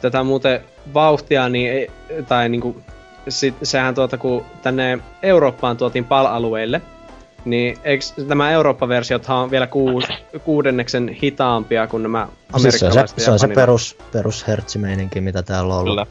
tätä 0.00 0.22
muuten 0.22 0.60
vauhtia, 0.94 1.48
niin 1.48 1.72
ei, 1.72 1.90
tai 2.28 2.48
niinku, 2.48 2.82
sit, 3.28 3.54
sehän 3.62 3.94
tuota, 3.94 4.18
kun 4.18 4.44
tänne 4.62 4.98
Eurooppaan 5.22 5.76
tuotiin 5.76 6.04
PAL-alueille, 6.04 6.80
niin 7.44 7.78
eikö 7.84 8.04
tämä 8.28 8.50
Eurooppa-versiothan 8.50 9.36
on 9.36 9.50
vielä 9.50 9.66
kuus, 9.66 10.04
kuudenneksen 10.44 11.08
hitaampia 11.08 11.86
kuin 11.86 12.02
nämä 12.02 12.28
Siis 12.56 12.78
se 12.78 12.86
on 12.86 12.92
se, 12.92 12.98
amerikkalaiset 12.98 13.18
se, 13.18 13.30
on 13.30 13.38
se 13.38 13.48
perus, 13.48 13.96
perus 14.12 14.44
mitä 15.20 15.42
täällä 15.42 15.74
on 15.74 15.80
ollut 15.80 15.92
Kyllä. 15.92 16.06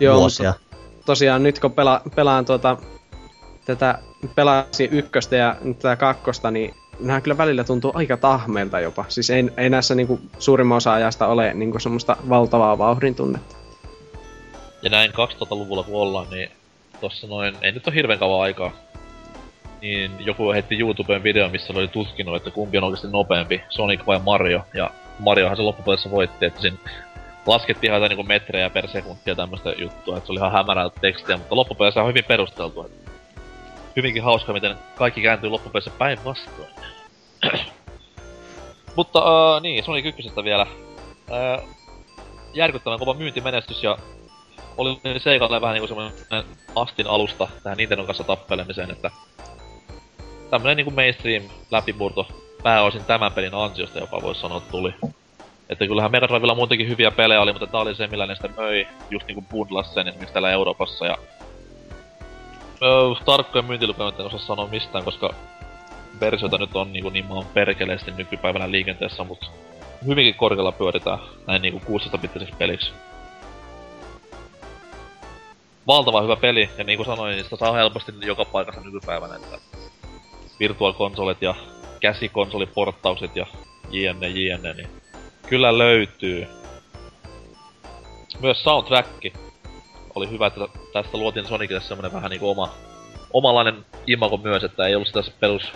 Joo, 0.00 0.18
vuosia. 0.18 0.54
Tosiaan 1.06 1.42
nyt 1.42 1.58
kun 1.58 1.72
pela, 1.72 2.00
pelaan 2.14 2.44
tuota, 2.44 2.76
tätä 3.64 3.98
pelasin 4.34 4.92
ykköstä 4.92 5.36
ja 5.36 5.56
nyt 5.62 5.78
tätä 5.78 5.96
kakkosta, 5.96 6.50
niin 6.50 6.74
nämä 7.00 7.20
kyllä 7.20 7.38
välillä 7.38 7.64
tuntuu 7.64 7.92
aika 7.94 8.16
tahmeilta 8.16 8.80
jopa. 8.80 9.04
Siis 9.08 9.30
ei, 9.30 9.50
ei 9.56 9.70
näissä 9.70 9.94
niinku 9.94 10.20
suurimman 10.38 10.76
osa 10.76 10.92
ajasta 10.92 11.26
ole 11.26 11.54
niinku 11.54 11.78
semmoista 11.78 12.16
valtavaa 12.28 12.78
vauhdin 12.78 13.14
tunnetta. 13.14 13.56
Ja 14.82 14.90
näin 14.90 15.10
2000-luvulla 15.10 15.82
kun 15.82 16.00
ollaan, 16.00 16.26
niin 16.30 16.50
tossa 17.00 17.26
noin, 17.26 17.56
ei 17.62 17.72
nyt 17.72 17.86
ole 17.86 17.94
hirveän 17.94 18.18
kauan 18.18 18.42
aikaa, 18.42 18.72
niin 19.80 20.10
joku 20.18 20.52
heitti 20.52 20.78
YouTubeen 20.78 21.22
video, 21.22 21.48
missä 21.48 21.72
oli 21.76 21.88
tutkinut, 21.88 22.36
että 22.36 22.50
kumpi 22.50 22.78
on 22.78 22.84
oikeasti 22.84 23.08
nopeampi, 23.08 23.62
Sonic 23.68 24.06
vai 24.06 24.20
Mario. 24.24 24.60
Ja 24.74 24.90
Mariohan 25.18 25.56
se 25.56 25.62
loppupeleissä 25.62 26.10
voitti, 26.10 26.46
että 26.46 26.60
siinä 26.60 26.76
laskettiin 27.46 27.94
ihan 27.94 28.08
niinku 28.08 28.22
metrejä 28.22 28.70
per 28.70 28.88
sekuntia 28.88 29.34
tämmöistä 29.34 29.70
juttua, 29.70 30.16
että 30.16 30.26
se 30.26 30.32
oli 30.32 30.38
ihan 30.38 30.52
hämärää 30.52 30.90
tekstiä, 31.00 31.36
mutta 31.36 31.56
loppupeleissä 31.56 32.02
on 32.02 32.08
hyvin 32.08 32.24
perusteltu. 32.24 32.90
Hyvinkin 33.96 34.22
hauska, 34.22 34.52
miten 34.52 34.76
kaikki 34.94 35.22
kääntyy 35.22 35.50
loppupeleissä 35.50 35.90
päinvastoin. 35.98 36.68
mutta 38.96 39.18
uh, 39.18 39.62
niin, 39.62 39.84
Sonic 39.84 40.06
1 40.06 40.32
vielä. 40.44 40.66
Uh, 41.30 41.76
järkyttävän 42.54 42.98
kova 42.98 43.14
myyntimenestys 43.14 43.82
ja 43.82 43.98
oli 44.76 45.00
Seikalle 45.18 45.60
vähän 45.60 45.74
niinku 45.74 45.86
semmonen 45.86 46.12
astin 46.74 47.06
alusta 47.06 47.48
tähän 47.62 47.76
Nintendon 47.76 48.06
kanssa 48.06 48.24
tappelemiseen, 48.24 48.90
että 48.90 49.10
tämmönen 50.50 50.76
niinku 50.76 50.90
mainstream 50.90 51.42
läpimurto 51.70 52.26
pääosin 52.62 53.04
tämän 53.04 53.32
pelin 53.32 53.54
ansiosta 53.54 53.98
jopa 53.98 54.22
voisi 54.22 54.40
sanoa 54.40 54.60
tuli. 54.60 54.94
Että 55.68 55.86
kyllähän 55.86 56.10
Mega 56.10 56.28
Drivella 56.28 56.54
muutenkin 56.54 56.88
hyviä 56.88 57.10
pelejä 57.10 57.40
oli, 57.40 57.52
mutta 57.52 57.66
tää 57.66 57.80
oli 57.80 57.94
se, 57.94 58.06
millä 58.06 58.26
ne 58.26 58.34
sitä 58.34 58.48
möi, 58.56 58.86
just 59.10 59.26
niinku 59.26 59.44
bundlas 59.50 59.94
sen 59.94 60.08
esimerkiksi 60.08 60.32
täällä 60.32 60.50
Euroopassa 60.50 61.06
ja... 61.06 61.18
Öö, 62.82 63.24
tarkkoja 63.24 63.62
myyntilukuja 63.62 64.12
en 64.18 64.24
osaa 64.24 64.38
sanoa 64.38 64.66
mistään, 64.66 65.04
koska 65.04 65.34
versioita 66.20 66.58
nyt 66.58 66.76
on 66.76 66.92
niinku 66.92 67.10
niin 67.10 67.26
maan 67.26 67.46
perkeleesti 67.54 68.10
nykypäivänä 68.10 68.70
liikenteessä, 68.70 69.24
mutta 69.24 69.46
hyvinkin 70.06 70.34
korkealla 70.34 70.72
pyöritään 70.72 71.18
näin 71.46 71.62
niinku 71.62 71.98
16-bittiseksi 71.98 72.54
peliksi. 72.58 72.92
Valtavan 75.86 76.24
hyvä 76.24 76.36
peli, 76.36 76.70
ja 76.78 76.84
niin 76.84 76.96
kuin 76.96 77.06
sanoin, 77.06 77.44
sitä 77.44 77.56
saa 77.56 77.72
helposti 77.72 78.12
joka 78.22 78.44
paikassa 78.44 78.80
nykypäivänä, 78.80 79.36
että 79.36 79.58
virtuaalikonsolit 80.60 81.42
ja 81.42 81.54
käsikonsoliporttaukset 82.00 83.36
ja 83.36 83.46
jne 83.90 84.28
jne, 84.28 84.72
niin 84.72 84.88
kyllä 85.46 85.78
löytyy. 85.78 86.46
Myös 88.40 88.62
soundtrack 88.62 89.24
oli 90.14 90.30
hyvä, 90.30 90.46
että 90.46 90.60
tästä 90.92 91.18
luotiin 91.18 91.46
Sonicille 91.46 91.80
semmonen 91.80 92.12
vähän 92.12 92.30
niinku 92.30 92.50
oma, 92.50 92.74
omanlainen 93.32 93.86
imago 94.06 94.36
myös, 94.36 94.64
että 94.64 94.86
ei 94.86 94.94
ollut 94.94 95.08
sitä 95.08 95.22
perus, 95.40 95.72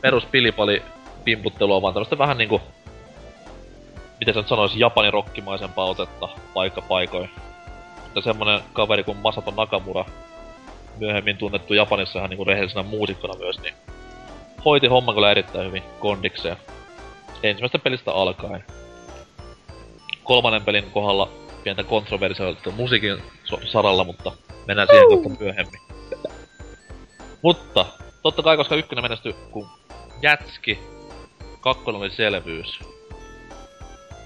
perus 0.00 0.24
pilipali 0.24 0.82
pimputtelua, 1.24 1.82
vaan 1.82 1.94
tämmöstä 1.94 2.18
vähän 2.18 2.38
niinku, 2.38 2.60
miten 4.20 4.34
se 4.34 4.40
nyt 4.40 4.48
sanoisi, 4.48 4.80
Japanin 4.80 5.12
rokkimaisempaa 5.12 5.84
otetta 5.84 6.28
paikka 6.54 6.82
paikoin 6.82 7.30
mutta 8.18 8.32
semmonen 8.32 8.60
kaveri 8.72 9.04
kuin 9.04 9.18
Masato 9.18 9.50
Nakamura, 9.56 10.04
myöhemmin 10.98 11.36
tunnettu 11.36 11.74
Japanissa 11.74 12.18
ihan 12.18 12.30
niinku 12.30 12.44
rehellisenä 12.44 12.82
muusikkona 12.82 13.38
myös, 13.38 13.60
niin 13.60 13.74
hoiti 14.64 14.86
homman 14.86 15.14
kyllä 15.14 15.30
erittäin 15.30 15.66
hyvin 15.66 15.82
kondikseen. 16.00 16.56
Ensimmäisestä 17.42 17.78
pelistä 17.78 18.12
alkaen. 18.12 18.64
Kolmannen 20.24 20.62
pelin 20.62 20.90
kohdalla 20.90 21.30
pientä 21.64 21.84
kontroversiota 21.84 22.70
musiikin 22.70 23.22
saralla, 23.64 24.04
mutta 24.04 24.32
mennään 24.66 24.88
siihen 24.88 25.08
kohta 25.08 25.44
myöhemmin. 25.44 25.80
Mutta, 27.42 27.86
totta 28.22 28.42
kai 28.42 28.56
koska 28.56 28.74
ykkönen 28.74 29.04
menestyi 29.04 29.34
kun 29.50 29.68
jätski, 30.22 30.78
kakkonen 31.60 32.00
oli 32.00 32.10
selvyys. 32.10 32.80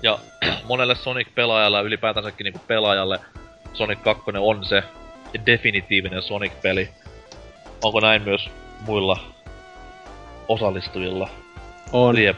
Ja 0.03 0.19
monelle 0.69 0.95
Sonic-pelaajalle 0.95 1.77
ja 1.77 1.83
ylipäätänsäkin 1.83 2.45
niinku 2.45 2.61
pelaajalle 2.67 3.21
Sonic 3.73 4.03
2 4.03 4.23
on 4.39 4.65
se 4.65 4.83
definitiivinen 5.47 6.23
Sonic-peli. 6.23 6.89
Onko 7.85 8.01
näin 8.01 8.23
myös 8.23 8.51
muilla 8.81 9.19
osallistujilla? 10.49 11.29
On. 11.93 12.15
Liep. 12.15 12.37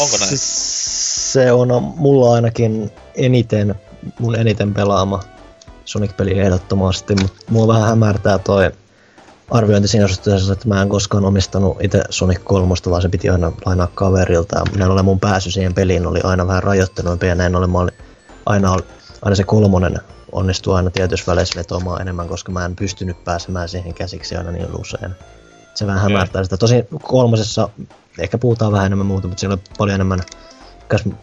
Onko 0.00 0.16
näin? 0.20 0.32
Se 0.36 1.52
on 1.52 1.68
mulla 1.96 2.34
ainakin 2.34 2.90
eniten, 3.14 3.74
mun 4.18 4.36
eniten 4.36 4.74
pelaama 4.74 5.20
Sonic-peli 5.84 6.38
ehdottomasti, 6.38 7.14
mutta 7.22 7.42
mua 7.50 7.68
vähän 7.68 7.88
hämärtää 7.88 8.38
toi 8.38 8.70
arviointi 9.50 9.88
siinä 9.88 10.08
suhteessa, 10.08 10.52
että 10.52 10.68
mä 10.68 10.82
en 10.82 10.88
koskaan 10.88 11.24
omistanut 11.24 11.76
itse 11.80 12.02
Sonic 12.10 12.40
3, 12.44 12.74
vaan 12.90 13.02
se 13.02 13.08
piti 13.08 13.28
aina 13.28 13.52
lainaa 13.66 13.88
kaverilta. 13.94 14.56
Ja 14.56 14.64
näin 14.78 14.90
ollen 14.90 15.04
mun 15.04 15.20
pääsy 15.20 15.50
siihen 15.50 15.74
peliin 15.74 16.06
oli 16.06 16.20
aina 16.24 16.46
vähän 16.46 16.62
rajoittuneempi 16.62 17.26
ja 17.26 17.34
näin 17.34 17.56
ollen 17.56 17.70
mä 17.70 17.78
olin, 17.78 17.94
aina, 18.46 18.76
aina 19.22 19.36
se 19.36 19.44
kolmonen 19.44 19.98
onnistui 20.32 20.76
aina 20.76 20.90
tietyissä 20.90 21.32
väleissä 21.32 21.58
vetoamaan 21.58 22.00
enemmän, 22.00 22.28
koska 22.28 22.52
mä 22.52 22.64
en 22.64 22.76
pystynyt 22.76 23.24
pääsemään 23.24 23.68
siihen 23.68 23.94
käsiksi 23.94 24.36
aina 24.36 24.50
niin 24.50 24.80
usein. 24.80 25.12
Se 25.74 25.86
vähän 25.86 26.02
hämärtää 26.02 26.44
sitä. 26.44 26.56
Tosi 26.56 26.84
kolmosessa 27.02 27.68
ehkä 28.18 28.38
puhutaan 28.38 28.72
vähän 28.72 28.86
enemmän 28.86 29.06
muuta, 29.06 29.28
mutta 29.28 29.40
siinä 29.40 29.54
oli 29.54 29.62
paljon 29.78 29.94
enemmän 29.94 30.20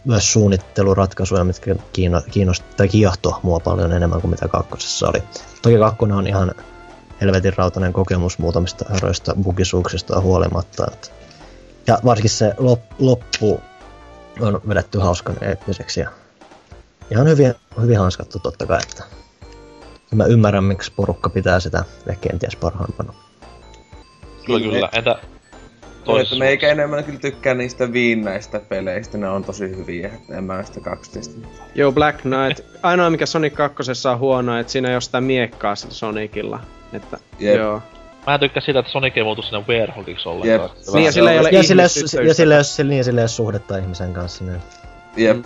myös 0.04 0.32
suunnitteluratkaisuja, 0.32 1.44
mitkä 1.44 1.76
kiino, 1.92 2.22
kiinnost, 2.30 2.64
tai 2.76 2.88
kiehtoi 2.88 3.32
mua 3.42 3.60
paljon 3.60 3.92
enemmän 3.92 4.20
kuin 4.20 4.30
mitä 4.30 4.48
kakkosessa 4.48 5.08
oli. 5.08 5.22
Toki 5.62 5.78
kakkonen 5.78 6.16
on 6.16 6.26
ihan 6.26 6.52
helvetin 7.20 7.52
rautainen 7.56 7.92
kokemus 7.92 8.38
muutamista 8.38 8.84
höröistä 8.88 9.34
bugisuuksista 9.42 10.20
huolimatta. 10.20 10.86
Ja 11.86 11.98
varsinkin 12.04 12.30
se 12.30 12.54
lop, 12.58 12.80
loppu 12.98 13.60
on 14.40 14.60
vedetty 14.68 14.98
hauskan 14.98 15.36
eeppiseksi 15.40 16.00
ja 16.00 16.10
ihan 17.10 17.28
hyvin, 17.28 17.54
hyvin 17.80 17.98
hanskattu 17.98 18.38
totta 18.38 18.66
kai, 18.66 18.78
että 18.82 19.04
mä 20.14 20.24
ymmärrän, 20.24 20.64
miksi 20.64 20.92
porukka 20.96 21.30
pitää 21.30 21.60
sitä 21.60 21.84
kenties 22.20 22.56
parhaimpana. 22.56 23.12
Kyllä, 24.46 24.60
kyllä. 24.60 24.88
Entä 24.92 25.18
Toisessa 26.04 26.36
meikä 26.36 26.68
enemmän 26.68 27.04
kyllä 27.04 27.18
tykkää 27.18 27.54
niistä 27.54 27.92
viinnäistä 27.92 28.60
peleistä, 28.68 29.18
ne 29.18 29.28
on 29.28 29.44
tosi 29.44 29.76
hyviä, 29.76 30.08
että 30.08 30.38
en 30.38 30.44
mä 30.44 30.62
sitä 30.62 30.80
kaksi 30.80 31.12
testinyt. 31.12 31.48
Joo, 31.74 31.92
Black 31.92 32.20
Knight. 32.20 32.76
Ainoa 32.82 33.10
mikä 33.10 33.26
Sonic 33.26 33.54
2 33.54 33.82
on 34.10 34.18
huono, 34.18 34.58
että 34.58 34.72
siinä 34.72 34.88
ei 34.88 34.94
ole 34.94 35.00
sitä 35.00 35.20
miekkaa 35.20 35.74
sillä 35.74 35.94
Sonicilla. 35.94 36.60
Että, 36.92 37.18
Jep. 37.38 37.56
joo. 37.56 37.82
Mä 38.26 38.34
en 38.34 38.40
tykkää 38.40 38.60
siitä, 38.60 38.80
että 38.80 38.92
Sonic 38.92 39.16
ei 39.16 39.24
muutu 39.24 39.42
sinne 39.42 39.64
Werehogiksi 39.68 40.28
ollenkaan. 40.28 40.70
Jep. 40.70 40.84
Se 40.84 40.92
Niin, 40.92 41.04
ja 41.04 41.12
sillä 41.12 41.32
ei 41.32 41.38
ole 41.38 41.48
Ja 41.52 41.62
sillä, 41.62 41.82
ja 41.82 42.34
sillä, 42.34 42.54
jos, 42.54 42.78
niin, 42.78 43.04
sillä 43.04 43.20
ei 43.20 43.22
ole 43.22 43.28
suhdetta 43.28 43.76
ihmisen 43.76 44.12
kanssa, 44.12 44.44
niin... 44.44 44.60
Jep. 45.16 45.36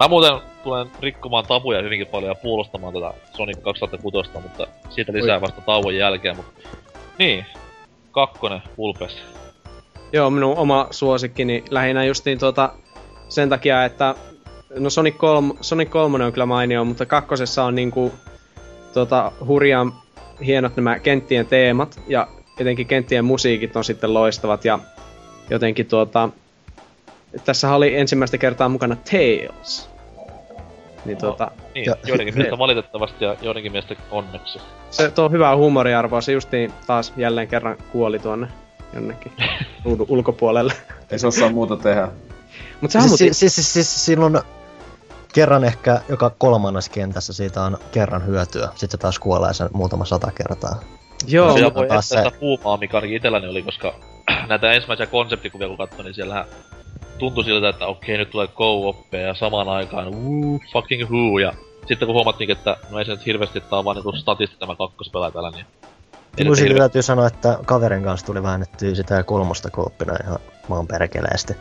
Mä 0.00 0.08
muuten 0.08 0.32
tulen 0.62 0.90
rikkomaan 1.00 1.46
tabuja 1.46 1.82
hyvinkin 1.82 2.06
paljon 2.06 2.30
ja 2.30 2.34
puolustamaan 2.34 2.92
tätä 2.92 3.14
Sonic 3.36 3.62
2006, 3.62 4.30
mutta 4.42 4.66
siitä 4.90 5.12
lisää 5.12 5.40
vasta 5.40 5.60
tauon 5.60 5.96
jälkeen. 5.96 6.36
Mutta... 6.36 6.68
Niin, 7.18 7.46
kakkonen, 8.10 8.62
Pulpes. 8.76 9.16
Joo, 10.12 10.30
minun 10.30 10.56
oma 10.56 10.86
suosikkini 10.90 11.64
lähinnä 11.70 12.04
justiin 12.04 12.38
tuota 12.38 12.72
sen 13.28 13.48
takia, 13.48 13.84
että 13.84 14.14
no 14.78 14.90
Sonic 14.90 15.16
3, 15.16 15.54
Sonic 15.60 15.90
3 15.90 16.24
on 16.24 16.32
kyllä 16.32 16.46
mainio, 16.46 16.84
mutta 16.84 17.06
kakkosessa 17.06 17.64
on 17.64 17.74
niinku 17.74 18.12
tota, 18.94 19.32
hurjan 19.46 19.92
hienot 20.46 20.76
nämä 20.76 20.98
kenttien 20.98 21.46
teemat 21.46 22.00
ja 22.06 22.28
etenkin 22.60 22.86
kenttien 22.86 23.24
musiikit 23.24 23.76
on 23.76 23.84
sitten 23.84 24.14
loistavat 24.14 24.64
ja 24.64 24.78
jotenkin 25.50 25.86
tuota, 25.86 26.28
tässä 27.44 27.74
oli 27.74 27.96
ensimmäistä 27.96 28.38
kertaa 28.38 28.68
mukana 28.68 28.96
Tails. 28.96 29.90
Niin 31.04 31.18
tuota, 31.18 31.50
Niin, 31.74 31.84
Ja- 31.86 31.96
joidenkin 32.06 32.34
mielestä 32.34 32.58
valitettavasti 32.66 33.24
ja 33.24 33.36
joidenkin 33.42 33.72
mielestä 33.72 33.94
onneksi. 34.10 34.58
se 34.90 35.10
tuo 35.10 35.28
hyvää 35.28 35.56
huumoriarvoa, 35.56 36.20
se 36.20 36.32
justiin 36.32 36.72
taas 36.86 37.12
jälleen 37.16 37.48
kerran 37.48 37.76
kuoli 37.92 38.18
tuonne 38.18 38.48
jonnekin 38.94 39.32
ruudun 39.84 40.06
ulkopuolelle. 40.08 40.72
Ei 41.10 41.18
se 41.18 41.26
osaa 41.26 41.50
muuta 41.50 41.76
tehdä. 41.76 42.08
On 42.82 42.90
Siis, 42.90 43.08
muuten 43.08 43.34
siis, 43.34 43.54
siis, 43.54 43.72
siis, 43.72 44.06
silloin 44.06 44.38
kerran 45.34 45.64
ehkä 45.64 46.00
joka 46.08 46.30
kolmannes 46.38 46.88
kentässä 46.88 47.32
siitä 47.32 47.62
on 47.62 47.78
kerran 47.92 48.26
hyötyä. 48.26 48.66
Sitten 48.70 48.90
se 48.90 48.96
taas 48.96 49.18
kuolee 49.18 49.54
sen 49.54 49.68
muutama 49.72 50.04
sata 50.04 50.30
kertaa. 50.34 50.80
Joo, 51.26 51.52
Siellä 51.52 51.66
mutta 51.66 51.80
voi 51.80 51.88
taas 51.88 52.08
se- 52.08 52.16
sitä 52.16 52.30
puumaa, 52.40 52.76
mikä 52.76 52.96
ainakin 52.96 53.16
itselläni 53.16 53.48
oli, 53.48 53.62
koska 53.62 53.94
näitä 54.48 54.72
ensimmäisiä 54.72 55.06
konseptikuvia 55.06 55.68
kun 55.68 55.76
katsoin, 55.76 56.04
niin 56.04 56.14
siellähän 56.14 56.44
tuntui 57.20 57.44
siltä, 57.44 57.68
että 57.68 57.86
okei, 57.86 58.18
nyt 58.18 58.30
tulee 58.30 58.48
go 58.48 58.96
ja 59.12 59.34
samaan 59.34 59.68
aikaan 59.68 60.12
woo, 60.12 60.58
fucking 60.72 61.02
who, 61.10 61.38
ja 61.38 61.52
sitten 61.88 62.06
kun 62.06 62.14
huomattiin, 62.14 62.50
että 62.50 62.76
no 62.90 62.98
ei 62.98 63.04
se 63.04 63.10
nyt 63.10 63.26
hirveästi, 63.26 63.58
että 63.58 63.76
on 63.76 63.84
vaan 63.84 63.96
niinku 63.96 64.12
statisti 64.16 64.56
tämä 64.58 64.76
kakkospelaaja 64.76 65.30
täällä, 65.32 65.50
niin... 65.50 65.66
Mun 66.46 66.56
silti 66.56 66.78
täytyy 66.78 67.02
sanoa, 67.02 67.26
että 67.26 67.58
kaverin 67.66 68.02
kanssa 68.02 68.26
tuli 68.26 68.42
väännettyä 68.42 68.94
sitä 68.94 69.22
kolmosta 69.22 69.70
kooppina 69.70 70.14
ihan 70.24 70.38
maan 70.68 70.86
perkeleesti. 70.86 71.56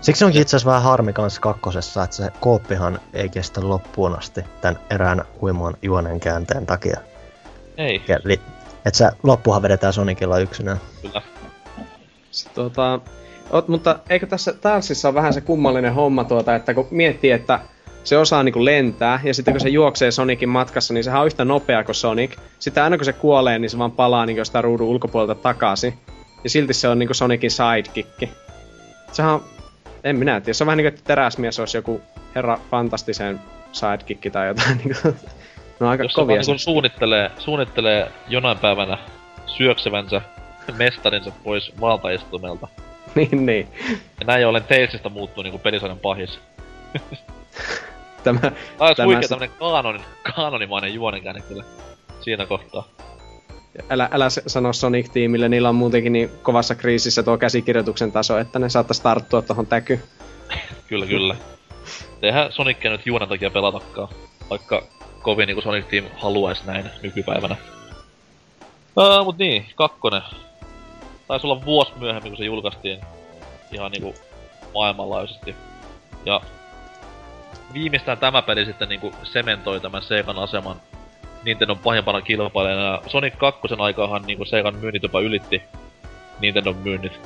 Siksi 0.00 0.24
onkin 0.24 0.42
itse 0.42 0.56
asiassa 0.56 0.70
vähän 0.70 0.82
harmi 0.82 1.12
kanssa 1.12 1.40
kakkosessa, 1.40 2.02
että 2.04 2.16
se 2.16 2.30
kooppihan 2.40 3.00
ei 3.12 3.28
kestä 3.28 3.68
loppuun 3.68 4.18
asti 4.18 4.40
tämän 4.60 4.80
erään 4.90 5.24
huimaan 5.40 5.74
juonen 5.82 6.20
käänteen 6.20 6.66
takia. 6.66 7.00
Ei, 7.76 8.02
Eli, 8.24 8.40
että 8.86 8.98
se 8.98 9.10
loppuhan 9.22 9.62
vedetään 9.62 9.92
Sonicilla 9.92 10.38
yksinään. 10.38 10.80
kyllä. 11.02 11.22
S- 12.30 12.48
Tota, 12.54 13.00
ot, 13.50 13.68
mutta 13.68 13.98
eikö 14.10 14.26
tässä 14.26 14.52
Talsissa 14.52 15.08
on 15.08 15.14
vähän 15.14 15.32
se 15.32 15.40
kummallinen 15.40 15.94
homma 15.94 16.24
tuota, 16.24 16.54
että 16.54 16.74
kun 16.74 16.86
miettii, 16.90 17.30
että 17.30 17.58
se 18.04 18.18
osaa 18.18 18.42
niinku 18.42 18.64
lentää, 18.64 19.20
ja 19.24 19.34
sitten 19.34 19.54
kun 19.54 19.60
se 19.60 19.68
juoksee 19.68 20.10
Sonicin 20.10 20.48
matkassa, 20.48 20.94
niin 20.94 21.04
sehän 21.04 21.20
on 21.20 21.26
yhtä 21.26 21.44
nopea 21.44 21.84
kuin 21.84 21.94
Sonic. 21.94 22.36
Sitten 22.58 22.82
aina 22.82 22.96
kun 22.96 23.04
se 23.04 23.12
kuolee, 23.12 23.58
niin 23.58 23.70
se 23.70 23.78
vaan 23.78 23.92
palaa 23.92 24.26
niinku 24.26 24.38
jostain 24.38 24.64
ruudun 24.64 24.86
ulkopuolelta 24.88 25.34
takaisin. 25.34 25.94
Ja 26.44 26.50
silti 26.50 26.74
se 26.74 26.88
on 26.88 26.98
niinku 26.98 27.14
Sonicin 27.14 27.50
sidekick. 27.50 28.30
Sehän 29.12 29.32
on, 29.34 29.44
en 30.04 30.16
minä 30.16 30.40
tiedä, 30.40 30.52
se 30.54 30.64
on 30.64 30.66
vähän 30.66 30.76
niinku, 30.76 30.88
että 30.88 31.00
teräsmies 31.04 31.60
olisi 31.60 31.78
joku 31.78 32.00
herra 32.34 32.58
fantastisen 32.70 33.40
sidekick 33.72 34.32
tai 34.32 34.48
jotain 34.48 34.80
niinku. 34.84 35.00
No 35.80 35.88
aika 35.88 36.02
Jos 36.02 36.14
kovia. 36.14 36.36
niinku 36.36 36.58
suunnittelee, 36.58 37.30
suunnittelee 37.38 38.10
jonain 38.28 38.58
päivänä 38.58 38.98
syöksevänsä 39.46 40.20
mestarinsa 40.78 41.32
pois 41.44 41.72
valtaistumelta. 41.80 42.68
niin, 43.14 43.46
niin. 43.46 43.68
Ja 44.20 44.26
näin 44.26 44.46
ollen 44.46 44.64
Talesista 44.64 45.08
muuttuu 45.08 45.42
niinku 45.42 45.58
pelisarjan 45.58 45.98
pahis. 45.98 46.38
Tämä, 48.24 48.40
Tää 48.40 48.52
olisi 48.78 48.94
Tämä 48.96 49.06
huikea 49.06 49.22
sit- 49.22 49.28
tämmönen 49.28 49.56
kaanonin, 49.58 50.02
kaanonimainen 50.36 50.94
juonenkäänne 50.94 51.42
kyllä 51.48 51.64
siinä 52.20 52.46
kohtaa. 52.46 52.88
älä, 53.90 54.08
älä 54.12 54.30
se- 54.30 54.42
sano 54.46 54.72
Sonic-tiimille, 54.72 55.48
niillä 55.48 55.68
on 55.68 55.74
muutenkin 55.74 56.12
niin 56.12 56.30
kovassa 56.42 56.74
kriisissä 56.74 57.22
tuo 57.22 57.38
käsikirjoituksen 57.38 58.12
taso, 58.12 58.38
että 58.38 58.58
ne 58.58 58.68
saattaisi 58.68 59.02
tarttua 59.02 59.42
tuohon 59.42 59.66
täky. 59.66 60.00
Kyllä, 60.88 61.06
kyllä. 61.06 61.36
Eihän 62.22 62.52
Sonicia 62.52 62.90
nyt 62.90 63.06
juonen 63.06 63.28
takia 63.28 63.50
pelatakaan, 63.50 64.08
vaikka 64.50 64.82
kovin 65.22 65.46
niinku 65.46 65.62
Sonic 65.62 65.88
Team 65.88 66.04
haluaisi 66.16 66.62
näin 66.66 66.90
nykypäivänä. 67.02 67.56
Uh, 68.96 69.24
mut 69.24 69.38
niin, 69.38 69.66
kakkonen. 69.74 70.22
Taisi 71.30 71.46
olla 71.46 71.64
vuosi 71.64 71.92
myöhemmin, 71.96 72.32
kun 72.32 72.38
se 72.38 72.44
julkaistiin 72.44 73.00
ihan 73.72 73.92
niinku 73.92 74.14
maailmanlaajuisesti. 74.74 75.56
Ja 76.24 76.40
viimeistään 77.72 78.18
tämä 78.18 78.42
peli 78.42 78.64
sitten 78.64 78.88
niinku 78.88 79.12
sementoi 79.22 79.80
tämän 79.80 80.02
Segan 80.02 80.38
aseman 80.38 80.76
Nintendon 81.44 81.78
pahimpana 81.78 82.20
kilpailijana. 82.20 82.82
Ja 82.82 83.02
Sonic 83.06 83.36
2 83.38 83.60
aikaahan 83.78 84.22
niinku 84.22 84.44
Segan 84.44 84.76
myynnit 84.76 85.02
jopa 85.02 85.20
ylitti 85.20 85.62
Nintendon 86.40 86.76
myynnit. 86.76 87.20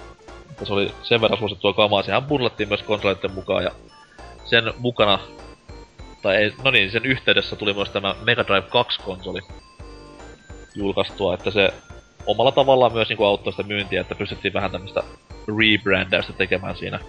Se 0.63 0.73
oli 0.73 0.95
sen 1.03 1.21
verran 1.21 1.39
suosittua 1.39 1.73
kamaa. 1.73 2.03
Sehän 2.03 2.25
burlattiin 2.25 2.69
myös 2.69 2.83
konsoleiden 2.83 3.35
mukaan 3.35 3.65
ja 3.65 3.71
sen 4.45 4.73
mukana, 4.79 5.19
tai 6.23 6.37
ei, 6.37 6.55
no 6.65 6.71
niin, 6.71 6.91
sen 6.91 7.07
yhteydessä 7.07 7.57
tuli 7.57 7.75
myös 7.75 7.91
tämä 7.91 8.15
Mega 8.25 8.45
Drive 8.47 8.67
2-konsoli 8.69 9.41
julkaistua, 10.75 11.35
että 11.35 11.51
se 11.51 11.75
omalla 12.27 12.53
tavallaan 12.53 12.93
myös 12.93 13.09
niinku 13.09 13.25
auttoi 13.25 13.53
sitä 13.53 13.63
myyntiä, 13.63 14.01
että 14.01 14.15
pystyttiin 14.15 14.55
vähän 14.55 14.71
tämmöistä 14.71 15.03
rebrändäystä 15.59 16.33
tekemään 16.33 16.77
siinä. 16.77 17.01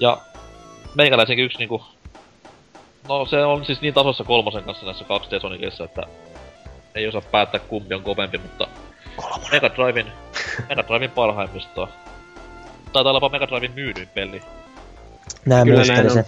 Ja 0.00 0.18
meikäläisenkin 0.94 1.44
yksi 1.44 1.58
niinku... 1.58 1.82
No 3.08 3.26
se 3.26 3.44
on 3.44 3.64
siis 3.64 3.80
niin 3.80 3.94
tasossa 3.94 4.24
kolmosen 4.24 4.64
kanssa 4.64 4.86
näissä 4.86 5.04
2D 5.04 5.40
Sonicissa, 5.40 5.84
että 5.84 6.02
ei 6.94 7.08
osaa 7.08 7.20
päättää 7.20 7.60
kumpi 7.60 7.94
on 7.94 8.02
kovempi, 8.02 8.38
mutta 8.38 8.68
Mega 9.52 9.68
Drivein, 9.68 10.06
Mega 10.68 10.84
Drivein 10.88 11.10
parhaimmistoa. 11.10 11.88
Taitaa 12.92 13.10
olla 13.10 13.16
jopa 13.16 13.28
Mega 13.28 13.46
Drivein 13.48 13.72
myydyin 13.74 14.08
peli. 14.08 14.42
Näin 15.46 15.64
Kyllä 15.64 15.76
myös 15.76 15.88
näin 15.88 16.06
on. 16.06 16.12
se. 16.12 16.24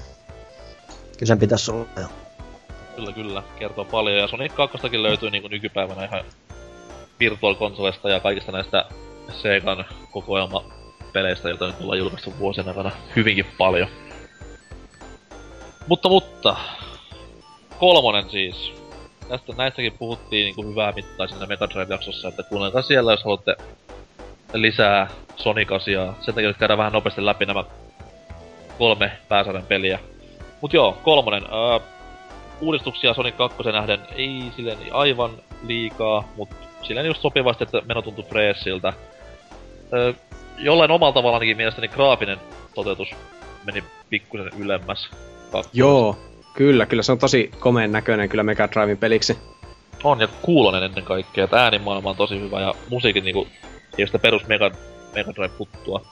Kyllä 1.18 1.26
sen 1.26 1.38
pitäisi 1.38 1.70
olla 1.70 1.86
jo. 2.00 2.06
Kyllä, 2.96 3.12
kyllä. 3.12 3.42
Kertoo 3.58 3.84
paljon. 3.84 4.18
Ja 4.18 4.28
Sonic 4.28 4.54
2 4.54 5.02
löytyy 5.02 5.30
niinku 5.30 5.48
nykypäivänä 5.48 6.04
ihan 6.04 6.24
Virtual 7.20 7.54
Consolesta 7.54 8.10
ja 8.10 8.20
kaikista 8.20 8.52
näistä 8.52 8.84
Segan 9.32 9.84
kokoelmapeleistä, 10.10 11.48
joita 11.48 11.66
nyt 11.66 11.80
ollaan 11.80 11.98
julkaistu 11.98 12.34
vuosien 12.38 12.68
aikana 12.68 12.90
hyvinkin 13.16 13.46
paljon. 13.58 13.88
Mutta, 15.86 16.08
mutta... 16.08 16.56
Kolmonen 17.78 18.30
siis. 18.30 18.72
Tästä 19.28 19.52
näistäkin 19.56 19.92
puhuttiin 19.98 20.44
niinku 20.44 20.62
hyvää 20.62 20.92
mittaa 20.92 21.26
siinä 21.26 21.46
Mega 21.46 21.68
Drive-jaksossa, 21.70 22.28
että 22.28 22.42
kuunnelkaa 22.42 22.82
siellä, 22.82 23.12
jos 23.12 23.24
haluatte 23.24 23.56
lisää 24.52 25.08
Sonic-asiaa. 25.36 26.14
Sen 26.20 26.34
takia 26.34 26.48
nyt 26.48 26.56
käydään 26.56 26.78
vähän 26.78 26.92
nopeasti 26.92 27.26
läpi 27.26 27.46
nämä 27.46 27.64
kolme 28.78 29.12
pääsarjan 29.28 29.66
peliä. 29.66 29.98
Mut 30.60 30.72
joo, 30.72 30.98
kolmonen. 31.02 31.42
Öö, 31.42 31.80
uudistuksia 32.60 33.14
Sonic 33.14 33.36
2 33.36 33.62
nähden 33.72 34.00
ei 34.16 34.52
silleen 34.56 34.78
aivan 34.92 35.30
liikaa, 35.62 36.24
mutta 36.36 36.69
silleen 36.82 37.06
just 37.06 37.22
sopivasti, 37.22 37.64
että 37.64 37.82
meno 37.88 38.02
tuntui 38.02 38.24
freessiltä. 38.24 38.92
Öö, 39.92 40.12
jollain 40.58 40.90
omalla 40.90 41.12
tavalla 41.12 41.36
ainakin 41.36 41.56
mielestäni 41.56 41.88
graafinen 41.88 42.38
toteutus 42.74 43.08
meni 43.64 43.84
pikkusen 44.10 44.50
ylemmäs. 44.58 45.10
kakkosesta. 45.50 45.78
Joo, 45.78 46.16
kyllä, 46.54 46.86
kyllä 46.86 47.02
se 47.02 47.12
on 47.12 47.18
tosi 47.18 47.50
komeen 47.60 47.92
näköinen 47.92 48.28
kyllä 48.28 48.42
Mega 48.42 48.68
Driven 48.70 48.98
peliksi. 48.98 49.38
On, 50.04 50.20
ja 50.20 50.28
kuulonen 50.42 50.82
ennen 50.82 51.04
kaikkea, 51.04 51.44
että 51.44 51.62
äänimaailma 51.62 52.10
on 52.10 52.16
tosi 52.16 52.40
hyvä, 52.40 52.60
ja 52.60 52.74
musiikin 52.90 53.24
niinku, 53.24 53.48
ei 53.98 54.06
sitä 54.06 54.18
perus 54.18 54.46
Mega, 54.46 54.70
Mega 55.14 55.32
Drive-huttua. 55.32 56.06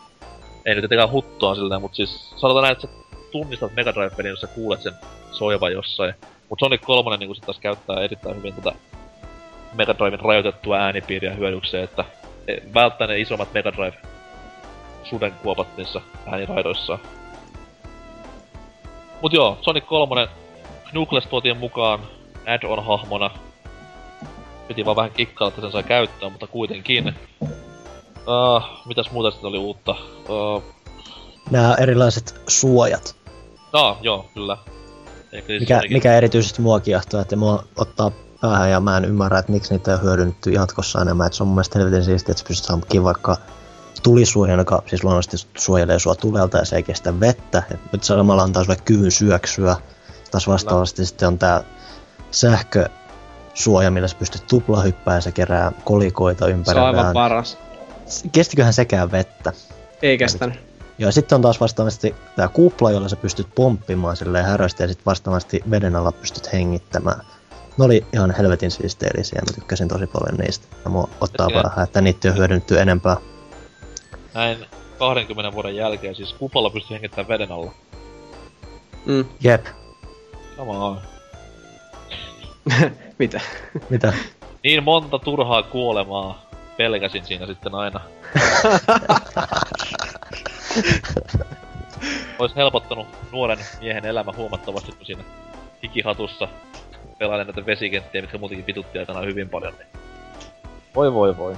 Ei 0.64 0.74
nyt 0.74 0.84
etenkään 0.84 1.10
huttua 1.10 1.54
silleen, 1.54 1.80
mutta 1.80 1.96
siis 1.96 2.30
sanotaan 2.36 2.62
näin, 2.62 2.72
että 2.72 2.86
sä 2.86 2.92
tunnistat 3.32 3.74
Mega 3.74 3.94
Drive-pelin, 3.94 4.30
jos 4.30 4.40
sä 4.40 4.46
kuulet 4.46 4.82
sen 4.82 4.92
soivan 5.30 5.72
jossain. 5.72 6.14
Mut 6.48 6.58
Sonic 6.60 6.80
3 6.82 7.16
niinku 7.16 7.34
sit 7.34 7.44
taas 7.44 7.58
käyttää 7.58 8.00
erittäin 8.00 8.36
hyvin 8.36 8.54
tätä 8.54 8.72
Mega 9.74 9.94
Driven 9.98 10.20
rajoitettua 10.20 10.76
äänipiiriä 10.76 11.34
hyödykseen, 11.34 11.84
että 11.84 12.04
e, 12.48 12.56
välttää 12.74 13.06
ne 13.06 13.18
isommat 13.18 13.54
Mega 13.54 13.72
Drive 13.72 13.96
sudenkuopat 15.04 15.76
niissä 15.76 16.00
ääniraidoissaan. 16.26 17.00
Mut 19.22 19.32
joo, 19.32 19.58
Sonic 19.62 19.86
3 19.86 20.28
Knuckles 20.90 21.26
tuotiin 21.26 21.56
mukaan 21.56 22.00
add-on 22.46 22.84
hahmona. 22.84 23.30
Piti 24.68 24.84
vaan 24.84 24.96
vähän 24.96 25.10
kikkailla, 25.10 25.48
että 25.48 25.60
sen 25.60 25.72
sai 25.72 25.82
käyttää, 25.82 26.28
mutta 26.28 26.46
kuitenkin. 26.46 27.14
Uh, 27.40 28.62
mitäs 28.86 29.10
muuta 29.10 29.30
sitten 29.30 29.48
oli 29.48 29.58
uutta? 29.58 29.94
Uh, 30.28 30.62
Nämä 31.50 31.74
erilaiset 31.80 32.40
suojat. 32.48 33.16
no, 33.72 33.98
joo, 34.00 34.26
kyllä. 34.34 34.56
Siis 35.30 35.60
Mikä, 35.60 35.80
mikä 35.90 36.16
erityisesti 36.16 36.62
mua 36.62 36.80
kiehtoo, 36.80 37.20
että 37.20 37.36
mua 37.36 37.64
ottaa 37.76 38.10
päähän 38.40 38.70
ja 38.70 38.80
mä 38.80 38.96
en 38.96 39.04
ymmärrä, 39.04 39.38
että 39.38 39.52
miksi 39.52 39.74
niitä 39.74 39.92
ei 39.92 39.98
hyödynnetty 40.02 40.50
jatkossa 40.50 41.02
enemmän. 41.02 41.26
Että 41.26 41.36
se 41.36 41.42
on 41.42 41.46
mun 41.46 41.54
mielestä 41.54 41.78
helvetin 41.78 42.04
siistiä, 42.04 42.32
että 42.32 42.42
sä 42.42 42.48
pystyt 42.48 42.68
hankkimaan 42.68 43.04
vaikka 43.04 43.36
tulisuojan, 44.02 44.58
joka 44.58 44.82
siis 44.86 45.04
luonnollisesti 45.04 45.48
suojelee 45.58 45.98
sua 45.98 46.14
tulelta 46.14 46.58
ja 46.58 46.64
se 46.64 46.76
ei 46.76 46.82
kestä 46.82 47.20
vettä. 47.20 47.62
Et 47.70 47.80
nyt 47.92 48.04
samalla 48.04 48.42
antaa 48.42 48.64
sulle 48.64 48.78
kyvyn 48.84 49.10
syöksyä. 49.10 49.76
Taas 50.30 50.48
vastaavasti 50.48 51.06
sitten 51.06 51.28
on 51.28 51.38
tää 51.38 51.62
sähkösuoja, 52.30 53.90
millä 53.90 54.08
sä 54.08 54.16
pystyt 54.18 54.46
tuplahyppää 54.46 55.14
ja 55.14 55.20
se 55.20 55.32
kerää 55.32 55.72
kolikoita 55.84 56.44
Se 56.44 56.50
ympäri 56.50 56.80
on 56.80 56.86
aivan 56.86 57.12
paras. 57.12 57.58
Kestiköhän 58.32 58.72
sekään 58.72 59.12
vettä? 59.12 59.52
Ei 60.02 60.18
kestänyt. 60.18 60.68
Joo, 60.98 61.12
sitten 61.12 61.36
on 61.36 61.42
taas 61.42 61.60
vastaavasti 61.60 62.14
tämä 62.36 62.48
kupla, 62.48 62.90
jolla 62.90 63.08
sä 63.08 63.16
pystyt 63.16 63.48
pomppimaan 63.54 64.16
silleen 64.16 64.44
häröstä 64.44 64.84
ja 64.84 64.88
sitten 64.88 65.04
vastaavasti 65.06 65.62
veden 65.70 65.96
alla 65.96 66.12
pystyt 66.12 66.52
hengittämään. 66.52 67.20
Ne 67.78 67.84
oli 67.84 68.06
ihan 68.12 68.30
helvetin 68.30 68.70
siisteellisiä, 68.70 69.42
mä 69.46 69.52
tykkäsin 69.54 69.88
tosi 69.88 70.06
paljon 70.06 70.34
niistä. 70.38 70.66
Ja 70.84 70.90
mua 70.90 71.08
ottaa 71.20 71.48
vähän, 71.54 71.84
että 71.84 72.00
niitä 72.00 72.28
on 72.28 72.36
hyödynnetty 72.36 72.80
enempää. 72.80 73.16
Näin 74.34 74.66
20 74.98 75.52
vuoden 75.52 75.76
jälkeen, 75.76 76.14
siis 76.14 76.32
kuplalla 76.32 76.70
pystyy 76.70 76.94
hengittämään 76.94 77.28
veden 77.28 77.52
alla. 77.52 77.72
Mm. 79.06 79.24
Jep, 79.40 79.66
Sama 80.56 80.86
on. 80.86 81.00
Mitä? 83.18 83.40
mitä? 83.90 84.12
Niin 84.64 84.84
monta 84.84 85.18
turhaa 85.18 85.62
kuolemaa 85.62 86.50
pelkäsin 86.76 87.24
siinä 87.24 87.46
sitten 87.46 87.74
aina. 87.74 88.00
Ois 92.38 92.56
helpottanut 92.56 93.06
nuoren 93.32 93.58
miehen 93.80 94.04
elämä 94.04 94.32
huomattavasti, 94.36 94.92
kun 94.92 95.06
siinä 95.06 95.24
hikihatussa 95.82 96.48
pelailen 97.18 97.46
näitä 97.46 97.66
vesikenttiä, 97.66 98.20
mitkä 98.20 98.38
muutenkin 98.38 98.64
pitutti 98.64 98.98
aikana 98.98 99.20
hyvin 99.20 99.48
paljon. 99.48 99.74
Niin. 99.78 99.88
Voi 100.94 101.14
voi 101.14 101.36
voi. 101.36 101.56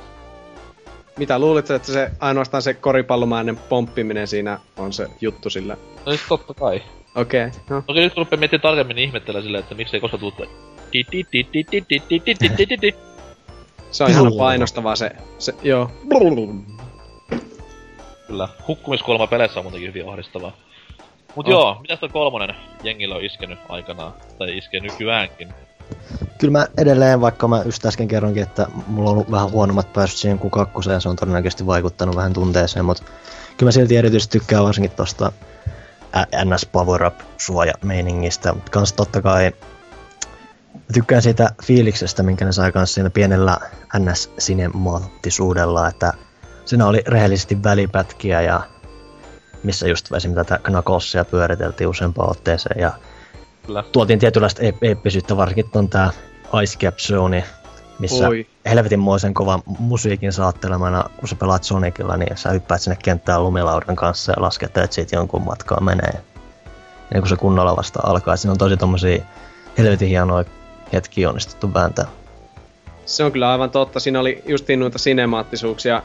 Mitä 1.16 1.38
luulit, 1.38 1.70
että 1.70 1.92
se 1.92 2.10
ainoastaan 2.20 2.62
se 2.62 2.74
koripallomainen 2.74 3.56
pomppiminen 3.56 4.26
siinä 4.28 4.58
on 4.76 4.92
se 4.92 5.08
juttu 5.20 5.50
sillä? 5.50 5.76
No 6.06 6.12
siis 6.12 6.28
totta 6.28 6.54
kai. 6.54 6.82
Okei, 7.14 7.46
okay, 7.46 7.60
no. 7.68 7.82
Toki 7.86 8.00
nyt 8.00 8.14
kun 8.14 8.20
rupeaa 8.20 8.38
miettimään 8.38 8.62
tarkemmin, 8.62 8.96
niin 8.96 9.08
ihmettelen 9.08 9.42
silleen, 9.42 9.62
että 9.62 9.74
miksei 9.74 10.00
koska 10.00 10.18
tuutte... 10.18 10.48
se 13.90 14.04
on 14.04 14.10
ihan 14.10 14.32
painostavaa 14.38 14.96
se, 14.96 15.10
se 15.38 15.54
joo. 15.62 15.90
Kyllä, 18.26 18.48
hukkumiskuolema 18.68 19.26
peleissä 19.26 19.60
on 19.60 19.64
muutenkin 19.64 19.88
hyvin 19.88 20.08
ahdistavaa. 20.08 20.52
Mut 21.34 21.46
On. 21.46 21.52
joo, 21.52 21.76
mitäs 21.80 22.00
toi 22.00 22.08
kolmonen 22.08 22.54
jengillä 22.82 23.14
on 23.14 23.24
iskenyt 23.24 23.58
aikanaan? 23.68 24.14
Tai 24.38 24.58
iskee 24.58 24.80
nykyäänkin? 24.80 25.54
Kyllä 26.38 26.52
mä 26.52 26.66
edelleen, 26.78 27.20
vaikka 27.20 27.48
mä 27.48 27.62
just 27.64 27.86
äsken 27.86 28.08
kerronkin, 28.08 28.42
että 28.42 28.66
mulla 28.86 29.10
on 29.10 29.14
ollut 29.14 29.30
vähän 29.30 29.50
huonommat 29.50 29.92
pääsyt 29.92 30.18
siihen 30.18 30.38
kuin 30.38 30.50
kakkoseen, 30.50 30.94
ja 30.94 31.00
se 31.00 31.08
on 31.08 31.16
todennäköisesti 31.16 31.66
vaikuttanut 31.66 32.16
vähän 32.16 32.32
tunteeseen, 32.32 32.84
mutta 32.84 33.02
kyllä 33.56 33.68
mä 33.68 33.72
silti 33.72 33.96
erityisesti 33.96 34.38
tykkään 34.38 34.64
varsinkin 34.64 34.96
tosta 34.96 35.32
NS 36.44 36.66
Power 36.66 37.04
Up 37.04 37.14
suoja-meiningistä, 37.38 38.52
mutta 38.52 38.70
kans 38.70 38.92
totta 38.92 39.22
kai 39.22 39.52
mä 40.74 40.94
tykkään 40.94 41.22
siitä 41.22 41.50
fiiliksestä, 41.62 42.22
minkä 42.22 42.44
ne 42.44 42.52
sai 42.52 42.72
kanssa 42.72 42.94
siinä 42.94 43.10
pienellä 43.10 43.58
NS-sinemaattisuudella, 43.98 45.88
että 45.88 46.12
siinä 46.64 46.86
oli 46.86 47.02
rehellisesti 47.06 47.62
välipätkiä 47.62 48.40
ja 48.40 48.60
missä 49.62 49.88
just 49.88 50.12
esimerkiksi 50.12 50.44
tätä 50.44 50.58
Knucklesia 50.62 51.24
pyöriteltiin 51.24 51.88
useampaan 51.88 52.30
otteeseen 52.30 52.80
ja 52.80 52.92
Kyllä. 53.66 53.84
tuotiin 53.92 54.18
tietynlaista 54.18 54.62
eep- 54.62 54.82
eeppisyyttä, 54.82 55.36
varsinkin 55.36 55.70
on 55.74 55.88
tää 55.88 56.10
Ice 56.62 56.78
Cap 56.78 56.96
Zone, 56.96 57.44
missä 57.98 58.28
Oi. 58.28 58.46
helvetinmoisen 58.64 59.34
kovan 59.34 59.62
musiikin 59.78 60.32
saattelemana, 60.32 61.04
kun 61.16 61.28
sä 61.28 61.36
pelaat 61.36 61.64
Sonicilla, 61.64 62.16
niin 62.16 62.36
sä 62.36 62.50
hyppäät 62.50 62.80
sinne 62.80 62.96
kenttään 63.04 63.44
lumilaudan 63.44 63.96
kanssa 63.96 64.32
ja 64.32 64.42
laskettelet 64.42 64.92
siitä 64.92 65.16
jonkun 65.16 65.42
matkaa 65.42 65.80
menee. 65.80 66.12
Ja 67.14 67.20
kun 67.20 67.28
se 67.28 67.36
kunnolla 67.36 67.76
vasta 67.76 68.00
alkaa, 68.02 68.36
siinä 68.36 68.52
on 68.52 68.58
tosi 68.58 68.76
tommosia 68.76 69.24
helvetin 69.78 70.08
hienoja 70.08 70.44
hetkiä 70.92 71.28
onnistuttu 71.28 71.74
vääntää. 71.74 72.06
Se 73.06 73.24
on 73.24 73.32
kyllä 73.32 73.52
aivan 73.52 73.70
totta. 73.70 74.00
Siinä 74.00 74.20
oli 74.20 74.42
justiin 74.46 74.80
noita 74.80 74.98
sinemaattisuuksia 74.98 76.02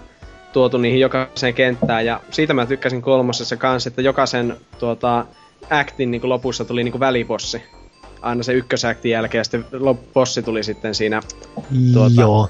tuotu 0.56 0.78
niihin 0.78 1.00
jokaiseen 1.00 1.54
kenttään. 1.54 2.06
Ja 2.06 2.22
siitä 2.32 2.54
mä 2.54 2.66
tykkäsin 2.66 3.02
kolmosessa 3.02 3.58
kanssa, 3.58 3.88
että 3.88 4.02
jokaisen 4.02 4.58
tuota, 4.80 5.26
actin 5.70 6.12
niin 6.12 6.30
lopussa 6.30 6.66
tuli 6.66 6.84
niin 6.84 7.00
välipossi. 7.00 7.64
Aina 8.22 8.44
se 8.44 8.54
ykkösaktin 8.54 9.12
jälkeen 9.12 9.40
ja 9.40 9.44
sitten 9.44 9.66
bossi 10.14 10.44
tuli 10.44 10.64
sitten 10.64 10.96
siinä. 10.96 11.22
Tuota, 11.94 12.22
Joo. 12.22 12.50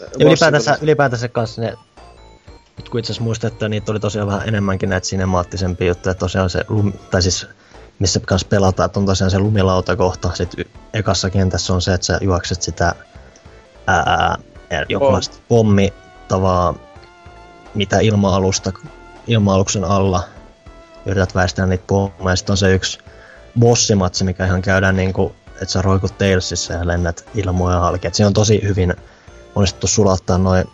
Ja 0.00 0.26
ylipäätänsä, 0.26 0.74
tuli- 0.74 0.84
ylipäätänsä 0.84 1.28
kanssa 1.28 1.62
ne, 1.62 1.74
nyt 2.76 2.88
kun 2.88 3.00
itse 3.00 3.12
asiassa 3.12 3.24
muistan, 3.24 3.52
että 3.52 3.68
niitä 3.68 3.92
oli 3.92 4.00
tosiaan 4.00 4.28
vähän 4.28 4.48
enemmänkin 4.48 4.88
näitä 4.88 5.06
sinemaattisempia 5.06 5.88
juttuja, 5.88 6.10
että 6.10 6.20
tosiaan 6.20 6.50
se, 6.50 6.64
lum, 6.68 6.92
tai 7.10 7.22
siis 7.22 7.46
missä 7.98 8.20
kanssa 8.20 8.48
pelataan, 8.48 8.86
että 8.86 9.00
on 9.00 9.06
tosiaan 9.06 9.30
se 9.30 9.38
lumilautakohta, 9.38 10.30
sitten 10.34 10.64
ekassa 10.94 11.30
kentässä 11.30 11.74
on 11.74 11.82
se, 11.82 11.94
että 11.94 12.04
sä 12.04 12.18
juokset 12.20 12.62
sitä 12.62 12.94
ää, 13.86 14.38
jonkunlaista 14.88 15.38
pommitavaa, 15.48 16.87
mitä 17.74 17.98
ilma-alusta, 18.00 18.72
ilma-aluksen 19.26 19.84
alla 19.84 20.22
yrität 21.06 21.34
väistää 21.34 21.66
niitä 21.66 21.84
pommeja, 21.86 22.36
sitten 22.36 22.52
on 22.52 22.56
se 22.56 22.74
yksi 22.74 22.98
bossimatsi, 23.60 24.24
mikä 24.24 24.46
ihan 24.46 24.62
käydään 24.62 24.96
niinku, 24.96 25.34
että 25.46 25.66
sä 25.66 25.82
roikut 25.82 26.18
Talesissa 26.18 26.72
ja 26.72 26.86
lennät 26.86 27.28
ilmoja 27.34 27.78
halki. 27.78 28.06
Et 28.06 28.14
siinä 28.14 28.26
on 28.26 28.32
tosi 28.32 28.60
hyvin 28.62 28.94
onnistuttu 29.54 29.86
sulattaa 29.86 30.38
noin 30.38 30.64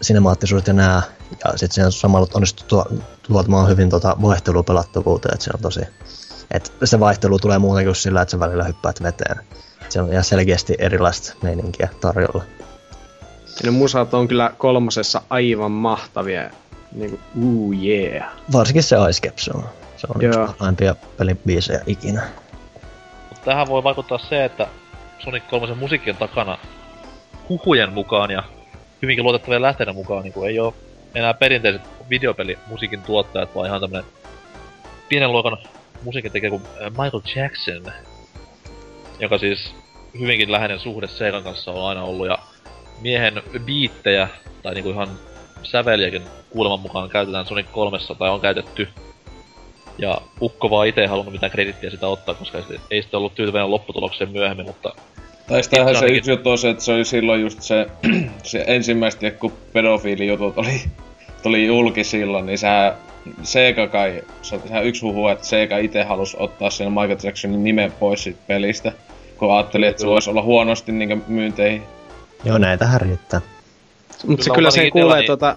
sinemaattisuudet 0.00 0.66
ja 0.66 0.72
nää. 0.72 1.02
Ja 1.44 1.58
sit 1.58 1.72
siinä 1.72 1.86
on 1.86 1.92
samalla 1.92 2.26
onnistuttu 2.34 2.76
tuo- 2.76 3.02
tuottamaan 3.22 3.68
hyvin 3.68 3.90
tota 3.90 4.16
vaihtelua 4.22 4.62
pelattavuuteen, 4.62 5.34
että 5.34 5.44
se 5.44 5.50
on 5.54 5.60
tosi... 5.60 5.80
Et 6.50 6.72
se 6.84 7.00
vaihtelu 7.00 7.38
tulee 7.38 7.58
muutenkin 7.58 7.88
kuin 7.88 7.96
sillä, 7.96 8.22
että 8.22 8.30
sä 8.30 8.40
välillä 8.40 8.64
hyppäät 8.64 9.02
veteen. 9.02 9.40
Se 9.88 10.00
on 10.00 10.12
ihan 10.12 10.24
selkeästi 10.24 10.74
erilaista 10.78 11.34
meininkiä 11.42 11.88
tarjolla. 12.00 12.44
Ja 13.62 13.70
ne 13.70 13.70
musat 13.70 14.14
on 14.14 14.28
kyllä 14.28 14.52
kolmosessa 14.58 15.22
aivan 15.30 15.72
mahtavia. 15.72 16.50
Niinku, 16.92 17.20
uu 17.42 17.72
yeah. 17.72 18.30
Varsinkin 18.52 18.82
se 18.82 18.96
Ice 19.10 19.28
Cap, 19.28 19.38
se 19.38 19.50
on, 19.54 19.64
se 19.96 20.06
on 20.14 20.22
yksi 20.22 20.38
parhaimpia 20.38 20.94
pelin 21.18 21.40
biisejä 21.46 21.80
ikinä. 21.86 22.22
Mutta 23.28 23.44
tähän 23.44 23.68
voi 23.68 23.84
vaikuttaa 23.84 24.18
se, 24.18 24.44
että 24.44 24.66
Sonic 25.18 25.42
3 25.50 25.74
musiikin 25.74 26.16
takana 26.16 26.58
huhujen 27.48 27.92
mukaan 27.92 28.30
ja 28.30 28.42
hyvinkin 29.02 29.24
luotettavien 29.24 29.62
lähteiden 29.62 29.94
mukaan 29.94 30.22
niin 30.22 30.46
ei 30.46 30.60
ole 30.60 30.74
enää 31.14 31.34
perinteiset 31.34 31.82
videopelimusiikin 32.10 33.02
tuottajat, 33.02 33.54
vaan 33.54 33.66
ihan 33.66 33.80
tämmönen 33.80 34.04
pienen 35.08 35.32
luokan 35.32 35.58
musiikin 36.02 36.32
tekijä 36.32 36.50
kuin 36.50 36.62
äh, 36.82 36.90
Michael 36.90 37.22
Jackson, 37.36 37.92
joka 39.18 39.38
siis 39.38 39.74
hyvinkin 40.18 40.52
läheinen 40.52 40.80
suhde 40.80 41.06
Seikan 41.06 41.42
kanssa 41.42 41.72
on 41.72 41.88
aina 41.88 42.02
ollut 42.02 42.26
ja 42.26 42.38
miehen 43.00 43.42
biittejä 43.64 44.28
tai 44.62 44.74
niinku 44.74 44.90
ihan 44.90 45.08
säveliäkin 45.62 46.22
kuuleman 46.50 46.80
mukaan 46.80 47.08
käytetään 47.08 47.46
Sonic 47.46 47.66
3 47.72 47.98
tai 48.18 48.30
on 48.30 48.40
käytetty 48.40 48.88
ja 49.98 50.20
Ukko 50.40 50.70
vaan 50.70 50.86
itse 50.86 51.00
ei 51.00 51.06
halunnut 51.06 51.32
mitään 51.32 51.52
kredittiä 51.52 51.90
sitä 51.90 52.08
ottaa, 52.08 52.34
koska 52.34 52.58
ei, 52.58 52.64
sit- 52.64 52.80
ei 52.90 53.02
sitten 53.02 53.18
ollut 53.18 53.34
tyytyväinen 53.34 53.70
lopputulokseen 53.70 54.30
myöhemmin, 54.30 54.66
mutta 54.66 54.94
Tai 55.48 55.62
sitähän 55.62 55.96
se 55.96 56.06
yksi 56.06 56.30
juttu 56.30 56.50
on 56.50 56.58
se, 56.58 56.70
että 56.70 56.84
se 56.84 56.92
oli 56.92 57.04
silloin 57.04 57.40
just 57.40 57.62
se, 57.62 57.86
se 58.42 58.64
ensimmäistä, 58.66 59.30
kun 59.30 59.52
pedofiilijutut 59.72 60.58
oli, 60.58 60.80
tuli 61.42 61.66
julki 61.66 62.04
silloin, 62.04 62.46
niin 62.46 62.58
sehän 62.58 62.94
Sega 63.42 63.86
kai, 63.86 64.22
se 64.42 64.54
on 64.54 64.62
sehän 64.68 64.84
yksi 64.84 65.02
huhu, 65.02 65.28
että 65.28 65.46
Sega 65.46 65.78
itse 65.78 66.02
halusi 66.02 66.36
ottaa 66.40 66.70
sen 66.70 66.92
Michael 66.92 67.18
Jacksonin 67.22 67.64
nimen 67.64 67.92
pois 67.92 68.22
siitä 68.24 68.40
pelistä, 68.46 68.92
kun 69.38 69.54
ajatteli, 69.54 69.86
että 69.86 70.00
se 70.00 70.06
voisi 70.06 70.30
olla 70.30 70.42
huonosti 70.42 70.92
niin 70.92 71.24
myynteihin. 71.28 71.82
Joo, 72.44 72.58
näitähän 72.58 73.00
riittää. 73.00 73.40
Mutta 74.26 74.44
se 74.44 74.50
Kyllä 74.50 74.68
ainakin 74.68 74.92
kuulee 74.92 75.22
tota, 75.22 75.56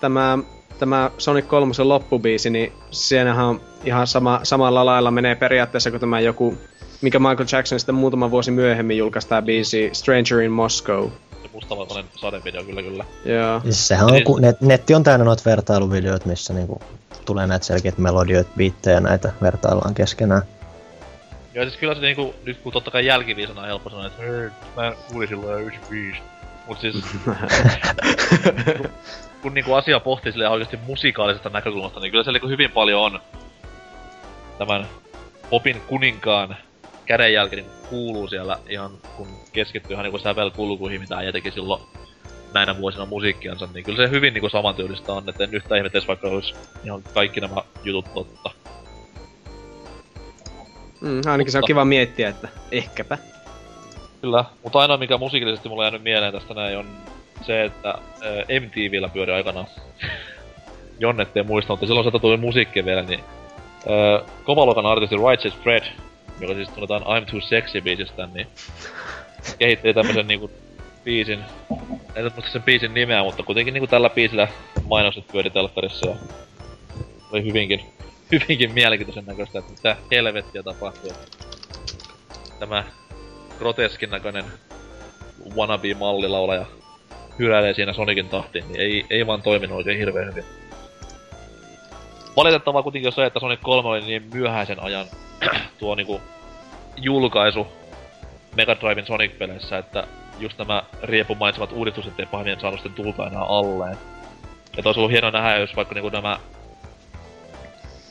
tämä, 0.00 0.38
tämä 0.78 1.10
Sonic 1.18 1.46
3 1.46 1.72
loppubiisi, 1.82 2.50
niin 2.50 2.72
siinähän 2.90 3.46
on 3.46 3.60
ihan 3.84 4.06
sama, 4.06 4.40
samalla 4.42 4.86
lailla 4.86 5.10
menee 5.10 5.34
periaatteessa 5.34 5.90
kuin 5.90 6.00
tämä 6.00 6.20
joku, 6.20 6.58
mikä 7.00 7.18
Michael 7.18 7.46
Jackson 7.52 7.80
sitten 7.80 7.94
muutama 7.94 8.30
vuosi 8.30 8.50
myöhemmin 8.50 8.98
julkaisi 8.98 9.28
tämä 9.28 9.42
biisi 9.42 9.90
Stranger 9.92 10.40
in 10.40 10.52
Moscow. 10.52 11.08
se 11.42 11.48
mustavalkoinen 11.52 12.04
sadevideo 12.16 12.64
kyllä 12.64 12.82
kyllä. 12.82 13.04
Joo. 13.24 13.60
Siis 13.60 13.88
sehän 13.88 14.12
on, 14.12 14.24
kun 14.24 14.40
net, 14.42 14.60
netti 14.60 14.94
on 14.94 15.02
täynnä 15.02 15.24
noita 15.24 15.42
vertailuvideoita, 15.46 16.28
missä 16.28 16.54
niinku 16.54 16.80
tulee 17.24 17.46
näitä 17.46 17.66
selkeitä 17.66 18.00
melodioita, 18.00 18.50
biittejä 18.56 19.00
näitä 19.00 19.32
vertaillaan 19.42 19.94
keskenään. 19.94 20.42
Joo, 21.54 21.64
siis 21.64 21.76
kyllä 21.76 21.94
se 21.94 22.00
niinku, 22.00 22.34
nyt 22.44 22.58
kun 22.58 22.72
totta 22.72 22.90
kai 22.90 23.06
jälkiviisana 23.06 23.60
on 23.60 23.66
helppo 23.66 23.90
sanoa, 23.90 24.06
että 24.06 24.22
hei, 24.22 24.50
mä 24.76 24.92
kuulin 25.08 25.28
silloin 25.28 25.52
jo 25.52 25.58
95. 25.58 26.20
Mut 26.66 26.80
siis... 26.80 26.94
kun 29.42 29.54
niinku 29.54 29.74
asia 29.74 30.00
pohtii 30.00 30.32
silleen 30.32 30.50
oikeasti 30.50 30.78
musikaalisesta 30.86 31.48
näkökulmasta, 31.48 32.00
niin 32.00 32.10
kyllä 32.10 32.24
se 32.24 32.32
niinku 32.32 32.48
hyvin 32.48 32.70
paljon 32.70 33.00
on 33.00 33.20
tämän 34.58 34.86
popin 35.50 35.80
kuninkaan 35.80 36.56
kädenjälki 37.06 37.56
niin 37.56 37.70
kuuluu 37.88 38.28
siellä 38.28 38.58
ihan, 38.68 38.90
kun 39.16 39.28
keskittyy 39.52 39.94
ihan 39.94 40.04
niinku 40.04 40.18
sävelkulkuihin, 40.18 41.00
mitä 41.00 41.16
äijä 41.16 41.32
teki 41.32 41.50
silloin 41.50 41.82
näinä 42.54 42.78
vuosina 42.78 43.06
musiikkiansa, 43.06 43.68
niin 43.74 43.84
kyllä 43.84 44.06
se 44.06 44.10
hyvin 44.10 44.34
niinku 44.34 44.48
samantyylistä 44.48 45.12
on, 45.12 45.28
että 45.28 45.44
en 45.44 45.54
yhtään 45.54 45.78
ihmettä 45.78 46.00
vaikka 46.08 46.28
olisi 46.28 46.54
ihan 46.84 47.02
kaikki 47.14 47.40
nämä 47.40 47.62
jutut 47.84 48.14
totta. 48.14 48.50
Mm, 51.00 51.20
ainakin 51.26 51.52
se 51.52 51.58
on 51.58 51.60
Mutta- 51.60 51.66
kiva 51.66 51.84
miettiä, 51.84 52.28
että 52.28 52.48
ehkäpä. 52.72 53.18
Kyllä, 54.20 54.44
mutta 54.62 54.78
ainoa 54.78 54.96
mikä 54.96 55.18
musiikillisesti 55.18 55.68
mulla 55.68 55.82
on 55.82 55.86
jäänyt 55.86 56.02
mieleen 56.02 56.32
tästä 56.32 56.54
näin 56.54 56.78
on 56.78 56.86
se, 57.46 57.64
että 57.64 57.90
äh, 57.90 58.60
MTVllä 58.60 59.08
pyöri 59.08 59.32
aikanaan. 59.32 59.66
Jonne 61.00 61.22
ettei 61.22 61.42
muista, 61.42 61.72
mutta 61.72 61.86
silloin 61.86 62.12
se 62.12 62.18
tuli 62.18 62.36
musiikkia 62.36 62.84
vielä, 62.84 63.02
niin 63.02 63.20
äh, 63.20 64.30
kovaluokan 64.44 64.86
artisti 64.86 65.16
Righteous 65.16 65.62
Fred, 65.62 65.82
joka 66.40 66.54
siis 66.54 66.68
tunnetaan 66.68 67.02
I'm 67.02 67.30
Too 67.30 67.40
Sexy 67.40 67.80
biisistä, 67.80 68.28
niin 68.34 68.46
kehitteli 69.58 69.94
tämmösen 69.94 70.26
niinku 70.26 70.50
biisin, 71.04 71.38
en 72.14 72.24
nyt 72.24 72.34
muista 72.36 72.52
sen 72.52 72.62
biisin 72.62 72.94
nimeä, 72.94 73.22
mutta 73.22 73.42
kuitenkin 73.42 73.74
niinku 73.74 73.86
tällä 73.86 74.10
biisillä 74.10 74.48
mainokset 74.88 75.24
pyöri 75.32 75.50
telkkarissa 75.50 76.08
ja 76.10 76.16
oli 77.32 77.44
hyvinkin, 77.44 77.80
hyvinkin 78.32 78.72
mielenkiintoisen 78.72 79.26
näköistä, 79.26 79.58
että 79.58 79.72
mitä 79.72 79.96
helvettiä 80.10 80.62
tapahtuu. 80.62 81.12
Tämä 82.58 82.84
groteskin 83.58 84.10
näköinen 84.10 84.44
wannabe-mallilaulaja 85.56 86.66
hyräilee 87.38 87.74
siinä 87.74 87.92
Sonicin 87.92 88.28
tahtiin, 88.28 88.64
niin 88.68 88.80
ei, 88.80 89.06
ei 89.10 89.26
vaan 89.26 89.42
toiminut 89.42 89.76
oikein 89.76 89.98
hirveän 89.98 90.28
hyvin. 90.28 90.44
Valitettavaa 92.36 92.82
kuitenkin 92.82 93.08
on 93.08 93.12
se, 93.12 93.26
että 93.26 93.40
Sonic 93.40 93.60
3 93.62 93.88
oli 93.88 94.00
niin 94.00 94.22
myöhäisen 94.34 94.82
ajan 94.82 95.06
tuo 95.78 95.94
niinku 95.94 96.20
julkaisu 96.96 97.66
Mega 98.56 98.76
Driven 98.80 99.06
Sonic-peleissä, 99.06 99.78
että 99.78 100.06
just 100.38 100.58
nämä 100.58 100.82
Riepu 101.02 101.34
mainitsemat 101.34 101.72
uudistukset 101.72 102.20
ei 102.20 102.26
pahemmin 102.26 102.60
saanut 102.60 102.80
sitten 102.80 103.04
tulta 103.04 103.26
enää 103.26 103.42
alleen. 103.42 103.96
Ja 104.76 104.82
olisi 104.84 105.00
ollut 105.00 105.12
hienoa 105.12 105.30
nähdä, 105.30 105.56
jos 105.56 105.76
vaikka 105.76 105.94
niinku 105.94 106.08
nämä... 106.08 106.38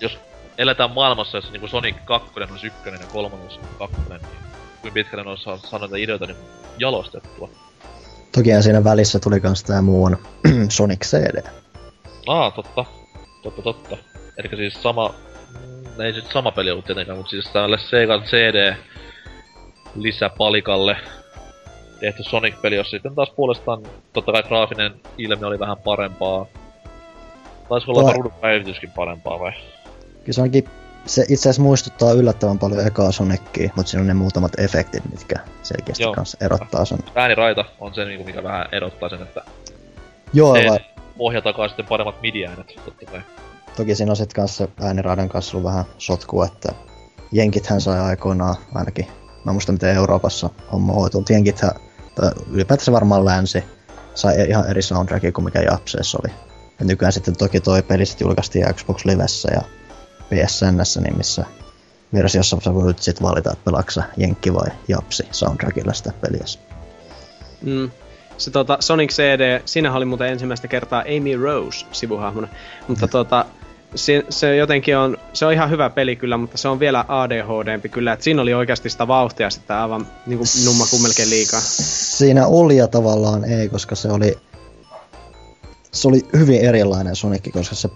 Jos 0.02 0.18
eletään 0.58 0.92
maailmassa, 0.92 1.38
jossa 1.38 1.52
niinku 1.52 1.68
Sonic 1.68 1.96
2 2.06 2.30
olisi 2.52 2.68
ykkönen 2.68 3.02
ja 3.02 3.08
kolmonen 3.08 3.46
olisi 3.46 3.60
kakkonen, 3.80 4.22
niin 4.22 4.42
kuinka 4.82 4.94
pitkälle 4.94 5.24
ne 5.24 5.30
olisi 5.30 5.44
saanut 5.44 5.82
näitä 5.82 5.98
ideoita 5.98 6.26
niin 6.26 6.38
jalostettua. 6.78 7.50
Toki 8.32 8.50
siinä 8.62 8.84
välissä 8.84 9.20
tuli 9.20 9.40
kans 9.40 9.64
tää 9.64 9.82
muu 9.82 10.06
on 10.06 10.18
Sonic 10.70 11.06
CD. 11.06 11.44
Aa, 12.28 12.52
totta. 12.52 12.86
Totta, 13.44 13.62
totta. 13.62 13.98
Eli 14.38 14.58
siis 14.58 14.84
sama... 14.84 15.14
mm, 15.60 16.02
Ei 16.02 16.12
nyt 16.12 16.32
sama 16.34 16.52
peli 16.52 16.72
ollut 16.72 16.86
tietenkään, 16.86 17.18
mutta 17.18 17.30
siis 17.30 17.50
tälle 17.54 17.78
Sega 17.78 18.20
CD 18.20 18.76
lisäpalikalle 19.96 20.98
tehty 22.00 22.24
Sonic-peli, 22.24 22.76
jossa 22.76 22.92
sitten 22.92 23.16
taas 23.16 23.30
puolestaan 23.30 23.84
totta 24.14 24.32
kai 24.32 24.44
graafinen 24.44 24.94
ilme 25.18 25.46
oli 25.46 25.60
vähän 25.60 25.78
parempaa. 25.78 26.46
Taisi 27.70 27.92
olla 27.92 28.02
Tuo... 28.02 28.14
ruudun 28.14 28.32
päivityskin 28.42 28.92
parempaa 28.92 29.40
vai? 29.40 29.52
Kyllä 30.30 30.36
se 30.36 30.42
onkin, 30.42 30.64
se 31.06 31.22
itse 31.22 31.36
asiassa 31.36 31.62
muistuttaa 31.62 32.12
yllättävän 32.12 32.60
paljon 32.60 32.88
ekaa 32.88 33.12
Sonicia, 33.12 33.70
mutta 33.76 33.90
siinä 33.90 34.02
on 34.02 34.08
ne 34.08 34.14
muutamat 34.14 34.60
efektit, 34.60 35.04
mitkä 35.12 35.36
selkeästi 35.64 36.04
Joo. 36.04 36.14
kanssa 36.14 36.38
erottaa 36.42 36.86
sen. 36.86 37.00
Ääniraita 37.16 37.66
on 37.80 37.94
se, 37.94 38.06
niinku, 38.06 38.26
mikä 38.26 38.44
vähän 38.44 38.66
erottaa 38.72 39.10
sen, 39.10 39.22
että 39.22 39.42
Joo, 40.34 40.56
se 40.56 40.70
vai, 40.70 40.80
pohja 41.18 41.42
takaa 41.42 41.68
sitten 41.68 41.86
paremmat 41.86 42.22
midi-äänet, 42.22 42.68
totta 42.86 43.06
kai. 43.06 43.22
toki 43.78 43.96
siinä 43.96 44.12
on 44.12 44.16
sit 44.16 44.34
kanssa 44.34 44.68
ääniraidan 44.82 45.30
kanssa 45.30 45.58
ollut 45.58 45.72
vähän 45.72 45.86
sotkua, 45.98 46.46
että 46.46 46.70
jenkithän 47.32 47.82
sai 47.82 48.00
aikoinaan 48.00 48.56
ainakin, 48.76 49.08
mä 49.46 49.52
muistan 49.52 49.76
miten 49.76 49.96
Euroopassa 49.96 50.50
homma 50.72 50.94
hoituu, 50.94 51.22
mutta 51.22 51.34
jenkithän, 51.34 51.72
tai 52.16 52.32
ylipäätänsä 52.52 52.92
varmaan 52.92 53.26
länsi, 53.26 53.64
sai 54.14 54.50
ihan 54.50 54.70
eri 54.70 54.82
soundtrackia 54.82 55.32
kuin 55.32 55.46
mikä 55.46 55.62
Japseessa 55.62 56.20
oli. 56.24 56.34
Ja 56.80 56.86
nykyään 56.86 57.14
sitten 57.14 57.36
toki 57.38 57.60
toi 57.60 57.82
peli 57.82 58.06
sit 58.06 58.22
julkaistiin 58.22 58.74
Xbox 58.74 59.06
Livessä 59.06 59.50
ja 59.54 59.79
PSNssä, 60.30 61.02
niin 61.02 61.18
missä 61.18 61.46
versiossa 62.14 62.58
sä 62.64 62.74
voit 62.74 63.00
sit 63.00 63.22
valita, 63.22 63.52
että 63.52 63.66
pelaatko 63.66 63.92
sä 63.92 64.04
jenkki 64.18 64.54
vai 64.54 64.70
japsi 64.88 65.24
soundtrackilla 65.32 65.94
sitä 65.94 66.14
peliä. 66.22 66.44
Mm. 67.62 67.92
Se 68.38 68.52
tota, 68.52 68.78
Sonic 68.80 69.12
CD, 69.12 69.62
siinä 69.66 69.94
oli 69.94 70.06
muuten 70.06 70.28
ensimmäistä 70.28 70.68
kertaa 70.68 71.04
Amy 71.18 71.44
Rose 71.44 71.86
sivuhahmona. 71.92 72.48
Mutta 72.88 73.08
tota, 73.08 73.46
se, 73.96 74.26
se 74.30 74.56
jotenkin 74.56 74.98
on, 74.98 75.18
se 75.34 75.46
on 75.46 75.54
ihan 75.54 75.70
hyvä 75.70 75.90
peli 75.90 76.16
kyllä, 76.16 76.38
mutta 76.38 76.58
se 76.58 76.68
on 76.68 76.80
vielä 76.80 77.06
ADHDmpi 77.08 77.90
kyllä. 77.90 78.14
Et 78.14 78.22
siinä 78.22 78.42
oli 78.42 78.54
oikeasti 78.54 78.90
sitä 78.90 79.08
vauhtia 79.08 79.50
sitten 79.50 79.76
aivan 79.76 80.08
niinku 80.26 80.46
numma 80.66 80.86
kummelkein 80.92 81.30
liikaa. 81.30 81.60
Siinä 81.60 82.48
oli 82.48 82.78
ja 82.78 82.88
tavallaan 82.88 83.44
ei, 83.44 83.70
koska 83.70 83.96
se 83.96 84.12
oli, 84.12 84.38
se 85.92 86.08
oli 86.08 86.22
hyvin 86.38 86.62
erilainen 86.62 87.16
Sonic, 87.16 87.52
koska 87.52 87.76
se, 87.76 87.90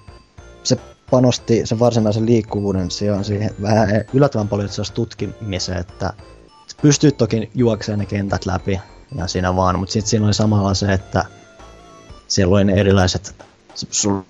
se 0.64 0.78
panosti 1.12 1.66
sen 1.66 1.80
varsinaisen 1.80 2.26
liikkuvuuden 2.26 2.92
sijaan 2.92 3.24
siihen 3.24 3.52
vähän 3.62 3.90
yllättävän 4.14 4.48
paljon 4.48 4.66
itse 4.66 4.76
asiassa 4.82 4.94
tutkimiseen, 4.94 5.78
että 5.78 6.14
pystyt 6.82 7.18
toki 7.18 7.52
juokseen 7.56 8.00
ne 8.00 8.06
kentät 8.06 8.46
läpi 8.46 8.82
ja 9.16 9.28
siinä 9.28 9.56
vaan, 9.56 9.80
mutta 9.80 9.94
sitten 9.94 10.10
siinä 10.10 10.26
oli 10.26 10.34
samalla 10.34 10.74
se, 10.74 10.94
että 10.94 11.26
siellä 12.28 12.56
oli 12.56 12.64
ne 12.64 12.74
erilaiset, 12.74 13.36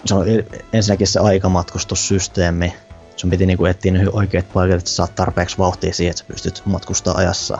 se 0.05 0.15
oli 0.15 0.45
ensinnäkin 0.73 1.07
se 1.07 1.19
aikamatkustussysteemi, 1.19 2.73
sun 3.15 3.29
piti 3.29 3.45
niinku 3.45 3.65
etsiä 3.65 3.91
ne 3.91 4.09
oikeat 4.13 4.53
paikat, 4.53 4.77
että 4.77 4.89
sä 4.89 4.95
saat 4.95 5.15
tarpeeksi 5.15 5.57
vauhtia 5.57 5.93
siihen, 5.93 6.11
että 6.11 6.19
sä 6.19 6.27
pystyt 6.27 6.61
matkustaa 6.65 7.17
ajassa 7.17 7.57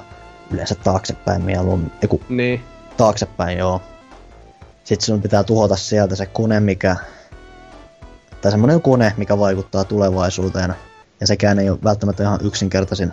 yleensä 0.52 0.76
taaksepäin 0.76 1.42
mieluummin, 1.42 1.92
ei 2.02 2.08
kun 2.08 2.20
Niin. 2.30 2.64
taaksepäin, 2.98 3.58
joo. 3.58 3.82
Sitten 4.84 5.06
sun 5.06 5.22
pitää 5.22 5.44
tuhota 5.44 5.76
sieltä 5.76 6.16
se 6.16 6.26
kone, 6.26 6.60
mikä... 6.60 6.96
Tai 8.44 8.52
semmonen 8.52 8.82
kone, 8.82 9.14
mikä 9.18 9.40
vaikuttaa 9.40 9.84
tulevaisuuteen. 9.84 10.74
Ja 11.20 11.28
sekään 11.28 11.60
ei 11.60 11.70
ole 11.70 11.80
välttämättä 11.84 12.24
ihan 12.24 12.40
yksinkertaisin 12.44 13.12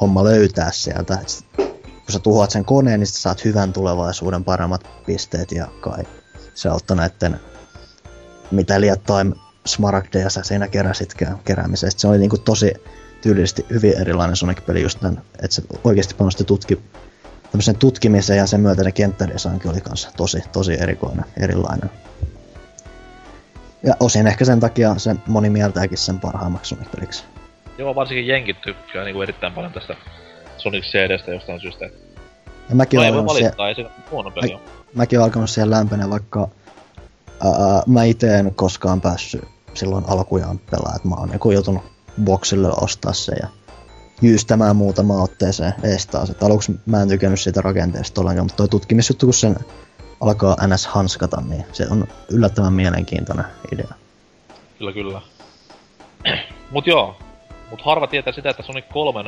homma 0.00 0.24
löytää 0.24 0.72
sieltä. 0.72 1.14
Et 1.14 1.44
kun 1.84 2.12
sä 2.12 2.18
tuhoat 2.18 2.50
sen 2.50 2.64
koneen, 2.64 3.00
niin 3.00 3.06
saat 3.06 3.44
hyvän 3.44 3.72
tulevaisuuden 3.72 4.44
paremmat 4.44 4.86
pisteet 5.06 5.52
ja 5.52 5.66
kai 5.80 6.04
se 6.54 6.68
auttaa 6.68 6.96
näitten 6.96 7.40
mitä 8.50 8.80
liettain 8.80 9.34
smaragdeja 9.66 10.30
sä 10.30 10.42
siinä 10.42 10.68
keräsitkään 10.68 11.38
keräämisestä. 11.44 12.00
Se 12.00 12.08
oli 12.08 12.18
niinku 12.18 12.38
tosi 12.38 12.72
tyylisesti 13.22 13.66
hyvin 13.70 13.98
erilainen 14.00 14.36
Sonic-peli 14.36 14.82
just 14.82 15.00
tämän, 15.00 15.22
että 15.42 15.54
se 15.54 15.62
oikeasti 15.84 16.14
panosti 16.14 16.44
tutki, 16.44 16.82
tämmöisen 17.50 17.76
tutkimiseen 17.76 18.38
ja 18.38 18.46
sen 18.46 18.60
myötä 18.60 18.84
se 18.84 18.92
kenttädesainkin 18.92 19.70
oli 19.70 19.80
kanssa 19.80 20.10
tosi, 20.16 20.38
tosi 20.52 20.80
erikoinen, 20.80 21.24
erilainen. 21.36 21.90
Ja 23.84 23.94
osin 24.00 24.26
ehkä 24.26 24.44
sen 24.44 24.60
takia 24.60 24.94
se 24.98 25.16
moni 25.26 25.50
mieltääkin 25.50 25.98
sen 25.98 26.20
parhaimmaksi 26.20 26.68
Sonic-peliksi. 26.68 27.24
Joo, 27.78 27.94
varsinkin 27.94 28.26
jenkit 28.26 28.60
tykkää 28.60 29.04
niinku 29.04 29.22
erittäin 29.22 29.52
paljon 29.52 29.72
tästä 29.72 29.96
Sonic 30.56 30.84
CDstä 30.84 31.30
jostain 31.30 31.60
syystä. 31.60 31.84
Ja 32.68 32.74
mäkin 32.74 32.96
No 32.96 33.02
olen 33.02 33.14
alkanut, 33.14 33.34
valittaa, 33.34 33.68
ei 33.68 33.74
se 33.74 33.86
huono 34.10 34.30
peli 34.30 34.54
ole. 34.54 34.60
mäkin 34.94 35.18
olen 35.18 35.24
alkanut 35.24 35.50
siellä 35.50 35.76
lämpenä, 35.76 36.10
vaikka 36.10 36.48
ää, 37.44 37.82
mä 37.86 38.04
itse 38.04 38.38
en 38.38 38.54
koskaan 38.54 39.00
päässyt 39.00 39.44
silloin 39.74 40.04
alkujaan 40.08 40.58
pelaa, 40.70 40.92
että 40.96 41.08
mä 41.08 41.14
oon 41.14 41.30
joku 41.32 41.50
joutunut 41.50 41.82
boksille 42.24 42.68
ostaa 42.80 43.12
sen 43.12 43.36
ja 43.42 43.48
jyystämään 44.22 44.76
muutamaan 44.76 45.22
otteeseen 45.22 45.74
ees 45.82 46.06
taas. 46.06 46.30
Et 46.30 46.42
aluksi 46.42 46.80
mä 46.86 47.02
en 47.02 47.08
tykännyt 47.08 47.40
siitä 47.40 47.60
rakenteesta 47.60 48.20
ollenkaan, 48.20 48.44
mutta 48.44 48.56
toi 48.56 48.68
tutkimisjuttu, 48.68 49.26
kun 49.26 49.34
sen 49.34 49.56
alkaa 50.24 50.56
NS 50.66 50.86
hanskata, 50.86 51.40
niin 51.48 51.64
se 51.72 51.86
on 51.90 52.08
yllättävän 52.30 52.72
mielenkiintoinen 52.72 53.44
idea. 53.72 53.94
Kyllä, 54.78 54.92
kyllä. 54.92 55.20
Mut 56.70 56.86
joo. 56.86 57.16
Mut 57.70 57.82
harva 57.82 58.06
tietää 58.06 58.32
sitä, 58.32 58.50
että 58.50 58.62
Sonic 58.62 58.84
3 58.92 59.20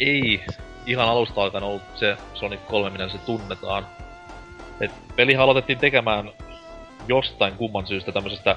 ei 0.00 0.44
ihan 0.86 1.08
alusta 1.08 1.42
alkaen 1.42 1.64
ollut 1.64 1.82
se 1.94 2.16
Sonic 2.34 2.60
3, 2.68 2.90
minä 2.90 3.08
se 3.08 3.18
tunnetaan. 3.18 3.86
Et 4.80 4.90
pelihän 5.16 5.44
aloitettiin 5.44 5.78
tekemään 5.78 6.30
jostain 7.08 7.54
kumman 7.54 7.86
syystä 7.86 8.12
tämmöisestä... 8.12 8.56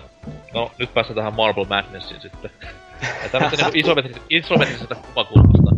No, 0.53 0.71
nyt 0.77 0.93
päästään 0.93 1.15
tähän 1.15 1.35
Marble 1.35 1.65
Madnessiin 1.65 2.21
sitten. 2.21 2.51
Ja 3.23 3.29
tämmöstä 3.29 3.69
niinku 3.69 3.91
isometris- 3.91 4.21
isometrisestä 4.29 4.95
kuvakulmasta. 4.95 5.71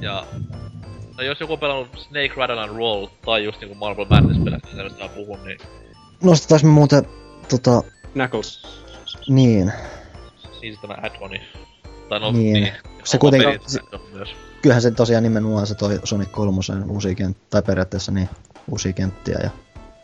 Ja... 0.00 0.24
No 1.18 1.24
jos 1.24 1.40
joku 1.40 1.52
on 1.52 1.58
pelannut 1.58 1.88
Snake 1.98 2.32
Rattle 2.36 2.60
and 2.60 2.76
Roll 2.76 3.06
tai 3.24 3.44
just 3.44 3.60
niinku 3.60 3.74
Marble 3.74 4.06
Madness-pelejä, 4.10 4.60
niin 4.64 4.76
tämmöstä 4.76 5.02
mä 5.02 5.08
puhun, 5.08 5.44
niin 5.44 5.58
Nostetaanko 6.22 6.66
me 6.66 6.72
muuten 6.72 7.04
tota, 7.48 7.82
Knuckles. 8.12 8.62
niin, 9.28 9.72
siis 10.60 10.78
tämä 10.80 10.94
add-oni. 11.02 11.40
Tai 12.08 12.20
no, 12.20 12.32
Niin. 12.32 12.52
niin. 12.52 12.72
Se 13.04 13.18
kuitenkin- 13.18 13.60
myös. 14.12 14.34
kyllähän 14.62 14.82
se 14.82 14.90
tosiaan 14.90 15.22
nimenomaan 15.22 15.66
se 15.66 15.74
toi 15.74 16.00
Sonic 16.04 16.30
3 16.30 16.60
uusi 16.88 17.14
kenttä, 17.14 17.40
tai 17.50 17.62
periaatteessa 17.62 18.12
niin, 18.12 18.28
uusia 18.70 18.92
kenttiä 18.92 19.38
ja 19.42 19.50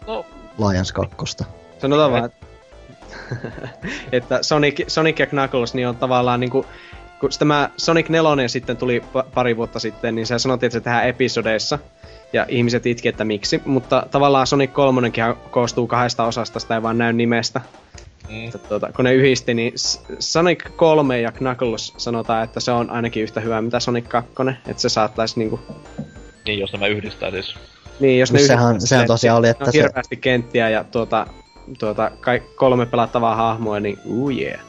No, 0.06 0.26
Lions 0.70 0.92
2. 0.92 1.36
Sanotaan 1.78 2.12
vaan, 2.12 2.24
että, 2.24 2.46
että 4.12 4.42
Sonic, 4.42 4.84
Sonic 4.88 5.18
ja 5.18 5.26
Knuckles 5.26 5.74
niin 5.74 5.88
on 5.88 5.96
tavallaan 5.96 6.40
niinku, 6.40 6.66
kun 7.20 7.30
tämä 7.38 7.70
Sonic 7.76 8.08
4 8.08 8.48
sitten 8.48 8.76
tuli 8.76 9.02
pa- 9.14 9.24
pari 9.34 9.56
vuotta 9.56 9.78
sitten, 9.78 10.14
niin 10.14 10.26
se 10.26 10.38
sanottiin, 10.38 10.68
että 10.68 10.78
se 10.78 10.80
tehdään 10.84 11.08
episodeissa. 11.08 11.78
Ja 12.32 12.46
ihmiset 12.48 12.86
itki, 12.86 13.08
että 13.08 13.24
miksi. 13.24 13.62
Mutta 13.64 14.06
tavallaan 14.10 14.46
Sonic 14.46 14.72
3 14.72 15.12
koostuu 15.50 15.86
kahdesta 15.86 16.24
osasta, 16.24 16.60
sitä 16.60 16.74
ei 16.74 16.82
vaan 16.82 16.98
näy 16.98 17.12
nimestä. 17.12 17.60
mm, 18.30 18.44
Että, 18.44 18.58
tuota, 18.58 18.92
kun 18.96 19.04
ne 19.04 19.14
yhdisti, 19.14 19.54
niin 19.54 19.72
Sonic 20.18 20.64
3 20.76 21.20
ja 21.20 21.32
Knuckles 21.32 21.94
sanotaan, 21.96 22.44
että 22.44 22.60
se 22.60 22.72
on 22.72 22.90
ainakin 22.90 23.22
yhtä 23.22 23.40
hyvä 23.40 23.62
mitä 23.62 23.80
Sonic 23.80 24.08
2. 24.08 24.30
Että 24.68 24.82
se 24.82 24.88
saattaisi 24.88 25.38
niinku... 25.38 25.60
niin 26.46 26.58
jos 26.58 26.72
nämä 26.72 26.86
yhdistää 26.86 27.30
siis. 27.30 27.54
Niin, 28.00 28.20
jos 28.20 28.32
ne 28.32 28.38
sehän- 28.38 28.70
yhdistää 28.70 28.88
sehän 28.88 29.06
tosiaan 29.06 29.38
oli, 29.38 29.48
että 29.48 29.64
on 29.64 29.72
se- 29.72 29.78
hirveästi 29.78 30.16
kenttiä 30.16 30.68
ja 30.68 30.84
tuota, 30.84 31.26
tuota, 31.78 32.10
kolme 32.56 32.86
pelattavaa 32.86 33.36
hahmoa, 33.36 33.80
niin 33.80 33.98
uu 34.04 34.30
yeah. 34.30 34.60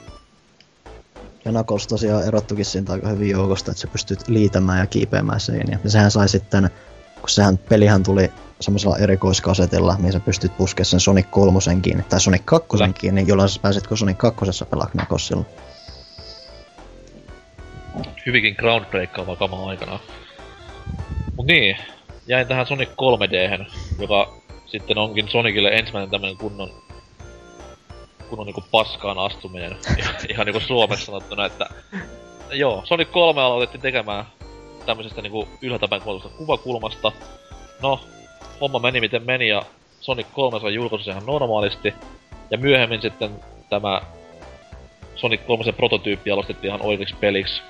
Ja 1.45 1.51
Knuckles 1.51 1.87
tosiaan 1.87 2.27
erottukin 2.27 2.65
siitä 2.65 2.93
aika 2.93 3.09
hyvin 3.09 3.29
joukosta, 3.29 3.71
että 3.71 3.81
se 3.81 3.87
pystyt 3.87 4.27
liitämään 4.27 4.79
ja 4.79 4.87
kiipeämään 4.87 5.39
seiniä. 5.39 5.79
Ja 5.83 5.89
sehän 5.89 6.11
sai 6.11 6.29
sitten, 6.29 6.69
kun 7.19 7.29
sehän 7.29 7.57
pelihän 7.57 8.03
tuli 8.03 8.31
semmoisella 8.59 8.97
erikoiskasetilla, 8.97 9.95
mihin 9.97 10.13
sä 10.13 10.19
pystyt 10.19 10.57
puskemaan 10.57 10.85
sen 10.85 10.99
Sonic 10.99 11.25
3 11.29 11.59
kiinni, 11.81 12.03
tai 12.03 12.21
Sonic 12.21 12.41
2 12.45 12.69
Kyllä. 12.69 12.89
kiinni, 12.93 13.23
jolloin 13.27 13.49
sä 13.49 13.59
pääset 13.61 13.87
kun 13.87 13.97
Sonic 13.97 14.17
2 14.17 14.65
pelaa 14.69 14.87
Knucklesilla. 14.87 15.45
hyvinkin 18.25 18.55
groundbreakkaava 18.57 19.35
kama 19.35 19.69
aikana. 19.69 19.99
Mut 21.37 21.45
niin, 21.45 21.77
jäin 22.27 22.47
tähän 22.47 22.67
Sonic 22.67 22.89
3 22.95 23.29
d 23.29 23.65
joka 23.99 24.33
sitten 24.65 24.97
onkin 24.97 25.29
Sonicille 25.29 25.69
ensimmäinen 25.69 26.11
tämmönen 26.11 26.37
kunnon 26.37 26.80
kunnon 28.31 28.45
niinku 28.45 28.63
paskaan 28.71 29.19
astuminen. 29.19 29.77
Ihan- 30.29 30.45
niinku 30.45 30.59
suomeksi 30.59 31.05
sanottuna, 31.05 31.45
että 31.45 31.69
joo, 32.51 32.81
Sonic 32.85 33.11
3 33.11 33.41
aloitettiin 33.41 33.81
tekemään 33.81 34.25
tämmöisestä 34.85 35.21
niinku 35.21 35.47
ylhäältäpäin 35.61 36.01
kuvatusta 36.01 36.37
kuvakulmasta. 36.37 37.11
No, 37.81 37.99
homma 38.61 38.79
meni 38.79 38.99
miten 38.99 39.25
meni 39.25 39.47
ja 39.47 39.61
Sonic 39.99 40.27
3 40.33 40.59
sai 40.59 40.73
julkaisu 40.73 41.09
ihan 41.09 41.25
normaalisti. 41.25 41.93
Ja 42.51 42.57
myöhemmin 42.57 43.01
sitten 43.01 43.31
tämä 43.69 44.01
Sonic 45.15 45.41
3 45.47 45.71
prototyyppi 45.71 46.29
jalostettiin 46.29 46.69
ihan 46.69 46.85
oikeaksi 46.85 47.15
peliksi, 47.19 47.61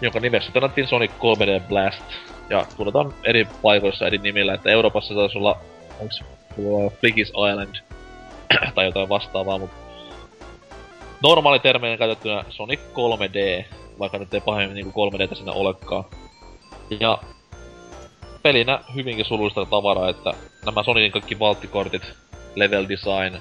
jonka 0.00 0.20
nimessä 0.20 0.52
tänättiin 0.52 0.88
Sonic 0.88 1.10
3D 1.10 1.68
Blast. 1.68 2.02
Ja 2.50 2.66
tunnetaan 2.76 3.14
eri 3.24 3.48
paikoissa 3.62 4.06
eri 4.06 4.18
nimillä, 4.18 4.54
että 4.54 4.70
Euroopassa 4.70 5.14
taisi 5.14 5.38
olla, 5.38 5.58
onks 6.00 6.22
tuo 6.56 6.92
Flickies 7.00 7.28
Island 7.28 7.76
tai 8.74 8.84
jotain 8.84 9.08
vastaavaa, 9.08 9.58
mutta 9.58 9.87
normaali 11.22 11.58
termeinen 11.58 11.98
käytettynä 11.98 12.44
Sonic 12.50 12.80
3D, 12.80 13.64
vaikka 13.98 14.18
nyt 14.18 14.34
ei 14.34 14.40
pahemmin 14.40 14.74
niinku 14.74 15.10
3Dtä 15.10 15.34
siinä 15.34 15.52
olekaan. 15.52 16.04
Ja 17.00 17.18
pelinä 18.42 18.80
hyvinkin 18.94 19.24
sulullista 19.24 19.66
tavaraa, 19.66 20.08
että 20.08 20.32
nämä 20.66 20.82
Sonicin 20.82 21.12
kaikki 21.12 21.38
valttikortit, 21.38 22.12
level 22.54 22.86
design, 22.88 23.40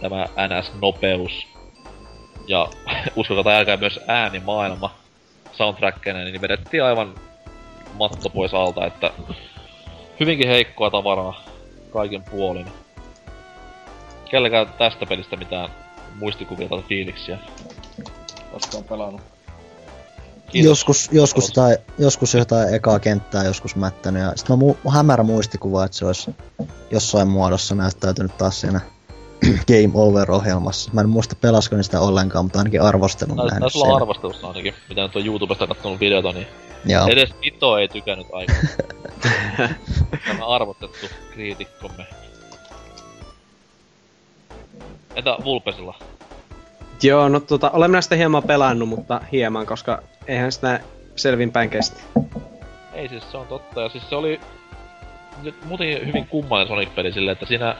tämä 0.00 0.24
NS-nopeus 0.24 1.46
ja 2.46 2.68
uskokaa 3.16 3.44
tai 3.44 3.56
älkää 3.56 3.76
myös 3.76 4.00
äänimaailma 4.06 4.94
soundtrackkeinä, 5.52 6.24
niin 6.24 6.40
vedettiin 6.40 6.84
aivan 6.84 7.14
matto 7.94 8.30
pois 8.30 8.54
alta, 8.54 8.86
että 8.86 9.10
hyvinkin 10.20 10.48
heikkoa 10.48 10.90
tavaraa 10.90 11.44
kaiken 11.92 12.22
puolin. 12.22 12.66
Kellekään 14.30 14.66
tästä 14.78 15.06
pelistä 15.06 15.36
mitään 15.36 15.68
muistikuvia 16.14 16.68
tai 16.68 16.82
fiiliksiä? 16.88 17.38
Koska 18.52 18.78
on 18.78 18.84
pelannut. 18.84 19.20
Kiitos. 20.50 20.68
Joskus, 20.68 21.08
joskus, 21.12 21.48
jotain, 21.48 21.76
joskus 21.98 22.34
jotain 22.34 22.74
ekaa 22.74 22.98
kenttää 22.98 23.44
joskus 23.44 23.76
mättänyt 23.76 24.22
ja 24.22 24.32
sit 24.36 24.48
mä 24.48 24.54
mu- 24.54 24.90
hämärä 24.90 25.22
muistikuva, 25.22 25.84
että 25.84 25.96
se 25.96 26.06
olisi 26.06 26.34
jossain 26.90 27.28
muodossa 27.28 27.74
näyttäytynyt 27.74 28.38
taas 28.38 28.60
siinä 28.60 28.80
Game 29.68 29.90
Over-ohjelmassa. 29.94 30.90
Mä 30.92 31.00
en 31.00 31.08
muista 31.08 31.36
pelasko 31.40 31.76
ne 31.76 31.82
sitä 31.82 32.00
ollenkaan, 32.00 32.44
mutta 32.44 32.58
ainakin 32.58 32.82
arvostelun 32.82 33.36
Taisi 33.36 33.54
nähnyt 33.54 33.72
siellä. 33.72 33.96
arvostelussa 33.96 34.48
ainakin, 34.48 34.74
mitä 34.88 35.02
nyt 35.02 35.16
on 35.16 35.26
YouTubesta 35.26 35.66
kattonut 35.66 36.00
videota, 36.00 36.32
niin 36.32 36.46
Joo. 36.86 37.06
edes 37.06 37.30
Ito 37.42 37.78
ei 37.78 37.88
tykännyt 37.88 38.26
aikaa. 38.32 38.56
Tämä 40.28 40.46
arvostettu 40.46 41.06
kriitikkomme. 41.32 42.06
Entä 45.14 45.36
Vulpesilla? 45.44 45.94
Joo, 47.02 47.28
no 47.28 47.40
tota, 47.40 47.70
olen 47.70 47.90
minä 47.90 48.00
sitä 48.00 48.14
hieman 48.16 48.42
pelannut, 48.42 48.88
mutta 48.88 49.20
hieman, 49.32 49.66
koska 49.66 50.02
eihän 50.26 50.52
sitä 50.52 50.80
selvinpäin 51.16 51.70
kesti. 51.70 52.02
Ei 52.92 53.08
siis 53.08 53.30
se 53.30 53.36
on 53.36 53.46
totta, 53.46 53.80
ja 53.80 53.88
siis 53.88 54.08
se 54.08 54.16
oli 54.16 54.40
nyt 55.42 55.64
muuten 55.64 56.06
hyvin 56.06 56.26
kummallinen 56.26 56.68
Sonic-peli 56.68 57.12
silleen, 57.12 57.32
että 57.32 57.46
siinä 57.46 57.76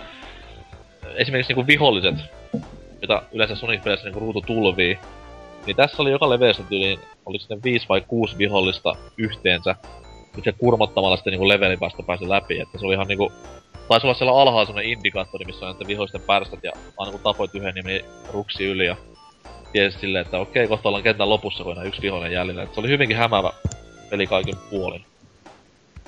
esimerkiksi 1.14 1.52
niinku 1.52 1.66
viholliset, 1.66 2.14
joita 3.02 3.22
yleensä 3.32 3.54
Sonic-peleissä 3.54 4.04
niinku 4.04 4.20
ruutu 4.20 4.40
tulvii, 4.40 4.98
niin 5.66 5.76
tässä 5.76 6.02
oli 6.02 6.10
joka 6.10 6.30
leveässä 6.30 6.62
tyyliin, 6.62 7.00
oli 7.26 7.38
sitten 7.38 7.62
viisi 7.62 7.88
vai 7.88 8.00
kuusi 8.00 8.38
vihollista 8.38 8.96
yhteensä, 9.16 9.74
mitkä 10.36 10.52
kurmottamalla 10.52 11.16
sitten 11.16 11.30
niinku 11.30 11.48
levelin 11.48 11.78
päästä 11.78 12.02
pääsi 12.02 12.28
läpi, 12.28 12.60
että 12.60 12.78
se 12.78 12.86
oli 12.86 12.94
ihan 12.94 13.08
niinku, 13.08 13.32
taisi 13.88 14.06
olla 14.06 14.14
siellä 14.14 14.40
alhaalla 14.40 14.66
semmonen 14.66 14.90
indikaattori, 14.90 15.44
missä 15.44 15.66
on 15.66 15.72
näiden 15.72 15.88
vihollisten 15.88 16.20
pärstät, 16.20 16.60
ja 16.62 16.72
aina 16.98 17.12
kun 17.12 17.20
tapoit 17.20 17.54
yhden, 17.54 17.74
niin 17.74 17.86
meni 17.86 18.04
ruksi 18.32 18.64
yli, 18.64 18.86
ja 18.86 18.96
tiesi 19.72 19.98
silleen, 19.98 20.24
että 20.24 20.38
okei, 20.38 20.68
kohta 20.68 20.88
ollaan 20.88 21.04
kentän 21.04 21.28
lopussa, 21.30 21.64
kun 21.64 21.86
yksi 21.86 22.02
vihollinen 22.02 22.32
jäljellä. 22.32 22.62
Et 22.62 22.74
se 22.74 22.80
oli 22.80 22.88
hyvinkin 22.88 23.16
hämäävä 23.16 23.52
peli 24.10 24.26
kaikin 24.26 24.54
puolin. 24.70 25.04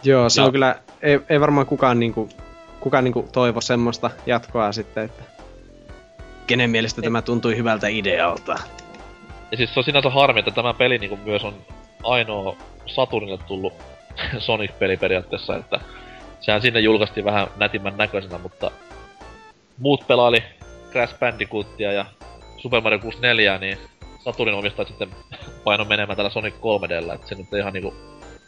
Joo, 0.02 0.28
se 0.28 0.40
Ja- 0.40 0.44
on 0.44 0.52
kyllä, 0.52 0.76
ei, 1.02 1.20
ei 1.28 1.40
varmaan 1.40 1.66
kukaan 1.66 2.00
niinku, 2.00 2.28
kukaan 2.80 3.04
niinku 3.04 3.28
toivo 3.32 3.60
semmoista 3.60 4.10
jatkoa 4.26 4.72
sitten, 4.72 5.04
että 5.04 5.22
kenen 6.46 6.70
mielestä 6.70 7.02
tämä 7.02 7.22
tuntui 7.22 7.56
hyvältä 7.56 7.88
idealta. 7.88 8.58
Ja 9.50 9.56
siis 9.56 9.74
se 9.74 9.80
on 9.80 9.84
sinänsä 9.84 10.10
harmi, 10.10 10.38
että 10.38 10.50
tämä 10.50 10.74
peli 10.74 10.98
niinku 10.98 11.18
myös 11.24 11.44
on 11.44 11.54
ainoa 12.02 12.56
Saturnille 12.86 13.38
tullut 13.46 13.72
Sonic-peli 14.38 14.96
periaatteessa, 14.96 15.56
että 15.56 15.80
sehän 16.40 16.62
sinne 16.62 16.80
julkaistiin 16.80 17.24
vähän 17.24 17.46
nätimmän 17.56 17.96
näköisenä, 17.96 18.38
mutta 18.38 18.70
muut 19.78 20.06
pelaili 20.06 20.42
Crash 20.90 21.18
Bandicootia 21.18 21.92
ja 21.92 22.04
Super 22.56 22.80
Mario 22.80 22.98
64, 22.98 23.58
niin 23.58 23.78
Saturnin 24.24 24.54
omistajat 24.54 24.88
sitten 24.88 25.08
paino 25.64 25.84
menemään 25.84 26.16
tällä 26.16 26.30
Sonic 26.30 26.54
3Dllä, 26.54 27.14
että 27.14 27.28
se 27.28 27.34
nyt 27.34 27.54
ei 27.54 27.60
ihan 27.60 27.72
niinku 27.72 27.94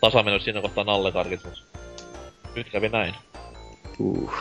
tasamenoit 0.00 0.42
siinä 0.42 0.60
kohtaa 0.60 0.84
nallekarkit, 0.84 1.44
mutta 1.44 1.60
nyt 2.54 2.70
kävi 2.70 2.88
näin. 2.88 3.14
Uh. 3.98 4.32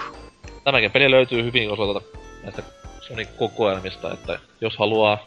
Tämäkin 0.63 0.91
peli 0.91 1.11
löytyy 1.11 1.43
hyvin 1.43 1.71
osoitelta 1.71 2.01
näistä 2.43 2.63
Sonic-kokoelmista, 3.01 4.13
että 4.13 4.39
jos 4.61 4.77
haluaa 4.77 5.17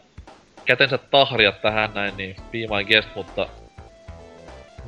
kätensä 0.65 0.99
tahria 0.99 1.53
tähän 1.53 1.91
näin, 1.95 2.17
niin 2.17 2.37
be 2.37 2.59
my 2.59 2.85
guest, 2.85 3.09
mutta 3.15 3.49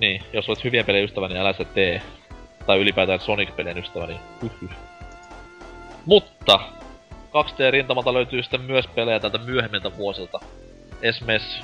niin, 0.01 0.23
jos 0.33 0.49
olet 0.49 0.65
hyvien 0.65 0.85
pelien 0.85 1.05
ystävä, 1.05 1.29
niin 1.29 1.39
älä 1.39 1.53
sitä 1.53 1.65
tee. 1.65 2.03
Tai 2.67 2.81
ylipäätään 2.81 3.21
Sonic-pelien 3.21 3.79
ystävä, 3.79 4.07
niin. 4.07 4.21
Mutta 6.05 6.61
2D-rintamalta 7.29 8.15
löytyy 8.15 8.43
sitten 8.43 8.61
myös 8.61 8.87
pelejä 8.87 9.21
tältä 9.21 9.39
myöhemmiltä 9.39 9.97
vuosilta. 9.97 10.41
Esimerkiksi 11.03 11.61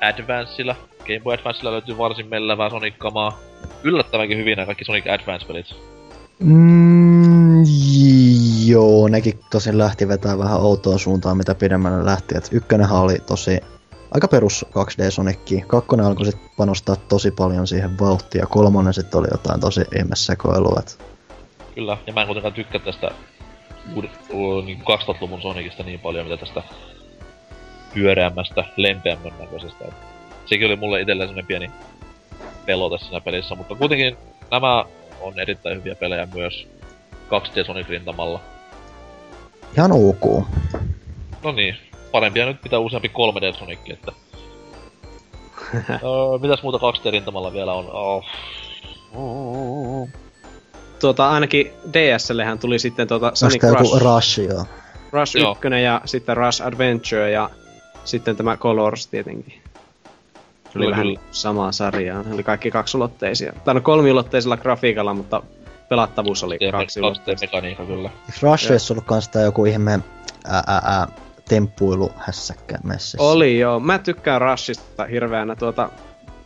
Advancella, 0.00 0.76
Game 0.98 1.20
Boy 1.20 1.34
Advancella 1.34 1.72
löytyy 1.72 1.98
varsin 1.98 2.26
mellävää 2.26 2.70
Sonic-kamaa. 2.70 3.38
Yllättävänkin 3.82 4.38
hyvin 4.38 4.56
nämä 4.56 4.66
kaikki 4.66 4.84
Sonic 4.84 5.06
Advance-pelit. 5.06 5.66
Mm, 6.40 7.64
joo, 8.66 9.08
nekin 9.08 9.40
tosin 9.50 9.78
lähti 9.78 10.08
vetää 10.08 10.38
vähän 10.38 10.60
outoa 10.60 10.98
suuntaan, 10.98 11.36
mitä 11.36 11.54
pidemmälle 11.54 12.04
lähti. 12.04 12.36
Et 12.36 12.48
ykkönenhän 12.52 12.98
oli 12.98 13.18
tosi 13.26 13.60
aika 14.10 14.28
perus 14.28 14.66
2D 14.68 15.10
Sonicki. 15.10 15.64
Kakkonen 15.66 16.06
alkoi 16.06 16.26
sit 16.26 16.36
panostaa 16.56 16.96
tosi 16.96 17.30
paljon 17.30 17.66
siihen 17.66 17.98
vauhtiin 17.98 18.40
ja 18.40 18.46
kolmonen 18.46 18.94
sitten 18.94 19.20
oli 19.20 19.28
jotain 19.30 19.60
tosi 19.60 19.80
ihmesekoilua. 19.98 20.82
Kyllä, 21.74 21.98
ja 22.06 22.12
mä 22.12 22.20
en 22.20 22.26
kuitenkaan 22.26 22.54
tykkää 22.54 22.80
tästä 22.80 23.10
u- 24.32 24.60
niin 24.60 24.78
2000-luvun 24.78 25.42
Sonicista 25.42 25.82
niin 25.82 26.00
paljon, 26.00 26.26
mitä 26.26 26.36
tästä 26.36 26.62
pyöreämmästä, 27.94 28.64
lempeämmän 28.76 29.32
näköisestä. 29.38 29.84
Sekin 30.46 30.66
oli 30.66 30.76
mulle 30.76 31.00
itselleen 31.00 31.28
semmonen 31.28 31.46
pieni 31.46 31.70
pelote 32.66 32.98
siinä 33.04 33.20
pelissä, 33.20 33.54
mutta 33.54 33.74
kuitenkin 33.74 34.16
nämä 34.50 34.84
on 35.20 35.38
erittäin 35.38 35.78
hyviä 35.78 35.94
pelejä 35.94 36.28
myös 36.34 36.68
2D 37.30 37.66
Sonic 37.66 37.88
rintamalla. 37.88 38.40
ihan 39.76 39.92
ok. 39.92 40.46
No 41.42 41.52
niin, 41.52 41.76
parempia 42.16 42.46
nyt 42.46 42.62
pitää 42.62 42.78
useampi 42.78 43.08
3D 43.08 43.58
Sonic, 43.58 43.78
että... 43.90 44.12
öö, 45.92 46.38
mitäs 46.40 46.62
muuta 46.62 46.78
2D 46.78 47.10
rintamalla 47.10 47.52
vielä 47.52 47.72
on? 47.72 47.90
Oh. 47.92 48.24
tuota, 51.00 51.30
ainakin 51.30 51.72
DSLhän 51.92 52.58
tuli 52.58 52.78
sitten 52.78 53.08
tuota 53.08 53.30
Sonic 53.34 53.62
Rush, 53.62 54.02
Rush, 54.02 54.40
joo. 54.40 54.64
Rush 55.12 55.36
Joo. 55.36 55.56
1 55.64 55.82
ja 55.82 56.00
sitten 56.04 56.36
Rush 56.36 56.62
Adventure 56.62 57.30
ja 57.30 57.50
sitten 58.04 58.36
tämä 58.36 58.56
Colors 58.56 59.06
tietenkin. 59.06 59.52
Se 59.52 60.78
oli 60.78 60.84
Kyllä, 60.84 60.90
vähän 60.90 61.06
kyllä. 61.06 61.20
samaa 61.30 61.72
sarjaa. 61.72 62.22
Ne 62.22 62.34
oli 62.34 62.42
kaikki 62.42 62.70
kaksulotteisia. 62.70 63.52
Tai 63.64 63.74
no 63.74 63.80
kolmiulotteisella 63.80 64.56
grafiikalla, 64.56 65.14
mutta 65.14 65.42
pelattavuus 65.88 66.44
oli 66.44 66.58
Kaksi 66.58 66.70
kaksiulotteista. 66.72 67.46
mekaniikka 67.46 67.84
kyllä. 67.84 68.10
Eikö 68.26 68.38
Rushissa 68.42 68.94
ollut 68.94 69.04
kans 69.04 69.28
tää 69.28 69.42
joku 69.42 69.64
ihme 69.64 69.90
ää, 70.46 70.62
ää, 70.66 70.80
ää, 70.84 71.06
temppuilu 71.48 72.12
hässäkkä 72.16 72.78
messissä? 72.84 73.22
Oli 73.22 73.58
joo. 73.58 73.80
Mä 73.80 73.98
tykkään 73.98 74.40
Rushista 74.40 75.04
hirveänä. 75.04 75.56
Tuota, 75.56 75.90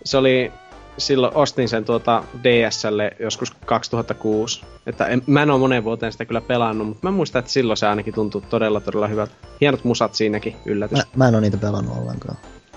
se 0.04 0.16
oli 0.16 0.52
silloin 0.98 1.34
ostin 1.34 1.68
sen 1.68 1.84
tuota 1.84 2.24
DSlle 2.44 3.10
joskus 3.18 3.50
2006. 3.50 4.62
Että 4.86 5.06
en, 5.06 5.22
mä 5.26 5.42
en 5.42 5.50
oo 5.50 5.58
moneen 5.58 5.84
vuoteen 5.84 6.12
sitä 6.12 6.24
kyllä 6.24 6.40
pelannut, 6.40 6.86
mutta 6.86 7.06
mä 7.06 7.10
muistan, 7.10 7.40
että 7.40 7.52
silloin 7.52 7.76
se 7.76 7.86
ainakin 7.86 8.14
tuntui 8.14 8.42
todella 8.50 8.80
todella 8.80 9.08
hyvältä. 9.08 9.32
Hienot 9.60 9.84
musat 9.84 10.14
siinäkin, 10.14 10.56
yllätys. 10.66 10.98
Mä, 10.98 11.04
mä 11.16 11.28
en 11.28 11.34
oo 11.34 11.40
niitä 11.40 11.56
pelannut 11.56 11.98
ollenkaan. 11.98 12.36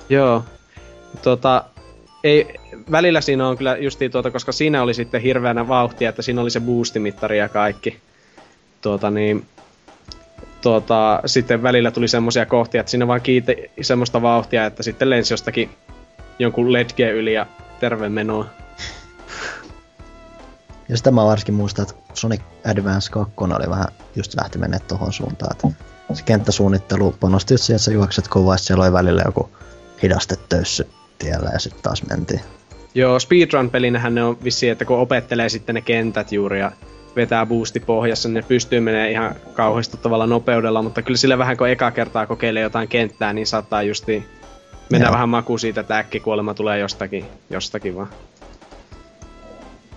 Joo. 0.10 0.44
Tota, 1.22 1.64
ei, 2.24 2.54
välillä 2.92 3.22
siinä 3.22 3.48
on 3.48 3.58
kyllä 3.58 3.78
justiin 3.78 4.12
tuota, 4.12 4.32
koska 4.32 4.52
siinä 4.52 4.84
oli 4.84 4.94
sitten 4.94 5.22
hirveänä 5.22 5.68
vauhtia, 5.68 6.10
että 6.10 6.22
siinä 6.22 6.42
oli 6.42 6.52
se 6.52 6.60
boostimittari 6.60 7.38
ja 7.38 7.50
kaikki. 7.50 8.00
Tuota 8.82 9.12
niin, 9.12 9.46
tuota, 10.64 11.22
sitten 11.26 11.64
välillä 11.64 11.92
tuli 11.92 12.08
semmoisia 12.08 12.46
kohtia, 12.46 12.82
että 12.82 12.90
siinä 12.90 13.08
vaan 13.08 13.22
kiite 13.22 13.70
semmoista 13.82 14.22
vauhtia, 14.22 14.66
että 14.66 14.84
sitten 14.84 15.10
lensi 15.10 15.34
jostakin 15.34 15.70
jonkun 16.40 16.74
ledge 16.74 17.12
yli 17.12 17.34
ja 17.34 17.46
terve 17.80 18.10
menoa. 18.10 18.46
Ja 20.90 20.98
sitä 20.98 21.12
mä 21.12 21.26
varsinkin 21.26 21.56
muistan, 21.56 21.84
että 21.84 21.96
Sonic 22.14 22.42
Advance 22.66 23.12
2 23.12 23.34
oli 23.40 23.70
vähän 23.70 23.88
just 24.16 24.36
lähti 24.42 24.58
mennä 24.58 24.80
tohon 24.80 25.14
suuntaan. 25.14 25.52
Että 25.52 25.68
se 26.14 26.24
kenttäsuunnittelu 26.24 27.16
panosti 27.20 27.54
just 27.54 27.64
siihen, 27.64 27.76
että 27.76 27.86
sä 27.86 27.92
juokset 27.92 28.28
kovaa, 28.28 28.58
siellä 28.58 28.84
oli 28.84 28.94
välillä 28.94 29.22
joku 29.26 29.50
hidastetöyssy 30.04 30.90
tiellä 31.20 31.50
ja 31.54 31.60
sitten 31.60 31.84
taas 31.84 32.04
mentiin. 32.10 32.42
Joo, 32.96 33.20
speedrun-pelinähän 33.20 34.16
ne 34.16 34.24
on 34.24 34.38
vissiin, 34.44 34.72
että 34.72 34.86
kun 34.86 35.00
opettelee 35.00 35.50
sitten 35.50 35.76
ne 35.76 35.82
kentät 35.82 36.32
juuri 36.32 36.60
ja 36.60 36.72
vetää 37.16 37.46
boosti 37.46 37.80
pohjassa, 37.80 38.30
niin 38.30 38.34
ne 38.34 38.42
pystyy 38.48 38.80
menemään 38.80 39.10
ihan 39.12 39.36
kauhistuttavalla 39.54 40.28
nopeudella, 40.28 40.82
mutta 40.82 41.02
kyllä 41.02 41.18
sillä 41.18 41.38
vähän 41.38 41.58
kun 41.58 41.70
eka 41.70 41.92
kertaa 41.92 42.26
kokeilee 42.28 42.64
jotain 42.64 42.88
kenttää, 42.88 43.34
niin 43.34 43.48
saattaa 43.48 43.84
justiin 43.84 44.26
mennä 44.90 45.08
Joo. 45.08 45.14
vähän 45.14 45.30
maku 45.30 45.58
siitä, 45.58 45.82
että 45.82 45.98
äkkikuolema 45.98 46.54
tulee 46.54 46.80
jostakin, 46.80 47.26
jostakin 47.50 47.96
vaan. 47.96 48.10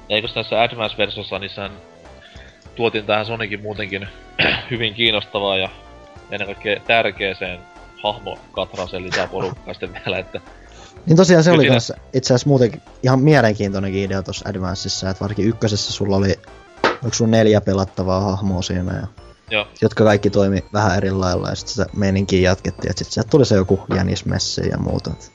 Eikös 0.08 0.34
tässä 0.34 0.62
Advance-versiossa, 0.62 1.38
niin 1.38 1.50
sehän 1.50 1.70
tuotiin 2.76 3.06
tähän 3.06 3.26
Sonicin 3.26 3.62
muutenkin 3.62 4.08
hyvin 4.70 4.94
kiinnostavaa 4.94 5.56
ja 5.56 5.68
ennen 6.30 6.46
kaikkea 6.46 6.80
tärkeeseen 6.86 7.58
hahmokatraseen 8.02 9.02
lisää 9.02 9.26
porukkaa 9.26 9.74
sitten 9.74 9.94
vielä, 9.94 10.18
että 10.18 10.40
Niin 11.06 11.16
tosiaan 11.16 11.44
se 11.44 11.50
Kyllä 11.50 11.72
oli 11.72 11.80
siinä- 11.80 12.00
itse 12.12 12.34
asiassa 12.34 12.48
muutenkin 12.48 12.82
ihan 13.02 13.20
mielenkiintoinenkin 13.20 14.02
idea 14.02 14.22
tuossa 14.22 14.48
Advanceissa, 14.48 15.10
että 15.10 15.20
varsinkin 15.20 15.48
ykkösessä 15.48 15.92
sulla 15.92 16.16
oli 16.16 16.34
onko 17.04 17.14
sulla 17.14 17.30
neljä 17.30 17.60
pelattavaa 17.60 18.20
hahmoa 18.20 18.62
siinä, 18.62 18.94
ja, 18.94 19.06
joo, 19.50 19.66
jotka 19.82 20.04
kaikki 20.04 20.30
toimi 20.30 20.64
vähän 20.72 20.96
eri 20.96 21.10
lailla, 21.10 21.48
ja 21.48 21.54
sitten 21.54 21.74
sitä 21.74 21.86
meininkiä 21.96 22.50
jatkettiin, 22.50 22.90
että 22.90 23.04
sitten 23.04 23.14
sieltä 23.14 23.30
tuli 23.30 23.44
se 23.44 23.54
joku 23.54 23.80
jänismessi 23.94 24.68
ja 24.68 24.78
muuta. 24.78 25.10
et 25.10 25.32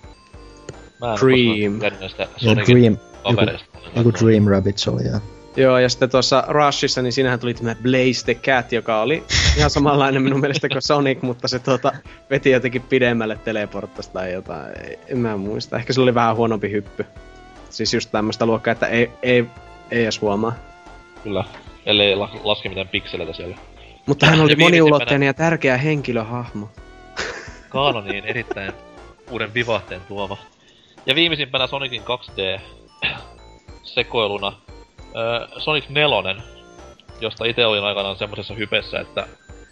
mä 1.02 1.14
en 1.14 1.20
Dream. 1.20 2.00
Sonicin 2.38 2.78
Dream, 2.78 2.98
joku, 3.30 3.52
joku 3.96 4.12
Dream 4.14 4.48
Rabbit 4.48 4.78
se 4.78 4.90
oli, 4.90 5.04
ja 5.04 5.20
Joo, 5.56 5.80
ja 5.80 5.90
sitten 5.90 6.10
tuossa 6.10 6.44
Rushissa, 6.48 7.02
niin 7.02 7.14
siinähän 7.14 7.40
tuli 7.40 7.54
tämä 7.54 7.76
Blaze 7.76 8.26
the 8.26 8.36
Cat, 8.36 8.72
joka 8.72 9.02
oli 9.02 9.24
ihan 9.58 9.70
samanlainen 9.70 10.22
minun 10.22 10.40
mielestä 10.40 10.70
kuin 10.70 10.82
Sonic, 10.82 11.22
mutta 11.22 11.48
se 11.48 11.60
tuota, 11.60 11.92
veti 12.30 12.52
jotenkin 12.52 12.82
pidemmälle 12.82 13.40
teleporttasta 13.44 14.14
tai 14.14 14.34
jotain. 14.34 14.82
Ei, 14.84 15.00
en 15.08 15.18
mä 15.18 15.38
muista. 15.38 15.78
Ehkä 15.78 15.94
se 15.94 16.02
oli 16.02 16.14
vähän 16.14 16.36
huonompi 16.36 16.72
hyppy. 16.72 17.06
Siis 17.70 17.94
just 17.94 18.12
tämmöistä 18.12 18.46
luokkaa, 18.46 18.72
että 18.72 18.88
ei, 18.88 19.12
ei, 19.24 19.46
ei 19.92 20.04
edes 20.04 20.22
huomaa. 20.22 20.54
Kyllä, 21.24 21.44
ellei 21.86 22.16
la- 22.16 22.30
laske 22.44 22.70
mitään 22.70 22.88
pikseleitä 22.88 23.34
siellä. 23.34 23.58
Mutta 24.06 24.26
hän 24.26 24.42
oli 24.42 24.56
moniulotteinen 24.56 25.26
ja 25.28 25.34
tärkeä 25.34 25.78
henkilöhahmo. 25.78 26.70
Kaanoniin 27.70 28.26
erittäin 28.26 28.74
uuden 29.32 29.54
vivahteen 29.54 30.02
tuova. 30.08 30.38
Ja 31.06 31.16
viimeisimpänä 31.16 31.68
Sonicin 31.68 32.02
2D 32.02 32.62
sekoiluna 33.84 34.54
öö, 35.16 35.48
Sonic 35.58 35.90
4, 35.90 36.44
josta 37.22 37.46
itse 37.46 37.66
olin 37.66 37.84
aikanaan 37.84 38.16
semmosessa 38.16 38.54
hypessä, 38.54 39.00
että 39.00 39.28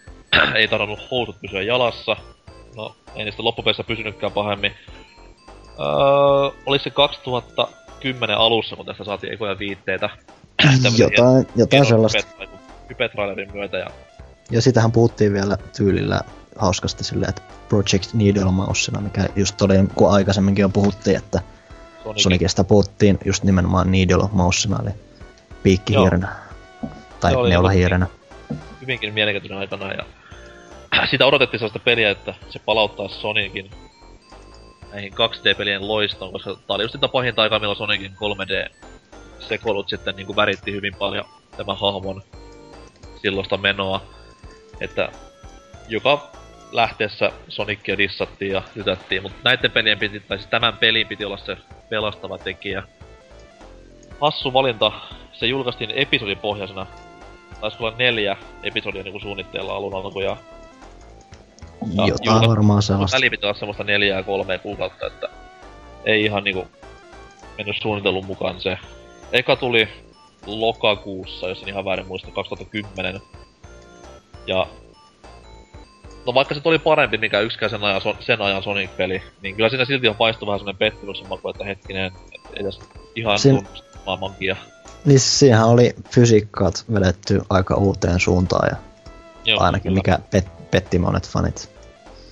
ei 0.56 0.68
tarvinnut 0.68 1.12
housut 1.12 1.42
pysyä 1.42 1.62
jalassa. 1.62 2.16
No, 2.76 2.96
ei 3.16 3.24
niistä 3.24 3.44
loppupeleissä 3.44 3.84
pysynytkään 3.84 4.32
pahemmin. 4.32 4.74
Öö, 5.80 6.62
oli 6.66 6.80
se 6.80 6.90
2010 6.90 8.38
alussa, 8.38 8.76
kun 8.76 8.86
tästä 8.86 9.04
saatiin 9.04 9.34
ekoja 9.34 9.60
viitteitä. 9.60 10.10
Jotain, 10.98 11.48
jotain 11.56 11.86
sellaista. 11.86 12.20
hype- 12.20 12.50
Hype-trailerin 12.90 13.54
myötä 13.54 13.78
ja 13.78 13.88
Ja 14.52 14.62
sitähän 14.62 14.92
puhuttiin 14.92 15.34
vielä 15.34 15.58
tyylillä 15.78 16.22
hauskasti 16.56 17.04
silleen, 17.04 17.30
että 17.30 17.42
Project 17.70 18.14
Needle 18.14 18.52
Mousena, 18.52 19.02
mikä 19.02 19.26
just 19.36 19.62
oli, 19.62 19.74
kun 19.96 20.12
aikaisemminkin 20.12 20.62
jo 20.62 20.70
puhuttiin, 20.70 21.18
että 21.18 21.42
Sonicin 22.04 22.24
Sonicista 22.24 22.64
puhuttiin 22.64 23.20
just 23.26 23.44
nimenomaan 23.44 23.92
Needle 23.92 24.30
Mousena, 24.32 24.80
eli 24.84 24.92
piikkihiirenä. 25.64 26.28
Tai 27.20 27.36
oli 27.36 27.50
neulahiirenä. 27.50 28.08
hyvinkin 28.82 29.14
mielenkiintoinen 29.14 29.60
aikana 29.60 29.94
ja 29.94 30.06
sitä 31.12 31.26
odotettiin 31.26 31.60
sellaista 31.60 31.80
peliä, 31.80 32.10
että 32.12 32.34
se 32.50 32.60
palauttaa 32.60 33.08
Sonicin 33.08 33.72
näihin 34.92 35.14
2D-pelien 35.14 35.88
loistoon, 35.88 36.32
koska 36.32 36.56
tää 36.56 36.76
oli 36.76 36.84
just 36.84 36.92
sitä 36.92 37.08
pahinta 37.08 37.42
aikaa, 37.42 37.60
milloin 37.60 37.78
Sonicin 37.78 38.16
3D-sekoilut 39.40 39.90
sitten 39.90 40.16
niin 40.16 40.36
väritti 40.36 40.72
hyvin 40.72 40.96
paljon 40.96 41.26
tämän 41.58 41.78
hahmon 41.78 42.22
silloista 43.22 43.58
menoa. 43.58 44.02
Että 44.82 45.10
joka 45.88 46.28
lähteessä 46.72 47.32
Sonicia 47.48 47.98
dissattiin 47.98 48.52
ja 48.52 48.62
lytättiin, 48.76 49.22
mutta 49.22 49.38
näiden 49.44 49.72
pelien 49.72 50.00
piti, 50.00 50.20
tai 50.20 50.38
siis 50.38 50.50
tämän 50.50 50.78
pelin 50.78 51.08
piti 51.08 51.26
olla 51.26 51.38
se 51.38 51.58
pelastava 51.90 52.38
tekijä. 52.38 52.84
Hassu 54.22 54.54
valinta, 54.54 54.92
se 55.34 55.46
julkaistiin 55.46 55.92
episodipohjaisena 55.92 56.86
taisi 57.62 57.78
olla 57.80 57.94
neljä 57.98 58.38
episodia 58.64 59.04
niinku 59.04 59.20
suunnitteilla 59.20 59.76
alun 59.76 59.96
alkuun 59.96 60.24
ja 60.24 60.38
Jotain 61.82 62.36
julka- 62.36 62.48
varmaan 62.48 62.82
sellaista. 62.82 63.18
väli 63.18 63.30
piti 63.30 63.46
olla 63.46 63.60
semmoista 63.60 63.84
neljää 63.84 64.24
kolmea 64.24 64.60
kuukautta, 64.60 65.08
että 65.08 65.30
ei 66.06 66.24
ihan 66.26 66.44
niinku 66.44 66.68
mennyt 67.58 67.76
suunnitellun 67.82 68.26
mukaan 68.26 68.62
se. 68.62 68.78
Eka 69.32 69.56
tuli 69.56 69.88
lokakuussa, 70.46 71.50
jos 71.50 71.62
en 71.62 71.70
ihan 71.70 71.86
väärin 71.86 72.08
muista, 72.08 72.32
2010. 72.32 73.22
Ja 74.48 74.68
No 76.26 76.34
vaikka 76.34 76.56
se 76.56 76.62
oli 76.64 76.80
parempi 76.80 77.18
mikä 77.18 77.40
yksikään 77.40 77.70
sen 77.70 77.84
ajan, 77.84 78.02
sen 78.20 78.42
ajan 78.42 78.64
Sonic-peli, 78.64 79.22
niin 79.42 79.56
kyllä 79.56 79.70
siinä 79.70 79.86
silti 79.86 80.08
on 80.08 80.16
paistu 80.16 80.46
vähän 80.46 80.60
semmonen 80.60 80.78
pettymyksen 80.78 81.28
maku, 81.28 81.50
että 81.50 81.66
hetkinen, 81.66 82.06
et 82.06 82.42
ei 82.58 82.64
tässä 82.64 82.82
ihan 83.16 83.40
Sin... 83.40 83.68
maailmankia. 84.06 84.56
Niin 85.06 85.20
siinähän 85.20 85.68
oli 85.68 85.96
fysiikkaat 86.10 86.86
vedetty 86.94 87.42
aika 87.50 87.76
uuteen 87.76 88.20
suuntaan 88.20 88.70
ja 88.72 88.78
Joo, 89.46 89.64
ainakin 89.64 89.84
kyllä. 89.90 89.96
mikä 89.96 90.20
pet, 90.32 90.72
petti 90.72 91.00
monet 91.00 91.30
fanit. 91.30 91.72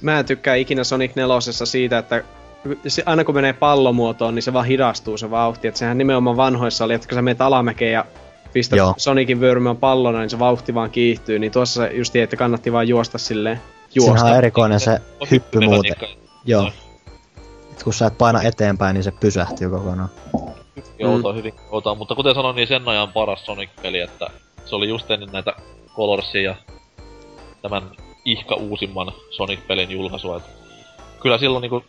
Mä 0.02 0.20
en 0.20 0.26
tykkää 0.26 0.56
ikinä 0.56 0.84
Sonic 0.84 1.16
4 1.16 1.66
siitä, 1.66 1.98
että 1.98 2.24
se, 2.88 3.04
aina 3.06 3.24
kun 3.24 3.36
menee 3.36 3.54
pallomuotoon, 3.54 4.36
niin 4.36 4.44
se 4.44 4.54
vaan 4.54 4.66
hidastuu 4.66 5.18
se 5.18 5.32
vauhti. 5.32 5.68
Et 5.68 5.76
sehän 5.76 5.98
nimenomaan 5.98 6.38
vanhoissa 6.38 6.86
oli, 6.86 6.94
että 6.94 7.08
kun 7.08 7.16
sä 7.16 7.22
menet 7.22 7.42
alamäkeen 7.42 7.94
ja 7.94 8.06
pistät 8.54 8.78
Joo. 8.78 8.94
Sonicin 8.98 9.40
vyörymään 9.40 9.78
pallona, 9.78 10.20
niin 10.20 10.30
se 10.30 10.40
vauhti 10.40 10.74
vaan 10.74 10.90
kiihtyy. 10.90 11.40
Niin 11.40 11.52
tuossa 11.52 11.82
se 11.82 11.92
just 11.94 12.16
että 12.16 12.36
kannatti 12.36 12.72
vaan 12.74 12.88
juosta 12.88 13.18
silleen. 13.18 13.62
Juosta. 13.96 14.26
on 14.26 14.38
erikoinen 14.38 14.80
se 14.80 15.02
hyppy 15.32 15.60
muuten. 15.60 15.96
Joo. 16.46 16.62
Joo. 16.62 16.72
Et 17.72 17.84
kun 17.84 17.94
sä 17.94 18.06
et 18.08 18.18
paina 18.18 18.42
eteenpäin, 18.42 18.94
niin 18.94 19.04
se 19.04 19.12
pysähtyy 19.12 19.70
kokonaan. 19.70 20.10
Outoa, 21.04 21.34
hyvin 21.34 21.54
outoa, 21.72 21.96
mutta 21.96 22.16
kuten 22.16 22.36
sanoin, 22.36 22.56
niin 22.56 22.68
sen 22.68 22.88
ajan 22.88 23.12
paras 23.14 23.46
Sonic-peli, 23.46 24.00
että 24.00 24.28
se 24.66 24.76
oli 24.76 24.90
just 24.90 25.12
ennen 25.12 25.30
näitä 25.32 25.54
Colorsia 25.96 26.42
ja 26.42 26.56
tämän 27.62 27.84
ihka 28.26 28.56
uusimman 28.56 29.12
Sonic-pelin 29.32 29.92
julkaisua. 29.92 30.38
Et 30.38 30.44
kyllä 31.22 31.38
silloin 31.38 31.62
niinku, 31.62 31.84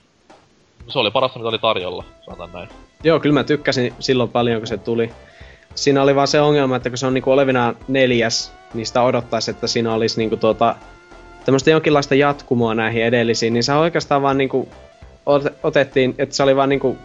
se 0.89 0.99
oli 0.99 1.11
parasta 1.11 1.39
mitä 1.39 1.49
oli 1.49 1.59
tarjolla, 1.59 2.05
sanotaan 2.25 2.51
näin. 2.53 2.69
Joo, 3.05 3.21
kyllä 3.21 3.33
mä 3.33 3.45
tykkäsin 3.45 3.95
silloin 3.99 4.31
paljon, 4.31 4.61
kun 4.61 4.67
se 4.67 4.77
tuli. 4.77 5.11
Siinä 5.75 6.03
oli 6.03 6.15
vaan 6.15 6.29
se 6.29 6.41
ongelma, 6.41 6.77
että 6.77 6.91
kun 6.91 6.99
se 6.99 7.07
on 7.07 7.15
niinku 7.15 7.33
olevinaan 7.33 7.77
neljäs, 7.89 8.53
niin 8.75 8.87
sitä 8.87 9.03
odottaisi, 9.03 9.51
että 9.51 9.67
siinä 9.67 9.95
olisi 9.95 10.19
niinku 10.19 10.37
tuota, 10.37 10.77
tämmöistä 11.45 11.71
jonkinlaista 11.71 12.15
jatkumoa 12.15 12.75
näihin 12.75 13.05
edellisiin, 13.05 13.53
niin 13.53 13.63
se 13.63 13.73
oikeastaan 13.73 14.23
vaan 14.23 14.39
niinku 14.39 14.69
ot- 15.29 15.53
otettiin, 15.63 16.15
että 16.19 16.35
se 16.35 16.43
oli 16.43 16.57
vaan 16.57 16.69
niinku 16.69 16.99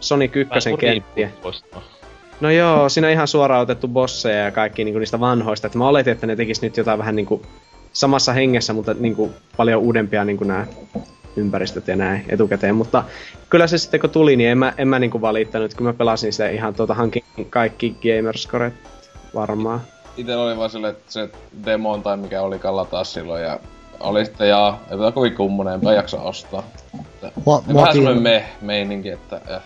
Sonic 0.00 0.36
1 0.36 0.50
Vähän 0.50 0.62
kuin 0.70 0.78
kenttiä. 0.78 1.30
No 2.40 2.50
joo, 2.50 2.88
siinä 2.88 3.06
on 3.06 3.12
ihan 3.12 3.28
suoraan 3.28 3.62
otettu 3.62 3.88
bosseja 3.88 4.44
ja 4.44 4.50
kaikki 4.50 4.84
niinku 4.84 4.98
niistä 4.98 5.20
vanhoista. 5.20 5.66
Et 5.66 5.74
mä 5.74 5.88
oletin, 5.88 6.12
että 6.12 6.26
ne 6.26 6.36
tekis 6.36 6.62
nyt 6.62 6.76
jotain 6.76 6.98
vähän 6.98 7.16
niinku 7.16 7.42
samassa 7.92 8.32
hengessä, 8.32 8.72
mutta 8.72 8.94
niinku 8.94 9.32
paljon 9.56 9.82
uudempia 9.82 10.24
niinku 10.24 10.44
nämä 10.44 10.66
ympäristöt 11.38 11.88
ja 11.88 11.96
näin 11.96 12.24
etukäteen. 12.28 12.74
Mutta 12.74 13.04
kyllä 13.50 13.66
se 13.66 13.78
sitten 13.78 14.00
kun 14.00 14.10
tuli, 14.10 14.36
niin 14.36 14.50
en 14.50 14.58
mä, 14.58 14.72
en 14.78 14.88
mä 14.88 14.98
niinku 14.98 15.20
valittanut. 15.20 15.74
Kun 15.74 15.86
mä 15.86 15.92
pelasin 15.92 16.32
se 16.32 16.52
ihan 16.52 16.74
tuota, 16.74 16.94
hankin 16.94 17.24
kaikki 17.50 17.96
gamerscoret 18.02 18.74
varmaan. 19.34 19.80
Itellä 20.16 20.44
oli 20.44 20.56
vaan 20.56 20.70
silleen, 20.70 20.90
että 20.90 21.12
se 21.12 21.28
demon 21.64 22.02
tai 22.02 22.16
mikä 22.16 22.42
oli 22.42 22.60
lataa 22.64 23.04
silloin 23.04 23.42
ja 23.42 23.60
oli 24.00 24.24
sitten 24.24 24.48
jaa, 24.48 24.80
ei 24.90 24.96
pitää 24.96 25.12
kovin 25.12 25.34
kummonen, 25.34 25.74
enpä 25.74 25.92
jaksa 25.92 26.20
ostaa. 26.20 26.62
Mua- 27.44 27.62
vähän 27.74 27.92
semmonen 27.92 28.22
meh 28.22 28.44
meininki, 28.60 29.08
että 29.08 29.40
eh. 29.48 29.62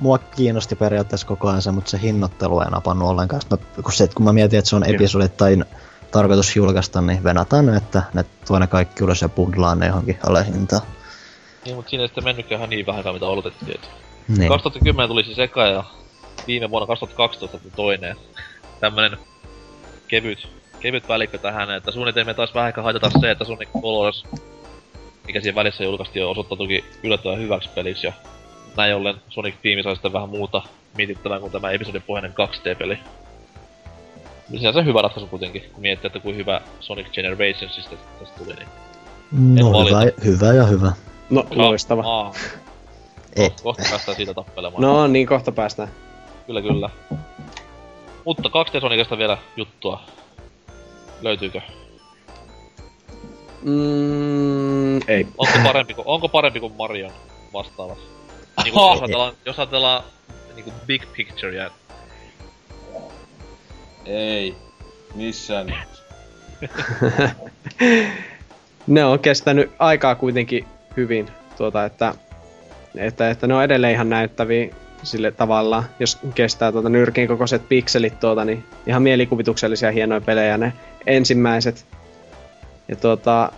Mua 0.00 0.18
kiinnosti 0.18 0.76
periaatteessa 0.76 1.26
koko 1.26 1.48
ajan 1.48 1.62
se, 1.62 1.70
mutta 1.70 1.90
se 1.90 2.00
hinnoittelu 2.02 2.60
ei 2.60 2.70
napannut 2.70 3.08
ollenkaan. 3.08 3.42
Mä, 3.50 3.56
kun, 3.82 3.92
se, 3.92 4.08
kun 4.14 4.24
mä 4.24 4.32
mietin, 4.32 4.58
että 4.58 4.68
se 4.68 4.76
on 4.76 4.90
episodittain 4.90 5.64
tarkoitus 6.14 6.56
julkaista, 6.56 7.00
niin 7.00 7.24
venataan 7.24 7.66
ne, 7.66 7.76
että 7.76 8.02
ne 8.14 8.24
tuo 8.46 8.58
ne 8.58 8.66
kaikki 8.66 9.04
ylös 9.04 9.22
ja 9.22 9.28
bundlaan 9.28 9.78
ne 9.78 9.86
johonkin 9.86 10.18
alle 10.26 10.46
hintaan. 10.46 10.82
Niin, 11.64 11.76
mutta 11.76 11.90
siinä 11.90 12.02
ei 12.02 12.08
sitten 12.08 12.24
mennytkään 12.24 12.58
ihan 12.58 12.70
niin 12.70 12.86
vähän 12.86 13.14
mitä 13.14 13.26
oletettiin. 13.26 13.74
Et 13.74 13.90
Niin. 14.28 14.48
2010 14.48 15.08
tuli 15.08 15.24
siis 15.24 15.38
eka 15.38 15.66
ja 15.66 15.84
viime 16.46 16.70
vuonna 16.70 16.86
2012 16.86 17.58
tuli 17.58 17.72
toinen. 17.76 18.16
Tämmönen 18.80 19.18
kevyt, 20.08 20.48
kevyt 20.80 21.08
välikkö 21.08 21.38
tähän, 21.38 21.70
että 21.70 21.90
suunnitelmia 21.90 22.34
taas 22.34 22.54
vähän 22.54 22.68
ehkä 22.68 22.82
haitata 22.82 23.10
se, 23.20 23.30
että 23.30 23.44
Sonic 23.44 23.68
Colors, 23.82 24.24
mikä 25.26 25.40
siinä 25.40 25.54
välissä 25.54 25.84
julkaistiin, 25.84 26.26
osoittautuikin 26.26 26.84
yllättävän 27.02 27.38
hyväksi 27.38 27.70
peliksi 27.74 28.06
ja 28.06 28.12
näin 28.76 28.94
ollen 28.94 29.16
Sonic 29.28 29.54
Team 29.62 29.82
sai 29.82 29.94
sitten 29.94 30.12
vähän 30.12 30.28
muuta 30.28 30.62
mietittävää 30.96 31.40
kuin 31.40 31.52
tämä 31.52 31.70
episodin 31.70 32.02
pohjainen 32.02 32.32
2D-peli. 32.32 32.98
Siinä 34.50 34.72
se 34.72 34.84
hyvä 34.84 35.02
ratkaisu 35.02 35.26
kuitenkin, 35.26 35.62
kun 35.72 35.80
miettii, 35.80 36.06
että 36.06 36.18
kuin 36.18 36.36
hyvä 36.36 36.60
Sonic 36.80 37.12
Generationsista 37.12 37.96
tästä 38.18 38.38
tuli, 38.38 38.54
niin... 38.54 38.68
No 39.64 39.80
en 39.80 39.86
hyvä, 39.86 40.12
hyvä 40.24 40.52
ja 40.52 40.64
hyvä. 40.64 40.92
No, 41.30 41.46
loistava. 41.50 42.02
Aa, 42.06 42.32
Ei. 43.36 43.50
kohta 43.62 43.82
päästään 43.90 44.16
siitä 44.16 44.34
tappelemaan. 44.34 44.82
No 44.82 45.06
niin, 45.06 45.26
kohta 45.26 45.52
päästään. 45.52 45.88
Kyllä, 46.46 46.62
kyllä. 46.62 46.90
Mutta 48.24 48.48
2D 48.48 48.80
Sonicista 48.80 49.18
vielä 49.18 49.38
juttua. 49.56 50.02
Löytyykö? 51.22 51.60
Mm, 53.62 54.96
ei. 55.08 55.26
Onko 55.38 55.58
parempi, 55.64 55.94
kuin, 55.94 56.06
onko 56.06 56.28
parempi 56.28 56.60
kuin 56.60 56.72
Marion 56.72 57.12
vastaavat? 57.52 57.98
Niin 58.64 58.74
kuin, 58.74 58.90
jos 58.92 59.00
ajatellaan, 59.00 59.34
jos 59.44 59.58
ajatellaan 59.58 60.04
niin 60.54 60.64
kuin 60.64 60.74
big 60.86 61.02
picturea. 61.16 61.70
Ei. 64.04 64.54
Missään 65.14 65.74
ne 68.86 69.04
on 69.04 69.18
kestänyt 69.18 69.70
aikaa 69.78 70.14
kuitenkin 70.14 70.64
hyvin, 70.96 71.28
tuota, 71.56 71.84
että, 71.84 72.14
että, 72.96 73.30
että 73.30 73.46
ne 73.46 73.54
on 73.54 73.64
edelleen 73.64 73.92
ihan 73.92 74.10
näyttäviä 74.10 74.74
sille 75.02 75.30
tavalla, 75.30 75.84
jos 76.00 76.18
kestää 76.34 76.72
tuota 76.72 76.88
nyrkin 76.88 77.28
kokoiset 77.28 77.68
pikselit 77.68 78.20
tuota, 78.20 78.44
niin 78.44 78.64
ihan 78.86 79.02
mielikuvituksellisia 79.02 79.90
hienoja 79.90 80.20
pelejä 80.20 80.58
ne 80.58 80.72
ensimmäiset. 81.06 81.86
Ja 82.88 82.96
tuota, 82.96 83.52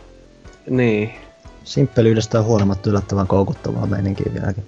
niin. 0.71 1.15
Simppelyydestä 1.65 2.43
huolimatta 2.43 2.91
yllättävän 2.91 3.27
koukuttavaa 3.27 3.87
meininkiä 3.87 4.35
vieläkin. 4.35 4.65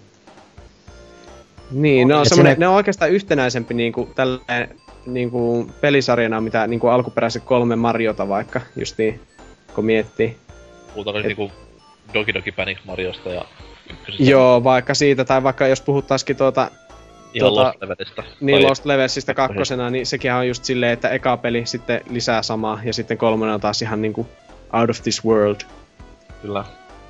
Niin, 1.71 2.09
ne 2.09 2.15
on, 2.15 2.27
ne 2.57 2.69
on 2.69 2.75
oikeastaan 2.75 3.11
yhtenäisempi 3.11 3.75
niinku, 3.75 4.09
tälleen, 4.15 4.77
niinku, 5.07 5.71
pelisarjana, 5.81 6.41
mitä 6.41 6.67
niinku 6.67 6.87
alkuperäiset 6.87 7.45
kolme 7.45 7.77
Mariota 7.77 8.29
vaikka, 8.29 8.61
justiin, 8.77 9.21
kun 9.75 9.85
miettii. 9.85 10.37
Puhutaanko 10.95 11.19
nyt 11.19 11.27
niinku 11.27 11.53
Doki 12.15 12.35
Doki 12.35 12.53
Panic 12.53 12.79
Mariosta 12.85 13.31
ja 13.31 13.45
Joo, 14.19 14.65
vaikka 14.65 14.95
siitä, 14.95 15.25
tai 15.25 15.43
vaikka 15.43 15.67
jos 15.67 15.81
puhuttaisikin 15.81 16.37
tuota, 16.37 16.71
ihan 17.35 17.49
tuota- 17.49 17.63
Lost 17.67 17.81
Levelistä. 17.83 18.23
niin 18.41 18.63
Lost 18.63 18.85
Levelsistä 18.85 19.35
kakkosena, 19.35 19.91
niin 19.91 20.07
sekin 20.07 20.33
on 20.33 20.49
just 20.49 20.65
silleen, 20.65 20.93
että 20.93 21.09
eka 21.09 21.37
peli 21.37 21.67
sitten 21.67 22.01
lisää 22.11 22.43
samaa, 22.43 22.81
ja 22.85 22.93
sitten 22.93 23.19
kolmonen 23.19 23.55
on 23.55 23.61
taas 23.61 23.83
ihan 23.83 24.03
niinku 24.03 24.27
out 24.73 24.91
of 24.91 25.03
this 25.03 25.25
world. 25.25 25.61
Kyllä. 26.43 26.65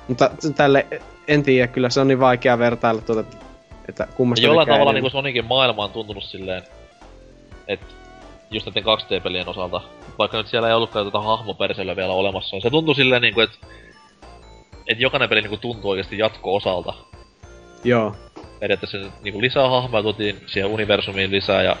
Mutta 0.07 0.31
tälle, 0.55 0.87
en 1.27 1.43
tiedä, 1.43 1.67
kyllä 1.67 1.89
se 1.89 1.99
on 1.99 2.07
niin 2.07 2.19
vaikea 2.19 2.59
vertailla 2.59 3.01
tuota, 3.01 3.37
että 3.89 4.07
kummasta 4.15 4.45
jollain 4.45 4.67
tavalla 4.67 4.93
niinku 4.93 5.09
Sonicin 5.09 5.45
maailma 5.45 5.83
on 5.83 5.91
tuntunut 5.91 6.23
silleen, 6.23 6.63
että 7.69 7.85
just 8.51 8.65
näiden 8.65 8.83
2D-pelien 8.83 9.49
osalta, 9.49 9.81
vaikka 10.17 10.37
nyt 10.37 10.47
siellä 10.47 10.67
ei 10.67 10.73
ollutkaan 10.73 11.05
tätä 11.05 11.19
hahmopersellä 11.19 11.95
vielä 11.95 12.13
olemassa, 12.13 12.55
niin 12.55 12.61
se 12.61 12.69
tuntuu 12.69 12.93
silleen 12.93 13.21
niinku, 13.21 13.41
että 13.41 13.57
et 14.87 14.99
jokainen 14.99 15.29
peli 15.29 15.41
niinku 15.41 15.57
tuntuu 15.57 15.91
oikeasti 15.91 16.17
jatko-osalta. 16.17 16.93
Joo, 17.83 18.15
Periaatteessa 18.59 18.97
niinku 19.21 19.41
lisää 19.41 19.69
hahmoja 19.69 20.03
tuotiin 20.03 20.41
siihen 20.45 20.71
universumiin 20.71 21.31
lisää 21.31 21.63
ja 21.63 21.75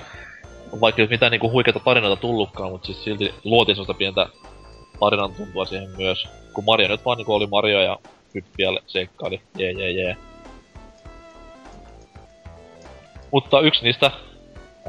vaikka 0.81 1.01
ei 1.01 1.07
mitään 1.07 1.31
niinku 1.31 1.51
huikeita 1.51 1.79
tarinoita 1.79 2.21
tullutkaan, 2.21 2.71
mutta 2.71 2.85
siis 2.85 3.03
silti 3.03 3.33
luotiin 3.43 3.75
sellaista 3.75 3.93
pientä 3.93 4.29
tarinan 4.99 5.33
tuntua 5.33 5.65
siihen 5.65 5.89
myös. 5.97 6.27
Kun 6.53 6.65
Mario 6.65 6.87
nyt 6.87 7.05
vaan 7.05 7.17
niinku 7.17 7.33
oli 7.33 7.47
Mario 7.47 7.81
ja 7.81 7.97
hyppi 8.35 8.63
ja 8.63 8.79
seikkaili, 8.87 9.41
jee 9.57 9.71
jee 9.71 9.91
jee. 9.91 10.17
Mutta 13.31 13.59
yksi 13.59 13.83
niistä 13.83 14.11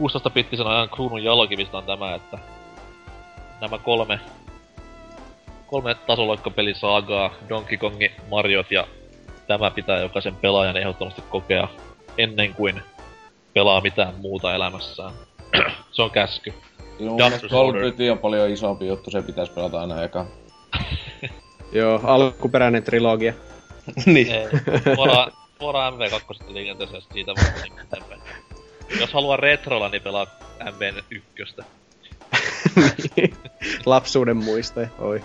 16-bittisen 0.00 0.66
ajan 0.66 0.88
kruunun 0.88 1.24
jalokivistä 1.24 1.76
on 1.76 1.84
tämä, 1.84 2.14
että 2.14 2.38
nämä 3.60 3.78
kolme 3.78 4.20
kolme 5.70 5.94
tasoloikkapelisagaa, 5.94 7.30
Donkey 7.48 7.76
Kongi, 7.78 8.12
Mariot 8.30 8.70
ja 8.70 8.86
tämä 9.46 9.70
pitää 9.70 10.00
jokaisen 10.00 10.36
pelaajan 10.36 10.76
ehdottomasti 10.76 11.22
kokea 11.28 11.68
ennen 12.18 12.54
kuin 12.54 12.82
pelaa 13.54 13.80
mitään 13.80 14.14
muuta 14.14 14.54
elämässään. 14.54 15.12
se 15.92 16.02
on 16.02 16.10
käsky. 16.10 16.54
Call 17.50 17.68
of. 17.68 17.74
Duty 17.74 18.10
on 18.10 18.18
paljon 18.18 18.50
isompi 18.50 18.86
juttu, 18.86 19.10
se 19.10 19.22
pitäisi 19.22 19.52
pelata 19.52 19.80
aina 19.80 20.02
eka. 20.02 20.26
joo, 21.72 22.00
alkuperäinen 22.04 22.82
trilogia. 22.82 23.32
niin. 24.06 24.32
Ei, 24.34 24.48
suoraan, 24.94 25.32
suoraan 25.58 25.94
MV2 25.94 26.52
liikenteeseen 26.52 27.02
siitä 27.12 27.32
vaan. 27.34 28.20
Jos 28.98 29.12
haluaa 29.12 29.36
retrolla, 29.36 29.88
niin 29.88 30.02
pelaa 30.02 30.26
MVn 30.72 31.02
ykköstä. 31.10 31.64
Lapsuuden 33.86 34.36
muistoja, 34.36 34.88
oi. 34.98 35.24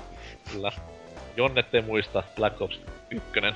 Kyllä. 0.52 0.72
Jonnet 1.38 1.76
ei 1.76 1.82
muista 1.82 2.24
Black 2.36 2.62
Ops 2.62 2.82
1. 3.10 3.32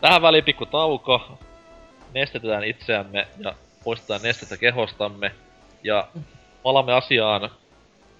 Tähän 0.00 0.22
väliin 0.22 0.44
pikku 0.44 0.66
tauko. 0.66 1.38
Nestetetään 2.14 2.64
itseämme 2.64 3.28
ja 3.38 3.54
poistetaan 3.84 4.22
nestettä 4.22 4.56
kehostamme. 4.56 5.34
Ja 5.84 6.08
palaamme 6.62 6.92
asiaan... 6.92 7.50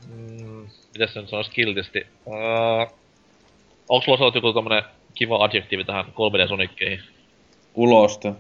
Mm, 0.06 0.66
miten 0.93 1.09
se 1.09 1.20
nyt 1.20 1.28
sanoisi 1.28 1.51
kiltisti? 1.51 2.06
Uh, 2.27 2.35
onks 3.89 4.05
sulla 4.05 4.32
joku 4.35 4.52
tämmönen 4.52 4.82
kiva 5.15 5.44
adjektiivi 5.44 5.85
tähän 5.85 6.05
3D 6.05 6.48
Sonikkeihin? 6.48 7.18
Uloste. 7.74 8.32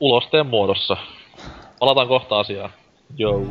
Ulosteen 0.00 0.46
muodossa. 0.46 0.96
Palataan 1.78 2.08
kohta 2.08 2.38
asiaan. 2.38 2.70
Joo. 3.16 3.42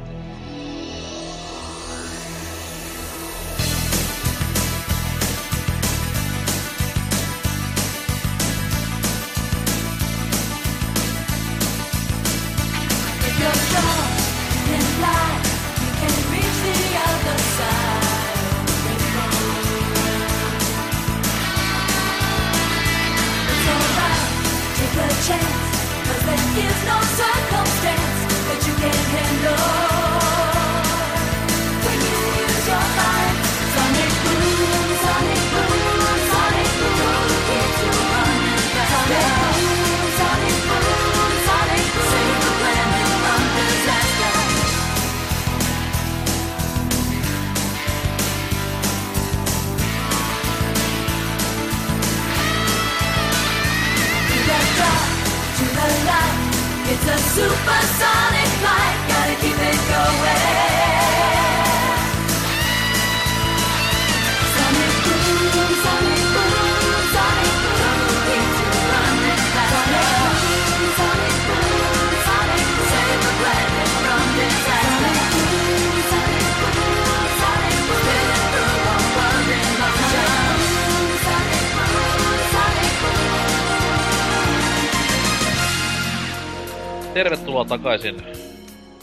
Takaisin, 87.68 88.24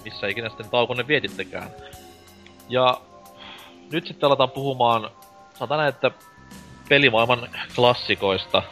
missä 0.04 0.26
ikinä 0.26 0.48
sitten 0.48 0.70
taukonne 0.70 1.06
vietittekään. 1.06 1.70
Ja 2.68 3.00
nyt 3.92 4.06
sitten 4.06 4.26
aletaan 4.26 4.50
puhumaan, 4.50 5.10
sanotaan 5.54 5.88
että 5.88 6.10
pelimaailman 6.88 7.48
klassikoista. 7.74 8.62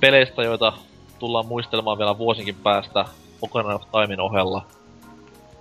Peleistä, 0.00 0.42
joita 0.42 0.72
tullaan 1.18 1.46
muistelemaan 1.46 1.98
vielä 1.98 2.18
vuosinkin 2.18 2.54
päästä 2.54 3.04
Ocarina 3.42 3.74
of 3.74 3.82
Timein 3.90 4.20
ohella. 4.20 4.66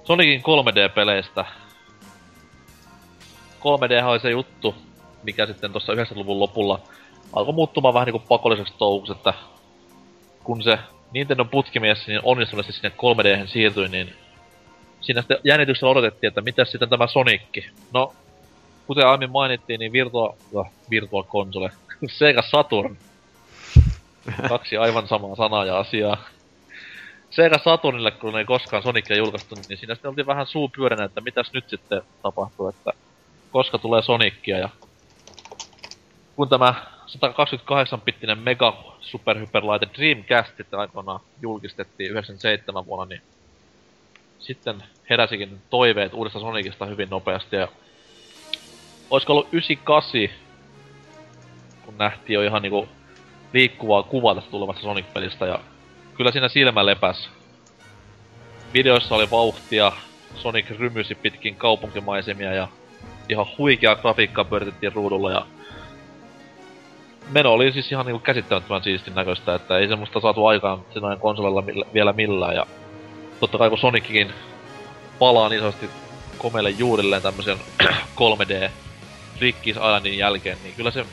Sonicin 0.04 0.42
3D-peleistä. 0.42 1.46
3D 3.60 4.06
oli 4.06 4.20
se 4.20 4.30
juttu, 4.30 4.76
mikä 5.24 5.46
sitten 5.46 5.72
tuossa 5.72 5.94
90-luvun 5.94 6.40
lopulla 6.40 6.80
alkoi 7.34 7.54
muuttumaan 7.54 7.94
vähän 7.94 8.06
niinku 8.06 8.28
pakolliseksi 8.28 8.74
touhuksi, 8.78 9.12
että 9.12 9.34
kun 10.44 10.64
se 10.64 10.80
Nintendo 11.16 11.46
putkimies 11.46 12.08
niin 12.08 12.20
onnistuneesti 12.24 12.74
sinne 12.74 12.90
3D 12.90 13.48
siirtyi, 13.48 13.90
niin 13.90 14.14
siinä 15.02 15.22
sitten 15.22 15.38
jännityksellä 15.44 15.92
odotettiin, 15.92 16.28
että 16.28 16.42
mitä 16.42 16.66
sitten 16.66 16.90
tämä 16.90 17.08
Sonicki. 17.08 17.70
No, 17.94 18.14
kuten 18.88 19.08
aiemmin 19.08 19.32
mainittiin, 19.32 19.80
niin 19.80 19.92
Virtua, 19.92 20.38
no, 20.54 20.68
Virtua 20.90 21.24
Console, 21.24 21.72
Sega 22.18 22.42
Saturn. 22.42 22.98
Kaksi 24.50 24.78
aivan 24.78 25.08
samaa 25.08 25.36
sanaa 25.36 25.66
ja 25.66 25.78
asiaa. 25.78 26.18
Sega 27.30 27.58
Saturnille, 27.64 28.12
kun 28.12 28.40
ei 28.40 28.46
koskaan 28.46 28.84
Sonicia 28.84 29.18
julkaistu, 29.18 29.56
niin 29.56 29.78
siinä 29.78 29.96
sitten 29.96 30.10
oltiin 30.10 30.28
vähän 30.28 30.48
suu 30.48 30.70
pyöränä, 30.76 31.04
että 31.04 31.22
mitäs 31.22 31.54
nyt 31.54 31.70
sitten 31.70 32.02
tapahtuu, 32.24 32.68
että 32.68 32.92
koska 33.52 33.78
tulee 33.78 34.02
Sonicia 34.02 34.58
ja 34.58 34.70
kun 36.36 36.50
tämä 36.50 36.95
128-bittinen 37.08 38.40
mega 38.40 38.96
superhyperlaite 39.00 39.88
Dreamcast 39.98 40.74
aikoinaan 40.74 41.20
julkistettiin 41.42 42.12
97 42.12 42.86
vuonna, 42.86 43.06
niin 43.06 43.22
sitten 44.40 44.84
heräsikin 45.10 45.62
toiveet 45.70 46.14
uudesta 46.14 46.40
Sonicista 46.40 46.86
hyvin 46.86 47.10
nopeasti 47.10 47.56
ja 47.56 47.68
olisiko 49.10 49.34
ollut 49.34 49.54
98, 49.54 50.30
kun 51.86 51.98
nähtiin 51.98 52.34
jo 52.34 52.42
ihan 52.42 52.62
niinku 52.62 52.90
liikkuvaa 53.54 54.04
kuvaa 54.04 54.36
tästä 54.36 54.52
tulevasta 54.52 54.82
Sonic-pelistä 54.82 55.46
ja 55.46 55.60
kyllä 56.18 56.32
siinä 56.32 56.50
silmä 56.50 56.86
lepäs. 56.86 57.30
Videoissa 58.74 59.16
oli 59.16 59.32
vauhtia, 59.32 59.92
Sonic 60.36 60.70
rymysi 60.70 61.16
pitkin 61.16 61.56
kaupunkimaisemia 61.56 62.54
ja 62.54 62.68
ihan 63.30 63.46
huikea 63.58 63.96
grafiikkaa 63.96 64.46
pyöritettiin 64.46 64.94
ruudulla 64.94 65.32
ja 65.32 65.46
meno 67.30 67.54
oli 67.54 67.72
siis 67.72 67.92
ihan 67.92 68.06
niinku 68.06 68.20
käsittämättömän 68.20 68.84
siistin 68.84 69.16
näköistä, 69.16 69.56
että 69.56 69.78
ei 69.78 69.88
semmoista 69.88 70.20
saatu 70.20 70.46
aikaan 70.46 70.86
sen 70.94 71.06
ajan 71.06 71.20
konsolilla 71.20 71.62
millä, 71.62 71.86
vielä 71.94 72.14
millään 72.14 72.56
ja 72.56 72.66
totta 73.40 73.58
kai 73.58 73.70
kun 73.70 73.78
Sonicikin 73.78 74.34
palaa 75.20 75.50
niin 75.50 75.60
sanotusti 75.60 75.90
komeille 76.38 76.70
juurilleen 76.70 77.22
tämmösen 77.22 77.58
3D 78.16 78.70
Rickies 79.42 79.76
Islandin 79.76 80.18
jälkeen, 80.18 80.58
niin 80.64 80.76
kyllä 80.76 80.92
se 80.92 81.06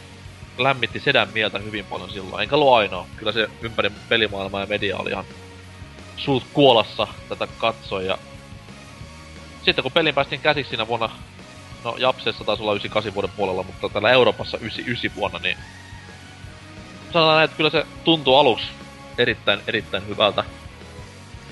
lämmitti 0.59 1.01
sedän 1.01 1.29
mieltä 1.35 1.59
hyvin 1.59 1.85
paljon 1.85 2.11
silloin. 2.11 2.43
Enkä 2.43 2.57
ollut 2.57 2.75
ainoa. 2.75 3.07
Kyllä 3.17 3.33
se 3.33 3.49
ympäri 3.63 3.91
pelimaailmaa 4.09 4.61
ja 4.61 4.67
media 4.67 4.99
oli 4.99 5.11
ihan 5.11 5.25
suut 6.17 6.43
kuolassa 6.53 7.07
tätä 7.29 7.49
katsoi 7.59 8.07
ja 8.07 8.19
sitten 9.63 9.83
kun 9.83 9.93
pelin 9.93 10.15
päästiin 10.15 10.41
käsiksi 10.41 10.71
siinä 10.71 10.89
vuonna, 10.89 11.11
no 11.85 11.97
Japsessa 11.99 12.45
taisi 12.45 12.63
olla 12.63 12.73
98 12.73 13.15
vuoden 13.15 13.31
puolella, 13.37 13.63
mutta 13.63 13.89
täällä 13.89 14.11
Euroopassa 14.11 14.57
99 14.57 15.17
vuonna, 15.17 15.39
niin 15.39 15.57
sanotaan 17.13 17.37
näin, 17.37 17.45
että 17.45 17.57
kyllä 17.57 17.71
se 17.71 17.87
tuntuu 18.05 18.37
aluksi 18.37 18.67
erittäin, 19.19 19.61
erittäin 19.67 20.09
hyvältä. 20.09 20.45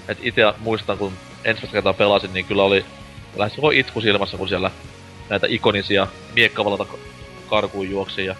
Et 0.08 0.18
itse 0.22 0.42
muistan, 0.58 0.98
kun 0.98 1.12
ensimmäistä 1.44 1.72
kertaa 1.72 1.92
pelasin, 1.92 2.32
niin 2.32 2.44
kyllä 2.44 2.62
oli 2.62 2.84
lähes 3.36 3.54
koko 3.54 3.70
itku 3.70 4.00
silmässä, 4.00 4.36
kun 4.36 4.48
siellä 4.48 4.70
näitä 5.28 5.46
ikonisia 5.50 6.06
miekkavalata 6.34 6.86
karkuun 7.48 7.90
juoksi 7.90 8.24
ja 8.24 8.34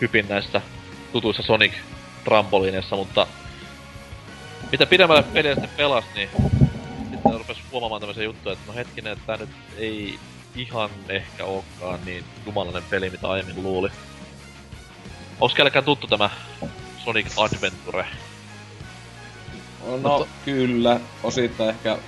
hypin 0.00 0.28
näissä 0.28 0.60
tutuissa 1.12 1.42
Sonic 1.42 1.72
trampoliineissa, 2.24 2.96
mutta 2.96 3.26
mitä 4.72 4.86
pidemmälle 4.86 5.22
peliä 5.22 5.54
sitten 5.54 5.76
pelasi, 5.76 6.08
niin 6.14 6.28
sitten 7.10 7.38
rupesi 7.38 7.60
huomaamaan 7.72 8.00
tämmöisiä 8.00 8.24
juttuja, 8.24 8.52
että 8.52 8.64
no 8.66 8.74
hetkinen, 8.74 9.12
että 9.12 9.26
tää 9.26 9.36
nyt 9.36 9.48
ei 9.76 10.18
ihan 10.56 10.90
ehkä 11.08 11.44
olekaan 11.44 11.98
niin 12.04 12.24
jumalainen 12.46 12.82
peli, 12.90 13.10
mitä 13.10 13.28
aiemmin 13.28 13.62
luuli. 13.62 13.88
Onks 15.40 15.54
kellekään 15.54 15.84
tuttu 15.84 16.06
tämä 16.06 16.30
Sonic 17.04 17.26
Adventure? 17.36 18.06
No, 19.86 19.96
no 19.96 20.26
kyllä, 20.44 21.00
osittain 21.22 21.70
ehkä... 21.70 21.98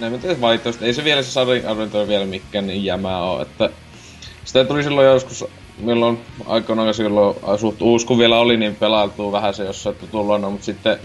Näin 0.00 0.12
mä 0.12 0.18
tiedä 0.18 0.40
valitettavasti. 0.40 0.84
Ei 0.84 0.94
se 0.94 1.04
vielä 1.04 1.22
se 1.22 1.30
Sonic 1.30 1.64
Adventure 1.66 2.08
vielä 2.08 2.24
mikään 2.24 2.66
niin 2.66 2.84
jämää 2.84 3.22
oo, 3.22 3.42
että... 3.42 3.70
Sitä 4.44 4.64
tuli 4.64 4.82
silloin 4.82 5.06
joskus, 5.06 5.44
milloin 5.78 6.20
aikoinaan 6.46 6.94
silloin 6.94 7.36
suht 7.60 7.82
uusi, 7.82 8.06
kun 8.06 8.18
vielä 8.18 8.38
oli, 8.38 8.56
niin 8.56 8.76
pelailtuu 8.76 9.32
vähän 9.32 9.54
se 9.54 9.64
jossain 9.64 9.96
tutulla, 9.96 10.50
mutta 10.50 10.64
sitten 10.64 10.98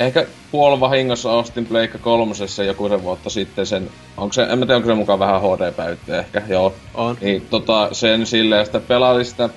ehkä 0.00 0.26
puolivahingossa 0.50 1.32
ostin 1.32 1.66
Pleikka 1.66 1.98
kolmosessa 1.98 2.64
joku 2.64 2.88
sen 2.88 3.02
vuotta 3.02 3.30
sitten 3.30 3.66
sen, 3.66 3.90
onko 4.16 4.32
se, 4.32 4.42
en 4.42 4.58
mä 4.58 4.66
tiedä 4.66 4.76
onko 4.76 4.88
se 4.88 4.94
mukaan 4.94 5.18
vähän 5.18 5.40
HD-päyttä 5.40 6.18
ehkä, 6.18 6.42
joo. 6.48 6.74
On. 6.94 7.16
Niin 7.20 7.46
tota, 7.50 7.88
sen 7.92 8.26
silleen, 8.26 8.66
sitä 8.66 8.80
pelailin 8.80 9.24
sitä 9.24 9.48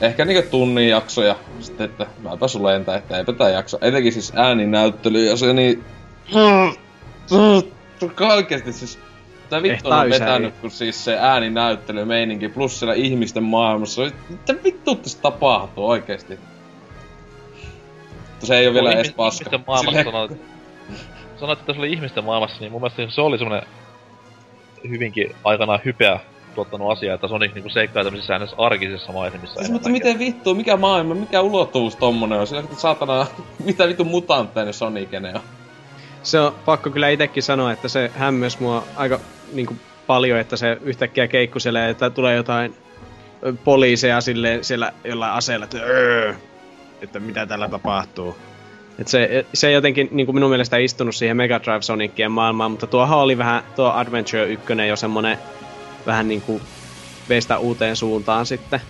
ehkä 0.00 0.24
niinku 0.24 0.50
tunnin 0.50 0.88
jaksoja, 0.88 1.36
sitten 1.60 1.84
että 1.84 2.06
mäpä 2.22 2.46
lentää, 2.62 2.96
että 2.96 3.18
eipä 3.18 3.32
tää 3.32 3.48
jakso. 3.48 3.78
Etenkin 3.80 4.12
siis 4.12 4.32
ääninäyttely 4.36 5.24
ja 5.24 5.36
se 5.36 5.52
niin... 5.52 5.84
Kaikesti 8.14 8.72
siis... 8.72 8.98
Tää 9.50 9.62
vittu 9.62 9.90
on 9.90 10.10
vetänyt, 10.10 10.54
kun 10.60 10.70
siis 10.70 11.04
se 11.04 11.18
ääninäyttely 11.20 12.04
meininki 12.04 12.48
plus 12.48 12.78
siellä 12.78 12.94
ihmisten 12.94 13.42
maailmassa. 13.42 14.02
Mitä 14.28 14.54
vittu 14.64 14.94
tässä 14.94 15.18
tapahtuu 15.22 15.88
oikeesti? 15.88 16.38
Mutta 18.30 18.46
se 18.46 18.56
ei 18.56 18.66
oo 18.66 18.74
vielä 18.74 18.92
edes 18.92 19.12
paska. 19.12 19.50
Silleen- 19.80 20.38
sanoit, 21.36 21.58
että 21.58 21.72
se 21.72 21.78
oli 21.78 21.92
ihmisten 21.92 22.24
maailmassa, 22.24 22.60
niin 22.60 22.72
mun 22.72 22.80
mielestä 22.80 23.06
se 23.08 23.20
oli 23.20 23.38
semmonen 23.38 23.62
hyvinkin 24.88 25.34
aikanaan 25.44 25.80
hypeä 25.84 26.20
tuottanut 26.54 26.92
asia, 26.92 27.14
että 27.14 27.28
Sonic 27.28 27.54
niinku 27.54 27.68
seikkaa 27.68 28.04
tämmöisissä 28.04 28.32
äänes 28.32 28.54
arkisissa 28.58 29.12
maisemissa. 29.12 29.58
Siis, 29.58 29.70
mutta 29.70 29.88
miten 29.88 30.18
vittu, 30.18 30.54
mikä 30.54 30.76
maailma, 30.76 31.14
mikä 31.14 31.40
ulottuvuus 31.40 31.96
tommonen 31.96 32.40
on? 32.40 32.46
Sillä 32.46 32.60
että 32.60 32.76
saatana, 32.76 33.26
mitä 33.64 33.88
vittu 33.88 34.04
mutantteja 34.04 34.66
ne 34.66 34.72
Sonicene 34.72 35.34
on? 35.34 35.40
Se 36.22 36.40
on 36.40 36.54
pakko 36.64 36.90
kyllä 36.90 37.08
itekin 37.08 37.42
sanoa, 37.42 37.72
että 37.72 37.88
se 37.88 38.10
hämmäs 38.14 38.60
mua 38.60 38.84
aika 38.96 39.20
niinku, 39.52 39.76
paljon, 40.06 40.38
että 40.38 40.56
se 40.56 40.78
yhtäkkiä 40.82 41.28
keikkuselee, 41.28 41.90
että 41.90 42.10
tulee 42.10 42.36
jotain 42.36 42.76
poliiseja 43.64 44.20
silleen 44.20 44.64
siellä 44.64 44.92
jollain 45.04 45.32
aseella, 45.32 45.64
että, 45.64 45.78
öö, 45.78 46.34
että 47.02 47.20
mitä 47.20 47.46
täällä 47.46 47.68
tapahtuu. 47.68 48.36
Et 48.98 49.08
se, 49.08 49.46
se 49.54 49.68
ei 49.68 49.74
jotenkin 49.74 50.08
niin 50.12 50.26
kuin 50.26 50.36
minun 50.36 50.50
mielestä 50.50 50.76
istunut 50.76 51.14
siihen 51.14 51.36
Mega 51.36 51.60
Drive 51.62 51.82
Sonicien 51.82 52.32
maailmaan, 52.32 52.70
mutta 52.70 52.86
tuohan 52.86 53.18
oli 53.18 53.38
vähän, 53.38 53.62
tuo 53.76 53.90
Adventure 53.90 54.44
1 54.44 54.72
jo 54.88 54.96
semmonen 54.96 55.38
vähän 56.06 56.28
niinku 56.28 56.60
veistä 57.28 57.58
uuteen 57.58 57.96
suuntaan 57.96 58.46
sitten. 58.46 58.80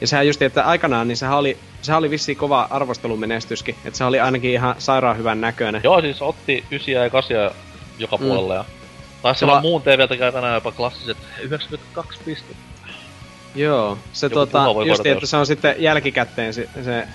Ja 0.00 0.06
sehän 0.06 0.26
just, 0.26 0.42
että 0.42 0.64
aikanaan 0.64 1.08
niin 1.08 1.16
sehän 1.16 1.38
oli, 1.38 1.58
sehän 1.82 1.98
oli 1.98 2.10
vissiin 2.10 2.38
kova 2.38 2.66
arvostelumenestyskin, 2.70 3.74
että 3.84 3.98
se 3.98 4.04
oli 4.04 4.20
ainakin 4.20 4.50
ihan 4.50 4.74
sairaan 4.78 5.18
hyvän 5.18 5.40
näköinen. 5.40 5.80
Joo, 5.84 6.00
siis 6.00 6.22
otti 6.22 6.64
9 6.70 6.94
ja 6.94 7.10
8 7.10 7.36
joka 7.98 8.16
Mm. 8.16 8.24
puolella 8.24 8.54
ja... 8.54 8.64
Taisi 9.22 9.44
olla 9.44 9.60
muun 9.60 9.82
TVltäkin 9.82 10.24
aikanaan 10.24 10.54
jopa 10.54 10.72
klassiset 10.72 11.16
92 11.40 12.20
pistettä. 12.24 12.56
Joo, 13.54 13.98
se 14.12 14.26
Joku 14.26 14.34
tota, 14.34 14.58
just 14.58 14.74
korjata, 14.74 15.08
että 15.08 15.26
se 15.26 15.36
on 15.36 15.46
sitten 15.46 15.74
jälkikäteen 15.78 16.54
se, 16.54 16.68
se 16.84 17.08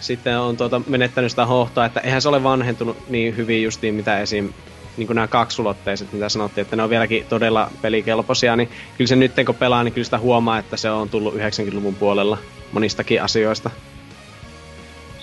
sitten 0.00 0.38
on 0.38 0.56
tuota, 0.56 0.80
menettänyt 0.86 1.32
sitä 1.32 1.46
hohtoa, 1.46 1.84
että 1.84 2.00
eihän 2.00 2.22
se 2.22 2.28
ole 2.28 2.42
vanhentunut 2.42 3.08
niin 3.08 3.36
hyvin 3.36 3.62
justiin 3.62 3.94
mitä 3.94 4.20
esim. 4.20 4.52
Niin 4.96 5.06
kuin 5.06 5.14
nämä 5.14 5.28
kaksulotteiset, 5.28 6.12
mitä 6.12 6.28
sanottiin, 6.28 6.62
että 6.62 6.76
ne 6.76 6.82
on 6.82 6.90
vieläkin 6.90 7.26
todella 7.26 7.70
pelikelpoisia, 7.82 8.56
niin 8.56 8.70
kyllä 8.96 9.08
se 9.08 9.16
nyt 9.16 9.32
kun 9.46 9.54
pelaa, 9.54 9.84
niin 9.84 9.92
kyllä 9.92 10.04
sitä 10.04 10.18
huomaa, 10.18 10.58
että 10.58 10.76
se 10.76 10.90
on 10.90 11.08
tullut 11.08 11.34
90-luvun 11.34 11.94
puolella 11.94 12.38
monistakin 12.72 13.22
asioista. 13.22 13.70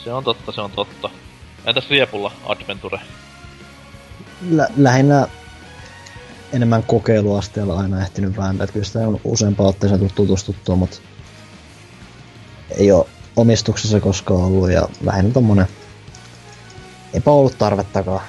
Se 0.03 0.14
on 0.14 0.23
totta, 0.23 0.52
se 0.52 0.61
on 0.61 0.72
totta. 0.72 1.10
Entäs 1.65 1.89
Riepulla 1.89 2.31
Adventure? 2.45 2.99
Lä- 4.49 4.69
lähinnä 4.77 5.27
enemmän 6.53 6.84
kokeiluasteella 6.84 7.80
aina 7.80 8.02
ehtinyt 8.02 8.38
vääntää. 8.38 8.64
että 8.64 8.73
Kyllä 8.73 8.85
sitä 8.85 8.99
on 8.99 9.19
useampaan 9.23 9.69
otteeseen 9.69 9.99
tullut 9.99 10.15
tutustuttua, 10.15 10.76
mutta 10.76 10.98
ei 12.77 12.91
ole 12.91 13.06
omistuksessa 13.35 13.99
koskaan 13.99 14.39
ollut 14.44 14.72
ja 14.72 14.88
lähinnä 15.02 15.31
tommonen 15.31 15.68
eipä 17.14 17.31
ollut 17.31 17.57
tarvettakaan. 17.57 18.22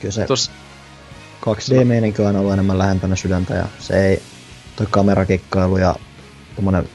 Kyllä 0.00 0.12
se 0.12 0.26
Tuossa 0.26 0.52
2D-meininki 1.46 2.22
on 2.22 2.36
ollut 2.36 2.52
enemmän 2.52 2.78
lähempänä 2.78 3.16
sydäntä 3.16 3.54
ja 3.54 3.66
se 3.78 4.06
ei, 4.06 4.22
toi 4.76 4.86
kamerakikkailu 4.90 5.76
ja 5.76 5.94
tommonen, 6.56 6.88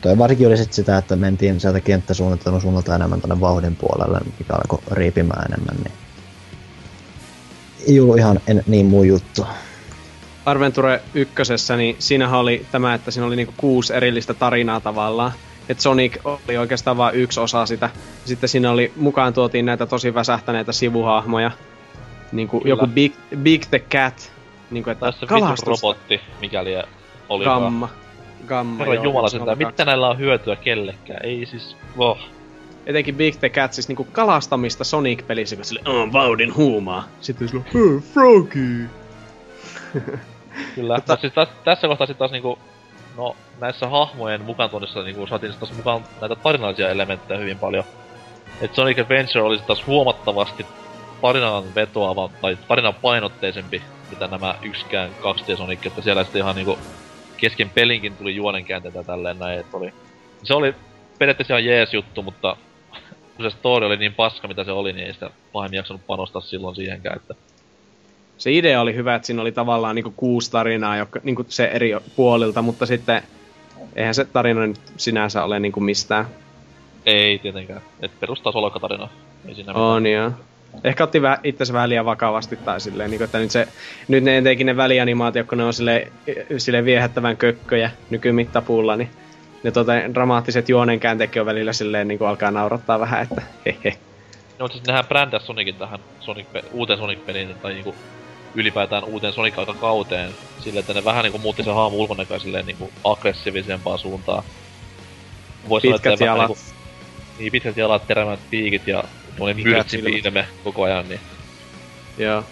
toi 0.00 0.18
varsinkin 0.18 0.46
oli 0.46 0.56
sit 0.56 0.72
sitä, 0.72 0.98
että 0.98 1.16
mentiin 1.16 1.60
sieltä 1.60 1.80
kenttäsuunnittelun 1.80 2.60
suunnalta 2.60 2.94
enemmän 2.94 3.20
tonne 3.20 3.40
vauhdin 3.40 3.76
puolelle, 3.76 4.20
mikä 4.38 4.54
alkoi 4.54 4.78
riipimään 4.90 5.52
enemmän, 5.52 5.76
niin 5.76 5.92
Juu, 7.88 8.14
ihan 8.14 8.40
en, 8.46 8.62
niin 8.66 8.86
muu 8.86 9.02
juttu. 9.02 9.46
Adventure 10.46 11.02
ykkösessä, 11.14 11.76
niin 11.76 11.96
siinähän 11.98 12.40
oli 12.40 12.66
tämä, 12.72 12.94
että 12.94 13.10
siinä 13.10 13.26
oli 13.26 13.36
niinku 13.36 13.54
kuusi 13.56 13.94
erillistä 13.94 14.34
tarinaa 14.34 14.80
tavallaan. 14.80 15.32
että 15.68 15.82
Sonic 15.82 16.16
oli 16.24 16.56
oikeastaan 16.56 16.96
vain 16.96 17.14
yksi 17.14 17.40
osa 17.40 17.66
sitä. 17.66 17.90
Sitten 18.24 18.48
siinä 18.48 18.70
oli, 18.70 18.92
mukaan 18.96 19.32
tuotiin 19.32 19.66
näitä 19.66 19.86
tosi 19.86 20.14
väsähtäneitä 20.14 20.72
sivuhahmoja. 20.72 21.50
Niinku 22.32 22.60
Kyllä. 22.60 22.72
joku 22.72 22.86
Big, 22.86 23.12
Big 23.42 23.62
the 23.70 23.78
Cat. 23.78 24.32
Niinku, 24.70 24.90
että 24.90 25.06
Tässä 25.06 25.26
kalastus. 25.26 25.82
robotti, 25.82 26.20
mikäli 26.40 26.74
oli 27.28 27.44
Gamma. 27.44 27.88
Gamma, 28.46 28.78
Herran 28.78 28.94
joo, 28.94 29.04
jumala 29.04 29.28
sentään, 29.28 29.58
mitä 29.58 29.84
näillä 29.84 30.08
on 30.08 30.18
hyötyä 30.18 30.56
kellekään? 30.56 31.20
Ei 31.24 31.46
siis, 31.46 31.76
voh. 31.96 32.18
Etenkin 32.86 33.14
Big 33.14 33.36
the 33.36 33.48
Cat, 33.48 33.72
siis 33.72 33.88
niinku 33.88 34.06
kalastamista 34.12 34.84
Sonic-pelissä, 34.84 35.56
kun 35.56 35.64
sille 35.64 35.80
on 35.86 36.12
vauhdin 36.12 36.54
huumaa. 36.56 37.04
Sitten 37.20 37.48
sillä 37.48 37.64
on 37.74 38.02
Froggy. 38.02 38.88
Kyllä, 40.74 40.94
Mutta- 40.94 41.12
mutta 41.12 41.16
siis 41.20 41.32
täs, 41.32 41.48
tässä 41.64 41.88
kohtaa 41.88 42.06
sitten 42.06 42.18
taas 42.18 42.30
niinku, 42.30 42.58
no 43.16 43.36
näissä 43.60 43.88
hahmojen 43.88 44.42
mukaan 44.42 44.70
tuonnissa 44.70 45.02
niinku 45.02 45.26
saatiin 45.26 45.54
taas 45.60 45.76
mukaan 45.76 46.04
näitä 46.20 46.36
tarinallisia 46.36 46.90
elementtejä 46.90 47.40
hyvin 47.40 47.58
paljon. 47.58 47.84
Et 48.60 48.74
Sonic 48.74 48.98
Adventure 48.98 49.42
olisi 49.42 49.64
taas 49.66 49.86
huomattavasti 49.86 50.66
tarinan 51.22 51.74
vetoava 51.74 52.30
tai 52.42 52.58
tarinan 52.68 52.94
painotteisempi, 52.94 53.82
mitä 54.10 54.26
nämä 54.26 54.54
yksikään 54.62 55.10
2D 55.20 55.56
Sonic, 55.56 55.86
että 55.86 56.02
siellä 56.02 56.24
sitten 56.24 56.40
ihan 56.40 56.56
niinku 56.56 56.78
kesken 57.36 57.70
pelinkin 57.70 58.16
tuli 58.16 58.36
juonenkäänteitä 58.36 59.02
tälleen 59.02 59.38
näin, 59.38 59.60
että 59.60 59.76
oli... 59.76 59.92
Se 60.42 60.54
oli 60.54 60.74
periaatteessa 61.18 61.58
ihan 61.58 61.64
jees 61.64 61.94
juttu, 61.94 62.22
mutta 62.22 62.56
kun 63.36 63.50
se 63.50 63.56
story 63.56 63.86
oli 63.86 63.96
niin 63.96 64.14
paska 64.14 64.48
mitä 64.48 64.64
se 64.64 64.72
oli, 64.72 64.92
niin 64.92 65.06
ei 65.06 65.14
sitä 65.14 65.30
pahemmin 65.52 65.76
jaksanut 65.76 66.06
panostaa 66.06 66.42
silloin 66.42 66.76
siihenkään, 66.76 67.16
että 67.16 67.34
Se 68.38 68.52
idea 68.52 68.80
oli 68.80 68.94
hyvä, 68.94 69.14
että 69.14 69.26
siinä 69.26 69.42
oli 69.42 69.52
tavallaan 69.52 69.94
niinku 69.94 70.12
kuusi 70.16 70.50
tarinaa 70.50 70.96
joka, 70.96 71.20
niinku 71.22 71.44
se 71.48 71.64
eri 71.64 71.90
puolilta, 72.16 72.62
mutta 72.62 72.86
sitten 72.86 73.22
eihän 73.96 74.14
se 74.14 74.24
tarina 74.24 74.66
nyt 74.66 74.80
sinänsä 74.96 75.44
ole 75.44 75.60
niinku 75.60 75.80
mistään. 75.80 76.26
ei 77.06 77.38
tietenkään. 77.38 77.80
Et 78.02 78.20
perustasolla 78.20 78.70
tarina. 78.70 79.08
Ei 79.48 79.54
siinä 79.54 79.72
mitään. 79.72 79.86
On 79.86 80.06
joo. 80.06 80.30
Ehkä 80.84 81.04
otti 81.04 81.18
vä- 81.18 81.40
itsensä 81.44 81.72
vähän 81.72 81.88
liian 81.88 82.04
vakavasti 82.04 82.56
tai 82.56 82.80
silleen, 82.80 83.10
niin 83.10 83.22
että 83.22 83.38
nyt, 83.38 83.50
se, 83.50 83.66
nyt 84.08 84.24
ne 84.24 84.42
teki 84.42 84.64
ne 84.64 84.76
välianimaatiot, 84.76 85.46
kun 85.46 85.58
ne 85.58 85.64
on 85.64 85.74
sille, 85.74 86.12
sille 86.58 86.84
viehättävän 86.84 87.36
kökköjä 87.36 87.90
nykymittapuulla, 88.10 88.96
niin 88.96 89.10
ne 89.62 89.70
tota, 89.70 89.92
dramaattiset 90.14 90.68
juonenkäänteetkin 90.68 91.42
on 91.42 91.46
välillä 91.46 91.72
silleen 91.72 92.08
niin 92.08 92.22
alkaa 92.22 92.50
naurattaa 92.50 93.00
vähän, 93.00 93.22
että 93.22 93.42
hehe. 93.66 93.96
No, 94.58 94.64
mutta 94.64 94.76
siis 94.76 94.86
nehän 94.86 95.04
brändäs 95.04 95.46
Sonicin 95.46 95.74
tähän 95.74 95.98
Sonic, 96.20 96.46
uuteen 96.72 96.98
Sonic-peliin, 96.98 97.54
tai 97.62 97.74
niinku 97.74 97.94
ylipäätään 98.54 99.04
uuteen 99.04 99.32
Sonic-aikakauteen, 99.32 100.30
sille, 100.58 100.80
että 100.80 100.94
ne 100.94 101.04
vähän 101.04 101.22
niinku 101.22 101.38
muutti 101.38 101.62
sen 101.62 101.74
hahmon 101.74 102.00
ulkonäköä 102.00 102.38
silleen 102.38 102.66
niinku 102.66 102.90
aggressiivisempaan 103.04 103.98
suuntaan. 103.98 104.42
Vois 105.68 105.82
sanoa, 105.82 105.96
että 105.96 106.10
Pitkät 106.10 106.20
vähän 106.20 106.36
jalat. 106.36 106.48
Niinku, 106.48 106.62
niin 107.38 107.52
pitkät 107.52 107.76
jalat, 107.76 108.06
terävät 108.06 108.40
piikit 108.50 108.86
ja 108.86 109.04
Mikät 109.38 109.64
myrtsimpi 109.64 110.10
silmät. 110.12 110.26
ilme 110.26 110.48
koko 110.64 110.82
ajan, 110.82 111.08
niin 111.08 111.20
Joo. 112.18 112.44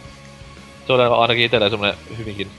se 0.87 0.93
oli 0.93 1.03
ainakin 1.03 1.45
itselleen 1.45 1.71
semmonen 1.71 1.95
hyvinkin, 2.19 2.51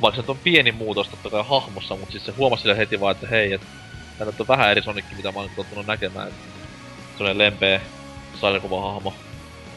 vaikka 0.00 0.22
se 0.22 0.30
on 0.30 0.38
pieni 0.38 0.72
muutos 0.72 1.08
totta 1.08 1.30
kai 1.30 1.44
hahmossa, 1.48 1.96
mutta 1.96 2.12
siis 2.12 2.26
se 2.26 2.32
huomasi 2.32 2.62
sille 2.62 2.76
heti 2.76 3.00
vaan, 3.00 3.12
että 3.12 3.26
hei, 3.26 3.52
että 3.52 3.66
tää 4.18 4.26
on 4.38 4.48
vähän 4.48 4.70
eri 4.70 4.82
Sonic, 4.82 5.04
mitä 5.16 5.32
mä 5.32 5.40
oon 5.40 5.50
tottunut 5.56 5.86
näkemään. 5.86 6.32
Semmonen 7.12 7.38
lempeä 7.38 7.80
sarjakuvahahmo 8.40 9.14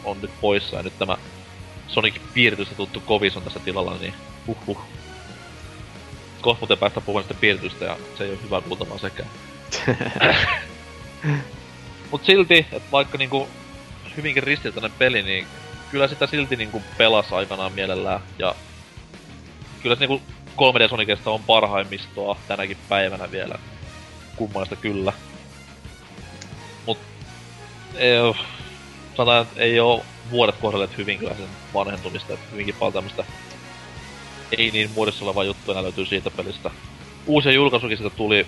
on 0.04 0.22
nyt 0.22 0.32
poissa 0.42 0.76
ja 0.78 0.84
nyt 0.84 1.00
tämä 1.00 1.18
Sonic 1.88 2.16
piiritystä 2.34 2.76
tuttu 2.76 3.00
kovis 3.00 3.38
on 3.38 3.44
tässä 3.44 3.60
tilalla, 3.60 3.98
niin 4.02 4.14
huh 4.48 4.58
huh. 4.68 4.82
Kohta 6.42 6.62
muuten 6.62 6.78
päästä 6.78 7.02
puhumaan 7.02 7.24
sitä 7.24 7.40
piiritystä 7.40 7.86
ja 7.86 7.98
se 8.18 8.24
ei 8.24 8.30
ole 8.30 8.40
hyvä 8.44 8.62
kuultavaa 8.62 8.98
sekään. 8.98 9.30
Mut 12.12 12.26
silti, 12.26 12.66
että 12.72 12.92
vaikka 12.92 13.18
niinku 13.18 13.48
hyvinkin 14.18 14.44
ristiriitainen 14.44 14.98
peli, 15.00 15.24
niin 15.24 15.48
kyllä 15.92 16.08
sitä 16.08 16.28
silti 16.28 16.56
niinku 16.56 16.84
pelas 16.98 17.34
aikanaan 17.34 17.72
mielellään. 17.72 18.20
Ja 18.40 18.56
kyllä 19.82 19.96
se 19.96 20.08
niinku 20.08 20.22
3D 20.56 20.90
Sonicista 20.90 21.32
on 21.32 21.44
parhaimmistoa 21.44 22.38
tänäkin 22.48 22.78
päivänä 22.90 23.32
vielä. 23.32 23.56
Kummallista 24.36 24.76
kyllä. 24.76 25.14
Mut 26.86 26.98
ei, 27.96 28.18
oo- 28.18 28.36
sanotaan, 29.16 29.42
että 29.42 29.62
ei 29.62 29.80
oo 29.80 30.06
vuodet 30.30 30.56
kohdelleet 30.56 30.98
hyvin 30.98 31.20
kyllä 31.20 31.36
sen 31.36 31.48
vanhentumista, 31.74 32.34
että 32.34 32.46
hyvinkin 32.52 32.76
paljon 32.80 32.94
tämmöstä 32.94 33.24
ei 34.58 34.72
niin 34.72 34.92
muodossa 34.92 35.26
olevaa 35.26 35.44
juttua 35.44 35.74
enää 35.74 35.84
löytyy 35.84 36.06
siitä 36.06 36.32
pelistä. 36.32 36.72
Uusi 37.26 37.54
julkaisukin 37.54 37.98
siitä 37.98 38.16
tuli, 38.16 38.48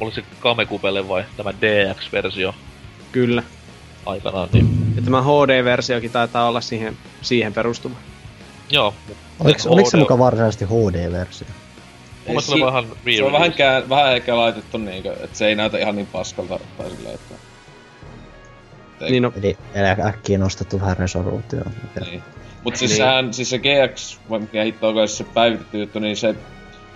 oliko 0.00 0.14
se 0.14 0.24
Kamekupelle 0.40 1.08
vai 1.08 1.24
tämä 1.36 1.52
DX-versio 1.52 2.54
Kyllä. 3.12 3.42
Aikanaan, 4.06 4.48
niin 4.52 4.92
Ja 4.96 5.02
tämä 5.02 5.22
HD-versiokin 5.22 6.10
taitaa 6.10 6.48
olla 6.48 6.60
siihen, 6.60 6.96
siihen 7.22 7.52
perustuva. 7.52 7.96
joo. 8.70 8.94
Oliko, 9.40 9.58
se 9.58 9.68
oliko 9.68 9.90
se 9.90 9.96
HD 9.96 10.00
muka 10.00 10.18
varsinaisesti 10.18 10.64
HD-versio? 10.64 11.48
Mun 12.28 12.42
oli 12.48 12.64
vähän 12.64 12.84
Se 13.16 13.24
on 13.24 13.32
vähän, 13.32 13.52
kään, 13.52 13.88
vähän 13.88 14.16
ehkä 14.16 14.36
laitettu 14.36 14.78
niinkö, 14.78 15.12
että 15.12 15.38
se 15.38 15.46
ei 15.46 15.54
näytä 15.54 15.78
ihan 15.78 15.96
niin 15.96 16.06
paskalta 16.06 16.58
tai 16.78 16.90
silleen, 16.90 17.14
että... 17.14 17.34
Ei. 19.00 19.10
Niin 19.10 19.22
no, 19.22 19.32
Eli 19.36 19.58
eli 19.74 19.86
äkkiä 20.08 20.38
nostettu 20.38 20.80
vähän 20.80 20.96
resoluutio. 20.96 21.60
Niin. 22.00 22.22
Mut 22.64 22.76
siis 22.76 22.90
Niin. 22.90 22.96
sehän, 22.96 23.34
siis 23.34 23.50
se 23.50 23.58
GX, 23.58 24.18
vai 24.30 24.38
mikä 24.38 24.62
hitto 24.64 24.88
onko 24.88 25.06
se 25.06 25.24
päivitetty 25.24 25.78
juttu, 25.78 25.98
niin 25.98 26.16
se... 26.16 26.34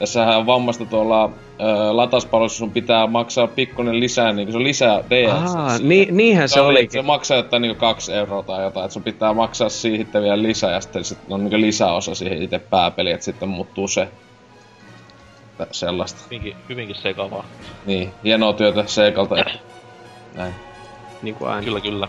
Tässähän 0.01 0.39
on 0.39 0.47
vammasta 0.47 0.85
tuolla 0.85 1.25
ö, 1.25 1.97
latauspalvelussa 1.97 2.59
sun 2.59 2.71
pitää 2.71 3.07
maksaa 3.07 3.47
pikkuinen 3.47 4.01
lisää, 4.01 4.33
niin 4.33 4.51
se 4.53 4.57
on 4.59 4.65
lisää 4.65 5.01
DS. 5.11 5.55
Aa, 5.57 5.79
ni, 5.79 6.09
niinhän 6.11 6.49
se, 6.49 6.53
se, 6.55 6.61
oli, 6.61 6.89
se 6.91 7.03
maksaa 7.03 7.37
jotain 7.37 7.63
niinku 7.63 7.81
kaksi 7.81 8.13
euroa 8.13 8.43
tai 8.43 8.63
jotain, 8.63 8.85
että 8.85 8.93
sun 8.93 9.03
pitää 9.03 9.35
maksaa 9.35 9.69
siihen 9.69 10.07
vielä 10.23 10.43
lisää 10.43 10.73
ja 10.73 10.81
sitten 10.81 11.05
sit 11.05 11.19
on 11.31 11.45
niinku 11.45 11.61
lisäosa 11.61 12.15
siihen 12.15 12.43
itse 12.43 12.59
pääpeliin, 12.59 13.15
että 13.15 13.25
sitten 13.25 13.49
muuttuu 13.49 13.89
se. 13.89 14.09
Sellaista. 15.71 16.21
Hyvinkin, 16.25 16.57
hyvinkin 16.69 16.97
sekavaa. 16.97 17.45
Niin, 17.87 18.13
hienoa 18.25 18.53
työtä 18.53 18.85
Seikalta. 18.87 19.39
että- 19.39 19.59
Näin. 20.35 20.55
Niin 21.23 21.35
kuin 21.35 21.51
aina. 21.51 21.63
Kyllä, 21.65 21.81
kyllä. 21.81 22.09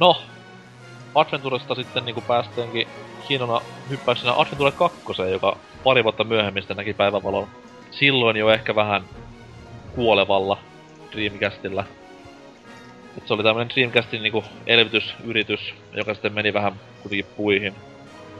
No, 0.00 0.16
Adventuresta 1.14 1.74
sitten 1.74 2.04
niinku 2.04 2.20
päästeenkin 2.20 2.88
hienona 3.28 3.60
hyppäyksenä 3.90 4.32
Adventure 4.32 4.72
2, 4.72 4.98
joka 5.30 5.56
pari 5.84 6.04
vuotta 6.04 6.24
myöhemmin 6.24 6.62
sitten 6.62 6.76
näki 6.76 6.94
päivävalon. 6.94 7.48
Silloin 7.90 8.36
jo 8.36 8.50
ehkä 8.50 8.74
vähän 8.74 9.04
kuolevalla 9.94 10.58
Dreamcastilla. 11.12 11.84
Et 13.16 13.26
se 13.26 13.34
oli 13.34 13.42
tämmönen 13.42 13.68
Dreamcastin 13.74 14.22
niinku 14.22 14.44
elvytysyritys, 14.66 15.74
joka 15.92 16.14
sitten 16.14 16.32
meni 16.32 16.54
vähän 16.54 16.72
kuitenkin 17.02 17.26
puihin. 17.36 17.74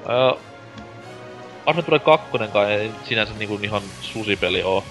Öö, 0.08 0.40
Adventure 1.66 1.98
2 1.98 2.26
kai 2.52 2.72
ei 2.72 2.90
sinänsä 3.04 3.34
niinku 3.38 3.58
ihan 3.62 3.82
susipeli 4.00 4.62
oo. 4.62 4.84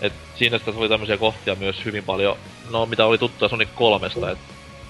Et 0.00 0.12
siinä 0.34 0.58
sitten 0.58 0.76
oli 0.76 0.88
tämmöisiä 0.88 1.16
kohtia 1.16 1.54
myös 1.54 1.84
hyvin 1.84 2.04
paljon, 2.04 2.36
no 2.70 2.86
mitä 2.86 3.06
oli 3.06 3.18
tuttuja 3.18 3.48
Sonic 3.48 3.68
3, 3.74 4.06
että 4.06 4.36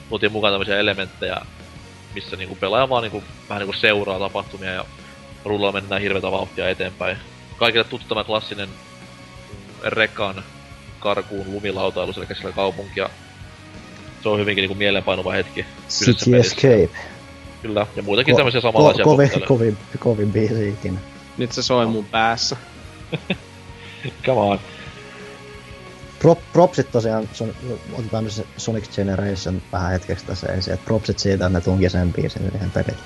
tuotiin 0.08 0.32
mukaan 0.32 0.52
tämmöisiä 0.52 0.78
elementtejä, 0.78 1.36
missä 2.14 2.36
niinku 2.36 2.56
pelaaja 2.56 2.88
vaan 2.88 3.02
niinku, 3.02 3.22
vähän 3.48 3.60
niinku 3.60 3.72
seuraa 3.72 4.18
tapahtumia 4.18 4.70
ja 4.70 4.84
rullalla 5.48 5.80
mennään 5.80 6.02
hirveätä 6.02 6.30
vauhtia 6.30 6.68
eteenpäin. 6.68 7.16
Kaikille 7.56 7.84
tuttu 7.84 8.08
tämä 8.08 8.24
klassinen 8.24 8.68
rekan 9.84 10.44
karkuun 11.00 11.52
lumilautailu 11.52 12.12
siellä 12.12 12.28
keskellä 12.28 12.54
kaupunkia. 12.54 13.10
Se 14.22 14.28
on 14.28 14.38
hyvinkin 14.38 14.62
niinku 14.62 14.74
mielenpainuva 14.74 15.32
hetki. 15.32 15.66
City 15.88 16.30
pelissä. 16.30 16.54
Escape. 16.56 16.98
Kyllä, 17.62 17.86
ja 17.96 18.02
muitakin 18.02 18.34
Ko- 18.34 18.36
tämmöisiä 18.36 18.58
ko- 18.58 18.62
samanlaisia 18.62 19.04
kovin, 19.04 19.28
kohteleja. 19.28 19.48
kovin, 19.48 19.78
kovin 19.98 20.32
biisi 20.32 20.68
ikinä. 20.68 20.98
Nyt 21.38 21.52
se 21.52 21.62
soi 21.62 21.86
mun 21.86 22.04
päässä. 22.04 22.56
Come 24.26 24.40
on. 24.40 24.58
Prop, 26.18 26.38
propsit 26.52 26.90
tosiaan, 26.92 27.28
son, 27.32 27.54
otetaan 27.92 28.24
nyt 28.24 28.32
se 28.32 28.46
Sonic 28.56 28.94
Generation 28.96 29.62
vähän 29.72 29.92
hetkeksi 29.92 30.26
tässä 30.26 30.52
ensin, 30.52 30.74
että 30.74 30.84
propsit 30.84 31.18
siitä, 31.18 31.46
että 31.46 31.58
ne 31.58 31.64
tunki 31.64 31.90
sen 31.90 32.12
biisin 32.12 32.50
siihen 32.50 32.70
peliin. 32.70 32.98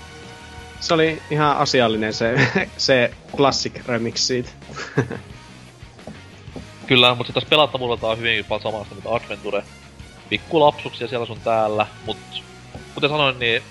Se 0.83 0.95
oli 0.95 1.23
ihan 1.31 1.57
asiallinen 1.57 2.15
se, 2.15 2.35
se 2.77 3.11
classic 3.37 3.87
remix 3.87 4.21
siitä. 4.21 4.51
Kyllä, 6.87 7.15
mutta 7.15 7.27
se 7.29 7.33
tässä 7.33 7.49
pelattavuudelta 7.49 8.09
on 8.09 8.19
hyvinkin 8.19 8.45
paljon 8.45 8.63
samasta 8.63 8.95
mitä 8.95 9.09
Adventure. 9.09 9.63
Pikku 10.29 10.61
lapsuksia 10.61 11.09
siellä 11.09 11.27
sun 11.27 11.41
täällä, 11.41 11.87
mut 12.07 12.17
kuten 12.95 13.11
sanoin, 13.11 13.39
niin 13.39 13.63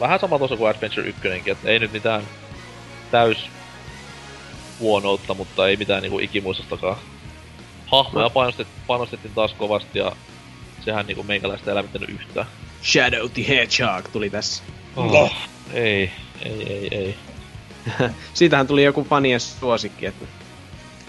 vähän 0.00 0.20
sama 0.20 0.38
tuossa 0.38 0.56
kuin 0.56 0.70
Adventure 0.70 1.08
1, 1.08 1.28
että 1.50 1.68
ei 1.68 1.78
nyt 1.78 1.92
mitään 1.92 2.22
täys 3.10 3.38
huonoutta, 4.80 5.34
mutta 5.34 5.68
ei 5.68 5.76
mitään 5.76 6.02
niinku 6.02 6.18
ikimuistostakaan. 6.18 6.96
Hahmoja 7.86 8.30
painostettiin, 8.30 8.82
painostettiin 8.86 9.34
taas 9.34 9.52
kovasti 9.52 9.98
ja 9.98 10.12
sehän 10.84 11.06
niinku 11.06 11.22
meikäläistä 11.22 11.70
ei 11.70 11.74
lämmittänyt 11.74 12.08
yhtään. 12.08 12.46
Shadow 12.82 13.30
the 13.30 13.48
Hedgehog 13.48 14.08
tuli 14.12 14.30
tässä. 14.30 14.62
Oh, 14.96 15.32
ei, 15.72 16.12
ei, 16.42 16.72
ei, 16.72 16.88
ei. 16.90 17.14
Siitähän 18.34 18.66
tuli 18.66 18.84
joku 18.84 19.04
fanien 19.04 19.40
suosikki, 19.40 20.06
että... 20.06 20.24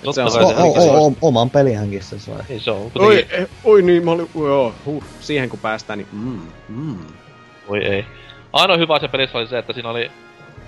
Totta 0.04 0.30
se 0.30 0.40
on 0.40 0.48
se- 0.48 0.56
se, 0.56 0.62
O, 0.62 0.82
se, 0.82 0.90
o, 0.92 1.06
o, 1.06 1.14
oman 1.22 1.50
pelihänkin 1.50 2.04
se 2.04 2.20
sai. 2.20 2.36
ei 2.50 2.60
se 2.60 2.72
on 2.72 2.78
Oi, 2.82 2.90
kuitenkin, 2.92 3.36
eh, 3.36 3.50
oi 3.64 3.82
niin, 3.82 4.06
mä 4.06 4.12
olin, 4.12 4.30
joo, 4.36 4.74
huh, 4.86 5.04
siihen 5.20 5.50
kun 5.50 5.60
päästään, 5.60 6.00
niin 6.00 6.08
mm, 6.12 6.42
mm. 6.70 6.98
voi 7.68 7.86
ei. 7.86 8.06
Ainoa 8.54 8.78
hyvä 8.78 8.94
asia 8.94 9.10
pelissä 9.10 9.38
oli 9.38 9.48
se, 9.48 9.58
että 9.58 9.74
siinä 9.74 9.90
oli 9.90 10.12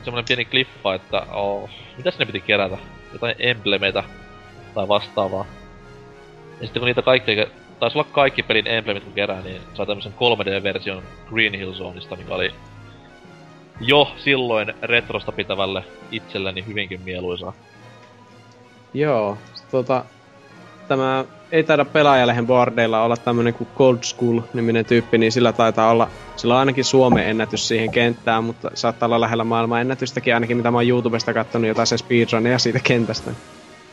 semmonen 0.03 0.25
pieni 0.27 0.45
klippa, 0.45 0.95
että 0.95 1.21
oh, 1.31 1.69
mitä 1.97 2.11
sinne 2.11 2.25
piti 2.25 2.41
kerätä? 2.41 2.77
Jotain 3.13 3.35
emblemeitä 3.39 4.03
tai 4.73 4.87
vastaavaa. 4.87 5.45
Ja 6.61 6.67
sitten 6.67 6.79
kun 6.79 6.87
niitä 6.87 7.01
kaikkia, 7.01 7.45
taisi 7.79 7.97
olla 7.97 8.07
kaikki 8.11 8.43
pelin 8.43 8.67
emblemit 8.67 9.03
kun 9.03 9.13
kerää, 9.13 9.41
niin 9.41 9.61
sai 9.73 9.85
tämmösen 9.87 10.13
3D-version 10.13 11.03
Green 11.29 11.53
Hill 11.53 11.73
Zoneista, 11.73 12.15
mikä 12.15 12.35
oli 12.35 12.51
jo 13.81 14.11
silloin 14.17 14.73
retrosta 14.81 15.31
pitävälle 15.31 15.83
itselleni 16.11 16.65
hyvinkin 16.67 17.01
mieluisaa. 17.01 17.53
Joo, 18.93 19.37
tota, 19.71 20.05
tämä 20.87 21.25
ei 21.51 21.63
taida 21.63 21.85
pelaajalehen 21.85 22.47
boardeilla 22.47 23.03
olla 23.03 23.17
tämmönen 23.17 23.53
kuin 23.53 23.67
Cold 23.77 23.97
School-niminen 24.03 24.85
tyyppi, 24.85 25.17
niin 25.17 25.31
sillä 25.31 25.53
taitaa 25.53 25.91
olla, 25.91 26.09
sillä 26.35 26.53
on 26.53 26.59
ainakin 26.59 26.85
Suomen 26.85 27.29
ennätys 27.29 27.67
siihen 27.67 27.91
kenttään, 27.91 28.43
mutta 28.43 28.71
saattaa 28.73 29.07
olla 29.07 29.21
lähellä 29.21 29.43
maailman 29.43 29.81
ennätystäkin 29.81 30.33
ainakin, 30.33 30.57
mitä 30.57 30.71
mä 30.71 30.77
oon 30.77 30.87
YouTubesta 30.87 31.33
kattonut 31.33 31.67
jotain 31.67 31.87
sen 31.87 31.97
speedrunia 31.97 32.59
siitä 32.59 32.79
kentästä. 32.83 33.31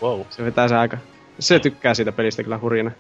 Wow. 0.03 0.21
Se 0.31 0.45
vetää 0.45 0.69
se 0.69 0.77
aika, 0.77 0.99
se 1.39 1.59
tykkää 1.59 1.95
siitä 1.95 2.13
pelistä 2.13 2.43
kyllä 2.43 2.59
hurjana. 2.59 2.91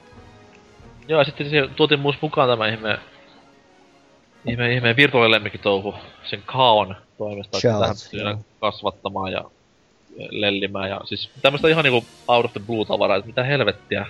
Joo, 1.09 1.20
ja 1.20 1.24
sitten 1.24 1.70
tuotiin 1.77 2.01
myös 2.01 2.16
mukaan 2.20 2.48
tämä 2.48 2.69
ihme... 2.69 2.98
Ihme, 4.47 4.74
ihme 4.74 4.97
virtuaalilemmikitouhu 4.97 5.94
sen 6.24 6.43
Kaon 6.47 6.97
toimesta, 7.19 7.59
että 7.59 8.19
tähän 8.19 8.44
kasvattamaan 8.60 9.32
ja 9.32 9.44
lellimään 10.31 10.90
ja 10.90 11.01
siis 11.05 11.31
tämmöstä 11.43 11.69
ihan 11.69 11.85
niinku 11.85 12.05
out 12.28 12.44
of 12.44 12.52
the 12.52 12.60
blue 12.66 12.85
tavaraa, 12.85 13.16
että 13.16 13.27
mitä 13.27 13.44
helvettiä. 13.44 14.06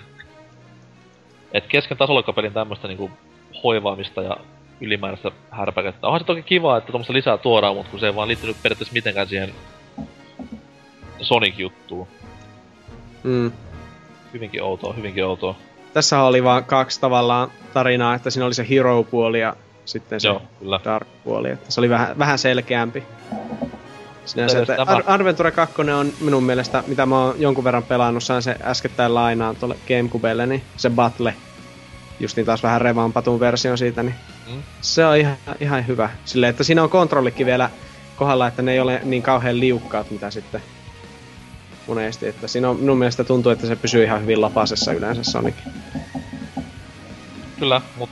Et 1.53 1.67
kesken 1.67 1.97
tasoloikkapelin 1.97 2.53
tämmöstä 2.53 2.87
niinku 2.87 3.11
hoivaamista 3.63 4.21
ja 4.21 4.37
ylimääräistä 4.81 5.31
härpäkettä. 5.51 6.07
Onhan 6.07 6.19
se 6.19 6.25
toki 6.25 6.43
kiva, 6.43 6.77
että 6.77 6.91
tuommoista 6.91 7.13
lisää 7.13 7.37
tuodaan, 7.37 7.75
mutta 7.75 7.91
kun 7.91 7.99
se 7.99 8.05
ei 8.05 8.15
vaan 8.15 8.27
liittynyt 8.27 8.57
periaatteessa 8.63 8.93
mitenkään 8.93 9.27
siihen 9.27 9.53
Sonic-juttuun. 11.21 12.07
Mm. 13.23 13.51
Hyvinkin 14.33 14.63
outoa, 14.63 14.93
hyvinkin 14.93 15.25
outoa. 15.25 15.55
Tässä 15.93 16.21
oli 16.21 16.43
vaan 16.43 16.65
kaksi 16.65 17.01
tavallaan 17.01 17.51
tarinaa, 17.73 18.15
että 18.15 18.29
siinä 18.29 18.45
oli 18.45 18.53
se 18.53 18.69
hero-puoli 18.69 19.39
ja 19.39 19.55
sitten 19.89 20.21
se 20.21 20.27
Joo, 20.27 20.41
kyllä. 20.59 20.79
dark-puoli, 20.83 21.49
että 21.49 21.71
se 21.71 21.81
oli 21.81 21.89
vähän, 21.89 22.19
vähän 22.19 22.37
selkeämpi. 22.39 23.03
Sinänsä, 24.25 24.57
Mutta 24.57 24.73
että 24.73 24.85
tämä- 24.85 24.97
Ar- 24.97 25.03
Adventure 25.07 25.51
2 25.51 25.81
on 25.81 26.13
minun 26.21 26.43
mielestä, 26.43 26.83
mitä 26.87 27.05
mä 27.05 27.19
oon 27.25 27.35
jonkun 27.41 27.63
verran 27.63 27.83
pelannut, 27.83 28.23
sain 28.23 28.41
se 28.41 28.55
äskettäin 28.63 29.13
lainaan 29.15 29.55
tuolle 29.55 29.75
Gamecubelle, 29.87 30.45
niin 30.45 30.63
se 30.77 30.89
Battle, 30.89 31.33
justiin 32.19 32.45
taas 32.45 32.63
vähän 32.63 32.81
revampatun 32.81 33.39
version 33.39 33.77
siitä, 33.77 34.03
niin 34.03 34.15
Mm. 34.53 34.63
se 34.81 35.05
on 35.05 35.17
ihan, 35.17 35.35
ihan 35.59 35.87
hyvä. 35.87 36.09
Silleen, 36.25 36.49
että 36.49 36.63
siinä 36.63 36.83
on 36.83 36.89
kontrollikin 36.89 37.45
vielä 37.45 37.69
kohdalla, 38.15 38.47
että 38.47 38.61
ne 38.61 38.71
ei 38.71 38.79
ole 38.79 39.01
niin 39.03 39.23
kauhean 39.23 39.59
liukkaat, 39.59 40.11
mitä 40.11 40.31
sitten 40.31 40.61
monesti. 41.87 42.27
Että 42.27 42.47
siinä 42.47 42.69
on, 42.69 42.77
minun 42.79 42.97
mielestä 42.97 43.23
tuntuu, 43.23 43.51
että 43.51 43.67
se 43.67 43.75
pysyy 43.75 44.03
ihan 44.03 44.21
hyvin 44.21 44.41
lapasessa 44.41 44.93
yleensä 44.93 45.23
Sonic. 45.31 45.55
Kyllä, 47.59 47.81
mut 47.95 48.09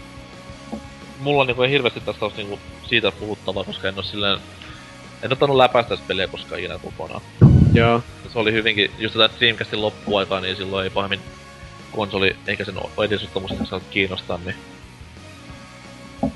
mulla 1.20 1.46
niinku 1.46 1.62
ei 1.62 1.70
hirveästi 1.70 2.00
tästä 2.00 2.26
olisi 2.26 2.38
niinku 2.38 2.60
siitä 2.90 3.12
puhuttavaa, 3.12 3.64
koska 3.64 3.88
en 3.88 3.98
oo 3.98 4.04
silleen... 4.04 4.40
En 5.24 5.32
ottanut 5.32 5.58
läpäistä 5.58 5.96
sitä 5.96 6.08
peliä 6.08 6.28
koskaan 6.28 6.60
ikinä 6.60 6.80
kokonaan. 6.80 7.22
Joo. 7.74 8.04
Se 8.34 8.40
oli 8.40 8.52
hyvinkin, 8.52 8.92
just 9.00 9.16
tätä 9.16 9.40
Dreamcastin 9.40 9.82
loppuaikaa, 9.82 10.42
niin 10.42 10.56
silloin 10.56 10.84
ei 10.84 10.90
pahemmin 10.90 11.20
konsoli 11.92 12.36
eikä 12.48 12.66
sen 12.66 12.76
edesottamus 13.06 13.52
saa 13.70 13.80
kiinnostaa, 13.80 14.40
niin... 14.46 14.56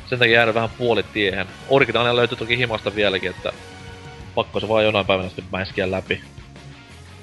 Sen 0.09 0.19
takia 0.19 0.33
jäänyt 0.33 0.55
vähän 0.55 0.69
puolitiehen. 0.77 1.47
Originaalia 1.69 2.15
löytyy 2.15 2.37
toki 2.37 2.57
himasta 2.57 2.95
vieläkin, 2.95 3.29
että 3.29 3.53
pakko 4.35 4.59
se 4.59 4.67
vaan 4.67 4.83
jonain 4.83 5.05
päivänä 5.05 5.29
sitten 5.29 5.45
mäiskiä 5.51 5.91
läpi. 5.91 6.21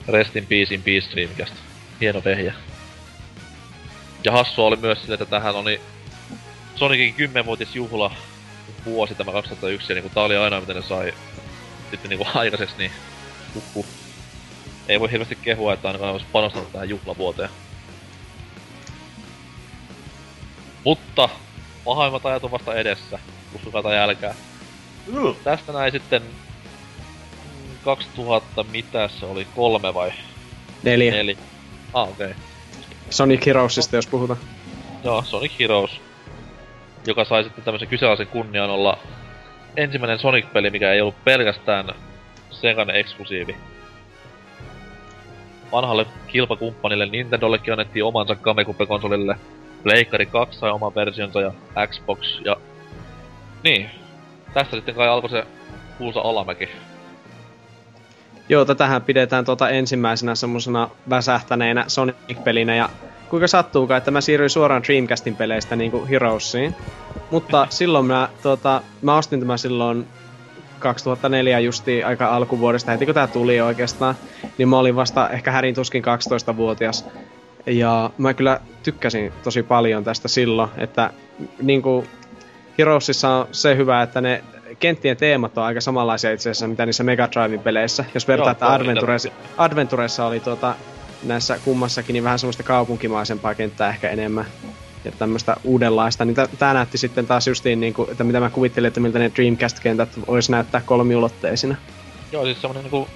Rest 0.09 0.37
in 0.37 0.47
peace 0.47 0.75
in 0.75 0.83
peace 0.83 1.09
Dreamcast. 1.13 1.55
Hieno 2.01 2.23
vehjä. 2.25 2.55
Ja 4.25 4.33
hassua 4.33 4.67
oli 4.67 4.77
myös 4.77 5.01
sille, 5.03 5.15
että 5.15 5.27
tähän 5.27 5.55
oli 5.55 5.81
Sonicin 6.79 7.15
10-vuotisjuhla 7.15 8.15
vuosi 8.85 9.15
tämä 9.15 9.33
2001, 9.33 9.93
ja 9.93 9.95
niinku 9.95 10.11
tää 10.15 10.23
oli 10.23 10.37
ainoa 10.37 10.61
mitä 10.61 10.75
ne 10.75 10.83
sai 10.83 11.13
sitten 11.91 12.09
niinku 12.09 12.27
aikaiseksi, 12.39 12.75
niin 12.79 12.91
huhhuh. 13.55 13.87
Ei 14.89 15.01
voi 15.01 15.11
hirveästi 15.11 15.39
kehua, 15.43 15.73
että 15.73 15.89
ainakaan 15.89 16.13
olisi 16.13 16.27
panostanut 16.33 16.73
tähän 16.73 16.89
juhlavuoteen. 16.89 17.51
Mutta 20.85 21.29
pahimmat 21.85 22.27
ajat 22.27 22.45
on 22.45 22.51
vasta 22.51 22.75
edessä, 22.75 23.19
uskokaa 23.55 23.83
tai 23.83 23.99
älkää. 23.99 24.35
Tästä 25.45 25.73
näin 25.73 25.93
sitten 25.93 26.23
mm, 26.23 27.79
2000, 27.85 28.65
mitä 28.65 29.09
se 29.09 29.27
oli, 29.27 29.47
kolme 29.57 29.95
vai 29.95 30.13
Neljä. 30.83 31.13
neljä? 31.13 31.37
Ah, 31.93 32.09
okei. 32.09 32.27
Okay. 32.27 32.43
Sonic 33.11 33.47
Heroesista, 33.47 33.97
jos 33.97 34.07
puhutaan. 34.07 34.41
Joo, 35.05 35.23
Sonic 35.23 35.59
Heroes. 35.59 36.08
Joka 37.07 37.25
sai 37.25 37.45
sitten 37.45 37.65
tämmöisen 37.65 37.89
kyseenalaisen 37.89 38.27
kunnian 38.27 38.71
olla 38.71 38.99
ensimmäinen 39.77 40.19
Sonic-peli, 40.19 40.71
mikä 40.71 40.93
ei 40.93 41.01
ollut 41.01 41.25
pelkästään 41.25 41.95
Segan 42.51 42.91
eksklusiivi. 42.91 43.57
Vanhalle 45.73 46.07
kilpakumppanille 46.27 47.07
Nintendollekin 47.07 47.73
annettiin 47.73 48.05
omansa 48.05 48.35
Gamecube-konsolille. 48.35 49.37
Pleikkari 49.83 50.27
2 50.27 50.59
sai 50.59 50.71
oman 50.71 50.95
versionsa 50.95 51.41
ja 51.41 51.53
Xbox 51.87 52.41
ja... 52.45 52.57
Niin. 53.65 53.91
Tästä 54.55 54.77
sitten 54.77 54.95
kai 54.95 55.09
alkoi 55.09 55.31
se 55.31 55.47
kuulsa 55.99 56.21
alamäki. 56.21 56.69
Joo, 58.49 58.65
tätähän 58.65 59.03
pidetään 59.03 59.45
tuota 59.45 59.69
ensimmäisenä 59.69 60.35
semmosena 60.35 60.91
väsähtäneenä 61.11 61.85
Sonic-pelinä 61.89 62.75
ja 62.75 62.89
kuinka 63.31 63.49
sattuukaan, 63.49 63.99
että 63.99 64.11
mä 64.11 64.21
siirryin 64.21 64.51
suoraan 64.51 64.83
Dreamcastin 64.83 65.37
peleistä 65.37 65.77
niinku 65.77 66.07
Heroesiin. 66.11 66.75
Mutta 67.31 67.67
silloin 67.71 68.07
mä, 68.07 68.29
tuota, 68.43 68.83
mä 69.03 69.17
ostin 69.17 69.41
tämän 69.41 69.59
silloin 69.59 70.07
2004 70.79 71.61
justi 71.61 72.05
aika 72.05 72.37
alkuvuodesta, 72.37 72.91
heti 72.91 73.05
kun 73.05 73.15
tää 73.15 73.27
tuli 73.27 73.61
oikeastaan, 73.61 74.15
niin 74.59 74.69
mä 74.69 74.79
olin 74.79 74.97
vasta 74.97 75.31
ehkä 75.31 75.51
härin 75.51 75.75
tuskin 75.75 76.05
12-vuotias. 76.05 77.05
Ja 77.67 78.11
mä 78.19 78.35
kyllä 78.35 78.61
tykkäsin 78.83 79.33
tosi 79.43 79.63
paljon 79.63 80.05
tästä 80.05 80.29
silloin, 80.29 80.71
että 80.79 81.11
niinku 81.63 82.05
Heroesissa 82.79 83.29
on 83.29 83.49
se 83.53 83.77
hyvä, 83.77 84.03
että 84.03 84.21
ne 84.21 84.45
kenttien 84.79 85.17
teemat 85.17 85.59
on 85.59 85.65
aika 85.65 85.81
samanlaisia 85.81 86.33
itse 86.33 86.51
asiassa, 86.51 86.69
mitä 86.69 86.87
niissä 86.87 87.05
Mega 87.05 87.29
Driven 87.33 87.61
peleissä. 87.61 88.05
Jos 88.15 88.29
vertaa, 88.29 88.51
että 88.51 88.79
Adventuressa 89.59 90.27
oli 90.27 90.41
tuota, 90.41 90.75
näissä 91.23 91.59
kummassakin 91.65 92.13
niin 92.13 92.25
vähän 92.25 92.39
semmoista 92.39 92.63
kaupunkimaisempaa 92.63 93.55
kenttää 93.55 93.89
ehkä 93.89 94.11
enemmän 94.11 94.47
ja 95.05 95.13
tämmöistä 95.13 95.57
uudenlaista, 95.65 96.25
niin 96.25 96.37
tää 96.59 96.75
näytti 96.75 96.99
sitten 96.99 97.27
taas 97.27 97.47
justiin 97.47 97.81
niinku, 97.81 98.09
että 98.11 98.25
mitä 98.25 98.41
mä 98.41 98.51
kuvittelin, 98.51 98.89
että 98.89 99.01
miltä 99.01 99.19
ne 99.19 99.33
Dreamcast-kentät 99.37 100.27
vois 100.27 100.51
näyttää 100.51 100.81
kolmiulotteisina. 100.81 101.77
Joo, 102.33 102.45
siis 102.45 102.61
semmonen 102.61 102.83
niinku 102.83 103.09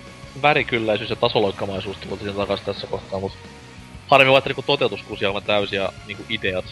värikylläisyys 0.43 1.11
ja 1.11 1.17
tasoloikkamaisuus 1.17 1.97
tuli 1.97 2.19
siinä 2.19 2.33
takas 2.33 2.61
tässä 2.61 2.87
kohtaa, 2.87 3.21
mut 3.21 3.33
harmi 4.07 4.31
vaan, 4.31 4.39
että 4.39 4.51
niinku 4.51 4.63
toteutuskuusi 4.63 5.25
aivan 5.25 5.43
täysin 5.43 5.77
ja 5.77 5.93
niinku 6.07 6.25
ideat. 6.29 6.65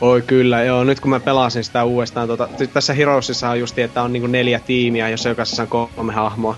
Oi 0.00 0.22
kyllä, 0.22 0.62
joo, 0.62 0.84
nyt 0.84 1.00
kun 1.00 1.10
mä 1.10 1.20
pelasin 1.20 1.64
sitä 1.64 1.84
uudestaan, 1.84 2.28
tota, 2.28 2.46
t- 2.46 2.72
tässä 2.72 2.94
Heroesissa 2.94 3.50
on 3.50 3.60
justi, 3.60 3.82
että 3.82 4.02
on 4.02 4.12
niinku 4.12 4.26
neljä 4.26 4.60
tiimiä, 4.60 5.08
jossa 5.08 5.28
jokaisessa 5.28 5.62
on 5.62 5.68
kolme 5.68 6.12
hahmoa. 6.12 6.56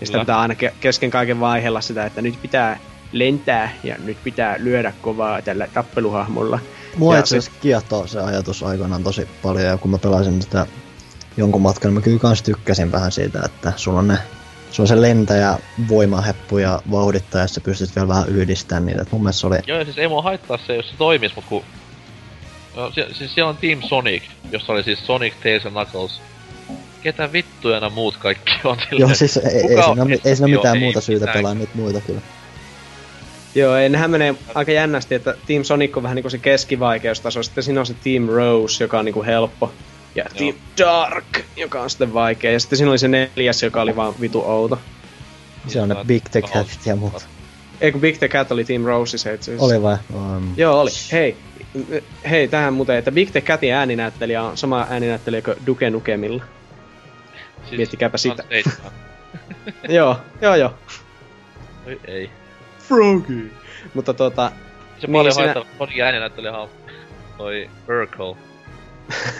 Ja 0.00 0.06
sitä 0.06 0.18
pitää 0.18 0.40
aina 0.40 0.54
ke- 0.54 0.74
kesken 0.80 1.10
kaiken 1.10 1.40
vaihella 1.40 1.80
sitä, 1.80 2.06
että 2.06 2.22
nyt 2.22 2.42
pitää 2.42 2.78
lentää 3.14 3.72
ja 3.82 3.96
nyt 4.04 4.18
pitää 4.24 4.56
lyödä 4.58 4.92
kovaa 5.02 5.42
tällä 5.42 5.68
tappeluhahmolla. 5.74 6.58
Mua 6.96 7.14
Ja 7.14 7.20
itse 7.20 7.38
asiassa 7.38 7.60
kiehtoo 7.60 8.06
se 8.06 8.20
ajatus 8.20 8.62
aikanaan 8.62 9.04
tosi 9.04 9.28
paljon, 9.42 9.66
ja 9.66 9.78
kun 9.78 9.90
mä 9.90 9.98
pelasin 9.98 10.42
sitä 10.42 10.66
jonkun 11.36 11.62
matkan, 11.62 11.92
mä 11.92 12.00
kyllä 12.00 12.18
kans 12.18 12.42
tykkäsin 12.42 12.92
vähän 12.92 13.12
siitä, 13.12 13.40
että 13.44 13.72
sulla 13.76 13.98
on 13.98 14.08
ne 14.08 14.18
sulla 14.70 14.84
on 14.84 14.88
se 14.88 15.00
lentäjä, 15.00 15.58
voimaheppu 15.88 16.58
ja 16.58 16.82
vauhdittaja, 16.90 17.44
ja 17.44 17.48
sä 17.48 17.60
pystyt 17.60 17.96
vielä 17.96 18.08
vähän 18.08 18.28
yhdistämään 18.28 18.86
niitä. 18.86 19.02
Et 19.02 19.12
mun 19.12 19.22
mielestä 19.22 19.40
se 19.40 19.46
oli... 19.46 19.56
Joo, 19.66 19.84
siis 19.84 19.98
ei 19.98 20.08
mua 20.08 20.22
haittaa 20.22 20.58
se, 20.66 20.76
jos 20.76 20.88
se 20.90 20.96
toimis, 20.98 21.36
mut 21.36 21.44
kun... 21.48 21.64
No, 22.76 22.90
sie- 22.90 23.14
siis 23.14 23.34
siellä 23.34 23.48
on 23.48 23.56
Team 23.56 23.82
Sonic, 23.82 24.22
jossa 24.52 24.72
oli 24.72 24.82
siis 24.82 25.06
Sonic, 25.06 25.34
Tails 25.42 25.64
ja 25.64 25.70
Knuckles. 25.70 26.20
Ketä 27.02 27.32
vittuja 27.32 27.80
nämä 27.80 27.94
muut 27.94 28.16
kaikki 28.16 28.52
on 28.64 28.76
silleen? 28.76 29.00
Joo, 29.00 29.14
siis 29.14 29.36
ei, 29.36 29.42
ei, 29.44 29.62
kuka 29.62 29.82
siinä, 29.82 29.86
on 29.86 30.00
ole- 30.00 30.20
ei 30.24 30.36
siinä 30.36 30.56
mitään 30.56 30.76
ei 30.76 30.82
muuta 30.82 31.00
syytä 31.00 31.20
mitään. 31.20 31.36
pelaa 31.36 31.54
niitä 31.54 31.72
muita 31.74 32.00
kyllä. 32.00 32.20
Joo, 33.54 33.76
ei, 33.76 33.88
nehän 33.88 34.10
menee 34.10 34.34
aika 34.54 34.72
jännästi, 34.72 35.14
että 35.14 35.34
Team 35.46 35.64
Sonic 35.64 35.96
on 35.96 36.02
vähän 36.02 36.14
niinku 36.14 36.30
se 36.30 36.38
keskivaikeustaso, 36.38 37.42
sitten 37.42 37.64
siinä 37.64 37.80
on 37.80 37.86
se 37.86 37.94
Team 38.04 38.28
Rose, 38.28 38.84
joka 38.84 38.98
on 38.98 39.04
niinku 39.04 39.22
helppo. 39.24 39.72
Ja 40.14 40.24
Team 40.38 40.54
Dark, 40.78 41.40
joka 41.56 41.82
on 41.82 41.90
sitten 41.90 42.14
vaikea. 42.14 42.52
Ja 42.52 42.60
sitten 42.60 42.76
siinä 42.76 42.90
oli 42.90 42.98
se 42.98 43.08
neljäs, 43.08 43.62
joka 43.62 43.82
oli 43.82 43.96
vaan 43.96 44.14
vitu 44.20 44.42
outo. 44.46 44.78
Se 45.66 45.80
on 45.80 45.88
ne 45.88 45.96
Big 46.06 46.24
The 46.30 46.42
Catit 46.42 46.86
ja 46.86 46.96
muut. 46.96 47.26
Ei 47.80 47.92
kun 47.92 48.00
Big 48.00 48.18
the 48.18 48.28
Cat 48.28 48.52
oli 48.52 48.64
Team 48.64 48.84
Roses 48.84 49.26
itse 49.26 49.32
asiassa. 49.32 49.66
Oli 49.66 49.82
vai? 49.82 49.96
Um, 50.14 50.54
Joo, 50.56 50.80
oli. 50.80 50.90
Hei, 51.12 51.36
hei, 52.30 52.48
tähän 52.48 52.74
muuten, 52.74 52.96
että 52.96 53.12
Big 53.12 53.30
the 53.30 53.40
Catin 53.40 53.74
ääninäyttelijä 53.74 54.42
on 54.42 54.56
sama 54.56 54.86
ääninäyttelijä 54.90 55.42
kuin 55.42 55.56
Duke 55.66 55.90
Nukemilla. 55.90 56.44
Siis 57.64 57.76
Miettikääpä 57.76 58.18
sitä. 58.18 58.44
joo, 59.88 60.16
joo, 60.40 60.54
joo. 60.54 60.74
Oi 61.86 62.00
ei. 62.04 62.30
Froggy. 62.88 63.52
Mutta 63.94 64.14
tota, 64.14 64.52
Se 64.98 65.06
paljon 65.08 65.34
siinä- 65.34 65.52
haittaa, 65.54 65.74
Sonicin 65.78 66.02
ääninäyttelijä 66.04 66.52
on 66.58 66.68
toi 67.38 67.70
Urkel. 67.88 68.34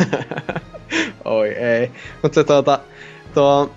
Oi 1.24 1.48
ei. 1.48 1.90
Mutta 2.22 2.44
tuota, 2.44 2.78
tuo 3.34 3.70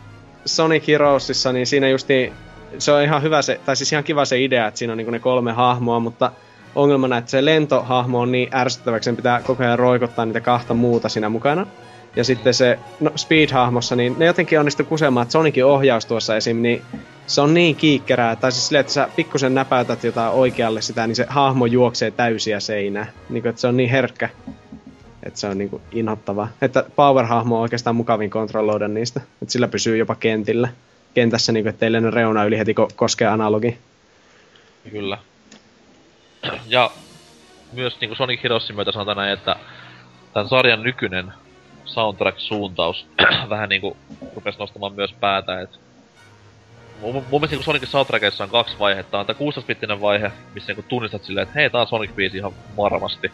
Sonic 0.45 0.87
Heroesissa, 0.87 1.53
niin 1.53 1.67
siinä 1.67 1.89
justi, 1.89 2.33
se 2.77 2.91
on 2.91 3.03
ihan 3.03 3.21
hyvä 3.23 3.41
se, 3.41 3.59
tai 3.65 3.75
siis 3.75 3.91
ihan 3.91 4.03
kiva 4.03 4.25
se 4.25 4.39
idea, 4.43 4.67
että 4.67 4.77
siinä 4.77 4.93
on 4.93 4.97
niinku 4.97 5.11
ne 5.11 5.19
kolme 5.19 5.51
hahmoa, 5.51 5.99
mutta 5.99 6.31
ongelmana, 6.75 7.17
että 7.17 7.31
se 7.31 7.45
lentohahmo 7.45 8.19
on 8.19 8.31
niin 8.31 8.55
ärsyttäväksi, 8.55 9.05
sen 9.05 9.15
pitää 9.15 9.41
koko 9.41 9.63
ajan 9.63 9.79
roikottaa 9.79 10.25
niitä 10.25 10.41
kahta 10.41 10.73
muuta 10.73 11.09
siinä 11.09 11.29
mukana. 11.29 11.67
Ja 12.17 12.23
sitten 12.23 12.53
se 12.53 12.79
no, 12.99 13.11
Speed-hahmossa, 13.15 13.95
niin 13.95 14.15
ne 14.17 14.25
jotenkin 14.25 14.59
onnistu 14.59 14.83
kusemaan, 14.83 15.23
että 15.23 15.31
Sonicin 15.31 15.65
ohjaus 15.65 16.05
tuossa 16.05 16.35
esim. 16.35 16.61
niin 16.61 16.81
se 17.27 17.41
on 17.41 17.53
niin 17.53 17.75
kiikkerää, 17.75 18.35
tai 18.35 18.51
siis 18.51 18.67
silleen, 18.67 18.79
että 18.79 18.93
sä 18.93 19.09
pikkusen 19.15 19.53
näpäytät 19.55 20.03
jotain 20.03 20.33
oikealle 20.33 20.81
sitä, 20.81 21.07
niin 21.07 21.15
se 21.15 21.25
hahmo 21.29 21.65
juoksee 21.65 22.11
täysiä 22.11 22.59
seinää. 22.59 23.11
Niin 23.29 23.41
kuin, 23.41 23.49
että 23.49 23.61
se 23.61 23.67
on 23.67 23.77
niin 23.77 23.89
herkkä. 23.89 24.29
Että 25.23 25.39
se 25.39 25.47
on 25.47 25.57
niinku 25.57 25.81
inhottavaa. 25.91 26.47
Että 26.61 26.83
Power-hahmo 26.95 27.55
on 27.55 27.61
oikeastaan 27.61 27.95
mukavin 27.95 28.29
kontrolloida 28.29 28.87
niistä. 28.87 29.21
Että 29.41 29.51
sillä 29.51 29.67
pysyy 29.67 29.97
jopa 29.97 30.15
kentillä. 30.15 30.69
Kentässä 31.13 31.51
niinku, 31.51 31.69
ettei 31.69 31.91
lennä 31.91 32.11
reuna 32.11 32.45
yli 32.45 32.57
heti 32.57 32.73
ko- 32.73 32.93
koskee 32.95 33.27
analogi. 33.27 33.77
Kyllä. 34.91 35.17
Ja 36.67 36.91
myös 37.73 37.97
niinku 38.01 38.15
Sonic 38.15 38.43
Heroesin 38.43 38.75
myötä 38.75 38.91
sanotaan 38.91 39.17
näin, 39.17 39.33
että 39.33 39.55
tämän 40.33 40.49
sarjan 40.49 40.83
nykyinen 40.83 41.33
soundtrack-suuntaus 41.87 43.07
vähän 43.49 43.69
niinku 43.69 43.97
rupes 44.35 44.57
nostamaan 44.57 44.93
myös 44.93 45.13
päätä, 45.13 45.61
et 45.61 45.79
Mun, 47.01 47.13
mun 47.13 47.23
mielestä 47.31 47.47
niinku 47.49 47.63
Sonicin 47.63 47.87
soundtrackissa 47.87 48.43
on 48.43 48.49
kaksi 48.49 48.79
vaihetta. 48.79 49.19
On 49.19 49.25
tää 49.25 49.35
16-bittinen 49.35 50.01
vaihe, 50.01 50.31
missä 50.53 50.67
niinku 50.67 50.85
tunnistat 50.89 51.23
silleen, 51.23 51.47
että 51.47 51.59
hei, 51.59 51.69
tää 51.69 51.81
on 51.81 51.87
Sonic-biisi 51.87 52.37
ihan 52.37 52.51
varmasti. 52.77 53.31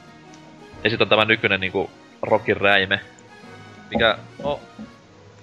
Ja 0.83 0.90
sitten 0.90 1.06
on 1.06 1.09
tämä 1.09 1.25
nykyinen 1.25 1.59
niinku 1.59 1.90
rockin 2.22 2.57
räime, 2.57 2.99
mikä, 3.90 4.17
no, 4.43 4.59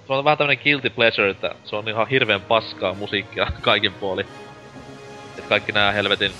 se 0.07 0.13
on 0.13 0.23
vähän 0.23 0.37
tämmönen 0.37 0.63
guilty 0.63 0.89
pleasure, 0.89 1.29
että 1.29 1.55
se 1.63 1.75
on 1.75 1.89
ihan 1.89 2.07
hirveän 2.07 2.41
paskaa 2.41 2.93
musiikkia 2.93 3.47
kaikin 3.61 3.93
puoli. 3.93 4.25
Et 5.37 5.45
kaikki 5.45 5.71
nämä 5.71 5.91
helvetin 5.91 6.31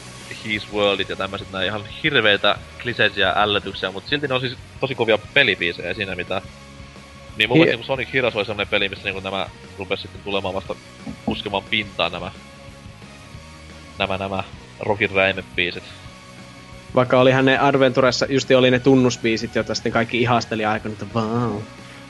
His 0.45 0.73
Worldit 0.73 1.09
ja 1.09 1.15
tämmöiset 1.15 1.51
nää 1.51 1.63
ihan 1.63 1.85
hirveitä 2.03 2.55
kliseisiä 2.81 3.33
ällötyksiä, 3.35 3.91
mutta 3.91 4.09
silti 4.09 4.27
ne 4.27 4.33
on 4.33 4.41
siis 4.41 4.57
tosi 4.79 4.95
kovia 4.95 5.17
pelibiisejä 5.33 5.93
siinä 5.93 6.15
mitään. 6.15 6.41
Niin 7.37 7.49
mun 7.49 7.55
Hi- 7.55 7.59
mielestä 7.59 7.77
niinku 7.77 7.87
Sonic 7.87 8.13
Heroes 8.13 8.35
oli 8.35 8.45
semmonen 8.45 8.67
peli, 8.67 8.89
missä 8.89 9.03
niinku 9.03 9.19
nämä 9.19 9.47
rupes 9.79 10.01
sitten 10.01 10.21
tulemaan 10.23 10.53
vasta 10.53 10.75
puskemaan 11.25 11.63
pintaan 11.69 12.11
nämä 12.11 12.31
nämä 13.99 14.17
nämä 14.17 14.43
rockin 14.79 15.11
räimebiisit. 15.11 15.83
Vaikka 16.95 17.19
olihan 17.19 17.45
ne 17.45 17.59
Adventuressa, 17.59 18.25
justi 18.29 18.55
oli 18.55 18.71
ne 18.71 18.79
tunnusbiisit, 18.79 19.55
joita 19.55 19.75
sitten 19.75 19.91
kaikki 19.91 20.21
ihasteli 20.21 20.65
aikana, 20.65 20.93
että 20.93 21.05
wow. 21.15 21.61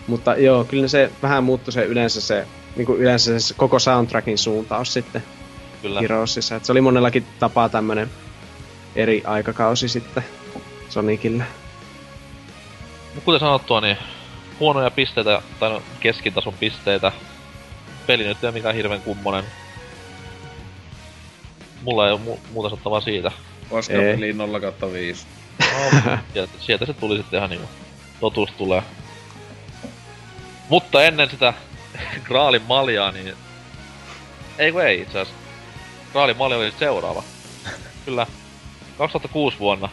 Mutta 0.08 0.36
joo, 0.36 0.64
kyllä 0.64 0.88
se 0.88 1.12
vähän 1.22 1.44
muuttui 1.44 1.74
se 1.74 1.86
yleensä 1.86 2.22
se, 2.22 2.48
niinku 2.76 2.96
yleensä 2.96 3.40
se 3.40 3.54
koko 3.54 3.80
soundtrackin 3.80 4.38
suuntaus 4.38 4.94
sitten 4.94 5.24
Kyllä. 5.82 6.02
Heroesissa. 6.02 6.56
Et 6.56 6.66
se 6.66 6.72
oli 6.72 6.82
monellakin 6.82 7.26
tapaa 7.40 7.70
tämmönen 7.70 8.10
eri 8.96 9.24
aikakausi 9.26 9.90
sitten 9.90 10.24
Sonicille. 10.90 11.44
Kuten 13.26 13.40
sanottua, 13.40 13.82
niin 13.82 13.98
huonoja 14.62 14.92
pisteitä, 14.92 15.42
tai 15.60 15.70
no 15.70 15.84
keskitason 16.00 16.54
pisteitä. 16.54 17.12
Peli 18.08 18.24
nyt 18.24 18.44
ei 18.44 18.48
ole 18.48 18.54
mikään 18.54 18.76
hirveän 18.76 19.02
kummonen. 19.02 19.44
Mulla 21.82 22.08
ei 22.08 22.12
oo 22.12 22.22
mu- 22.26 22.40
muuta 22.52 22.70
sanottavaa 22.70 23.02
siitä. 23.02 23.32
Ei. 23.90 24.16
peli 24.16 24.34
0 24.34 24.60
kautta 24.60 24.92
5. 24.92 25.26
No, 25.60 26.18
sieltä, 26.34 26.54
sieltä 26.60 26.86
se 26.86 26.94
tuli 26.94 27.18
sitten 27.18 27.38
ihan 27.38 27.50
niinku 27.50 27.70
totuus 28.20 28.52
tulee. 28.52 28.84
Mutta 30.70 31.04
ennen 31.04 31.30
sitä 31.30 31.54
Graalin 32.28 32.62
maljaa, 32.62 33.12
niin... 33.12 33.34
Ei 34.58 34.72
kun 34.72 34.82
ei 34.82 35.02
itse 35.02 35.20
asiassa. 35.20 35.44
Graalin 36.12 36.38
malja 36.38 36.58
oli 36.58 36.74
seuraava. 36.80 37.24
Kyllä. 38.06 38.28
2006 38.98 39.60
vuonna 39.60 39.90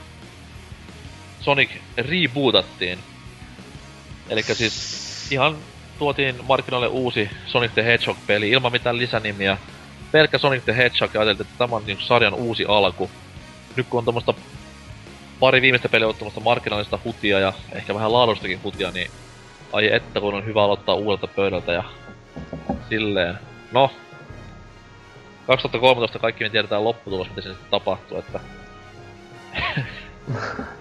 Sonic 1.41 1.71
rebootattiin. 1.97 2.99
Eli 4.29 4.43
siis 4.43 5.33
ihan 5.33 5.57
tuotiin 5.99 6.35
markkinoille 6.49 6.89
uusi 6.89 7.31
Sonic 7.47 7.73
the 7.73 7.85
Hedgehog-peli 7.85 8.51
ilman 8.51 8.73
mitään 8.73 8.99
lisänimiä. 8.99 9.59
Pelkkä 10.13 10.39
Sonic 10.39 10.65
the 10.65 10.77
Hedgehog 10.77 11.15
ja 11.15 11.21
ajateltiin, 11.21 11.47
että 11.47 11.59
tämä 11.59 11.77
on 11.77 11.83
niinku 11.87 12.03
sarjan 12.03 12.35
uusi 12.35 12.65
alku. 12.69 13.11
Nyt 13.77 13.87
kun 13.87 13.99
on 13.99 14.05
tommoista 14.05 14.35
pari 15.41 15.63
viimeistä 15.63 15.89
peliä 15.89 16.07
ollut 16.07 16.19
tämmöistä 16.19 16.41
markkinoillista 16.41 16.99
hutia 17.05 17.39
ja 17.39 17.53
ehkä 17.73 17.95
vähän 17.95 18.13
laadustakin 18.13 18.63
hutia, 18.63 18.91
niin 18.91 19.11
ai 19.73 19.93
että 19.93 20.21
kun 20.21 20.35
on 20.35 20.47
hyvä 20.47 20.65
aloittaa 20.65 20.95
uudelta 20.95 21.27
pöydältä 21.27 21.73
ja 21.73 21.85
silleen. 22.89 23.39
No, 23.73 23.91
2013 25.47 26.19
kaikki 26.19 26.45
me 26.45 26.51
tiedetään 26.51 26.85
lopputulos, 26.85 27.29
mitä 27.29 27.41
sitten 27.41 27.71
tapahtuu, 27.71 28.19
että... 28.19 28.41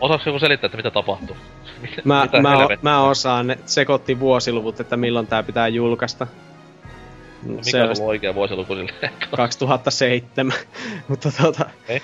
Osaatko 0.00 0.30
joku 0.30 0.38
selittää, 0.38 0.66
että 0.66 0.76
mitä 0.76 0.90
tapahtuu? 0.90 1.36
Mitä, 1.82 2.02
Mä, 2.04 2.22
mitä 2.22 2.42
mä, 2.42 2.58
o, 2.58 2.68
mä 2.82 3.02
osaan, 3.02 3.46
ne 3.46 3.58
sekoitti 3.66 4.20
vuosiluvut, 4.20 4.80
että 4.80 4.96
milloin 4.96 5.26
tää 5.26 5.42
pitää 5.42 5.68
julkaista. 5.68 6.26
Mikä 7.42 7.62
Se 7.62 7.82
on 7.82 7.94
oikea 8.00 8.34
vuosiluku 8.34 8.74
silleen? 8.74 9.12
2007, 9.36 10.52
mutta 11.08 11.32
tota... 11.42 11.66
Ei? 11.88 12.02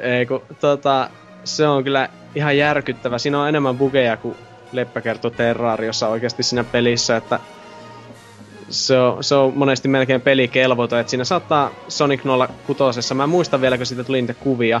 Ei 0.00 0.26
kun, 0.26 0.42
tota, 0.60 1.10
se 1.44 1.68
on 1.68 1.84
kyllä 1.84 2.08
ihan 2.34 2.56
järkyttävä. 2.58 3.18
Siinä 3.18 3.40
on 3.40 3.48
enemmän 3.48 3.78
bugeja 3.78 4.16
kuin 4.16 4.36
Leppä 4.72 5.00
kertoo 5.00 5.30
Terrariossa 5.30 6.08
oikeasti 6.08 6.42
siinä 6.42 6.64
pelissä, 6.64 7.16
että 7.16 7.40
se 8.68 8.98
on, 8.98 9.24
se 9.24 9.34
on 9.34 9.52
monesti 9.56 9.88
melkein 9.88 10.20
pelikelvoton, 10.20 11.00
että 11.00 11.10
siinä 11.10 11.24
saattaa 11.24 11.70
Sonic 11.88 12.20
06, 12.66 13.14
mä 13.14 13.26
muistan 13.26 13.60
vielä, 13.60 13.76
kun 13.76 13.86
siitä 13.86 14.04
tuli 14.04 14.20
niitä 14.20 14.34
kuvia, 14.34 14.80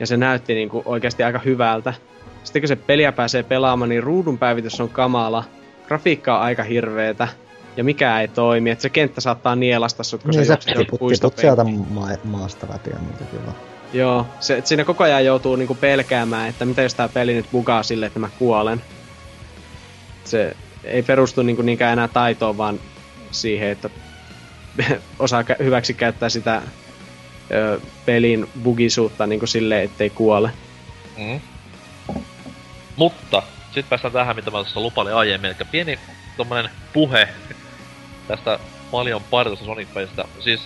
ja 0.00 0.06
se 0.06 0.16
näytti 0.16 0.54
niinku 0.54 0.82
oikeasti 0.84 1.22
aika 1.22 1.38
hyvältä. 1.38 1.94
Sitten 2.44 2.62
kun 2.62 2.68
se 2.68 2.76
peliä 2.76 3.12
pääsee 3.12 3.42
pelaamaan, 3.42 3.88
niin 3.88 4.02
ruudun 4.02 4.38
päivitys 4.38 4.80
on 4.80 4.88
kamala, 4.88 5.44
grafiikka 5.88 6.36
on 6.36 6.42
aika 6.42 6.62
hirveetä, 6.62 7.28
ja 7.76 7.84
mikä 7.84 8.20
ei 8.20 8.28
toimi, 8.28 8.70
että 8.70 8.82
se 8.82 8.88
kenttä 8.88 9.20
saattaa 9.20 9.56
nielasta 9.56 10.04
sut, 10.04 10.22
kun 10.22 10.30
niin 10.30 10.46
se 10.46 10.48
sä 10.48 10.58
puistopenkkiin. 10.98 11.40
sieltä 11.40 11.64
ma- 11.94 12.08
maasta 12.38 12.66
läpi 12.72 12.90
ja 12.90 12.98
muuta 12.98 13.24
kyllä. 13.24 13.52
Joo, 13.92 14.26
se, 14.40 14.56
et 14.56 14.66
siinä 14.66 14.84
koko 14.84 15.04
ajan 15.04 15.24
joutuu 15.24 15.56
niinku 15.56 15.74
pelkäämään, 15.74 16.48
että 16.48 16.64
mitä 16.64 16.82
jos 16.82 16.94
tää 16.94 17.08
peli 17.08 17.34
nyt 17.34 17.46
bugaa 17.52 17.82
sille, 17.82 18.06
että 18.06 18.18
mä 18.18 18.28
kuolen. 18.38 18.82
Se 20.24 20.56
ei 20.84 21.02
perustu 21.02 21.42
niinku 21.42 21.62
niinkään 21.62 21.92
enää 21.92 22.08
taitoon, 22.08 22.56
vaan 22.56 22.80
siihen, 23.30 23.68
että 23.68 23.90
osaa 25.18 25.44
hyväksi 25.58 25.94
käyttää 25.94 26.28
sitä 26.28 26.62
ö, 27.50 27.80
pelin 28.06 28.48
bugisuutta 28.62 29.26
niinku 29.26 29.46
silleen, 29.46 29.84
ettei 29.84 30.10
kuole. 30.10 30.50
Mm. 31.16 31.40
Mutta, 32.96 33.42
sitten 33.64 33.84
päästään 33.88 34.12
tähän, 34.12 34.36
mitä 34.36 34.50
mä 34.50 34.58
tuossa 34.58 34.80
lupailin 34.80 35.14
aiemmin, 35.14 35.50
eli 35.50 35.68
pieni 35.70 35.98
tommonen 36.36 36.70
puhe 36.92 37.28
tästä 38.28 38.58
paljon 38.90 39.22
paritosta 39.30 39.64
Sonic-pelistä. 39.64 40.24
Siis, 40.40 40.60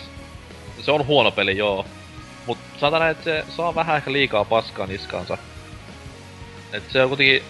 se 0.81 0.91
on 0.91 1.07
huono 1.07 1.31
peli, 1.31 1.57
joo. 1.57 1.85
Mut 2.45 2.57
sanotaan 2.79 3.01
näin, 3.01 3.11
että 3.11 3.23
se 3.23 3.45
saa 3.55 3.75
vähän 3.75 3.97
ehkä 3.97 4.11
liikaa 4.11 4.45
paskaa 4.45 4.87
niskaansa. 4.87 5.37
Et 6.73 6.83
se 6.89 7.03
on 7.03 7.09
kuitenkin, 7.09 7.43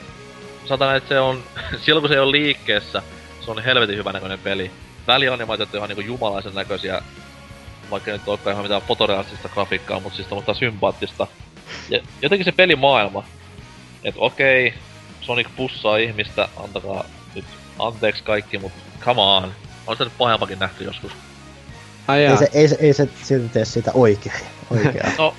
sanotaan 0.65 0.95
että 0.95 1.09
se 1.09 1.19
on, 1.19 1.43
silloin 1.85 2.01
kun 2.01 2.09
se 2.09 2.21
ole 2.21 2.31
liikkeessä, 2.31 3.03
se 3.45 3.51
on 3.51 3.63
helvetin 3.63 3.97
hyvän 3.97 4.13
näköinen 4.13 4.39
peli. 4.39 4.71
Välianimaatiot 5.07 5.69
on 5.73 5.77
ihan 5.77 5.89
niinku 5.89 6.01
jumalaisen 6.01 6.55
näköisiä, 6.55 7.01
vaikka 7.91 8.11
nyt 8.11 8.27
olekaan 8.27 8.53
ihan 8.53 8.65
mitään 8.65 8.81
fotorealistista 8.81 9.49
grafiikkaa, 9.49 9.99
mutta 9.99 10.15
siis 10.15 10.27
tommoista 10.27 10.53
sympaattista. 10.53 11.27
Ja 11.89 11.99
jotenkin 12.21 12.45
se 12.45 12.51
pelimaailma, 12.51 13.23
et 14.03 14.15
okei, 14.17 14.73
Sonic 15.21 15.47
pussaa 15.55 15.97
ihmistä, 15.97 16.49
antakaa 16.63 17.05
nyt 17.35 17.45
anteeksi 17.79 18.23
kaikki, 18.23 18.57
mut 18.57 18.71
come 18.99 19.21
on. 19.21 19.53
On 19.87 19.95
sitä 19.95 20.03
nyt 20.03 20.17
pahempakin 20.17 20.59
nähty 20.59 20.83
joskus. 20.83 21.11
Ai 22.07 22.25
Ei 22.25 22.37
se, 22.37 22.49
ei, 22.53 22.67
se, 22.67 22.77
ei 22.79 22.93
se 22.93 23.09
silti 23.23 23.49
tee 23.49 23.65
sitä 23.65 23.91
oikein. 23.93 24.41
oikein. 24.69 25.13
No, 25.17 25.35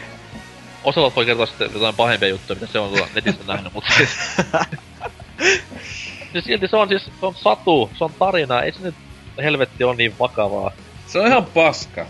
Osalot 0.84 1.16
voi 1.16 1.26
kertoa 1.26 1.46
sitten 1.46 1.70
jotain 1.74 1.94
pahempia 1.94 2.28
juttuja, 2.28 2.60
mitä 2.60 2.72
se 2.72 2.78
on 2.78 2.88
tuolla 2.88 3.08
netissä 3.14 3.44
nähnyt, 3.46 3.72
mutta 3.72 3.92
siis... 3.96 4.10
Siis 6.32 6.44
silti 6.44 6.68
se 6.68 6.76
on 6.76 6.88
siis, 6.88 7.04
se 7.20 7.26
on 7.26 7.34
satu, 7.34 7.90
se 7.98 8.04
on 8.04 8.12
tarina, 8.18 8.62
ei 8.62 8.72
se 8.72 8.78
nyt 8.82 8.94
helvetti 9.42 9.84
on 9.84 9.96
niin 9.96 10.14
vakavaa. 10.18 10.72
Se 11.10 11.18
on 11.18 11.26
ihan 11.26 11.44
paska. 11.54 12.06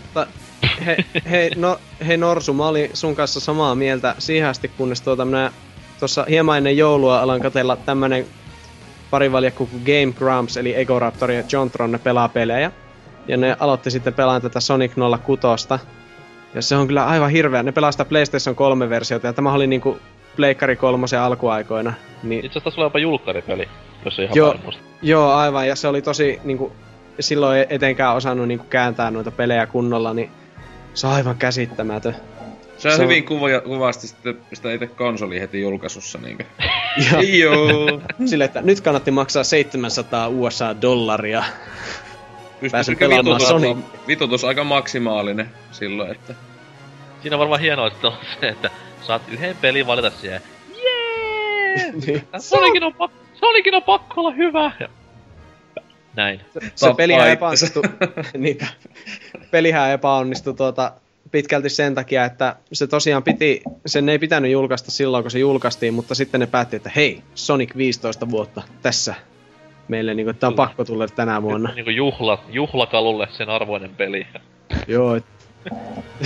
He, 0.85 0.97
hei, 1.29 1.51
no, 1.55 1.77
hei 2.07 2.17
Norsu, 2.17 2.53
mä 2.53 2.67
olin 2.67 2.89
sun 2.93 3.15
kanssa 3.15 3.39
samaa 3.39 3.75
mieltä 3.75 4.15
siihen 4.17 4.49
asti, 4.49 4.67
kunnes 4.67 5.01
tuota 5.01 5.25
minä 5.25 5.51
tuossa 5.99 6.25
hieman 6.29 6.57
ennen 6.57 6.77
joulua 6.77 7.19
alan 7.19 7.41
katella 7.41 7.75
tämmönen 7.75 8.25
parivaljakku 9.11 9.65
kuin 9.65 9.83
Game 9.83 10.13
Grumps, 10.17 10.57
eli 10.57 10.75
Ego 10.75 10.99
Raptor 10.99 11.31
ja 11.31 11.43
Jontron, 11.51 11.91
ne 11.91 11.97
pelaa 11.97 12.29
pelejä. 12.29 12.71
Ja 13.27 13.37
ne 13.37 13.55
aloitti 13.59 13.91
sitten 13.91 14.13
pelaan 14.13 14.41
tätä 14.41 14.59
Sonic 14.59 14.91
06. 15.23 15.67
Ja 16.53 16.61
se 16.61 16.75
on 16.75 16.87
kyllä 16.87 17.05
aivan 17.05 17.29
hirveä. 17.29 17.63
Ne 17.63 17.71
pelaa 17.71 17.91
sitä 17.91 18.05
PlayStation 18.05 18.55
3-versiota, 18.55 19.27
ja 19.27 19.33
tämä 19.33 19.53
oli 19.53 19.67
niinku 19.67 19.99
Pleikkari 20.35 20.75
kolmosen 20.75 21.19
alkuaikoina. 21.19 21.93
Niin, 22.23 22.45
Itse 22.45 22.59
asiassa 22.59 22.75
sulla 22.75 22.85
on 22.85 22.89
jopa 22.89 22.99
julkkaripeli, 22.99 23.67
jos 24.05 24.19
ei 24.19 24.25
ihan 24.25 24.35
Joo. 24.35 24.47
väärin 24.47 24.63
muista. 24.63 24.83
joo, 25.01 25.31
aivan, 25.31 25.67
ja 25.67 25.75
se 25.75 25.87
oli 25.87 26.01
tosi 26.01 26.39
niinku, 26.43 26.71
silloin 27.19 27.65
etenkään 27.69 28.15
osannut 28.15 28.47
niinku 28.47 28.65
kääntää 28.69 29.11
noita 29.11 29.31
pelejä 29.31 29.65
kunnolla, 29.65 30.13
niin 30.13 30.31
se 30.93 31.07
on 31.07 31.13
aivan 31.13 31.35
käsittämätön. 31.37 32.15
Se 32.77 32.87
on 32.89 32.95
Se 32.95 33.03
hyvin 33.03 33.25
kuva, 33.25 33.47
kuvasti 33.63 34.07
sitten 34.07 34.37
sitä 34.53 34.73
itse 34.73 34.87
konsoli 34.87 35.39
heti 35.39 35.61
julkaisussa 35.61 36.19
niinkö. 36.19 36.43
Joo. 37.41 38.01
sille, 38.25 38.43
että 38.43 38.61
nyt 38.61 38.81
kannatti 38.81 39.11
maksaa 39.11 39.43
700 39.43 40.27
USA-dollaria. 40.27 41.43
Pääsen 42.71 42.97
pelaamaan 42.97 43.25
vitutus, 43.25 43.47
Sonic. 43.47 43.77
vitutus 44.07 44.43
aika 44.43 44.63
maksimaalinen 44.63 45.49
silloin, 45.71 46.11
että... 46.11 46.33
Siinä 47.21 47.35
on 47.35 47.39
varmaan 47.39 47.61
hienoa, 47.61 47.87
että 47.87 48.07
on 48.07 48.13
se, 48.39 48.49
että 48.49 48.69
saat 49.01 49.21
yhden 49.31 49.57
pelin 49.61 49.87
valita 49.87 50.09
siihen. 50.09 50.41
Jee! 50.83 51.91
niin. 52.05 52.27
Sonicin 52.39 52.83
on, 52.83 52.93
pak- 52.93 53.11
Sonicin 53.33 53.75
on 53.75 53.83
pakko 53.83 54.21
olla 54.21 54.31
hyvä! 54.31 54.71
Näin. 56.15 56.41
Se 56.53 56.59
Tappaa 56.59 56.93
pelihän 56.93 57.29
epäonnistui, 57.29 57.83
niitä, 58.37 58.67
pelihän 59.51 59.91
epäonnistui 59.91 60.53
tuota, 60.53 60.91
pitkälti 61.31 61.69
sen 61.69 61.95
takia, 61.95 62.25
että 62.25 62.55
se 62.73 62.87
tosiaan 62.87 63.23
piti, 63.23 63.61
sen 63.85 64.09
ei 64.09 64.19
pitänyt 64.19 64.51
julkaista 64.51 64.91
silloin, 64.91 65.23
kun 65.23 65.31
se 65.31 65.39
julkaistiin, 65.39 65.93
mutta 65.93 66.15
sitten 66.15 66.39
ne 66.39 66.47
päätti, 66.47 66.75
että 66.75 66.91
hei, 66.95 67.21
Sonic 67.35 67.75
15 67.77 68.29
vuotta 68.29 68.61
tässä 68.81 69.15
meille, 69.87 70.13
niin 70.13 70.35
tämä 70.35 70.49
on 70.49 70.55
pakko 70.55 70.85
tulla 70.85 71.07
tänä 71.07 71.41
vuonna. 71.41 71.73
Niinku 71.75 71.91
juhla, 71.91 72.43
juhlakalulle 72.49 73.27
sen 73.31 73.49
arvoinen 73.49 73.95
peli. 73.95 74.27
Joo, 74.87 75.15
et, 75.15 75.25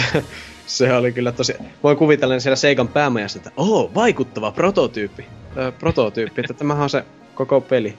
se 0.65 0.93
oli 0.93 1.11
kyllä 1.11 1.31
tosi... 1.31 1.53
Voin 1.83 1.97
kuvitella 1.97 2.39
siellä 2.39 2.55
Seikan 2.55 2.87
päämajassa, 2.87 3.39
että 3.39 3.51
oh, 3.57 3.93
vaikuttava 3.95 4.51
prototyyppi. 4.51 5.25
Ö, 5.57 5.71
prototyyppi, 5.71 6.41
että 6.41 6.53
tämähän 6.53 6.83
on 6.83 6.89
se 6.89 7.03
koko 7.35 7.61
peli. 7.61 7.97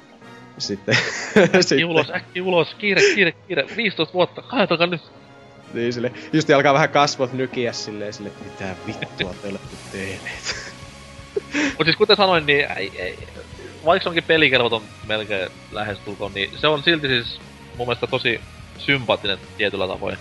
Sitten, 0.59 0.97
Äkki 1.55 1.85
ulos, 1.91 2.11
äkki 2.11 2.41
ulos, 2.41 2.75
kiire, 2.75 3.03
kiire, 3.15 3.33
kiire, 3.33 3.67
15 3.77 4.15
vuotta, 4.15 4.43
kaatokaa 4.43 4.87
nyt. 4.87 5.03
Niin 5.75 5.93
sille, 5.93 6.13
just 6.33 6.51
alkaa 6.51 6.75
vähän 6.75 6.89
kasvot 6.89 7.33
nykiä 7.33 7.73
silleen 7.73 8.13
sille, 8.13 8.29
että 8.29 8.45
mitä 8.47 8.77
vittua 8.87 9.35
te 9.43 9.49
olette 9.49 9.77
tehneet. 9.93 10.73
Mut 11.79 11.87
siis 11.87 11.97
kuten 11.97 12.17
sanoin, 12.17 12.47
niin 12.47 12.67
ei, 12.77 12.93
ei, 12.97 13.19
vaikka 13.85 14.03
se 14.03 14.09
onkin 14.09 14.25
pelikelvoton 14.25 14.83
melkein 15.07 15.51
lähestulkoon, 15.73 16.33
niin 16.35 16.51
se 16.61 16.67
on 16.67 16.83
silti 16.83 17.09
siis 17.09 17.41
mun 17.77 17.87
mielestä 17.87 18.07
tosi 18.07 18.41
sympaattinen 18.79 19.39
tietyllä 19.57 19.87
tavoin. 19.89 20.19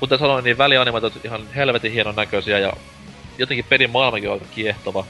Kuten 0.00 0.18
sanoin, 0.18 0.44
niin 0.44 0.58
välianimaatiot 0.58 1.24
ihan 1.24 1.48
helvetin 1.54 1.92
hienon 1.92 2.16
näköisiä 2.16 2.58
ja 2.58 2.72
jotenkin 3.38 3.64
pelin 3.68 3.90
maailmakin 3.90 4.28
on 4.28 4.34
aika 4.34 4.46
kiehtova. 4.54 5.06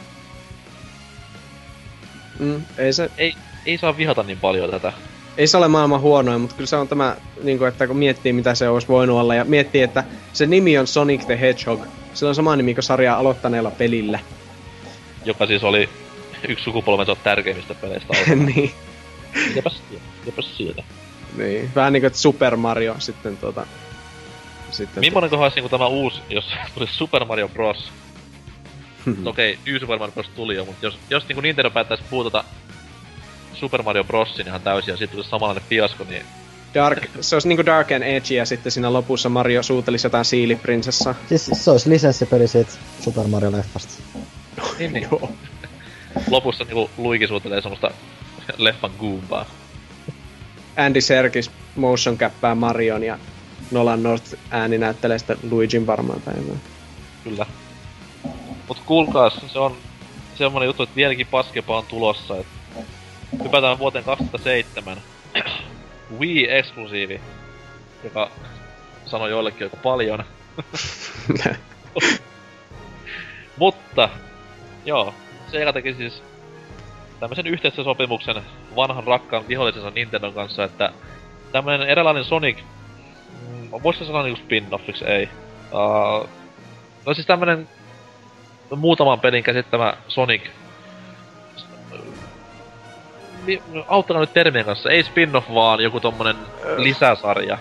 Mm, 2.39 2.63
ei, 2.79 2.93
se, 2.93 3.11
Ei 3.19 3.35
saa 3.81 3.97
vihata 3.97 4.23
niin 4.23 4.39
paljon 4.39 4.71
tätä. 4.71 4.93
ei 5.39 5.47
se 5.47 5.57
ole 5.57 5.69
maailman 5.69 6.01
huonoin, 6.01 6.41
mutta 6.41 6.57
kyllä 6.57 6.69
se 6.69 6.77
on 6.77 6.89
tämä, 6.89 7.17
niin 7.43 7.59
kuin, 7.59 7.69
että 7.69 7.87
kun 7.87 7.97
miettii 7.97 8.33
mitä 8.33 8.55
se 8.55 8.69
olisi 8.69 8.89
voinut 8.89 9.21
olla 9.21 9.35
ja 9.35 9.45
miettii, 9.45 9.83
että 9.83 10.05
se 10.33 10.47
nimi 10.47 10.79
on 10.79 10.87
Sonic 10.87 11.27
the 11.27 11.41
Hedgehog. 11.41 11.87
Sillä 12.15 12.29
on 12.29 12.35
sama 12.35 12.57
nimi 12.57 12.75
kuin 12.75 12.85
sarjaa 12.85 13.19
aloittaneella 13.19 13.71
pelillä. 13.71 14.19
Joka 15.25 15.47
siis 15.47 15.65
oli 15.65 15.89
yksi 16.49 16.65
sukupolvensa 16.65 17.17
tärkeimmistä 17.17 17.75
peleistä 17.75 18.15
niin. 18.35 18.73
Siitä? 19.35 19.71
Mitäpäs 20.21 20.57
siitä? 20.57 20.83
Niin, 21.37 21.71
vähän 21.75 21.93
niinku 21.93 22.07
että 22.07 22.19
Super 22.19 22.57
Mario 22.57 22.97
sitten 22.99 23.37
tota... 23.37 23.67
Sitten... 24.71 25.01
Millainen 25.01 25.31
kohan 25.31 25.53
niinku 25.55 25.69
tämä 25.69 25.87
uusi, 25.87 26.21
jos 26.31 26.45
tulisi 26.75 26.95
Super 26.95 27.25
Mario 27.25 27.49
Bros. 27.49 27.93
No 29.23 29.31
Okei, 29.31 29.59
New 29.67 29.81
Super 29.81 29.99
Mario 29.99 30.13
Bros. 30.13 30.29
tuli 30.29 30.55
jo, 30.55 30.65
mutta 30.65 30.87
jos, 30.87 30.99
jos 31.11 31.29
niinku 31.29 31.41
Nintendo 31.41 31.71
päättäisi 31.71 32.05
puutata 32.11 32.45
Super 33.59 33.83
Mario 33.83 34.05
Brosin 34.05 34.47
ihan 34.47 34.61
täysin 34.61 34.93
ja 34.93 34.97
siitä 34.97 35.13
tulisi 35.13 35.31
samanlainen 35.31 35.69
fiasko, 35.69 36.05
niin 36.05 36.23
Dark, 36.75 36.99
se 37.21 37.37
olisi 37.37 37.49
niinku 37.49 37.67
Dark 37.67 37.93
and 37.93 38.03
Edge 38.03 38.35
ja 38.35 38.47
sitten 38.47 38.73
siinä 38.73 38.93
lopussa 38.93 39.29
Mario 39.29 39.63
suutelisi 39.63 40.07
jotain 40.07 40.25
siiliprinsessaa. 40.25 41.15
Siis 41.29 41.51
se 41.53 41.71
olisi 41.71 41.91
lisenssipeli 41.91 42.49
siitä 42.49 42.73
Super 43.01 43.25
Mario-leffasta. 43.27 44.03
Niin, 44.79 44.93
niin. 44.93 45.09
Joo. 45.11 45.33
lopussa 46.31 46.65
niinku 46.65 46.91
Luigi 46.97 47.27
suutelee 47.27 47.61
semmoista 47.61 47.91
leffan 48.57 48.91
goombaa. 49.01 49.47
Andy 50.77 51.01
Serkis 51.01 51.51
motion 51.77 52.19
cappää 52.19 52.55
Marion 52.55 53.03
ja 53.03 53.19
Nolan 53.71 54.03
North 54.03 54.35
ääni 54.51 54.79
näyttelee 54.79 55.19
sitten 55.19 55.39
Luigin 55.51 55.87
varmaan 55.87 56.21
tai 56.21 56.35
jotain. 56.37 56.61
Kyllä. 57.25 57.47
Mut 58.69 58.83
kuulkaas, 58.87 59.41
se 59.53 59.59
on 59.59 59.77
semmonen 60.39 60.67
juttu, 60.67 60.83
että 60.83 60.97
vieläkin 60.97 61.27
paskempaa 61.27 61.79
on 61.79 61.87
tulossa, 61.87 62.37
et 62.37 62.47
hypätään 63.45 63.79
vuoteen 63.79 64.05
2007. 64.05 64.99
Wii-eksklusiivi, 66.19 67.21
joka 68.05 68.31
sanoi 69.07 69.31
joillekin 69.31 69.67
aika 69.67 69.77
paljon. 69.77 70.25
Mutta, 73.57 74.09
joo, 74.85 75.15
Sega 75.51 75.73
teki 75.73 75.95
siis 75.95 76.23
tämmöisen 77.21 77.47
yhteistyösopimuksen 77.47 78.43
vanhan 78.77 79.05
rakkaan 79.05 79.49
vihollisensa 79.49 79.91
Nintendon 79.91 80.35
kanssa, 80.35 80.65
että 80.65 80.93
tämmönen 81.53 81.89
eräänlainen 81.89 82.25
Sonic, 82.25 82.59
mm, 83.49 83.71
voisiko 83.83 84.05
sanoa 84.05 84.23
niinku 84.23 84.41
spin-offiksi, 84.41 85.09
ei. 85.11 85.29
Uh, 85.73 86.29
no 87.07 87.15
siis 87.15 87.27
tämmönen 87.27 87.69
muutaman 88.77 89.21
pelin 89.21 89.43
käsittämä 89.43 89.95
Sonic, 90.09 90.43
auttakaa 93.89 94.21
nyt 94.21 94.33
termien 94.35 94.65
kanssa, 94.65 94.91
ei 94.91 95.03
spin-off 95.03 95.55
vaan 95.55 95.81
joku 95.81 96.01
tommonen 96.01 96.37
lisäsarja. 96.77 97.59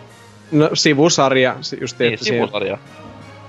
No 0.52 0.70
sivusarja, 0.74 1.56
si- 1.62 1.78
just 1.82 2.00
Niin, 2.00 2.10
tietysti 2.10 2.26
siihen. 2.26 2.48
sivusarja. 2.48 2.78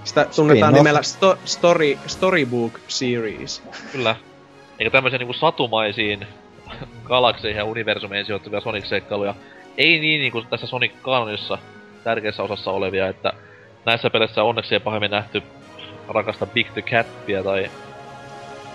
Sitä 0.04 0.26
tunnetaan 0.36 0.72
Spin-off. 0.72 0.78
nimellä 0.78 1.00
sto- 1.00 1.38
story, 1.44 1.98
Storybook 2.06 2.72
Series. 2.88 3.62
Kyllä. 3.92 4.16
Eikä 4.78 4.90
tämmöisiä 4.90 5.18
niinku 5.18 5.32
satumaisiin 5.32 6.26
galakseihin 7.04 7.58
ja 7.58 7.64
universumeihin 7.64 8.26
sijoittuvia 8.26 8.60
Sonic-seikkailuja. 8.60 9.34
Ei 9.78 10.00
niin 10.00 10.20
niinku 10.20 10.42
tässä 10.42 10.66
Sonic 10.66 10.92
Canonissa 11.02 11.58
tärkeässä 12.04 12.42
osassa 12.42 12.70
olevia, 12.70 13.08
että 13.08 13.32
näissä 13.86 14.10
peleissä 14.10 14.42
onneksi 14.42 14.74
ei 14.74 14.80
pahemmin 14.80 15.10
nähty 15.10 15.42
rakasta 16.08 16.46
Big 16.46 16.72
the 16.72 16.82
Catia 16.82 17.42
tai 17.44 17.70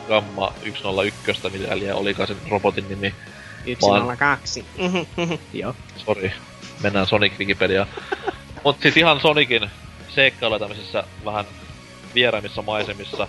Gamma 0.07 0.53
101, 0.63 1.49
mitä 1.49 1.95
olikaan 1.95 2.27
sen 2.27 2.37
robotin 2.49 2.85
nimi. 2.89 3.13
Vaan- 3.81 4.17
kaksi. 4.17 4.65
Joo. 5.53 5.75
Sori, 5.97 6.33
mennään 6.83 7.07
Sonic 7.07 7.39
Wikipedia. 7.39 7.87
Mut 8.63 8.77
sit 8.83 8.97
ihan 8.97 9.19
Sonicin 9.19 9.69
seikkailuja 10.09 10.59
tämmöisissä 10.59 11.03
vähän 11.25 11.45
vieraimmissa 12.15 12.61
maisemissa. 12.61 13.27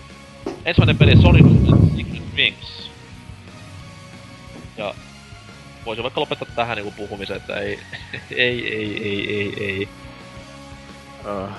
Ensimmäinen 0.65 0.99
peli 0.99 1.23
Sonic 1.23 1.47
Secret 1.97 2.37
Wings. 2.37 2.91
Ja 4.77 4.95
voisin 5.87 6.03
vaikka 6.03 6.21
lopettaa 6.21 6.49
tähän 6.57 6.77
niinku 6.77 6.95
puhumisen, 6.97 7.37
että 7.37 7.61
ei, 7.61 7.79
ei, 8.31 8.69
ei, 8.75 9.03
ei, 9.05 9.29
ei, 9.29 9.65
ei. 9.65 9.89
Uh, 11.25 11.51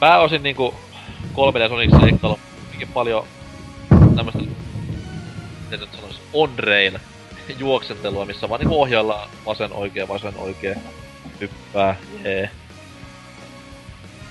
Pääosin 0.00 0.42
niinku 0.42 0.74
3D 1.32 1.68
Sonic 1.68 2.00
seikkailu, 2.00 2.40
paljon 2.94 3.26
tämmöstä, 4.16 4.40
miten 4.40 5.80
nyt 5.80 5.92
sanois, 5.92 6.20
on-rail 6.32 6.98
juoksentelua, 7.58 8.24
missä 8.24 8.48
vaan 8.48 8.60
niinku 8.60 8.80
ohjaillaan 8.80 9.30
vasen 9.46 9.72
oikee, 9.72 10.08
vasen 10.08 10.36
oikee, 10.36 10.76
hyppää, 11.40 11.96
jee. 12.24 12.50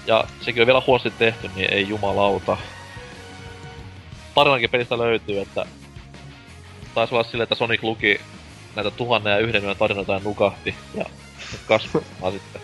Ja 0.08 0.24
sekin 0.42 0.64
on 0.64 0.68
vielä 0.68 0.82
huonosti 0.88 1.14
tehty, 1.20 1.50
niin 1.56 1.74
ei 1.74 1.88
jumalauta. 1.90 2.58
Tarinankin 4.36 4.70
pelistä 4.70 4.98
löytyy, 4.98 5.40
että 5.40 5.66
taisi 6.96 7.16
olla 7.16 7.24
silleen, 7.24 7.44
että 7.44 7.56
Sonic 7.56 7.84
luki 7.84 8.22
näitä 8.76 8.92
tuhannen 8.92 9.32
ja 9.32 9.40
yhden 9.40 9.64
yön 9.64 9.78
tarinoita 9.78 10.14
ja 10.14 10.22
nukahti, 10.24 10.76
ja 10.96 11.06
kasvaa 11.66 12.32
sitten. 12.32 12.62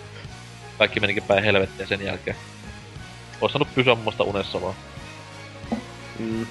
Kaikki 0.77 0.99
menikin 0.99 1.23
päin 1.23 1.43
helvettiä 1.43 1.85
sen 1.85 2.01
jälkeen. 2.01 2.37
Ois 3.41 3.51
saanut 3.51 3.75
pysyä 3.75 3.95
muista 3.95 4.23
unessa 4.23 4.61
vaan. 4.61 4.75
mm. 6.19 6.47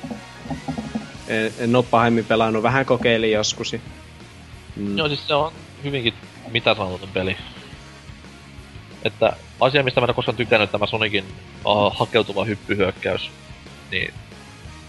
En, 1.29 1.53
en 1.59 1.77
oo 1.77 1.83
pahemmin 1.83 2.25
pelannut, 2.25 2.63
vähän 2.63 2.87
kokeilin 2.87 3.33
joskus. 3.33 3.75
Mm. 4.77 4.99
Joo, 4.99 5.09
siis 5.09 5.27
se 5.27 5.35
on 5.35 5.53
hyvinkin 5.85 6.15
mitä 6.53 6.75
sanoton 6.75 7.09
peli. 7.09 7.37
Että 9.05 9.37
asia, 9.61 9.83
mistä 9.83 10.01
mä 10.01 10.05
en 10.05 10.11
ole 10.11 10.15
koskaan 10.15 10.37
tykännyt, 10.37 10.73
tämä 10.73 10.87
Sonicin 10.87 11.25
uh, 11.65 11.97
hakeutuva 11.97 12.45
hyppyhyökkäys, 12.45 13.31
niin 13.91 14.15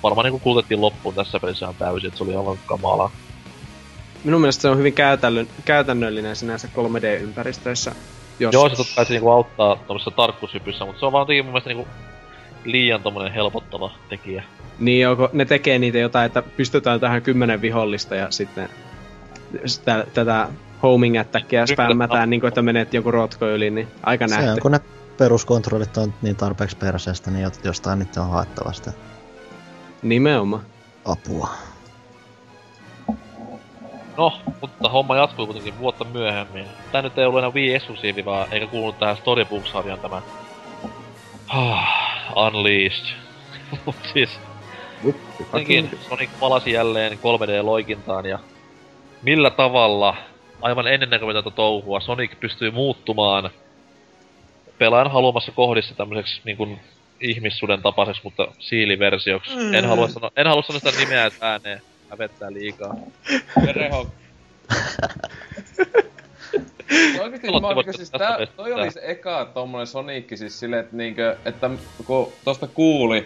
varmaan 0.03 0.25
niinku 0.25 0.39
kulutettiin 0.39 0.81
loppuun 0.81 1.15
tässä 1.15 1.39
pelissä 1.39 1.65
ihan 1.65 1.75
täysin, 1.75 2.07
että 2.07 2.17
se 2.17 2.23
oli 2.23 2.35
aivan 2.35 2.59
kamalaa. 2.65 3.11
Minun 4.23 4.41
mielestä 4.41 4.61
se 4.61 4.69
on 4.69 4.77
hyvin 4.77 4.95
käytännöllinen 5.65 6.35
sinänsä 6.35 6.67
3D-ympäristöissä. 6.67 7.95
Jos... 8.39 8.53
Joo, 8.53 8.69
se 8.69 8.75
totta 8.75 8.95
kai 8.95 9.05
se 9.05 9.13
niinku 9.13 9.29
auttaa 9.29 9.75
tuommoisessa 9.75 10.11
tarkkuushypyssä, 10.11 10.85
mutta 10.85 10.99
se 10.99 11.05
on 11.05 11.11
vaan 11.11 11.21
jotenkin 11.21 11.45
mun 11.45 11.51
mielestä 11.51 11.69
niinku 11.69 11.87
liian 12.65 13.01
tommonen 13.03 13.31
helpottava 13.33 13.91
tekijä. 14.09 14.43
Niin 14.79 15.01
joko 15.01 15.29
ne 15.33 15.45
tekee 15.45 15.79
niitä 15.79 15.97
jotain, 15.97 16.25
että 16.25 16.41
pystytään 16.41 16.99
tähän 16.99 17.21
kymmenen 17.21 17.61
vihollista 17.61 18.15
ja 18.15 18.31
sitten 18.31 18.69
sitä, 19.65 20.05
tätä 20.13 20.47
homing 20.83 21.19
attackia 21.19 21.67
spämmätään, 21.67 22.29
niin 22.29 22.39
kuin, 22.39 22.47
että 22.47 22.61
menet 22.61 22.93
joku 22.93 23.11
rotko 23.11 23.47
yli, 23.47 23.69
niin 23.69 23.87
aika 24.03 24.27
Se 24.27 24.35
on, 24.35 24.45
nähty. 24.45 24.61
kun 24.61 24.71
ne 24.71 24.79
peruskontrollit 25.17 25.97
on 25.97 26.13
niin 26.21 26.35
tarpeeksi 26.35 26.77
perseestä, 26.77 27.31
niin 27.31 27.47
jot- 27.47 27.59
jostain 27.63 27.99
niitä 27.99 28.21
on 28.21 28.29
haettava 28.29 28.73
sitä 28.73 28.91
Nimenomaan. 30.01 30.63
apua. 31.05 31.49
No, 34.17 34.33
mutta 34.61 34.89
homma 34.89 35.15
jatkuu 35.17 35.45
kuitenkin 35.45 35.79
vuotta 35.79 36.03
myöhemmin. 36.03 36.65
Tää 36.91 37.01
nyt 37.01 37.17
ei 37.17 37.25
ollut 37.25 37.39
enää 37.39 37.51
Wii 37.53 37.75
eksklusiivi, 37.75 38.25
vaan 38.25 38.47
eikä 38.51 38.67
kuulunut 38.67 38.99
tähän 38.99 39.17
Storybook-sarjaan 39.17 39.99
tämä... 39.99 40.21
Ah, 41.47 42.47
Unleashed. 42.47 43.15
Mut 43.85 43.95
siis... 44.13 44.29
Jotenkin 45.39 45.89
Sonic 46.09 46.29
palasi 46.39 46.71
jälleen 46.71 47.11
3D-loikintaan 47.11 48.25
ja... 48.25 48.39
Millä 49.21 49.49
tavalla 49.49 50.15
aivan 50.61 50.87
ennennäkemätöntä 50.87 51.51
touhua 51.51 51.99
Sonic 51.99 52.39
pystyy 52.39 52.71
muuttumaan 52.71 53.49
pelaajan 54.77 55.11
haluamassa 55.11 55.51
kohdissa 55.51 55.95
tämmöiseksi 55.95 56.41
niin 56.43 56.57
kuin 56.57 56.79
ihmissuden 57.21 57.81
tapaiseksi, 57.81 58.21
mutta 58.23 58.47
siiliversioksi. 58.59 59.55
Mm. 59.55 59.73
En 59.73 59.85
halua 59.85 60.07
sanoa, 60.07 60.31
en 60.35 60.47
halua 60.47 60.63
sanoa 60.63 60.79
sitä 60.79 60.99
nimeä 60.99 61.31
ääneen. 61.41 61.81
Hävettää 62.09 62.53
liikaa. 62.53 62.95
Verenhok. 63.65 64.07
Oikeesti 67.21 67.51
mä 67.51 67.75
vasta 67.75 67.93
siis 67.93 68.09
tästä 68.09 68.27
tää, 68.37 68.47
toi 68.55 68.73
oli 68.73 68.91
se 68.91 69.01
eka 69.03 69.45
tommonen 69.53 69.87
Sonic 69.87 70.37
siis 70.37 70.59
silleen, 70.59 70.83
että 70.83 70.95
niinkö, 70.95 71.37
että 71.45 71.69
kun 72.05 72.31
tosta 72.43 72.67
kuuli, 72.67 73.25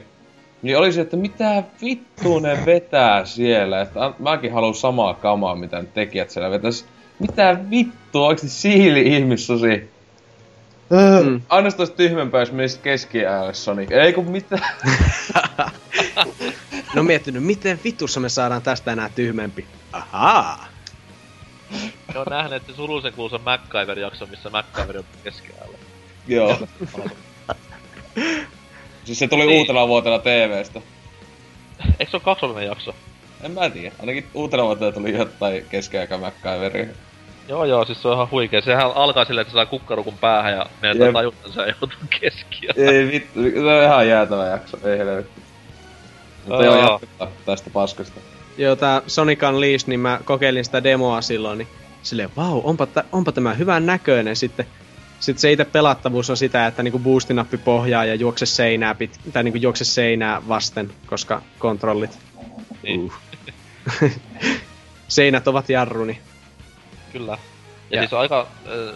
niin 0.61 0.77
oli 0.77 0.93
se, 0.93 1.01
että 1.01 1.17
mitä 1.17 1.64
vittu 1.81 2.39
ne 2.39 2.65
vetää 2.65 3.25
siellä, 3.25 3.81
että 3.81 4.14
mäkin 4.19 4.53
haluan 4.53 4.75
samaa 4.75 5.14
kamaa, 5.14 5.56
mitä 5.56 5.81
ne 5.81 5.88
tekijät 5.93 6.30
siellä 6.30 6.51
vetäis. 6.51 6.85
Mitä 7.19 7.57
vittu, 7.69 8.23
oikeesti 8.23 8.49
siili 8.49 9.01
ihmissusi? 9.01 9.89
Mm. 10.89 11.41
Aina 11.49 11.69
se 11.69 11.75
olisi 11.80 11.93
tyhmempää, 11.93 12.39
jos 12.39 12.51
menisi 12.51 12.80
keskiäälle 12.80 13.53
Sonic. 13.53 13.91
Ei 13.91 14.14
kun 14.14 14.31
mitä. 14.31 14.59
No 16.95 17.03
miettinyt, 17.03 17.43
miten 17.43 17.80
vitussa 17.83 18.19
me 18.19 18.30
saadaan 18.30 18.61
tästä 18.61 18.91
enää 18.91 19.09
tyhmempi. 19.15 19.65
Ahaa. 19.91 20.68
Ne 22.14 22.19
on 22.19 22.25
nähneet 22.30 22.64
se 22.67 22.73
surullisen 22.75 23.14
kuuluisen 23.14 23.41
MacGyver-jakson, 23.41 24.30
missä 24.30 24.49
MacGyver 24.49 24.98
on 24.98 25.03
keskiäällä. 25.23 25.77
Joo. 26.27 26.57
siis 29.06 29.19
se 29.19 29.27
tuli 29.27 29.45
Niin. 29.45 29.57
uutena 29.59 29.88
vuotena 29.88 30.19
TVstä. 30.19 30.81
Eikö 31.99 32.11
se 32.11 32.17
ole 32.17 32.23
kaksollinen 32.23 32.65
jakso? 32.67 32.95
En 33.43 33.51
mä 33.51 33.69
tiedä. 33.69 33.95
Ainakin 33.99 34.27
uutena 34.33 34.64
vuotena 34.64 34.91
tuli 34.91 35.14
jotain 35.17 35.65
keskiaika 35.69 36.17
MacGyveria. 36.17 36.88
Joo 37.48 37.65
joo, 37.65 37.85
siis 37.85 38.01
se 38.01 38.07
on 38.07 38.14
ihan 38.14 38.31
huikea. 38.31 38.61
Sehän 38.61 38.91
alkaa 38.95 39.25
silleen, 39.25 39.41
että 39.41 39.51
se 39.51 39.56
saa 39.56 39.65
kukkarukun 39.65 40.17
päähän 40.17 40.53
ja 40.53 40.65
menettää 40.81 41.07
Jep. 41.07 41.14
tajuntansa 41.14 41.61
ja 41.61 41.67
joutuu 41.81 41.99
keskiöön. 42.19 42.75
Ei 42.77 43.07
vittu, 43.11 43.39
se 43.41 43.59
on 43.77 43.83
ihan 43.83 44.07
jäätävä 44.07 44.45
jakso, 44.45 44.77
ei 44.89 44.98
helvetti. 44.98 45.41
Mutta 46.48 46.65
joo, 46.65 46.77
jatketaan 46.91 47.31
tästä 47.45 47.69
paskasta. 47.69 48.19
Joo, 48.59 48.75
tää 48.75 49.01
Sonic 49.07 49.43
Unleashed, 49.43 49.89
niin 49.89 49.99
mä 49.99 50.19
kokeilin 50.25 50.65
sitä 50.65 50.83
demoa 50.83 51.21
silloin, 51.21 51.57
niin 51.57 51.67
silleen, 52.03 52.29
vau, 52.38 52.61
onpa, 52.63 52.85
tä, 52.85 53.03
onpa 53.11 53.31
tämä 53.31 53.53
hyvän 53.53 53.85
näköinen 53.85 54.35
sitten. 54.35 54.65
Sitten 55.19 55.41
se 55.41 55.51
itse 55.51 55.65
pelattavuus 55.65 56.29
on 56.29 56.38
sitä, 56.38 56.67
että 56.67 56.83
niinku 56.83 56.99
boostinappi 56.99 57.57
pohjaa 57.57 58.05
ja 58.05 58.15
juokse 58.15 58.45
seinää, 58.45 58.95
pit, 58.95 59.19
tai 59.33 59.43
niinku 59.43 59.57
juokse 59.57 59.85
seinää 59.85 60.41
vasten, 60.47 60.91
koska 61.05 61.41
kontrollit. 61.59 62.19
Niin. 62.83 62.99
Uh. 62.99 63.13
Seinät 65.07 65.47
ovat 65.47 65.69
jarruni. 65.69 66.19
Kyllä. 67.13 67.38
Ja, 67.89 67.97
Ja- 67.97 68.01
siis 68.01 68.13
aika... 68.13 68.47
Äh, 68.67 68.95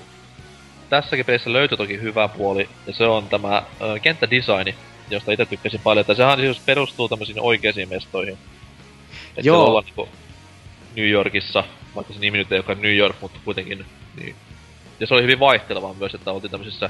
tässäkin 0.89 1.25
pelissä 1.25 1.53
löytyi 1.53 1.77
toki 1.77 2.01
hyvä 2.01 2.27
puoli, 2.27 2.69
ja 2.87 2.93
se 2.93 3.03
on 3.03 3.29
tämä 3.29 3.57
äh, 3.57 3.65
kenttädesigni, 4.01 4.75
josta 5.09 5.31
itse 5.31 5.45
tykkäsin 5.45 5.79
paljon. 5.83 6.01
Että 6.01 6.15
sehän 6.15 6.39
siis 6.39 6.59
perustuu 6.65 7.09
tämmöisiin 7.09 7.41
oikeisiin 7.41 7.89
mestoihin. 7.89 8.37
Että 9.37 9.47
Joo. 9.47 9.65
ollaan 9.65 9.85
niinku 9.85 10.09
New 10.95 11.09
Yorkissa, 11.09 11.63
vaikka 11.95 12.13
se 12.13 12.19
nimi 12.19 12.37
nyt 12.37 12.51
ei 12.51 12.57
olekaan 12.57 12.81
New 12.81 12.95
York, 12.95 13.15
mutta 13.21 13.39
kuitenkin. 13.45 13.85
Niin. 14.15 14.35
Ja 14.99 15.07
se 15.07 15.13
oli 15.13 15.21
hyvin 15.21 15.39
vaihtelevaa 15.39 15.93
myös, 15.93 16.15
että 16.15 16.31
oltiin 16.31 16.51
tämmöisissä 16.51 16.89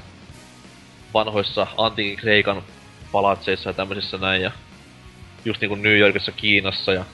vanhoissa 1.13 1.67
antiikin 1.77 2.17
Kreikan 2.17 2.63
palatseissa 3.11 3.69
ja 3.69 3.73
tämmöisissä 3.73 4.17
näin, 4.17 4.41
ja 4.41 4.51
just 5.45 5.61
niinku 5.61 5.75
New 5.75 5.97
Yorkissa, 5.97 6.31
Kiinassa 6.31 6.93
ja 6.93 7.05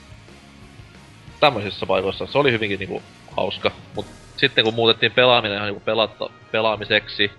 tämmöisissä 1.40 1.86
paikoissa. 1.86 2.26
Se 2.26 2.38
oli 2.38 2.52
hyvinkin 2.52 2.78
niinku 2.78 3.02
hauska, 3.36 3.70
mut 3.96 4.06
sitten 4.36 4.64
kun 4.64 4.74
muutettiin 4.74 5.12
pelaaminen 5.12 5.56
ihan 5.56 5.66
niinku 5.66 5.84
pelatta, 5.84 6.30
pelaamiseksi, 6.52 7.30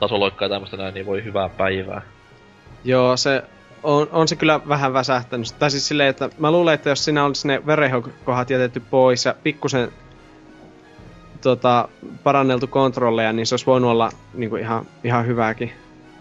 tasoloikkaa 0.00 0.46
ja 0.46 0.50
tämmöistä 0.50 0.76
näin, 0.76 0.94
niin 0.94 1.06
voi 1.06 1.24
hyvää 1.24 1.48
päivää. 1.48 2.02
Joo, 2.84 3.16
se 3.16 3.42
on, 3.84 4.08
on 4.12 4.28
se 4.28 4.36
kyllä 4.36 4.60
vähän 4.68 4.92
väsähtänyt. 4.92 5.54
Tai 5.58 5.70
siis 5.70 5.88
silleen, 5.88 6.08
että 6.08 6.30
mä 6.38 6.50
luulen, 6.50 6.74
että 6.74 6.88
jos 6.88 7.04
siinä 7.04 7.24
olisi 7.24 7.48
ne 7.48 7.66
verenhokohat 7.66 8.50
jätetty 8.50 8.80
pois 8.80 9.24
ja 9.24 9.34
pikkusen 9.42 9.88
tota, 11.40 11.88
paranneltu 12.22 12.66
kontrolleja, 12.66 13.32
niin 13.32 13.46
se 13.46 13.54
olisi 13.54 13.66
voinut 13.66 13.90
olla 13.90 14.10
niin 14.34 14.50
kuin 14.50 14.62
ihan, 14.62 14.86
ihan 15.04 15.26
hyvääkin. 15.26 15.72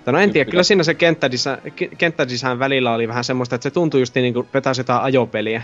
Tai 0.06 0.14
no 0.14 0.20
en 0.20 0.32
tiedä, 0.32 0.52
kyllä 0.52 0.64
siinä 0.64 0.84
se 0.84 0.94
kenttädesign, 0.94 1.58
ke- 1.68 1.96
kenttädesign 1.98 2.60
välillä 2.60 2.94
oli 2.94 3.08
vähän 3.08 3.24
semmoista, 3.24 3.56
että 3.56 3.64
se 3.64 3.72
tuntui 3.72 4.00
just 4.00 4.16
niin 4.16 4.34
kuin 4.34 4.48
vetäisi 4.54 4.80
jotain 4.82 5.02
ajopeliä. 5.02 5.64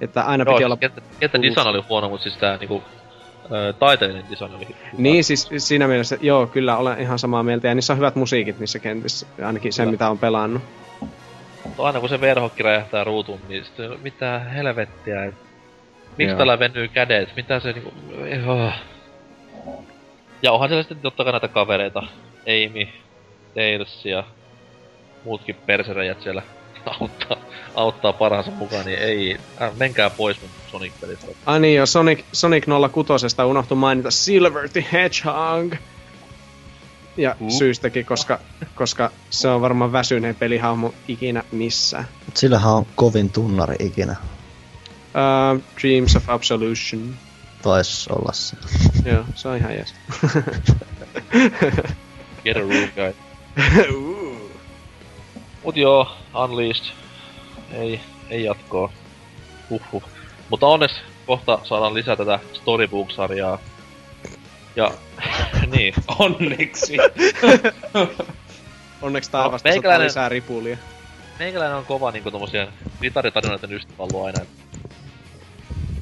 Että 0.00 0.22
aina 0.22 0.44
Joo, 0.44 0.54
piti 0.54 0.64
olla... 0.64 0.78
design 1.42 1.66
oli 1.66 1.84
huono, 1.88 2.08
mutta 2.08 2.22
siis 2.22 2.36
tää 2.36 2.56
niinku 2.56 2.82
taiteellinen 3.78 4.24
design 4.30 4.54
oli 4.54 4.68
hyvä. 4.68 4.78
Niin 4.98 5.24
siis 5.24 5.48
siinä 5.56 5.88
mielessä, 5.88 6.18
joo, 6.20 6.46
kyllä 6.46 6.76
olen 6.76 7.00
ihan 7.00 7.18
samaa 7.18 7.42
mieltä. 7.42 7.68
Ja 7.68 7.74
niissä 7.74 7.92
on 7.92 7.96
hyvät 7.96 8.16
musiikit 8.16 8.58
niissä 8.58 8.78
kentissä, 8.78 9.26
ainakin 9.44 9.72
sen 9.72 9.84
Kyllä. 9.84 9.92
mitä 9.92 10.10
on 10.10 10.18
pelannut. 10.18 10.62
Mutta 11.80 11.88
aina 11.88 12.00
kun 12.00 12.08
se 12.08 12.20
verhokki 12.20 12.62
räjähtää 12.62 13.04
ruutuun, 13.04 13.40
niin 13.48 13.64
sitten 13.64 14.00
mitä 14.02 14.38
helvettiä, 14.38 15.24
et, 15.24 15.34
miksi 16.18 16.30
Joo. 16.30 16.38
tällä 16.38 16.58
venyy 16.58 16.88
kädet, 16.88 17.36
mitä 17.36 17.60
se 17.60 17.72
niinku... 17.72 17.92
Oh. 18.46 18.72
Ja 20.42 20.52
onhan 20.52 20.68
siellä 20.68 20.82
sitten 20.82 21.00
totta 21.00 21.24
kai 21.24 21.32
näitä 21.32 21.48
kavereita, 21.48 22.02
Amy, 22.40 22.88
Tails 23.54 24.04
ja 24.04 24.24
muutkin 25.24 25.56
persereijät 25.66 26.22
siellä 26.22 26.42
auttaa, 27.00 27.36
auttaa 27.74 28.12
parhaansa 28.12 28.50
mukaan, 28.50 28.86
niin 28.86 28.98
ei, 28.98 29.38
äh, 29.62 29.76
menkää 29.76 30.10
pois 30.10 30.40
mun 30.40 30.50
Sonic-pelistä. 30.70 31.26
Ai 31.46 31.60
niin 31.60 31.76
joo, 31.76 31.86
Sonic, 31.86 32.24
Sonic 32.32 32.64
06 32.92 33.26
unohtui 33.46 33.76
mainita 33.76 34.10
Silver 34.10 34.68
the 34.68 34.84
Hedgehog. 34.92 35.74
Ja 37.16 37.36
Uh. 37.40 37.50
syystäkin, 37.50 38.06
koska, 38.06 38.38
koska 38.74 39.10
se 39.30 39.48
on 39.48 39.60
varmaan 39.60 39.92
väsyneen 39.92 40.34
pelihahmo 40.34 40.94
ikinä 41.08 41.42
missään. 41.52 42.04
Mut 42.26 42.36
sillähän 42.36 42.72
on 42.72 42.86
kovin 42.96 43.30
tunnari 43.30 43.76
ikinä. 43.78 44.16
Uh, 45.54 45.62
Dreams 45.80 46.16
of 46.16 46.30
Absolution. 46.30 47.14
Taisi 47.62 48.10
olla 48.12 48.32
se. 48.32 48.56
joo, 49.04 49.24
se 49.34 49.48
on 49.48 49.56
ihan 49.56 49.72
jees. 49.74 49.94
Get 52.44 52.56
a 52.56 52.60
room, 52.60 52.88
guy. 52.94 53.14
Mut 55.64 55.76
joo, 55.76 56.16
Unleashed. 56.44 56.92
Ei, 57.72 58.00
ei 58.30 58.44
jatkoa. 58.44 58.92
Huhhuh. 59.70 60.02
Mutta 60.48 60.66
onneksi 60.66 60.96
kohta 61.26 61.58
saadaan 61.64 61.94
lisää 61.94 62.16
tätä 62.16 62.38
Storybook-sarjaa. 62.52 63.58
Ja, 64.80 64.90
niin. 65.76 65.94
Onneksi. 66.18 66.96
Onneksi 69.02 69.30
taivasta 69.30 69.68
No, 69.68 69.74
no, 69.74 69.80
meikäläinen- 69.80 70.06
lisää 70.06 70.28
ripulia. 70.28 70.76
Meikäläinen 71.38 71.76
on 71.76 71.84
kova 71.84 72.10
niinku 72.10 72.30
tommosien 72.30 72.68
ritaritarinoiden 73.00 73.72
ystävä 73.72 73.94
ollut 74.02 74.26
aina. 74.26 74.40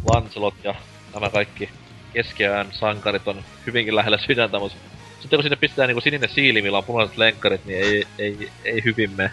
Lancelot 0.05 0.55
ja 0.65 0.75
nämä 1.15 1.31
kaikki 1.31 1.69
keskiajan 2.13 2.67
sankarit 2.73 3.29
on 3.29 3.43
hyvinkin 3.67 3.97
lähellä 3.97 4.19
sydäntä, 4.27 4.59
mutta 4.59 4.79
sitten 5.21 5.37
kun 5.37 5.43
sinne 5.43 5.57
pistetään 5.57 5.89
niinku 5.89 6.01
sininen 6.01 6.29
siili, 6.31 6.63
millä 6.63 6.79
on 6.79 6.85
punaiset 6.85 7.17
lenkkarit, 7.19 7.65
niin 7.65 7.79
ei, 7.85 8.07
ei, 8.19 8.51
ei 8.65 8.85
hyvin 8.85 9.11
mene. 9.17 9.31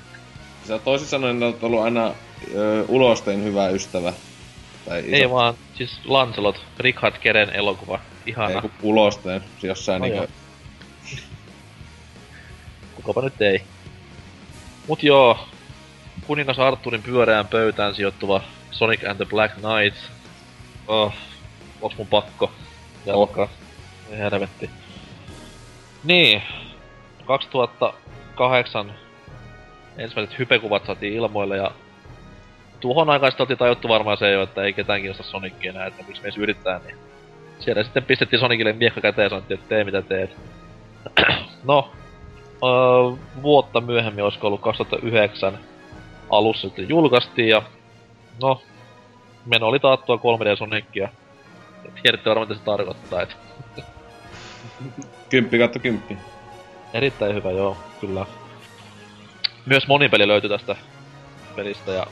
Sä 0.68 0.80
toisin 0.80 1.08
sanoen 1.08 1.44
olet 1.44 1.64
ollut 1.64 1.82
aina 1.82 2.14
ö, 2.56 2.86
ulosteen 2.88 3.44
hyvä 3.44 3.68
ystävä. 3.70 4.14
Tai 4.86 5.00
iso. 5.00 5.16
Ei 5.16 5.30
vaan 5.30 5.54
Siis 5.78 6.00
Lancelot, 6.06 6.62
Richard 6.80 7.16
Keren 7.18 7.50
elokuva. 7.50 8.00
Ihana. 8.26 8.50
Ei 8.50 8.62
kun 8.62 8.72
ulosteen, 8.84 9.44
jossain 9.64 10.00
No 10.02 10.08
niinku... 10.08 10.28
Kukapa 12.96 13.22
nyt 13.22 13.42
ei. 13.42 13.64
Mut 14.88 15.04
joo, 15.04 15.40
kuningas 16.28 16.60
Arturin 16.60 17.04
pyöreään 17.04 17.48
pöytään 17.48 17.96
sijoittuva 17.96 18.42
Sonic 18.72 19.04
and 19.10 19.16
the 19.16 19.26
Black 19.26 19.56
Knight. 19.56 20.12
Oh, 20.88 21.14
onks 21.82 21.98
mun 21.98 22.08
pakko 22.08 22.52
jatkaa? 23.06 23.48
Ei 24.12 24.18
helvetti. 24.18 24.70
Niin, 26.04 26.42
2008 27.26 28.94
ensimmäiset 29.98 30.40
hypekuvat 30.40 30.86
saatiin 30.86 31.14
ilmoille 31.14 31.58
ja 31.58 31.72
tuohon 32.80 33.10
aikaan 33.10 33.32
sitten 33.32 33.44
oltiin 33.44 33.58
tajuttu 33.58 33.88
varmaan 33.88 34.18
se 34.18 34.32
jo, 34.32 34.44
että 34.44 34.64
ei 34.64 34.74
ketään 34.74 35.02
kiinnosta 35.02 35.24
Sonicia 35.24 35.70
enää, 35.70 35.86
että 35.86 36.04
miksi 36.08 36.22
me 36.22 36.26
edes 36.26 36.38
yrittää, 36.38 36.82
niin 36.86 36.98
siellä 37.60 37.84
sitten 37.84 38.04
pistettiin 38.04 38.40
Sonicille 38.40 38.74
miekka 38.74 39.02
käteen 39.02 39.24
ja 39.24 39.30
sanottiin, 39.30 39.60
että 39.60 39.70
tee 39.70 39.84
mitä 39.84 40.02
teet. 40.02 40.36
no, 41.64 41.92
öö, 42.64 43.18
vuotta 43.42 43.82
myöhemmin, 43.82 44.24
olisiko 44.24 44.48
ollut 44.48 44.62
2009 44.62 45.60
alussa 46.30 46.68
sitten 46.68 46.90
julkaistiin 46.90 47.50
ja 47.50 47.62
no, 48.42 48.62
meno 49.46 49.68
oli 49.68 49.80
taattua 49.80 50.16
3D 50.16 50.58
Sonicia. 50.58 51.10
Tiedätte 52.04 52.30
varmaan 52.30 52.48
mitä 52.48 52.60
se 52.60 52.66
tarkoittaa, 52.66 53.22
että 53.22 53.36
Kymppi 55.30 55.58
kautta 55.58 55.80
kymppi. 55.80 56.18
erittäin 56.94 57.36
hyvä 57.36 57.52
joo, 57.52 57.78
kyllä. 58.02 58.26
Myös 59.66 59.88
monipeli 59.88 60.28
löytyi 60.28 60.50
tästä 60.50 60.76
pelistä 61.56 61.92
ja 61.92 62.08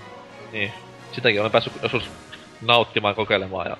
niin, 0.51 0.73
sitäkin 1.11 1.41
olen 1.41 1.51
päässyt 1.51 1.73
joskus 1.81 2.09
nauttimaan 2.61 3.15
kokeilemaan 3.15 3.67
ja 3.69 3.77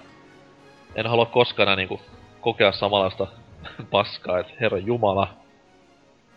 en 0.96 1.08
halua 1.08 1.26
koskaan 1.26 1.78
niinku 1.78 2.02
kokea 2.42 2.72
samanlaista 2.72 3.28
paskaa, 3.92 4.40
et 4.40 4.60
herra 4.60 4.78
jumala. 4.78 5.34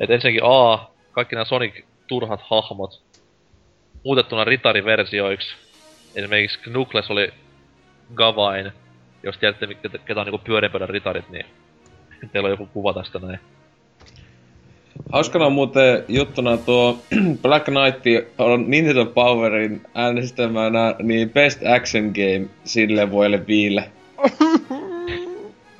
Et 0.01 0.11
ensinnäkin 0.11 0.45
A, 0.45 0.91
kaikki 1.13 1.35
nämä 1.35 1.45
Sonic 1.45 1.85
turhat 2.07 2.41
hahmot 2.41 3.03
muutettuna 4.07 4.45
ritariversioiksi. 4.45 5.57
Esimerkiksi 6.15 6.59
Knuckles 6.59 7.11
oli 7.11 7.33
Gavain, 8.15 8.73
jos 9.23 9.39
tiedätte 9.39 9.67
ketä, 10.07 10.21
on 10.21 10.27
niinku 10.27 10.41
ritarit, 10.87 11.29
niin 11.31 11.47
teillä 12.33 12.47
on 12.47 12.51
joku 12.51 12.67
kuva 12.67 12.93
tästä 12.93 13.19
näin. 13.19 13.41
Hauskana 15.13 15.51
muuten 15.51 16.05
juttuna 16.09 16.57
tuo 16.57 16.99
Black 17.43 17.65
Knight 17.65 18.31
on 18.39 18.71
Nintendo 18.71 19.07
Powerin 19.07 19.83
äänestämänä 19.95 20.95
niin 21.03 21.31
Best 21.31 21.61
Action 21.77 22.05
Game 22.05 22.49
sille 22.65 23.11
vuodelle 23.11 23.47
viille. 23.47 23.91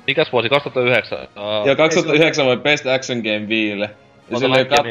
Mikäs 0.07 0.31
vuosi? 0.31 0.49
2009? 0.49 1.19
Uh, 1.19 1.67
Ja 1.67 1.75
2009 1.75 2.45
voi 2.45 2.57
Best 2.57 2.85
Action 2.85 3.17
Game 3.17 3.47
viille. 3.47 3.89
Ja 4.29 4.39
silleen 4.39 4.67
kat... 4.67 4.85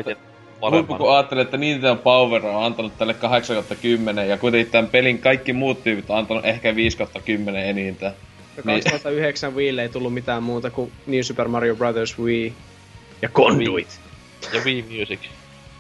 Huippu 0.70 0.94
kun 0.94 1.15
ajattelin, 1.15 1.42
että 1.42 1.57
Nintendo 1.57 1.97
Power 1.97 2.47
on 2.47 2.65
antanut 2.65 2.99
tälle 2.99 3.15
8 3.15 3.57
10 3.83 4.28
ja 4.28 4.39
kuitenkin 4.39 4.73
tämän 4.73 4.91
pelin 4.91 5.18
kaikki 5.18 5.52
muut 5.52 5.84
tyypit 5.84 6.10
on 6.10 6.18
antanut 6.18 6.44
ehkä 6.44 6.76
5 6.76 6.99
10 7.25 7.66
enintään. 7.66 8.12
Ja 8.57 8.62
Niin. 8.65 8.83
2009 8.84 9.55
Wiille 9.55 9.83
ei 9.83 9.89
tullut 9.89 10.15
mitään 10.15 10.42
muuta 10.42 10.70
kuin 10.70 10.92
New 11.07 11.20
Super 11.20 11.49
Mario 11.49 11.76
Bros. 11.76 12.18
Wii 12.18 12.52
ja 13.23 13.28
Conduit. 13.28 14.00
Ja 14.52 14.60
Wii 14.65 14.83
Music. 14.83 15.20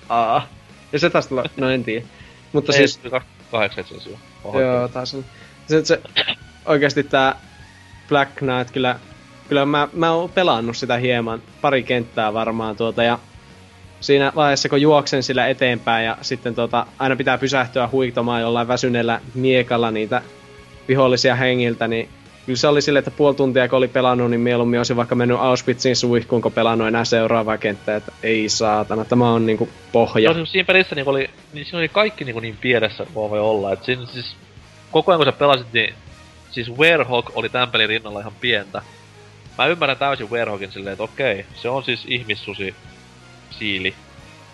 Aa. 0.08 0.48
Ja 0.92 0.98
se 0.98 1.10
taas 1.10 1.26
tulee, 1.26 1.44
no 1.56 1.70
en 1.70 1.84
tiedä. 1.84 2.06
Mutta 2.52 2.72
Ei, 2.72 2.76
siis, 2.78 2.94
siis... 2.94 3.10
28 3.10 3.80
itse 3.80 3.94
asiassa 3.94 4.18
jo. 4.44 4.60
joo, 4.60 4.88
taas 4.88 5.14
on. 5.14 5.24
Se, 5.66 5.84
se, 5.84 6.00
oikeasti 6.66 7.02
tää 7.02 7.40
Black 8.08 8.34
Knight 8.34 8.70
kyllä, 8.72 8.98
kyllä 9.48 9.66
mä, 9.66 9.88
mä 9.92 10.12
oon 10.12 10.30
pelannut 10.30 10.76
sitä 10.76 10.96
hieman, 10.96 11.42
pari 11.60 11.82
kenttää 11.82 12.34
varmaan 12.34 12.76
tuota 12.76 13.02
ja 13.02 13.18
siinä 14.00 14.32
vaiheessa 14.36 14.68
kun 14.68 14.80
juoksen 14.80 15.22
sillä 15.22 15.46
eteenpäin 15.46 16.06
ja 16.06 16.18
sitten 16.22 16.54
tuota, 16.54 16.86
aina 16.98 17.16
pitää 17.16 17.38
pysähtyä 17.38 17.88
huiktomaan 17.92 18.40
jollain 18.40 18.68
väsyneellä 18.68 19.20
miekalla 19.34 19.90
niitä 19.90 20.22
vihollisia 20.88 21.34
hengiltä, 21.34 21.88
niin 21.88 22.08
kyllä 22.46 22.56
se 22.56 22.68
oli 22.68 22.82
silleen, 22.82 22.98
että 23.00 23.10
puoli 23.10 23.34
tuntia 23.34 23.68
kun 23.68 23.76
oli 23.76 23.88
pelannut, 23.88 24.30
niin 24.30 24.40
mieluummin 24.40 24.80
olisin 24.80 24.96
vaikka 24.96 25.14
mennyt 25.14 25.38
Auschwitzin 25.40 25.96
suihkuun, 25.96 26.42
kun 26.42 26.52
pelannut 26.52 26.88
enää 26.88 27.04
seuraavaa 27.04 27.58
kenttää, 27.58 27.96
että 27.96 28.12
ei 28.22 28.48
saatana, 28.48 29.04
tämä 29.04 29.32
on 29.32 29.46
niinku 29.46 29.68
pohja. 29.92 30.34
Siis 30.34 30.52
siinä 30.52 30.66
pelissä 30.66 30.94
niinku 30.94 31.10
oli, 31.10 31.30
niin 31.52 31.64
siinä 31.64 31.78
oli 31.78 31.88
kaikki 31.88 32.24
niinku 32.24 32.40
niin 32.40 32.56
pienessä 32.60 33.06
kuin 33.14 33.30
voi 33.30 33.40
olla. 33.40 33.72
Et 33.72 33.84
siinä 33.84 34.06
siis, 34.06 34.36
koko 34.90 35.12
ajan 35.12 35.18
kun 35.18 35.26
sä 35.26 35.32
pelasit, 35.32 35.72
niin 35.72 35.94
siis 36.56 36.78
Werehog 36.78 37.30
oli 37.34 37.48
tämän 37.48 37.70
pelin 37.70 37.88
rinnalla 37.88 38.20
ihan 38.20 38.34
pientä. 38.40 38.82
Mä 39.58 39.66
ymmärrän 39.66 39.98
täysin 39.98 40.30
Werehogin 40.30 40.72
silleen, 40.72 40.92
että 40.92 41.02
okei, 41.02 41.46
se 41.54 41.68
on 41.68 41.84
siis 41.84 42.04
ihmissusi 42.08 42.74
siili. 43.50 43.94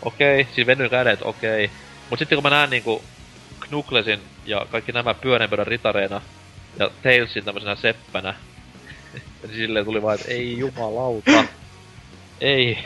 Okei, 0.03 0.47
siinä 0.55 0.67
venyy 0.67 0.89
kädet, 0.89 1.21
okei. 1.23 1.71
Mut 2.11 2.19
sitten 2.19 2.37
kun 2.37 2.43
mä 2.43 2.51
näen 2.51 2.71
niinku 2.71 3.03
Knucklesin 3.61 4.21
ja 4.47 4.67
kaikki 4.71 4.93
nämä 4.93 5.15
pyöreänpöydän 5.15 5.67
ritareina 5.67 6.21
ja 6.79 6.91
Tailsin 7.03 7.45
tämmösenä 7.45 7.75
seppänä, 7.75 8.35
niin 9.43 9.55
silleen 9.55 9.85
tuli 9.85 10.03
vaan, 10.03 10.15
että 10.15 10.31
ei 10.31 10.59
jumalauta. 10.59 11.45
ei. 12.41 12.79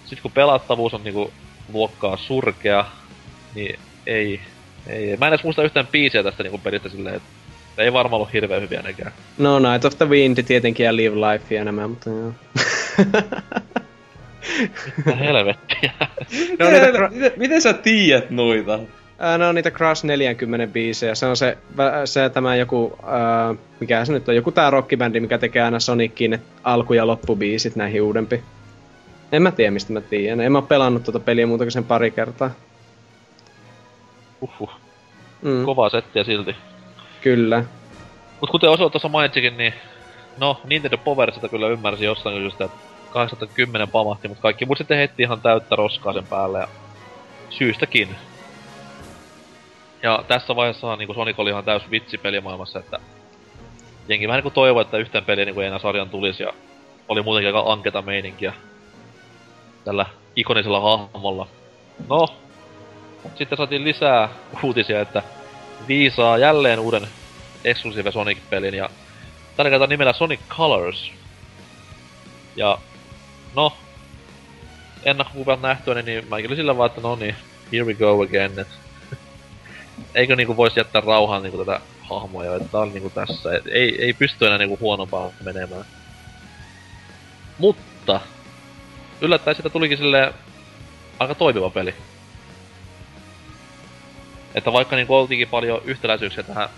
Sitten 0.00 0.22
kun 0.22 0.32
pelattavuus 0.32 0.94
on 0.94 1.04
niinku 1.04 1.32
luokkaa 1.72 2.16
surkea, 2.16 2.84
niin 3.54 3.78
ei, 4.06 4.40
ei. 4.86 5.16
Mä 5.16 5.26
en 5.26 5.32
edes 5.32 5.44
muista 5.44 5.62
yhtään 5.62 5.86
biisiä 5.86 6.22
tästä 6.22 6.42
niinku 6.42 6.58
pelistä 6.58 6.88
silleen, 6.88 7.14
että 7.14 7.37
ei 7.78 7.92
varmaan 7.92 8.14
ollut 8.16 8.32
hirveän 8.32 8.62
hyviä 8.62 8.82
nekään. 8.82 9.12
No 9.38 9.58
Night 9.58 9.84
of 9.84 9.98
the 9.98 10.08
Wind 10.08 10.42
tietenkin 10.42 10.84
ja 10.86 10.96
Live 10.96 11.16
Life 11.16 11.54
ja 11.54 11.64
nämä, 11.64 11.88
mutta 11.88 12.10
joo. 12.10 12.32
Mitä 14.96 15.16
helvettiä. 15.16 15.92
No, 16.58 16.70
niitä 16.70 16.86
Miten, 16.86 17.12
miten, 17.12 17.32
miten 17.36 17.62
sä 17.62 17.72
tiedät 17.72 18.30
noita? 18.30 18.78
Ää, 19.18 19.38
ne 19.38 19.46
on 19.46 19.54
niitä 19.54 19.70
Crash 19.70 20.04
40 20.04 20.66
biisejä. 20.72 21.14
Se 21.14 21.26
on 21.26 21.36
se, 21.36 21.58
se 22.04 22.30
tämä 22.30 22.56
joku, 22.56 22.98
ää, 23.06 23.54
mikä 23.80 24.04
se 24.04 24.12
nyt 24.12 24.28
on, 24.28 24.36
joku 24.36 24.52
tää 24.52 24.70
rockibändi, 24.70 25.20
mikä 25.20 25.38
tekee 25.38 25.62
aina 25.62 25.80
Soniciin 25.80 26.30
ne 26.30 26.40
alku- 26.64 26.94
ja 26.94 27.06
loppubiisit 27.06 27.76
näihin 27.76 28.02
uudempi. 28.02 28.42
En 29.32 29.42
mä 29.42 29.50
tiedä, 29.50 29.70
mistä 29.70 29.92
mä 29.92 30.00
tiedän. 30.00 30.40
En 30.40 30.52
mä 30.52 30.62
pelannut 30.62 31.04
tuota 31.04 31.20
peliä 31.20 31.46
muuta 31.46 31.64
kuin 31.64 31.72
sen 31.72 31.84
pari 31.84 32.10
kertaa. 32.10 32.50
Uhuh. 34.40 34.70
Mm, 35.42 35.64
Kovaa 35.64 35.88
settiä 35.88 36.24
silti. 36.24 36.56
Kyllä. 37.20 37.64
Mut 38.40 38.50
kuten 38.50 38.70
Oso 38.70 38.90
tuossa 38.90 39.08
mainitsikin, 39.08 39.56
niin 39.56 39.74
no, 40.38 40.60
Nintendo 40.64 40.98
Power 40.98 41.32
sitä 41.32 41.48
kyllä 41.48 41.68
ymmärsi 41.68 42.04
jossain 42.04 42.36
syystä, 42.36 42.64
että 42.64 42.78
810 43.10 43.88
pamahti, 43.88 44.28
mutta 44.28 44.42
kaikki 44.42 44.64
muut 44.64 44.78
sitten 44.78 44.96
heitti 44.96 45.22
ihan 45.22 45.40
täyttä 45.40 45.76
roskaa 45.76 46.12
sen 46.12 46.26
päälle 46.26 46.58
ja 46.58 46.68
syystäkin. 47.50 48.16
Ja 50.02 50.24
tässä 50.28 50.56
vaiheessa 50.56 50.96
niin 50.96 51.14
Sonic 51.14 51.38
oli 51.38 51.50
ihan 51.50 51.64
täys 51.64 51.90
vitsi 51.90 52.18
pelimaailmassa, 52.18 52.78
että 52.78 52.98
jengi 54.08 54.28
vähän 54.28 54.38
niinku 54.38 54.50
toivoi, 54.50 54.82
että 54.82 54.98
yhteen 54.98 55.24
peliin 55.24 55.46
niin 55.46 55.60
ei 55.60 55.66
enää 55.66 55.78
sarjan 55.78 56.10
tulisi 56.10 56.42
ja 56.42 56.52
oli 57.08 57.22
muutenkin 57.22 57.56
aika 57.56 57.72
anketa 57.72 58.02
meininkiä 58.02 58.52
tällä 59.84 60.06
ikonisella 60.36 60.80
hahmolla. 60.80 61.46
No, 62.08 62.28
sitten 63.34 63.58
saatiin 63.58 63.84
lisää 63.84 64.28
uutisia, 64.62 65.00
että 65.00 65.22
Wii 65.88 66.10
saa 66.10 66.38
jälleen 66.38 66.80
uuden 66.80 67.08
Exclusive 67.64 68.12
Sonic-pelin 68.12 68.74
ja 68.74 68.90
tällä 69.56 69.70
kertaa 69.70 69.86
nimellä 69.86 70.12
Sonic 70.12 70.40
Colors. 70.48 71.12
Ja 72.56 72.78
no, 73.54 73.72
ennakkokuvat 75.04 75.60
nähtyäni, 75.60 76.02
niin 76.02 76.28
mäkin 76.28 76.46
olin 76.46 76.56
sillä 76.56 76.76
vaan, 76.76 76.90
että 76.90 77.00
no 77.00 77.16
niin, 77.16 77.36
here 77.72 77.84
we 77.84 77.94
go 77.94 78.22
again. 78.22 78.58
Et, 78.58 78.68
eikö 80.14 80.36
niinku 80.36 80.56
voisi 80.56 80.80
jättää 80.80 81.02
rauhaan 81.06 81.42
niinku 81.42 81.64
tätä 81.64 81.80
hahmoa 82.00 82.44
jo, 82.44 82.56
että 82.56 82.68
tää 82.68 82.80
on 82.80 82.92
niinku 82.92 83.10
tässä. 83.10 83.56
Et 83.56 83.66
ei, 83.66 84.02
ei 84.04 84.12
pysty 84.12 84.46
enää 84.46 84.58
niinku 84.58 84.78
huonompaa 84.80 85.30
menemään. 85.44 85.84
Mutta, 87.58 88.20
yllättäen 89.20 89.54
siitä 89.54 89.70
tulikin 89.70 89.98
sille 89.98 90.34
aika 91.18 91.34
toimiva 91.34 91.70
peli. 91.70 91.94
Että 94.54 94.72
vaikka 94.72 94.96
niinku 94.96 95.14
oltiinkin 95.14 95.48
paljon 95.48 95.82
yhtäläisyyksiä 95.84 96.42
tähän 96.42 96.68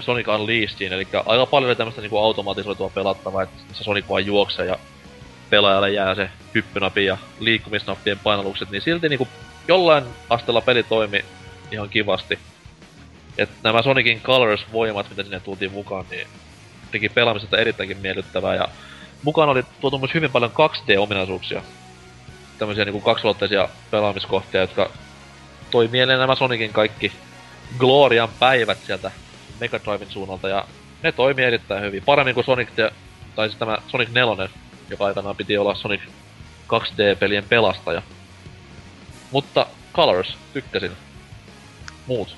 Sonic 0.00 0.28
Unleashediin, 0.28 0.92
eli 0.92 1.06
aika 1.26 1.46
paljon 1.46 1.68
oli 1.68 1.76
tämmöstä 1.76 2.00
niinku 2.00 2.18
automatisoitua 2.18 2.90
pelattavaa, 2.94 3.42
että 3.42 3.62
se 3.72 3.84
Sonic 3.84 4.08
vaan 4.08 4.26
juoksee 4.26 4.66
ja 4.66 4.78
pelaajalle 5.50 5.90
jää 5.90 6.14
se 6.14 6.30
hyppynapin 6.54 7.06
ja 7.06 7.18
liikkumisnappien 7.40 8.18
painallukset, 8.18 8.70
niin 8.70 8.82
silti 8.82 9.08
niinku 9.08 9.28
jollain 9.68 10.04
asteella 10.30 10.60
peli 10.60 10.82
toimi 10.82 11.24
ihan 11.70 11.88
kivasti. 11.88 12.38
Et 13.38 13.50
nämä 13.62 13.82
Sonicin 13.82 14.20
Colors-voimat, 14.20 15.10
mitä 15.10 15.22
sinne 15.22 15.40
tultiin 15.40 15.72
mukaan, 15.72 16.04
niin 16.10 16.26
teki 16.90 17.08
pelaamisesta 17.08 17.58
erittäinkin 17.58 17.96
miellyttävää 17.96 18.54
ja 18.54 18.68
mukaan 19.22 19.48
oli 19.48 19.62
tuotu 19.80 19.98
myös 19.98 20.14
hyvin 20.14 20.30
paljon 20.30 20.50
2D-ominaisuuksia. 20.50 21.62
Tämmöisiä 22.58 22.84
niinku 22.84 23.00
kaksiulotteisia 23.00 23.68
pelaamiskohtia, 23.90 24.60
jotka 24.60 24.90
toi 25.72 25.88
mieleen 25.88 26.18
nämä 26.18 26.34
Sonicin 26.34 26.72
kaikki 26.72 27.12
Glorian 27.78 28.28
päivät 28.38 28.78
sieltä 28.86 29.10
Mega 29.60 29.80
Driven 29.84 30.10
suunnalta 30.10 30.48
ja 30.48 30.64
ne 31.02 31.12
toimii 31.12 31.44
erittäin 31.44 31.82
hyvin. 31.82 32.02
Paremmin 32.04 32.34
kuin 32.34 32.44
Sonic, 32.44 32.68
ja, 32.76 32.90
tai 33.36 33.48
siis 33.48 33.58
tämä 33.58 33.78
Sonic 33.88 34.08
4, 34.12 34.48
joka 34.90 35.04
aikanaan 35.04 35.36
piti 35.36 35.58
olla 35.58 35.74
Sonic 35.74 36.00
2D-pelien 36.68 37.44
pelastaja. 37.48 38.02
Mutta 39.30 39.66
Colors, 39.94 40.36
tykkäsin. 40.52 40.92
Muut. 42.06 42.36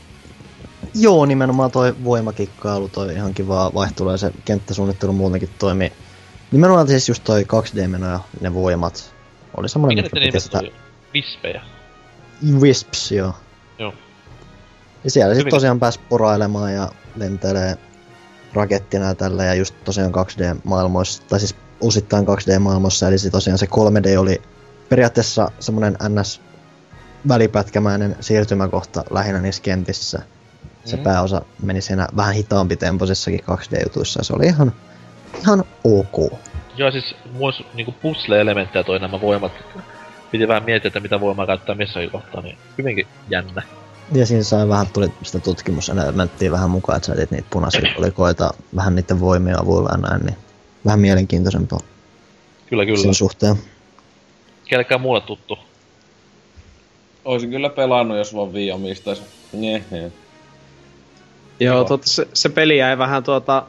Joo, 0.95 1.27
nimenomaan 1.27 1.71
toi 1.71 1.95
voimakikkailu, 2.05 2.89
toi 2.89 3.13
ihan 3.13 3.35
kiva 3.35 3.71
vaihtelu 3.75 4.11
ja 4.11 4.17
se 4.17 4.33
kenttäsuunnittelu 4.45 5.13
muutenkin 5.13 5.51
toimii. 5.59 5.93
Nimenomaan 6.53 6.89
siis 6.89 7.09
just 7.09 7.25
toi 7.25 7.43
2D-meno 7.43 8.07
ja 8.07 8.21
ne 8.41 8.55
voimat. 8.55 9.15
Oli 9.57 9.69
semmoinen, 9.69 10.05
Mikä 10.05 10.21
piti 10.21 10.41
sitä... 10.41 10.61
Vispejä. 11.15 11.74
Wisps, 12.61 13.13
joo. 13.13 13.35
Joo. 13.79 13.95
Ja 15.05 15.11
siellä 15.11 15.35
sitten 15.35 15.51
tosiaan 15.51 15.81
pääsi 15.81 16.01
porailemaan 16.09 16.75
ja 16.75 16.89
lentelee 17.17 17.77
rakettina 18.53 19.07
ja 19.07 19.15
tällä 19.15 19.45
ja 19.45 19.55
just 19.55 19.75
tosiaan 19.85 20.13
2D-maailmoissa, 20.15 21.23
tai 21.29 21.41
siis 21.41 21.57
osittain 21.81 22.27
2D-maailmoissa, 22.27 23.09
eli 23.09 23.19
se 23.19 23.31
tosiaan 23.31 23.59
se 23.59 23.67
3D 23.67 24.19
oli 24.19 24.43
periaatteessa 24.89 25.51
semmonen 25.61 25.97
ns 26.09 26.41
välipätkämäinen 27.29 28.17
siirtymäkohta 28.21 29.05
lähinnä 29.11 29.41
niissä 29.41 29.63
kentissä. 29.63 30.23
Se 30.85 30.97
Mhm. 30.97 31.05
pääosa 31.05 31.43
meni 31.63 31.81
siinä 31.81 32.09
vähän 32.17 32.35
hitaampi 32.35 32.77
temposissakin 32.77 33.41
2D-jutuissa 33.45 34.21
ja 34.21 34.25
se 34.25 34.33
oli 34.33 34.47
ihan, 34.47 34.73
ihan 35.41 35.65
ok. 35.85 36.33
Joo, 36.77 36.91
siis 36.91 37.15
muissa 37.33 37.65
niinku 37.75 37.95
puzzle-elementtejä 38.03 38.85
toi 38.85 38.99
nämä 38.99 39.21
voimat. 39.21 39.53
Piti 40.35 40.49
vähän 40.49 40.65
miettiä, 40.65 40.89
että 40.89 41.01
mitä 41.01 41.21
voimaa 41.21 41.47
käyttää 41.47 41.75
missäkin 41.75 42.11
kohtaa, 42.11 42.41
niin 42.41 42.59
hyvinkin 42.79 43.07
jännä. 43.31 43.63
Ja 44.13 44.27
siinä 44.27 44.43
sai 44.43 44.69
vähän, 44.69 44.87
tuli 44.93 45.09
sitä 45.23 45.41
tutkimuselementtiä 45.41 46.51
vähän 46.51 46.71
mukaan, 46.71 46.97
että 46.97 47.07
sä 47.07 47.13
etit 47.13 47.31
niitä 47.31 47.49
punaisia 47.51 47.95
kolikoita 47.97 48.55
vähän 48.77 48.95
niiden 48.95 49.21
voimia 49.21 49.59
avulla 49.59 49.89
ja 49.93 49.97
näin, 49.99 50.27
niin 50.27 50.37
vähän 50.85 51.01
mielenkiintoisempaa 51.01 51.79
Kyllä, 52.67 52.85
kyllä. 52.87 53.03
sen 53.03 53.15
suhteen. 53.15 53.57
Kellekään 54.65 55.01
muulle 55.01 55.21
tuttu. 55.21 55.59
Oisin 57.25 57.51
kyllä 57.51 57.69
pelannut, 57.69 58.19
jos 58.19 58.35
vaan 58.35 58.53
Wii 58.53 58.73
omistais. 58.73 59.23
Nye, 59.53 59.85
nye. 59.91 60.13
Joo, 61.61 61.85
tuota, 61.85 62.07
se, 62.09 62.29
se 62.33 62.49
peli 62.49 62.79
jäi 62.79 62.99
vähän 62.99 63.25
tuota, 63.25 63.67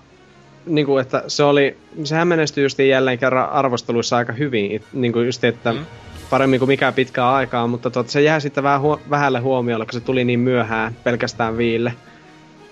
niinku, 0.66 0.98
että 0.98 1.24
se 1.28 1.44
oli, 1.44 1.78
sehän 2.04 2.28
menestyi 2.28 2.64
just 2.64 2.80
jälleen 2.80 3.20
kerran 3.20 3.50
arvosteluissa 3.50 4.18
aika 4.18 4.34
hyvin, 4.34 4.72
it, 4.72 4.84
niinku 4.94 5.20
just, 5.20 5.44
että 5.44 5.74
Mm. 5.74 5.86
Mm. 6.26 6.30
paremmin 6.30 6.60
kuin 6.60 6.70
mikään 6.70 6.94
pitkään 6.94 7.28
aikaa, 7.28 7.68
mutta 7.68 7.90
tuota, 7.90 8.12
se 8.12 8.22
jää 8.22 8.40
sitten 8.40 8.64
vähän 8.64 8.82
huo, 8.82 9.02
vähälle 9.10 9.40
huomiolle, 9.40 9.86
kun 9.86 9.94
se 9.94 10.00
tuli 10.00 10.24
niin 10.24 10.40
myöhään 10.40 10.98
pelkästään 11.04 11.58
Viille. 11.58 11.94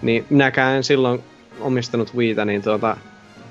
Niin 0.01 0.25
minäkään 0.29 0.75
en 0.75 0.83
silloin 0.83 1.23
omistanut 1.59 2.15
Wiitä, 2.15 2.45
niin 2.45 2.61
tuota, 2.61 2.97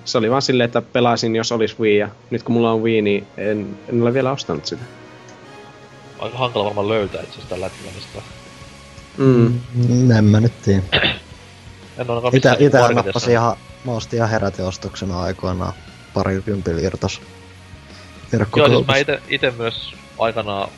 se 0.04 0.18
oli 0.18 0.30
vaan 0.30 0.42
silleen, 0.42 0.64
että 0.64 0.82
pelasin, 0.82 1.36
jos 1.36 1.52
olisi 1.52 1.76
Wii, 1.80 1.98
ja 1.98 2.08
nyt 2.30 2.42
kun 2.42 2.52
mulla 2.52 2.72
on 2.72 2.82
Wii, 2.82 3.02
niin 3.02 3.26
en, 3.36 3.76
en 3.88 4.02
ole 4.02 4.14
vielä 4.14 4.32
ostanut 4.32 4.66
sitä. 4.66 4.82
Aika 6.18 6.38
hankala 6.38 6.64
varmaan 6.64 6.88
löytää 6.88 7.20
itse 7.20 7.32
asiassa 7.32 7.48
tällä 7.48 7.70
hetkellä. 7.84 8.22
Mm. 9.18 9.60
Mm, 9.88 10.10
En 10.10 10.24
mä 10.24 10.40
nyt 10.40 10.62
tiedä. 10.62 10.82
En 11.98 12.10
ole 12.10 12.30
Itä, 12.58 12.88
nappasin 12.94 13.32
ihan, 13.32 13.56
mä 13.84 13.92
ostin 13.92 14.16
ihan 14.16 14.30
heräteostoksena 14.30 15.20
aikoinaan 15.20 15.72
parikympillä 16.14 16.80
irtos. 18.32 18.58
Joo, 18.58 18.68
siis 18.68 18.86
mä 18.86 18.96
ite, 18.96 19.22
ite 19.28 19.50
myös 19.50 19.94
aikanaan 20.18 20.68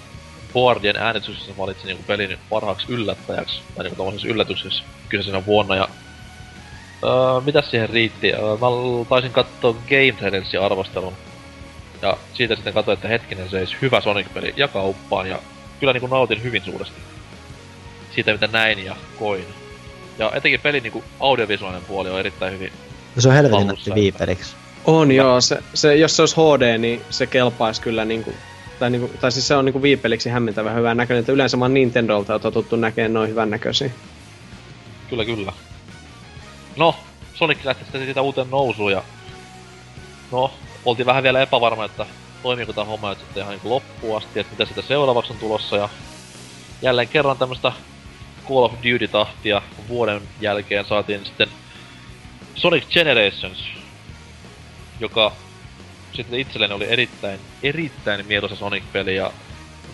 Boardien 0.52 0.96
äänestyksessä 0.96 1.56
valitsin 1.58 1.86
niinku 1.86 2.02
pelin 2.06 2.38
parhaaksi 2.50 2.86
yllättäjäksi, 2.88 3.60
tai 3.74 3.84
niinku 3.84 3.96
tommosessa 3.96 4.28
yllätyksessä 4.28 4.84
kyseisenä 5.08 5.46
vuonna, 5.46 5.76
ja 5.76 5.88
öö, 7.04 7.40
mitäs 7.44 7.70
siihen 7.70 7.90
riitti? 7.90 8.32
Öö, 8.32 8.40
mä 8.40 8.66
taisin 9.08 9.32
katsoa 9.32 9.72
Game 9.72 10.12
Tendensin 10.20 10.60
arvostelun, 10.60 11.14
ja 12.02 12.16
siitä 12.34 12.54
sitten 12.54 12.74
katsoin, 12.74 12.96
että 12.96 13.08
hetkinen 13.08 13.50
seis 13.50 13.76
hyvä 13.82 14.00
Sonic-peli 14.00 14.54
ja 14.56 14.68
kauppaan, 14.68 15.28
ja 15.28 15.38
kyllä 15.80 15.92
niinku 15.92 16.06
nautin 16.06 16.42
hyvin 16.42 16.64
suuresti 16.64 17.00
siitä, 18.14 18.32
mitä 18.32 18.46
näin 18.46 18.84
ja 18.84 18.96
koin. 19.18 19.46
Ja 20.18 20.32
etenkin 20.34 20.60
pelin 20.60 20.82
niinku 20.82 21.04
audiovisuaalinen 21.20 21.86
puoli 21.88 22.10
on 22.10 22.20
erittäin 22.20 22.52
hyvin 22.52 22.72
Se 23.18 23.28
on 23.28 23.34
helvetin 23.34 23.66
nätti 23.66 23.94
viipeliksi. 23.94 24.56
On 24.84 25.12
joo, 25.12 25.40
se, 25.40 25.58
se, 25.74 25.96
jos 25.96 26.16
se 26.16 26.22
olisi 26.22 26.36
HD, 26.36 26.78
niin 26.78 27.02
se 27.10 27.26
kelpaisi 27.26 27.80
kyllä 27.80 28.04
niinku, 28.04 28.34
tai, 28.78 28.90
niinku, 28.90 29.10
tai 29.20 29.32
siis 29.32 29.48
se 29.48 29.56
on 29.56 29.64
niinku 29.64 29.82
viipeliksi 29.82 30.30
hämmentävän 30.30 30.76
hyvän 30.76 30.96
näköinen, 30.96 31.20
että 31.20 31.32
yleensä 31.32 31.56
mä 31.56 31.68
Nintendolta 31.68 32.38
totuttu 32.38 32.76
näkemään 32.76 33.12
noin 33.12 33.30
hyvän 33.30 33.50
näköisiä. 33.50 33.90
Kyllä, 35.10 35.24
kyllä. 35.24 35.52
No, 36.76 36.94
Sonic 37.34 37.64
lähti 37.64 37.84
sitten 37.84 38.04
siitä 38.04 38.22
uuteen 38.22 38.50
nousuun 38.50 38.92
ja... 38.92 39.02
No, 40.32 40.50
oltiin 40.84 41.06
vähän 41.06 41.22
vielä 41.22 41.42
epävarma, 41.42 41.84
että 41.84 42.06
toimiiko 42.42 42.72
tämä 42.72 42.84
homma 42.84 43.08
nyt 43.08 43.18
sitten 43.18 43.42
ihan 43.42 43.54
niin 43.54 43.70
loppuun 43.70 44.16
asti, 44.16 44.40
että 44.40 44.52
mitä 44.52 44.64
sitä 44.64 44.82
seuraavaksi 44.82 45.32
on 45.32 45.38
tulossa 45.38 45.76
ja... 45.76 45.88
Jälleen 46.82 47.08
kerran 47.08 47.38
tämmöstä 47.38 47.72
Call 48.48 48.62
of 48.64 48.72
Duty-tahtia 48.72 49.62
vuoden 49.88 50.22
jälkeen 50.40 50.84
saatiin 50.84 51.24
sitten 51.24 51.48
Sonic 52.54 52.84
Generations, 52.90 53.73
joka 55.00 55.32
sitten 56.14 56.40
itselleni 56.40 56.74
oli 56.74 56.88
erittäin, 56.88 57.40
erittäin 57.62 58.26
mieluisa 58.26 58.56
Sonic-peli 58.56 59.16
ja 59.16 59.32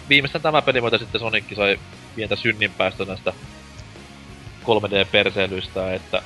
viimeistään 0.08 0.42
tämä 0.42 0.62
peli 0.62 0.80
myötä 0.80 0.98
sitten 0.98 1.20
Sonic 1.20 1.56
sai 1.56 1.78
pientä 2.14 2.36
synninpäästä 2.36 3.04
näistä 3.04 3.32
3D-perseilyistä, 4.64 5.94
että 5.94 6.22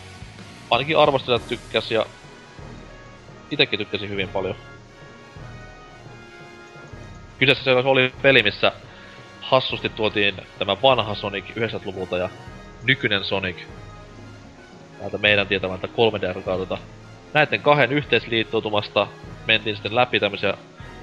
ainakin 0.70 0.98
arvostelijat 0.98 1.48
tykkäs 1.48 1.90
ja 1.90 2.06
itekin 3.50 3.78
tykkäsin 3.78 4.08
hyvin 4.08 4.28
paljon. 4.28 4.56
Kyseessä 7.38 7.64
se 7.64 7.70
oli 7.70 8.14
peli, 8.22 8.42
missä 8.42 8.72
hassusti 9.40 9.88
tuotiin 9.88 10.34
tämä 10.58 10.82
vanha 10.82 11.14
Sonic 11.14 11.44
90-luvulta 11.50 12.18
ja 12.18 12.30
nykyinen 12.82 13.24
Sonic 13.24 13.56
täältä 14.98 15.18
meidän 15.18 15.48
tietävältä 15.48 15.86
3D-arkaudelta. 15.86 16.78
Näiden 17.34 17.60
kahden 17.62 17.92
yhteisliittoutumasta 17.92 19.06
mentiin 19.46 19.76
sitten 19.76 19.94
läpi 19.94 20.20
tämmöisiä 20.20 20.54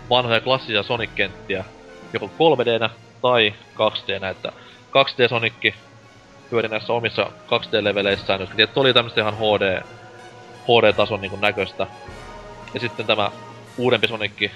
vanhoja 0.09 0.41
klassisia 0.41 0.83
Sonic-kenttiä, 0.83 1.65
joko 2.13 2.25
3D-nä 2.25 2.89
tai 3.21 3.53
2D-nä, 3.75 4.29
että 4.29 4.51
2D 4.89 5.29
Sonic 5.29 5.73
pyöri 6.49 6.67
näissä 6.67 6.93
omissa 6.93 7.31
2D-leveleissään, 7.47 8.39
jotka 8.39 8.55
tietysti 8.55 8.79
oli 8.79 8.93
tämmöistä 8.93 9.21
ihan 9.21 9.37
HD, 9.37 9.83
HD-tason 10.63 11.21
niin 11.21 11.41
näköistä. 11.41 11.87
Ja 12.73 12.79
sitten 12.79 13.05
tämä 13.05 13.31
uudempi 13.77 14.07
Sonic 14.07 14.51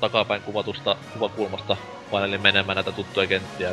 takapäin 0.00 0.42
kuvatusta 0.42 0.96
kuvakulmasta 1.12 1.76
paineli 2.10 2.38
menemään 2.38 2.76
näitä 2.76 2.92
tuttuja 2.92 3.26
kenttiä. 3.26 3.70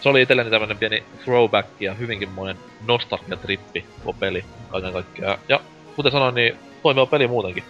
Se 0.00 0.08
oli 0.08 0.22
itselleni 0.22 0.50
tämmönen 0.50 0.78
pieni 0.78 1.04
throwback 1.24 1.80
ja 1.80 1.94
hyvinkin 1.94 2.28
monen 2.28 2.56
nostalgia-trippi 2.86 3.84
peli 4.20 4.44
kaiken 4.70 4.92
kaikkiaan. 4.92 5.38
Ja 5.48 5.60
kuten 5.96 6.12
sanoin, 6.12 6.34
niin 6.34 6.56
toimiva 6.82 7.06
peli 7.06 7.26
muutenkin. 7.28 7.64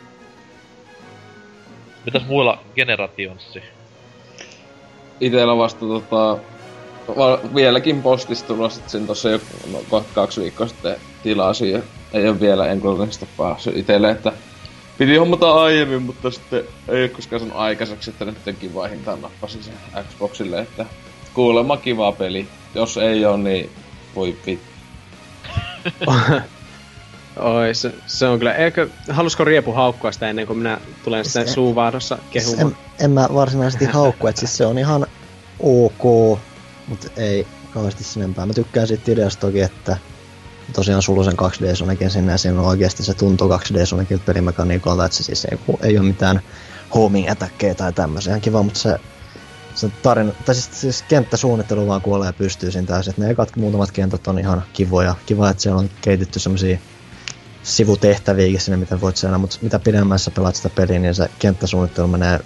Mitäs 2.04 2.26
muilla 2.26 2.58
generationssi? 2.74 3.62
Itellä 5.20 5.56
vasta 5.56 5.80
tota... 5.80 6.38
Va- 7.08 7.40
vieläkin 7.54 8.02
postista 8.02 8.46
tulossa, 8.46 8.80
että 8.80 8.92
sen 8.92 9.06
tossa 9.06 9.30
jo 9.30 9.40
no, 9.72 9.84
kohta 9.90 10.12
kaksi 10.14 10.40
viikkoa 10.40 10.66
sitten 10.66 10.96
tilasin 11.22 11.70
ja 11.70 11.82
ei 12.12 12.28
ole 12.28 12.40
vielä 12.40 12.66
Englannista 12.66 13.26
päässyt 13.36 13.76
itelle, 13.76 14.10
että 14.10 14.32
piti 14.98 15.16
hommata 15.16 15.54
aiemmin, 15.54 16.02
mutta 16.02 16.30
sitten 16.30 16.64
ei 16.88 17.02
ole 17.02 17.08
koskaan 17.08 17.40
saanut 17.40 17.58
aikaiseksi, 17.58 18.10
että 18.10 18.24
nyt 18.24 18.56
kiva 18.60 18.86
hintaan 18.86 19.22
nappasin 19.22 19.62
sen 19.62 19.74
Xboxille, 20.08 20.58
että 20.58 20.86
kuulemma 21.34 21.76
kiva 21.76 22.12
peli. 22.12 22.48
Jos 22.74 22.96
ei 22.96 23.24
ole, 23.24 23.38
niin 23.38 23.70
voi 24.14 24.36
pit. 24.44 24.60
Oi, 27.36 27.74
se, 27.74 27.94
se 28.06 28.26
on 28.26 28.38
kyllä. 28.38 28.54
Eikö, 28.54 28.88
halusko 29.10 29.44
Riepu 29.44 29.72
haukkua 29.72 30.12
sitä 30.12 30.30
ennen 30.30 30.46
kuin 30.46 30.58
minä 30.58 30.80
tulen 31.04 31.24
sitten 31.24 31.48
Se- 31.48 31.52
suuvaahdossa 31.54 32.18
kehumaan? 32.30 32.66
En, 32.66 32.76
en 33.04 33.10
mä 33.10 33.28
varsinaisesti 33.34 33.84
haukku, 33.84 34.26
että 34.26 34.38
siis 34.38 34.56
se 34.56 34.66
on 34.66 34.78
ihan 34.78 35.06
ok, 35.60 36.38
mutta 36.86 37.08
ei 37.16 37.46
kauheasti 37.74 38.04
sen 38.04 38.22
enempää. 38.22 38.46
Mä 38.46 38.52
tykkään 38.52 38.86
siitä 38.86 39.12
ideasta 39.12 39.40
toki, 39.40 39.60
että 39.60 39.96
tosiaan 40.72 41.02
sulla 41.02 41.24
sen 41.24 41.38
2D 41.38 41.76
Sonicin 41.76 42.10
sinne 42.10 42.32
ja 42.32 42.38
siinä 42.38 42.60
on 42.60 42.66
oikeasti 42.66 43.02
se 43.02 43.14
tuntuu 43.14 43.48
2D 43.48 43.86
Sonicilta 43.86 44.24
pelimekaniikolta, 44.26 45.04
että 45.04 45.16
se 45.16 45.22
siis 45.24 45.44
ei, 45.44 45.58
ei 45.82 45.98
ole 45.98 46.06
mitään 46.06 46.40
homing 46.94 47.30
attackeja 47.30 47.74
tai 47.74 47.92
tämmöisiä. 47.92 48.30
Ihan 48.30 48.40
kiva, 48.40 48.62
mutta 48.62 48.80
se, 48.80 48.96
se 49.74 49.88
tarina, 50.02 50.32
tai 50.44 50.54
siis, 50.54 50.80
siis 50.80 51.04
kenttäsuunnittelu 51.08 51.86
vaan 51.86 52.00
kuolee 52.02 52.32
pystyy 52.32 52.70
siinä 52.70 52.86
täysin. 52.86 53.10
että 53.10 53.22
Ne 53.22 53.30
ekat 53.30 53.56
muutamat 53.56 53.90
kentät 53.90 54.26
on 54.26 54.38
ihan 54.38 54.62
kivoja. 54.72 55.14
Kiva, 55.26 55.50
että 55.50 55.62
siellä 55.62 55.78
on 55.78 55.90
keitetty 56.00 56.38
semmosia 56.38 56.78
sivutehtäviäkin 57.66 58.60
sinne, 58.60 58.76
mitä 58.76 59.00
voit 59.00 59.16
saada, 59.16 59.38
mutta 59.38 59.58
mitä 59.62 59.78
pidemmän 59.78 60.18
sä 60.18 60.30
pelaat 60.30 60.56
sitä 60.56 60.70
peliä, 60.70 60.98
niin 60.98 61.14
se 61.14 61.30
kenttäsuunnittelu 61.38 62.08
menee... 62.08 62.40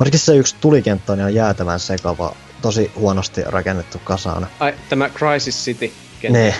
Varsinkin 0.00 0.20
se 0.20 0.36
yksi 0.36 0.56
tulikenttä 0.60 1.12
on 1.12 1.18
ihan 1.18 1.34
jäätävän 1.34 1.80
sekava, 1.80 2.34
tosi 2.62 2.92
huonosti 2.96 3.42
rakennettu 3.46 4.00
kasaan. 4.04 4.46
Ai, 4.60 4.74
tämä 4.88 5.08
Crisis 5.08 5.64
City. 5.64 5.92
kenttä. 6.20 6.38
Ne. 6.38 6.54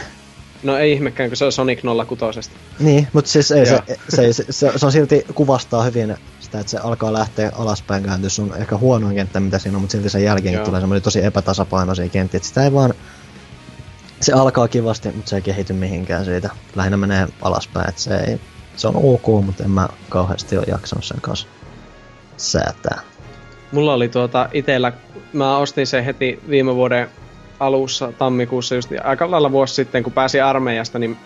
No 0.62 0.76
ei 0.78 0.92
ihmekään, 0.92 1.30
kun 1.30 1.36
se 1.36 1.44
on 1.44 1.52
Sonic 1.52 1.80
06. 2.18 2.50
Niin, 2.78 3.08
mutta 3.12 3.30
siis 3.30 3.50
ei 3.50 3.66
se, 3.66 3.82
se, 4.08 4.32
se, 4.32 4.44
se, 4.50 4.72
se, 4.76 4.86
on 4.86 4.92
silti 4.92 5.26
kuvastaa 5.34 5.82
hyvin 5.82 6.16
sitä, 6.40 6.60
että 6.60 6.70
se 6.70 6.78
alkaa 6.78 7.12
lähteä 7.12 7.52
alaspäin 7.54 8.04
kääntyä. 8.04 8.30
Se 8.30 8.42
on 8.42 8.54
ehkä 8.58 8.76
huonoin 8.76 9.14
kenttä, 9.14 9.40
mitä 9.40 9.58
siinä 9.58 9.76
on, 9.76 9.80
mutta 9.80 9.92
silti 9.92 10.10
sen 10.10 10.24
jälkeen 10.24 10.64
tulee 10.64 10.80
semmoinen 10.80 11.02
tosi 11.02 11.24
epätasapainoisia 11.24 12.08
kenttiä. 12.08 12.38
että 12.38 12.48
Sitä 12.48 12.64
ei 12.64 12.72
vaan... 12.72 12.94
Se 14.20 14.32
alkaa 14.32 14.68
kivasti, 14.68 15.12
mutta 15.12 15.30
se 15.30 15.36
ei 15.36 15.42
kehity 15.42 15.72
mihinkään 15.72 16.24
siitä. 16.24 16.50
Lähinnä 16.76 16.96
menee 16.96 17.28
alaspäin, 17.42 17.88
että 17.88 18.00
se 18.00 18.16
ei... 18.16 18.40
Se 18.76 18.88
on 18.88 18.96
ok, 18.96 19.44
mutta 19.44 19.64
en 19.64 19.70
mä 19.70 19.88
kauheasti 20.08 20.58
ole 20.58 20.66
jaksanut 20.68 21.04
sen 21.04 21.20
kanssa 21.20 21.48
säätää. 22.36 23.00
Mulla 23.72 23.94
oli 23.94 24.08
tuota 24.08 24.48
itellä, 24.52 24.92
mä 25.32 25.56
ostin 25.56 25.86
sen 25.86 26.04
heti 26.04 26.40
viime 26.48 26.74
vuoden 26.74 27.08
alussa, 27.60 28.12
tammikuussa 28.18 28.74
just 28.74 28.90
aika 29.04 29.30
lailla 29.30 29.52
vuosi 29.52 29.74
sitten, 29.74 30.02
kun 30.02 30.12
pääsin 30.12 30.44
armeijasta, 30.44 30.98
niin 30.98 31.16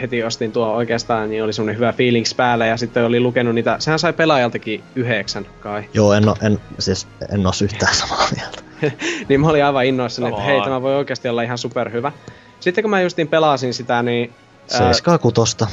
heti 0.00 0.22
ostin 0.22 0.52
tuo 0.52 0.66
oikeastaan, 0.66 1.30
niin 1.30 1.44
oli 1.44 1.52
semmonen 1.52 1.76
hyvä 1.76 1.92
feelings 1.92 2.34
päällä 2.34 2.66
ja 2.66 2.76
sitten 2.76 3.04
oli 3.04 3.20
lukenut 3.20 3.54
niitä, 3.54 3.76
sehän 3.78 3.98
sai 3.98 4.12
pelaajaltakin 4.12 4.82
yhdeksän 4.94 5.46
kai. 5.60 5.84
Joo, 5.94 6.12
en, 6.12 6.28
oo, 6.28 6.36
en, 6.42 6.60
siis 6.78 7.06
en 7.32 7.46
oo 7.46 7.52
yhtään 7.62 7.94
samaa 7.94 8.28
mieltä. 8.36 8.62
niin 9.28 9.40
mä 9.40 9.48
olin 9.48 9.64
aivan 9.64 9.86
innoissani, 9.86 10.28
että 10.28 10.42
hei, 10.42 10.60
tämä 10.60 10.82
voi 10.82 10.96
oikeasti 10.96 11.28
olla 11.28 11.42
ihan 11.42 11.58
superhyvä. 11.58 12.12
Sitten 12.60 12.84
kun 12.84 12.90
mä 12.90 13.00
justiin 13.00 13.28
pelasin 13.28 13.74
sitä, 13.74 14.02
niin... 14.02 14.32
Seiskaa 14.78 15.18
kutosta. 15.18 15.66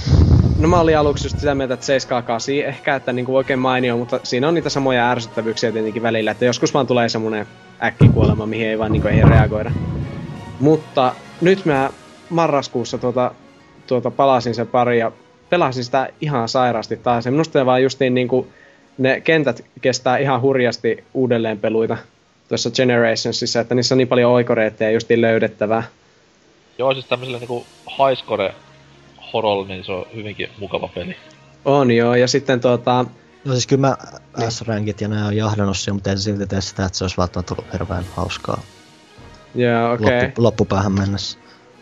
No 0.60 0.68
mä 0.68 0.80
olin 0.80 0.98
aluksi 0.98 1.26
just 1.26 1.40
sitä 1.40 1.56
mieltä, 1.56 1.74
että 1.74 1.86
7 1.86 2.24
8 2.24 2.56
ehkä, 2.56 2.96
että 2.96 3.14
niinku 3.14 3.36
oikein 3.36 3.60
mainio, 3.60 3.98
mutta 3.98 4.20
siinä 4.24 4.48
on 4.48 4.54
niitä 4.54 4.70
samoja 4.70 5.12
ärsyttävyyksiä 5.12 5.72
tietenkin 5.72 6.04
välillä, 6.04 6.32
että 6.32 6.46
joskus 6.46 6.74
vaan 6.74 6.88
tulee 6.88 7.10
semmonen 7.10 7.48
äkkikuolema, 7.84 8.46
mihin 8.46 8.68
ei 8.68 8.80
vaan 8.80 8.92
niinku 8.92 9.08
ei 9.08 9.22
reagoida. 9.22 9.72
Mutta 10.60 11.14
nyt 11.42 11.66
mä 11.66 11.90
marraskuussa 12.30 12.98
tuota, 12.98 13.32
tuota 13.88 14.12
palasin 14.12 14.56
sen 14.56 14.68
pari 14.68 15.00
ja 15.00 15.12
pelasin 15.50 15.84
sitä 15.84 16.10
ihan 16.22 16.50
sairaasti 16.50 16.98
taas. 16.98 17.26
Ja 17.26 17.32
minusta 17.32 17.66
vaan 17.66 17.84
justiin 17.84 18.14
niinku, 18.14 18.48
ne 18.98 19.22
kentät 19.22 19.66
kestää 19.82 20.18
ihan 20.18 20.42
hurjasti 20.42 21.04
uudelleenpeluita 21.14 21.98
tuossa 22.50 22.72
Generationsissa, 22.72 23.60
että 23.60 23.76
niissä 23.76 23.96
on 23.96 23.98
niin 23.98 24.08
paljon 24.08 24.32
oikoreittejä 24.32 24.92
justiin 24.92 25.22
löydettävää. 25.22 25.84
Joo, 26.78 26.94
siis 26.94 27.06
tämmöiselle 27.06 27.40
niinku 27.40 27.66
highscore 27.90 28.54
horolle, 29.34 29.68
niin 29.68 29.84
se 29.84 29.92
on 29.92 30.06
hyvinkin 30.16 30.50
mukava 30.60 30.88
peli. 30.88 31.16
On 31.66 31.92
joo, 31.92 32.16
ja 32.16 32.28
sitten 32.28 32.60
tuota, 32.60 33.06
No 33.46 33.54
siis 33.54 33.68
kyllä 33.68 33.88
mä 33.88 33.98
S-rankit 34.50 35.02
ja 35.02 35.08
nää 35.08 35.28
on 35.28 35.36
jahdannut 35.36 35.78
siihen, 35.78 35.96
mutta 35.96 36.10
se 36.10 36.18
silti 36.18 36.48
tee 36.48 36.62
sitä, 36.62 36.86
että 36.86 36.98
se 36.98 37.04
olisi 37.04 37.18
välttämättä 37.18 37.54
ollut 37.54 37.74
hirveän 37.74 38.04
hauskaa 38.16 38.62
joo 39.58 39.94
okei. 39.94 40.24
loppu, 40.24 40.44
loppupäähän 40.44 40.92
mennessä. 40.92 41.40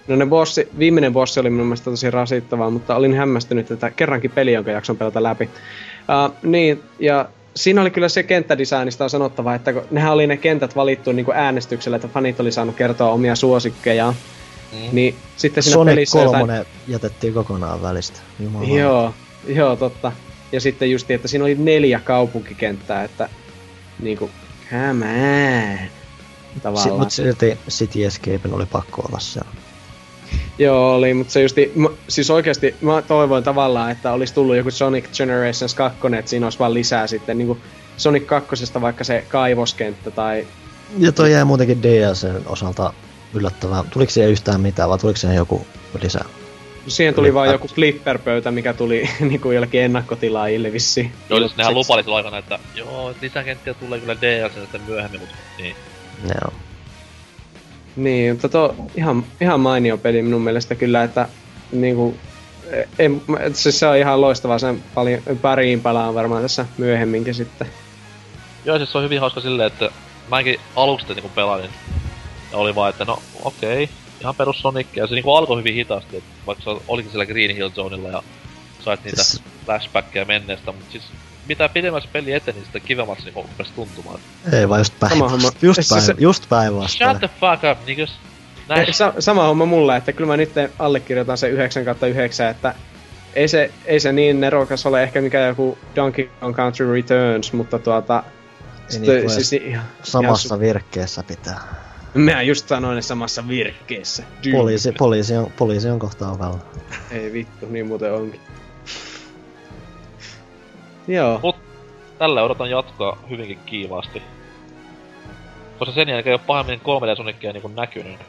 No 0.08 0.16
ne 0.16 0.26
bossi, 0.26 0.70
viimeinen 0.80 1.14
bossi 1.14 1.40
oli 1.40 1.50
minun 1.50 1.68
mielestä 1.68 1.92
tosi 1.92 2.12
rasittavaa, 2.12 2.70
mutta 2.70 2.96
olin 2.96 3.14
hämmästynyt, 3.14 3.72
että 3.72 3.92
kerrankin 3.92 4.32
peli, 4.32 4.54
jonka 4.54 4.72
jakson 4.72 4.98
pelata 4.98 5.24
läpi. 5.24 5.46
Uh, 5.46 6.36
niin, 6.44 6.84
ja 7.00 7.30
siinä 7.56 7.82
oli 7.82 7.92
kyllä 7.92 8.10
se 8.10 8.24
kenttädesignista 8.24 9.04
on 9.04 9.10
sanottava, 9.10 9.56
että 9.56 9.74
kun 9.74 9.84
nehän 9.92 10.14
oli 10.14 10.28
ne 10.28 10.38
kentät 10.38 10.76
valittu 10.76 11.12
niin 11.12 11.26
kuin 11.26 11.38
äänestyksellä, 11.38 11.96
että 11.96 12.08
fanit 12.08 12.40
oli 12.40 12.52
saanut 12.52 12.76
kertoa 12.76 13.12
omia 13.12 13.36
suosikkejaan. 13.36 14.14
Mm. 14.76 14.96
Niin 14.96 15.16
sitten 15.38 15.64
siinä 15.64 15.74
Sonic 15.74 15.96
pelissä 15.96 16.20
3 16.26 16.40
jotain... 16.40 16.66
jätettiin 16.88 17.34
kokonaan 17.34 17.82
välistä. 17.82 18.20
Jumala. 18.40 18.68
Joo, 18.68 19.14
joo, 19.48 19.76
totta. 19.76 20.12
Ja 20.52 20.62
sitten 20.62 20.92
just, 20.92 21.12
että 21.12 21.28
siinä 21.28 21.46
oli 21.46 21.56
neljä 21.56 22.00
kaupunkikenttää, 22.00 23.04
että 23.04 23.30
niinku, 24.00 24.30
come 24.72 25.06
on. 25.06 25.78
Si- 26.54 26.62
Tavallaan. 26.62 27.00
mutta 27.00 27.16
silti 27.16 27.58
City 27.70 28.06
Escapen 28.06 28.54
oli 28.54 28.66
pakko 28.66 29.02
olla 29.10 29.20
siellä. 29.20 29.50
Joo, 30.58 30.96
oli, 30.96 31.14
mutta 31.14 31.34
se 31.34 31.42
justi, 31.42 31.72
mä, 31.76 31.90
siis 32.08 32.30
oikeasti 32.30 32.76
mä 32.82 33.02
toivoin 33.02 33.44
tavallaan, 33.44 33.92
että 33.92 34.12
olisi 34.12 34.34
tullut 34.34 34.56
joku 34.56 34.72
Sonic 34.72 35.06
Generations 35.18 35.74
2, 35.74 36.00
että 36.20 36.30
siinä 36.30 36.46
olisi 36.46 36.60
vaan 36.60 36.74
lisää 36.74 37.08
sitten 37.08 37.38
niinku 37.38 37.58
Sonic 37.98 38.26
2, 38.26 38.74
vaikka 38.82 39.04
se 39.04 39.26
kaivoskenttä 39.28 40.12
tai... 40.12 40.48
Ja 40.98 41.12
toi 41.12 41.32
jäi 41.32 41.46
muutenkin 41.46 41.84
DLCn 41.84 42.42
osalta 42.46 42.94
yllättävää. 43.34 43.84
Tuliko 43.90 44.12
siihen 44.12 44.32
yhtään 44.32 44.62
mitään, 44.62 44.90
vai 44.90 44.98
tuliko 44.98 45.18
siihen 45.18 45.38
joku 45.38 45.68
lisää? 46.02 46.26
Siihen 46.88 47.14
tuli 47.14 47.34
vaan 47.34 47.48
Yllättä- 47.48 47.64
joku 47.64 47.76
flipperpöytä, 47.76 48.52
mikä 48.52 48.74
tuli 48.74 49.10
niinku 49.20 49.52
jollekin 49.52 49.82
ennakkotilaajille 49.82 50.74
vissiin. 50.74 51.12
Joo, 51.30 51.40
siis 51.40 51.58
nehän 51.58 51.74
lupaili 51.74 52.04
silloin 52.04 52.26
aikana, 52.26 52.38
että 52.38 52.60
joo, 52.76 53.14
lisäkenttiä 53.22 53.74
tulee 53.74 54.00
kyllä 54.00 54.16
DLC 54.22 54.54
sitten 54.54 54.82
myöhemmin, 54.88 55.20
mutta 55.20 55.36
niin. 55.58 55.76
Joo. 56.24 56.54
Niin, 57.96 58.34
mutta 58.34 58.50
tuo 58.50 58.76
ihan, 58.96 59.26
ihan 59.42 59.60
mainio 59.60 59.98
peli 59.98 60.22
minun 60.22 60.42
mielestä 60.42 60.76
kyllä, 60.76 61.04
että 61.04 61.28
niinku, 61.72 62.18
en, 63.00 63.22
et 63.40 63.56
siis 63.56 63.80
se 63.80 63.88
on 63.88 63.98
ihan 63.98 64.22
loistavaa, 64.22 64.60
sen 64.60 64.84
paljon, 64.94 65.22
pariin 65.42 65.82
palaan 65.82 66.16
varmaan 66.16 66.42
tässä 66.42 66.66
myöhemminkin 66.78 67.36
sitten. 67.36 67.68
Joo, 68.66 68.78
siis 68.78 68.92
se 68.92 68.98
on 68.98 69.04
hyvin 69.04 69.20
hauska 69.20 69.42
silleen, 69.42 69.68
että 69.68 69.90
mäkin 70.30 70.60
aluksi 70.76 71.08
niinku 71.14 71.30
pelasin. 71.36 71.70
Ja 72.56 72.60
oli 72.60 72.76
vaan, 72.76 72.90
että 72.90 73.06
no 73.06 73.22
okei, 73.44 73.84
okay, 73.84 73.96
ihan 74.22 74.36
perus 74.36 74.60
Sonic. 74.62 74.88
Ja 74.96 75.08
se 75.08 75.14
niinku 75.16 75.34
alkoi 75.36 75.58
hyvin 75.58 75.74
hitaasti, 75.74 76.18
että 76.18 76.30
vaikka 76.48 76.64
se 76.64 76.82
olikin 76.88 77.12
siellä 77.12 77.26
Green 77.26 77.56
Hill 77.56 77.70
Zonella 77.70 78.10
ja 78.10 78.24
sait 78.80 79.04
niitä 79.04 79.24
Siis- 79.24 79.44
flashbackkejä 79.66 80.26
menneestä, 80.26 80.72
mutta 80.72 80.92
siis 80.92 81.04
mitä 81.48 81.70
pidemmän 81.70 82.02
se 82.02 82.08
peli 82.12 82.34
eteni, 82.34 82.66
sitä 82.66 82.80
kivemmalta 82.80 83.22
se 83.22 83.26
niinku 83.26 83.42
rupesi 83.42 83.72
tuntumaan. 83.76 84.20
Ei 84.54 84.70
vaan 84.70 84.80
just 84.80 84.94
Sama 85.00 85.10
homma. 85.10 85.28
päinvastoin. 85.28 85.56
Just, 85.62 85.76
Siis 85.76 85.90
päin, 85.90 86.02
se- 86.02 86.16
just 86.18 86.42
Shut 86.44 86.50
päinvastoin. 86.50 87.20
the 87.20 87.30
fuck 87.40 87.64
up, 87.72 87.86
niggas! 87.88 88.12
Näin. 88.68 88.82
Ei, 88.88 88.94
sa- 88.94 89.14
sama 89.20 89.44
homma 89.48 89.66
mulle, 89.66 89.96
että 89.98 90.12
kyllä 90.14 90.28
mä 90.28 90.38
nyt 90.38 90.52
allekirjoitan 90.80 91.38
se 91.38 91.48
9 91.50 91.86
kautta 91.86 92.08
9, 92.08 92.48
että 92.50 92.76
ei 93.34 93.48
se, 93.48 93.72
ei 93.86 94.00
se 94.00 94.12
niin 94.12 94.42
nerokas 94.42 94.86
ole 94.86 95.04
ehkä 95.04 95.22
mikä 95.22 95.48
joku 95.48 95.78
Donkey 95.96 96.30
Kong 96.40 96.56
Country 96.56 96.94
Returns, 96.94 97.54
mutta 97.54 97.80
tuota... 97.80 98.24
Ei 98.94 99.24
voi 99.24 99.30
siis, 99.30 99.54
ihan, 99.54 99.86
Samassa 100.04 100.60
virkkeessä 100.60 101.24
pitää. 101.24 101.85
Mä 102.26 102.42
just 102.42 102.68
sanoin 102.68 102.96
ne 102.96 103.02
samassa 103.02 103.48
virkkeessä. 103.48 104.24
Poliisi, 104.52 104.92
poliisi, 104.92 105.38
on, 105.38 105.52
poliisi 105.58 105.90
on 105.90 106.00
kohta 106.00 106.32
ovella. 106.32 106.60
Ei 107.12 107.34
vittu, 107.34 107.66
niin 107.66 107.88
muuten 107.88 108.14
onkin. 108.14 108.42
Joo. 111.08 111.40
Mut 111.44 111.56
tällä 112.18 112.44
odotan 112.44 112.70
jatkaa 112.70 113.18
hyvinkin 113.30 113.60
kiivaasti. 113.66 114.22
Koska 115.80 115.96
sen 115.96 116.10
jälkeen 116.10 116.32
ei 116.32 116.36
ole 116.36 116.42
pahemmin 116.48 116.80
3D 116.80 117.18
Sonicia 117.18 117.54
niinku 117.54 117.68
näkynyt. 117.68 118.20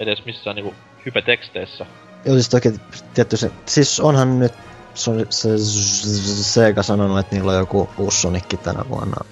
Edes 0.00 0.24
missään 0.24 0.56
niinku 0.56 0.74
hypeteksteissä. 1.06 1.86
Joo, 2.24 2.34
siis 2.34 2.48
toki 2.48 2.72
tietty 3.14 3.36
se, 3.36 3.50
siis 3.66 4.00
onhan 4.00 4.38
nyt 4.38 4.52
se, 4.94 5.12
se, 5.30 5.58
se 5.58 6.44
Sega 6.44 6.82
sanonut, 6.82 7.18
että 7.18 7.34
niillä 7.34 7.52
on 7.52 7.58
joku 7.58 7.88
uusi 7.98 8.20
Sonic 8.20 8.62
tänä 8.62 8.84
vuonna 8.88 9.24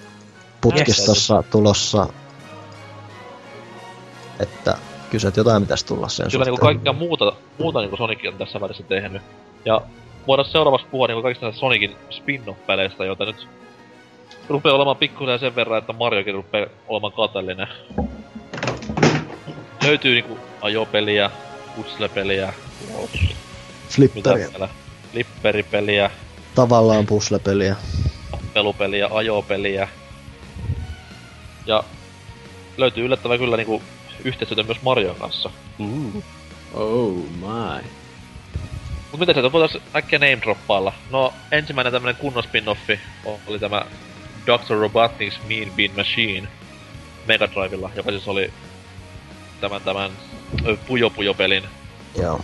putkistossa 0.60 1.42
tulossa. 1.50 2.08
Että 4.40 4.78
kysyt 5.10 5.36
jotain 5.36 5.62
pitäisi 5.62 5.86
tulla 5.86 6.08
sen 6.08 6.30
Kyllä 6.30 6.44
niinku 6.44 6.56
suhteen. 6.56 6.76
kaikkea 6.76 6.92
muuta, 6.92 7.32
muuta 7.58 7.80
niinku 7.80 7.96
Sonic 7.96 8.28
on 8.28 8.38
tässä 8.38 8.60
välissä 8.60 8.82
tehnyt. 8.82 9.22
Ja 9.64 9.80
voidaan 10.26 10.48
seuraavaksi 10.48 10.86
puhua 10.90 11.06
niinku 11.06 11.22
kaikista 11.22 11.46
näistä 11.46 11.60
Sonicin 11.60 11.96
spin-off-peleistä, 12.10 13.04
joita 13.04 13.24
nyt 13.24 13.48
rupeaa 14.48 14.74
olemaan 14.74 14.96
pikkuhiljaa 14.96 15.38
sen 15.38 15.56
verran, 15.56 15.78
että 15.78 15.92
Mariokin 15.92 16.34
rupeaa 16.34 16.66
olemaan 16.88 17.12
kateellinen. 17.12 17.68
Löytyy 19.84 20.14
niinku 20.14 20.38
ajopeliä, 20.60 21.30
puzzle-peliä, 21.76 22.52
mitä 22.86 23.08
Flipperi, 23.88 24.40
vielä, 24.52 24.68
flipperipeliä, 25.12 26.10
tavallaan 26.54 27.06
puzzle-peliä. 27.06 27.76
pelupeliä, 28.54 29.08
ajopeliä. 29.12 29.88
Ja 31.66 31.84
löytyy 32.76 33.04
yllättävän 33.04 33.38
kyllä 33.38 33.56
niinku 33.56 33.82
yhteistyötä 34.25 34.62
myös 34.62 34.83
Marion 34.83 35.17
kanssa. 35.17 35.51
Oh 36.75 37.15
my. 37.15 37.84
Mut 39.10 39.20
mitä 39.20 39.33
sieltä 39.33 39.52
voitais 39.52 39.83
äkkiä 39.97 40.18
name 40.18 40.39
droppailla? 40.43 40.93
No, 41.10 41.34
ensimmäinen 41.52 41.93
tämmönen 41.93 42.17
kunnon 42.17 42.44
spin-offi 42.44 42.99
oli 43.47 43.59
tämä 43.59 43.84
Dr. 44.47 44.75
Robotnik's 44.75 45.39
Mean 45.49 45.70
Bean 45.76 45.91
Machine 45.97 46.49
Mega 47.26 47.49
Drivella, 47.55 47.91
joka 47.97 48.10
siis 48.10 48.28
oli 48.28 48.52
tämän, 49.60 49.81
tämän 49.83 50.10
Puyo 50.86 51.10
Puyo 51.10 51.34
pelin 51.34 51.65
Joo. 52.20 52.41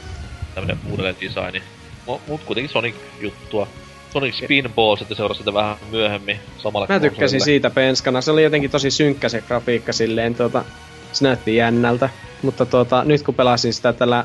tämmönen 0.54 0.78
uudelleen 0.90 1.16
designi. 1.20 1.62
Mut, 2.06 2.20
mut 2.28 2.40
kuitenkin 2.44 2.72
Sonic-juttua. 2.72 3.66
Sonic 4.12 4.34
Spinball 4.34 4.96
sitten 4.96 5.16
seurasi 5.16 5.38
sitä 5.38 5.54
vähän 5.54 5.76
myöhemmin 5.90 6.40
samalla 6.58 6.86
Mä 6.88 7.00
tykkäsin 7.00 7.20
konsolille. 7.20 7.44
siitä 7.44 7.70
penskana. 7.70 8.20
Se 8.20 8.30
oli 8.30 8.42
jotenkin 8.42 8.70
tosi 8.70 8.90
synkkä 8.90 9.28
se 9.28 9.40
grafiikka 9.40 9.92
silleen, 9.92 10.34
tuota, 10.34 10.64
se 11.12 11.24
näytti 11.24 11.56
jännältä. 11.56 12.08
Mutta 12.42 12.66
tuota, 12.66 13.04
nyt 13.04 13.22
kun 13.22 13.34
pelasin 13.34 13.74
sitä 13.74 13.92
tällä 13.92 14.24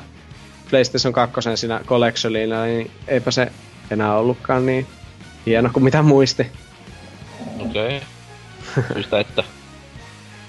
PlayStation 0.70 1.14
2 1.14 1.42
siinä 1.56 1.82
Collectionilla, 1.86 2.64
niin 2.64 2.92
eipä 3.08 3.32
se 3.32 3.52
enää 3.92 4.16
ollutkaan 4.16 4.66
niin 4.66 4.88
hieno 5.46 5.70
kuin 5.74 5.84
mitä 5.84 6.02
muisti. 6.02 6.52
Okei. 7.60 7.98
Okay. 7.98 8.84
Syystä 8.94 9.20
että. 9.20 9.44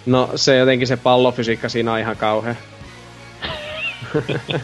No 0.06 0.30
se 0.36 0.56
jotenkin 0.56 0.88
se 0.88 0.96
pallofysiikka 0.96 1.68
siinä 1.68 1.92
on 1.92 1.98
ihan 1.98 2.16
kauhea. 2.16 2.54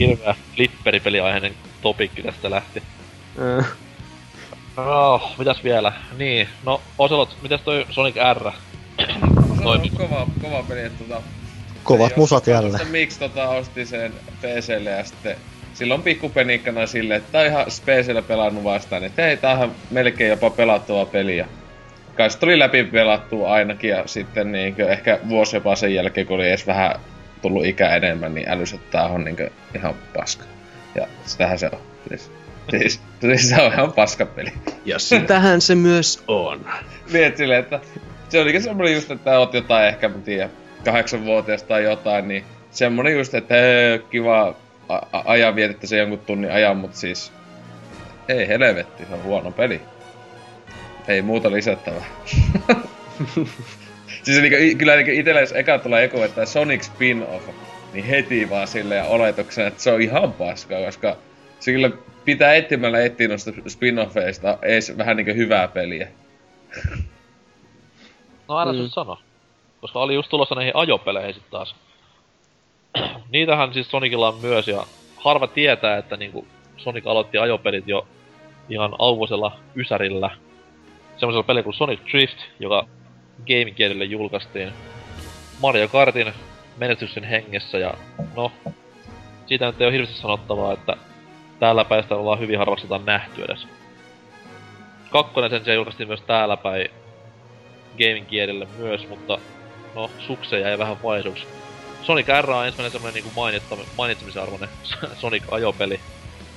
Hirveä 0.00 0.34
flipperipeliaiheinen 0.54 1.54
topikki 1.82 2.22
tästä 2.22 2.50
lähti. 2.50 2.82
Äh, 3.58 3.66
Oh, 4.76 5.38
mitäs 5.38 5.64
vielä? 5.64 5.92
Niin, 6.18 6.48
no 6.64 6.80
Oselot, 6.98 7.36
mitäs 7.42 7.60
toi 7.60 7.86
Sonic 7.90 8.16
R? 8.34 8.52
Se 9.62 9.68
on 9.68 9.80
Toi- 9.80 9.90
kova, 9.90 10.28
kova 10.40 10.62
peli, 10.62 10.80
että 10.80 11.04
tota... 11.04 11.22
Kovat 11.84 12.16
musat 12.16 12.46
jälleen. 12.46 12.88
Miksi 12.88 13.18
tota 13.18 13.48
osti 13.48 13.86
sen 13.86 14.12
PClle 14.40 14.90
ja 14.90 15.04
sitten 15.04 15.36
silloin 15.74 16.02
pikkupenikkana 16.02 16.86
silleen, 16.86 17.18
että 17.18 17.32
tää 17.32 17.40
on 17.40 17.46
ihan 17.46 17.66
PCllä 17.66 18.22
pelannut 18.22 18.64
vastaan, 18.64 19.04
että 19.04 19.22
hei, 19.22 19.36
tää 19.36 19.50
on 19.50 19.56
ihan 19.56 19.72
melkein 19.90 20.30
jopa 20.30 20.50
pelattava 20.50 21.06
peli. 21.06 21.36
Ja 21.36 21.46
kai 22.16 22.30
se 22.30 22.38
tuli 22.38 22.58
läpi 22.58 22.84
pelattua 22.84 23.52
ainakin 23.52 23.90
ja 23.90 24.02
sitten 24.06 24.52
niinkö 24.52 24.88
ehkä 24.88 25.18
vuosi 25.28 25.56
jopa 25.56 25.76
sen 25.76 25.94
jälkeen, 25.94 26.26
kun 26.26 26.36
oli 26.36 26.48
edes 26.48 26.66
vähän 26.66 27.00
tullut 27.42 27.66
ikä 27.66 27.88
enemmän, 27.96 28.34
niin 28.34 28.48
älys, 28.48 28.72
että 28.72 28.90
tää 28.90 29.06
on 29.06 29.24
niinkö 29.24 29.50
ihan 29.74 29.94
paska. 30.16 30.44
Ja 30.94 31.06
sitähän 31.26 31.58
se 31.58 31.70
on. 31.72 31.80
Siis, 32.08 32.30
siis, 32.70 33.00
siis 33.20 33.48
se 33.48 33.62
on 33.62 33.72
ihan 33.72 33.92
paska 33.92 34.26
peli. 34.26 34.52
ja 34.84 34.98
sitähän 34.98 35.60
se 35.60 35.74
myös 35.74 36.22
on. 36.28 36.66
Niin, 37.12 37.24
et 37.26 37.36
silleen, 37.36 37.60
että 37.60 37.80
se 38.32 38.40
olikin 38.40 38.62
semmonen 38.62 38.94
just, 38.94 39.10
että 39.10 39.38
oot 39.38 39.54
jotain 39.54 39.88
ehkä, 39.88 40.08
mä 40.08 40.18
tiedän, 40.18 40.50
kahdeksanvuotias 40.84 41.62
tai 41.62 41.84
jotain, 41.84 42.28
niin 42.28 42.44
semmonen 42.70 43.12
just, 43.12 43.34
että 43.34 43.54
hei, 43.54 43.98
kiva 44.10 44.54
a- 44.88 45.06
a- 45.12 45.22
ajan 45.24 45.56
vietettä 45.56 45.86
se 45.86 45.96
jonkun 45.96 46.18
tunnin 46.18 46.52
ajan, 46.52 46.76
mut 46.76 46.94
siis 46.94 47.32
ei 48.28 48.48
helvetti, 48.48 49.04
se 49.04 49.14
on 49.14 49.22
huono 49.22 49.50
peli. 49.50 49.80
Ei 51.08 51.22
muuta 51.22 51.52
lisättävää. 51.52 52.04
siis 54.22 54.40
niinku, 54.40 54.78
kyllä 54.78 54.96
niinku 54.96 55.10
itellä 55.12 55.40
jos 55.40 55.52
eka 55.52 55.78
tulee 55.78 56.02
joku, 56.02 56.22
että 56.22 56.46
Sonic 56.46 56.82
spin-off, 56.82 57.48
niin 57.92 58.04
heti 58.04 58.50
vaan 58.50 58.68
silleen 58.68 59.04
oletuksena, 59.04 59.66
että 59.66 59.82
se 59.82 59.92
on 59.92 60.02
ihan 60.02 60.32
paskaa, 60.32 60.80
koska 60.84 61.16
se 61.60 61.72
kyllä 61.72 61.90
pitää 62.24 62.54
etsimällä 62.54 63.00
etsiä 63.00 63.28
noista 63.28 63.50
spin-offeista 63.50 64.58
ees 64.62 64.98
vähän 64.98 65.16
niinku 65.16 65.32
hyvää 65.34 65.68
peliä. 65.68 66.08
No 68.48 68.60
älä 68.60 68.72
Mm. 68.72 68.88
sano. 68.88 69.18
Koska 69.80 69.98
oli 69.98 70.14
just 70.14 70.28
tulossa 70.30 70.54
näihin 70.54 70.76
ajopeleihin 70.76 71.34
sit 71.34 71.50
taas. 71.50 71.74
Niitähän 73.30 73.74
siis 73.74 73.90
Sonicilla 73.90 74.28
on 74.28 74.40
myös 74.40 74.68
ja 74.68 74.86
harva 75.16 75.46
tietää, 75.46 75.96
että 75.96 76.16
niinku 76.16 76.46
Sonic 76.76 77.06
aloitti 77.06 77.38
ajopelit 77.38 77.88
jo 77.88 78.06
ihan 78.68 78.94
auvoisella 78.98 79.56
ysärillä. 79.76 80.30
Semmoisella 81.16 81.42
pelillä 81.42 81.62
kuin 81.62 81.74
Sonic 81.74 82.00
Drift, 82.10 82.38
joka 82.60 82.86
GameCubeille 83.46 84.04
julkaistiin 84.04 84.72
Mario 85.60 85.88
Kartin 85.88 86.32
menestyksen 86.76 87.24
hengessä 87.24 87.78
ja 87.78 87.94
no, 88.36 88.52
siitä 89.46 89.66
nyt 89.66 89.80
ei 89.80 89.86
ole 89.86 89.92
hirveästi 89.92 90.20
sanottavaa, 90.20 90.72
että 90.72 90.96
täällä 91.60 91.84
päin 91.84 92.02
sitä 92.02 92.14
ollaan 92.16 92.38
hyvin 92.38 92.58
harvaksi 92.58 92.86
nähty 93.04 93.44
edes. 93.44 93.66
Kakkonen 95.10 95.50
sen 95.50 95.64
sijaan 95.64 95.76
julkaistiin 95.76 96.08
myös 96.08 96.20
täällä 96.20 96.56
päin 96.56 96.90
gaming 97.98 98.26
kielelle 98.28 98.68
myös, 98.78 99.08
mutta 99.08 99.38
no, 99.94 100.10
sukse 100.26 100.60
jäi 100.60 100.78
vähän 100.78 101.02
vaisuksi. 101.02 101.44
Sonic 102.02 102.26
R 102.42 102.50
on 102.50 102.66
ensimmäinen 102.66 102.92
semmoinen 102.92 103.14
niinku 103.14 103.40
mainittami- 103.40 103.86
mainitsemisen 103.98 104.42
arvoinen 104.42 104.68
Sonic-ajopeli. 105.20 106.00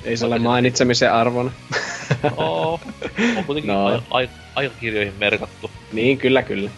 Ei 0.03 0.17
se 0.17 0.25
ole 0.25 0.39
mainitsemisen 0.39 1.13
arvon. 1.13 1.51
Oh, 2.37 2.79
on 3.37 3.45
kuitenkin 3.45 3.73
No. 3.73 3.89
no. 3.89 4.03
ai- 4.11 4.29
aikakirjoihin 4.55 5.13
merkattu. 5.17 5.71
niin, 5.91 6.17
kyllä, 6.17 6.43
kyllä. 6.43 6.69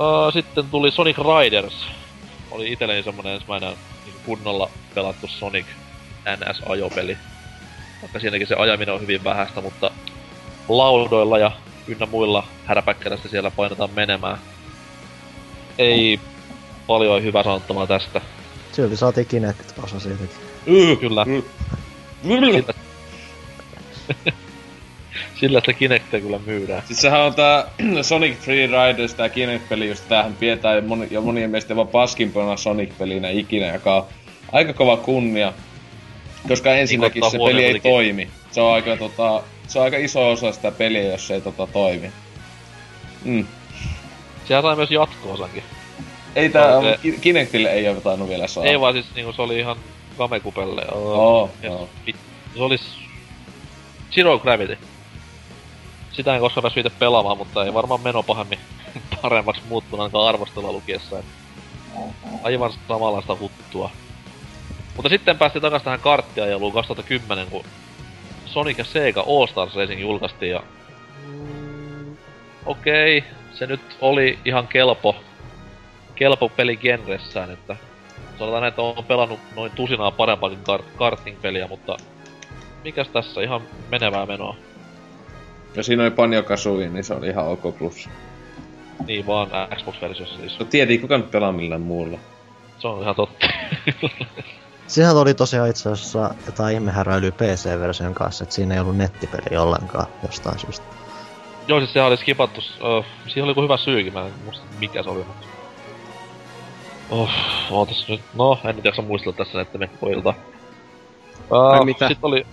Uh, 0.00 0.32
sitten 0.32 0.64
tuli 0.70 0.90
Sonic 0.90 1.16
Riders. 1.18 1.86
Oli 2.50 2.72
itselleni 2.72 3.02
semmonen 3.02 3.32
ensimmäinen 3.32 3.74
niin 4.04 4.14
kunnolla 4.26 4.70
pelattu 4.94 5.26
Sonic 5.26 5.66
NS-ajopeli. 6.26 7.16
Vaikka 8.02 8.20
siinäkin 8.20 8.46
se 8.46 8.54
ajaminen 8.54 8.94
on 8.94 9.00
hyvin 9.00 9.24
vähäistä, 9.24 9.60
mutta 9.60 9.90
laudoilla 10.68 11.38
ja 11.38 11.50
ynnä 11.88 12.06
muilla 12.06 12.46
häräpäkkärästä 12.64 13.28
siellä 13.28 13.50
painetaan 13.50 13.90
menemään. 13.96 14.38
Ei 15.78 16.20
paljon 16.86 17.22
hyvää 17.22 17.42
sanottavaa 17.42 17.86
tästä. 17.86 18.20
Silti 18.72 18.96
saatiin 18.96 19.26
Kinect-osa 19.26 20.00
siitäkin. 20.00 20.28
Kyllä. 21.00 21.24
Sillä, 21.24 22.74
sillä 25.40 25.60
sitä 25.60 25.72
Kinectia 25.72 26.20
kyllä 26.20 26.38
myydään. 26.46 26.82
Siis 26.86 27.00
sehän 27.00 27.20
on 27.20 27.34
tää 27.34 27.64
Sonic 28.02 28.38
Free 28.38 28.66
Riders, 28.66 29.14
tää 29.14 29.28
Kinect-peli, 29.28 29.88
just 29.88 30.08
tämähän 30.08 30.34
pidetään 30.34 30.84
moni, 30.84 31.08
ja 31.10 31.20
monien 31.20 31.50
mielestä 31.50 31.72
jopa 31.72 31.84
paskimpana 31.84 32.56
Sonic-pelinä 32.56 33.30
ikinä, 33.30 33.72
joka 33.72 33.96
on 33.96 34.06
aika 34.52 34.72
kova 34.72 34.96
kunnia. 34.96 35.52
Koska 36.48 36.74
ensinnäkin 36.74 37.30
se 37.30 37.38
peli 37.38 37.64
ei 37.64 37.80
toimi. 37.80 38.28
Se 38.50 38.60
on 38.60 38.72
aika, 38.72 38.96
tota, 38.96 39.42
se 39.68 39.78
on 39.78 39.84
aika 39.84 39.96
iso 39.96 40.30
osa 40.30 40.52
sitä 40.52 40.70
peliä, 40.70 41.02
jos 41.02 41.26
se 41.26 41.34
ei 41.34 41.40
tota, 41.40 41.66
toimi. 41.66 42.12
Mm. 43.24 43.46
Sehän 44.48 44.62
sai 44.62 44.76
myös 44.76 44.90
jatko-osankin. 44.90 45.62
Ei 46.36 46.48
tää, 46.50 46.80
Se- 46.80 46.98
Ki- 47.02 47.18
Kinectille 47.20 47.70
ei 47.72 47.88
ole 47.88 48.00
tainnut 48.00 48.28
vielä 48.28 48.46
saada. 48.48 48.70
Ei 48.70 48.80
vaan 48.80 48.94
siis 48.94 49.06
niinku 49.14 49.32
se 49.32 49.42
oli 49.42 49.58
ihan 49.58 49.76
Gamecubelle. 50.18 50.82
Oo, 50.92 51.50
Ja 51.62 51.68
joo. 51.70 51.88
Se 52.56 52.62
oli 52.62 52.78
s- 52.78 52.98
Zero 54.14 54.38
Gravity. 54.38 54.78
Sitä 56.12 56.34
en 56.34 56.40
koskaan 56.40 56.62
päässyt 56.62 56.86
itse 56.86 56.98
pelaamaan, 56.98 57.38
mutta 57.38 57.64
ei 57.64 57.74
varmaan 57.74 58.00
meno 58.00 58.22
pahemmin 58.22 58.58
paremmaksi 59.22 59.62
muuttunut 59.68 60.00
ainakaan 60.02 60.28
arvostella 60.28 60.72
lukiessa. 60.72 61.18
et 61.18 61.24
Aivan 62.42 62.72
samanlaista 62.88 63.36
huttua. 63.40 63.90
Mutta 64.96 65.08
sitten 65.08 65.38
päästiin 65.38 65.62
takaisin 65.62 65.84
tähän 65.84 66.00
karttiajeluun 66.00 66.72
2010, 66.72 67.46
kun 67.46 67.64
Sonic 68.54 68.78
ja 68.78 68.84
Sega 68.84 69.20
All 69.20 69.46
Stars 69.46 69.76
Racing 69.76 70.00
julkaistiin 70.00 70.50
ja... 70.50 70.62
Okei, 72.66 73.18
okay, 73.18 73.30
se 73.52 73.66
nyt 73.66 73.80
oli 74.00 74.38
ihan 74.44 74.68
kelpo, 74.68 75.16
kelpo 76.14 76.48
peli 76.48 76.76
genressään, 76.76 77.50
että 77.50 77.76
sanotaan, 78.38 78.64
että 78.64 78.82
on 78.82 79.04
pelannut 79.04 79.40
noin 79.56 79.72
tusinaa 79.72 80.10
parempaakin 80.10 80.58
kart- 80.58 80.96
karting-peliä, 80.96 81.68
mutta 81.68 81.96
mikäs 82.84 83.08
tässä 83.08 83.42
ihan 83.42 83.60
menevää 83.90 84.26
menoa. 84.26 84.56
Ja 85.74 85.82
siinä 85.82 86.02
oli 86.02 86.10
Banjo 86.10 86.42
Kazooie, 86.42 86.88
niin 86.88 87.04
se 87.04 87.14
oli 87.14 87.28
ihan 87.28 87.46
ok 87.46 87.78
plus. 87.78 88.08
Niin 89.06 89.26
vaan 89.26 89.48
Xbox-versiossa 89.76 90.38
siis. 90.38 90.58
No 90.58 90.66
tiedä, 90.66 90.98
kuka 91.00 91.18
nyt 91.18 91.30
pelaa 91.30 91.52
millään 91.52 91.80
muulla. 91.80 92.18
Se 92.78 92.88
on 92.88 93.02
ihan 93.02 93.14
totta. 93.14 93.46
Sehän 94.94 95.16
oli 95.16 95.34
tosiaan 95.34 95.70
itse 95.70 95.90
asiassa 95.90 96.34
jotain 96.46 96.74
ihmehäräilyä 96.74 97.30
PC-version 97.30 98.14
kanssa, 98.14 98.44
että 98.44 98.54
siinä 98.54 98.74
ei 98.74 98.80
ollut 98.80 98.96
nettipeli 98.96 99.56
ollenkaan 99.56 100.06
jostain 100.22 100.58
syystä. 100.58 100.86
Joo, 101.68 101.78
siis 101.80 101.92
sehän 101.92 102.08
oli 102.08 102.16
skipattu, 102.16 102.60
uh, 102.60 103.04
siihen 103.26 103.44
oli 103.44 103.50
joku 103.50 103.62
hyvä 103.62 103.76
syykin, 103.76 104.12
mä 104.12 104.26
en 104.26 104.32
muista 104.44 104.64
mikä 104.78 105.02
se 105.02 105.10
oli, 105.10 105.24
mutta... 105.24 105.46
Oh, 107.10 107.30
ootas 107.70 108.08
nyt, 108.08 108.20
no, 108.34 108.58
en 108.64 108.76
nyt 108.76 108.84
jaksa 108.84 109.02
muistella 109.02 109.36
tässä 109.36 109.58
näitten 109.58 109.80
mekkoilta. 109.80 110.34
Ai 111.50 111.80
Uh, 111.80 111.84
mitä? 111.84 112.08
Sitten 112.08 112.28
oli, 112.28 112.46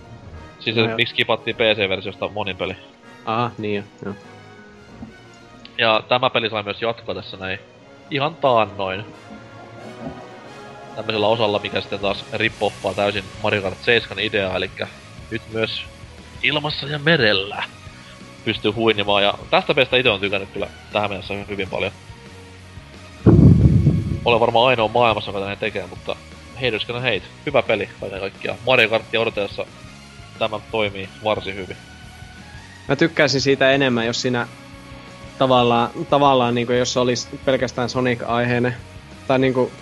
siis 0.60 0.76
No 0.76 0.96
miksi 0.96 1.12
skipattiin 1.12 1.56
PC-versiosta 1.56 2.28
monin 2.28 2.56
peli. 2.56 2.76
Ah, 3.24 3.52
niin 3.58 3.74
jo, 3.74 3.82
joo. 4.04 4.14
Ja 5.78 6.02
tämä 6.08 6.30
peli 6.30 6.50
sai 6.50 6.62
myös 6.62 6.82
jatkoa 6.82 7.14
tässä 7.14 7.36
näin 7.36 7.58
ihan 8.10 8.34
taannoin. 8.34 9.04
Tämmöisellä 10.96 11.26
osalla, 11.26 11.58
mikä 11.58 11.80
sitten 11.80 12.00
taas 12.00 12.24
ripoffaa 12.32 12.94
täysin 12.94 13.24
Mario 13.42 13.62
Kart 13.62 13.84
7 13.84 14.18
ideaa, 14.24 14.56
eli 14.56 14.70
nyt 15.30 15.42
myös 15.52 15.82
ilmassa 16.42 16.86
ja 16.86 16.98
merellä 16.98 17.64
pystyy 18.44 18.70
huinimaan. 18.70 19.22
Ja 19.22 19.34
tästä 19.50 19.74
pelistä 19.74 19.96
itse 19.96 20.10
on 20.10 20.20
tykännyt 20.20 20.50
kyllä 20.52 20.68
tähän 20.92 21.10
mennessä 21.10 21.34
hyvin 21.48 21.68
paljon. 21.68 21.92
Olen 24.24 24.40
varmaan 24.40 24.68
ainoa 24.68 24.88
maailmassa, 24.88 25.30
joka 25.30 25.46
näin 25.46 25.58
tekee, 25.58 25.86
mutta 25.86 26.16
heidyskänä 26.60 27.00
heit. 27.00 27.22
Hyvä 27.46 27.62
peli 27.62 27.88
kaiken 28.00 28.20
kaikkiaan. 28.20 28.58
Mario 28.66 28.88
Karttia 28.88 29.20
odotellessa 29.20 29.66
tämä 30.38 30.60
toimii 30.70 31.08
varsin 31.24 31.54
hyvin. 31.54 31.76
Mä 32.88 32.96
tykkäisin 32.96 33.40
siitä 33.40 33.70
enemmän, 33.70 34.06
jos 34.06 34.22
siinä 34.22 34.48
tavallaan, 35.38 35.90
tavallaan 36.10 36.54
niin 36.54 36.78
jos 36.78 36.92
se 36.92 37.00
olisi 37.00 37.28
pelkästään 37.44 37.88
Sonic-aiheinen. 37.88 38.74
Tai 39.28 39.38
niinku, 39.38 39.72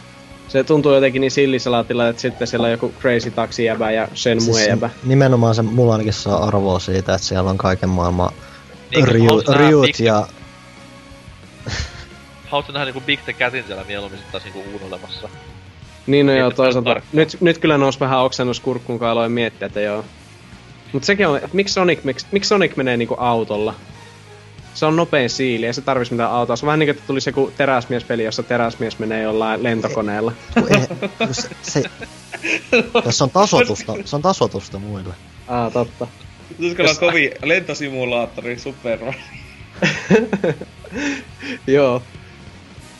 se 0.50 0.64
tuntuu 0.64 0.94
jotenkin 0.94 1.20
niin 1.20 1.30
sillisalaatilla, 1.30 2.08
että 2.08 2.22
sitten 2.22 2.46
siellä 2.46 2.64
on 2.64 2.70
joku 2.70 2.94
Crazy 3.00 3.30
Taxi 3.30 3.64
jäbä 3.64 3.90
ja 3.90 4.08
Shenmue 4.14 4.64
jäbä. 4.64 4.90
nimenomaan 5.04 5.54
se 5.54 5.62
mulla 5.62 5.92
ainakin 5.92 6.12
saa 6.12 6.44
arvoa 6.44 6.78
siitä, 6.78 7.14
että 7.14 7.26
siellä 7.26 7.50
on 7.50 7.58
kaiken 7.58 7.88
maailman 7.88 8.30
Niin, 8.90 9.08
ryut 9.08 9.44
Big- 9.86 10.04
ja 10.04 10.26
Haluaisin 12.50 12.72
nähdä 12.72 12.84
niinku 12.84 13.00
Big 13.00 13.20
the 13.24 13.32
Catin 13.32 13.64
siellä 13.66 13.84
mieluummin 13.84 14.18
sit 14.18 14.32
taas 14.32 14.44
niinku 14.44 14.64
uunolemassa. 14.72 15.28
Niin 16.06 16.26
no 16.26 16.32
joo, 16.32 16.50
toisaalta. 16.50 17.02
Nyt, 17.12 17.36
nyt 17.40 17.58
kyllä 17.58 17.78
nousi 17.78 18.00
vähän 18.00 18.20
oksennus 18.20 18.60
kurkkuun, 18.60 18.98
kun 18.98 19.08
aloin 19.08 19.32
miettiä, 19.32 19.66
että 19.66 19.80
joo. 19.80 20.04
Mut 20.92 21.04
sekin 21.04 21.28
on, 21.28 21.36
että 21.36 21.48
miksi 21.52 21.74
Sonic, 21.74 22.04
miksi, 22.04 22.26
miksi 22.32 22.48
Sonic 22.48 22.76
menee 22.76 22.96
niinku 22.96 23.16
autolla? 23.18 23.74
Se 24.74 24.86
on 24.86 24.96
nopein 24.96 25.30
siili, 25.30 25.66
ei 25.66 25.74
se 25.74 25.80
tarvitsisi 25.80 26.14
mitään 26.14 26.30
autoa. 26.30 26.56
Se 26.56 26.64
on 26.64 26.66
vähän 26.66 26.78
niin 26.78 26.86
kuin, 26.86 26.96
että 26.96 27.06
tulisi 27.06 27.28
joku 27.28 27.52
teräsmiespeli, 27.56 28.24
jossa 28.24 28.42
teräsmies 28.42 28.98
menee 28.98 29.22
jollain 29.22 29.62
lentokoneella. 29.62 30.32
Ei, 30.56 31.32
se, 31.32 31.48
se, 31.62 31.82
tässä 33.04 33.24
on 33.24 33.30
tasotusta, 33.30 33.94
se 34.04 34.16
on 34.16 34.22
tasotusta 34.22 34.78
muille. 34.78 35.14
Aa, 35.48 35.70
totta. 35.70 36.06
Tulisiko 36.56 36.82
olla 36.82 36.94
kovin 36.94 37.30
lentosimulaattori 37.44 38.58
Super 38.58 38.98
Joo. 41.66 42.02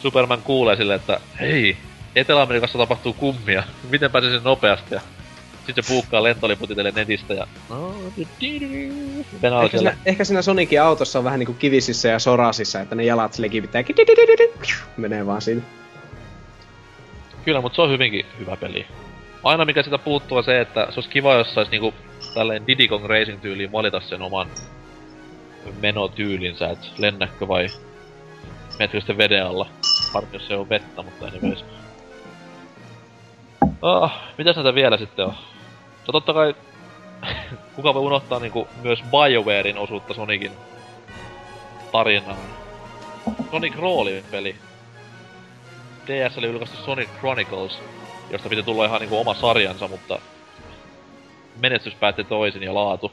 Superman 0.00 0.42
kuulee 0.42 0.76
silleen, 0.76 1.00
että 1.00 1.20
hei, 1.40 1.76
Etelä-Amerikassa 2.16 2.78
tapahtuu 2.78 3.12
kummia. 3.12 3.62
Miten 3.90 4.10
pääsisin 4.10 4.44
nopeasti? 4.44 4.94
Ja 4.94 5.00
sitten 5.70 5.84
se 5.84 5.92
puukkaa 5.92 6.23
lentoliput 6.23 6.70
itselle 6.70 6.92
netistä 6.94 7.34
ja... 7.34 7.47
Venäjä 9.42 9.62
Ehkä 9.62 9.78
siinä, 9.78 9.97
ehkä 10.07 10.24
siinä 10.24 10.42
Sonicin 10.42 10.82
autossa 10.82 11.18
on 11.18 11.24
vähän 11.24 11.39
niinku 11.39 11.52
kivisissä 11.52 12.08
ja 12.08 12.18
sorasissa, 12.18 12.81
että 12.81 12.94
ne 12.94 13.05
jalat 13.05 13.32
sille 13.32 13.49
kivittää. 13.49 13.82
Menee 14.97 15.26
vaan 15.26 15.42
siitä. 15.42 15.62
Kyllä, 17.44 17.60
mutta 17.60 17.76
se 17.76 17.82
on 17.82 17.90
hyvinkin 17.90 18.26
hyvä 18.39 18.57
peli. 18.57 18.86
Aina 19.44 19.65
mikä 19.65 19.82
sitä 19.82 19.99
puuttuu 19.99 20.39
on 20.39 20.44
se, 20.44 20.60
että 20.60 20.86
se 20.90 20.94
olisi 20.97 21.10
kiva, 21.10 21.34
jos 21.34 21.55
sais 21.55 21.70
niinku 21.70 21.94
tälleen 22.34 22.66
Diddy 22.66 22.89
Kong 22.89 23.05
Racing 23.05 23.40
tyyliin 23.40 23.73
valita 23.73 24.00
sen 24.00 24.23
oman 24.23 24.47
menotyylinsä, 25.81 26.70
että 26.70 26.86
lennäkö 26.99 27.49
vai 27.49 27.66
menetkö 28.78 29.00
sitten 29.00 29.18
veden 29.18 29.47
alla. 29.47 29.66
Harmi, 30.12 30.28
jos 30.32 30.49
se 30.49 30.57
on 30.57 30.68
vettä, 30.68 31.02
mutta 31.02 31.26
anyways. 31.26 31.65
Ah, 33.82 34.12
mitäs 34.39 34.57
näitä 34.57 34.74
vielä 34.74 34.97
sitten 34.97 35.24
on? 35.24 35.34
No 36.10 36.12
totta 36.12 36.32
kai, 36.32 36.55
kuka 37.76 37.94
voi 37.94 38.02
unohtaa 38.02 38.39
niinku 38.39 38.68
myös 38.82 39.02
BioWarein 39.02 39.78
osuutta 39.78 40.14
Sonicin 40.14 40.52
tarinaan. 41.92 42.36
Sonic 43.50 43.76
Rooli-peli. 43.76 44.56
DS 46.06 46.39
oli 46.39 46.47
julkaistu 46.47 46.76
Sonic 46.84 47.08
Chronicles, 47.18 47.78
josta 48.30 48.48
piti 48.48 48.62
tulla 48.62 48.84
ihan 48.84 49.00
niinku 49.00 49.18
oma 49.18 49.34
sarjansa, 49.34 49.89
mutta 49.89 50.18
menestys 51.62 51.94
päätti 51.94 52.24
toisin 52.24 52.62
ja 52.62 52.74
laatu. 52.74 53.12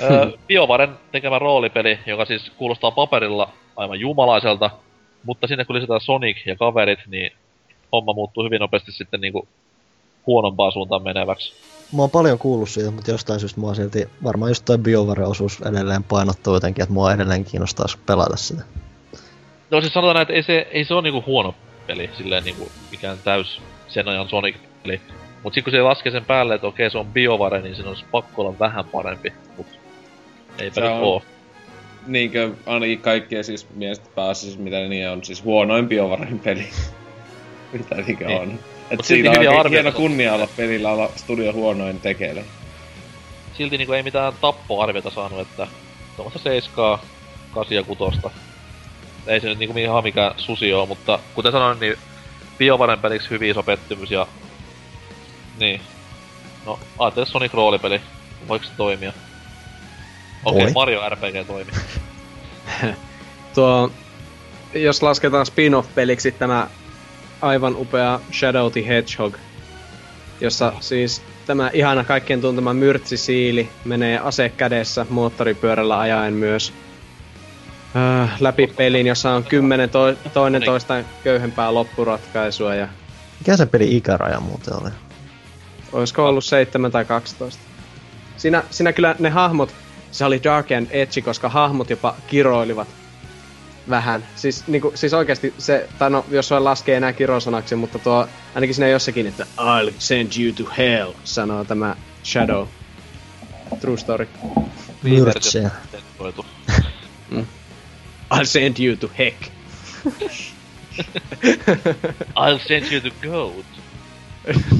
öö, 0.00 0.30
BioVaren 0.46 0.98
tekemä 1.12 1.38
roolipeli, 1.38 1.98
joka 2.06 2.24
siis 2.24 2.50
kuulostaa 2.56 2.90
paperilla 2.90 3.48
aivan 3.76 4.00
jumalaiselta, 4.00 4.70
mutta 5.24 5.46
sinne 5.46 5.64
kun 5.64 5.76
lisätään 5.76 6.00
Sonic 6.00 6.46
ja 6.46 6.56
kaverit, 6.56 7.00
niin 7.06 7.32
homma 7.92 8.12
muuttuu 8.12 8.44
hyvin 8.44 8.60
nopeasti 8.60 8.92
sitten 8.92 9.20
niinku 9.20 9.48
huonompaan 10.26 10.72
suuntaan 10.72 11.02
meneväksi. 11.02 11.75
Mä 11.92 12.02
oon 12.02 12.10
paljon 12.10 12.38
kuullut 12.38 12.68
siitä, 12.68 12.90
mutta 12.90 13.10
jostain 13.10 13.40
syystä 13.40 13.60
mua 13.60 13.74
silti, 13.74 14.08
varmaan 14.24 14.50
just 14.50 14.64
toi 14.64 14.78
BioWare-osuus 14.78 15.60
edelleen 15.68 16.04
painottuu 16.04 16.54
jotenkin, 16.54 16.82
että 16.82 16.92
mua 16.92 17.12
edelleen 17.12 17.44
kiinnostaa 17.44 17.86
pelata 18.06 18.36
sitä. 18.36 18.62
No 19.70 19.80
siis 19.80 19.92
sanotaan 19.92 20.22
että 20.22 20.34
ei 20.34 20.42
se, 20.42 20.66
ei 20.70 20.84
se 20.84 20.94
ole 20.94 21.02
niinku 21.02 21.22
huono 21.26 21.54
peli, 21.86 22.10
silleen 22.18 22.44
niinku 22.44 22.68
mikään 22.90 23.18
täys 23.24 23.60
sen 23.88 24.08
ajan 24.08 24.28
Sonic-peli. 24.28 25.00
Mut 25.42 25.54
sit 25.54 25.64
kun 25.64 25.70
se 25.70 25.82
laskee 25.82 26.12
sen 26.12 26.24
päälle, 26.24 26.54
että 26.54 26.66
okei 26.66 26.90
se 26.90 26.98
on 26.98 27.06
BioVare, 27.06 27.62
niin 27.62 27.76
sen 27.76 27.86
olisi 27.88 28.04
pakko 28.10 28.42
olla 28.42 28.58
vähän 28.58 28.84
parempi. 28.84 29.32
Mut 29.56 29.66
eipä 30.58 30.74
Se 30.74 30.80
nyt 30.80 30.90
on- 30.90 31.00
oo. 31.02 31.22
Niinkö 32.06 32.50
ainakin 32.66 32.98
kaikkien 33.00 33.44
siis 33.44 33.66
mielestä 33.74 34.08
pääasiassa 34.14 34.60
mitä 34.60 34.76
ne 34.76 34.88
niin 34.88 35.08
on, 35.08 35.24
siis 35.24 35.44
huonoin 35.44 35.88
BioVaren 35.88 36.38
peli. 36.38 36.66
mitä 37.72 37.94
niinkö 37.94 38.26
Niin. 38.26 38.40
on. 38.40 38.58
Et 38.90 38.98
Mut 38.98 39.06
siinä 39.06 39.32
silti 39.32 39.48
on 39.48 39.58
arvioita 39.58 39.68
hieno 39.68 39.92
kunnia 39.92 40.34
olla 40.34 40.48
pelillä 40.56 40.92
olla 40.92 41.10
studio 41.16 41.52
huonoin 41.52 42.00
tekele. 42.00 42.44
Silti 43.56 43.78
niinku 43.78 43.92
ei 43.92 44.02
mitään 44.02 44.32
tappoarviota 44.40 45.10
saanut, 45.10 45.40
että 45.40 45.66
tuommoista 46.16 46.38
seiskaa, 46.38 47.02
kasia 47.50 47.82
kutosta. 47.82 48.30
Ei 49.26 49.40
se 49.40 49.48
nyt 49.48 49.58
niinku 49.58 49.78
ihan 49.78 50.02
mikään 50.02 50.34
susi 50.36 50.72
oo, 50.72 50.86
mutta 50.86 51.18
kuten 51.34 51.52
sanoin, 51.52 51.80
niin 51.80 51.96
BioVaren 52.58 52.98
peliksi 52.98 53.30
hyvin 53.30 53.50
iso 53.50 53.62
pettymys 53.62 54.10
ja... 54.10 54.26
Niin. 55.58 55.80
No, 56.66 56.78
ajattele 56.98 57.26
Sonic 57.26 57.54
roolipeli. 57.54 58.00
Voiko 58.48 58.64
se 58.64 58.70
toimia? 58.76 59.12
Okei, 60.44 60.62
Voi. 60.62 60.72
Mario 60.72 61.08
RPG 61.08 61.46
toimii. 61.46 61.74
Tuo, 63.54 63.90
jos 64.74 65.02
lasketaan 65.02 65.46
spin-off-peliksi 65.46 66.32
tämä 66.32 66.68
aivan 67.40 67.76
upea 67.76 68.20
Shadow 68.32 68.72
the 68.72 68.86
Hedgehog, 68.86 69.36
jossa 70.40 70.72
siis 70.80 71.22
tämä 71.46 71.70
ihana 71.72 72.04
kaikkien 72.04 72.40
tuntema 72.40 72.74
myrtsisiili 72.74 73.68
menee 73.84 74.18
ase 74.18 74.48
kädessä 74.48 75.06
moottoripyörällä 75.10 75.98
ajaen 75.98 76.34
myös 76.34 76.72
äh, 77.96 78.36
läpi 78.40 78.66
pelin, 78.66 79.06
jossa 79.06 79.30
on 79.30 79.44
kymmenen 79.44 79.90
to- 79.90 80.14
toinen 80.32 80.62
toista 80.62 81.04
köyhempää 81.24 81.74
loppuratkaisua 81.74 82.74
ja 82.74 82.88
Mikä 83.40 83.56
se 83.56 83.66
peli 83.66 83.96
ikäraja 83.96 84.40
muuten 84.40 84.74
oli? 84.82 84.90
olisiko 85.92 86.28
ollut 86.28 86.44
7 86.44 86.90
tai 86.92 87.04
12. 87.04 87.62
Siinä, 88.36 88.62
siinä 88.70 88.92
kyllä 88.92 89.14
ne 89.18 89.30
hahmot, 89.30 89.74
se 90.10 90.24
oli 90.24 90.40
dark 90.44 90.72
and 90.72 90.86
edgy, 90.90 91.22
koska 91.22 91.48
hahmot 91.48 91.90
jopa 91.90 92.16
kiroilivat 92.26 92.88
vähän. 93.90 94.24
Siis, 94.34 94.66
niinku, 94.66 94.92
siis 94.94 95.14
oikeasti 95.14 95.54
se, 95.58 95.88
tai 95.98 96.10
no, 96.10 96.24
jos 96.30 96.48
se 96.48 96.58
laskee 96.58 96.96
enää 96.96 97.12
kirosanaksi, 97.12 97.74
mutta 97.74 97.98
tuo, 97.98 98.28
ainakin 98.54 98.74
siinä 98.74 98.88
jossakin, 98.88 99.26
että 99.26 99.46
I'll 99.58 99.92
send 99.98 100.32
you 100.38 100.52
to 100.52 100.72
hell, 100.78 101.12
sanoo 101.24 101.64
tämä 101.64 101.96
Shadow. 102.24 102.66
True 103.80 103.98
story. 103.98 104.28
Myrtsiä. 105.02 105.70
Sensuroitu. 105.90 106.46
I'll 108.34 108.44
send 108.44 108.78
you 108.78 108.96
to 108.96 109.10
heck. 109.18 109.36
I'll 112.36 112.58
send 112.68 112.92
you 112.92 113.00
to 113.00 113.10
goat. 113.22 113.66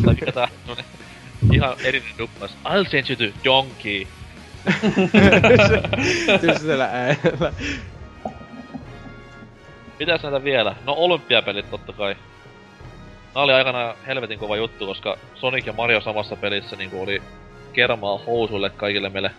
tai 0.05 0.15
mikä 0.15 0.33
tää 0.33 0.49
on? 0.69 0.77
Ihan 1.53 1.77
erinen 1.85 2.19
duppas. 2.19 2.51
I'll 2.51 2.91
send 2.91 3.07
you 3.09 3.17
to 3.17 3.39
donkey. 3.45 4.07
Tylsällä 6.41 6.85
äänellä. 6.85 7.53
Mitäs 9.99 10.23
näitä 10.23 10.45
vielä? 10.45 10.75
No 10.85 10.95
olympiapelit 10.97 11.71
totta 11.71 11.93
kai. 11.93 12.17
Nää 13.35 13.45
oli 13.45 13.53
aikana 13.53 13.95
helvetin 14.07 14.39
kova 14.39 14.57
juttu, 14.57 14.87
koska 14.87 15.17
Sonic 15.35 15.67
ja 15.67 15.73
Mario 15.73 16.01
samassa 16.01 16.37
pelissä 16.37 16.77
niin 16.77 16.91
oli 17.01 17.23
kermaa 17.73 18.19
housuille 18.19 18.71
kaikille 18.71 19.09
meille 19.09 19.31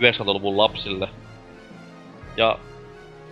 90-luvun 0.00 0.56
lapsille. 0.56 1.08
Ja 2.36 2.58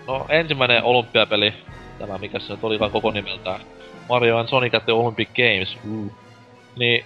no 0.06 0.26
ensimmäinen 0.28 0.82
olympiapeli, 0.82 1.54
tämä 1.98 2.18
mikä 2.18 2.38
se 2.38 2.52
nyt 2.52 2.64
olikaan 2.64 2.90
koko 2.90 3.10
nimeltään, 3.10 3.60
Mario 4.08 4.38
and 4.38 4.48
Sonic 4.48 4.74
at 4.74 4.84
the 4.84 4.92
Olympic 4.92 5.28
Games, 5.28 5.78
mm. 5.84 6.10
niin 6.76 7.04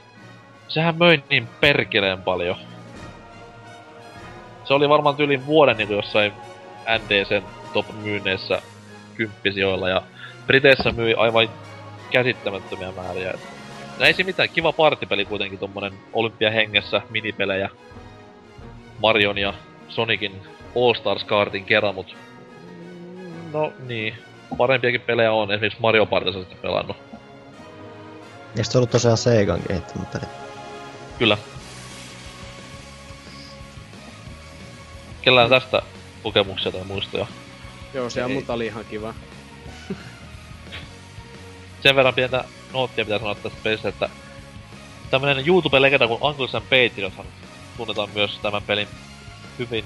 sehän 0.68 0.98
möi 0.98 1.22
niin 1.30 1.48
perkeleen 1.60 2.22
paljon. 2.22 2.56
Se 4.64 4.74
oli 4.74 4.88
varmaan 4.88 5.16
tyyliin 5.16 5.46
vuoden 5.46 5.76
niin 5.76 5.90
jossain 5.90 6.32
NDCn 6.98 7.42
top-myynneissä 7.72 8.62
kymppisijoilla 9.16 9.88
ja 9.88 10.02
Briteissä 10.46 10.92
myi 10.92 11.14
aivan 11.14 11.48
käsittämättömiä 12.10 12.92
määriä. 12.92 13.30
Et, 13.30 13.40
no 13.98 14.04
ei 14.04 14.14
siinä 14.14 14.26
mitään, 14.26 14.48
kiva 14.48 14.72
partipeli 14.72 15.24
kuitenkin 15.24 15.58
tommonen 15.58 15.92
olympiahengessä 16.12 17.02
minipelejä 17.10 17.70
Marion 18.98 19.38
ja 19.38 19.54
Sonicin 19.88 20.42
All 20.76 20.94
Stars 20.94 21.24
Kartin 21.24 21.64
kerran, 21.64 21.94
mut 21.94 22.16
no 23.52 23.72
niin, 23.86 24.14
parempiakin 24.56 25.00
pelejä 25.00 25.32
on, 25.32 25.52
esimerkiksi 25.52 25.80
Mario 25.80 26.06
Partissa 26.06 26.40
sitten 26.40 26.58
pelannut. 26.58 26.96
Ja 28.56 28.64
se 28.64 28.78
on 28.78 28.80
ollut 28.80 28.90
tosiaan 28.90 29.16
Segan 29.16 29.62
kehittämä 29.68 30.04
peli. 30.12 30.24
Kyllä. 31.18 31.38
Kellään 35.22 35.50
tästä 35.50 35.82
kokemuksia 36.22 36.72
tai 36.72 36.84
muistoja? 36.84 37.26
Joo, 37.94 38.10
se 38.10 38.26
mutta 38.26 38.52
oli 38.52 38.66
ihan 38.66 38.84
kiva. 38.84 39.14
sen 41.82 41.96
verran 41.96 42.14
pientä 42.14 42.44
noottia 42.72 43.04
pitää 43.04 43.18
sanoa 43.18 43.34
tästä 43.34 43.58
pelistä, 43.62 43.88
että 43.88 44.10
tämmönen 45.10 45.44
YouTube-legenda 45.46 46.08
kuin 46.08 46.22
Uncle 46.22 46.48
Sam 46.48 46.62
Patriothan 46.62 47.26
tunnetaan 47.76 48.08
myös 48.14 48.38
tämän 48.42 48.62
pelin 48.62 48.88
hyvin 49.58 49.84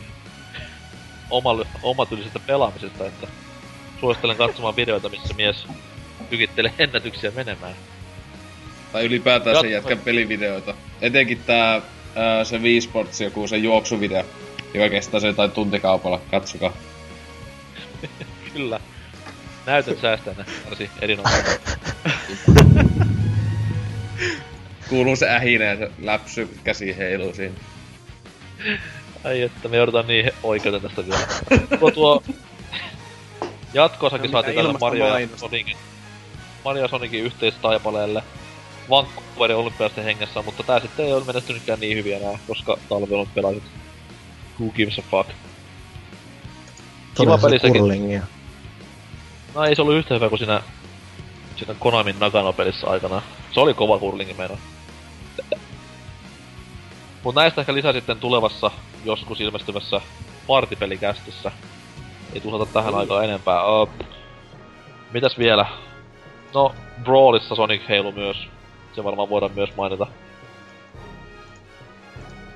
omalle, 1.30 1.66
omatyylisestä 1.82 2.38
pelaamisesta, 2.38 3.06
että 3.06 3.26
suosittelen 4.00 4.36
katsomaan 4.36 4.76
videoita, 4.76 5.08
missä 5.08 5.34
mies 5.34 5.66
tykittelee 6.30 6.72
ennätyksiä 6.78 7.30
menemään. 7.30 7.74
Tai 8.92 9.04
ylipäätään 9.04 9.56
sen 9.56 9.72
Jatko- 9.72 9.90
jätkän 9.90 10.04
pelivideoita. 10.04 10.74
Etenkin 11.00 11.42
tää 11.46 11.82
ää, 12.16 12.44
se 12.44 12.58
Wii 12.58 12.80
Sports 12.80 13.20
joku 13.20 13.48
se 13.48 13.56
juoksuvideo, 13.56 14.24
joka 14.74 14.88
kestää 14.88 15.20
se 15.20 15.26
jotain 15.26 15.50
tuntikaupalla. 15.50 16.20
Katsokaa. 16.30 16.72
Kyllä. 18.52 18.80
Näytöt 19.66 20.00
säästänä 20.00 20.44
varsin 20.64 20.90
erinomaisesti. 21.00 21.72
Kuuluu 24.88 25.16
se 25.16 25.30
ähinä 25.30 25.64
ja 25.64 25.76
se 25.76 25.90
läpsy 26.02 26.48
käsi 26.64 26.96
heiluu 26.96 27.34
siinä. 27.34 27.54
Ai 29.24 29.42
että 29.42 29.68
me 29.68 29.76
joudutaan 29.76 30.06
niin 30.06 30.30
oikeuteen 30.42 30.82
tästä 30.82 31.04
vielä. 31.06 31.78
tuo 31.78 31.90
tuo... 31.90 32.22
Jatkoosakin 33.74 34.30
No, 34.30 34.32
saatiin 34.32 34.56
tälle 34.56 34.78
Mario 34.80 35.18
ja? 35.18 35.28
Sonicin, 35.36 35.76
Mario 36.64 36.82
ja 36.82 36.88
Sonicin 36.88 37.24
yhteistaipaleelle 37.24 38.22
Vancouverin 38.90 39.56
olympialaisten 39.56 40.04
hengessä, 40.04 40.42
mutta 40.42 40.62
tää 40.62 40.80
sitten 40.80 41.06
ei 41.06 41.12
ole 41.12 41.24
menestynytkään 41.24 41.80
niin 41.80 41.96
hyviä 41.96 42.16
enää, 42.16 42.38
koska 42.46 42.78
talviolympialaiset. 42.88 43.62
Who 44.60 44.72
gives 44.72 44.98
a 44.98 45.02
fuck? 45.10 45.30
Kiva 47.16 47.38
peli 47.38 47.58
sekin. 47.58 47.80
kurlingia. 47.80 48.22
No 49.54 49.64
ei 49.64 49.76
se 49.76 49.82
ollut 49.82 49.94
yhtä 49.94 50.14
hyvä 50.14 50.28
kuin 50.28 50.38
siinä, 50.38 50.62
siinä 51.56 51.74
Konamin 51.78 52.16
Nagano-pelissä 52.20 52.86
aikana. 52.90 53.22
Se 53.52 53.60
oli 53.60 53.74
kova 53.74 53.98
kurlingi 53.98 54.34
meidän. 54.34 54.58
Mut 57.24 57.34
näistä 57.34 57.60
ehkä 57.60 57.74
lisää 57.74 57.92
sitten 57.92 58.20
tulevassa, 58.20 58.70
joskus 59.04 59.40
ilmestyvässä 59.40 60.00
partipelikästissä. 60.46 61.52
Ei 62.32 62.40
tuhlata 62.40 62.72
tähän 62.72 62.94
aikaan 62.94 63.24
enempää. 63.24 63.82
Uh, 63.82 63.88
mitäs 65.12 65.38
vielä? 65.38 65.66
No, 66.54 66.74
Brawlissa 67.04 67.54
Sonic 67.54 67.88
heilu 67.88 68.12
myös. 68.12 68.36
Se 68.94 69.04
varmaan 69.04 69.30
voidaan 69.30 69.52
myös 69.54 69.70
mainita. 69.76 70.06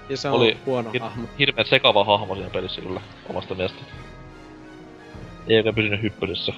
Ja 0.09 0.17
se 0.17 0.29
on 0.29 0.35
Oli 0.35 0.57
huono 0.67 0.91
hir- 0.91 1.01
hahmo. 1.01 1.27
hirveän 1.39 1.67
sekava 1.67 2.05
hahmo 2.05 2.35
siinä 2.35 2.51
pelissä 2.51 2.81
kyllä, 2.81 3.01
omasta 3.29 3.55
mielestä. 3.55 3.79
Ei 5.51 5.57
oikein 5.57 5.75
pysynyt 5.75 6.03
hyppysissä. 6.03 6.53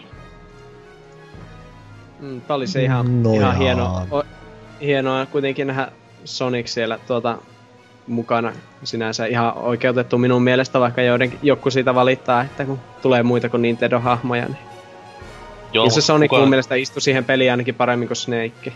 Mm, 2.20 2.40
tää 2.40 2.56
oli 2.56 2.66
se 2.66 2.82
ihan, 2.82 3.22
No 3.22 3.34
ihan 3.34 3.56
hieno, 3.56 4.06
o, 4.10 4.22
hienoa 4.80 5.26
kuitenkin 5.26 5.66
nähdä 5.66 5.92
Sonic 6.24 6.66
siellä 6.66 6.98
tuota, 7.06 7.38
mukana. 8.06 8.52
Sinänsä 8.84 9.26
ihan 9.26 9.56
oikeutettu 9.56 10.18
minun 10.18 10.42
mielestä, 10.42 10.80
vaikka 10.80 11.02
joiden, 11.02 11.38
joku 11.42 11.70
siitä 11.70 11.94
valittaa, 11.94 12.42
että 12.42 12.64
kun 12.64 12.80
tulee 13.02 13.22
muita 13.22 13.48
kuin 13.48 13.62
Nintendo-hahmoja, 13.62 14.44
niin 14.44 14.58
Joo, 15.72 15.84
ja 15.84 15.90
se 15.90 16.00
Sonic 16.00 16.30
kuka- 16.30 16.40
mun 16.40 16.48
mielestä 16.50 16.74
istui 16.74 17.02
siihen 17.02 17.24
peliin 17.24 17.50
ainakin 17.50 17.74
paremmin 17.74 18.08
kuin 18.08 18.16
Snake. 18.16 18.72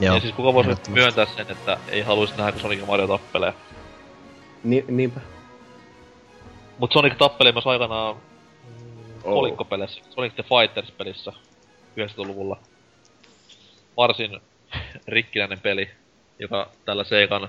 Joo. 0.00 0.14
Ja 0.14 0.20
siis 0.20 0.34
kuka 0.34 0.54
voisi 0.54 0.70
myöntää 0.88 1.26
sen, 1.36 1.46
että 1.50 1.76
ei 1.88 2.02
haluaisi 2.02 2.34
nähdä, 2.36 2.52
kun 2.52 2.60
Sonic 2.60 2.80
ja 2.80 2.86
Mario 2.86 3.06
tappelee. 3.06 3.52
Ni, 4.64 4.84
niinpä. 4.88 5.20
Mut 6.78 6.92
Sonic 6.92 7.18
tappelee 7.18 7.52
myös 7.52 7.66
aikanaan 7.66 8.16
mm, 9.24 9.30
Oh. 9.30 9.34
kolikkopeleissä, 9.34 10.02
Sonic 10.10 10.34
the 10.34 10.42
Fighters-pelissä 10.42 11.32
90-luvulla. 11.96 12.56
Varsin 13.96 14.40
rikkinäinen 15.08 15.60
peli, 15.60 15.90
joka 16.38 16.70
tällä 16.84 17.04
Seikan 17.04 17.48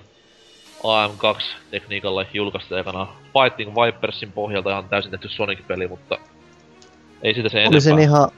AM2-tekniikalla 0.84 2.26
julkaistiin 2.34 2.78
aikanaan 2.78 3.08
Fighting 3.08 3.76
Vipersin 3.76 4.32
pohjalta 4.32 4.72
ihan 4.72 4.90
täysin 4.90 5.12
tehty 5.12 5.30
Sonic-peli, 5.30 5.88
mutta 5.88 6.18
ei 7.22 7.34
siitä 7.34 7.50
se 7.50 7.60
enempää. 7.60 7.80
siinä 7.80 8.02
ihan, 8.02 8.30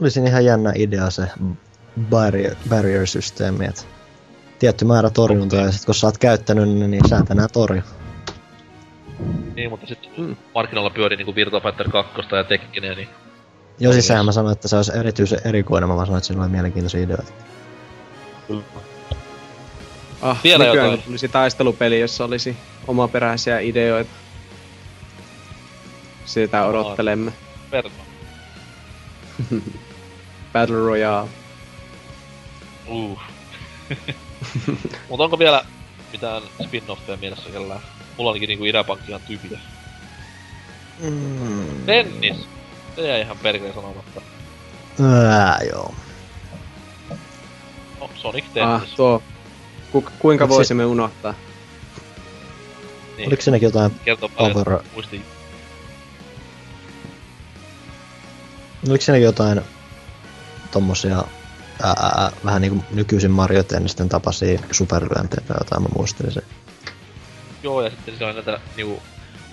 oli 0.00 0.10
siinä 0.10 0.28
ihan 0.28 0.44
jännä 0.44 0.72
idea 0.76 1.10
se 1.10 1.22
barrier, 2.10 2.54
barrier-systeemi, 2.68 3.64
että 3.64 3.82
tietty 4.58 4.84
määrä 4.84 5.10
torjuntaa 5.10 5.60
ja 5.60 5.72
sit 5.72 5.84
kun 5.84 5.94
sä 5.94 6.06
oot 6.06 6.18
käyttänyt 6.18 6.68
ne, 6.68 6.88
niin 6.88 7.08
sä 7.08 7.18
et 7.18 7.30
enää 7.30 7.48
torju. 7.52 7.82
Niin, 9.56 9.70
mutta 9.70 9.86
sitten 9.86 10.10
Mm. 10.16 10.36
markkinoilla 10.54 10.90
pyörii 10.90 11.16
niinku 11.16 11.34
Virtua 11.34 11.60
Fighter 11.60 11.88
2 11.88 12.12
ja 12.36 12.44
Tekkinen, 12.44 12.96
niin 12.96 13.08
Joo, 13.80 13.92
siis 13.92 14.06
sehän 14.06 14.24
mä 14.26 14.32
sanoin, 14.32 14.52
että 14.52 14.68
se 14.68 14.76
olisi 14.76 14.92
erityisen 14.98 15.38
erikoinen, 15.44 15.88
mä 15.88 15.96
vaan 15.96 16.06
sanoin, 16.06 16.18
että 16.18 16.26
siinä 16.26 16.42
oli 16.42 16.50
mielenkiintoisia 16.50 17.00
ideoita. 17.00 17.32
Ah, 20.22 20.38
Vielä 20.44 20.64
nykyään 20.64 20.86
jotain. 20.90 21.02
tulisi 21.02 21.28
taistelupeli, 21.28 22.00
jossa 22.00 22.24
olisi 22.24 22.56
omaperäisiä 22.86 23.60
ideoita. 23.60 24.10
Sitä 26.24 26.66
odottelemme. 26.66 27.32
Verno. 27.72 27.90
Battle 30.52 30.76
Royale. 30.76 31.28
Uh. 32.86 33.18
Mut 35.08 35.20
onko 35.20 35.38
vielä 35.38 35.64
mitään 36.12 36.42
spin-offeja 36.62 37.16
mielessä 37.20 37.50
kellään? 37.50 37.80
Mulla 38.18 38.30
ainakin 38.30 38.48
niinku 38.48 38.64
idäpankki 38.64 39.08
ihan 39.10 39.20
tyhjä. 39.26 39.60
Mm. 41.02 41.86
Tennis! 41.86 42.48
Se 42.96 43.08
jäi 43.08 43.20
ihan 43.20 43.38
perkeleen 43.38 43.74
sanomatta. 43.74 44.20
Ää, 45.02 45.58
joo. 45.70 45.94
No, 48.00 48.10
Sonic 48.14 48.44
Ah, 48.44 48.52
Tennis. 48.80 48.94
tuo. 48.96 49.22
Ku, 49.92 50.04
kuinka 50.18 50.44
se- 50.44 50.48
voisimme 50.48 50.84
unohtaa? 50.86 51.34
niin. 53.16 53.28
Oliko 53.28 53.42
siinäkin 53.42 53.66
jotain, 53.66 54.00
Kertoo 54.04 54.28
Power- 54.28 54.82
muistin. 54.94 55.24
oliko 58.88 59.04
siinäkin 59.04 59.24
jotain 59.24 59.60
tommosia 60.70 61.16
ää, 61.82 61.94
ää, 62.02 62.32
vähän 62.44 62.62
niinku 62.62 62.84
nykyisin 62.90 63.30
Mario 63.30 63.62
Tennisten 63.62 64.08
tapaisia 64.08 64.60
superlyönteitä 64.70 65.46
tai 65.46 65.56
jotain, 65.60 65.82
mä 65.82 65.88
muistelin 65.96 66.32
sen. 66.32 66.42
Joo, 67.62 67.82
ja 67.82 67.90
sitten 67.90 68.14
siinä 68.14 68.26
oli 68.26 68.34
näitä 68.34 68.60
niinku 68.76 69.02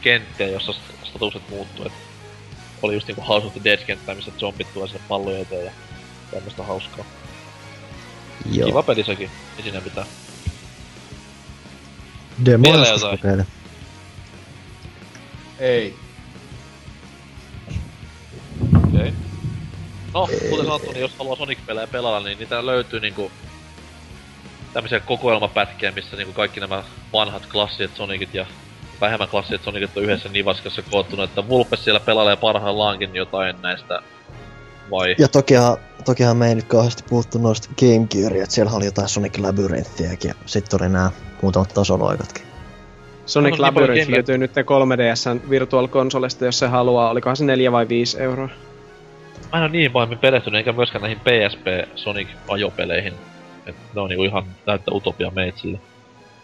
kenttiä, 0.01 0.47
jossa 0.47 0.71
st- 0.71 1.07
statukset 1.09 1.49
muuttuu. 1.49 1.85
Et 1.85 1.93
oli 2.81 2.93
just 2.93 3.07
niinku 3.07 3.21
House 3.21 3.47
of 3.47 3.53
the 3.53 3.61
Dead-kenttää, 3.63 4.15
missä 4.15 4.31
zombit 4.39 4.73
tulee 4.73 4.87
sinne 4.87 5.01
pallojen 5.07 5.41
eteen 5.41 5.65
ja 5.65 5.71
tämmöstä 6.31 6.63
hauskaa. 6.63 7.05
Joo. 8.51 8.67
Kiva 8.67 8.83
peli 8.83 9.03
sekin, 9.03 9.29
ei 9.57 9.63
siinä 9.63 9.81
mitään. 9.81 10.07
Demo 12.45 12.77
jotain. 12.77 13.17
kokeile. 13.17 13.45
Ei. 15.59 15.95
Okei. 18.75 18.99
Okay. 18.99 19.11
No, 20.13 20.27
kuten 20.49 20.65
sanottu, 20.65 20.91
niin 20.91 21.01
jos 21.01 21.15
haluaa 21.17 21.35
Sonic-pelejä 21.35 21.87
pelata, 21.87 22.25
niin 22.25 22.39
niitä 22.39 22.65
löytyy 22.65 22.99
niinku 22.99 23.31
tämmöisiä 24.73 24.99
kokoelmapätkiä, 24.99 25.91
missä 25.91 26.15
niinku 26.17 26.33
kaikki 26.33 26.59
nämä 26.59 26.83
vanhat 27.13 27.45
klassiset 27.51 27.91
Sonicit 27.95 28.33
ja 28.33 28.45
vähemmän 29.01 29.27
klassiset 29.27 29.63
Sonicit 29.63 29.97
on 29.97 30.03
yhdessä 30.03 30.29
nivaskassa 30.29 30.81
koottuna, 30.81 31.23
että 31.23 31.47
Vulpes 31.47 31.83
siellä 31.83 31.99
pelailee 31.99 32.35
parhaillaankin 32.35 33.15
jotain 33.15 33.55
näistä 33.61 34.01
vai? 34.91 35.15
Ja 35.17 35.27
tokihan, 35.27 35.77
tokihan 36.05 36.37
me 36.37 36.49
ei 36.49 36.55
nyt 36.55 36.65
kauheasti 36.65 37.03
puhuttu 37.09 37.37
noista 37.37 37.69
Game 37.79 38.07
Gearia, 38.11 38.43
että 38.43 38.55
siellä 38.55 38.71
oli 38.71 38.85
jotain 38.85 39.09
Sonic 39.09 39.37
Labyrinthiäkin 39.37 40.29
ja 40.29 40.35
sitten 40.45 40.81
oli 40.81 40.89
nämä 40.89 41.11
muutamat 41.41 41.73
tasoloikatkin. 41.73 42.43
Sonic 43.25 43.49
No, 43.49 43.55
niin 43.55 43.61
Labyrinth 43.61 44.07
kenkä- 44.07 44.15
löytyy 44.15 44.37
nyt 44.37 44.51
3DSn 44.51 45.49
Virtual 45.49 45.87
Consolesta, 45.87 46.45
jos 46.45 46.59
se 46.59 46.67
haluaa. 46.67 47.09
Olikohan 47.09 47.37
se 47.37 47.45
4 47.45 47.71
vai 47.71 47.87
5 47.89 48.21
euroa? 48.21 48.49
Mä 49.51 49.57
en 49.57 49.61
oo 49.61 49.67
niin 49.67 49.91
pahemmin 49.91 50.17
perehtynyt, 50.17 50.57
eikä 50.57 50.71
myöskään 50.71 51.01
näihin 51.01 51.19
PSP 51.19 51.95
Sonic 51.95 52.27
ajopeleihin. 52.47 53.13
Et 53.65 53.75
ne 53.95 54.01
on 54.01 54.09
niinku 54.09 54.23
ihan 54.23 54.43
täyttä 54.65 54.91
utopia 54.91 55.31
meitsille. 55.35 55.79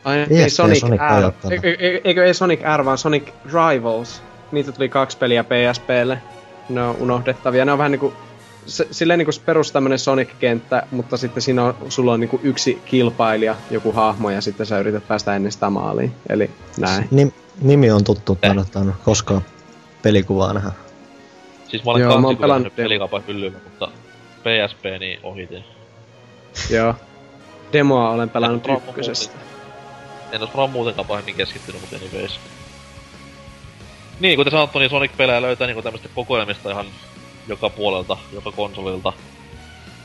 Ai, 0.04 0.18
ei 0.20 0.44
ei 0.44 0.50
Sonic, 0.50 0.80
Sonic 0.80 1.02
R. 1.02 1.52
Eikö, 1.52 1.70
eikö- 1.70 2.02
eikö 2.04 2.26
ei 2.26 2.34
Sonic 2.34 2.60
R, 2.78 2.86
vaan 2.86 2.98
Sonic 2.98 3.24
Rivals. 3.46 4.22
Niitä 4.52 4.72
tuli 4.72 4.90
kaksi 4.90 5.18
peliä 5.18 5.44
PSPlle. 5.44 6.22
Ne 6.70 6.82
on 6.84 6.96
unohdettavia. 7.00 7.66
Ne 7.66 7.72
on 7.72 7.78
vähän 7.78 7.92
niinku... 7.92 8.14
Se, 8.66 8.88
silleen 8.92 9.18
niinku 9.18 9.32
perus 9.46 9.72
tämmönen 9.72 10.00
Sonic-kenttä, 10.00 10.88
mutta 10.92 11.18
sitten 11.18 11.44
siinä 11.44 11.64
on, 11.64 11.76
sulla 11.90 12.14
on 12.14 12.20
niinku 12.20 12.40
yksi 12.44 12.82
kilpailija, 12.86 13.56
joku 13.72 13.92
hahmo, 13.92 14.30
ja 14.30 14.42
sitten 14.42 14.66
sä 14.66 14.80
yrität 14.80 15.08
päästä 15.08 15.36
ennen 15.36 15.52
sitä 15.52 15.70
maaliin. 15.70 16.12
Eli 16.30 16.50
näin. 16.78 17.08
Nim, 17.12 17.32
nimi 17.62 17.92
on 17.92 18.04
tuttu, 18.04 18.38
Eh. 18.42 18.50
mä 18.50 18.52
en 18.52 18.58
ole 18.58 18.68
tainnut 18.72 18.96
koskaan 19.06 19.42
pelikuvaa 20.02 20.54
nähdä. 20.54 20.72
Siis 21.68 21.86
mä 21.86 21.92
olen 21.92 22.02
Joo, 22.02 22.10
mä 22.10 22.16
oon 22.16 22.24
kansi 22.24 22.42
pelannut 22.42 22.76
pelikaupan 22.76 23.24
hyllyllä, 23.28 23.58
mutta 23.64 23.88
PSP 24.40 24.84
niin 25.00 25.20
ohitin. 25.24 25.64
Joo. 26.70 26.96
Demoa 27.74 28.10
olen 28.10 28.30
pelannut 28.30 28.64
Pro- 28.64 28.82
ykkösestä. 28.90 29.36
En 30.32 30.42
ois 30.42 30.50
varmaan 30.50 30.70
muutenkaan 30.70 31.08
pahemmin 31.08 31.36
keskittynyt, 31.36 31.82
mutta 31.82 31.96
anyways. 31.96 32.40
Niin, 34.20 34.38
kuten 34.38 34.52
sanottu, 34.52 34.80
niin 34.80 34.90
Sonic-pelejä 34.90 35.42
löytää 35.42 35.68
niinku 35.68 35.82
tämmöstä 35.82 36.10
kokoelmista 36.16 36.72
ihan 36.72 36.86
joka 37.48 37.70
puolelta, 37.70 38.18
joka 38.34 38.52
konsolilta. 38.52 39.14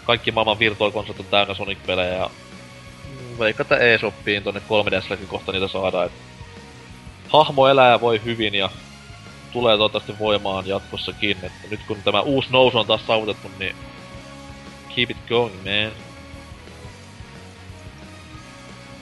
Kaikki 0.05 0.31
maailman 0.31 0.59
virtuaalikonsolit 0.59 1.20
on 1.20 1.27
täynnä 1.27 1.55
Sonic-pelejä 1.55 2.15
ja 2.15 2.31
mm, 3.09 3.39
veikka, 3.39 3.62
että 3.62 3.77
eShopiin 3.77 4.43
tonne 4.43 4.61
3DSlläkin 4.61 5.27
kohta 5.27 5.53
niitä 5.53 5.69
saadaan. 5.69 6.07
Et 6.07 6.12
hahmo 7.29 7.69
elää 7.69 7.91
ja 7.91 8.01
voi 8.01 8.20
hyvin 8.25 8.55
ja 8.55 8.70
tulee 9.53 9.77
toivottavasti 9.77 10.19
voimaan 10.19 10.67
jatkossakin. 10.67 11.37
Että 11.43 11.69
nyt 11.70 11.81
kun 11.87 12.03
tämä 12.03 12.20
uusi 12.20 12.49
nousu 12.53 12.79
on 12.79 12.87
taas 12.87 13.07
saavutettu, 13.07 13.51
niin 13.59 13.77
keep 14.95 15.11
it 15.11 15.17
going, 15.29 15.55
man. 15.55 16.10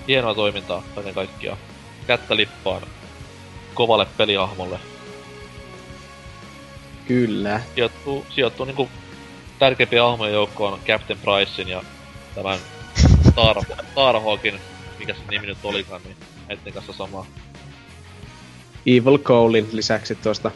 Hienoa 0.08 0.34
toimintaa 0.34 0.82
kaiken 0.94 1.14
kaikkiaan. 1.14 1.58
Kättä 2.06 2.36
lippaan 2.36 2.82
kovalle 3.74 4.06
pelihahmolle. 4.16 4.78
Kyllä. 7.08 7.60
Sijoittuu, 7.74 8.26
sijoittuu 8.30 8.66
niinku 8.66 8.88
tärkeimpiä 9.58 10.02
hahmojen 10.02 10.34
joukkoon 10.34 10.80
Captain 10.86 11.18
Pricein 11.18 11.68
ja 11.68 11.82
tämän 12.34 12.58
Star, 13.30 13.56
Starhawkin, 13.92 14.60
mikä 14.98 15.14
se 15.14 15.20
nimi 15.30 15.46
nyt 15.46 15.58
olikaan, 15.64 16.00
niin 16.04 16.16
näitten 16.48 16.72
kanssa 16.72 16.92
sama. 16.92 17.26
Evil 18.86 19.18
Colein 19.18 19.68
lisäksi 19.72 20.14
tuosta 20.14 20.50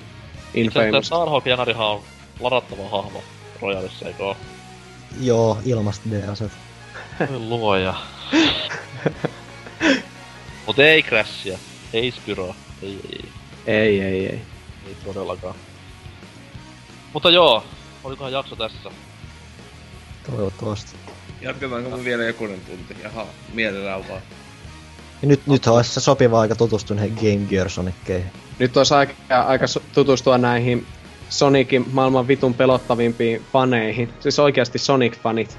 Infamous. 0.55 1.07
Starhawk 1.07 1.47
Janarihan 1.47 1.87
on 1.87 2.03
ladattava 2.41 2.89
hahmo 2.89 3.25
Royalissa, 3.63 4.07
eikö 4.07 4.25
oo? 4.25 4.37
Joo, 5.21 5.59
ilmasta 5.65 6.11
D-aset. 6.11 6.53
Oi 7.21 7.39
luoja. 7.39 7.95
Mut 10.67 10.79
ei 10.79 11.03
Crashia, 11.03 11.59
ei 11.93 12.11
Spyro, 12.11 12.55
ei, 12.83 12.99
ei, 13.13 13.25
Ei, 13.67 14.01
ei, 14.01 14.27
ei. 14.27 14.41
ei 14.87 14.97
todellakaan. 15.05 15.55
Mutta 17.13 17.31
joo, 17.31 17.65
olikohan 18.05 18.33
jakso 18.33 18.57
tässä? 18.57 18.91
Toivottavasti. 20.31 20.97
Jatketaanko 21.41 21.97
me 21.97 22.05
vielä 22.05 22.25
jokunen 22.25 22.61
tunti? 22.61 22.97
Jaha, 23.03 23.27
mielellään 23.53 24.09
vaan. 24.09 24.21
Ja 25.23 25.29
nyt, 25.29 25.47
nyt 25.47 25.67
olisi 25.67 25.91
se 25.91 26.01
sopiva 26.01 26.41
aika 26.41 26.55
tutustua 26.55 26.97
näihin 26.97 27.15
Game 27.15 27.49
Gear 27.49 27.71
Sonickeihin. 27.71 28.31
Nyt 28.59 28.77
olisi 28.77 28.95
aika, 28.95 29.13
aika 29.47 29.67
tutustua 29.95 30.39
näihin 30.39 30.87
Sonicin 31.29 31.85
maailman 31.93 32.29
vitun 32.29 32.55
pelottavimpiin 32.55 33.45
faneihin. 33.53 34.13
Siis 34.21 34.39
oikeasti 34.39 34.79
Sonic-fanit. 34.79 35.57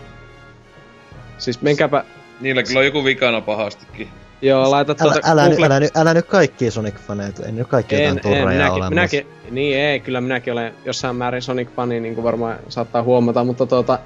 Siis 1.37 1.61
menkääpä... 1.61 2.03
Niillä 2.39 2.63
kyllä 2.63 2.79
on 2.79 2.85
joku 2.85 3.03
vikana 3.03 3.41
pahastikin. 3.41 4.09
Joo, 4.43 4.71
laita 4.71 4.95
Älä, 5.01 5.11
tuota 5.13 5.31
älä, 5.31 5.49
nyt, 5.49 5.57
Google- 5.59 5.65
älä, 5.65 5.79
nyt, 5.79 5.97
älä 5.97 6.13
nyt 6.13 6.25
kaikkia 6.25 6.69
Sonic-faneita, 6.71 7.45
ei 7.45 7.51
nyt 7.51 7.67
kaikki 7.67 7.95
jotain 7.95 8.19
turreja 8.21 8.47
minäkin, 8.49 8.83
minäkin, 8.89 9.27
niin 9.51 9.77
ei, 9.77 9.99
kyllä 9.99 10.21
minäkin 10.21 10.53
olen 10.53 10.73
jossain 10.85 11.15
määrin 11.15 11.41
Sonic-fani, 11.41 11.99
niin 11.99 12.15
kuin 12.15 12.23
varmaan 12.23 12.59
saattaa 12.69 13.03
huomata, 13.03 13.43
mutta 13.43 13.65
tuota... 13.65 13.99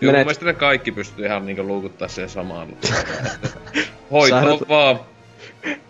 Kyllä 0.00 0.12
mun 0.12 0.18
menet- 0.18 0.24
mielestä 0.26 0.44
ne 0.44 0.52
kaikki 0.54 0.92
pystyy 0.92 1.26
ihan 1.26 1.46
niinku 1.46 1.62
luukuttaa 1.66 2.08
siihen 2.08 2.28
samaan. 2.28 2.68
Hoitoon 4.12 4.42
Saadaan- 4.42 4.68
vaan. 4.68 5.00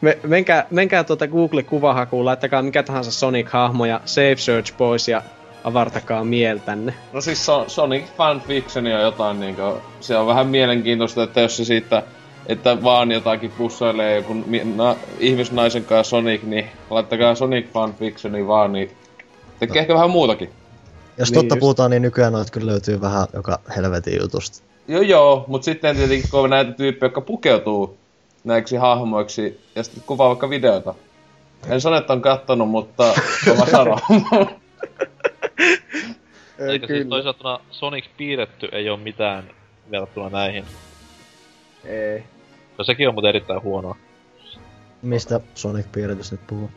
Me, 0.01 0.19
menkää, 0.23 0.67
menkää 0.71 1.05
tuota 1.05 1.27
Google-kuvahakuun, 1.29 2.25
laittakaa 2.25 2.63
mikä 2.63 2.83
tahansa 2.83 3.11
Sonic-hahmo 3.11 3.85
ja 3.85 4.01
Save 4.05 4.37
Search 4.37 4.77
pois 4.77 5.09
ja 5.09 5.23
avartakaa 5.65 6.25
mieltänne. 6.25 6.95
No 7.13 7.21
siis 7.21 7.47
so, 7.47 7.65
Sonic 7.69 8.05
fanfiction 8.17 8.87
on 8.87 8.93
jotain 9.03 9.41
niinku, 9.41 9.83
se 10.01 10.17
on 10.17 10.27
vähän 10.27 10.47
mielenkiintoista, 10.47 11.23
että 11.23 11.41
jos 11.41 11.57
se 11.57 11.65
siitä, 11.65 12.03
että 12.47 12.83
vaan 12.83 13.13
jotakin 13.13 13.51
pussailee 13.51 14.17
joku 14.17 14.35
mi- 14.35 14.65
na, 14.65 14.97
ihmisnaisen 15.19 15.85
kanssa 15.85 16.11
Sonic, 16.11 16.43
niin 16.43 16.67
laittakaa 16.91 17.35
Sonic 17.35 17.67
fanfictioni 17.73 18.47
vaan, 18.47 18.73
niin 18.73 18.91
tekee 19.59 19.81
ehkä 19.81 19.95
vähän 19.95 20.11
muutakin. 20.11 20.51
Jos 21.19 21.31
Niin 21.31 21.35
totta 21.41 21.55
just. 21.55 21.61
puhutaan, 21.61 21.91
niin 21.91 22.03
nykyään 22.03 22.33
noita 22.33 22.53
kyllä 22.53 22.71
löytyy 22.73 23.01
vähän 23.01 23.27
joka 23.35 23.59
helvetin 23.77 24.21
jutusta. 24.21 24.63
Joo 24.89 25.03
joo, 25.03 25.45
mut 25.49 25.63
sitten 25.65 25.97
tietenkin 25.97 26.31
kun 26.31 26.41
on 26.41 26.51
näitä 26.51 26.73
tyyppejä, 26.73 27.07
jotka 27.07 27.21
pukeutuu 27.21 27.97
näiksi 28.45 28.77
hahmoiksi 28.77 29.61
ja 29.75 29.83
sitten 29.83 30.03
kuvaa 30.07 30.29
vaikka 30.29 30.51
videota. 30.51 30.95
En 31.69 31.81
sano, 31.81 31.97
että 31.97 32.13
on 32.13 32.23
kattonut, 32.23 32.69
mutta 32.69 33.03
mä 33.59 33.67
sanon. 33.71 33.99
Eikä 36.59 36.87
siis 36.87 37.07
toisaalta 37.09 37.61
Sonic 37.71 38.05
piirretty 38.17 38.69
ei 38.73 38.89
oo 38.89 38.97
mitään 38.97 39.45
verrattuna 39.91 40.29
näihin. 40.29 40.65
Ei. 41.85 42.25
No 42.79 42.85
sekin 42.85 43.09
on 43.09 43.15
muuten 43.15 43.29
erittäin 43.29 43.63
huonoa. 43.63 43.97
Mistä 45.03 45.41
Sonic-piiritys 45.55 46.33
nyt 46.33 46.47
puhuu? 46.47 46.71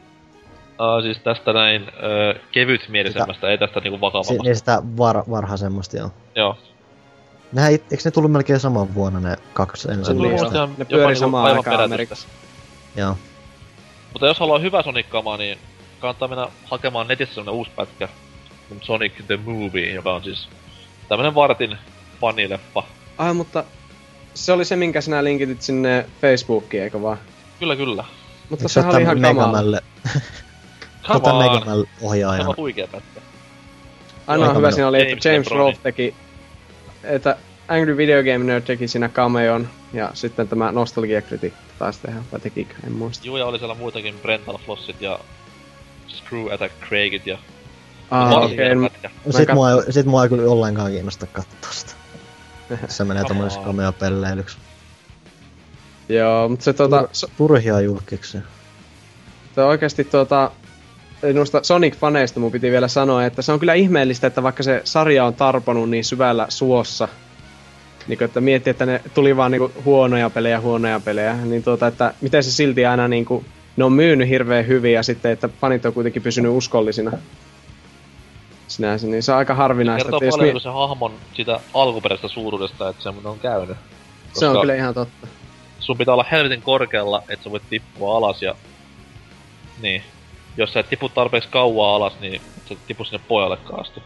Uh, 0.79 1.01
siis 1.03 1.17
tästä 1.17 1.53
näin 1.53 1.81
uh, 1.83 2.41
kevytmielisemmästä, 2.51 3.49
ei 3.49 3.57
tästä 3.57 3.79
niinku 3.79 4.01
vakavammasta. 4.01 4.43
niin 4.43 4.55
sitä 4.55 4.81
var, 4.97 5.23
varhaisemmasta, 5.29 5.97
joo. 5.97 6.11
Joo. 6.35 6.57
Nehän, 7.51 7.73
it- 7.73 7.91
eikö 7.91 8.01
ne 8.05 8.11
tullut 8.11 8.31
melkein 8.31 8.59
saman 8.59 8.95
vuonna 8.95 9.19
ne 9.19 9.35
kaksi 9.53 9.87
Niin, 9.87 9.99
ensimmäistä? 9.99 10.45
joo. 10.45 10.51
ihan 10.53 10.69
Ne 10.69 10.75
jopa 10.79 10.89
pyöri 10.89 11.05
niinku 11.07 11.19
samaan 11.19 11.45
aivan 11.45 11.57
aikaan. 11.57 11.83
Amerikassa. 11.83 12.27
Joo. 12.95 13.17
Mutta 14.13 14.27
jos 14.27 14.39
haluaa 14.39 14.59
hyvä 14.59 14.81
Sonic-kamaa, 14.83 15.37
niin 15.37 15.57
kannattaa 15.99 16.27
mennä 16.27 16.47
hakemaan 16.65 17.07
netistä 17.07 17.35
semmonen 17.35 17.55
uusi 17.57 17.71
pätkä. 17.75 18.09
kuin 18.69 18.79
Sonic 18.83 19.13
the 19.27 19.37
Movie, 19.45 19.93
joka 19.93 20.13
on 20.13 20.23
siis 20.23 20.49
tämmönen 21.09 21.35
vartin 21.35 21.77
fanileffa. 22.21 22.83
Ai, 23.17 23.33
mutta 23.33 23.63
se 24.35 24.51
oli 24.51 24.65
se, 24.65 24.75
minkä 24.75 25.01
sinä 25.01 25.23
linkitit 25.23 25.61
sinne 25.61 26.05
Facebookiin, 26.21 26.83
eikö 26.83 27.01
vaan? 27.01 27.17
Kyllä, 27.59 27.75
kyllä. 27.75 28.03
Mutta 28.49 28.67
se 28.67 28.73
sehän 28.73 28.91
oli 28.95 29.01
ihan 29.01 29.21
kamala. 29.21 29.79
Tota 31.07 31.29
Se 31.29 31.87
ohjaajana. 32.01 32.49
on 32.49 32.55
huikea 32.57 32.87
pätkä. 32.87 33.21
Ainoa 34.27 34.53
hyvä 34.53 34.71
siinä 34.71 34.87
oli, 34.87 35.11
että 35.11 35.29
James. 35.29 35.47
Rolfe 35.51 35.79
teki, 35.83 36.15
että 37.03 37.37
Angry 37.67 37.97
Video 37.97 38.23
Game 38.23 38.37
Nerd 38.37 38.63
teki 38.63 38.87
siinä 38.87 39.09
cameon, 39.09 39.67
ja 39.93 40.11
sitten 40.13 40.47
tämä 40.47 40.71
Nostalgia 40.71 41.21
Critic 41.21 41.53
taisi 41.79 41.99
tehdä, 42.01 42.19
vai 42.31 42.39
tekikö, 42.39 42.73
en 42.87 42.91
muista. 42.91 43.27
Juu, 43.27 43.37
ja 43.37 43.45
oli 43.45 43.57
siellä 43.59 43.75
muitakin 43.75 44.15
Brental 44.21 44.57
Flossit 44.57 45.01
ja 45.01 45.19
Screw 46.07 46.53
Attack 46.53 46.73
Craigit 46.87 47.27
ja 47.27 47.37
Ah, 48.11 48.31
okei, 48.33 48.71
okay, 48.71 48.89
pätkä. 48.89 49.09
Sit 49.29 49.49
kat- 49.49 49.53
mua, 49.53 49.71
ei- 49.71 49.91
sit 49.93 50.05
mua 50.05 50.23
ei 50.23 50.29
kyllä 50.29 50.51
ollenkaan 50.51 50.91
kiinnosta 50.91 51.25
katsoa 51.27 51.71
sitä. 51.71 51.93
Se 52.87 53.03
menee 53.03 53.23
Come 53.23 53.27
tommoneksi 53.27 53.59
on. 53.59 53.65
cameo-pelleilyksi. 53.65 54.57
Joo, 56.09 56.49
mutta 56.49 56.63
se 56.63 56.73
tota, 56.73 57.07
so, 57.11 57.27
Turhia 57.37 57.81
julkiksi. 57.81 58.37
se 59.55 59.61
oikeasti 59.63 60.03
tota, 60.03 60.51
noista 61.33 61.59
Sonic-faneista 61.59 62.39
mun 62.39 62.51
piti 62.51 62.71
vielä 62.71 62.87
sanoa, 62.87 63.25
että 63.25 63.41
se 63.41 63.51
on 63.51 63.59
kyllä 63.59 63.73
ihmeellistä, 63.73 64.27
että 64.27 64.43
vaikka 64.43 64.63
se 64.63 64.81
sarja 64.83 65.25
on 65.25 65.33
tarponut 65.33 65.89
niin 65.89 66.05
syvällä 66.05 66.45
suossa, 66.49 67.07
niin 68.07 68.23
että 68.23 68.41
miettii, 68.41 68.71
että 68.71 68.85
ne 68.85 69.01
tuli 69.13 69.37
vaan 69.37 69.51
niinku 69.51 69.71
huonoja 69.85 70.29
pelejä, 70.29 70.59
huonoja 70.61 70.99
pelejä, 70.99 71.33
niin 71.35 71.63
tuota, 71.63 71.87
että 71.87 72.13
miten 72.21 72.43
se 72.43 72.51
silti 72.51 72.85
aina 72.85 73.07
niinku, 73.07 73.45
ne 73.77 73.83
on 73.83 73.93
myynyt 73.93 74.29
hirveän 74.29 74.67
hyvin 74.67 74.93
ja 74.93 75.03
sitten, 75.03 75.31
että 75.31 75.49
fanit 75.61 75.85
on 75.85 75.93
kuitenkin 75.93 76.21
pysynyt 76.21 76.51
uskollisina. 76.51 77.11
Sinänsä, 78.67 79.07
niin 79.07 79.23
se 79.23 79.31
on 79.31 79.37
aika 79.37 79.55
harvinaista. 79.55 80.11
Kertoo 80.11 80.29
paljon 80.31 80.53
mi- 80.55 80.59
se 80.59 80.69
hahmon 80.69 81.13
sitä 81.33 81.59
alkuperäisestä 81.73 82.27
suuruudesta, 82.27 82.89
että 82.89 83.03
semmonen 83.03 83.31
on 83.31 83.39
käynyt. 83.39 83.77
se 84.33 84.45
on 84.45 84.51
koska- 84.51 84.61
kyllä 84.61 84.75
ihan 84.75 84.93
totta. 84.93 85.27
sun 85.79 85.97
pitää 85.97 86.13
olla 86.13 86.25
helvetin 86.31 86.61
korkealla, 86.61 87.23
että 87.29 87.43
sä 87.43 87.51
voit 87.51 87.63
tippua 87.69 88.17
alas 88.17 88.41
ja... 88.41 88.55
Niin. 89.81 90.03
Jos 90.57 90.73
sä 90.73 90.79
et 90.79 90.89
tipu 90.89 91.09
tarpeeksi 91.09 91.49
kauaa 91.49 91.95
alas, 91.95 92.19
niin 92.19 92.41
sä 92.69 92.75
tipu 92.87 93.03
sinne 93.03 93.19
pojalle 93.27 93.57
asti. 93.81 94.03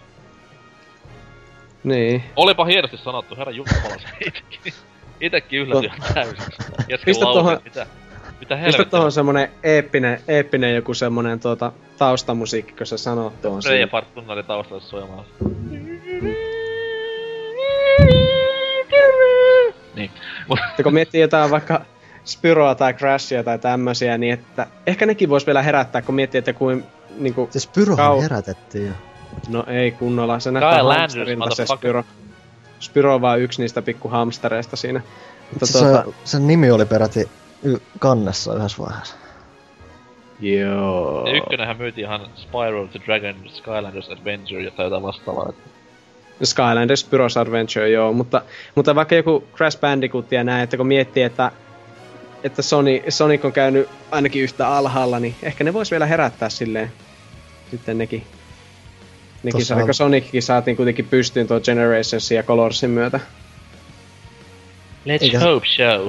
Niin. 1.83 2.23
Olipa 2.35 2.65
hienosti 2.65 2.97
sanottu, 2.97 3.35
herra 3.35 3.51
Jumala, 3.51 3.79
se 3.97 4.07
itekin. 4.27 4.73
Itekin 5.21 5.59
yllätyi 5.59 5.85
ihan 5.97 6.13
täysin. 6.13 6.43
Pistä 7.05 7.25
lauseen, 7.25 7.61
tohon- 7.61 7.87
mitä, 8.39 8.55
mitä 8.55 8.65
Pistä 8.65 8.77
helvettiä. 8.77 8.85
tuohon 8.91 9.11
semmonen 9.11 9.49
eeppinen, 9.63 10.21
eeppinen 10.27 10.75
joku 10.75 10.93
semmonen 10.93 11.39
tuota, 11.39 11.71
taustamusiikki, 11.97 12.73
kun 12.73 12.87
sä 12.87 12.97
sanot 12.97 13.41
tuon 13.41 13.63
siinä. 13.63 13.87
Fart 13.87 14.13
tunnari 14.13 14.43
taustalla 14.43 14.83
soimaan. 14.83 15.25
Niin. 19.95 20.11
Mut 20.47 20.59
Mutta 20.67 20.83
kun 20.83 20.93
miettii 20.93 21.21
jotain 21.21 21.51
vaikka 21.51 21.81
Spyroa 22.25 22.75
tai 22.75 22.93
Crashia 22.93 23.43
tai 23.43 23.59
tämmösiä, 23.59 24.17
niin 24.17 24.33
että 24.33 24.67
ehkä 24.87 25.05
nekin 25.05 25.29
vois 25.29 25.45
vielä 25.47 25.61
herättää, 25.61 26.01
kun 26.01 26.15
miettii, 26.15 26.39
että 26.39 26.53
kuin 26.53 26.83
niinku, 27.17 27.47
Siis 27.51 27.67
Pyrohan 27.67 28.17
Kau- 28.17 28.21
herätettiin 28.21 28.87
jo. 28.87 28.93
no 29.49 29.63
ei 29.67 29.91
kunnolla, 29.91 30.39
se 30.39 30.51
näyttää 30.51 30.83
hamsterilta 30.83 31.55
se. 31.55 31.65
Spyro. 31.65 32.03
Spyro 32.79 33.15
on 33.15 33.21
vaan 33.21 33.39
yksi 33.41 33.61
niistä 33.61 33.81
pikku 33.81 34.07
hamstereista 34.09 34.75
siinä. 34.75 35.01
Mutta 35.51 35.65
Se, 35.65 35.79
tuota, 35.79 36.03
sen 36.23 36.47
nimi 36.47 36.71
oli 36.71 36.85
peräti 36.85 37.29
y- 37.63 37.77
kannessa 37.99 38.55
yhdessä 38.55 38.77
vaiheessa. 38.83 39.15
joo. 40.39 41.27
ja 41.27 41.37
ykkönenhän 41.37 41.77
myytiin 41.77 42.05
ihan 42.07 42.27
Spyro 42.35 42.87
the 42.87 42.99
Dragon 43.05 43.35
Skylanders 43.49 44.09
Adventure 44.09 44.71
tai 44.71 44.85
jotain 44.85 45.03
vastaavaa. 45.03 45.53
Skylanders 46.43 47.05
Spyro's 47.05 47.39
Adventure, 47.41 47.89
joo, 47.89 48.13
mutta, 48.13 48.41
mutta 48.75 48.95
vaikka 48.95 49.15
joku 49.15 49.43
Crash 49.55 49.79
Bandicoot 49.79 50.31
ja 50.31 50.43
näin, 50.43 50.63
että 50.63 50.77
kun 50.77 50.87
miettii, 50.87 51.23
että, 51.23 51.51
että 52.43 52.61
Sony, 52.61 53.01
Sonic 53.09 53.45
on 53.45 53.51
käynyt 53.53 53.89
ainakin 54.11 54.41
yhtä 54.43 54.67
alhaalla, 54.67 55.19
niin 55.19 55.35
ehkä 55.43 55.63
ne 55.63 55.73
vois 55.73 55.91
vielä 55.91 56.05
herättää 56.05 56.49
silleen 56.49 56.91
sitten 57.71 57.97
nekin. 57.97 58.23
Nekin 59.43 59.59
Tossa 59.59 59.75
saa, 59.75 59.83
on- 59.83 59.93
Sonickin 59.93 60.43
saatiin 60.43 60.77
kuitenkin 60.77 61.05
pystyyn 61.07 61.47
tuon 61.47 61.61
Generationsin 61.65 62.35
ja 62.35 62.43
Colorsin 62.43 62.89
myötä. 62.89 63.19
Let's 65.05 65.21
Eikä- 65.23 65.39
hope 65.39 65.65
show. 65.67 66.07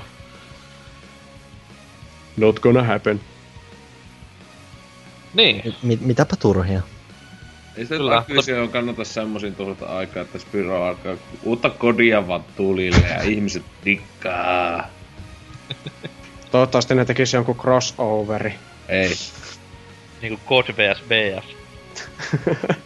Not 2.41 2.61
gonna 2.61 2.83
happen. 2.83 3.21
Niin. 5.35 5.75
Mi- 5.83 5.99
mitäpä 6.01 6.37
turhia. 6.37 6.83
Ei 7.77 7.85
sitä 7.85 7.97
Kyllä, 7.97 8.17
Activision 8.17 8.69
kannata 8.69 9.05
semmosin 9.05 9.55
tuhlata 9.55 9.87
aikaa, 9.87 10.23
että 10.23 10.39
Spyro 10.39 10.85
alkaa 10.85 11.17
uutta 11.43 11.71
kodia 11.71 12.29
vaan 12.29 12.45
tulille 12.57 13.07
ja 13.09 13.23
ihmiset 13.23 13.63
dikkaa. 13.85 14.89
Toivottavasti 16.51 16.95
ne 16.95 17.05
tekisi 17.05 17.37
jonkun 17.37 17.57
crossoveri. 17.57 18.55
Ei. 18.89 19.17
Niinku 20.23 20.41
God 20.47 20.65
vs 20.65 21.03
BF. 21.09 21.45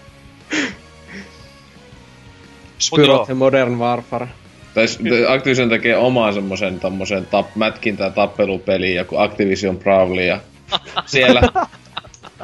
Spyro 2.78 3.24
the 3.26 3.34
Modern 3.34 3.78
Warfare. 3.78 4.28
Tai 4.74 4.84
Activision 5.28 5.68
tekee 5.68 5.96
omaa 5.96 6.32
semmosen 6.32 6.80
tommosen 6.80 7.26
tap, 7.26 7.46
mätkintää 7.56 8.10
tappelupeliin, 8.10 8.96
joku 8.96 9.16
Activision 9.18 9.78
Brawly 9.78 10.24
ja 10.24 10.40
siellä 11.06 11.42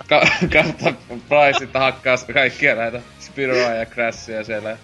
Ka- 0.08 0.26
kautta 0.52 0.92
Price 1.28 1.64
että 1.64 1.78
hakkaa 1.78 2.16
kaikkia 2.32 2.74
näitä 2.74 3.00
Spiroa 3.20 3.58
ja 3.74 3.86
Crashia 3.86 4.44
siellä. 4.44 4.76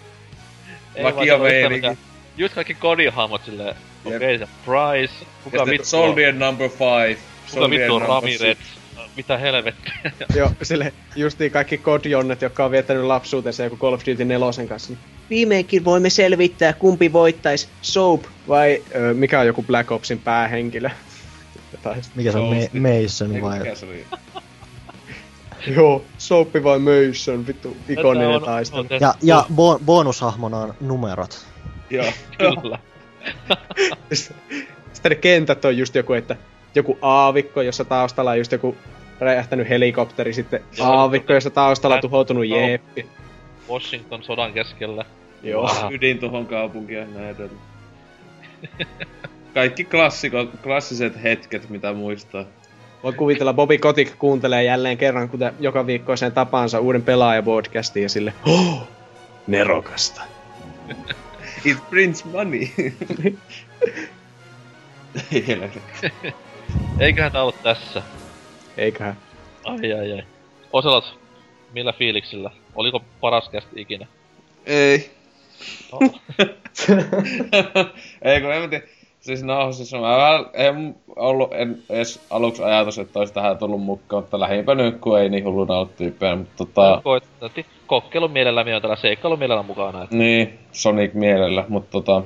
Vakio 1.03 1.39
tämmösiä- 1.39 1.97
Just 2.37 2.55
kaikki 2.55 2.75
kodihahmot 2.75 3.45
silleen, 3.45 3.75
okei 4.05 4.39
se 4.39 4.49
Price, 4.65 5.15
kuka 5.45 5.67
vittu 5.67 5.83
on, 5.83 5.87
Soldier 5.87 6.35
number 6.35 6.69
five. 6.69 7.17
kuka 7.55 7.71
vittu 7.71 7.95
on 7.95 8.03
Ramirez, 8.03 8.59
mitä 9.17 9.39
helvettiä. 9.39 10.01
Joo, 10.37 10.51
sille 10.63 10.93
justiin 11.17 11.51
kaikki 11.53 11.79
kodjonnet, 11.79 12.43
jotka 12.43 12.65
on 12.65 12.71
viettänyt 12.71 13.05
lapsuutensa 13.05 13.65
joku 13.65 13.77
Call 13.77 13.93
of 13.93 14.01
Duty 14.07 14.25
4 14.25 14.67
kanssa. 14.69 14.93
Viimeinkin 15.31 15.85
voimme 15.85 16.11
selvittää, 16.11 16.73
kumpi 16.73 17.13
voittaisi, 17.13 17.69
Soap 17.83 18.25
vai 18.49 18.83
ö, 18.95 19.15
mikä 19.15 19.41
on 19.41 19.47
joku 19.47 19.63
Black 19.63 19.91
Opsin 19.93 20.19
päähenkilö. 20.19 20.91
Tai 21.83 21.95
Mikä 22.15 22.33
se 22.33 22.39
on. 22.39 22.45
Ma- 22.57 22.81
Mason 23.03 23.35
Eiku, 23.35 23.47
vai? 23.47 23.59
mikä 23.59 23.75
se 23.75 23.87
oli? 23.87 24.05
Joo, 25.77 26.05
Soap 26.19 26.49
vai 26.63 26.79
Mason, 26.79 27.47
vittu 27.47 27.77
ikoninen 27.89 28.29
on- 28.29 28.43
taistelu. 28.43 28.81
on 28.81 28.89
tehty- 28.89 29.05
Ja, 29.05 29.15
ja 29.23 29.45
bo- 29.53 29.81
bonushahmona 29.85 30.59
on 30.59 30.75
numerot. 30.81 31.47
Joo. 31.91 32.05
Kyllä. 32.39 32.79
Sitten 34.93 35.11
ne 35.11 35.15
kentät 35.17 35.65
on 35.65 35.79
just 35.79 35.95
joku, 35.95 36.13
että 36.13 36.37
joku 36.75 36.99
aavikko, 37.03 37.63
jossa 37.63 37.85
taustalla 37.85 38.31
on 38.31 38.39
just 38.39 38.53
joku 38.53 38.77
räjähtänyt 39.21 39.69
helikopteri, 39.69 40.33
sitten 40.33 40.61
aavikko, 40.81 41.33
jossa 41.33 41.51
taustalla 41.51 41.95
on 41.97 42.01
tuhoutunut 42.03 42.47
jeppi. 42.47 43.07
Washington 43.69 44.23
sodan 44.23 44.53
keskellä. 44.53 45.05
Joo. 45.43 45.65
Aha. 45.65 45.91
Ydintuhon 45.95 46.47
kaupunki 46.47 46.95
ja 46.95 47.07
näin 47.07 47.29
edelleen. 47.29 47.61
Kaikki 49.55 49.85
klassikot, 49.85 50.51
klassiset 50.63 51.23
hetket, 51.23 51.69
mitä 51.71 51.93
muistaa. 51.93 52.45
Voi 53.03 53.13
kuvitella, 53.13 53.55
Bobby 53.55 53.79
Kotick 53.79 54.19
kuuntelee 54.19 54.65
jälleen 54.65 54.99
kerran, 54.99 55.29
kuten 55.29 55.55
joka 55.61 55.87
viikkoiseen 55.87 56.33
tapansa 56.33 56.81
uuden 56.81 57.03
pelaajapodcastin 57.03 58.03
ja 58.03 58.09
sille 58.09 58.33
oh, 58.47 58.89
nerokasta. 59.47 60.23
It 61.65 61.79
brings 61.91 62.25
money. 62.25 62.69
Eiköhän 67.01 67.33
tää 67.33 67.43
ollut 67.43 67.63
tässä. 67.63 68.03
Eiköhän. 68.77 69.17
Ai 69.65 69.93
ai 69.93 70.13
ai. 70.13 70.23
Oselot, 70.73 71.19
millä 71.73 71.93
fiiliksillä? 71.93 72.51
Oliko 72.77 73.03
paras 73.21 73.49
kästi 73.49 73.81
ikinä? 73.81 74.07
Ei. 74.67 75.11
No, 75.93 75.99
Ei 78.23 78.41
kun 78.41 78.53
en 78.53 78.63
mä 78.63 78.69
tiedä. 78.69 78.87
Siis 79.21 79.43
no, 79.43 79.73
siis 79.73 79.93
mä 79.93 80.01
vähän, 80.01 80.47
en 80.55 80.97
ollut 81.17 81.55
en 81.55 81.83
edes 81.91 82.27
aluksi 82.31 82.63
ajatus, 82.63 82.99
että 82.99 83.19
olisi 83.19 83.35
tähän 83.35 83.59
tullut 83.59 83.83
mukaan, 83.83 84.23
mutta 84.23 84.41
lähimpä 84.41 84.75
nyt, 84.75 84.99
kun 85.01 85.21
ei 85.21 85.29
niin 85.29 85.45
hulluna 85.45 85.75
ollut 85.75 85.97
tyyppejä, 85.97 86.37
mutta 86.37 86.53
tota... 86.57 87.03
kokkeilun 87.87 88.31
mielellä 88.31 88.61
on 88.61 88.83
täällä 88.83 88.97
seikkailun 88.97 89.39
mielellä 89.39 89.63
mukana. 89.63 90.03
Että 90.03 90.17
Niin, 90.17 90.59
Sonic 90.73 91.15
mielellä, 91.15 91.65
mutta 91.69 91.91
tota... 91.91 92.23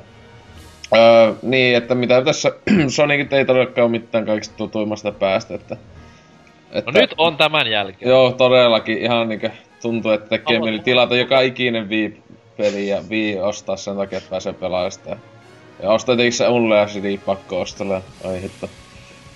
Öö, 0.97 1.33
niin, 1.43 1.77
että 1.77 1.95
mitä 1.95 2.25
tässä 2.25 2.53
Sonicit 2.97 3.33
ei 3.33 3.45
todellakaan 3.45 3.85
ole 3.85 3.91
mitään 3.91 4.27
kaikista 4.27 4.57
tutuimmasta 4.57 5.12
päästä, 5.12 5.55
että... 5.55 5.77
että 6.73 6.93
no 6.93 7.01
nyt 7.01 7.15
on 7.19 7.37
tämän 7.37 7.70
jälkeen. 7.70 8.09
Joo, 8.09 8.33
todellakin 8.33 8.99
ihan 8.99 9.29
niinkö 9.29 9.51
tuntuu, 9.83 10.10
että 10.10 10.28
tekee 10.28 10.57
Haluan- 10.57 10.65
mieli 10.70 10.78
tilata 10.78 11.17
joka 11.17 11.41
ikinen 11.41 11.89
Wii-peli 11.89 12.89
ja 12.89 13.02
Wii 13.10 13.39
ostaa 13.39 13.76
sen 13.76 13.97
takia, 13.97 14.18
että 14.18 14.31
pääsee 14.31 14.52
pelaamaan 14.52 14.92
sitä. 14.92 15.17
Ja 15.83 15.91
ostaa 15.91 16.17
tietenkin 16.17 16.33
se 16.39 16.49
Unleashed 16.49 17.02
CD 17.02 17.18
pakko 17.18 17.60
ostella. 17.60 18.02
Ai 18.25 18.42
hitto. 18.42 18.68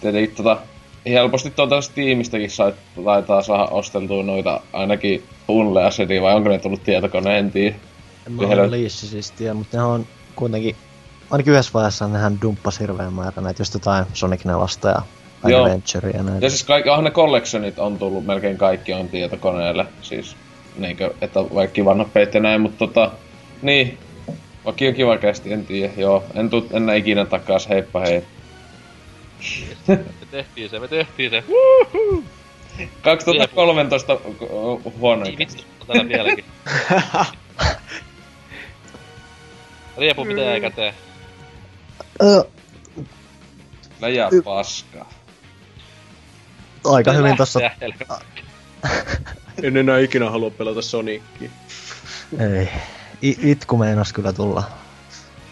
Tietenkin 0.00 0.36
tota, 0.36 0.58
helposti 1.06 1.50
tuolta 1.50 1.80
Steamistäkin 1.80 2.50
sai, 2.50 2.72
taitaa 3.04 3.42
saada 3.42 3.64
osteltua 3.64 4.22
noita 4.22 4.60
ainakin 4.72 5.22
Unleashed, 5.48 6.22
vai 6.22 6.34
onko 6.34 6.48
ne 6.48 6.58
tullut 6.58 6.82
tietokoneen, 6.84 7.36
en 7.36 7.50
tiedä. 7.50 7.76
En 8.26 8.32
mä 8.32 8.42
ole 8.42 8.70
liissi 8.70 9.06
siis 9.06 9.30
tiedä, 9.30 9.54
mutta 9.54 9.76
ne 9.76 9.82
on 9.82 10.06
kuitenkin... 10.36 10.76
Ainakin 11.30 11.52
yhdessä 11.52 11.70
vaiheessa 11.74 12.08
nehän 12.08 12.38
dumppasi 12.42 12.80
hirveän 12.80 13.12
määrä 13.12 13.42
näitä 13.42 13.60
just 13.60 13.74
jotain 13.74 14.04
Sonic 14.12 14.44
4 14.44 14.66
ja. 14.84 15.02
Adventure 15.44 16.10
ja 16.10 16.22
näitä. 16.22 16.46
Ja 16.46 16.50
siis 16.50 16.64
kaikki, 16.64 16.90
ah, 16.90 17.02
ne 17.02 17.10
collectionit 17.10 17.78
on 17.78 17.98
tullut, 17.98 18.26
melkein 18.26 18.58
kaikki 18.58 18.92
on 18.92 19.08
tietokoneelle. 19.08 19.86
Siis, 20.02 20.36
niinkö, 20.76 21.14
että 21.20 21.40
vaikka 21.54 21.84
vanhat 21.84 22.12
pelit 22.12 22.34
ja 22.34 22.40
näin, 22.40 22.60
mutta 22.60 22.78
tota, 22.78 23.10
niin. 23.62 23.98
Vaikka 24.64 24.84
on 24.84 24.94
kiva 24.94 25.18
kästi, 25.18 25.52
en 25.52 25.66
tiedä, 25.66 25.92
joo. 25.96 26.24
En 26.34 26.50
tuu 26.50 26.66
enää 26.72 26.94
ikinä 26.94 27.24
takas, 27.24 27.68
heippa 27.68 28.00
hei. 28.00 28.24
Me 29.88 30.04
tehtiin 30.30 30.70
se, 30.70 30.78
me 30.78 30.88
tehtiin 30.88 31.30
se. 31.30 31.44
2013 33.02 34.18
huonoin 34.98 35.36
kästi. 35.36 35.58
vittu, 35.58 35.64
on 35.80 35.86
täällä 35.86 36.08
vieläkin. 36.08 36.44
Riepu 39.98 40.24
mitä 40.24 40.40
jäi 40.40 40.60
käteen. 40.60 40.94
Läjää 44.00 44.30
paskaa. 44.44 45.13
Aika 46.84 47.10
Se 47.12 47.16
hyvin 47.18 47.36
tossa... 47.36 47.60
En 49.62 49.76
enää 49.76 49.98
ikinä 49.98 50.30
halua 50.30 50.50
pelata 50.50 50.82
Sonicia. 50.82 51.50
Ei. 52.38 52.68
I- 53.22 53.50
itku 53.50 53.76
meinas 53.76 54.12
kyllä 54.12 54.32
tulla. 54.32 54.62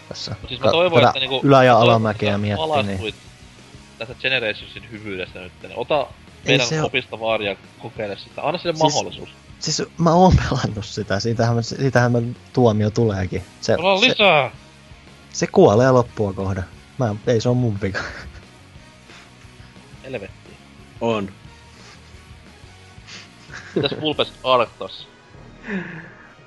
Tässä. 0.09 0.35
Siis 0.47 0.59
mä 0.59 0.71
toivon, 0.71 0.99
tätä 0.99 1.09
että 1.09 1.19
niinku... 1.19 1.41
Ylä- 1.43 1.63
ja 1.63 1.77
alamäkeä 1.77 2.37
miettii, 2.37 2.83
niin... 2.83 3.15
Tästä 3.97 4.15
Generationsin 4.15 4.91
hyvyydestä 4.91 5.39
nyt. 5.39 5.51
niin 5.61 5.71
Ota 5.75 6.07
meidän 6.45 6.67
se 6.67 6.81
oo- 6.81 6.85
opista 6.87 7.19
vaaria 7.19 7.55
kokeile 7.79 8.17
sitä. 8.17 8.41
Anna 8.41 8.57
sille 8.59 8.75
Siis- 8.75 8.93
mahdollisuus. 8.93 9.29
Siis 9.59 9.83
mä 9.97 10.13
oon 10.13 10.33
pelannut 10.49 10.85
sitä, 10.85 11.19
siitähän, 11.19 11.55
mä, 11.55 11.61
siitähän 11.61 12.11
mä 12.11 12.19
tuomio 12.53 12.89
tuleekin. 12.89 13.41
Se, 13.61 13.73
se, 13.75 14.07
lisää! 14.07 14.51
se 15.33 15.47
kuolee 15.47 15.91
loppua 15.91 16.33
kohden. 16.33 16.63
Mä, 16.97 17.15
ei 17.27 17.41
se 17.41 17.49
on 17.49 17.57
mun 17.57 17.81
vika. 17.81 17.99
Helvetti. 20.03 20.42
On. 21.03 21.29
Mitäs 23.75 23.95
Fulpes 23.99 24.33
Arctos? 24.43 25.07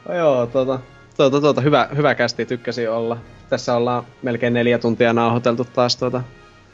No 0.08 0.14
joo, 0.14 0.46
tuota, 0.46 0.78
tuota, 1.16 1.40
tuota, 1.40 1.60
hyvä, 1.60 1.88
hyvä 1.96 2.14
kästi 2.14 2.46
tykkäsin 2.46 2.90
olla. 2.90 3.16
Tässä 3.48 3.74
ollaan 3.76 4.06
melkein 4.22 4.52
neljä 4.52 4.78
tuntia 4.78 5.12
nauhoiteltu 5.12 5.64
taas 5.64 5.96
tuota. 5.96 6.22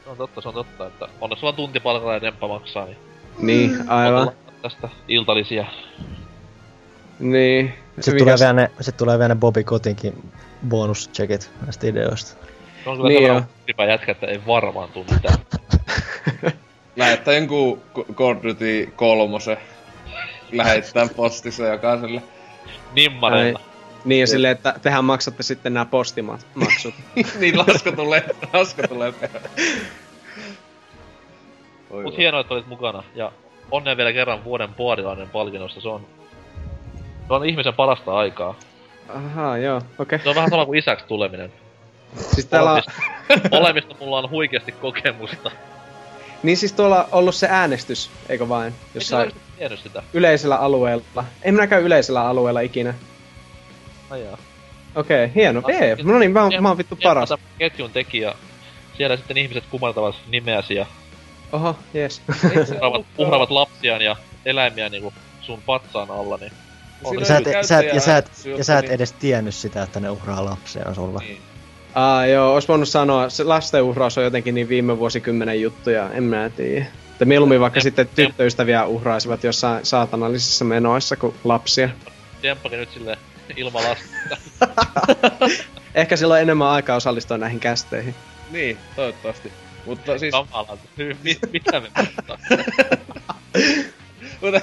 Se 0.05 0.11
on 0.11 0.17
totta, 0.17 0.41
se 0.41 0.49
on 0.49 0.55
totta, 0.55 0.87
että 0.87 1.09
onneksi 1.21 1.41
sulla 1.41 1.51
on 1.51 1.57
tuntipalkalla 1.57 2.15
ja 2.15 2.21
demppa 2.21 2.49
maksaa, 2.49 2.85
niin 2.87 2.97
Niin, 3.39 3.91
aivan. 3.91 4.23
ota 4.29 4.33
tästä 4.63 4.89
iltalisia. 5.09 5.65
Niin. 7.19 7.75
Sitten 8.01 8.15
Mikäs- 8.15 8.19
tulee, 8.19 8.37
vielä 8.39 8.53
ne, 8.53 8.71
sit 8.81 8.97
tulee 8.97 9.19
vielä 9.19 9.35
ne 9.35 9.41
Bobby 9.41 9.65
Kotinkin 9.65 10.31
bonuscheckit 10.69 11.51
näistä 11.65 11.87
ideoista. 11.87 12.45
Se 12.85 12.91
on 12.91 12.97
kyllä 12.97 13.09
Niin 13.09 13.43
hyvä 13.69 13.85
jätkä, 13.91 14.13
että 14.13 14.27
ei 14.27 14.41
varmaan 14.47 14.89
mitään. 14.97 15.39
Lähettää 16.97 17.35
jonkun 17.35 17.83
Call 18.15 18.37
of 18.37 18.43
Duty 18.43 18.93
kolmosen. 18.97 19.57
Lähettää 20.53 21.09
postissa 21.17 21.67
jokaiselle. 21.67 22.23
Nimmareilla. 22.95 23.61
Niin 24.05 24.21
ja 24.21 24.27
silleen, 24.27 24.53
että 24.53 24.75
tehän 24.83 25.05
maksatte 25.05 25.43
sitten 25.43 25.75
nämä 25.75 25.85
postimaksut. 25.85 26.95
niin 27.41 27.59
lasku 27.59 27.93
tulee, 27.93 28.25
lasku 28.53 28.83
tulee 28.89 29.15
Mut 32.03 32.17
hienoa, 32.17 32.41
että 32.41 32.55
olit 32.55 32.67
mukana. 32.67 33.03
Ja 33.15 33.33
onnea 33.71 33.97
vielä 33.97 34.13
kerran 34.13 34.45
vuoden 34.45 34.75
puolilainen 34.75 35.29
palkinnosta. 35.29 35.81
Se 35.81 35.89
on, 35.89 36.07
se 37.27 37.33
on 37.35 37.47
ihmisen 37.47 37.75
parasta 37.75 38.17
aikaa. 38.17 38.55
Ahaa, 39.09 39.59
joo, 39.59 39.83
okei. 39.99 40.19
Se 40.19 40.29
on 40.29 40.35
vähän 40.35 40.51
sama 40.51 40.67
kuin 40.67 40.79
isäksi 40.79 41.05
tuleminen. 41.07 41.53
Siis 42.17 42.47
täällä 42.47 42.73
on, 42.73 42.83
olemista 43.51 43.95
mulla 44.01 44.19
on 44.19 44.31
huikeasti 44.31 44.73
kokemusta. 44.73 45.51
Niin 46.43 46.57
siis 46.57 46.73
tuolla 46.73 47.03
on 47.03 47.09
ollut 47.13 47.35
se 47.35 47.47
äänestys, 47.51 48.11
eikö 48.29 48.49
vain? 48.49 48.75
Jossain 48.95 49.33
tiennyt 49.59 49.81
sitä? 49.81 50.03
yleisellä 50.13 50.57
alueella. 50.57 51.25
En 51.43 51.55
minä 51.55 51.67
käy 51.67 51.83
yleisellä 51.85 52.27
alueella 52.29 52.61
ikinä. 52.61 52.95
Ai 54.11 54.25
jaa. 54.25 54.39
Okei, 54.95 55.31
hieno. 55.35 55.63
Jee, 55.69 55.97
no 56.03 56.19
niin, 56.19 56.31
mä, 56.33 56.43
oon- 56.43 56.53
mä 56.63 56.69
oon 56.69 56.79
vittu 56.79 56.99
paras. 57.03 57.29
Ketjun 57.59 57.91
tekijä. 57.91 58.35
Siellä 58.97 59.17
sitten 59.17 59.37
ihmiset 59.37 59.65
kumartavat 59.71 60.15
nimeäsi 60.29 60.75
ja 60.75 60.87
Oho, 61.53 61.77
jes. 61.95 62.23
uhraavat, 62.71 63.07
uhraavat 63.19 63.51
lapsiaan 63.51 64.03
ja 64.03 64.17
eläimiä 64.45 64.89
niinku 64.89 65.13
sun 65.41 65.63
patsaan 65.67 66.11
alla, 66.11 66.37
niin 66.37 66.53
Ja 67.21 67.27
sä, 67.27 67.37
et, 67.37 67.47
on 67.47 67.65
sä, 67.65 67.79
et, 67.79 67.95
ja, 67.95 68.01
sä, 68.01 68.17
et, 68.17 68.31
ja 68.59 68.65
sä 68.65 68.79
et 68.79 68.89
edes 68.91 69.13
tiennyt 69.13 69.55
sitä, 69.55 69.83
että 69.83 70.01
ne 70.01 70.11
uhraa 70.11 70.45
lapsia 70.45 70.95
sulla. 70.95 71.19
Niin. 71.19 71.43
Aa, 71.95 72.27
joo, 72.27 72.55
ois 72.55 72.69
voinut 72.69 72.89
sanoa, 72.89 73.29
se 73.29 73.45
lastenuhraus 73.45 74.19
on 74.19 74.25
jotenkin 74.25 74.55
niin 74.55 74.69
viime 74.69 74.99
vuosikymmenen 74.99 75.61
juttuja, 75.61 76.11
en 76.13 76.23
mä 76.23 76.51
tiedä. 76.51 76.87
Että 77.13 77.25
mieluummin 77.25 77.61
vaikka 77.61 77.79
Jep, 77.79 77.83
sitten 77.83 78.09
tyttöystäviä 78.15 78.85
uhraisivat 78.85 79.45
jossain 79.45 79.87
saatanallisissa 79.87 80.65
menoissa 80.65 81.17
kuin 81.17 81.35
lapsia. 81.45 81.89
Temppakin 82.43 82.79
nyt 82.79 82.91
sille 82.93 83.19
ilman 83.57 83.83
lasta. 83.85 84.37
Ehkä 85.95 86.17
silloin 86.17 86.39
on 86.39 86.43
enemmän 86.43 86.69
aikaa 86.69 86.97
osallistua 86.97 87.39
näihin 87.39 87.61
kästeihin. 87.61 88.15
Niin, 88.51 88.79
toivottavasti. 88.97 89.53
Mutta 89.87 90.19
siis, 90.19 90.33
Kamalaa. 90.33 90.79
Mit, 91.23 91.39
mitä 91.53 91.81
me? 91.81 91.89
Mutta 92.17 92.39
mutta 94.41 94.61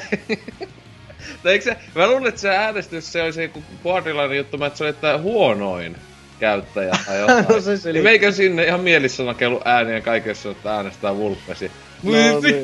eikö 1.49 1.64
se, 1.64 1.77
mä 1.95 2.08
luulen, 2.08 2.27
että 2.27 2.41
se 2.41 2.49
äänestys 2.49 3.11
se 3.11 3.24
olisi 3.24 3.41
joku 3.41 3.64
borderline 3.83 4.35
juttu, 4.35 4.64
että 4.64 4.77
se 4.77 4.83
oli 4.83 4.90
että 4.90 5.17
huonoin 5.17 5.95
käyttäjä 6.40 6.92
tai 7.06 7.19
jotain. 7.22 7.45
No 7.50 7.61
se 7.77 7.93
niin 7.93 8.03
meikö 8.03 8.32
sinne 8.32 8.64
ihan 8.64 8.80
mielissä 8.80 9.24
nakellut 9.24 9.61
ääniä 9.66 10.01
kaikessa, 10.01 10.50
että 10.50 10.76
äänestää 10.76 11.16
Vulpesi. 11.16 11.72
No 12.03 12.11
niin. 12.11 12.64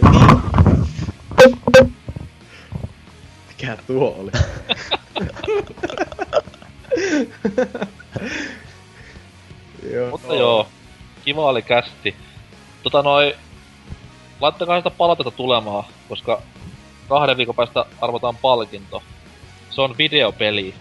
Mikä 3.47 3.77
tuo 3.87 4.15
oli? 4.19 4.31
joo. 9.93 10.09
Mutta 10.11 10.35
joo, 10.35 10.67
kiva 11.25 11.49
oli 11.49 11.61
kästi. 11.61 12.15
Tota 12.83 13.01
noi, 13.01 13.35
laittakaa 14.41 14.79
sitä 14.79 14.89
palautetta 14.89 15.31
tulemaan, 15.31 15.83
koska 16.09 16.41
kahden 17.09 17.37
viikon 17.37 17.55
päästä 17.55 17.85
arvotaan 18.01 18.37
palkinto. 18.37 19.03
Se 19.69 19.81
on 19.81 19.95
videopeli. 19.97 20.73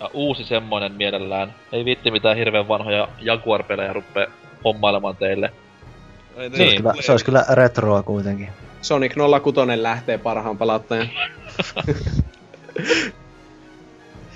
Ja 0.00 0.10
uusi 0.12 0.44
semmonen 0.44 0.92
mielellään. 0.92 1.54
Ei 1.72 1.84
viitti 1.84 2.10
mitään 2.10 2.36
hirveän 2.36 2.68
vanhoja 2.68 3.08
Jaguar-pelejä 3.20 3.92
ruppee 3.92 4.26
hommailemaan 4.64 5.16
teille. 5.16 5.52
Se, 6.36 6.42
olisi 6.42 6.58
Niin. 6.58 6.76
kyllä, 6.76 6.94
se 7.00 7.12
olisi 7.12 7.24
kyllä 7.24 7.44
retroa 7.50 8.02
kuitenkin. 8.02 8.48
Sonic 8.82 9.14
06 9.42 9.82
lähtee 9.82 10.18
parhaan 10.18 10.58
palattajan. 10.58 11.08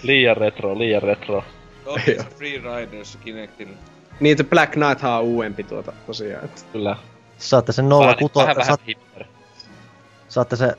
Liian 0.02 0.36
retro, 0.36 0.78
liian 0.78 1.02
retro. 1.02 1.44
Free 2.36 2.58
Riders 2.58 3.18
Kinectillä. 3.24 3.76
Niin, 4.20 4.36
se 4.36 4.44
Black 4.44 4.72
Knight 4.72 5.04
on 5.04 5.22
uudempi 5.22 5.64
tuota 5.64 5.92
tosiaan. 6.06 6.44
Että. 6.44 6.60
Kyllä. 6.72 6.96
Saatte 7.38 7.72
sen 7.72 7.88
Vähän, 7.88 8.16
06, 8.18 8.34
vähän, 8.34 8.56
vähän 8.56 8.66
saat, 8.66 8.80
saatte 10.28 10.56
se 10.56 10.74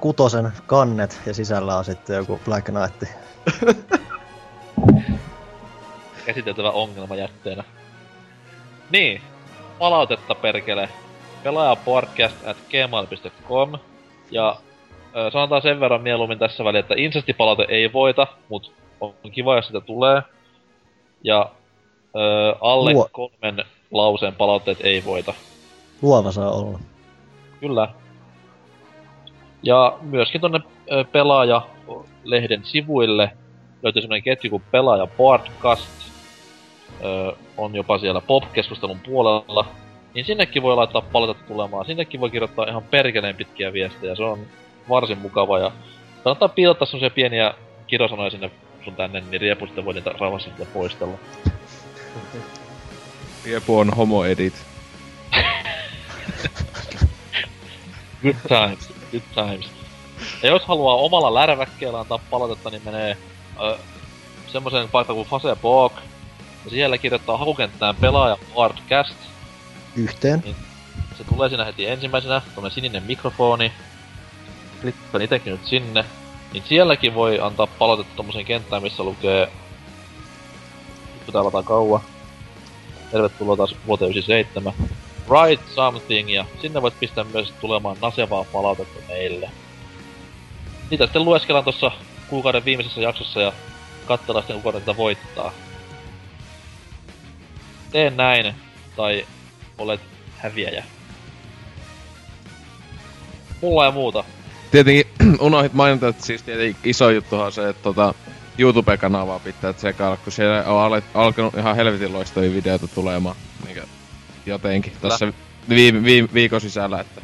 06 0.00 0.36
kannet 0.66 1.20
ja 1.26 1.34
sisällä 1.34 1.76
on 1.76 1.84
sitten 1.84 2.16
joku 2.16 2.40
Black 2.44 2.64
Knight. 2.66 3.12
käsiteltävä 6.26 6.70
ongelma 6.70 7.16
jätteenä. 7.16 7.64
Niin, 8.90 9.20
palautetta 9.78 10.34
perkele. 10.34 10.88
Pelaajapodcast 11.42 12.46
at 12.46 12.56
gmail.com 12.70 13.72
Ja 14.30 14.56
ö, 15.16 15.30
sanotaan 15.30 15.62
sen 15.62 15.80
verran 15.80 16.02
mieluummin 16.02 16.38
tässä 16.38 16.64
väliin, 16.64 16.80
että 16.80 16.94
insestipalaute 16.96 17.66
ei 17.68 17.92
voita, 17.92 18.26
mut 18.48 18.72
on 19.00 19.14
kiva, 19.32 19.56
jos 19.56 19.66
sitä 19.66 19.80
tulee. 19.80 20.22
Ja 21.22 21.50
ö, 22.16 22.56
alle 22.60 22.92
Luo- 22.92 23.08
kolmen 23.12 23.64
lauseen 23.90 24.34
palautteet 24.34 24.78
ei 24.80 25.04
voita. 25.04 25.34
Luova 26.02 26.32
saa 26.32 26.50
olla. 26.50 26.78
Kyllä. 27.60 27.88
Ja 29.62 29.98
myöskin 30.02 30.40
tonne 30.40 30.60
pelaaja-lehden 31.12 32.64
sivuille 32.64 33.30
löytyy 33.82 34.02
semmonen 34.02 34.22
ketju 34.22 34.50
kuin 34.50 34.62
Pelaaja 34.70 35.06
Podcast. 35.06 35.88
Ö, 37.04 37.32
on 37.56 37.74
jopa 37.74 37.98
siellä 37.98 38.20
pop-keskustelun 38.20 39.00
puolella. 39.00 39.66
Niin 40.14 40.24
sinnekin 40.24 40.62
voi 40.62 40.76
laittaa 40.76 41.02
palautetta 41.02 41.48
tulemaan. 41.48 41.86
Sinnekin 41.86 42.20
voi 42.20 42.30
kirjoittaa 42.30 42.68
ihan 42.68 42.82
perkeleen 42.82 43.36
pitkiä 43.36 43.72
viestejä. 43.72 44.14
Se 44.14 44.22
on 44.22 44.46
varsin 44.88 45.18
mukava 45.18 45.58
ja 45.58 45.72
kannattaa 46.24 46.48
piilottaa 46.48 46.86
semmosia 46.86 47.10
pieniä 47.10 47.54
kirosanoja 47.86 48.30
sinne 48.30 48.50
sun 48.84 48.96
tänne, 48.96 49.22
niin 49.30 49.40
Riepu 49.40 49.66
sitten 49.66 49.84
voi 49.84 49.94
niitä 49.94 50.14
rauhassa 50.20 50.48
sitten 50.48 50.66
poistella. 50.66 51.18
Riepu 53.44 53.78
on 53.78 53.90
homo 53.90 54.24
edit. 54.24 54.54
Good 58.22 58.36
times, 58.48 58.92
good 59.10 59.22
times. 59.34 59.70
Ja 60.42 60.48
jos 60.48 60.64
haluaa 60.64 60.94
omalla 60.94 61.34
lärväkkeellä 61.34 62.00
antaa 62.00 62.20
palautetta, 62.30 62.70
niin 62.70 62.82
menee 62.84 63.16
ö, 63.60 63.78
semmoiseen 64.46 64.88
paikkaan 64.88 65.16
kuin 65.16 65.28
Facebook. 65.28 65.92
Ja 66.64 66.70
siellä 66.70 66.98
kirjoittaa 66.98 67.38
hakukenttään 67.38 67.96
pelaaja 67.96 68.36
podcast. 68.54 69.14
Yhteen. 69.96 70.44
Se 71.18 71.24
tulee 71.24 71.48
siinä 71.48 71.64
heti 71.64 71.86
ensimmäisenä, 71.86 72.40
tuommoinen 72.40 72.74
sininen 72.74 73.02
mikrofoni. 73.02 73.72
Klikkaan 74.80 75.22
itekin 75.22 75.52
nyt 75.52 75.66
sinne. 75.66 76.04
Niin 76.52 76.64
sielläkin 76.68 77.14
voi 77.14 77.40
antaa 77.40 77.66
palautetta 77.66 78.16
tommoseen 78.16 78.44
kenttään, 78.44 78.82
missä 78.82 79.02
lukee... 79.02 79.48
Nyt 81.14 81.32
täällä 81.32 81.44
lataa 81.46 81.62
kauan. 81.62 82.00
Tervetuloa 83.10 83.56
taas 83.56 83.76
vuoteen 83.86 84.10
97. 84.10 84.72
Write 85.28 85.62
something, 85.74 86.30
ja 86.34 86.44
sinne 86.62 86.82
voit 86.82 87.00
pistää 87.00 87.24
myös 87.24 87.52
tulemaan 87.60 87.96
nasevaa 88.02 88.44
palautetta 88.44 89.00
meille. 89.08 89.50
Niitä 90.90 91.04
sitten 91.04 91.24
lueskellaan 91.24 91.64
tuossa 91.64 91.90
kuukauden 92.30 92.64
viimeisessä 92.64 93.00
jaksossa 93.00 93.40
ja 93.40 93.52
katsellaan 94.06 94.42
sitten 94.42 94.62
kuka 94.62 94.78
niitä 94.78 94.96
voittaa. 94.96 95.52
Tee 97.92 98.10
näin, 98.10 98.54
tai 98.96 99.26
olet 99.78 100.00
häviäjä. 100.36 100.84
Mulla 103.60 103.84
ja 103.84 103.90
muuta. 103.90 104.24
Tietenkin 104.70 105.06
unohdit 105.40 105.72
mainita, 105.72 106.08
että 106.08 106.26
siis 106.26 106.42
tietenkin 106.42 106.76
iso 106.84 107.10
juttuhan 107.10 107.46
on 107.46 107.52
se, 107.52 107.68
että 107.68 107.82
tota, 107.82 108.14
YouTube-kanavaa 108.58 109.38
pitää 109.38 109.72
tsekata, 109.72 110.16
kun 110.16 110.32
siellä 110.32 110.64
on 110.64 111.02
alkanut 111.14 111.54
ihan 111.54 111.76
helvetin 111.76 112.12
loistavia 112.12 112.54
videoita 112.54 112.88
tulemaan. 112.88 113.36
Niinkö, 113.64 113.86
jotenkin 114.46 114.92
tässä 115.00 115.32
viime, 115.68 116.04
viime, 116.04 116.28
viikon 116.34 116.60
sisällä, 116.60 117.00
että 117.00 117.20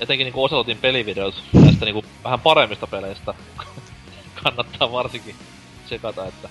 Etenkin 0.00 0.24
niinku 0.24 0.44
Oselotin 0.44 0.78
pelivideot 0.78 1.42
näistä 1.52 1.84
niinku 1.84 2.04
vähän 2.24 2.40
paremmista 2.40 2.86
peleistä. 2.86 3.34
Kannattaa 4.42 4.92
varsinkin 4.92 5.34
tsekata, 5.86 6.26
että 6.26 6.48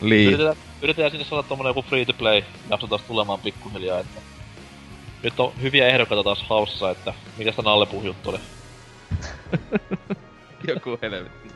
lii. 0.00 0.26
yritetään, 0.26 0.56
yritetään 0.82 1.10
sinne 1.10 1.24
saada 1.24 1.42
tommonen 1.42 1.70
joku 1.70 1.82
free 1.82 2.04
to 2.04 2.12
play 2.12 2.42
jakso 2.70 2.86
taas 2.86 3.02
tulemaan 3.02 3.40
pikkuhiljaa, 3.40 4.00
että 4.00 4.20
nyt 5.22 5.40
on 5.40 5.52
hyviä 5.62 5.88
ehdokkaita 5.88 6.24
taas 6.24 6.42
haussa, 6.48 6.90
että 6.90 7.14
mikä 7.38 7.50
sitä 7.50 7.62
Nalle 7.62 7.86
juttu 8.02 8.30
oli. 8.30 8.38
Joku 10.68 10.98
helvetti. 11.02 11.48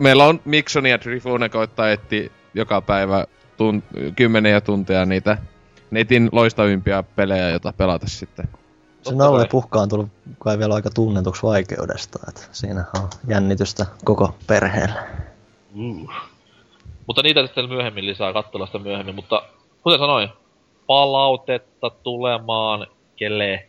Meillä 0.00 0.24
on 0.24 0.40
Mikson 0.44 0.86
ja 0.86 0.98
Trifune 0.98 1.48
koittaa 1.48 1.90
etsiä 1.90 2.30
joka 2.54 2.80
päivä 2.80 3.24
tun- 3.56 4.12
kymmeniä 4.16 4.60
tunteja 4.60 5.06
niitä 5.06 5.38
netin 5.90 6.28
loistavimpia 6.32 7.02
pelejä, 7.02 7.50
joita 7.50 7.72
pelata 7.72 8.06
sitten. 8.08 8.48
Se 9.02 9.14
Nalle 9.14 9.46
puhka 9.50 9.80
on 9.80 9.88
tullut 9.88 10.08
kai 10.38 10.58
vielä 10.58 10.74
aika 10.74 10.90
tunnetuksi 10.90 11.42
vaikeudesta, 11.42 12.18
että 12.28 12.40
siinä 12.52 12.84
on 13.02 13.08
jännitystä 13.28 13.86
koko 14.04 14.34
perheelle. 14.46 15.00
Uh. 15.74 16.10
Mutta 17.06 17.22
niitä 17.22 17.46
sitten 17.46 17.68
myöhemmin 17.68 18.06
lisää, 18.06 18.32
katsellaan 18.32 18.68
sitä 18.68 18.78
myöhemmin, 18.78 19.14
mutta 19.14 19.42
kuten 19.82 19.98
sanoin, 19.98 20.28
palautetta 20.86 21.90
tulemaan 21.90 22.86
kelle. 23.16 23.66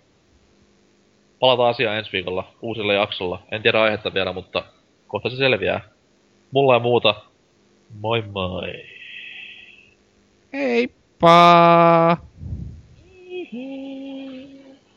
Palataan 1.40 1.70
asiaan 1.70 1.98
ensi 1.98 2.12
viikolla 2.14 2.44
uusilla 2.62 2.94
jaksolla. 2.94 3.42
En 3.52 3.62
tiedä 3.62 3.82
aihetta 3.82 4.14
vielä, 4.14 4.34
mutta 4.34 4.64
kohta 5.08 5.30
se 5.30 5.36
selviää. 5.36 5.82
Mulla 6.52 6.74
ja 6.74 6.80
muuta. 6.80 7.16
Moi 8.02 8.22
moi. 8.22 8.74
Heippa! 10.54 12.18
Ei 13.32 14.11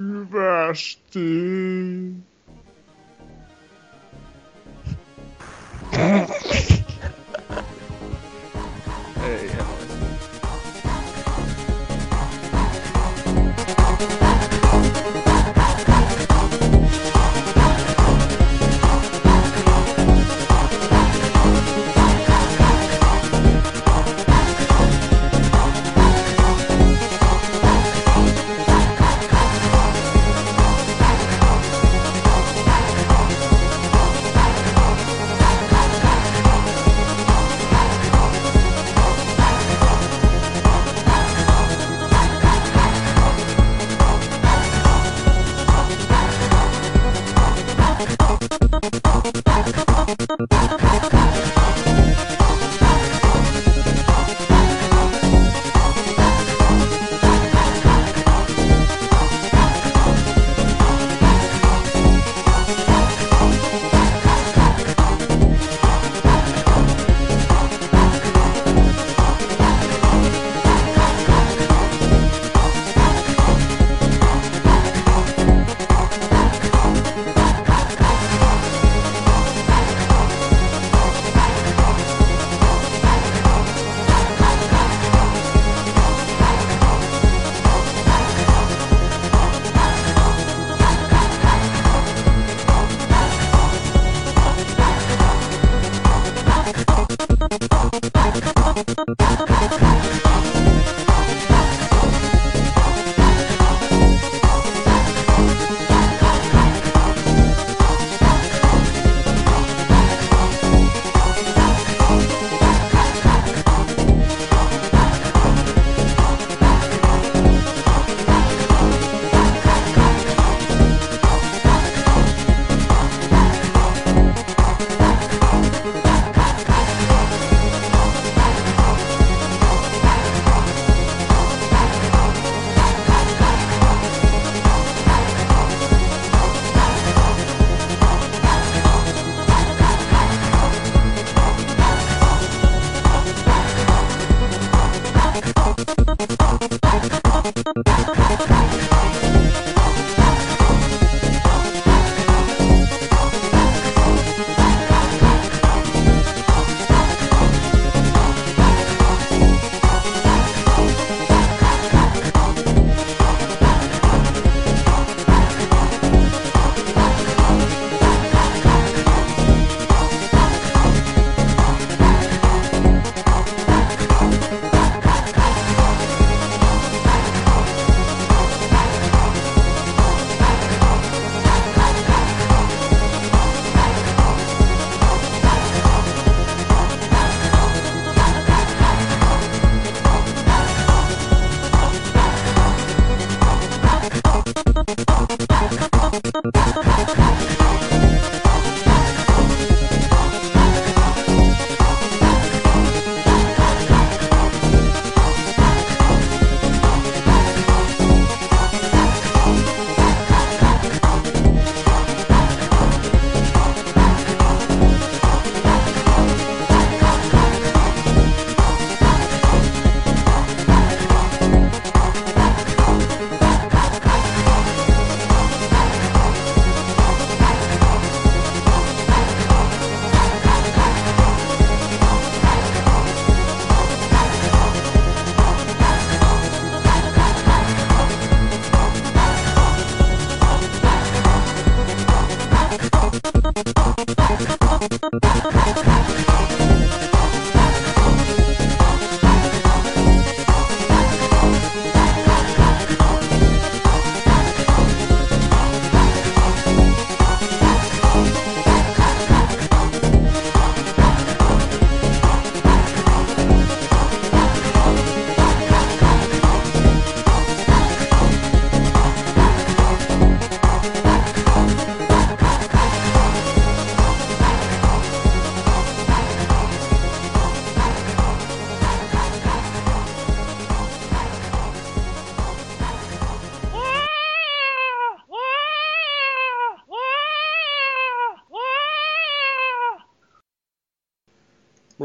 helvetti. 0.04 1.20
Mulla 5.92 6.26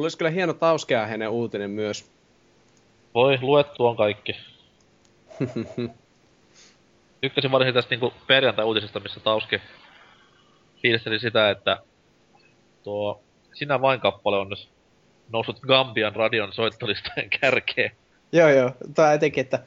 olisi 0.10 0.18
kyllä 0.18 0.32
hieno 0.32 0.54
tauskeaiheinen 0.54 1.30
uutinen 1.30 1.70
myös. 1.72 2.12
Voi, 3.14 3.38
luettu 3.42 3.86
on 3.86 3.96
kaikki. 3.96 4.36
Tykkäsin 7.22 7.52
varsin 7.52 7.74
tästä 7.74 7.90
niinku 7.90 8.14
perjantai-uutisesta, 8.28 9.00
missä 9.00 9.20
Tauski 9.20 9.62
fiilisteli 10.82 11.20
sitä, 11.20 11.50
että 11.50 11.78
tuo 12.84 13.22
Sinä 13.54 13.82
vain 13.82 14.00
kappale 14.00 14.38
on 14.38 14.50
nyt 14.50 14.70
noussut 15.30 15.60
Gambian 15.60 16.16
radion 16.16 16.54
soittolistojen 16.54 17.30
kärkeen. 17.42 17.92
Joo, 18.32 18.50
joo. 18.50 18.72
Tämä 18.94 19.14
etenkin, 19.14 19.42
että 19.42 19.60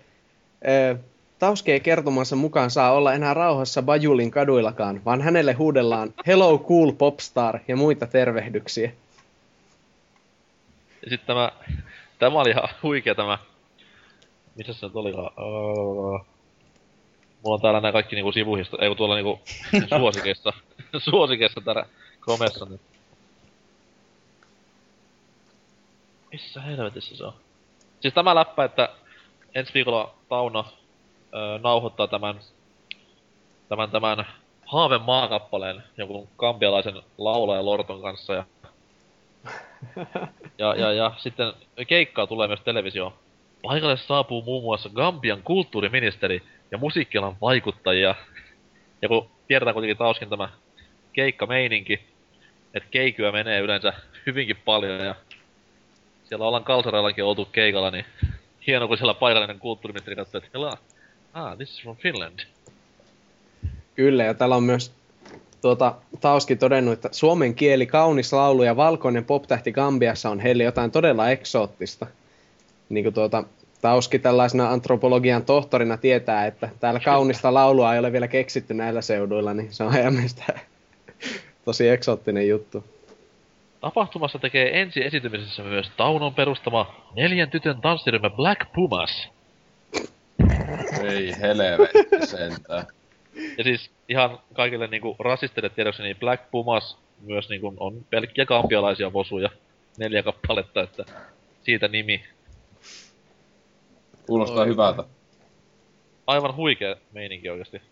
ö, 0.69 0.97
Tauske 1.39 1.73
ei 1.73 1.81
kertomansa 1.81 2.37
mukaan 2.37 2.71
saa 2.71 2.93
olla 2.93 3.13
enää 3.13 3.35
rauhassa 3.35 3.83
Bajulin 3.83 4.31
kaduillakaan, 4.31 5.05
vaan 5.05 5.21
hänelle 5.23 5.53
huudellaan 5.53 6.15
Hello 6.27 6.59
cool 6.59 6.93
popstar 6.93 7.59
ja 7.69 7.77
muita 7.77 8.07
tervehdyksiä. 8.07 8.93
Ja 11.03 11.11
sitten 11.11 11.27
tämä, 11.27 11.53
tämä 12.19 12.41
oli 12.41 12.51
ihan 12.51 12.69
huikea 12.83 13.15
tämä, 13.15 13.39
missä 14.55 14.73
se 14.73 14.87
nyt 14.87 14.97
olikaan, 14.97 15.31
öö, 15.39 16.25
mulla 17.43 17.55
on 17.55 17.61
täällä 17.61 17.81
nämä 17.81 17.93
kaikki 17.93 18.17
niinku 18.17 18.33
sivuhista, 18.33 18.77
ei 18.81 18.89
kun 18.89 18.97
tuolla 18.97 19.15
niinku 19.15 19.41
suosikeissa, 19.99 20.53
suosikeissa 20.99 21.61
täällä 21.61 21.87
komessa 22.21 22.65
nyt. 22.65 22.81
Missä 26.33 26.61
helvetissä 26.61 27.17
se 27.17 27.25
on? 27.25 27.35
Siis 28.01 28.15
tämä 28.15 28.35
läppä, 28.35 28.65
että 28.65 28.89
ensi 29.55 29.75
viikolla 29.75 30.15
Tauno 30.29 30.67
öö, 31.35 31.59
nauhoittaa 31.59 32.09
tämän, 32.09 32.41
tämän, 33.69 33.91
tämän 33.91 34.27
Haave 34.67 34.99
maakappaleen 34.99 35.83
jonkun 35.97 36.29
kambialaisen 36.37 37.03
laulajan 37.19 37.67
Lorton 37.67 38.03
kanssa 38.03 38.35
ja 38.35 38.45
ja, 40.59 40.75
ja, 40.75 40.93
ja 40.93 41.13
sitten 41.17 41.53
keikkaa 41.89 42.27
tulee 42.27 42.49
myös 42.49 42.61
televisio. 42.61 43.19
Paikalle 43.63 43.97
saapuu 43.97 44.43
muun 44.43 44.63
muassa 44.63 44.89
Gambian 44.89 45.43
kulttuuriministeri 45.43 46.43
ja 46.71 46.79
musiikkialan 46.79 47.37
vaikuttajia. 47.41 48.15
Ja 49.03 49.09
kun 49.09 49.31
tiedetään 49.49 49.75
kuitenkin 49.75 49.97
tauskin 49.97 50.29
tämä 50.29 50.49
keikkameininki, 51.13 52.01
että 52.75 52.89
keikyä 52.91 53.33
menee 53.33 53.61
yleensä 53.61 53.93
hyvinkin 54.27 54.57
paljon 54.65 55.01
ja 55.01 55.15
siellä 56.25 56.47
ollaan 56.47 56.65
Kalsareillakin 56.65 57.25
oltu 57.25 57.45
keikalla, 57.45 57.91
niin 57.91 58.05
hieno 58.67 58.89
kun 58.89 58.97
siellä 58.97 59.15
paikallinen 59.15 59.59
kulttuuriministeri 59.59 60.17
katsoo, 60.17 60.41
että 60.45 60.59
ah, 61.33 61.57
this 61.57 61.71
is 61.71 61.83
from 61.83 61.97
Finland. 61.97 62.41
Kyllä, 63.95 64.25
ja 64.25 64.35
täällä 64.35 64.57
on 64.57 64.63
myös 64.63 65.02
tuota, 65.63 65.95
Tauski 66.21 66.57
todennut, 66.57 66.93
että 66.93 67.09
suomen 67.13 67.55
kieli, 67.55 67.87
kaunis 67.87 68.33
laulu 68.33 68.63
ja 68.63 68.77
valkoinen 68.77 69.25
poptähti 69.25 69.73
Gambiassa 69.73 70.31
on 70.31 70.41
heille 70.41 70.63
jotain 70.63 70.91
todella 70.91 71.31
eksoottista. 71.31 72.07
Niin 72.89 73.05
kuin 73.05 73.15
tuota, 73.15 73.45
Tauski 73.81 74.19
tällaisena 74.19 74.71
antropologian 74.71 75.45
tohtorina 75.45 75.97
tietää, 75.97 76.47
että 76.47 76.69
täällä 76.81 77.01
kaunista 77.01 77.55
laulua 77.55 77.93
ei 77.93 77.99
ole 77.99 78.13
vielä 78.13 78.29
keksitty 78.29 78.75
näillä 78.75 79.03
seuduilla, 79.03 79.55
niin 79.55 79.73
se 79.73 79.85
on 79.85 79.93
heidän 79.93 80.15
mielestä 80.15 80.45
tosi 81.65 81.89
eksoottinen 81.89 82.49
juttu. 82.49 82.85
Tapahtumassa 83.81 84.39
tekee 84.39 84.81
ensi 84.81 85.05
esitymisessä 85.05 85.63
myös 85.63 85.91
Taunon 85.97 86.35
perustama 86.35 86.95
neljän 87.17 87.51
tytön 87.51 87.81
tanssiryhmä 87.81 88.31
Black 88.31 88.73
Pumas. 88.75 89.29
Ei 91.03 91.33
helvetti 91.41 92.27
sentään. 92.27 92.87
Ja 93.59 93.65
siis 93.65 93.91
ihan 94.09 94.39
kaikille 94.55 94.87
niinku 94.87 95.17
rasisteille 95.19 95.69
tiedoksi, 95.69 96.03
niin 96.03 96.17
Black 96.17 96.51
Pumas 96.51 96.99
myös 97.21 97.49
niinku 97.49 97.75
on 97.77 98.05
pelkkiä 98.11 98.47
kampialaisia 98.47 99.13
vosuja. 99.13 99.51
Neljä 99.99 100.23
kappaletta, 100.23 100.83
että 100.83 101.05
siitä 101.63 101.89
nimi. 101.89 102.25
Kuulostaa 104.27 104.65
hyvältä. 104.65 105.05
Aivan 106.27 106.57
huikea 106.57 106.97
meininki 107.13 107.51
oikeesti. 107.51 107.83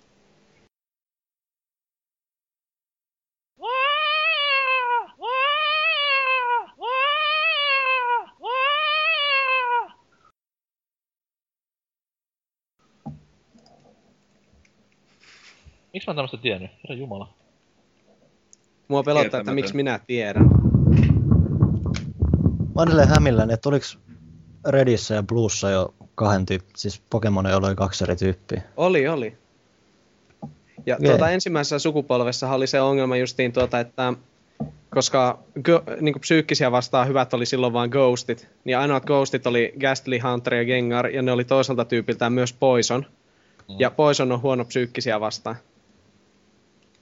Miksi 15.93 16.09
mä 16.09 16.13
en 16.13 16.17
tämmöstä 16.17 16.37
tiennyt? 16.37 16.71
Herra 16.71 16.95
jumala. 16.95 17.29
Mua 18.89 19.03
pelottaa, 19.03 19.41
että 19.41 19.53
miksi 19.53 19.77
minä 19.77 20.01
tiedän. 20.07 20.47
Mä 22.75 22.75
oon 22.75 22.89
edelleen 22.89 23.09
hämilläni, 23.09 23.53
että 23.53 23.69
oliks 23.69 23.99
Redissä 24.69 25.15
ja 25.15 25.23
Bluessa 25.23 25.71
jo 25.71 25.95
kahden 26.15 26.47
tyyppi, 26.47 26.73
siis 26.77 27.03
Pokemoneilla 27.11 27.67
oli 27.67 27.75
kaksi 27.75 28.05
eri 28.05 28.17
tyyppiä. 28.17 28.63
Oli, 28.77 29.09
oli. 29.09 29.37
Ja 30.87 30.97
Okei. 30.97 31.09
tuota, 31.09 31.31
ensimmäisessä 31.31 31.79
sukupolvessa 31.79 32.53
oli 32.53 32.67
se 32.67 32.81
ongelma 32.81 33.17
justiin 33.17 33.53
tuota, 33.53 33.81
että 33.81 34.15
koska 34.91 35.39
go, 35.63 35.83
niin 36.01 36.21
psyykkisiä 36.21 36.73
vastaan 36.73 37.09
hyvät 37.09 37.35
oli 37.35 37.47
silloin 37.47 37.73
vain 37.73 37.91
ghostit, 37.91 38.49
niin 38.65 38.79
ainoat 38.79 39.05
ghostit 39.05 39.47
oli 39.47 39.73
Ghastly, 39.81 40.19
Hunter 40.19 40.55
ja 40.55 40.65
Gengar, 40.65 41.07
ja 41.07 41.23
ne 41.23 41.33
oli 41.33 41.45
toiselta 41.45 41.85
tyypiltään 41.85 42.33
myös 42.33 42.53
Poison. 42.53 43.07
Mm. 43.69 43.75
Ja 43.79 43.91
Poison 43.91 44.33
on 44.33 44.43
huono 44.43 44.65
psyykkisiä 44.65 45.21
vastaan. 45.21 45.57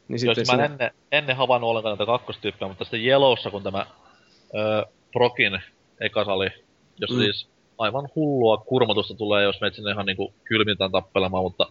Niin 0.08 0.18
siis 0.18 0.36
mä 0.36 0.40
en 0.40 0.44
siinä, 0.44 0.64
ennen, 0.64 0.90
ennen 1.12 1.36
havainnut 1.36 1.70
ollenkaan 1.70 1.90
näitä 1.98 2.06
kakkostyyppejä, 2.06 2.68
mutta 2.68 2.84
sitten 2.84 3.04
Yellowssa, 3.04 3.50
kun 3.50 3.62
tämä 3.62 3.86
öö, 4.54 4.82
Prokin 5.12 5.60
ekas 6.00 6.28
oli, 6.28 6.48
jossa 7.00 7.16
Mm. 7.16 7.22
siis 7.22 7.48
aivan 7.78 8.08
hullua 8.14 8.56
kurmotusta 8.56 9.14
tulee, 9.14 9.42
jos 9.44 9.60
menet 9.60 9.74
sinne 9.74 9.90
ihan 9.90 10.06
niinku 10.06 10.32
kylmiltään 10.44 10.90
tappelemaan, 10.90 11.42
mutta 11.44 11.66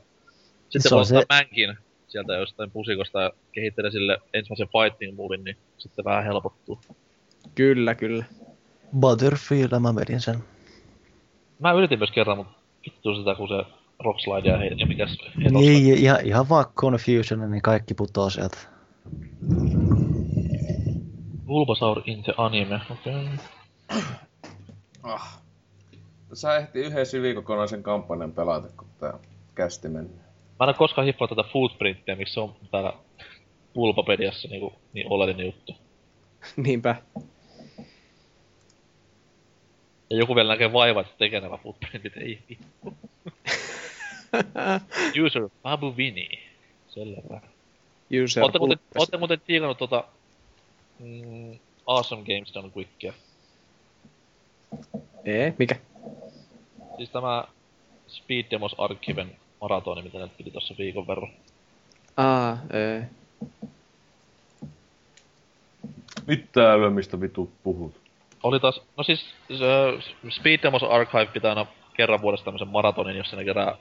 sitten 0.69 0.93
on 0.93 1.01
ottaa 1.01 1.19
se- 1.19 1.25
mänkin 1.29 1.77
sieltä 2.07 2.33
jostain 2.33 2.71
pusikosta 2.71 3.21
ja 3.21 3.31
kehittelee 3.51 3.91
sille 3.91 4.17
ensimmäisen 4.33 4.67
fighting 4.67 5.15
movin, 5.17 5.43
niin 5.43 5.57
sitten 5.77 6.05
vähän 6.05 6.23
helpottuu. 6.23 6.79
Kyllä, 7.55 7.95
kyllä. 7.95 8.25
Butterfield, 8.99 9.79
mä 9.79 9.95
vedin 9.95 10.21
sen. 10.21 10.43
Mä 11.59 11.71
yritin 11.71 11.99
myös 11.99 12.11
kerran, 12.11 12.37
mutta 12.37 12.53
vittu 12.85 13.15
sitä, 13.15 13.35
kun 13.35 13.47
se 13.47 13.63
Rockslide 13.99 14.49
ja, 14.49 14.57
he, 14.57 14.65
ja 14.65 14.85
mikäs 14.85 15.17
he 15.43 15.49
Niin, 15.49 15.97
ihan, 15.97 16.25
ihan 16.25 16.49
vaan 16.49 16.65
Confusion, 16.75 17.51
niin 17.51 17.61
kaikki 17.61 17.93
putoo 17.93 18.29
sieltä. 18.29 18.57
Bulbasaur 21.45 22.01
in 22.05 22.23
the 22.23 22.33
anime, 22.37 22.81
okei. 22.91 23.13
Okay. 23.13 24.03
Ah. 25.03 25.41
Sä 26.33 26.57
ehti 26.57 26.79
yhden 26.79 27.05
syvikokonaisen 27.05 27.83
kampanjan 27.83 28.31
pelata, 28.31 28.67
kun 28.77 28.87
tää 28.99 29.19
kästi 29.55 29.87
meni. 29.87 30.07
Mä 30.07 30.63
en 30.63 30.67
ole 30.67 30.73
koskaan 30.73 31.05
hiffaa 31.05 31.27
tätä 31.27 31.43
footprinttiä, 31.43 32.15
miksi 32.15 32.33
se 32.33 32.39
on 32.39 32.55
täällä 32.71 32.93
Pulpapediassa 33.73 34.47
niinku, 34.47 34.73
niin 34.93 35.07
oleellinen 35.09 35.45
juttu. 35.45 35.75
Niinpä. 36.57 36.95
Ja 40.09 40.17
joku 40.17 40.35
vielä 40.35 40.53
näkee 40.53 40.73
vaivaa, 40.73 41.01
että 41.01 41.13
tekee 41.17 41.39
nämä 41.41 41.57
footprintit, 41.57 42.17
ei 42.17 42.39
vittu. 42.49 42.93
User 45.25 45.49
Babu 45.63 45.97
Vini. 45.97 46.29
Selvä. 46.87 47.41
User 48.23 48.43
Ootte 48.43 48.59
muuten, 48.59 48.79
ootte 48.97 49.17
muuten 49.17 49.41
tiikannut 49.47 49.77
tota... 49.77 50.03
Mm, 50.99 51.59
awesome 51.87 52.23
Games 52.23 52.53
Done 52.53 52.71
Quickia. 52.77 53.13
Ee, 55.25 55.53
mikä? 55.57 55.75
Siis 56.97 57.09
tämä 57.09 57.43
Speed 58.07 58.45
Demos 58.51 58.75
Archiven 58.77 59.35
maratoni, 59.61 60.01
mitä 60.01 60.17
ne 60.19 60.29
piti 60.37 60.51
tossa 60.51 60.75
viikon 60.77 61.07
verran. 61.07 61.31
Aa, 62.17 62.57
ee. 62.73 63.09
Mitä 66.27 66.73
älyä, 66.73 66.89
mistä 66.89 67.21
vitut 67.21 67.49
puhut? 67.63 67.95
Oli 68.43 68.59
taas, 68.59 68.81
no 68.97 69.03
siis 69.03 69.25
se 69.49 69.65
Speed 70.29 70.59
Demos 70.63 70.83
Archive 70.83 71.25
pitää 71.25 71.51
aina 71.51 71.65
kerran 71.93 72.21
vuodessa 72.21 72.45
tämmösen 72.45 72.67
maratonin, 72.67 73.17
jossa 73.17 73.35
ne 73.35 73.45
kerää 73.45 73.77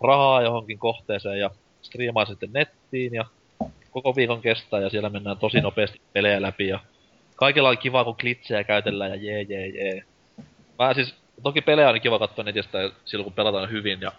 rahaa 0.00 0.42
johonkin 0.42 0.78
kohteeseen 0.78 1.38
ja 1.38 1.50
striimaa 1.82 2.24
sitten 2.24 2.50
nettiin 2.52 3.14
ja 3.14 3.24
koko 3.90 4.16
viikon 4.16 4.40
kestää 4.40 4.80
ja 4.80 4.90
siellä 4.90 5.08
mennään 5.08 5.38
tosi 5.38 5.60
nopeasti 5.60 6.00
pelejä 6.12 6.42
läpi 6.42 6.68
ja 6.68 6.80
kaikilla 7.36 7.68
on 7.68 7.78
kiva 7.78 8.04
kun 8.04 8.16
glitsejä 8.20 8.64
käytellään 8.64 9.10
ja 9.10 9.16
jee 9.16 9.42
jee 9.42 9.66
jee. 9.66 10.02
Mä 10.78 10.94
siis, 10.94 11.14
toki 11.42 11.60
pelejä 11.60 11.90
on 11.90 12.00
kiva 12.00 12.18
katsoa 12.18 12.44
netistä 12.44 12.90
silloin 13.04 13.24
kun 13.24 13.32
pelataan 13.32 13.70
hyvin 13.70 14.00
ja 14.00 14.12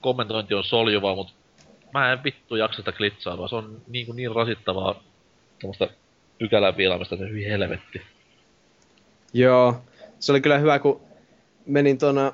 kommentointi 0.00 0.54
on 0.54 0.64
soljuvaa, 0.64 1.14
mut 1.14 1.34
mä 1.94 2.12
en 2.12 2.24
vittu 2.24 2.56
jaksa 2.56 2.76
sitä 2.76 2.92
glitsailua, 2.92 3.48
se 3.48 3.56
on 3.56 3.82
niin, 3.88 4.06
kuin 4.06 4.16
niin 4.16 4.34
rasittavaa 4.34 5.02
tämmöstä 5.60 5.88
pykälän 6.38 6.76
viilaamista, 6.76 7.16
se 7.16 7.28
hyvin 7.28 7.48
helvetti. 7.48 8.02
Joo, 9.32 9.76
se 10.20 10.32
oli 10.32 10.40
kyllä 10.40 10.58
hyvä, 10.58 10.78
kun 10.78 11.00
menin 11.66 11.98
tuona, 11.98 12.32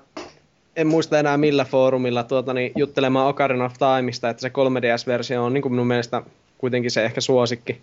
en 0.76 0.86
muista 0.86 1.18
enää 1.18 1.36
millä 1.36 1.64
foorumilla, 1.64 2.24
tuota, 2.24 2.54
niin, 2.54 2.72
juttelemaan 2.76 3.28
Ocarina 3.28 3.64
of 3.64 3.74
Timeista, 3.78 4.28
että 4.28 4.40
se 4.40 4.48
3DS-versio 4.48 5.44
on 5.44 5.54
niin 5.54 5.62
kuin 5.62 5.72
minun 5.72 5.86
mielestä 5.86 6.22
kuitenkin 6.58 6.90
se 6.90 7.04
ehkä 7.04 7.20
suosikki. 7.20 7.80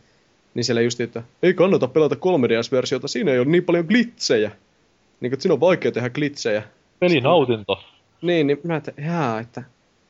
Niin 0.53 0.63
siellä 0.63 0.81
just, 0.81 1.01
että 1.01 1.23
ei 1.43 1.53
kannata 1.53 1.87
pelata 1.87 2.15
3DS-versiota, 2.15 3.07
siinä 3.07 3.31
ei 3.31 3.39
ole 3.39 3.47
niin 3.47 3.63
paljon 3.63 3.85
glitsejä. 3.85 4.49
Niin 4.49 5.29
kuin, 5.29 5.33
että 5.33 5.43
siinä 5.43 5.53
on 5.53 5.59
vaikea 5.59 5.91
tehdä 5.91 6.09
glitsejä. 6.09 6.63
Pelinautinto. 6.99 7.83
Niin, 8.21 8.47
niin 8.47 8.59
mä 8.63 8.73
ajattelin, 8.73 9.05
jaa, 9.05 9.39
että 9.39 9.63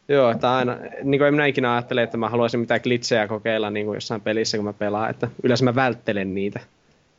Joo, 0.10 0.32
että 0.32 0.56
aina, 0.56 0.78
niin 1.04 1.20
kuin 1.20 1.28
en 1.28 1.34
minä 1.34 1.46
ikinä 1.46 1.74
ajattele, 1.74 2.04
että 2.04 2.18
mä 2.18 2.30
haluaisin 2.30 2.60
mitään 2.60 2.80
glitsejä 2.84 3.28
kokeilla 3.28 3.70
niin 3.70 3.86
kuin 3.86 3.96
jossain 3.96 4.22
pelissä, 4.22 4.58
kun 4.58 4.66
mä 4.66 4.74
pelaan, 4.74 5.10
että 5.10 5.28
yleensä 5.44 5.66
mä 5.66 5.76
välttelen 5.76 6.36
niitä. 6.36 6.60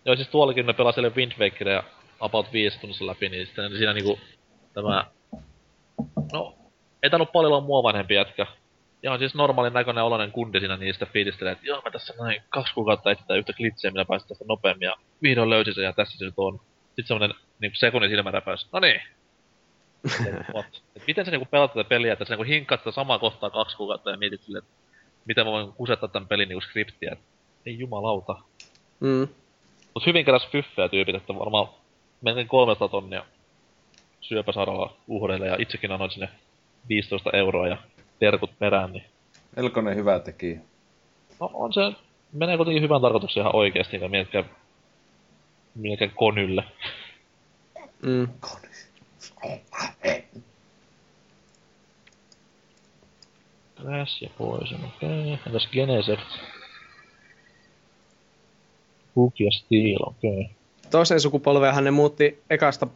Joo, 0.04 0.16
siis 0.16 0.28
tuollakin 0.28 0.66
me 0.66 0.72
pelasin 0.72 1.14
Wind 1.16 1.32
Wakeria 1.38 1.82
about 2.20 2.52
5 2.52 2.80
tunnissa 2.80 3.06
läpi, 3.06 3.28
niin 3.28 3.46
sitten 3.46 3.70
siinä 3.70 3.92
niinku 3.92 4.18
tämä... 4.74 5.06
No, 6.32 6.54
ei 7.02 7.10
tainnut 7.10 7.32
paljon 7.32 7.52
olla 7.52 7.66
mua 7.66 7.82
vanhempi 7.82 8.14
jätkä. 8.14 8.46
Ihan 9.02 9.18
siis 9.18 9.34
normaalin 9.34 9.72
näköinen 9.72 10.04
oloinen 10.04 10.32
kundi 10.32 10.60
siinä 10.60 10.76
niistä 10.76 11.06
fiilistelee, 11.06 11.52
että 11.52 11.66
joo, 11.66 11.82
mä 11.84 11.90
tässä 11.90 12.14
näin 12.20 12.42
kaksi 12.48 12.74
kuukautta 12.74 13.10
etsitään 13.10 13.38
yhtä 13.38 13.52
glitcheä, 13.52 13.90
millä 13.90 14.04
päästä 14.04 14.28
tästä 14.28 14.44
nopeammin, 14.48 14.86
ja 14.86 14.96
vihdoin 15.22 15.50
löysin 15.50 15.74
sen, 15.74 15.84
ja 15.84 15.92
tässä 15.92 16.18
se 16.18 16.24
nyt 16.24 16.34
on. 16.36 16.60
Sitten 16.86 17.06
semmonen 17.06 17.34
niin 17.60 17.72
sekunnin 17.74 18.10
silmäräpäys. 18.10 18.68
No 18.72 18.80
niin. 18.80 19.00
Miten 21.06 21.24
sä 21.24 21.30
niinku 21.30 21.48
pelaat 21.50 21.72
tätä 21.72 21.88
peliä, 21.88 22.12
että 22.12 22.24
sä 22.24 22.34
niinku 22.34 22.48
hinkkaat 22.48 22.80
sitä 22.80 22.90
samaa 22.90 23.18
kohtaa 23.18 23.50
kaksi 23.50 23.76
kuukautta 23.76 24.10
ja 24.10 24.16
mietit 24.16 24.42
silleen, 24.42 24.64
että 24.64 24.76
miten 25.24 25.46
mä 25.46 25.52
voin 25.52 25.72
kusettaa 25.72 26.08
tämän 26.08 26.28
pelin 26.28 26.48
niinku 26.48 26.60
skriptiä. 26.60 27.16
Ei 27.66 27.78
jumalauta. 27.78 28.36
Mm. 29.00 29.28
Mut 29.94 30.06
hyvin 30.06 30.24
keräs 30.24 30.48
fyffejä 30.48 30.88
tyypit, 30.88 31.14
että 31.14 31.34
varmaan 31.34 31.68
melkein 32.20 32.48
300 32.48 32.88
tonnia 32.88 33.24
syöpäsairaala 34.20 34.96
uhreille 35.08 35.46
ja 35.46 35.56
itsekin 35.58 35.92
annoin 35.92 36.10
sinne 36.10 36.28
15 36.88 37.30
euroa 37.32 37.68
ja 37.68 37.76
terkut 38.18 38.58
perään, 38.58 38.92
niin 38.92 39.04
Melkoinen 39.56 39.96
hyvä 39.96 40.20
tekijä. 40.20 40.60
no 41.40 41.50
on 41.54 41.72
se, 41.72 41.80
menee 42.32 42.56
kuitenkin 42.56 42.82
hyvän 42.82 43.00
tarkoituksen 43.00 43.40
ihan 43.40 43.56
oikeesti, 43.56 43.96
eikä 43.96 44.08
mielekään, 44.08 44.44
mielekään 45.74 46.10
konylle. 46.14 46.64
Mm. 48.02 48.28
Crash 53.82 54.22
ja 54.22 54.30
Poison, 54.38 54.84
okei. 54.84 55.32
Okay. 55.32 55.38
Entäs 55.46 55.68
Genesect? 55.72 56.38
Hook 59.16 59.40
ja 59.40 59.50
Steel, 59.50 59.98
okei. 60.06 60.40
Okay. 60.40 60.54
Toisen 60.90 61.20
sukupolveahan 61.20 61.84
ne 61.84 61.90
muutti 61.90 62.42
ekasta 62.50 62.86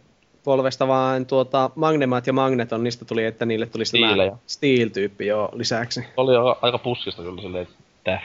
polvesta 0.45 0.89
vaan 0.89 1.27
tuota 1.27 1.71
Magnemat 1.75 2.27
ja 2.27 2.33
Magneton, 2.33 2.85
niistä 2.85 3.05
tuli, 3.05 3.25
että 3.25 3.47
niille 3.47 3.67
tuli 3.67 3.85
tämä 3.85 4.07
Steelejä. 4.07 4.37
Steel-tyyppi 4.47 5.27
jo 5.27 5.49
lisäksi. 5.53 6.05
Oli 6.17 6.37
aika, 6.37 6.59
aika 6.63 6.79
puskista 6.79 7.23
kyllä 7.23 7.43
silleen, 7.43 7.67
että. 7.99 8.21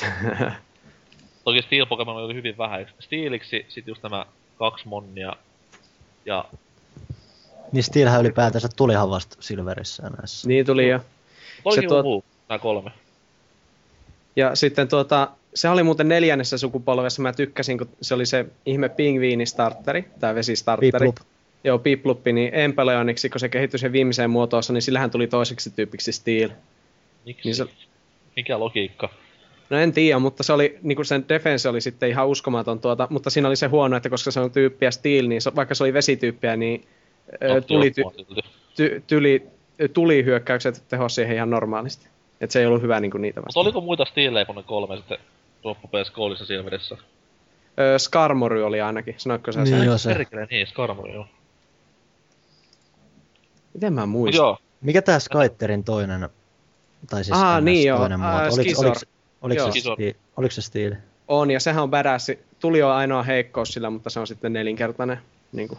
Toki 1.44 1.62
Steel 1.62 1.86
Pokemon 1.86 2.16
oli 2.16 2.34
hyvin 2.34 2.58
vähän. 2.58 2.86
Steeliksi 2.98 3.66
sit 3.68 3.86
just 3.86 4.02
nämä 4.02 4.26
kaksi 4.58 4.88
monnia 4.88 5.32
ja 6.24 6.44
Niin 7.72 7.82
Steelhän 7.84 8.20
ylipäätänsä 8.20 8.68
tulihan 8.76 9.10
vasta 9.10 9.36
Silverissä 9.40 10.02
ja 10.02 10.10
näissä. 10.10 10.48
niin 10.48 10.66
tuli 10.66 10.88
jo. 10.88 11.00
Toki 11.64 11.74
Se 11.74 11.80
se 11.80 11.86
tuot- 11.86 12.02
tuot... 12.02 12.24
nämä 12.48 12.58
kolme. 12.58 12.90
Ja 14.36 14.54
sitten 14.56 14.88
tuota, 14.88 15.28
se 15.54 15.68
oli 15.68 15.82
muuten 15.82 16.08
neljännessä 16.08 16.58
sukupolvessa, 16.58 17.22
mä 17.22 17.32
tykkäsin, 17.32 17.78
kun 17.78 17.88
se 18.02 18.14
oli 18.14 18.26
se 18.26 18.46
ihme 18.66 18.88
pingviinistarteri, 18.88 20.04
tai 20.20 20.34
vesistarteri. 20.34 20.90
Piplup. 20.92 21.16
Joo, 21.66 21.78
Pipluppi, 21.78 22.32
niin 22.32 22.54
Empeleoniksi, 22.54 23.28
kun 23.30 23.40
se 23.40 23.48
kehittyi 23.48 23.78
sen 23.80 23.92
viimeiseen 23.92 24.30
muotoonsa, 24.30 24.72
niin 24.72 24.82
sillähän 24.82 25.10
tuli 25.10 25.26
toiseksi 25.26 25.70
tyypiksi 25.70 26.12
Steel. 26.12 26.50
Miksi? 27.26 27.48
Niin 27.48 27.54
se, 27.54 27.66
Mikä 28.36 28.58
logiikka? 28.60 29.08
no 29.70 29.78
en 29.78 29.92
tiedä, 29.92 30.18
mutta 30.18 30.42
se 30.42 30.52
oli, 30.52 30.78
niin 30.82 30.96
kuin 30.96 31.06
sen 31.06 31.24
defense 31.28 31.68
oli 31.68 31.80
sitten 31.80 32.08
ihan 32.08 32.28
uskomaton 32.28 32.80
tuota, 32.80 33.06
mutta 33.10 33.30
siinä 33.30 33.48
oli 33.48 33.56
se 33.56 33.66
huono, 33.66 33.96
että 33.96 34.08
koska 34.10 34.30
se 34.30 34.40
on 34.40 34.50
tyyppiä 34.50 34.90
Steel, 34.90 35.26
niin 35.28 35.42
se, 35.42 35.54
vaikka 35.56 35.74
se 35.74 35.84
oli 35.84 35.92
vesityyppiä, 35.92 36.56
niin 36.56 36.84
ö, 37.42 37.60
tuli, 37.60 37.90
ty, 37.90 38.02
ty, 38.76 39.02
tyli, 39.06 39.42
tulihyökkäykset 39.92 40.84
tehosi 40.88 41.14
siihen 41.14 41.36
ihan 41.36 41.50
normaalisti. 41.50 42.08
Että 42.40 42.52
se 42.52 42.60
ei 42.60 42.66
ollut 42.66 42.82
hyvä 42.82 43.00
niin 43.00 43.10
kuin 43.10 43.22
niitä 43.22 43.40
Mutta 43.40 43.46
vastaan. 43.48 43.66
oliko 43.66 43.80
muita 43.80 44.04
stiilejä 44.04 44.44
kuin 44.44 44.56
ne 44.56 44.62
kolme 44.62 44.96
sitten 44.96 45.18
loppupeleissä 45.64 46.12
koulissa 46.14 46.46
Silverissä? 46.46 46.96
Ö, 47.94 47.98
Skarmory 47.98 48.62
oli 48.64 48.80
ainakin, 48.80 49.14
sanoitko 49.18 49.52
sä 49.52 49.62
Niin 49.62 49.76
sen? 49.78 49.84
joo, 49.86 49.98
se. 49.98 50.12
Perkele, 50.12 50.46
niin, 50.50 50.66
Skarmory, 50.66 51.12
joo. 51.12 51.26
Miten 53.76 53.92
mä 53.92 54.06
muistan? 54.06 54.36
joo, 54.44 54.58
Mikä 54.80 55.02
tää 55.02 55.18
Skyterin 55.18 55.84
toinen, 55.84 56.28
tai 57.10 57.24
siis 57.24 57.36
Aa, 57.36 57.60
NS 57.60 57.64
niin 57.64 57.86
joo, 57.88 57.98
toinen 57.98 58.20
muoto, 58.20 58.36
oliko, 58.36 58.80
oliko, 58.80 59.00
oliko, 59.42 59.72
se, 59.72 59.80
sti, 59.80 60.16
oliko 60.36 60.50
se 60.50 60.62
stiili? 60.62 60.96
On, 61.28 61.50
ja 61.50 61.60
sehän 61.60 61.82
on 61.82 61.90
badass. 61.90 62.30
Tuli 62.60 62.82
on 62.82 62.90
ainoa 62.92 63.22
heikkous 63.22 63.68
sillä, 63.68 63.90
mutta 63.90 64.10
se 64.10 64.20
on 64.20 64.26
sitten 64.26 64.52
nelinkertainen. 64.52 65.18
Niin 65.52 65.68
kuin. 65.68 65.78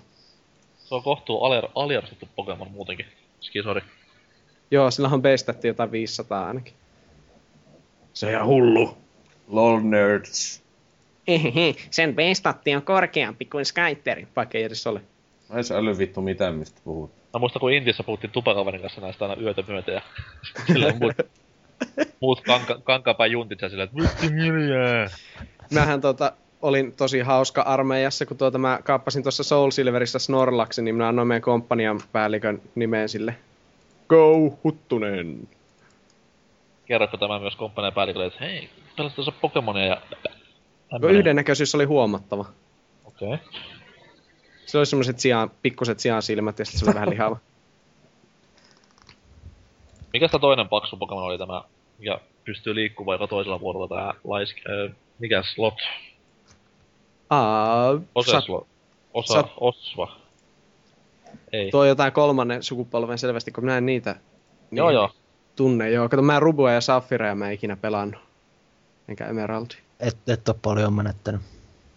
se 0.77 0.95
on 0.95 1.03
kohtuu 1.03 1.40
aliar- 1.40 1.72
aliarvostettu 1.76 2.27
Pokemon 2.35 2.72
muutenkin. 2.72 3.06
Skisori. 3.42 3.82
Joo, 4.72 4.92
sillä 4.92 5.09
on 5.09 5.22
beistattiin 5.22 5.69
jotain 5.69 5.92
500 5.92 6.48
ainakin. 6.48 6.74
Se 8.14 8.26
on 8.26 8.32
ihan 8.32 8.48
hullu. 8.48 8.98
LOL 9.48 9.80
nerds. 9.80 10.61
Ehehe, 11.27 11.76
sen 11.92 12.16
beistatti 12.16 12.76
on 12.76 12.82
korkeampi 12.82 13.45
kuin 13.45 13.66
Skyteri, 13.66 14.27
vaikka 14.35 14.58
ei 14.58 14.64
edes 14.64 14.88
ole. 14.88 15.01
Mä 15.50 15.56
en 15.59 15.77
äly 15.77 15.98
vittu 15.98 16.22
mitään, 16.22 16.56
mistä 16.56 16.82
puhut. 16.84 17.17
Mä 17.34 17.40
muistan, 17.40 17.60
kun 17.60 17.72
Intissä 17.72 18.04
puhuttiin 18.04 18.32
tupakaverin 18.32 18.82
kanssa 18.82 19.02
näistä 19.02 19.26
aina 19.26 19.42
yötä 19.42 19.64
myötä 19.68 19.92
ja 19.92 20.02
sillä 20.68 20.94
muut, 21.00 21.16
muut 22.20 22.42
kanka, 22.42 22.80
kankapäin 22.84 23.32
juntit 23.32 23.62
ja 23.62 23.70
silleen, 23.70 23.90
että 23.90 24.02
vittu 24.02 24.36
hiljaa. 24.36 25.08
Mähän 25.72 26.02
tota, 26.02 26.32
olin 26.62 26.94
tosi 26.96 27.20
hauska 27.20 27.62
armeijassa, 27.62 28.26
kun 28.26 28.38
tuota 28.38 28.58
mä 28.58 28.80
kaappasin 28.84 29.24
tuossa 29.24 29.44
Soul 29.44 29.72
Silverissa 29.72 30.20
Snorlaxin, 30.20 30.86
niin 30.86 30.96
minä 30.96 31.08
annoin 31.08 31.28
meidän 31.28 31.42
komppanian 31.42 32.02
päällikön 32.12 32.62
nimeen 32.76 33.10
sille. 33.10 33.36
Go 34.10 34.58
Huttunen. 34.64 35.48
Kerroitko 36.86 37.18
tämä 37.18 37.40
myös 37.40 37.56
komppanian 37.56 37.94
päällikölle, 37.94 38.28
että 38.28 38.46
hei, 38.46 38.70
pelasit 38.98 39.16
tuossa 39.16 39.32
Pokemonia 39.42 39.86
ja... 39.86 40.02
Kun 41.02 41.12
yhdennäköisyys 41.12 41.76
oli 41.76 41.86
huomattava. 41.86 42.46
Okei. 43.06 43.28
Okay. 43.28 43.38
Se 44.68 44.78
oli 44.78 44.86
semmoset 44.86 45.20
sijaan, 45.20 45.52
pikkuset 45.62 46.00
sijaan 46.00 46.22
silmät 46.22 46.60
ja 46.60 46.66
sitten 46.66 46.80
se 46.80 46.86
oli 46.86 46.94
vähän 46.94 47.10
lihava. 47.10 47.38
Mikä 50.14 50.28
sitä 50.28 50.40
toinen 50.40 50.70
paksu 50.70 50.98
Pokemon 50.98 51.24
oli 51.24 51.38
tämä, 51.38 51.64
mikä 51.98 52.20
pystyy 52.46 52.76
liikkumaan 52.76 53.16
joka 53.16 53.28
toisella 53.28 53.60
vuorolla 53.60 53.88
tää 53.88 54.14
laisk... 54.24 54.58
Äh, 54.58 54.96
mikä 55.20 55.44
slot? 55.56 55.74
Aa, 57.30 57.94
sat, 57.94 58.04
Oseslo. 58.16 58.68
Osa, 59.14 59.42
sat- 59.42 59.54
Osva. 59.60 60.18
Ei. 61.52 61.72
tuo 61.72 61.82
on 61.82 61.88
jotain 61.88 62.14
kolmannen 62.14 62.64
sukupolven 62.64 63.18
selvästi, 63.18 63.52
kun 63.52 63.64
minä 63.64 63.78
en 63.78 63.86
niitä 63.86 64.16
Joo, 64.72 64.90
joo. 64.90 65.12
tunne. 65.56 65.92
Joo, 65.92 66.10
kato 66.10 66.22
mä 66.22 66.40
Rubua 66.40 66.72
ja 66.72 66.82
Saffirea 66.82 67.36
mä 67.36 67.48
en 67.48 67.54
ikinä 67.54 67.76
pelannut. 67.76 68.22
Enkä 69.08 69.28
Emeraldi. 69.28 69.76
Et, 70.00 70.18
et 70.30 70.50
ole 70.50 70.58
paljon 70.62 70.94
menettänyt. 70.94 71.42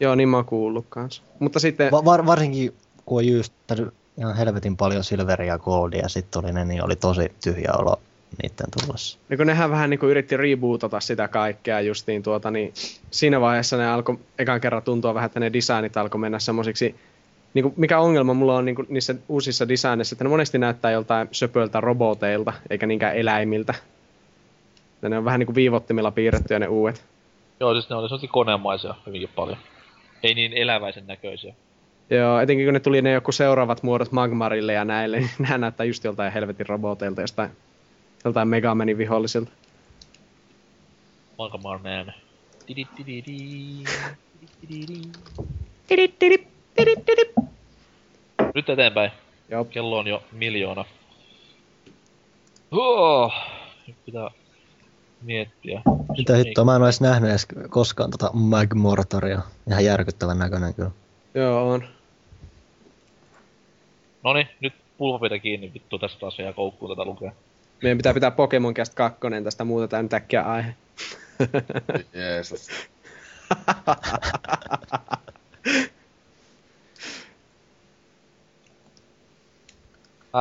Joo, 0.01 0.15
niin 0.15 0.29
mä 0.29 0.37
oon 0.37 0.45
kuullut 0.45 0.87
kanssa. 0.89 1.23
Mutta 1.39 1.61
sitten, 1.61 1.91
Va- 1.91 2.05
var, 2.05 2.27
varsinkin 2.27 2.75
kun 3.07 3.19
on 3.19 3.27
jyystänyt 3.27 3.95
ihan 4.19 4.37
helvetin 4.37 4.77
paljon 4.77 5.05
Silveria 5.05 5.53
ja 5.53 5.59
Goldia, 5.59 6.01
ja 6.01 6.09
sitten 6.09 6.45
oli 6.45 6.53
ne, 6.53 6.65
niin 6.65 6.85
oli 6.85 6.97
tosi 6.97 7.33
tyhjä 7.45 7.73
olo 7.79 8.01
niiden 8.43 8.67
tullessa. 8.71 9.19
niin 9.29 9.39
kun 9.39 9.47
nehän 9.47 9.71
vähän 9.71 9.91
niin 9.91 10.01
kuin 10.01 10.11
yritti 10.11 10.37
rebootata 10.37 11.01
sitä 11.01 11.29
kaikkea 11.29 11.81
justiin 11.81 12.23
tuota, 12.23 12.51
niin 12.51 12.73
siinä 13.11 13.41
vaiheessa 13.41 13.77
ne 13.77 13.91
alkoi 13.91 14.19
ekan 14.39 14.61
kerran 14.61 14.83
tuntua 14.83 15.15
vähän, 15.15 15.27
että 15.27 15.41
ne 15.41 15.53
designit 15.53 15.97
alkoi 15.97 16.21
mennä 16.21 16.39
semmosiksi, 16.39 16.95
niin 17.55 17.63
kuin, 17.63 17.75
mikä 17.77 17.99
ongelma 17.99 18.35
mulla 18.35 18.57
on 18.57 18.65
niin 18.65 18.77
kuin 18.77 18.87
niissä 18.91 19.15
uusissa 19.29 19.69
designeissa, 19.69 20.15
että 20.15 20.25
ne 20.25 20.31
monesti 20.31 20.59
näyttää 20.59 20.91
joltain 20.91 21.29
söpöiltä 21.33 21.81
roboteilta, 21.81 22.53
eikä 22.71 22.87
niinkään 22.87 23.17
eläimiltä. 23.17 23.75
Ja 25.03 25.09
ne 25.09 25.19
on 25.19 25.25
vähän 25.25 25.41
niin 25.41 25.47
kuin 25.47 25.55
viivottimilla 25.55 26.11
piirrettyjä 26.11 26.59
ne 26.59 26.69
uudet. 26.69 27.05
Joo, 27.61 27.75
siis 27.75 27.91
ne 27.91 27.97
oli 27.97 28.09
sellaisia 28.09 28.31
koneenmaisia 28.33 28.95
hyvinkin 29.07 29.31
paljon. 29.37 29.59
Ei 30.23 30.35
niin 30.35 30.53
eläväisen 30.53 31.07
näköisiä. 31.07 31.55
Joo, 32.11 32.41
etenkin 32.41 32.67
kun 32.67 32.75
ne 32.75 32.81
tuli 32.81 33.03
ne 33.03 33.13
joku 33.13 33.33
seuraavat 33.33 33.83
muodot 33.83 34.13
Magmarille 34.13 34.73
ja 34.73 34.85
näille, 34.85 35.19
niin 35.19 35.31
nehän 35.39 35.61
näyttää 35.61 35.87
just 35.87 36.05
joltain 36.05 36.33
helvetin 36.33 36.67
roboteilta, 36.69 37.21
jostain, 37.21 37.51
joltain 38.25 38.49
Megamanin 38.49 38.99
vihollisilta. 38.99 39.51
Mankamar 41.39 41.79
Man. 41.79 42.13
Nyt 48.55 48.69
eteenpäin. 48.69 49.11
Joo, 49.49 49.65
Kello 49.65 49.99
on 49.99 50.07
jo 50.07 50.23
miljoona. 50.33 50.85
Oh, 52.71 53.33
nyt 53.87 53.97
pitää 54.07 54.31
miettiä. 55.23 55.83
Mitä 56.19 56.37
hittoa, 56.37 56.65
mä 56.65 56.77
en 56.77 56.83
ole 56.83 56.87
edes 56.89 57.01
nähnyt 57.01 57.31
edes 57.31 57.47
koskaan 57.71 58.11
tota 58.11 58.31
Magmortaria. 58.33 59.41
Ihan 59.69 59.85
järkyttävän 59.85 60.39
näköinen 60.39 60.75
kyllä. 60.75 60.91
joo 61.35 61.73
on. 61.73 61.85
Noni, 64.23 64.49
nyt 64.61 64.73
pulpapitä 64.99 65.39
kiinni, 65.39 65.71
vittu 65.75 65.99
tästä 65.99 66.21
taas 66.21 66.39
jää 66.39 66.53
koukkuun 66.53 66.97
tätä 66.97 67.05
lukea. 67.05 67.33
Meidän 67.83 67.99
pitää 67.99 68.15
pitää 68.15 68.31
Pokemon 68.31 68.75
Cast 68.75 68.95
2, 68.95 69.21
tästä 69.45 69.65
muutetaan 69.65 70.05
nyt 70.05 70.13
äkkiä 70.13 70.43
aihe. 70.43 70.75
Jeesus. 72.15 72.69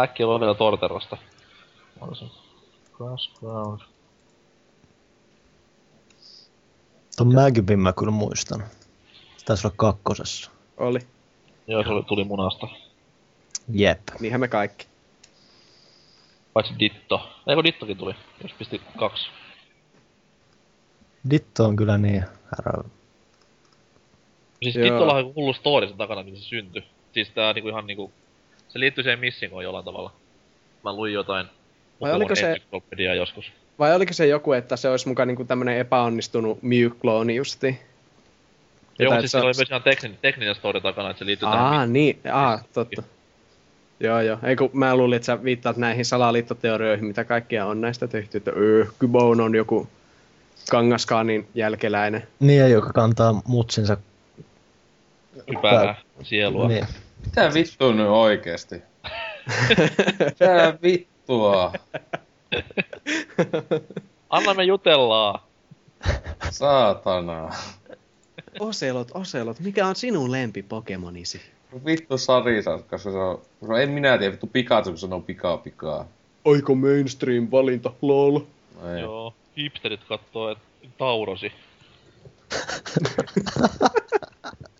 Äkkiä 0.04 0.28
vaan 0.28 0.40
vielä 0.40 0.56
se. 2.16 2.26
Grass 2.94 3.34
Ground. 3.40 3.82
Tuon 7.20 7.34
Magbin 7.34 7.80
mä 7.80 7.94
kyllä 7.94 8.12
muistan. 8.12 8.64
Se 9.38 9.46
taisi 9.46 9.68
olla 9.68 9.76
kakkosessa. 9.78 10.52
Oli. 10.78 11.00
Joo, 11.68 11.84
se 11.84 11.90
oli, 11.90 12.04
tuli 12.04 12.24
munasta. 12.24 12.68
Jep. 13.74 14.00
Niinhän 14.20 14.42
me 14.42 14.48
kaikki. 14.48 14.88
Paitsi 16.54 16.74
Ditto. 16.80 17.30
Eikö 17.48 17.64
Dittokin 17.64 17.98
tuli? 17.98 18.16
Jos 18.44 18.52
pisti 18.54 18.82
kaksi. 19.00 19.30
Ditto 21.30 21.66
on 21.66 21.76
kyllä 21.76 21.98
niin 21.98 22.24
härä. 22.56 22.84
Siis 24.64 24.76
Joo. 24.76 24.84
Dittolla 24.84 25.14
on 25.14 25.36
hullu 25.36 25.54
story 25.54 25.88
sen 25.88 25.98
takana, 25.98 26.24
miten 26.24 26.42
se 26.42 26.48
syntyi. 26.48 26.84
Siis 27.14 27.30
tää 27.30 27.54
niinku 27.54 27.70
ihan 27.70 27.88
niinku... 27.88 28.12
Se 28.68 28.80
liittyy 28.80 29.04
siihen 29.04 29.20
Missingoon 29.20 29.64
jollain 29.64 29.86
tavalla. 29.86 30.14
Mä 30.84 30.94
luin 30.94 31.14
jotain 31.14 31.48
Vai 32.02 32.14
oliko 32.14 32.36
se- 32.36 32.62
joskus. 33.18 33.52
Vai 33.80 33.96
oliko 33.96 34.14
se 34.14 34.28
joku, 34.28 34.54
että 34.54 34.76
se 34.76 34.90
olisi 34.90 35.08
mukaan 35.08 35.28
niinku 35.28 35.44
tämmönen 35.46 35.78
epäonnistunut 35.78 36.60
Mew-klooni 36.62 37.32
justi? 37.36 37.80
Joo, 39.00 39.12
mutta 39.12 39.22
siis 39.22 39.26
että 39.26 39.28
sillä 39.28 39.46
oli 39.46 39.54
se- 39.54 39.60
myös 39.60 39.70
ihan 39.70 39.84
tekninen, 39.84 40.18
tekninen 40.22 40.56
story 40.56 40.82
takana, 40.82 41.10
että 41.10 41.20
se 41.20 41.26
liittyy 41.26 41.50
tähän 41.50 41.66
Aa, 41.66 41.86
niin. 41.86 42.20
Aa, 42.32 42.60
totta. 42.74 43.04
Joo, 44.00 44.22
joo. 44.22 44.38
Ei 44.44 44.56
kun 44.56 44.70
mä 44.74 44.96
luulin, 44.96 45.16
että 45.16 45.26
sä 45.26 45.44
viittaat 45.44 45.78
näihin 45.78 46.06
salaliittoteorioihin, 46.06 47.06
mitä 47.06 47.24
kaikkia 47.24 47.66
on 47.66 47.82
näistä 47.82 48.08
tehty, 48.08 48.38
että 48.38 48.52
öö, 48.58 48.86
Kybone 49.00 49.44
on 49.44 49.56
joku 49.56 49.88
Kangaskaanin 50.72 51.48
jälkeläinen. 51.56 52.28
Niin, 52.40 52.72
joka 52.72 52.94
kantaa 52.94 53.42
mutsinsa. 53.48 53.98
Hyvää 55.50 55.96
sielua. 56.24 56.68
Niin. 56.68 56.88
Mitä 57.26 57.52
vittua 57.54 57.94
nyt 57.94 58.08
oikeesti? 58.08 58.76
Mitä 60.26 60.78
vittua? 60.84 61.74
Anna 64.30 64.54
me 64.54 64.64
jutellaan! 64.64 65.40
Saatana. 66.50 67.50
Oselot, 68.60 69.12
Oselot, 69.14 69.60
mikä 69.60 69.88
on 69.88 69.96
sinun 69.96 70.32
lempi 70.32 70.64
Pokemonisi? 70.64 71.42
Vittu 71.86 72.18
Sarisa, 72.18 72.78
koska 72.78 72.98
se 72.98 73.10
on... 73.10 73.42
Se 73.66 73.74
on 73.74 73.82
en 73.82 73.90
minä 73.90 74.18
tiedä, 74.18 74.32
vittu 74.32 74.48
Pikachu, 74.48 74.90
kun 74.90 74.98
sanoo 74.98 75.20
pikaa 75.20 75.58
pikaa. 75.58 76.06
Oiko 76.46 76.76
mainstream 76.76 77.48
valinta, 77.52 77.92
lol? 78.02 78.40
Ei. 78.96 79.02
Joo, 79.02 79.34
hipsterit 79.58 80.04
kattoo, 80.04 80.52
että 80.52 80.64
Taurosi. 80.98 81.52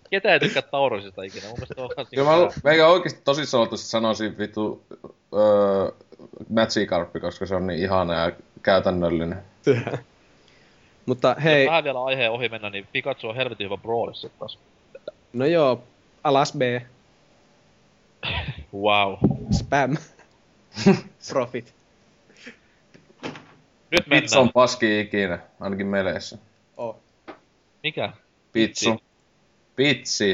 Ketä 0.10 0.34
ei 0.34 0.40
tykkää 0.40 0.62
Taurosista 0.62 1.24
ikinä? 1.24 1.48
Mun 1.48 1.58
mielestä 1.60 1.82
on 2.02 2.08
Kyllä 2.16 2.30
mä, 2.30 2.38
niinku 2.38 2.54
meikä 2.64 2.88
oikeesti 2.88 3.22
tosissaan 3.24 3.64
ottaisi 3.64 3.88
sanoisin 3.90 4.38
vittu 4.38 4.84
öö, 5.34 5.92
Magikarppi, 6.50 7.20
koska 7.20 7.46
se 7.46 7.56
on 7.56 7.68
niin 7.68 7.80
ihana 7.80 8.14
ja 8.14 8.32
käytännöllinen. 8.64 9.42
Mutta 11.06 11.36
Hei. 11.44 11.64
Jos 11.64 11.70
vähän 11.70 11.84
vielä 11.84 12.04
aiheen 12.04 12.32
ohi 12.32 12.50
mennä, 12.50 12.70
niin 12.70 12.88
Pikachu 12.92 13.28
on 13.28 13.36
helvetin 13.36 13.66
hyvä 13.66 13.78
Brawlissa 13.78 14.30
taas. 14.40 14.60
no 15.34 15.46
joo, 15.46 15.84
alas 16.24 16.54
B, 16.54 16.62
Wow. 18.74 19.14
spam, 19.52 19.98
profit. 21.34 21.74
Nyt 23.92 24.04
Pizza 24.06 24.10
mennään. 24.10 24.42
on 24.42 24.50
paski 24.54 25.00
ikinä, 25.00 25.40
ainakin 25.60 25.88
meleissä. 25.88 26.38
Oh. 26.78 26.96
Mikä? 27.84 28.14
Pitsu. 28.54 29.02
Pitsi. 29.80 30.26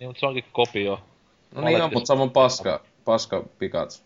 Niin, 0.00 0.08
mutta 0.08 0.20
se 0.20 0.26
onkin 0.26 0.44
kopio. 0.52 1.00
No 1.54 1.60
niin 1.60 1.82
on, 1.82 1.90
mutta 1.92 2.06
saman 2.06 2.30
paska, 2.30 2.84
paska 3.04 3.44
Pikachu. 3.58 4.02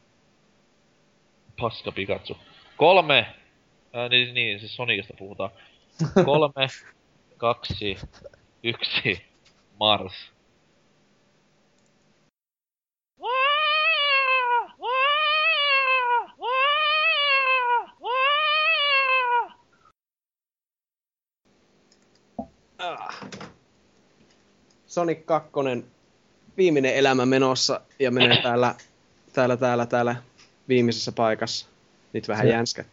Paska 1.60 1.92
Pikachu. 1.92 2.36
Kolme. 2.76 3.26
Ää, 3.92 4.08
niin, 4.08 4.34
niin, 4.34 4.60
siis 4.60 4.76
Sonicista 4.76 5.15
puhutaan. 5.18 5.50
Kolme, 6.25 6.68
kaksi, 7.36 7.97
yksi, 8.62 9.23
Mars. 9.81 10.33
Sonic 24.99 25.25
2, 25.25 25.51
viimeinen 26.57 26.94
elämä 26.94 27.27
menossa 27.27 27.81
ja 27.99 28.10
menee 28.10 28.43
täällä, 28.49 28.75
täällä, 29.33 29.57
täällä, 29.57 29.86
täällä 29.86 30.17
viimeisessä 30.68 31.12
paikassa. 31.12 31.67
Nyt 32.12 32.28
vähän 32.28 32.49
jänskät. 32.49 32.86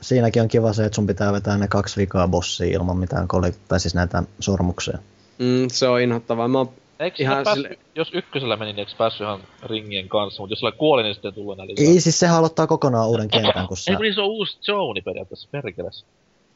Siinäkin 0.00 0.42
on 0.42 0.48
kiva 0.48 0.72
se, 0.72 0.84
että 0.84 0.96
sun 0.96 1.06
pitää 1.06 1.32
vetää 1.32 1.58
ne 1.58 1.68
kaksi 1.68 2.00
vikaa 2.00 2.28
bossia 2.28 2.66
ilman 2.66 2.96
mitään 2.96 3.28
koli, 3.28 3.52
tai 3.68 3.80
siis 3.80 3.94
näitä 3.94 4.22
sormuksia. 4.40 4.98
Mm, 5.38 5.68
se 5.68 5.88
on 5.88 6.00
inhottavaa. 6.00 6.48
Mä 6.48 6.58
oon 6.58 6.70
Eikö 7.00 7.22
Ihan 7.22 7.44
päässyt, 7.44 7.66
sille- 7.66 7.78
jos 7.94 8.10
ykkösellä 8.14 8.56
meni, 8.56 8.72
niin 8.72 8.78
eikö 8.78 8.92
päässyt 8.98 9.20
ihan 9.20 9.40
ringien 9.62 10.08
kanssa, 10.08 10.42
mutta 10.42 10.52
jos 10.52 10.58
sillä 10.58 10.72
kuoli, 10.72 11.02
niin 11.02 11.14
sitten 11.14 11.34
tullut 11.34 11.58
lisää. 11.58 11.92
Ei, 11.92 12.00
siis 12.00 12.20
sehän 12.20 12.36
aloittaa 12.36 12.66
kokonaan 12.66 13.08
uuden 13.08 13.28
kentän, 13.28 13.66
kun 13.68 13.76
sä... 13.76 13.92
Ei 13.92 13.96
niin 13.98 14.14
se 14.14 14.20
on 14.20 14.26
uusi 14.28 14.58
Zone 14.60 15.00
periaatteessa, 15.00 15.48
perkeles. 15.52 16.04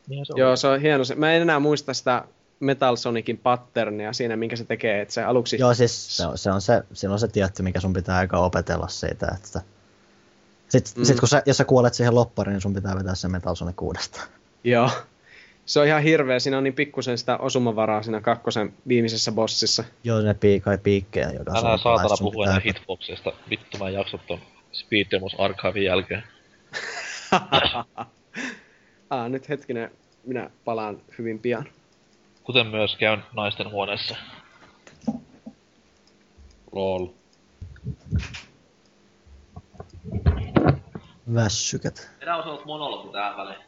Niinhän 0.09 0.27
se 0.27 0.33
on. 0.33 0.39
Joo, 0.41 0.57
se 0.57 0.69
on 0.69 0.81
hieno. 0.81 1.05
se- 1.05 1.15
Mä 1.15 1.33
en 1.33 1.43
enää 1.43 1.61
muista 1.61 1.95
sitä 1.95 2.25
Metal 2.61 2.97
Sonicin 2.97 3.39
patternia 3.39 4.13
siinä, 4.13 4.37
minkä 4.37 4.57
se 4.57 4.65
tekee, 4.65 5.01
että 5.01 5.15
se 5.15 5.23
aluksi... 5.25 5.57
Joo, 5.61 5.75
siis 5.75 6.17
se 6.17 6.27
on, 6.27 6.39
se 6.39 6.51
on 6.51 6.61
se, 6.61 7.09
on 7.09 7.19
se 7.19 7.29
tietty, 7.29 7.63
mikä 7.63 7.81
sun 7.81 7.93
pitää 7.93 8.17
aika 8.19 8.39
opetella 8.39 8.89
siitä, 8.89 9.27
että... 9.37 9.61
Sitten 10.69 11.03
Mm. 11.03 11.05
sit 11.05 11.21
kun 11.21 11.29
sä, 11.29 11.43
jos 11.47 11.57
sä 11.57 11.65
kuolet 11.65 11.95
siihen 11.95 12.15
loppariin, 12.15 12.53
niin 12.53 12.61
sun 12.61 12.75
pitää 12.75 12.97
vetää 12.97 13.15
se 13.15 13.29
Metal 13.29 13.55
Sonic 13.55 13.83
uudestaan. 13.83 14.29
Joo. 14.65 14.91
Se 15.67 15.81
on 15.81 15.87
ihan 15.87 16.03
hirveä. 16.03 16.39
Siinä 16.39 16.59
on 16.59 16.65
niin 16.65 16.75
pikkusen 16.75 17.19
sitä 17.19 17.37
osumavaraa 17.37 18.03
siinä 18.03 18.21
kakkosen 18.21 18.75
viimeisessä 18.89 19.33
bossissa. 19.33 19.85
Joo, 20.05 20.21
ne 20.21 20.35
pii, 20.35 20.61
kai 20.61 20.79
piikkejä, 20.79 21.31
joka 21.31 21.51
Älä 21.53 21.61
sulla 21.61 21.77
saatana 21.79 21.97
päässä 21.97 22.17
sun 22.17 22.25
puhu 22.33 22.43
pitää- 22.43 22.53
enää 22.53 22.63
hitboxista. 22.65 23.33
Vittu 23.51 23.79
mä 23.79 23.91
jaksa 23.91 24.19
ton 24.19 24.39
Speed 24.73 25.07
Demos 25.11 25.35
Archivein 25.39 25.85
jälkeen. 25.85 26.23
ah, 29.11 29.29
nyt 29.31 29.49
hetkinen. 29.49 29.91
Minä 30.27 30.51
palaan 30.65 31.01
hyvin 31.19 31.39
pian. 31.39 31.65
Kuten 32.45 32.67
myös 32.67 32.97
käyn 32.97 33.23
naisten 33.33 33.71
huoneessa. 33.71 34.17
Lol. 36.73 37.07
Väsykät. 41.35 42.11
Enää 42.21 42.37
olisi 42.37 42.49
ollut 42.49 42.65
monologi 42.65 43.09
tähän 43.13 43.37
väliin. 43.37 43.59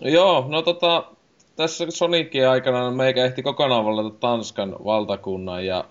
Joo, 0.00 0.46
no 0.48 0.62
tota, 0.62 1.04
tässä 1.56 1.86
Sonicin 1.88 2.48
aikana 2.48 2.90
meikä 2.90 3.24
ehti 3.24 3.42
kokonaan 3.42 3.84
vallata 3.84 4.18
Tanskan 4.20 4.76
valtakunnan 4.84 5.66
ja 5.66 5.84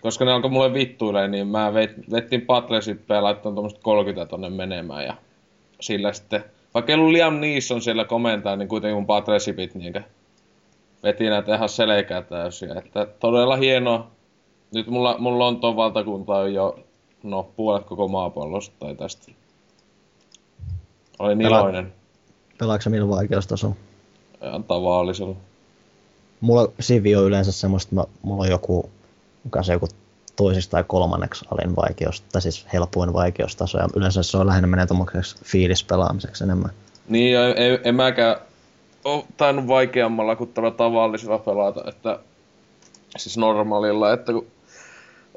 koska 0.00 0.24
ne 0.24 0.32
alkoi 0.32 0.50
mulle 0.50 0.74
vittuilee, 0.74 1.28
niin 1.28 1.46
mä 1.46 1.74
vet, 1.74 2.10
vettin 2.10 2.46
Patlesippejä 2.46 3.18
ja 3.18 3.22
laittoin 3.22 3.54
tuommoista 3.54 3.80
30 3.82 4.30
tonne 4.30 4.50
menemään 4.50 5.04
ja 5.04 5.14
sillä 5.80 6.12
sitten, 6.12 6.44
vaikka 6.74 6.92
ei 6.92 6.98
ollut 6.98 7.12
Liam 7.12 7.34
Neeson 7.34 7.82
siellä 7.82 8.04
komentaa, 8.04 8.56
niin 8.56 8.68
kuitenkin 8.68 8.96
mun 8.96 9.06
Patlesipit 9.06 9.74
niinkö 9.74 10.02
veti 11.02 11.30
näitä 11.30 11.54
ihan 11.54 11.68
selkää 11.68 12.22
täysiä, 12.22 12.74
että 12.74 13.06
todella 13.06 13.56
hienoa. 13.56 14.10
Nyt 14.74 14.86
mulla, 14.86 15.18
mulla 15.18 15.46
on 15.46 15.60
tuon 15.60 15.76
valtakunta 15.76 16.32
on 16.32 16.54
jo, 16.54 16.78
no 17.22 17.42
puolet 17.56 17.84
koko 17.84 18.08
maapallosta 18.08 18.76
tai 18.78 18.94
tästä. 18.94 19.32
Olin 21.18 21.38
Pelaat- 21.38 21.60
iloinen. 21.60 21.92
Pelaatko 22.58 22.90
millä 22.90 23.08
vaikeustasolla? 23.08 23.74
Ihan 24.42 24.64
tavallisella. 24.64 25.36
Mulla 26.40 26.68
Sivi 26.80 27.16
on 27.16 27.24
yleensä 27.24 27.52
semmoista, 27.52 28.02
että 28.02 28.18
mulla 28.22 28.42
on 28.42 28.50
joku, 28.50 28.90
mikä 29.44 29.62
se 29.62 29.72
joku 29.72 29.88
toisista 30.36 30.70
tai 30.70 30.84
kolmanneksi 30.86 31.44
alin 31.50 31.76
vaikeus, 31.76 32.20
tai 32.20 32.42
siis 32.42 32.66
helpoin 32.72 33.12
vaikeustaso, 33.12 33.78
ja 33.78 33.88
yleensä 33.96 34.22
se 34.22 34.38
on 34.38 34.46
lähinnä 34.46 34.66
menee 34.66 34.86
tommoseksi 34.86 35.44
fiilispelaamiseksi 35.44 36.44
enemmän. 36.44 36.70
Niin, 37.08 37.32
ja 37.32 37.54
ei, 37.54 37.78
en 37.84 37.94
mäkään 37.94 38.36
ole 39.04 39.24
tainnut 39.36 39.68
vaikeammalla 39.68 40.36
kuin 40.36 40.52
tällä 40.52 40.70
tavallisella 40.70 41.38
pelata, 41.38 41.84
että 41.88 42.18
siis 43.16 43.36
normaalilla, 43.36 44.12
että 44.12 44.32
kun 44.32 44.46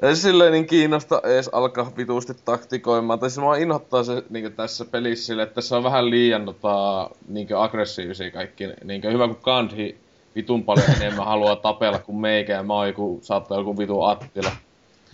ei 0.02 0.16
silleen 0.16 0.52
niin 0.52 0.66
kiinnosta 0.66 1.20
edes 1.24 1.48
alkaa 1.48 1.92
vituusti 1.96 2.32
taktikoimaan. 2.44 3.18
Tai 3.18 3.30
siis 3.30 3.38
mua 3.40 3.56
inhottaa 3.56 4.04
se 4.04 4.22
niin 4.30 4.52
tässä 4.52 4.84
pelissä 4.84 5.26
sille, 5.26 5.42
että 5.42 5.54
tässä 5.54 5.76
on 5.76 5.84
vähän 5.84 6.10
liian 6.10 6.44
tota, 6.44 7.10
niin 7.28 7.48
aggressiivisia 7.56 8.30
kaikki. 8.30 8.64
Niin 8.84 9.02
hyvä 9.12 9.28
kun 9.28 9.38
Gandhi 9.42 9.98
vitun 10.34 10.64
paljon 10.64 10.86
enemmän 11.00 11.26
haluaa 11.26 11.56
tapella 11.56 11.98
kuin 11.98 12.16
meikä 12.16 12.52
ja 12.52 12.62
mä 12.62 12.74
oon 12.74 12.86
joku, 12.86 13.18
saattaa 13.22 13.58
joku 13.58 13.78
vitun 13.78 14.10
Attila. 14.10 14.50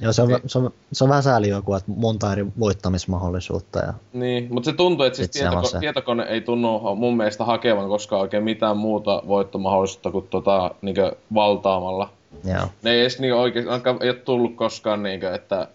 Joo, 0.02 0.12
se 0.12 0.22
on, 0.22 0.40
se 0.47 0.58
on, 0.58 0.70
se 0.92 1.05
on 1.05 1.10
vähän 1.10 1.22
sääli 1.22 1.48
joku, 1.48 1.74
että 1.74 1.92
monta 1.97 2.32
eri 2.32 2.47
voittamismahdollisuutta. 2.60 3.78
Ja... 3.78 3.94
Niin, 4.12 4.48
mutta 4.50 4.70
se 4.70 4.76
tuntuu, 4.76 5.06
että 5.06 5.16
siis 5.16 5.31
tietoko- 5.31 5.66
se. 5.66 5.78
tietokone 5.78 6.22
ei 6.22 6.40
tunnu 6.40 6.97
mun 6.97 7.16
mielestä 7.16 7.44
hakevan 7.44 7.89
koskaan 7.89 8.22
oikein 8.22 8.42
mitään 8.42 8.76
muuta 8.76 9.22
voittomahdollisuutta 9.26 10.10
kuin 10.10 10.28
tota, 10.28 10.74
niinkö 10.82 11.16
valtaamalla. 11.34 12.10
Joo. 12.44 12.68
Ne 12.82 12.90
ei 12.90 13.00
edes 13.00 13.18
niin 13.18 13.34
oikein, 13.34 13.66
ei 14.00 14.10
ole 14.10 14.18
tullut 14.18 14.56
koskaan 14.56 15.02
niinkö, 15.02 15.34
että 15.34 15.68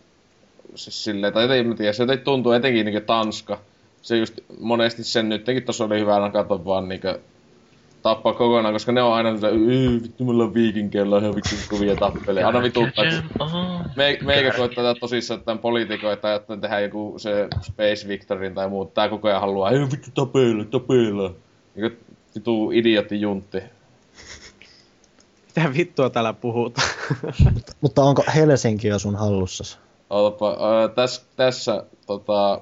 siis 0.76 1.04
silleen, 1.04 1.34
tai 1.34 1.52
ei 1.52 1.64
mä 1.64 1.76
tiedä, 1.76 1.94
se 1.94 2.04
jotenkin 2.04 2.26
tuntuu 2.26 2.52
etenkin 2.52 2.86
niinkö 2.86 3.02
Tanska. 3.02 3.60
Se 4.02 4.18
just 4.18 4.40
monesti 4.60 5.04
sen 5.04 5.30
nytkin 5.30 5.64
tossa 5.64 5.86
oli 5.86 6.00
hyvä 6.00 6.16
aina 6.16 6.30
katsoa 6.30 6.66
vaan 6.66 6.90
niinkö 6.90 7.20
tappaa 8.02 8.34
kokonaan, 8.34 8.74
koska 8.74 8.92
ne 8.92 9.02
on 9.02 9.14
aina 9.14 9.36
sitä, 9.36 9.50
"Yy, 9.50 10.02
vittu 10.04 10.24
mulla 10.24 10.44
on 10.44 10.54
viikinkeillä 10.54 11.18
ihan 11.18 11.36
vittu 11.36 11.56
kovia 11.70 11.96
tappeleja. 11.96 12.48
Aina 12.48 12.62
vituttaa, 12.64 13.06
me, 13.96 14.18
meikä 14.22 14.52
koittaa 14.52 14.84
tätä 14.84 15.00
tosissaan 15.00 15.42
tämän 15.42 15.60
poliitikoita, 15.60 16.36
että 16.36 16.58
tehdään 16.58 16.84
joku 16.84 17.14
se 17.18 17.48
Space 17.62 18.08
Victorin 18.08 18.54
tai 18.54 18.70
muu. 18.70 18.86
Tää 18.86 19.10
koko 19.10 19.28
ajan 19.28 19.42
haluaa, 19.42 19.72
ei 19.72 19.80
vittu 19.80 20.10
tapella, 20.14 20.66
tapella. 20.66 21.34
Niinku 21.76 21.98
vitu 22.36 22.72
idiotti 22.72 23.22
juntti. 23.22 23.58
Mitä 25.56 25.74
vittua 25.78 26.10
täällä 26.10 26.34
puhutaan? 26.34 26.88
Mutta 27.82 28.04
onko 28.04 28.24
Helsinki 28.36 28.88
jo 28.88 29.00
sun 29.00 29.16
hallussasi? 29.16 29.78
Otapa, 30.10 30.50
ää, 30.50 30.88
täs, 30.88 31.26
tässä 31.36 31.84
tota, 32.08 32.62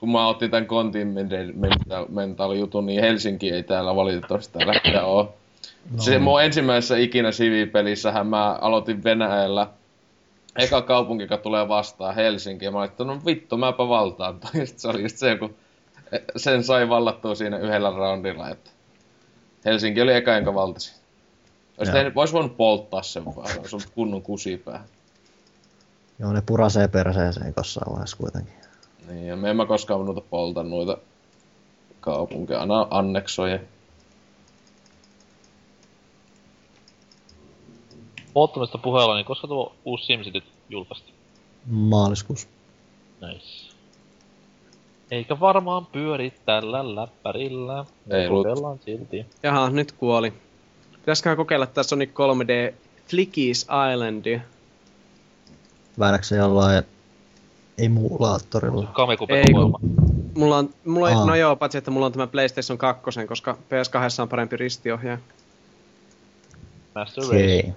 kun 0.00 0.12
mä 0.12 0.28
otin 0.28 0.50
tän 0.50 0.66
Continental 0.66 2.52
jutun, 2.52 2.86
niin 2.86 3.00
Helsinki 3.00 3.50
ei 3.50 3.62
täällä 3.62 3.96
valitettavasti 3.96 4.58
tällä 4.58 4.72
hetkellä 4.72 5.04
oo. 5.04 5.34
No. 5.90 6.02
Se 6.02 6.18
mun 6.18 6.42
ensimmäisessä 6.42 6.96
ikinä 6.96 7.32
sivipelissähän 7.32 8.26
mä 8.26 8.52
aloitin 8.52 9.04
Venäjällä. 9.04 9.66
Eka 10.58 10.82
kaupunki, 10.82 11.24
joka 11.24 11.36
tulee 11.36 11.68
vastaan 11.68 12.14
Helsinki, 12.14 12.64
ja 12.64 12.70
mä 12.70 12.78
olin, 12.78 12.90
että 12.90 13.04
no 13.04 13.20
vittu, 13.26 13.56
mäpä 13.56 13.88
valtaan. 13.88 14.40
Ja 14.54 14.66
se 14.66 14.88
oli 14.88 15.02
just 15.02 15.16
se, 15.16 15.36
kun 15.36 15.54
sen 16.36 16.64
sai 16.64 16.88
vallattua 16.88 17.34
siinä 17.34 17.58
yhdellä 17.58 17.90
roundilla, 17.90 18.50
että 18.50 18.70
Helsinki 19.64 20.00
oli 20.00 20.14
eka, 20.14 20.34
jonka 20.34 20.54
valtasi. 20.54 21.00
Olisi 21.78 21.92
tehnyt, 21.92 22.14
voinut 22.14 22.56
polttaa 22.56 23.02
sen 23.02 23.24
vaan, 23.24 23.48
se 23.48 23.76
ollut 23.76 23.90
kunnon 23.94 24.22
kusipää. 24.22 24.84
Joo, 26.18 26.32
ne 26.32 26.42
purasee 26.46 26.88
perseeseen 26.88 27.54
jossain 27.56 27.92
vaiheessa 27.92 28.16
kuitenkin. 28.16 28.54
Niin, 29.10 29.26
ja 29.26 29.36
me 29.36 29.50
en 29.50 29.56
mä 29.56 29.66
koskaan 29.66 30.06
noita 30.06 30.20
polta 30.20 30.62
noita 30.62 30.98
kaupunkeja, 32.00 32.60
aina 32.60 32.86
anneksoja. 32.90 33.58
Polttamista 38.32 38.78
puheella, 38.78 39.14
niin 39.14 39.24
koska 39.24 39.46
tuo 39.46 39.74
uusi 39.84 40.04
SimCity 40.04 40.42
julkaistiin? 40.68 41.14
Maaliskuussa. 41.66 42.48
Nice. 43.20 43.74
Eikä 45.10 45.40
varmaan 45.40 45.86
pyöri 45.86 46.32
tällä 46.46 46.94
läppärillä. 46.94 47.84
Ei. 48.10 48.28
Kokeillaan 48.28 48.78
silti. 48.78 49.26
Jaha, 49.42 49.70
nyt 49.70 49.92
kuoli. 49.92 50.32
Pitäisikö 50.92 51.36
kokeilla 51.36 51.66
tää 51.66 51.84
Sonic 51.84 52.10
3D 52.10 52.74
Flickies 53.06 53.66
Islandia? 53.92 54.40
Väännätkö 55.98 56.26
se 56.26 56.36
jollain 56.36 56.84
emulaattorilla? 57.84 58.86
Kamekupe 58.92 59.38
Ei, 59.38 59.52
kun-. 59.52 59.78
Mulla 60.36 60.56
on, 60.56 60.70
mulla 60.84 61.08
on, 61.08 61.16
Aa. 61.16 61.26
no 61.26 61.34
joo, 61.34 61.56
paitsi 61.56 61.78
että 61.78 61.90
mulla 61.90 62.06
on 62.06 62.12
tämä 62.12 62.26
PlayStation 62.26 62.78
2, 62.78 63.02
koska 63.28 63.52
PS2 63.52 64.22
on 64.22 64.28
parempi 64.28 64.56
ristiohjaaja. 64.56 65.18
Master 66.94 67.24
Race. 67.24 67.36
Okei. 67.36 67.72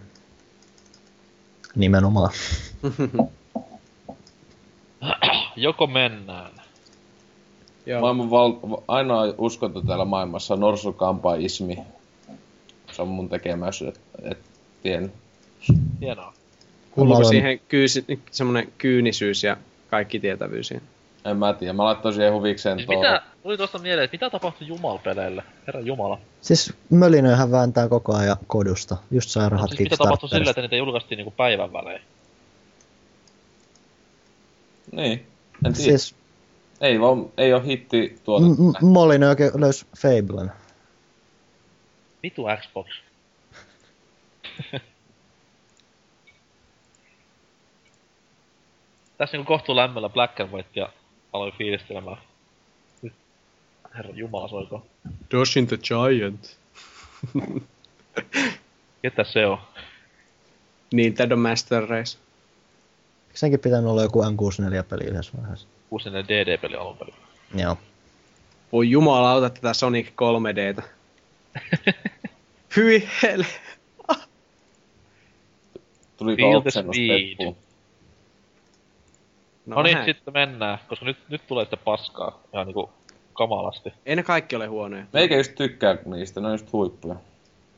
Nimenomaan. 1.76 2.32
Joko 5.56 5.88
mennään. 5.88 6.52
Joo. 7.86 8.02
Maailman 8.02 8.30
val- 8.32 8.56
va- 8.70 8.82
ainoa 8.88 9.34
uskonto 9.38 9.82
täällä 9.82 10.06
maailmassa 10.06 10.54
on 10.54 10.60
norsukampaismi. 10.60 11.78
Se 12.92 13.02
on 13.02 13.08
mun 13.08 13.30
tekemä, 13.30 13.68
et, 13.88 14.00
et 14.32 14.38
tiennyt. 14.84 15.12
Hienoa. 16.02 16.34
Kuuluuko 16.92 17.18
olen- 17.18 17.30
siihen 17.30 17.60
kyysi, 17.68 18.06
semmonen 18.32 18.74
kyynisyys 18.78 19.44
ja 19.44 19.58
kaikki 19.94 20.20
tietävyys? 20.20 20.72
En 21.26 21.38
mä 21.38 21.54
tiedä, 21.54 21.74
mä 21.74 21.84
laittoin 21.84 22.16
siihen 22.16 22.34
huvikseen 22.34 22.78
Siis 22.78 22.86
tuo... 22.86 22.96
mitä, 22.96 23.22
tuli 23.44 23.58
tuosta 23.58 23.80
mieleen, 23.80 24.06
että 24.06 24.16
mitä 24.16 24.30
tapahtui 24.30 24.68
Jumal-peleille? 24.68 25.44
Herra 25.68 25.82
Jumala. 25.82 26.20
Siis 26.42 26.74
Mölinöhän 26.90 27.52
vääntää 27.52 27.88
koko 27.88 28.16
ajan 28.16 28.38
kodusta. 28.48 28.98
Just 29.12 29.30
sai 29.30 29.50
rahat 29.50 29.70
Siis 29.70 29.80
mitä 29.80 29.98
tapahtui 29.98 30.30
sille, 30.30 30.40
Kickstarterista. 30.40 30.50
että 30.50 30.62
niitä 30.62 30.76
julkaistiin 30.76 31.18
niinku 31.18 31.34
päivän 31.38 31.74
välein? 31.74 32.02
Niin, 34.92 35.28
en 35.66 35.74
tiedä. 35.74 35.90
Siis... 35.98 36.16
Ei 36.82 37.02
vaan, 37.02 37.26
ei 37.38 37.54
oo 37.54 37.60
hitti 37.60 38.20
tuota. 38.24 38.46
M- 38.46 38.86
M- 38.86 38.86
Molinö 38.86 39.30
oikein 39.30 39.52
löysi 39.56 39.86
Fablen. 39.98 40.52
Vitu 42.24 42.46
Xbox. 42.62 42.88
Tässä 49.18 49.38
niinku 49.38 49.48
kohtuu 49.48 49.76
lämmöllä 49.76 50.10
Black 50.10 50.40
and 50.40 50.52
White 50.52 50.70
ja 50.76 50.90
aloin 51.34 51.54
fiilistelemään. 51.58 52.18
Nyt, 53.02 53.14
herra 53.98 54.12
Jumala 54.14 54.48
soiko. 54.48 54.86
Doshin 55.32 55.68
the 55.68 55.78
Giant. 55.78 56.58
Ketä 59.02 59.24
se 59.24 59.46
on? 59.46 59.58
Nintendo 60.94 61.36
Master 61.36 61.90
Race. 61.90 62.18
Eikö 63.28 63.40
senkin 63.40 63.60
pitänyt 63.60 63.90
olla 63.90 64.02
joku 64.02 64.22
N64-peli 64.24 65.04
yhdessä 65.04 65.32
vaiheessa? 65.38 65.68
64 65.90 66.46
DD-peli 66.46 66.76
alun 66.76 66.98
perin. 66.98 67.16
Joo. 67.56 67.78
Voi 68.72 68.90
jumalauta 68.90 69.50
tätä 69.50 69.74
Sonic 69.74 70.08
3Dtä. 70.08 70.84
Hyi 72.76 73.10
helle. 73.24 73.46
Tuliko 76.18 76.42
Feel 76.42 76.62
the 76.62 76.68
oksennus 76.68 76.96
speed. 76.96 77.30
Peppuun? 77.30 77.63
No, 79.66 79.82
niin, 79.82 79.94
vähän. 79.94 80.06
sitten 80.06 80.34
mennään, 80.34 80.80
koska 80.88 81.06
nyt, 81.06 81.18
nyt 81.30 81.42
tulee 81.48 81.66
sitten 81.66 81.80
paskaa 81.86 82.40
ihan 82.54 82.68
niinku 82.68 82.90
kamalasti. 83.34 83.94
Ei 84.06 84.16
ne 84.16 84.24
kaikki 84.24 84.56
ole 84.56 84.68
huonoja. 84.68 85.06
Meikä 85.14 85.38
just 85.38 85.56
tykkää 85.56 85.98
niistä, 86.06 86.42
ne 86.42 86.48
on 86.48 86.54
just 86.54 86.74
huippuja. 86.74 87.16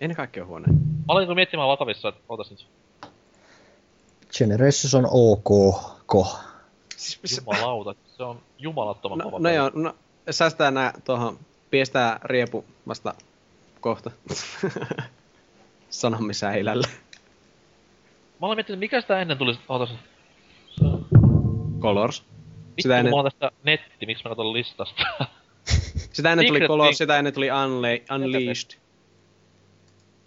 Ei 0.02 0.08
ne 0.08 0.16
kaikki 0.16 0.40
ole 0.40 0.48
huonoja. 0.48 0.74
Mä 1.08 1.20
niinku 1.20 1.36
miettimään 1.36 1.70
vakavissa, 1.70 2.10
että 2.10 2.22
ootas 2.30 2.52
nyt. 2.52 2.68
Generations 4.38 4.96
on 4.96 5.08
ok. 5.12 5.76
Ko. 6.06 6.28
Siis, 6.98 7.38
Jumalauta, 7.38 7.96
se 8.18 8.24
on 8.24 8.42
jumalattoman 8.58 9.18
no, 9.18 9.26
kova 9.26 9.40
no 9.40 9.50
joo, 9.50 9.72
no 9.74 9.96
säästää 10.30 10.72
nää 10.72 10.94
tuohon. 11.06 11.40
Piestää 11.70 12.20
riepu 12.24 12.66
vasta 12.88 13.14
kohta. 13.80 14.12
Sanomisäilällä. 15.90 16.88
Mä 18.42 18.46
aloin 18.46 18.58
miettinyt, 18.58 18.80
mikä 18.80 19.02
sitä 19.02 19.22
ennen 19.22 19.38
tuli, 19.38 19.60
ootas 19.70 19.92
nyt. 19.92 20.15
Colors. 21.86 22.24
Sitä 22.80 22.98
ennen, 22.98 23.12
mulla 23.12 23.24
on 23.24 23.32
tästä 23.32 23.52
netti, 23.64 24.06
miksi 24.06 24.24
mä 24.24 24.30
katson 24.30 24.54
listasta? 24.54 25.04
sitä 26.14 26.32
ennen 26.32 26.48
tuli 26.48 26.60
Colors, 26.60 26.98
sitä 26.98 27.18
ennen 27.18 27.34
tuli 27.34 27.50
Unla- 27.50 28.16
Unleashed. 28.16 28.80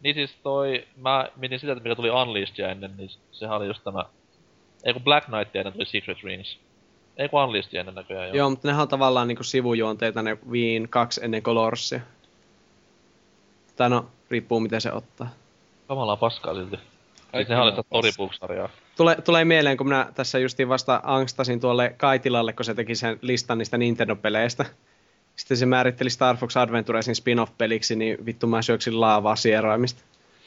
niin 0.03 0.15
siis 0.15 0.35
toi, 0.43 0.87
mä 0.97 1.29
mietin 1.37 1.61
sitä, 1.61 1.73
että 1.73 1.83
mikä 1.83 1.95
tuli 1.97 2.11
Unleashedia 2.11 2.71
ennen, 2.71 2.97
niin 2.97 3.11
sehän 3.33 3.57
oli 3.57 3.67
just 3.67 3.85
tämä... 3.85 4.05
Ei 4.85 4.93
kun 4.93 5.03
Black 5.03 5.27
Knight 5.27 5.57
ennen 5.57 5.73
tuli 5.73 5.87
Secret 5.87 6.23
Rings. 6.25 6.59
Ei 7.17 7.29
kun 7.29 7.43
Unleashedia 7.43 7.81
ennen 7.81 7.95
näköjään 7.95 8.29
joo. 8.29 8.37
Joo, 8.37 8.51
mutta 8.51 8.69
nehän 8.69 8.83
on 8.83 8.89
tavallaan 8.89 9.29
niinku 9.29 9.45
sivujuonteita 9.45 10.23
ne 10.23 10.39
Viin 10.51 10.89
kaksi 10.89 11.25
ennen 11.25 11.43
Colorsia. 11.43 12.01
Tai 13.77 13.91
no, 13.91 14.07
riippuu 14.31 14.61
miten 14.61 14.81
se 14.81 14.93
ottaa. 14.93 15.31
Kamalaa 15.89 16.17
paskaa 16.17 16.55
silti. 16.55 16.77
Siis 17.37 17.49
nehän 17.49 17.65
oli 17.65 17.73
sitä 17.73 17.85
paskaa. 17.91 18.69
Tule, 18.99 19.17
tulee 19.25 19.45
mieleen, 19.45 19.77
kun 19.77 19.87
minä 19.87 20.13
tässä 20.15 20.39
justiin 20.39 20.69
vasta 20.69 21.01
angstasin 21.05 21.61
tuolle 21.61 21.95
Kaitilalle, 21.97 22.53
kun 22.53 22.65
se 22.65 22.75
teki 22.75 22.95
sen 22.95 23.19
listan 23.23 23.59
niistä 23.59 23.77
Nintendo-peleistä. 23.77 24.65
Sitten 25.37 25.57
se 25.57 25.67
määritteli 25.67 26.11
Star 26.11 26.37
Fox 26.37 26.57
Adventuresin 26.57 27.15
spin-off-peliksi, 27.15 27.97
niin 27.97 28.27
vittu 28.27 28.47
mä 28.47 28.63
syöksin 28.63 29.01
laavaa 29.01 29.37
sieroimista. 29.37 30.03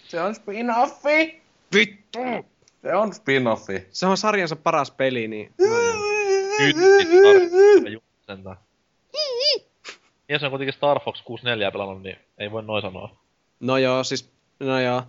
Se 0.07 0.21
on 0.21 0.35
spin-offi! 0.35 1.41
Vittu! 1.73 2.19
Se 2.81 2.95
on 2.95 3.11
spin-offi. 3.11 3.81
Se 3.91 4.05
on 4.05 4.17
sarjansa 4.17 4.55
paras 4.55 4.91
peli, 4.91 5.27
niin... 5.27 5.53
Ja 10.29 10.39
se 10.39 10.45
on 10.45 10.51
kuitenkin 10.51 10.73
Star 10.73 10.99
Fox 10.99 11.21
64 11.21 11.71
pelannut, 11.71 12.03
niin 12.03 12.17
ei 12.37 12.51
voi 12.51 12.63
noin 12.63 12.81
sanoa. 12.81 13.15
no 13.59 13.77
joo, 13.77 14.03
siis... 14.03 14.29
No 14.59 14.79
joo. 14.79 15.03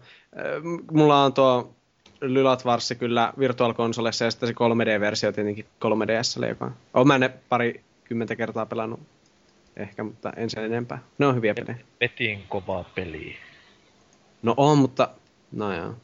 M- 0.63 0.97
Mulla 0.97 1.25
on 1.25 1.33
tuo 1.33 1.75
Lylat 2.23 2.65
Varssi 2.65 2.95
kyllä 2.95 3.33
Virtual 3.39 3.75
Consolessa 3.75 4.25
ja 4.25 4.31
sitten 4.31 4.49
se 4.49 4.55
3D-versio 4.55 5.33
tietenkin 5.33 5.67
3DSlle, 5.85 6.47
joka 6.49 6.65
on... 6.65 6.75
Oon 6.95 7.07
mä 7.07 7.19
ne 7.19 7.29
pari 7.49 7.85
kymmentä 8.05 8.37
kertaa 8.37 8.67
pelannut. 8.67 9.01
Ehkä, 9.77 10.03
mutta 10.03 10.33
en 10.37 10.51
sen 10.51 10.65
enempää. 10.65 10.99
Ne 11.19 11.27
on 11.27 11.35
hyviä 11.35 11.55
pelejä. 11.55 11.77
Vetin 12.01 12.45
kovaa 12.49 12.85
peliä. 12.95 13.35
No 14.43 14.55
on, 14.57 14.79
mutta... 14.79 15.09
No 15.53 15.75
joo. 15.75 15.95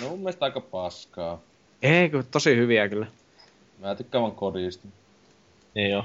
No 0.00 0.08
mun 0.08 0.18
mielestä 0.18 0.44
aika 0.44 0.60
paskaa. 0.60 1.40
Ei, 1.82 2.10
kun 2.10 2.24
tosi 2.30 2.56
hyviä 2.56 2.88
kyllä. 2.88 3.06
Mä 3.78 3.94
tykkään 3.94 4.22
vaan 4.22 4.34
kodista. 4.34 4.88
Niin 5.74 5.90
joo. 5.90 6.04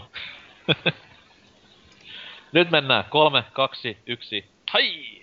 Nyt 2.52 2.72
mennään. 2.72 3.06
Kolme, 3.10 3.44
kaksi, 3.54 3.98
yksi. 4.06 4.46
Hai! 4.72 5.17